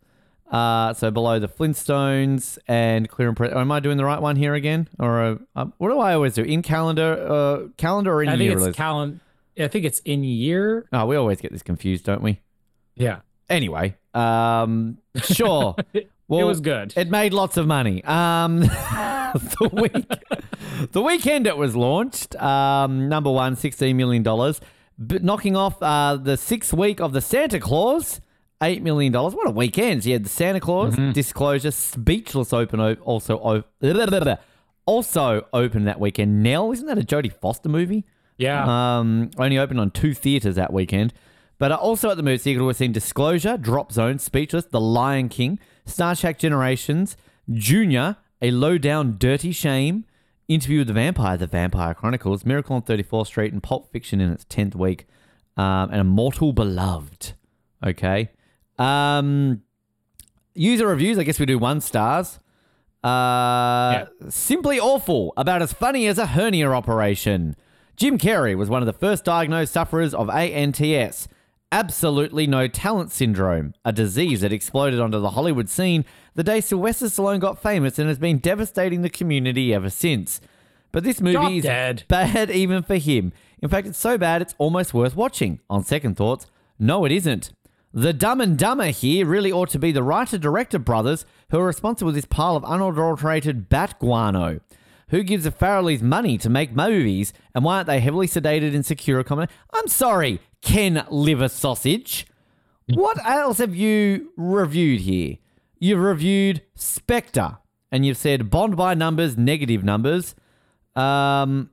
Uh, 0.49 0.93
so 0.93 1.11
below 1.11 1.39
the 1.39 1.47
Flintstones 1.47 2.57
and 2.67 3.09
Clear 3.09 3.27
and 3.27 3.37
Pre- 3.37 3.49
Am 3.49 3.71
I 3.71 3.79
doing 3.79 3.97
the 3.97 4.05
right 4.05 4.21
one 4.21 4.35
here 4.35 4.53
again, 4.53 4.87
or 4.99 5.21
uh, 5.21 5.35
uh, 5.55 5.65
what 5.77 5.89
do 5.89 5.99
I 5.99 6.13
always 6.13 6.33
do? 6.33 6.43
In 6.43 6.61
calendar, 6.61 7.13
uh, 7.27 7.67
calendar 7.77 8.13
or 8.13 8.23
in 8.23 8.29
I 8.29 8.37
think 8.37 8.61
it's? 8.61 8.77
Callan. 8.77 9.19
I 9.59 9.67
think 9.67 9.85
it's 9.85 9.99
in 9.99 10.23
year. 10.23 10.87
Oh, 10.93 11.05
we 11.05 11.15
always 11.15 11.41
get 11.41 11.51
this 11.51 11.63
confused, 11.63 12.05
don't 12.05 12.21
we? 12.21 12.41
Yeah. 12.95 13.19
Anyway, 13.49 13.95
um, 14.13 14.97
sure. 15.23 15.75
Well, 16.27 16.39
it 16.39 16.45
was 16.45 16.59
good. 16.59 16.91
It 16.97 17.11
made 17.11 17.33
lots 17.33 17.55
of 17.55 17.67
money. 17.67 18.03
Um, 18.03 18.61
the 18.61 19.69
week, 19.71 20.91
the 20.91 21.01
weekend 21.01 21.45
it 21.45 21.55
was 21.55 21.75
launched, 21.75 22.35
um, 22.37 23.07
number 23.09 23.29
one, 23.29 23.55
$16 23.55 23.93
million, 23.93 24.23
but 24.97 25.23
knocking 25.23 25.55
off 25.55 25.81
uh, 25.81 26.15
the 26.15 26.37
sixth 26.37 26.73
week 26.73 26.99
of 26.99 27.13
the 27.13 27.21
Santa 27.21 27.59
Claus, 27.59 28.21
$8 28.61 28.81
million. 28.81 29.11
What 29.13 29.47
a 29.47 29.51
weekend. 29.51 30.05
You 30.05 30.13
had 30.13 30.25
the 30.25 30.29
Santa 30.29 30.59
Claus, 30.59 30.95
Disclosure, 31.13 31.71
Speechless 31.71 32.53
open, 32.53 32.79
also, 32.79 33.35
also 34.85 35.47
open 35.53 35.85
that 35.85 35.99
weekend. 35.99 36.41
Nell, 36.43 36.71
isn't 36.71 36.85
that 36.87 36.97
a 36.97 37.01
Jodie 37.01 37.33
Foster 37.33 37.69
movie? 37.69 38.05
yeah. 38.37 38.97
Um, 38.99 39.31
only 39.37 39.57
opened 39.57 39.79
on 39.79 39.91
two 39.91 40.13
theaters 40.13 40.55
that 40.55 40.71
weekend. 40.73 41.13
But 41.57 41.71
uh, 41.71 41.75
also 41.75 42.09
at 42.09 42.17
the 42.17 42.23
movie 42.23 42.37
theater, 42.37 42.63
we've 42.63 42.75
seen 42.75 42.91
Disclosure, 42.91 43.57
Drop 43.57 43.91
Zone, 43.91 44.19
Speechless, 44.19 44.65
The 44.65 44.81
Lion 44.81 45.29
King, 45.29 45.59
Star 45.85 46.15
Trek 46.15 46.37
Generations, 46.37 47.15
Junior, 47.49 48.17
A 48.41 48.51
Low 48.51 48.77
Down 48.77 49.15
Dirty 49.17 49.51
Shame, 49.53 50.05
Interview 50.47 50.79
with 50.79 50.87
the 50.87 50.93
Vampire, 50.93 51.37
The 51.37 51.47
Vampire 51.47 51.93
Chronicles, 51.93 52.45
Miracle 52.45 52.75
on 52.75 52.83
34th 52.83 53.27
Street, 53.27 53.51
and 53.51 53.63
Pulp 53.63 53.91
Fiction 53.91 54.21
in 54.21 54.31
its 54.31 54.45
10th 54.45 54.75
week, 54.75 55.07
um, 55.57 55.89
and 55.89 56.01
Immortal 56.01 56.53
Beloved. 56.53 57.33
Okay. 57.83 58.29
Um, 58.77 59.63
user 60.53 60.87
reviews, 60.87 61.17
I 61.17 61.23
guess 61.23 61.39
we 61.39 61.45
do 61.45 61.57
one 61.57 61.81
stars. 61.81 62.39
Uh, 63.03 64.05
Simply 64.29 64.79
awful, 64.79 65.33
about 65.37 65.61
as 65.61 65.73
funny 65.73 66.07
as 66.07 66.17
a 66.17 66.27
hernia 66.27 66.71
operation. 66.71 67.55
Jim 67.95 68.17
Carrey 68.17 68.55
was 68.55 68.69
one 68.69 68.81
of 68.81 68.87
the 68.87 68.93
first 68.93 69.23
diagnosed 69.23 69.73
sufferers 69.73 70.13
of 70.13 70.29
ANTS. 70.29 71.27
Absolutely 71.71 72.47
no 72.47 72.67
talent 72.67 73.11
syndrome, 73.11 73.73
a 73.83 73.91
disease 73.91 74.41
that 74.41 74.53
exploded 74.53 74.99
onto 74.99 75.19
the 75.19 75.31
Hollywood 75.31 75.69
scene 75.69 76.05
the 76.35 76.43
day 76.43 76.61
Sylvester 76.61 77.05
Stallone 77.05 77.39
got 77.39 77.61
famous 77.61 77.97
and 77.97 78.09
has 78.09 78.19
been 78.19 78.39
devastating 78.39 79.01
the 79.01 79.09
community 79.09 79.73
ever 79.73 79.89
since. 79.89 80.41
But 80.91 81.03
this 81.03 81.21
movie 81.21 81.57
is 81.57 81.63
dead. 81.63 82.03
bad 82.07 82.51
even 82.51 82.83
for 82.83 82.95
him. 82.95 83.33
In 83.61 83.69
fact, 83.69 83.87
it's 83.87 83.97
so 83.97 84.17
bad 84.17 84.41
it's 84.41 84.55
almost 84.57 84.93
worth 84.93 85.15
watching. 85.15 85.59
On 85.69 85.83
second 85.83 86.15
thoughts, 86.15 86.45
no, 86.77 87.05
it 87.05 87.11
isn't. 87.11 87.51
The 87.93 88.11
Dumb 88.11 88.41
and 88.41 88.57
Dumber 88.57 88.87
here 88.87 89.25
really 89.25 89.51
ought 89.51 89.69
to 89.69 89.79
be 89.79 89.93
the 89.93 90.03
writer 90.03 90.37
director 90.37 90.77
brothers 90.77 91.25
who 91.49 91.59
are 91.59 91.65
responsible 91.65 92.11
for 92.11 92.15
this 92.15 92.25
pile 92.25 92.57
of 92.57 92.65
unadulterated 92.65 93.69
bat 93.69 93.97
guano. 93.99 94.59
Who 95.09 95.23
gives 95.23 95.45
the 95.45 95.51
Farrellys 95.51 96.01
money 96.01 96.37
to 96.39 96.49
make 96.49 96.75
movies, 96.75 97.31
and 97.53 97.63
why 97.63 97.75
aren't 97.77 97.87
they 97.87 98.01
heavily 98.01 98.27
sedated 98.27 98.73
in 98.73 98.83
secure 98.83 99.19
accommodation? 99.19 99.55
I'm 99.73 99.87
sorry, 99.87 100.41
Ken 100.65 101.05
Liver 101.09 101.47
Sausage. 101.47 102.25
What 102.87 103.17
else 103.25 103.59
have 103.59 103.75
you 103.75 104.33
reviewed 104.35 105.01
here? 105.01 105.37
You've 105.79 105.99
reviewed 106.01 106.63
Spectre, 106.75 107.59
and 107.91 108.05
you've 108.05 108.17
said 108.17 108.49
Bond 108.49 108.75
by 108.75 108.93
numbers, 108.93 109.37
negative 109.37 109.83
numbers. 109.83 110.35
Um, 110.95 111.69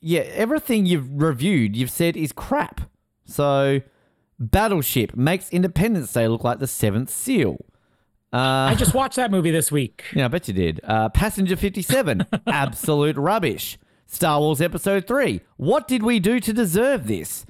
yeah, 0.00 0.20
everything 0.20 0.86
you've 0.86 1.20
reviewed, 1.20 1.76
you've 1.76 1.90
said 1.90 2.16
is 2.16 2.32
crap. 2.32 2.80
So, 3.24 3.82
Battleship 4.38 5.16
makes 5.16 5.50
Independence 5.50 6.12
Day 6.12 6.28
look 6.28 6.44
like 6.44 6.58
the 6.60 6.66
seventh 6.66 7.10
seal. 7.10 7.58
I 8.32 8.74
just 8.76 8.94
watched 8.94 9.16
that 9.16 9.30
movie 9.30 9.50
this 9.50 9.72
week. 9.72 10.04
Yeah, 10.14 10.26
I 10.26 10.28
bet 10.28 10.46
you 10.46 10.54
did. 10.54 10.80
Uh, 10.84 11.08
Passenger 11.08 11.56
57, 11.56 12.26
absolute 12.46 13.16
rubbish. 13.16 13.78
Star 14.06 14.38
Wars 14.40 14.60
Episode 14.60 15.06
3, 15.06 15.40
what 15.56 15.88
did 15.88 16.02
we 16.02 16.20
do 16.20 16.38
to 16.38 16.52
deserve 16.52 17.06
this? 17.06 17.44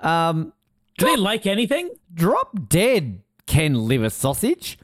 Um, 0.00 0.52
Do 0.98 1.06
they 1.06 1.16
like 1.16 1.46
anything? 1.46 1.90
drop 2.12 2.68
dead, 2.68 3.22
Ken 3.46 3.86
Liver 3.86 4.10
Sausage. 4.10 4.78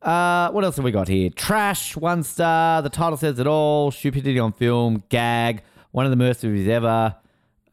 Uh, 0.00 0.50
what 0.52 0.62
else 0.64 0.76
have 0.76 0.84
we 0.84 0.92
got 0.92 1.08
here? 1.08 1.28
Trash, 1.30 1.96
one 1.96 2.22
star. 2.22 2.82
The 2.82 2.88
title 2.88 3.16
says 3.16 3.38
it 3.40 3.46
all. 3.46 3.90
Stupidity 3.90 4.38
on 4.38 4.52
film, 4.52 5.02
gag. 5.08 5.62
One 5.90 6.06
of 6.06 6.16
the 6.16 6.16
worst 6.24 6.44
movies 6.44 6.68
ever. 6.68 7.16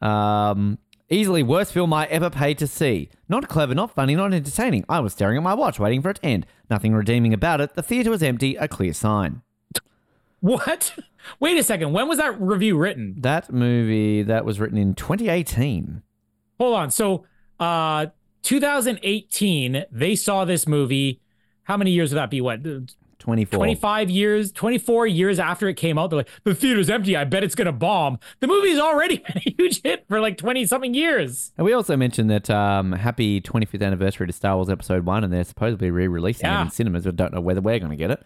Um, 0.02 0.78
easily 1.08 1.42
worst 1.44 1.72
film 1.72 1.92
I 1.92 2.06
ever 2.06 2.28
paid 2.28 2.58
to 2.58 2.66
see. 2.66 3.10
Not 3.28 3.48
clever, 3.48 3.74
not 3.74 3.94
funny, 3.94 4.16
not 4.16 4.34
entertaining. 4.34 4.84
I 4.88 4.98
was 5.00 5.12
staring 5.12 5.36
at 5.36 5.42
my 5.44 5.54
watch, 5.54 5.78
waiting 5.78 6.02
for 6.02 6.10
it 6.10 6.14
to 6.16 6.26
end. 6.26 6.46
Nothing 6.68 6.94
redeeming 6.94 7.32
about 7.32 7.60
it. 7.60 7.74
The 7.74 7.82
theater 7.82 8.10
was 8.10 8.22
empty. 8.22 8.56
A 8.56 8.66
clear 8.66 8.92
sign. 8.92 9.42
What? 10.40 10.94
Wait 11.40 11.56
a 11.58 11.62
second. 11.62 11.92
When 11.92 12.08
was 12.08 12.18
that 12.18 12.40
review 12.40 12.76
written? 12.76 13.14
That 13.18 13.52
movie 13.52 14.22
that 14.22 14.44
was 14.44 14.58
written 14.60 14.78
in 14.78 14.94
2018. 14.94 16.02
Hold 16.58 16.74
on. 16.76 16.90
So, 16.90 17.24
uh, 17.60 18.06
2018, 18.42 19.84
they 19.90 20.14
saw 20.14 20.44
this 20.44 20.66
movie. 20.66 21.20
How 21.64 21.76
many 21.76 21.90
years 21.90 22.12
would 22.12 22.18
that 22.18 22.30
be? 22.30 22.40
What? 22.40 22.60
24. 23.18 23.56
25 23.58 24.08
years, 24.08 24.52
24 24.52 25.06
years 25.08 25.40
after 25.40 25.68
it 25.68 25.74
came 25.74 25.98
out, 25.98 26.10
they're 26.10 26.18
like, 26.18 26.28
the 26.44 26.54
theater's 26.54 26.88
empty. 26.88 27.16
I 27.16 27.24
bet 27.24 27.42
it's 27.42 27.56
going 27.56 27.66
to 27.66 27.72
bomb. 27.72 28.20
The 28.38 28.46
movie's 28.46 28.78
already 28.78 29.16
been 29.26 29.36
a 29.44 29.50
huge 29.58 29.82
hit 29.82 30.04
for 30.08 30.20
like 30.20 30.38
20 30.38 30.64
something 30.66 30.94
years. 30.94 31.52
And 31.58 31.64
we 31.64 31.72
also 31.72 31.96
mentioned 31.96 32.30
that 32.30 32.48
um, 32.50 32.92
happy 32.92 33.40
25th 33.40 33.82
anniversary 33.84 34.28
to 34.28 34.32
Star 34.32 34.54
Wars 34.54 34.70
Episode 34.70 35.04
1, 35.04 35.24
and 35.24 35.32
they're 35.32 35.42
supposedly 35.42 35.90
re 35.90 36.06
releasing 36.06 36.46
it 36.48 36.52
in 36.66 36.70
cinemas, 36.70 37.04
but 37.04 37.16
don't 37.16 37.34
know 37.34 37.40
whether 37.40 37.60
we're 37.60 37.80
going 37.80 37.90
to 37.90 37.96
get 37.96 38.12
it. 38.12 38.22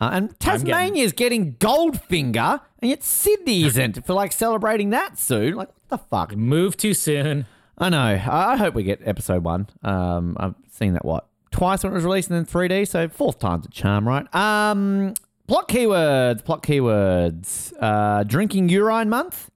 Uh, 0.00 0.10
and 0.12 0.38
getting- 0.38 0.66
Tasmania's 0.66 1.12
getting 1.12 1.54
Goldfinger, 1.54 2.60
and 2.80 2.90
yet 2.90 3.02
Sydney 3.02 3.64
isn't 3.64 4.06
for 4.06 4.12
like 4.12 4.30
celebrating 4.32 4.90
that 4.90 5.18
soon. 5.18 5.54
Like, 5.54 5.68
what 5.68 5.88
the 5.88 5.98
fuck? 5.98 6.36
Move 6.36 6.76
too 6.76 6.94
soon. 6.94 7.46
I 7.78 7.88
know. 7.88 7.98
I, 8.30 8.56
hope 8.56 8.74
we 8.74 8.84
get 8.84 9.00
Episode 9.04 9.42
1. 9.44 9.68
Um, 9.82 10.36
I've 10.38 10.54
seen 10.70 10.92
that, 10.94 11.04
what? 11.04 11.26
Twice 11.50 11.82
when 11.82 11.92
it 11.92 11.94
was 11.96 12.04
released 12.04 12.30
and 12.30 12.38
then 12.38 12.46
3D, 12.46 12.86
so 12.88 13.08
fourth 13.08 13.38
time's 13.38 13.66
a 13.66 13.70
charm, 13.70 14.06
right? 14.06 14.32
Um, 14.34 15.14
plot 15.46 15.68
keywords, 15.68 16.44
plot 16.44 16.62
keywords. 16.62 17.72
Uh, 17.80 18.22
drinking 18.24 18.68
urine 18.68 19.08
month. 19.08 19.50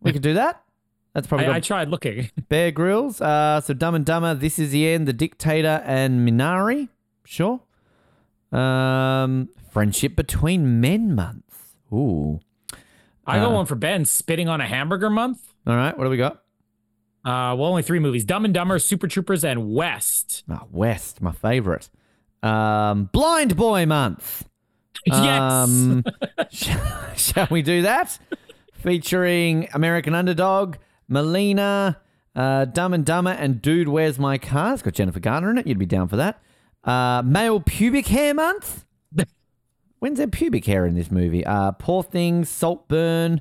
We 0.00 0.12
could 0.12 0.22
do 0.22 0.34
that. 0.34 0.62
That's 1.14 1.26
probably 1.26 1.46
I, 1.46 1.56
I 1.56 1.60
tried 1.60 1.88
looking. 1.88 2.30
Bear 2.48 2.70
Grylls. 2.72 3.20
Uh, 3.20 3.60
so 3.60 3.72
Dumb 3.72 3.94
and 3.94 4.04
Dumber, 4.04 4.34
This 4.34 4.58
Is 4.58 4.70
the 4.72 4.88
End, 4.88 5.06
The 5.06 5.12
Dictator, 5.12 5.82
and 5.84 6.28
Minari. 6.28 6.88
Sure. 7.24 7.60
Um, 8.52 9.48
Friendship 9.70 10.16
Between 10.16 10.80
Men 10.80 11.14
month. 11.14 11.74
Ooh. 11.92 12.40
I 13.26 13.38
got 13.38 13.50
Uh. 13.50 13.54
one 13.54 13.66
for 13.66 13.76
Ben 13.76 14.04
spitting 14.04 14.48
on 14.48 14.60
a 14.60 14.66
hamburger 14.66 15.08
month. 15.10 15.54
All 15.66 15.76
right. 15.76 15.96
What 15.96 16.04
do 16.04 16.10
we 16.10 16.16
got? 16.16 16.42
Uh, 17.24 17.56
well, 17.56 17.64
only 17.66 17.82
three 17.82 17.98
movies 17.98 18.24
Dumb 18.24 18.44
and 18.44 18.52
Dumber, 18.52 18.78
Super 18.78 19.08
Troopers, 19.08 19.44
and 19.44 19.72
West. 19.74 20.44
Oh, 20.50 20.66
West, 20.70 21.22
my 21.22 21.32
favorite. 21.32 21.88
Um, 22.42 23.08
Blind 23.12 23.56
Boy 23.56 23.86
month. 23.86 24.46
yes. 25.06 25.40
Um, 25.40 26.04
sh- 26.50 26.70
shall 27.16 27.48
we 27.50 27.62
do 27.62 27.82
that? 27.82 28.18
Featuring 28.74 29.68
American 29.72 30.14
Underdog, 30.14 30.76
Melina, 31.08 32.00
uh, 32.36 32.66
Dumb 32.66 32.92
and 32.92 33.04
Dumber, 33.06 33.30
and 33.30 33.62
Dude, 33.62 33.88
Where's 33.88 34.18
My 34.18 34.36
Car? 34.36 34.74
It's 34.74 34.82
got 34.82 34.92
Jennifer 34.94 35.20
Garner 35.20 35.50
in 35.50 35.58
it. 35.58 35.66
You'd 35.66 35.78
be 35.78 35.86
down 35.86 36.08
for 36.08 36.16
that. 36.16 36.42
Uh, 36.84 37.22
male 37.24 37.60
Pubic 37.60 38.06
Hair 38.08 38.34
Month. 38.34 38.84
When's 40.04 40.18
there 40.18 40.26
pubic 40.26 40.66
hair 40.66 40.84
in 40.84 40.94
this 40.96 41.10
movie? 41.10 41.46
Uh, 41.46 41.72
Poor 41.72 42.02
Things, 42.02 42.50
Saltburn, 42.50 43.40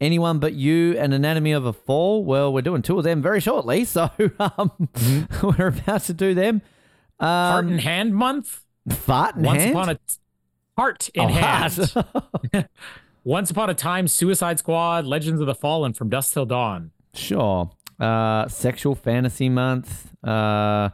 Anyone 0.00 0.38
But 0.38 0.54
You, 0.54 0.96
and 0.98 1.12
Anatomy 1.12 1.52
of 1.52 1.66
a 1.66 1.72
Fall. 1.72 2.24
Well, 2.24 2.52
we're 2.52 2.62
doing 2.62 2.82
two 2.82 2.96
of 2.98 3.04
them 3.04 3.20
very 3.20 3.40
shortly, 3.40 3.84
so 3.84 4.10
um, 4.38 4.88
we're 5.42 5.66
about 5.68 6.02
to 6.02 6.14
do 6.14 6.34
them. 6.34 6.62
Heart 7.20 7.64
Um, 7.64 7.70
and 7.72 7.80
Hand 7.80 8.14
month. 8.14 8.64
fart 8.88 9.36
in 9.36 9.42
Once 9.42 9.62
hand? 9.62 9.70
upon 9.76 9.88
a 9.90 9.98
heart 10.78 11.08
in 11.14 11.24
Oh, 11.24 11.28
hand. 11.28 11.92
heart. 12.52 12.66
Once 13.24 13.50
upon 13.50 13.68
a 13.68 13.74
time, 13.74 14.08
Suicide 14.08 14.58
Squad, 14.58 15.04
Legends 15.04 15.40
of 15.42 15.46
the 15.46 15.54
Fallen, 15.54 15.92
From 15.92 16.08
Dusk 16.08 16.32
Till 16.32 16.46
Dawn. 16.46 16.90
Sure. 17.12 17.70
Uh, 17.98 18.48
sexual 18.48 18.94
fantasy 18.94 19.50
month. 19.50 20.10
Uh, 20.24 20.88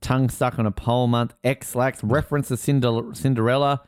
tongue 0.00 0.28
stuck 0.28 0.58
on 0.58 0.66
a 0.66 0.72
pole 0.72 1.06
month. 1.06 1.34
Ex-Lax 1.44 2.02
reference 2.02 2.48
to 2.48 2.56
Cinderella. 2.56 3.82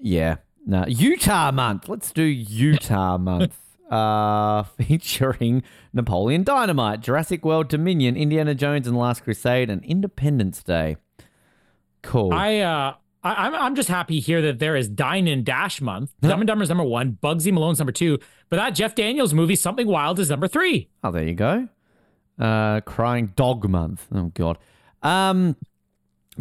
Yeah. 0.00 0.36
No. 0.64 0.86
Utah 0.86 1.52
month. 1.52 1.90
Let's 1.90 2.10
do 2.12 2.22
Utah 2.22 3.18
month. 3.18 3.58
Uh, 3.92 4.62
featuring 4.78 5.62
Napoleon 5.92 6.42
Dynamite, 6.44 7.00
Jurassic 7.00 7.44
World 7.44 7.68
Dominion, 7.68 8.16
Indiana 8.16 8.54
Jones 8.54 8.86
and 8.86 8.96
the 8.96 9.00
Last 9.00 9.22
Crusade, 9.22 9.68
and 9.68 9.84
Independence 9.84 10.62
Day. 10.62 10.96
Cool. 12.02 12.32
I 12.32 12.58
uh 12.60 12.94
I, 13.22 13.46
I'm 13.46 13.54
I'm 13.54 13.74
just 13.74 13.88
happy 13.88 14.18
here 14.18 14.40
that 14.42 14.58
there 14.58 14.74
is 14.76 14.88
Dine 14.88 15.28
and 15.28 15.44
Dash 15.44 15.80
month. 15.80 16.12
Dumb 16.20 16.40
and 16.40 16.48
Dumber's 16.48 16.68
number 16.70 16.84
one, 16.84 17.18
Bugsy 17.22 17.52
Malone's 17.52 17.78
number 17.78 17.92
two, 17.92 18.18
but 18.48 18.56
that 18.56 18.70
Jeff 18.70 18.94
Daniels 18.94 19.32
movie, 19.34 19.54
Something 19.56 19.86
Wild, 19.86 20.18
is 20.18 20.30
number 20.30 20.48
three. 20.48 20.88
Oh, 21.04 21.10
there 21.12 21.22
you 21.24 21.34
go. 21.34 21.68
Uh, 22.38 22.80
crying 22.80 23.32
dog 23.36 23.68
month. 23.68 24.06
Oh 24.14 24.32
God. 24.34 24.58
Um, 25.02 25.54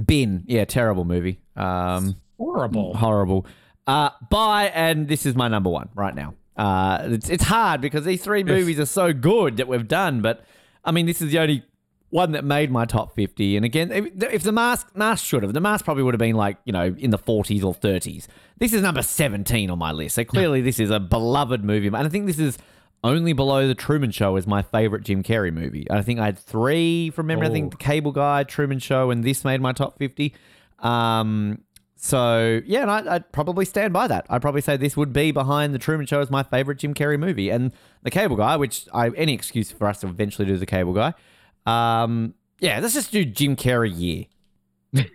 Bin. 0.06 0.44
Yeah, 0.48 0.66
terrible 0.66 1.04
movie. 1.06 1.42
Um, 1.56 2.16
Horrible. 2.38 2.96
horrible. 2.96 3.46
Uh, 3.86 4.10
bye, 4.30 4.72
and 4.74 5.08
this 5.08 5.26
is 5.26 5.36
my 5.36 5.48
number 5.50 5.70
one 5.70 5.90
right 5.94 6.16
now. 6.16 6.34
Uh, 6.58 7.00
it's 7.12 7.30
it's 7.30 7.44
hard 7.46 7.82
because 7.82 8.06
these 8.06 8.22
three 8.24 8.44
movies 8.44 8.80
are 8.80 8.86
so 8.86 9.14
good 9.14 9.58
that 9.58 9.68
we've 9.68 9.88
done, 9.88 10.22
but 10.22 10.44
I 10.84 10.92
mean, 10.92 11.06
this 11.06 11.22
is 11.22 11.32
the 11.32 11.40
only 11.40 11.64
one 12.10 12.34
that 12.34 12.44
made 12.44 12.70
my 12.70 12.84
top 12.84 13.16
50. 13.16 13.56
And 13.56 13.64
again, 13.64 13.90
if, 13.90 14.06
if 14.34 14.44
the 14.44 14.52
mask 14.52 14.94
mask 14.96 15.24
should 15.24 15.44
have, 15.44 15.54
the 15.54 15.62
mask 15.62 15.86
probably 15.86 16.04
would 16.04 16.14
have 16.14 16.20
been 16.20 16.36
like, 16.36 16.58
you 16.66 16.74
know, 16.74 16.94
in 16.98 17.10
the 17.10 17.18
40s 17.18 17.64
or 17.64 17.74
30s. 17.74 18.28
This 18.58 18.74
is 18.74 18.82
number 18.82 19.02
17 19.02 19.70
on 19.70 19.80
my 19.80 19.94
list. 19.94 20.16
So 20.16 20.26
clearly 20.26 20.60
this 20.62 20.78
is 20.80 20.90
a 20.90 21.00
beloved 21.00 21.64
movie. 21.64 21.88
And 21.88 21.96
I 21.96 22.10
think 22.10 22.26
this 22.26 22.38
is 22.38 22.58
only 23.04 23.32
below 23.34 23.66
The 23.68 23.76
Truman 23.76 24.12
Show 24.12 24.36
is 24.36 24.46
my 24.46 24.62
favorite 24.62 25.04
Jim 25.04 25.24
Carrey 25.24 25.54
movie. 25.54 25.88
I 25.90 26.02
think 26.02 26.20
I 26.20 26.26
had 26.26 26.38
three 26.38 27.12
from 27.12 27.28
memory. 27.28 27.48
I 27.48 27.50
think 27.50 27.68
Oh. 27.68 27.70
The 27.78 27.84
Cable 27.84 28.12
Guy, 28.12 28.44
Truman 28.44 28.80
Show, 28.80 29.10
and 29.10 29.24
this 29.24 29.46
made 29.46 29.62
my 29.62 29.72
top 29.72 29.98
50. 29.98 30.34
Um, 30.80 31.60
so 32.04 32.62
yeah, 32.66 32.82
and 32.82 32.90
I, 32.90 33.16
I'd 33.16 33.32
probably 33.32 33.64
stand 33.64 33.94
by 33.94 34.08
that. 34.08 34.26
I'd 34.28 34.42
probably 34.42 34.62
say 34.62 34.76
this 34.76 34.98
would 34.98 35.14
be 35.14 35.32
behind 35.32 35.72
The 35.72 35.78
Truman 35.78 36.08
Show 36.08 36.20
as 36.20 36.32
my 36.32 36.42
favorite 36.42 36.80
Jim 36.80 36.96
Carrey 36.96 37.20
movie, 37.20 37.52
and 37.52 37.72
The 38.02 38.10
Cable 38.10 38.36
Guy, 38.36 38.58
which 38.58 38.88
I 38.92 39.10
any 39.10 39.36
excuse 39.36 39.72
for 39.72 39.88
us 39.88 40.00
to 40.00 40.08
eventually 40.08 40.48
do 40.48 40.58
The 40.58 40.66
Cable 40.66 40.94
Guy. 40.94 41.14
Um, 41.68 42.34
yeah, 42.60 42.80
let's 42.80 42.96
just 42.96 43.12
do 43.12 43.24
Jim 43.24 43.56
Carrey 43.56 43.94
year. 43.96 44.26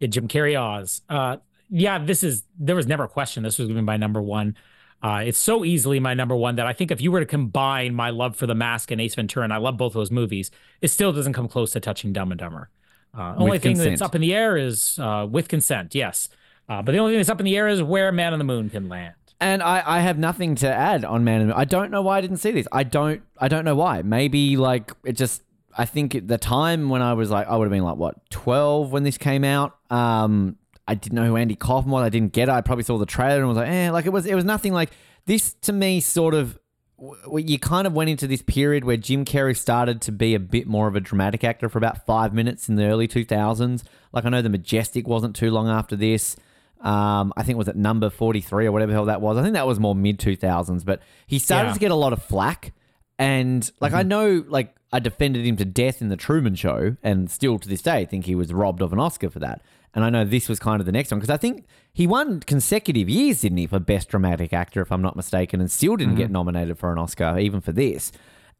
Yeah, 0.00 0.06
Jim 0.06 0.28
Carrey 0.28 0.56
Oz. 0.56 1.02
Uh, 1.08 1.38
yeah, 1.70 1.98
this 1.98 2.22
is 2.22 2.44
there 2.56 2.76
was 2.76 2.86
never 2.86 3.04
a 3.04 3.08
question. 3.08 3.42
This 3.42 3.58
was 3.58 3.66
going 3.66 3.74
to 3.76 3.82
be 3.82 3.86
my 3.86 3.96
number 3.96 4.22
one. 4.22 4.56
Uh, 5.02 5.22
it's 5.26 5.38
so 5.38 5.64
easily 5.64 5.98
my 5.98 6.14
number 6.14 6.36
one 6.36 6.54
that 6.54 6.66
I 6.66 6.72
think 6.72 6.92
if 6.92 7.00
you 7.00 7.10
were 7.10 7.18
to 7.18 7.26
combine 7.26 7.96
my 7.96 8.10
love 8.10 8.36
for 8.36 8.46
The 8.46 8.54
Mask 8.54 8.92
and 8.92 9.00
Ace 9.00 9.16
Ventura, 9.16 9.42
and 9.42 9.52
I 9.52 9.56
love 9.56 9.76
both 9.76 9.94
those 9.94 10.12
movies, 10.12 10.52
it 10.80 10.88
still 10.88 11.12
doesn't 11.12 11.32
come 11.32 11.48
close 11.48 11.72
to 11.72 11.80
touching 11.80 12.12
Dumb 12.12 12.30
and 12.30 12.38
Dumber. 12.38 12.70
Uh, 13.16 13.34
only 13.36 13.58
thing 13.58 13.72
consent. 13.72 13.90
that's 13.90 14.02
up 14.02 14.14
in 14.14 14.20
the 14.20 14.34
air 14.34 14.56
is 14.56 14.98
uh, 14.98 15.26
with 15.28 15.48
consent, 15.48 15.94
yes. 15.94 16.28
Uh, 16.68 16.82
but 16.82 16.92
the 16.92 16.98
only 16.98 17.12
thing 17.12 17.18
that's 17.18 17.30
up 17.30 17.40
in 17.40 17.44
the 17.44 17.56
air 17.56 17.68
is 17.68 17.82
where 17.82 18.12
Man 18.12 18.32
on 18.32 18.38
the 18.38 18.44
Moon 18.44 18.68
can 18.70 18.88
land. 18.88 19.14
And 19.40 19.62
I, 19.62 19.82
I 19.84 20.00
have 20.00 20.18
nothing 20.18 20.54
to 20.56 20.68
add 20.68 21.04
on 21.04 21.24
Man 21.24 21.40
and 21.40 21.52
I 21.52 21.64
don't 21.64 21.90
know 21.90 22.02
why 22.02 22.18
I 22.18 22.20
didn't 22.20 22.38
see 22.38 22.50
this. 22.50 22.66
I 22.72 22.82
don't 22.82 23.22
I 23.38 23.48
don't 23.48 23.64
know 23.64 23.76
why. 23.76 24.02
Maybe 24.02 24.56
like 24.56 24.92
it 25.04 25.12
just 25.12 25.42
I 25.76 25.84
think 25.84 26.14
at 26.16 26.26
the 26.26 26.38
time 26.38 26.88
when 26.88 27.02
I 27.02 27.14
was 27.14 27.30
like 27.30 27.46
I 27.46 27.56
would 27.56 27.64
have 27.64 27.70
been 27.70 27.84
like 27.84 27.96
what 27.96 28.28
twelve 28.30 28.90
when 28.90 29.04
this 29.04 29.16
came 29.16 29.44
out. 29.44 29.76
Um, 29.90 30.56
I 30.88 30.94
didn't 30.94 31.14
know 31.14 31.26
who 31.26 31.36
Andy 31.36 31.54
Kaufman 31.54 31.92
was. 31.92 32.02
I 32.02 32.08
didn't 32.08 32.32
get 32.32 32.48
it. 32.48 32.52
I 32.52 32.62
probably 32.62 32.82
saw 32.82 32.98
the 32.98 33.06
trailer 33.06 33.38
and 33.38 33.48
was 33.48 33.58
like, 33.58 33.68
eh, 33.68 33.90
like 33.90 34.06
it 34.06 34.12
was 34.12 34.26
it 34.26 34.34
was 34.34 34.44
nothing 34.44 34.72
like 34.72 34.90
this 35.26 35.54
to 35.62 35.72
me. 35.72 36.00
Sort 36.00 36.34
of, 36.34 36.58
w- 36.98 37.46
you 37.46 37.58
kind 37.58 37.86
of 37.86 37.92
went 37.92 38.10
into 38.10 38.26
this 38.26 38.42
period 38.42 38.84
where 38.84 38.96
Jim 38.96 39.24
Carrey 39.24 39.56
started 39.56 40.00
to 40.02 40.12
be 40.12 40.34
a 40.34 40.40
bit 40.40 40.66
more 40.66 40.88
of 40.88 40.96
a 40.96 41.00
dramatic 41.00 41.44
actor 41.44 41.68
for 41.68 41.78
about 41.78 42.04
five 42.06 42.32
minutes 42.34 42.68
in 42.68 42.76
the 42.76 42.84
early 42.84 43.06
two 43.08 43.24
thousands. 43.24 43.84
Like 44.12 44.24
I 44.24 44.28
know 44.30 44.42
the 44.42 44.48
Majestic 44.48 45.06
wasn't 45.06 45.36
too 45.36 45.50
long 45.50 45.68
after 45.68 45.96
this. 45.96 46.36
Um, 46.80 47.32
I 47.36 47.42
think 47.42 47.56
it 47.56 47.58
was 47.58 47.68
at 47.68 47.76
number 47.76 48.08
43 48.08 48.66
or 48.66 48.72
whatever 48.72 48.92
the 48.92 48.96
hell 48.96 49.06
that 49.06 49.20
was. 49.20 49.36
I 49.36 49.42
think 49.42 49.54
that 49.54 49.66
was 49.66 49.80
more 49.80 49.94
mid 49.96 50.18
2000s, 50.20 50.84
but 50.84 51.02
he 51.26 51.38
started 51.40 51.68
Yeah. 51.70 51.74
to 51.74 51.80
get 51.80 51.90
a 51.90 51.96
lot 51.96 52.12
of 52.12 52.22
flack. 52.22 52.72
And 53.18 53.68
like, 53.80 53.92
I 53.92 54.04
know, 54.04 54.44
like, 54.48 54.76
I 54.92 55.00
defended 55.00 55.44
him 55.44 55.56
to 55.56 55.64
death 55.64 56.00
in 56.00 56.08
the 56.08 56.16
Truman 56.16 56.54
Show, 56.54 56.96
and 57.02 57.28
still 57.30 57.58
to 57.58 57.68
this 57.68 57.82
day 57.82 58.04
think 58.04 58.26
he 58.26 58.34
was 58.36 58.52
robbed 58.54 58.80
of 58.80 58.92
an 58.92 59.00
Oscar 59.00 59.28
for 59.28 59.40
that. 59.40 59.60
And 59.94 60.04
I 60.04 60.10
know 60.10 60.24
this 60.24 60.48
was 60.48 60.58
kind 60.58 60.80
of 60.80 60.86
the 60.86 60.92
next 60.92 61.10
one 61.10 61.18
because 61.18 61.32
I 61.32 61.38
think 61.38 61.66
he 61.92 62.06
won 62.06 62.40
consecutive 62.40 63.08
years, 63.08 63.40
didn't 63.40 63.58
he, 63.58 63.66
for 63.66 63.78
Best 63.78 64.08
Dramatic 64.08 64.52
Actor, 64.52 64.82
if 64.82 64.92
I'm 64.92 65.02
not 65.02 65.16
mistaken, 65.16 65.60
and 65.60 65.70
still 65.70 65.96
didn't 65.96 66.16
get 66.16 66.30
nominated 66.30 66.78
for 66.78 66.92
an 66.92 66.98
Oscar, 66.98 67.38
even 67.38 67.60
for 67.60 67.72
this. 67.72 68.12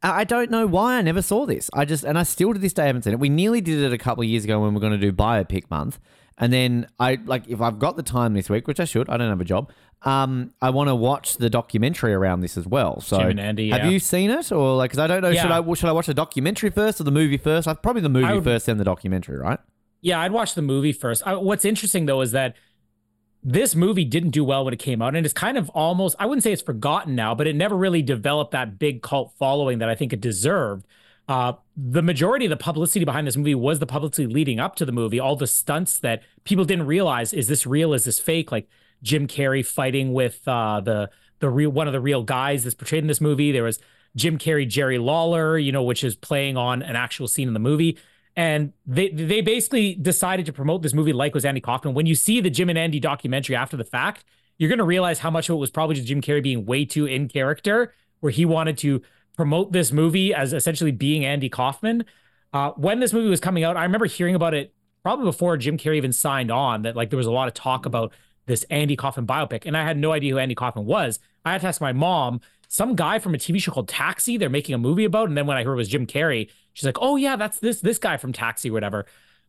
I 0.02 0.20
I 0.20 0.24
don't 0.24 0.50
know 0.50 0.66
why 0.66 0.96
I 0.96 1.02
never 1.02 1.22
saw 1.22 1.44
this. 1.44 1.70
I 1.74 1.84
just, 1.84 2.04
and 2.04 2.18
I 2.18 2.22
still 2.22 2.52
to 2.54 2.58
this 2.58 2.72
day 2.72 2.86
haven't 2.86 3.02
seen 3.02 3.12
it. 3.12 3.18
We 3.18 3.28
nearly 3.28 3.60
did 3.60 3.80
it 3.80 3.92
a 3.92 3.98
couple 3.98 4.22
of 4.22 4.28
years 4.28 4.44
ago 4.44 4.60
when 4.60 4.72
we 4.72 4.78
are 4.78 4.80
going 4.80 4.92
to 4.92 4.98
do 4.98 5.12
biopic 5.12 5.70
month. 5.70 5.98
And 6.40 6.52
then 6.52 6.86
I, 7.00 7.18
like, 7.24 7.48
if 7.48 7.60
I've 7.60 7.80
got 7.80 7.96
the 7.96 8.02
time 8.04 8.34
this 8.34 8.48
week, 8.48 8.68
which 8.68 8.78
I 8.78 8.84
should, 8.84 9.10
I 9.10 9.16
don't 9.16 9.28
have 9.28 9.40
a 9.40 9.44
job, 9.44 9.72
um, 10.02 10.54
I 10.62 10.70
want 10.70 10.88
to 10.88 10.94
watch 10.94 11.36
the 11.36 11.50
documentary 11.50 12.14
around 12.14 12.42
this 12.42 12.56
as 12.56 12.64
well. 12.64 13.00
So, 13.00 13.18
Jim 13.18 13.30
and 13.30 13.40
Andy, 13.40 13.70
have 13.70 13.84
yeah. 13.84 13.90
you 13.90 13.98
seen 13.98 14.30
it? 14.30 14.52
Or, 14.52 14.76
like, 14.76 14.92
because 14.92 15.00
I 15.00 15.08
don't 15.08 15.22
know, 15.22 15.32
should, 15.32 15.50
I, 15.50 15.74
should 15.74 15.88
I 15.88 15.92
watch 15.92 16.06
the 16.06 16.14
documentary 16.14 16.70
first 16.70 17.00
or 17.00 17.04
the 17.04 17.10
movie 17.10 17.38
first? 17.38 17.66
I've 17.66 17.82
probably 17.82 18.02
the 18.02 18.08
movie 18.08 18.34
would- 18.34 18.44
first, 18.44 18.66
then 18.66 18.78
the 18.78 18.84
documentary, 18.84 19.36
right? 19.36 19.58
Yeah, 20.00 20.20
I'd 20.20 20.32
watch 20.32 20.54
the 20.54 20.62
movie 20.62 20.92
first. 20.92 21.26
I, 21.26 21.34
what's 21.34 21.64
interesting 21.64 22.06
though 22.06 22.20
is 22.20 22.32
that 22.32 22.54
this 23.42 23.74
movie 23.74 24.04
didn't 24.04 24.30
do 24.30 24.44
well 24.44 24.64
when 24.64 24.74
it 24.74 24.78
came 24.78 25.00
out, 25.00 25.14
and 25.14 25.24
it's 25.24 25.32
kind 25.32 25.56
of 25.56 25.68
almost 25.70 26.16
I 26.18 26.26
wouldn't 26.26 26.42
say 26.42 26.52
it's 26.52 26.62
forgotten 26.62 27.14
now, 27.14 27.34
but 27.34 27.46
it 27.46 27.56
never 27.56 27.76
really 27.76 28.02
developed 28.02 28.52
that 28.52 28.78
big 28.78 29.02
cult 29.02 29.32
following 29.38 29.78
that 29.78 29.88
I 29.88 29.94
think 29.94 30.12
it 30.12 30.20
deserved. 30.20 30.86
Uh, 31.28 31.52
the 31.76 32.02
majority 32.02 32.46
of 32.46 32.50
the 32.50 32.56
publicity 32.56 33.04
behind 33.04 33.26
this 33.26 33.36
movie 33.36 33.54
was 33.54 33.80
the 33.80 33.86
publicity 33.86 34.26
leading 34.26 34.58
up 34.58 34.76
to 34.76 34.86
the 34.86 34.92
movie, 34.92 35.20
all 35.20 35.36
the 35.36 35.46
stunts 35.46 35.98
that 35.98 36.22
people 36.44 36.64
didn't 36.64 36.86
realize 36.86 37.34
is 37.34 37.48
this 37.48 37.66
real, 37.66 37.92
is 37.92 38.04
this 38.04 38.18
fake? 38.18 38.50
Like 38.50 38.66
Jim 39.02 39.26
Carrey 39.26 39.64
fighting 39.64 40.12
with 40.12 40.46
uh, 40.48 40.80
the 40.80 41.10
the 41.40 41.50
real 41.50 41.70
one 41.70 41.86
of 41.86 41.92
the 41.92 42.00
real 42.00 42.22
guys 42.22 42.64
that's 42.64 42.74
portrayed 42.74 43.04
in 43.04 43.08
this 43.08 43.20
movie. 43.20 43.52
There 43.52 43.64
was 43.64 43.78
Jim 44.16 44.38
Carrey, 44.38 44.66
Jerry 44.66 44.98
Lawler, 44.98 45.58
you 45.58 45.70
know, 45.70 45.82
which 45.82 46.02
is 46.02 46.16
playing 46.16 46.56
on 46.56 46.82
an 46.82 46.96
actual 46.96 47.28
scene 47.28 47.48
in 47.48 47.54
the 47.54 47.60
movie. 47.60 47.98
And 48.38 48.72
they 48.86 49.08
they 49.08 49.40
basically 49.40 49.96
decided 49.96 50.46
to 50.46 50.52
promote 50.52 50.82
this 50.82 50.94
movie 50.94 51.12
like 51.12 51.34
was 51.34 51.44
Andy 51.44 51.60
Kaufman. 51.60 51.92
When 51.92 52.06
you 52.06 52.14
see 52.14 52.40
the 52.40 52.48
Jim 52.48 52.68
and 52.68 52.78
Andy 52.78 53.00
documentary 53.00 53.56
after 53.56 53.76
the 53.76 53.82
fact, 53.82 54.24
you're 54.58 54.70
gonna 54.70 54.84
realize 54.84 55.18
how 55.18 55.28
much 55.28 55.48
of 55.48 55.54
it 55.54 55.58
was 55.58 55.72
probably 55.72 55.96
just 55.96 56.06
Jim 56.06 56.22
Carrey 56.22 56.40
being 56.40 56.64
way 56.64 56.84
too 56.84 57.04
in 57.04 57.26
character, 57.28 57.92
where 58.20 58.30
he 58.30 58.44
wanted 58.44 58.78
to 58.78 59.02
promote 59.36 59.72
this 59.72 59.90
movie 59.90 60.32
as 60.32 60.52
essentially 60.52 60.92
being 60.92 61.24
Andy 61.24 61.48
Kaufman. 61.48 62.04
Uh, 62.52 62.70
when 62.76 63.00
this 63.00 63.12
movie 63.12 63.28
was 63.28 63.40
coming 63.40 63.64
out, 63.64 63.76
I 63.76 63.82
remember 63.82 64.06
hearing 64.06 64.36
about 64.36 64.54
it 64.54 64.72
probably 65.02 65.24
before 65.24 65.56
Jim 65.56 65.76
Carrey 65.76 65.96
even 65.96 66.12
signed 66.12 66.52
on. 66.52 66.82
That 66.82 66.94
like 66.94 67.10
there 67.10 67.16
was 67.16 67.26
a 67.26 67.32
lot 67.32 67.48
of 67.48 67.54
talk 67.54 67.86
about 67.86 68.12
this 68.46 68.64
Andy 68.70 68.94
Kaufman 68.94 69.26
biopic, 69.26 69.66
and 69.66 69.76
I 69.76 69.82
had 69.82 69.98
no 69.98 70.12
idea 70.12 70.32
who 70.32 70.38
Andy 70.38 70.54
Kaufman 70.54 70.86
was. 70.86 71.18
I 71.44 71.50
had 71.50 71.62
to 71.62 71.66
ask 71.66 71.80
my 71.80 71.92
mom, 71.92 72.40
some 72.68 72.94
guy 72.94 73.18
from 73.18 73.34
a 73.34 73.38
TV 73.38 73.60
show 73.60 73.72
called 73.72 73.88
Taxi. 73.88 74.36
They're 74.36 74.48
making 74.48 74.76
a 74.76 74.78
movie 74.78 75.04
about, 75.04 75.28
and 75.28 75.36
then 75.36 75.46
when 75.46 75.56
I 75.56 75.64
heard 75.64 75.72
it 75.72 75.76
was 75.76 75.88
Jim 75.88 76.06
Carrey, 76.06 76.48
she's 76.78 76.86
like, 76.86 76.98
"Oh 77.00 77.16
yeah, 77.16 77.36
that's 77.36 77.58
this 77.58 77.80
this 77.80 77.98
guy 77.98 78.16
from 78.16 78.32
Taxi, 78.32 78.70
whatever." 78.70 79.06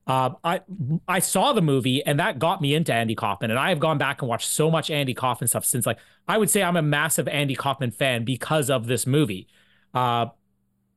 Uh, 0.07 0.31
I 0.43 0.61
I 1.07 1.19
saw 1.19 1.53
the 1.53 1.61
movie 1.61 2.03
and 2.03 2.19
that 2.19 2.39
got 2.39 2.61
me 2.61 2.73
into 2.73 2.91
Andy 2.91 3.13
Kaufman, 3.13 3.51
and 3.51 3.59
I 3.59 3.69
have 3.69 3.79
gone 3.79 3.99
back 3.99 4.21
and 4.21 4.29
watched 4.29 4.49
so 4.49 4.71
much 4.71 4.89
Andy 4.89 5.13
Kaufman 5.13 5.47
stuff 5.47 5.65
since. 5.65 5.85
Like 5.85 5.99
I 6.27 6.37
would 6.37 6.49
say, 6.49 6.63
I'm 6.63 6.75
a 6.75 6.81
massive 6.81 7.27
Andy 7.27 7.55
Kaufman 7.55 7.91
fan 7.91 8.25
because 8.25 8.71
of 8.71 8.87
this 8.87 9.05
movie. 9.05 9.47
Uh, 9.93 10.27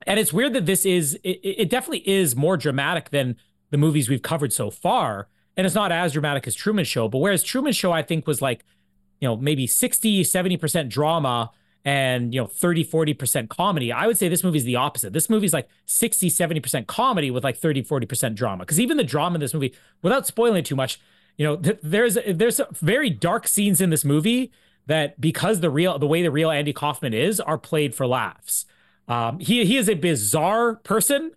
and 0.07 0.19
it's 0.19 0.33
weird 0.33 0.55
that 0.55 0.67
this 0.67 0.87
is 0.87 1.15
it, 1.23 1.41
it 1.43 1.71
definitely 1.71 2.09
is 2.09 2.35
more 2.35 2.57
dramatic 2.57 3.11
than 3.11 3.37
the 3.71 3.79
movies 3.79 4.09
we've 4.09 4.23
covered 4.23 4.53
so 4.53 4.71
far 4.71 5.29
and 5.57 5.67
it's 5.67 5.75
not 5.75 5.93
as 5.93 6.13
dramatic 6.13 6.47
as 6.47 6.55
truman 6.55 6.85
show 6.85 7.09
but 7.09 7.19
whereas 7.19 7.43
truman 7.43 7.73
show 7.73 7.93
i 7.93 8.03
think 8.03 8.27
was 8.27 8.43
like 8.43 8.65
you 9.21 9.29
know 9.29 9.37
maybe 9.37 9.67
60 9.67 10.25
70% 10.25 10.89
drama 10.89 11.51
and 11.85 12.33
you 12.33 12.41
know 12.41 12.47
30 12.47 12.85
40% 12.85 13.49
comedy 13.49 13.91
i 13.93 14.07
would 14.07 14.17
say 14.17 14.29
this 14.29 14.45
movie 14.45 14.59
is 14.59 14.65
the 14.65 14.77
opposite 14.77 15.13
this 15.13 15.29
movie's 15.29 15.53
like 15.53 15.69
60 15.87 16.31
70% 16.31 16.87
comedy 16.87 17.31
with 17.31 17.43
like 17.43 17.57
30 17.57 17.83
40% 17.83 18.35
drama 18.35 18.65
because 18.65 18.79
even 18.79 18.97
the 18.97 19.05
drama 19.05 19.35
in 19.35 19.41
this 19.41 19.55
movie 19.55 19.75
without 20.01 20.27
spoiling 20.27 20.63
too 20.63 20.77
much 20.77 21.01
you 21.37 21.47
know 21.47 21.57
th- 21.57 21.79
there's 21.83 22.19
there's 22.29 22.61
very 22.73 23.11
dark 23.11 23.49
scenes 23.49 23.81
in 23.81 23.91
this 23.91 24.05
movie 24.05 24.53
that 24.87 25.21
because 25.21 25.61
the 25.61 25.71
real 25.71 25.99
the 25.99 26.07
way 26.07 26.23
the 26.23 26.31
real 26.31 26.51
andy 26.51 26.73
kaufman 26.73 27.13
is 27.13 27.41
are 27.41 27.59
played 27.59 27.95
for 27.95 28.07
laughs 28.07 28.65
um, 29.09 29.39
he 29.41 29.65
he 29.65 29.77
is 29.77 29.89
a 29.89 29.95
bizarre 29.95 30.77
person. 30.77 31.33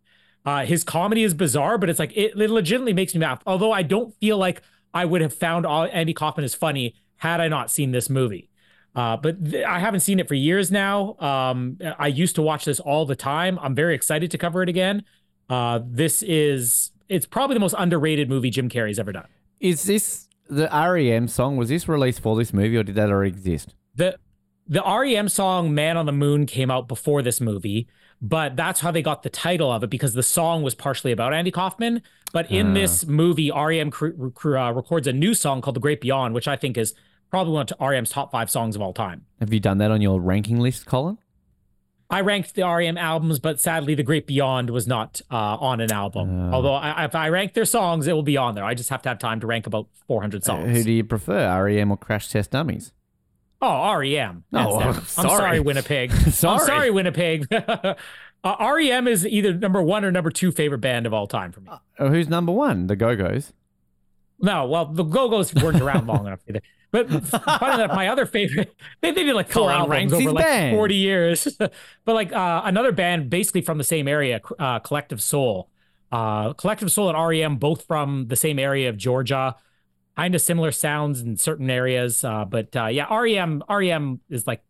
Uh, 0.46 0.64
his 0.64 0.84
comedy 0.84 1.24
is 1.24 1.34
bizarre, 1.34 1.78
but 1.78 1.90
it's 1.90 2.00
like 2.00 2.16
it, 2.16 2.40
it 2.40 2.50
legitimately 2.50 2.94
makes 2.94 3.16
me 3.16 3.22
laugh. 3.22 3.42
Although 3.46 3.72
I 3.72 3.82
don't 3.82 4.14
feel 4.20 4.38
like 4.38 4.62
I 4.94 5.06
would 5.06 5.22
have 5.22 5.34
found 5.34 5.66
all, 5.66 5.88
Andy 5.92 6.14
Kaufman 6.14 6.44
as 6.44 6.54
funny 6.54 6.96
had 7.18 7.42
I 7.42 7.48
not 7.48 7.72
seen 7.72 7.92
this 7.92 8.10
movie. 8.10 8.50
Uh, 8.96 9.18
but 9.18 9.44
th- 9.52 9.66
I 9.66 9.80
haven't 9.80 10.00
seen 10.02 10.20
it 10.20 10.28
for 10.28 10.36
years 10.36 10.72
now. 10.72 11.16
Um, 11.20 11.78
I 12.00 12.08
used 12.08 12.36
to 12.36 12.42
watch 12.42 12.66
this 12.66 12.80
all 12.80 13.06
the 13.06 13.16
time. 13.16 13.60
I'm 13.62 13.76
very 13.76 13.94
excited 13.94 14.32
to 14.32 14.38
cover 14.38 14.64
it 14.64 14.70
again. 14.70 15.04
Uh, 15.50 15.80
this 15.86 16.24
is 16.24 16.92
it's 17.10 17.26
probably 17.26 17.56
the 17.56 17.60
most 17.60 17.76
underrated 17.78 18.30
movie 18.30 18.50
Jim 18.50 18.70
Carrey's 18.70 18.98
ever 18.98 19.12
done. 19.12 19.28
Is 19.60 19.84
this 19.84 20.28
the 20.50 20.70
REM 20.72 21.28
song? 21.28 21.58
Was 21.58 21.70
this 21.70 21.88
released 21.88 22.22
for 22.22 22.36
this 22.36 22.54
movie 22.54 22.78
or 22.78 22.84
did 22.84 22.96
that 22.96 23.10
already 23.10 23.30
exist? 23.30 23.76
the 23.96 24.18
the 24.68 24.82
REM 24.82 25.30
song 25.30 25.76
"Man 25.76 25.98
on 25.98 26.06
the 26.06 26.12
Moon" 26.12 26.46
came 26.46 26.72
out 26.72 26.88
before 26.88 27.22
this 27.22 27.40
movie, 27.40 27.88
but 28.22 28.56
that's 28.56 28.80
how 28.80 28.92
they 28.92 29.02
got 29.02 29.22
the 29.24 29.30
title 29.30 29.72
of 29.72 29.84
it 29.84 29.90
because 29.90 30.14
the 30.14 30.24
song 30.24 30.64
was 30.64 30.74
partially 30.74 31.12
about 31.12 31.34
Andy 31.34 31.52
Kaufman. 31.52 32.02
But 32.34 32.50
in 32.52 32.74
this 32.74 33.06
movie, 33.06 33.52
REM 33.52 33.92
cr- 33.92 34.10
cr- 34.34 34.58
uh, 34.58 34.72
records 34.72 35.08
a 35.08 35.14
new 35.14 35.34
song 35.34 35.62
called 35.62 35.76
"The 35.76 35.80
Great 35.82 36.02
Beyond," 36.02 36.34
which 36.34 36.48
I 36.48 36.56
think 36.56 36.78
is 36.78 36.96
probably 37.30 37.54
one 37.54 37.66
of 37.68 37.90
REM's 37.90 38.10
top 38.10 38.32
five 38.32 38.50
songs 38.50 38.76
of 38.76 38.82
all 38.82 38.94
time. 38.94 39.26
Have 39.40 39.54
you 39.54 39.60
done 39.60 39.78
that 39.80 39.92
on 39.92 40.02
your 40.02 40.20
ranking 40.20 40.60
list, 40.60 40.86
Colin? 40.86 41.18
I 42.10 42.22
ranked 42.22 42.54
the 42.54 42.62
REM 42.64 42.98
albums, 43.00 43.40
but 43.40 43.60
sadly, 43.60 43.96
"The 43.96 44.04
Great 44.04 44.28
Beyond" 44.28 44.70
was 44.70 44.86
not 44.86 45.22
uh, 45.32 45.36
on 45.36 45.82
an 45.82 45.92
album. 45.92 46.54
Although, 46.54 46.76
I, 46.76 47.06
if 47.06 47.16
I 47.16 47.30
rank 47.30 47.54
their 47.54 47.66
songs, 47.66 48.06
it 48.06 48.14
will 48.14 48.22
be 48.24 48.38
on 48.38 48.54
there. 48.54 48.64
I 48.64 48.76
just 48.76 48.90
have 48.92 49.02
to 49.04 49.10
have 49.10 49.18
time 49.18 49.40
to 49.40 49.48
rank 49.48 49.66
about 49.66 49.88
400 50.08 50.44
songs. 50.44 50.66
Uh, 50.66 50.68
Who 50.72 50.84
do 50.84 50.92
you 50.92 51.04
prefer, 51.04 51.64
REM 51.64 51.92
or 51.92 51.98
Crash 51.98 52.30
Test 52.30 52.52
Dummies? 52.52 52.92
Oh, 53.60 53.96
REM. 53.98 54.44
Oh. 54.54 54.80
I'm 54.80 54.90
I'm 54.90 55.04
sorry. 55.06 55.30
sorry, 55.30 55.60
Winnipeg. 55.62 56.12
Sorry. 56.12 56.60
I'm 56.60 56.66
sorry, 56.66 56.92
Winnipeg. 56.92 57.48
uh, 57.52 57.96
REM 58.44 59.08
is 59.08 59.26
either 59.26 59.54
number 59.56 59.82
one 59.82 60.06
or 60.06 60.12
number 60.12 60.30
two 60.30 60.52
favorite 60.52 60.80
band 60.82 61.08
of 61.08 61.14
all 61.14 61.26
time 61.26 61.52
for 61.52 61.62
me. 61.62 61.72
Oh, 61.98 62.10
who's 62.10 62.30
number 62.30 62.52
one? 62.52 62.86
The 62.86 62.96
Go 62.96 63.16
Go's. 63.16 63.52
No, 64.40 64.68
well, 64.68 64.86
the 64.86 65.04
Go 65.04 65.28
Go's 65.30 65.56
weren't 65.56 65.82
around 65.82 66.06
long 66.06 66.28
enough 66.28 66.42
either. 66.48 66.62
But 66.96 67.10
funny 67.26 67.84
enough, 67.84 67.94
my 67.94 68.08
other 68.08 68.26
favorite, 68.26 68.74
they, 69.02 69.12
they 69.12 69.24
did 69.24 69.36
like 69.36 69.52
four 69.52 69.64
Colin 69.64 69.76
albums 69.76 69.92
ranks 69.92 70.14
over 70.14 70.22
his 70.22 70.32
like 70.32 70.46
band. 70.46 70.76
40 70.78 70.96
years. 70.96 71.48
but 71.60 72.16
like 72.16 72.32
uh, 72.32 72.62
another 72.64 72.94
band 72.94 73.30
basically 73.30 73.62
from 73.62 73.78
the 73.78 73.84
same 73.84 74.08
area, 74.08 74.40
uh, 74.60 74.80
Collective 74.80 75.22
Soul. 75.22 75.70
Uh, 76.12 76.54
Collective 76.54 76.90
Soul 76.90 77.10
and 77.10 77.18
REM, 77.18 77.58
both 77.58 77.86
from 77.86 78.28
the 78.28 78.38
same 78.38 78.60
area 78.60 78.88
of 78.88 78.96
Georgia, 78.96 79.56
kind 80.16 80.34
of 80.36 80.42
similar 80.42 80.72
sounds 80.72 81.20
in 81.20 81.36
certain 81.36 81.70
areas. 81.70 82.24
Uh, 82.24 82.46
but 82.46 82.74
uh, 82.78 82.86
yeah, 82.86 83.14
REM, 83.14 83.64
REM 83.70 84.22
is 84.30 84.48
like. 84.48 84.62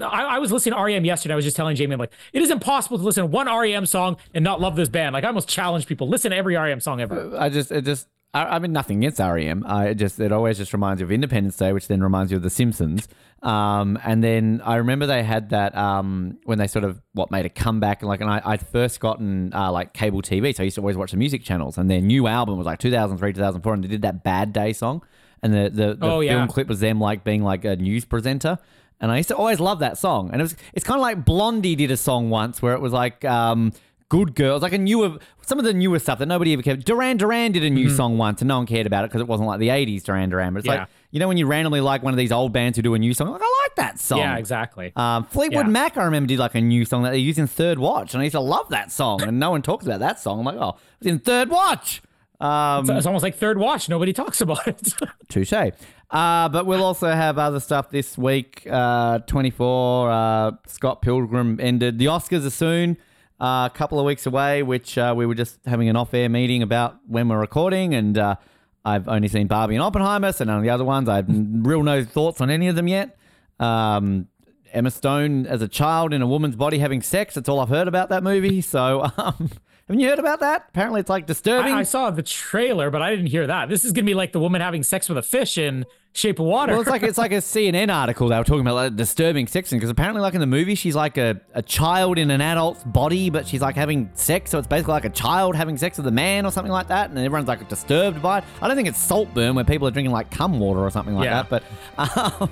I, 0.00 0.36
I 0.36 0.38
was 0.38 0.52
listening 0.52 0.76
to 0.76 0.82
REM 0.82 1.04
yesterday. 1.04 1.32
I 1.32 1.36
was 1.36 1.44
just 1.44 1.56
telling 1.56 1.74
Jamie, 1.74 1.94
I'm 1.94 1.98
like, 1.98 2.12
it 2.32 2.40
is 2.40 2.50
impossible 2.50 2.98
to 2.98 3.04
listen 3.04 3.22
to 3.22 3.26
one 3.26 3.46
REM 3.46 3.84
song 3.86 4.16
and 4.32 4.44
not 4.44 4.60
love 4.60 4.76
this 4.76 4.88
band. 4.88 5.12
Like, 5.12 5.24
I 5.24 5.26
almost 5.26 5.48
challenge 5.48 5.86
people 5.86 6.08
listen 6.08 6.30
to 6.30 6.36
every 6.36 6.54
REM 6.54 6.78
song 6.78 7.00
ever. 7.00 7.36
I 7.36 7.48
just, 7.48 7.72
it 7.72 7.84
just, 7.84 8.06
I, 8.34 8.56
I 8.56 8.58
mean, 8.58 8.72
nothing 8.72 8.98
against 8.98 9.18
REM. 9.18 9.64
I 9.66 9.88
it 9.88 9.94
just, 9.96 10.18
it 10.18 10.32
always 10.32 10.56
just 10.58 10.72
reminds 10.72 11.00
you 11.00 11.06
of 11.06 11.12
Independence 11.12 11.56
Day, 11.56 11.72
which 11.72 11.88
then 11.88 12.02
reminds 12.02 12.30
you 12.32 12.36
of 12.38 12.42
The 12.42 12.50
Simpsons. 12.50 13.08
Um, 13.42 13.98
and 14.04 14.22
then 14.24 14.62
I 14.64 14.76
remember 14.76 15.06
they 15.06 15.22
had 15.22 15.50
that 15.50 15.76
um, 15.76 16.38
when 16.44 16.58
they 16.58 16.66
sort 16.66 16.84
of 16.84 17.00
what 17.12 17.30
made 17.30 17.44
a 17.44 17.48
comeback. 17.48 18.00
And 18.02 18.08
like, 18.08 18.20
and 18.20 18.30
I, 18.30 18.40
I'd 18.44 18.66
first 18.66 19.00
gotten 19.00 19.52
uh, 19.52 19.70
like 19.72 19.92
cable 19.92 20.22
TV, 20.22 20.54
so 20.54 20.62
I 20.62 20.64
used 20.64 20.76
to 20.76 20.80
always 20.80 20.96
watch 20.96 21.10
the 21.10 21.16
music 21.16 21.42
channels. 21.44 21.76
And 21.76 21.90
their 21.90 22.00
new 22.00 22.26
album 22.26 22.56
was 22.56 22.66
like 22.66 22.78
2003, 22.78 23.32
2004, 23.34 23.74
and 23.74 23.84
they 23.84 23.88
did 23.88 24.02
that 24.02 24.22
Bad 24.24 24.52
Day 24.52 24.72
song. 24.72 25.02
And 25.42 25.52
the 25.52 25.70
the, 25.70 25.94
the 25.94 26.06
Oh, 26.06 26.20
film 26.20 26.22
yeah. 26.22 26.46
clip 26.46 26.68
was 26.68 26.80
them 26.80 27.00
like 27.00 27.24
being 27.24 27.42
like 27.42 27.64
a 27.64 27.76
news 27.76 28.04
presenter. 28.04 28.58
And 29.00 29.10
I 29.10 29.16
used 29.16 29.30
to 29.30 29.36
always 29.36 29.58
love 29.58 29.80
that 29.80 29.98
song. 29.98 30.30
And 30.32 30.40
it 30.40 30.44
was 30.44 30.56
it's 30.72 30.84
kind 30.86 30.96
of 30.98 31.02
like 31.02 31.24
Blondie 31.24 31.74
did 31.74 31.90
a 31.90 31.96
song 31.96 32.30
once 32.30 32.62
where 32.62 32.74
it 32.74 32.80
was 32.80 32.92
like 32.92 33.24
um, 33.24 33.72
Good 34.12 34.34
Girls, 34.34 34.60
like 34.62 34.74
a 34.74 34.78
newer 34.78 35.18
some 35.46 35.58
of 35.58 35.64
the 35.64 35.72
newer 35.72 35.98
stuff 35.98 36.18
that 36.18 36.26
nobody 36.26 36.52
ever 36.52 36.60
cared. 36.62 36.84
Duran 36.84 37.16
Duran 37.16 37.52
did 37.52 37.64
a 37.64 37.70
new 37.70 37.88
song 37.88 38.18
once 38.18 38.42
and 38.42 38.48
no 38.48 38.58
one 38.58 38.66
cared 38.66 38.86
about 38.86 39.04
it 39.04 39.08
because 39.10 39.22
it 39.22 39.26
wasn't 39.26 39.48
like 39.48 39.58
the 39.58 39.68
80s 39.68 40.02
Duran 40.04 40.28
Duran. 40.28 40.52
But 40.52 40.58
it's 40.58 40.66
Yeah. 40.66 40.80
like 40.80 40.88
you 41.12 41.18
know 41.18 41.28
when 41.28 41.38
you 41.38 41.46
randomly 41.46 41.80
like 41.80 42.02
one 42.02 42.12
of 42.12 42.18
these 42.18 42.30
old 42.30 42.52
bands 42.52 42.76
who 42.76 42.82
do 42.82 42.92
a 42.94 42.98
new 42.98 43.14
song, 43.14 43.30
like 43.30 43.40
I 43.42 43.62
like 43.64 43.74
that 43.76 43.98
song. 43.98 44.18
Yeah, 44.18 44.36
exactly. 44.36 44.92
Um, 44.96 45.24
Fleetwood 45.24 45.66
Yeah. 45.66 45.72
Mac, 45.72 45.96
I 45.96 46.04
remember, 46.04 46.26
did 46.28 46.38
like 46.38 46.54
a 46.54 46.60
new 46.60 46.84
song 46.84 47.02
that 47.04 47.10
they 47.10 47.18
used 47.18 47.38
in 47.38 47.46
Third 47.46 47.78
Watch, 47.78 48.12
and 48.14 48.20
I 48.20 48.24
used 48.24 48.34
to 48.34 48.40
love 48.40 48.68
that 48.68 48.92
song, 48.92 49.22
and 49.22 49.40
no 49.40 49.50
one 49.50 49.62
talks 49.62 49.86
about 49.86 50.00
that 50.00 50.20
song. 50.20 50.40
I'm 50.40 50.44
like, 50.44 50.56
oh, 50.56 50.76
it's 51.00 51.08
in 51.08 51.18
Third 51.18 51.48
Watch. 51.48 52.02
Um, 52.40 52.80
it's, 52.84 52.90
it's 52.98 53.06
almost 53.06 53.22
like 53.22 53.36
Third 53.36 53.56
Watch. 53.56 53.88
Nobody 53.88 54.12
talks 54.12 54.40
about 54.40 54.66
it. 54.68 54.92
Touche. 55.28 55.52
Uh, 55.52 56.48
but 56.50 56.66
we'll 56.66 56.84
also 56.84 57.08
have 57.08 57.38
other 57.38 57.60
stuff 57.60 57.88
this 57.90 58.18
week. 58.18 58.66
Uh, 58.70 59.20
24, 59.20 60.10
uh, 60.10 60.50
Scott 60.66 61.00
Pilgrim 61.02 61.58
ended. 61.60 61.98
The 61.98 62.06
Oscars 62.06 62.46
are 62.46 62.50
soon, 62.50 62.96
a 63.42 63.70
couple 63.74 63.98
of 63.98 64.06
weeks 64.06 64.24
away, 64.24 64.62
which 64.62 64.96
uh, 64.96 65.12
we 65.16 65.26
were 65.26 65.34
just 65.34 65.58
having 65.66 65.88
an 65.88 65.96
off 65.96 66.14
air 66.14 66.28
meeting 66.28 66.62
about 66.62 66.98
when 67.06 67.28
we're 67.28 67.40
recording. 67.40 67.92
And 67.92 68.16
uh, 68.16 68.36
I've 68.84 69.08
only 69.08 69.26
seen 69.26 69.48
Barbie 69.48 69.74
and 69.74 69.82
Oppenheimer, 69.82 70.32
so 70.32 70.44
none 70.44 70.58
of 70.58 70.62
the 70.62 70.70
other 70.70 70.84
ones. 70.84 71.08
I 71.08 71.16
have 71.16 71.26
real 71.28 71.82
no 71.82 72.04
thoughts 72.04 72.40
on 72.40 72.50
any 72.50 72.68
of 72.68 72.76
them 72.76 72.86
yet. 72.86 73.16
Um, 73.58 74.28
Emma 74.72 74.90
Stone 74.90 75.46
as 75.46 75.60
a 75.60 75.68
child 75.68 76.14
in 76.14 76.22
a 76.22 76.26
woman's 76.26 76.56
body 76.56 76.78
having 76.78 77.02
sex. 77.02 77.34
That's 77.34 77.48
all 77.48 77.58
I've 77.58 77.68
heard 77.68 77.88
about 77.88 78.10
that 78.10 78.22
movie. 78.22 78.60
So, 78.60 79.10
um, 79.16 79.50
haven't 79.88 80.00
you 80.00 80.08
heard 80.08 80.18
about 80.18 80.40
that? 80.40 80.66
Apparently, 80.70 81.00
it's 81.00 81.10
like 81.10 81.26
disturbing. 81.26 81.72
I, 81.74 81.80
I 81.80 81.82
saw 81.82 82.10
the 82.10 82.22
trailer, 82.22 82.90
but 82.90 83.02
I 83.02 83.10
didn't 83.10 83.26
hear 83.26 83.46
that. 83.46 83.68
This 83.68 83.84
is 83.84 83.92
gonna 83.92 84.06
be 84.06 84.14
like 84.14 84.32
the 84.32 84.40
woman 84.40 84.60
having 84.60 84.82
sex 84.82 85.08
with 85.08 85.18
a 85.18 85.22
fish 85.22 85.58
in 85.58 85.84
Shape 86.14 86.38
of 86.38 86.46
Water. 86.46 86.72
Well, 86.72 86.82
it's 86.82 86.90
like 86.90 87.02
it's 87.02 87.18
like 87.18 87.32
a 87.32 87.36
CNN 87.36 87.92
article 87.92 88.28
they 88.28 88.36
were 88.36 88.44
talking 88.44 88.60
about 88.60 88.74
like, 88.74 88.96
disturbing 88.96 89.46
sex 89.46 89.70
because 89.70 89.88
apparently, 89.90 90.20
like 90.22 90.34
in 90.34 90.40
the 90.40 90.46
movie, 90.46 90.74
she's 90.74 90.94
like 90.94 91.16
a, 91.18 91.40
a 91.54 91.62
child 91.62 92.18
in 92.18 92.30
an 92.30 92.40
adult's 92.40 92.84
body, 92.84 93.30
but 93.30 93.46
she's 93.46 93.60
like 93.62 93.74
having 93.76 94.10
sex, 94.14 94.50
so 94.50 94.58
it's 94.58 94.68
basically 94.68 94.92
like 94.92 95.04
a 95.06 95.10
child 95.10 95.56
having 95.56 95.76
sex 95.78 95.96
with 95.96 96.06
a 96.06 96.10
man 96.12 96.44
or 96.46 96.52
something 96.52 96.72
like 96.72 96.88
that, 96.88 97.08
and 97.10 97.18
everyone's 97.18 97.48
like 97.48 97.66
disturbed 97.68 98.20
by 98.22 98.38
it. 98.38 98.44
I 98.60 98.68
don't 98.68 98.76
think 98.76 98.88
it's 98.88 98.98
Saltburn 98.98 99.54
where 99.54 99.64
people 99.64 99.88
are 99.88 99.90
drinking 99.90 100.12
like 100.12 100.30
cum 100.30 100.60
water 100.60 100.80
or 100.80 100.90
something 100.90 101.14
like 101.14 101.24
Yeah. 101.24 101.42
that, 101.44 101.62
but 101.96 102.42
um, 102.42 102.50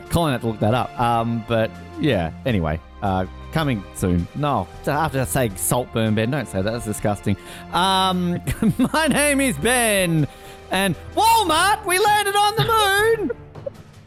Colin 0.10 0.32
had 0.32 0.40
to 0.42 0.48
look 0.48 0.60
that 0.60 0.74
up. 0.74 0.98
Um, 0.98 1.44
but 1.48 1.70
yeah, 2.00 2.32
anyway, 2.44 2.80
uh, 3.02 3.26
coming 3.54 3.84
soon. 3.94 4.26
No, 4.34 4.66
after 4.84 5.24
saying 5.24 5.56
Saltburn, 5.56 6.16
Ben, 6.16 6.28
don't 6.28 6.48
say 6.48 6.60
that. 6.60 6.72
That's 6.72 6.84
disgusting. 6.84 7.36
Um, 7.72 8.40
my 8.92 9.06
name 9.06 9.40
is 9.40 9.56
Ben. 9.58 10.26
And 10.72 10.96
Walmart, 11.14 11.86
we 11.86 12.00
landed 12.00 12.34
on 12.34 12.56
the 12.56 12.64
moon. 12.64 13.30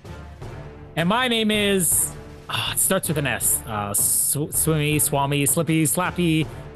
and 0.97 1.07
my 1.07 1.29
name 1.29 1.49
is. 1.49 2.11
ah, 2.49 2.73
it 2.73 2.79
starts 2.79 3.07
with 3.07 3.17
an 3.17 3.25
S. 3.25 3.63
Uh, 3.65 3.93
Sw- 3.93 4.51
Swimmy, 4.53 4.99
Swami, 4.99 5.45
Slippy, 5.45 5.85
Slappy, 5.85 6.45